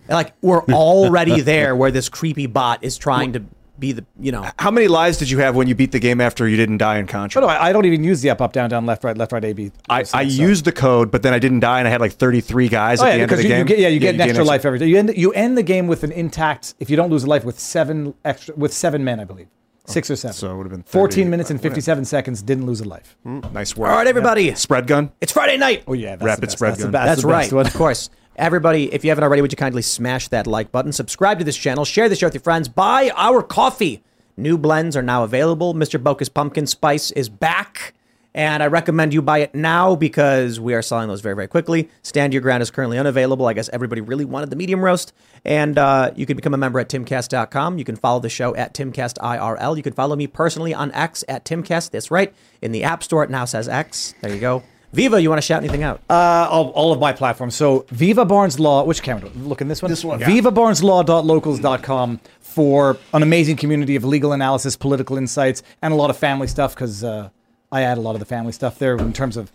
Like 0.07 0.33
we're 0.43 0.61
already 0.69 1.41
there 1.41 1.75
where 1.75 1.89
this 1.89 2.09
creepy 2.09 2.45
bot 2.45 2.83
is 2.83 2.95
trying 2.97 3.33
to 3.33 3.43
be 3.79 3.91
the 3.91 4.05
you 4.19 4.31
know. 4.31 4.47
How 4.59 4.69
many 4.69 4.87
lives 4.87 5.17
did 5.17 5.31
you 5.31 5.39
have 5.39 5.55
when 5.55 5.67
you 5.67 5.73
beat 5.73 5.91
the 5.91 5.99
game 5.99 6.21
after 6.21 6.47
you 6.47 6.57
didn't 6.57 6.77
die 6.77 6.99
in 6.99 7.07
Contra? 7.07 7.41
Oh, 7.41 7.47
no, 7.47 7.51
I, 7.51 7.69
I 7.69 7.73
don't 7.73 7.85
even 7.85 8.03
use 8.03 8.21
the 8.21 8.29
up, 8.29 8.39
up, 8.39 8.53
down, 8.53 8.69
down, 8.69 8.85
left, 8.85 9.03
right, 9.03 9.17
left, 9.17 9.31
right, 9.31 9.43
A, 9.43 9.53
B. 9.53 9.71
I, 9.89 10.03
so- 10.03 10.17
I 10.19 10.27
so- 10.27 10.41
used 10.43 10.63
the 10.65 10.71
code, 10.71 11.09
but 11.09 11.23
then 11.23 11.33
I 11.33 11.39
didn't 11.39 11.59
die, 11.61 11.79
and 11.79 11.87
I 11.87 11.91
had 11.91 12.01
like 12.01 12.13
33 12.13 12.69
guys 12.69 13.01
Oh, 13.01 13.05
at 13.05 13.07
yeah, 13.07 13.15
the 13.15 13.21
end 13.23 13.31
of 13.31 13.37
the 13.39 13.43
you, 13.43 13.49
you 13.49 13.55
game. 13.55 13.65
get, 13.65 13.79
yeah, 13.79 13.87
you 13.87 13.99
get 13.99 14.09
an 14.13 14.17
gain 14.19 14.29
extra 14.29 14.45
life 14.45 14.63
every 14.63 14.77
day. 14.79 14.85
You 14.87 14.97
end, 14.99 15.17
you 15.17 15.31
end 15.33 15.57
the 15.57 15.63
game 15.63 15.87
with 15.87 16.03
an 16.03 16.11
intact. 16.13 16.75
If 16.79 16.89
you 16.91 16.95
don't 16.95 17.09
lose 17.09 17.23
a 17.23 17.27
life, 17.27 17.43
with 17.43 17.59
seven 17.59 18.13
extra, 18.23 18.53
with 18.55 18.71
seven 18.73 19.03
men, 19.03 19.19
I 19.19 19.23
believe, 19.25 19.47
six 19.85 20.09
or 20.11 20.15
seven. 20.15 20.33
so 20.33 20.51
it 20.51 20.57
would've 20.57 20.71
been 20.71 20.83
14 20.83 21.29
minutes 21.29 21.49
and 21.51 21.59
but, 21.59 21.65
yeah. 21.65 21.69
57 21.71 22.05
seconds. 22.05 22.41
Didn't 22.41 22.65
lose 22.65 22.81
a 22.81 22.85
life. 22.85 23.15
Hmm, 23.23 23.39
nice 23.53 23.75
work. 23.77 23.89
All 23.91 23.97
right, 23.97 24.07
everybody. 24.07 24.53
Spread 24.55 24.87
gun. 24.87 25.11
It's 25.21 25.31
Friday 25.31 25.57
night. 25.57 25.83
Oh 25.87 25.93
yeah, 25.93 26.15
that's 26.15 26.23
Rapid 26.23 26.41
the 26.41 26.47
best. 26.47 26.57
spread 26.57 26.71
that's 26.71 26.79
the 26.81 26.85
gun. 26.85 26.91
best- 26.91 27.05
That's 27.07 27.21
the 27.21 27.27
best 27.27 27.51
right. 27.51 27.55
one. 27.55 27.65
Of 27.67 27.73
course. 27.73 28.09
Everybody, 28.37 28.93
if 28.93 29.05
you 29.05 29.11
haven't 29.11 29.23
already, 29.23 29.41
would 29.41 29.53
you 29.53 29.57
kindly 29.57 29.81
smash 29.81 30.27
that 30.27 30.45
like 30.45 30.69
button, 30.69 30.91
subscribe 30.91 31.39
to 31.39 31.45
this 31.45 31.55
channel, 31.55 31.85
share 31.85 32.09
the 32.09 32.17
show 32.17 32.27
with 32.27 32.33
your 32.33 32.41
friends, 32.41 32.67
buy 32.67 33.09
our 33.15 33.41
coffee. 33.41 34.03
New 34.35 34.57
blends 34.57 34.97
are 34.97 35.01
now 35.01 35.23
available. 35.23 35.73
Mr. 35.73 36.01
Boca's 36.03 36.27
Pumpkin 36.27 36.67
Spice 36.67 37.11
is 37.11 37.29
back. 37.29 37.93
And 38.35 38.61
I 38.61 38.67
recommend 38.67 39.13
you 39.13 39.21
buy 39.21 39.37
it 39.37 39.55
now 39.55 39.95
because 39.95 40.59
we 40.59 40.73
are 40.73 40.81
selling 40.81 41.07
those 41.07 41.21
very, 41.21 41.35
very 41.35 41.47
quickly. 41.47 41.89
Stand 42.03 42.33
Your 42.33 42.41
Ground 42.41 42.61
is 42.61 42.69
currently 42.69 42.99
unavailable. 42.99 43.47
I 43.47 43.53
guess 43.53 43.69
everybody 43.69 44.01
really 44.01 44.25
wanted 44.25 44.49
the 44.49 44.57
medium 44.57 44.83
roast. 44.83 45.13
And 45.45 45.77
uh, 45.77 46.11
you 46.17 46.25
can 46.25 46.35
become 46.35 46.53
a 46.53 46.57
member 46.57 46.81
at 46.81 46.89
timcast.com. 46.89 47.77
You 47.77 47.85
can 47.85 47.95
follow 47.95 48.19
the 48.19 48.27
show 48.27 48.53
at 48.53 48.73
timcastirl. 48.73 49.77
You 49.77 49.83
can 49.83 49.93
follow 49.93 50.17
me 50.17 50.27
personally 50.27 50.73
on 50.73 50.91
X 50.91 51.23
at 51.29 51.45
timcast. 51.45 51.91
That's 51.91 52.11
right. 52.11 52.33
In 52.61 52.73
the 52.73 52.83
App 52.83 53.03
Store, 53.03 53.23
it 53.23 53.29
now 53.29 53.45
says 53.45 53.69
X. 53.69 54.15
There 54.19 54.33
you 54.33 54.41
go. 54.41 54.63
Viva, 54.91 55.21
you 55.21 55.29
want 55.29 55.41
to 55.41 55.45
shout 55.45 55.63
anything 55.63 55.83
out? 55.83 56.01
Uh, 56.09 56.49
all, 56.51 56.71
all 56.71 56.91
of 56.91 56.99
my 56.99 57.13
platforms. 57.13 57.55
So 57.55 57.85
Viva 57.89 58.25
Barnes 58.25 58.59
Law, 58.59 58.83
which 58.83 59.01
camera? 59.01 59.29
Look 59.35 59.61
in 59.61 59.69
this 59.69 59.81
one. 59.81 59.89
This 59.89 60.03
one. 60.03 60.19
VivaBarnesLaw.locals.com 60.19 62.19
for 62.41 62.97
an 63.13 63.23
amazing 63.23 63.55
community 63.55 63.95
of 63.95 64.03
legal 64.03 64.33
analysis, 64.33 64.75
political 64.75 65.17
insights, 65.17 65.63
and 65.81 65.93
a 65.93 65.95
lot 65.95 66.09
of 66.09 66.17
family 66.17 66.47
stuff 66.47 66.75
because 66.75 67.01
uh, 67.03 67.29
I 67.75 67.81
add 67.81 67.97
a 67.97 68.01
lot 68.01 68.15
of 68.15 68.19
the 68.19 68.25
family 68.25 68.53
stuff 68.53 68.79
there 68.79 68.95
in 68.95 69.11
terms 69.11 69.35
of 69.35 69.51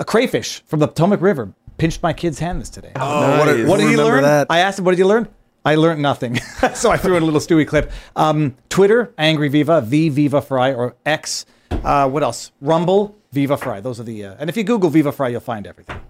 a 0.00 0.06
crayfish 0.06 0.62
from 0.64 0.80
the 0.80 0.88
Potomac 0.88 1.20
River 1.20 1.52
pinched 1.76 2.02
my 2.02 2.14
kid's 2.14 2.38
hand 2.38 2.62
this 2.62 2.70
today. 2.70 2.92
Oh, 2.96 3.38
what, 3.38 3.44
did- 3.44 3.68
what 3.68 3.78
did 3.78 3.90
he 3.90 3.96
learn? 3.98 4.22
That? 4.22 4.46
I 4.48 4.60
asked 4.60 4.78
him, 4.78 4.86
what 4.86 4.92
did 4.92 4.98
you 4.98 5.06
learn? 5.06 5.28
I 5.62 5.74
learned 5.74 6.00
nothing. 6.00 6.36
so 6.74 6.90
I 6.90 6.96
threw 6.96 7.14
in 7.16 7.22
a 7.22 7.26
little 7.26 7.40
Stewie 7.40 7.68
clip. 7.68 7.92
Um, 8.16 8.56
Twitter, 8.70 9.12
Angry 9.18 9.48
Viva, 9.48 9.82
V 9.82 10.08
Viva 10.08 10.40
Frei, 10.40 10.72
or 10.74 10.96
X. 11.04 11.44
Uh, 11.70 12.08
what 12.08 12.22
else? 12.22 12.52
Rumble, 12.62 13.16
Viva 13.32 13.58
Frei. 13.58 13.80
Those 13.82 14.00
are 14.00 14.04
the. 14.04 14.24
Uh, 14.24 14.36
and 14.38 14.48
if 14.48 14.56
you 14.56 14.64
Google 14.64 14.88
Viva 14.88 15.12
Frei, 15.12 15.30
you'll 15.30 15.40
find 15.40 15.66
everything. 15.66 16.00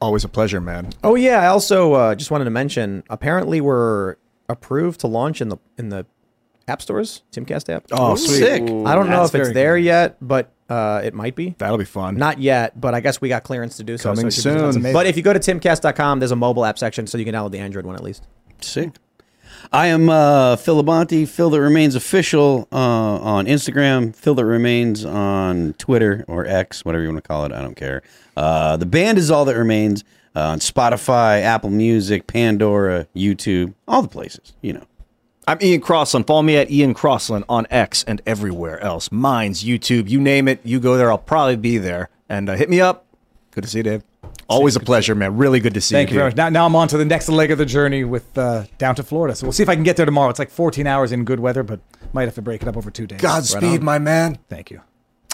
Always 0.00 0.24
a 0.24 0.28
pleasure, 0.28 0.60
man. 0.60 0.90
Oh 1.04 1.14
yeah, 1.14 1.42
I 1.42 1.46
also 1.48 1.92
uh, 1.92 2.14
just 2.14 2.30
wanted 2.30 2.44
to 2.44 2.50
mention. 2.50 3.04
Apparently, 3.10 3.60
we're 3.60 4.16
approved 4.48 5.00
to 5.00 5.06
launch 5.06 5.40
in 5.40 5.50
the 5.50 5.58
in 5.78 5.90
the 5.90 6.06
app 6.70 6.80
stores, 6.80 7.22
Timcast 7.32 7.72
app. 7.72 7.84
Oh, 7.92 8.14
sweet. 8.14 8.38
Sick. 8.38 8.62
I 8.62 8.94
don't 8.94 9.10
know 9.10 9.20
That's 9.20 9.34
if 9.34 9.40
it's 9.40 9.48
very 9.48 9.52
there 9.52 9.76
yet, 9.76 10.16
but 10.20 10.52
uh, 10.68 11.02
it 11.04 11.12
might 11.14 11.34
be. 11.34 11.54
That'll 11.58 11.78
be 11.78 11.84
fun. 11.84 12.16
Not 12.16 12.38
yet, 12.38 12.80
but 12.80 12.94
I 12.94 13.00
guess 13.00 13.20
we 13.20 13.28
got 13.28 13.42
clearance 13.42 13.76
to 13.78 13.84
do 13.84 13.98
so. 13.98 14.10
Coming 14.10 14.22
so 14.22 14.26
it 14.28 14.32
should 14.32 14.44
be- 14.44 14.50
soon. 14.50 14.58
That's 14.58 14.76
amazing. 14.76 14.92
But 14.92 15.06
if 15.06 15.16
you 15.16 15.22
go 15.22 15.32
to 15.32 15.40
timcast.com, 15.40 16.20
there's 16.20 16.30
a 16.30 16.36
mobile 16.36 16.64
app 16.64 16.78
section, 16.78 17.06
so 17.06 17.18
you 17.18 17.24
can 17.24 17.34
download 17.34 17.50
the 17.50 17.58
Android 17.58 17.84
one 17.84 17.96
at 17.96 18.02
least. 18.02 18.26
Sick. 18.60 18.92
I 19.72 19.88
am 19.88 20.08
uh, 20.08 20.56
Phil 20.56 20.82
Labonte, 20.82 21.28
Phil 21.28 21.50
that 21.50 21.60
remains 21.60 21.94
official 21.94 22.66
uh, 22.72 22.76
on 22.76 23.46
Instagram, 23.46 24.14
Phil 24.14 24.34
that 24.34 24.44
remains 24.44 25.04
on 25.04 25.74
Twitter 25.74 26.24
or 26.28 26.46
X, 26.46 26.84
whatever 26.84 27.02
you 27.02 27.10
want 27.10 27.22
to 27.22 27.28
call 27.28 27.44
it. 27.44 27.52
I 27.52 27.60
don't 27.60 27.76
care. 27.76 28.02
Uh, 28.36 28.76
the 28.76 28.86
band 28.86 29.18
is 29.18 29.30
all 29.30 29.44
that 29.44 29.56
remains 29.56 30.02
uh, 30.34 30.40
on 30.48 30.60
Spotify, 30.60 31.42
Apple 31.42 31.70
Music, 31.70 32.26
Pandora, 32.26 33.06
YouTube, 33.14 33.74
all 33.86 34.02
the 34.02 34.08
places. 34.08 34.54
You 34.62 34.74
know. 34.74 34.84
I'm 35.50 35.58
Ian 35.60 35.80
Crossland. 35.80 36.28
Follow 36.28 36.42
me 36.42 36.56
at 36.56 36.70
Ian 36.70 36.94
Crossland 36.94 37.44
on 37.48 37.66
X 37.70 38.04
and 38.04 38.22
everywhere 38.24 38.78
else. 38.78 39.10
Mine's 39.10 39.64
YouTube. 39.64 40.08
You 40.08 40.20
name 40.20 40.46
it, 40.46 40.60
you 40.62 40.78
go 40.78 40.96
there. 40.96 41.10
I'll 41.10 41.18
probably 41.18 41.56
be 41.56 41.76
there. 41.76 42.08
And 42.28 42.48
uh, 42.48 42.54
hit 42.54 42.70
me 42.70 42.80
up. 42.80 43.04
Good 43.50 43.64
to 43.64 43.68
see 43.68 43.78
you, 43.78 43.82
Dave. 43.82 44.04
Always 44.46 44.76
a 44.76 44.80
pleasure, 44.80 45.16
man. 45.16 45.36
Really 45.36 45.58
good 45.58 45.74
to 45.74 45.80
see 45.80 45.92
Thank 45.96 46.10
you 46.10 46.10
Thank 46.10 46.14
you. 46.14 46.18
very 46.20 46.30
much. 46.30 46.36
Now, 46.36 46.50
now 46.50 46.66
I'm 46.66 46.76
on 46.76 46.86
to 46.86 46.96
the 46.96 47.04
next 47.04 47.28
leg 47.28 47.50
of 47.50 47.58
the 47.58 47.66
journey 47.66 48.04
with 48.04 48.38
uh, 48.38 48.62
down 48.78 48.94
to 48.94 49.02
Florida. 49.02 49.34
So 49.34 49.44
we'll 49.44 49.52
see 49.52 49.64
if 49.64 49.68
I 49.68 49.74
can 49.74 49.82
get 49.82 49.96
there 49.96 50.06
tomorrow. 50.06 50.30
It's 50.30 50.38
like 50.38 50.50
14 50.50 50.86
hours 50.86 51.10
in 51.10 51.24
good 51.24 51.40
weather, 51.40 51.64
but 51.64 51.80
might 52.12 52.26
have 52.26 52.36
to 52.36 52.42
break 52.42 52.62
it 52.62 52.68
up 52.68 52.76
over 52.76 52.92
two 52.92 53.08
days. 53.08 53.20
Godspeed, 53.20 53.82
my 53.82 53.98
man. 53.98 54.38
Thank 54.48 54.70
you. 54.70 54.82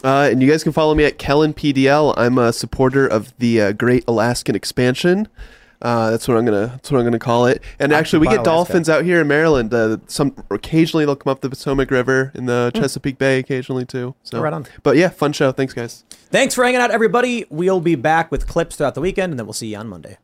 Uh, 0.03 0.31
and 0.33 0.41
you 0.41 0.51
guys 0.51 0.63
can 0.63 0.73
follow 0.73 0.95
me 0.95 1.05
at 1.05 1.19
Kellen 1.19 1.53
PDL. 1.53 2.15
I'm 2.17 2.39
a 2.39 2.55
supporter 2.55 3.07
of 3.07 3.37
the 3.37 3.61
uh, 3.61 3.73
Great 3.73 4.03
Alaskan 4.09 4.55
Expansion. 4.55 5.29
Uh, 5.83 6.11
that's 6.11 6.27
what 6.27 6.37
I'm 6.37 6.45
gonna. 6.45 6.67
That's 6.69 6.91
what 6.91 6.99
I'm 6.99 7.05
gonna 7.05 7.19
call 7.19 7.47
it. 7.47 7.63
And 7.79 7.93
actually, 7.93 8.21
we 8.21 8.29
get 8.29 8.45
dolphins 8.45 8.89
out 8.89 9.05
here 9.05 9.21
in 9.21 9.29
Maryland. 9.29 9.73
Uh, 9.73 9.99
some 10.07 10.35
occasionally 10.51 11.05
they'll 11.05 11.17
come 11.17 11.31
up 11.31 11.41
the 11.41 11.51
Potomac 11.51 11.91
River 11.91 12.33
in 12.35 12.47
the 12.47 12.71
Chesapeake 12.75 13.19
Bay 13.19 13.39
occasionally 13.39 13.85
too. 13.85 14.15
So 14.23 14.41
Right 14.41 14.53
on. 14.53 14.67
But 14.83 14.97
yeah, 14.97 15.09
fun 15.09 15.33
show. 15.33 15.53
Thanks, 15.53 15.75
guys. 15.75 16.05
Thanks 16.31 16.55
for 16.55 16.65
hanging 16.65 16.81
out, 16.81 16.91
everybody. 16.91 17.45
We'll 17.51 17.81
be 17.81 17.95
back 17.95 18.31
with 18.31 18.47
clips 18.47 18.77
throughout 18.77 18.95
the 18.95 19.01
weekend, 19.01 19.33
and 19.33 19.39
then 19.39 19.47
we'll 19.47 19.53
see 19.53 19.69
you 19.69 19.77
on 19.77 19.89
Monday. 19.89 20.19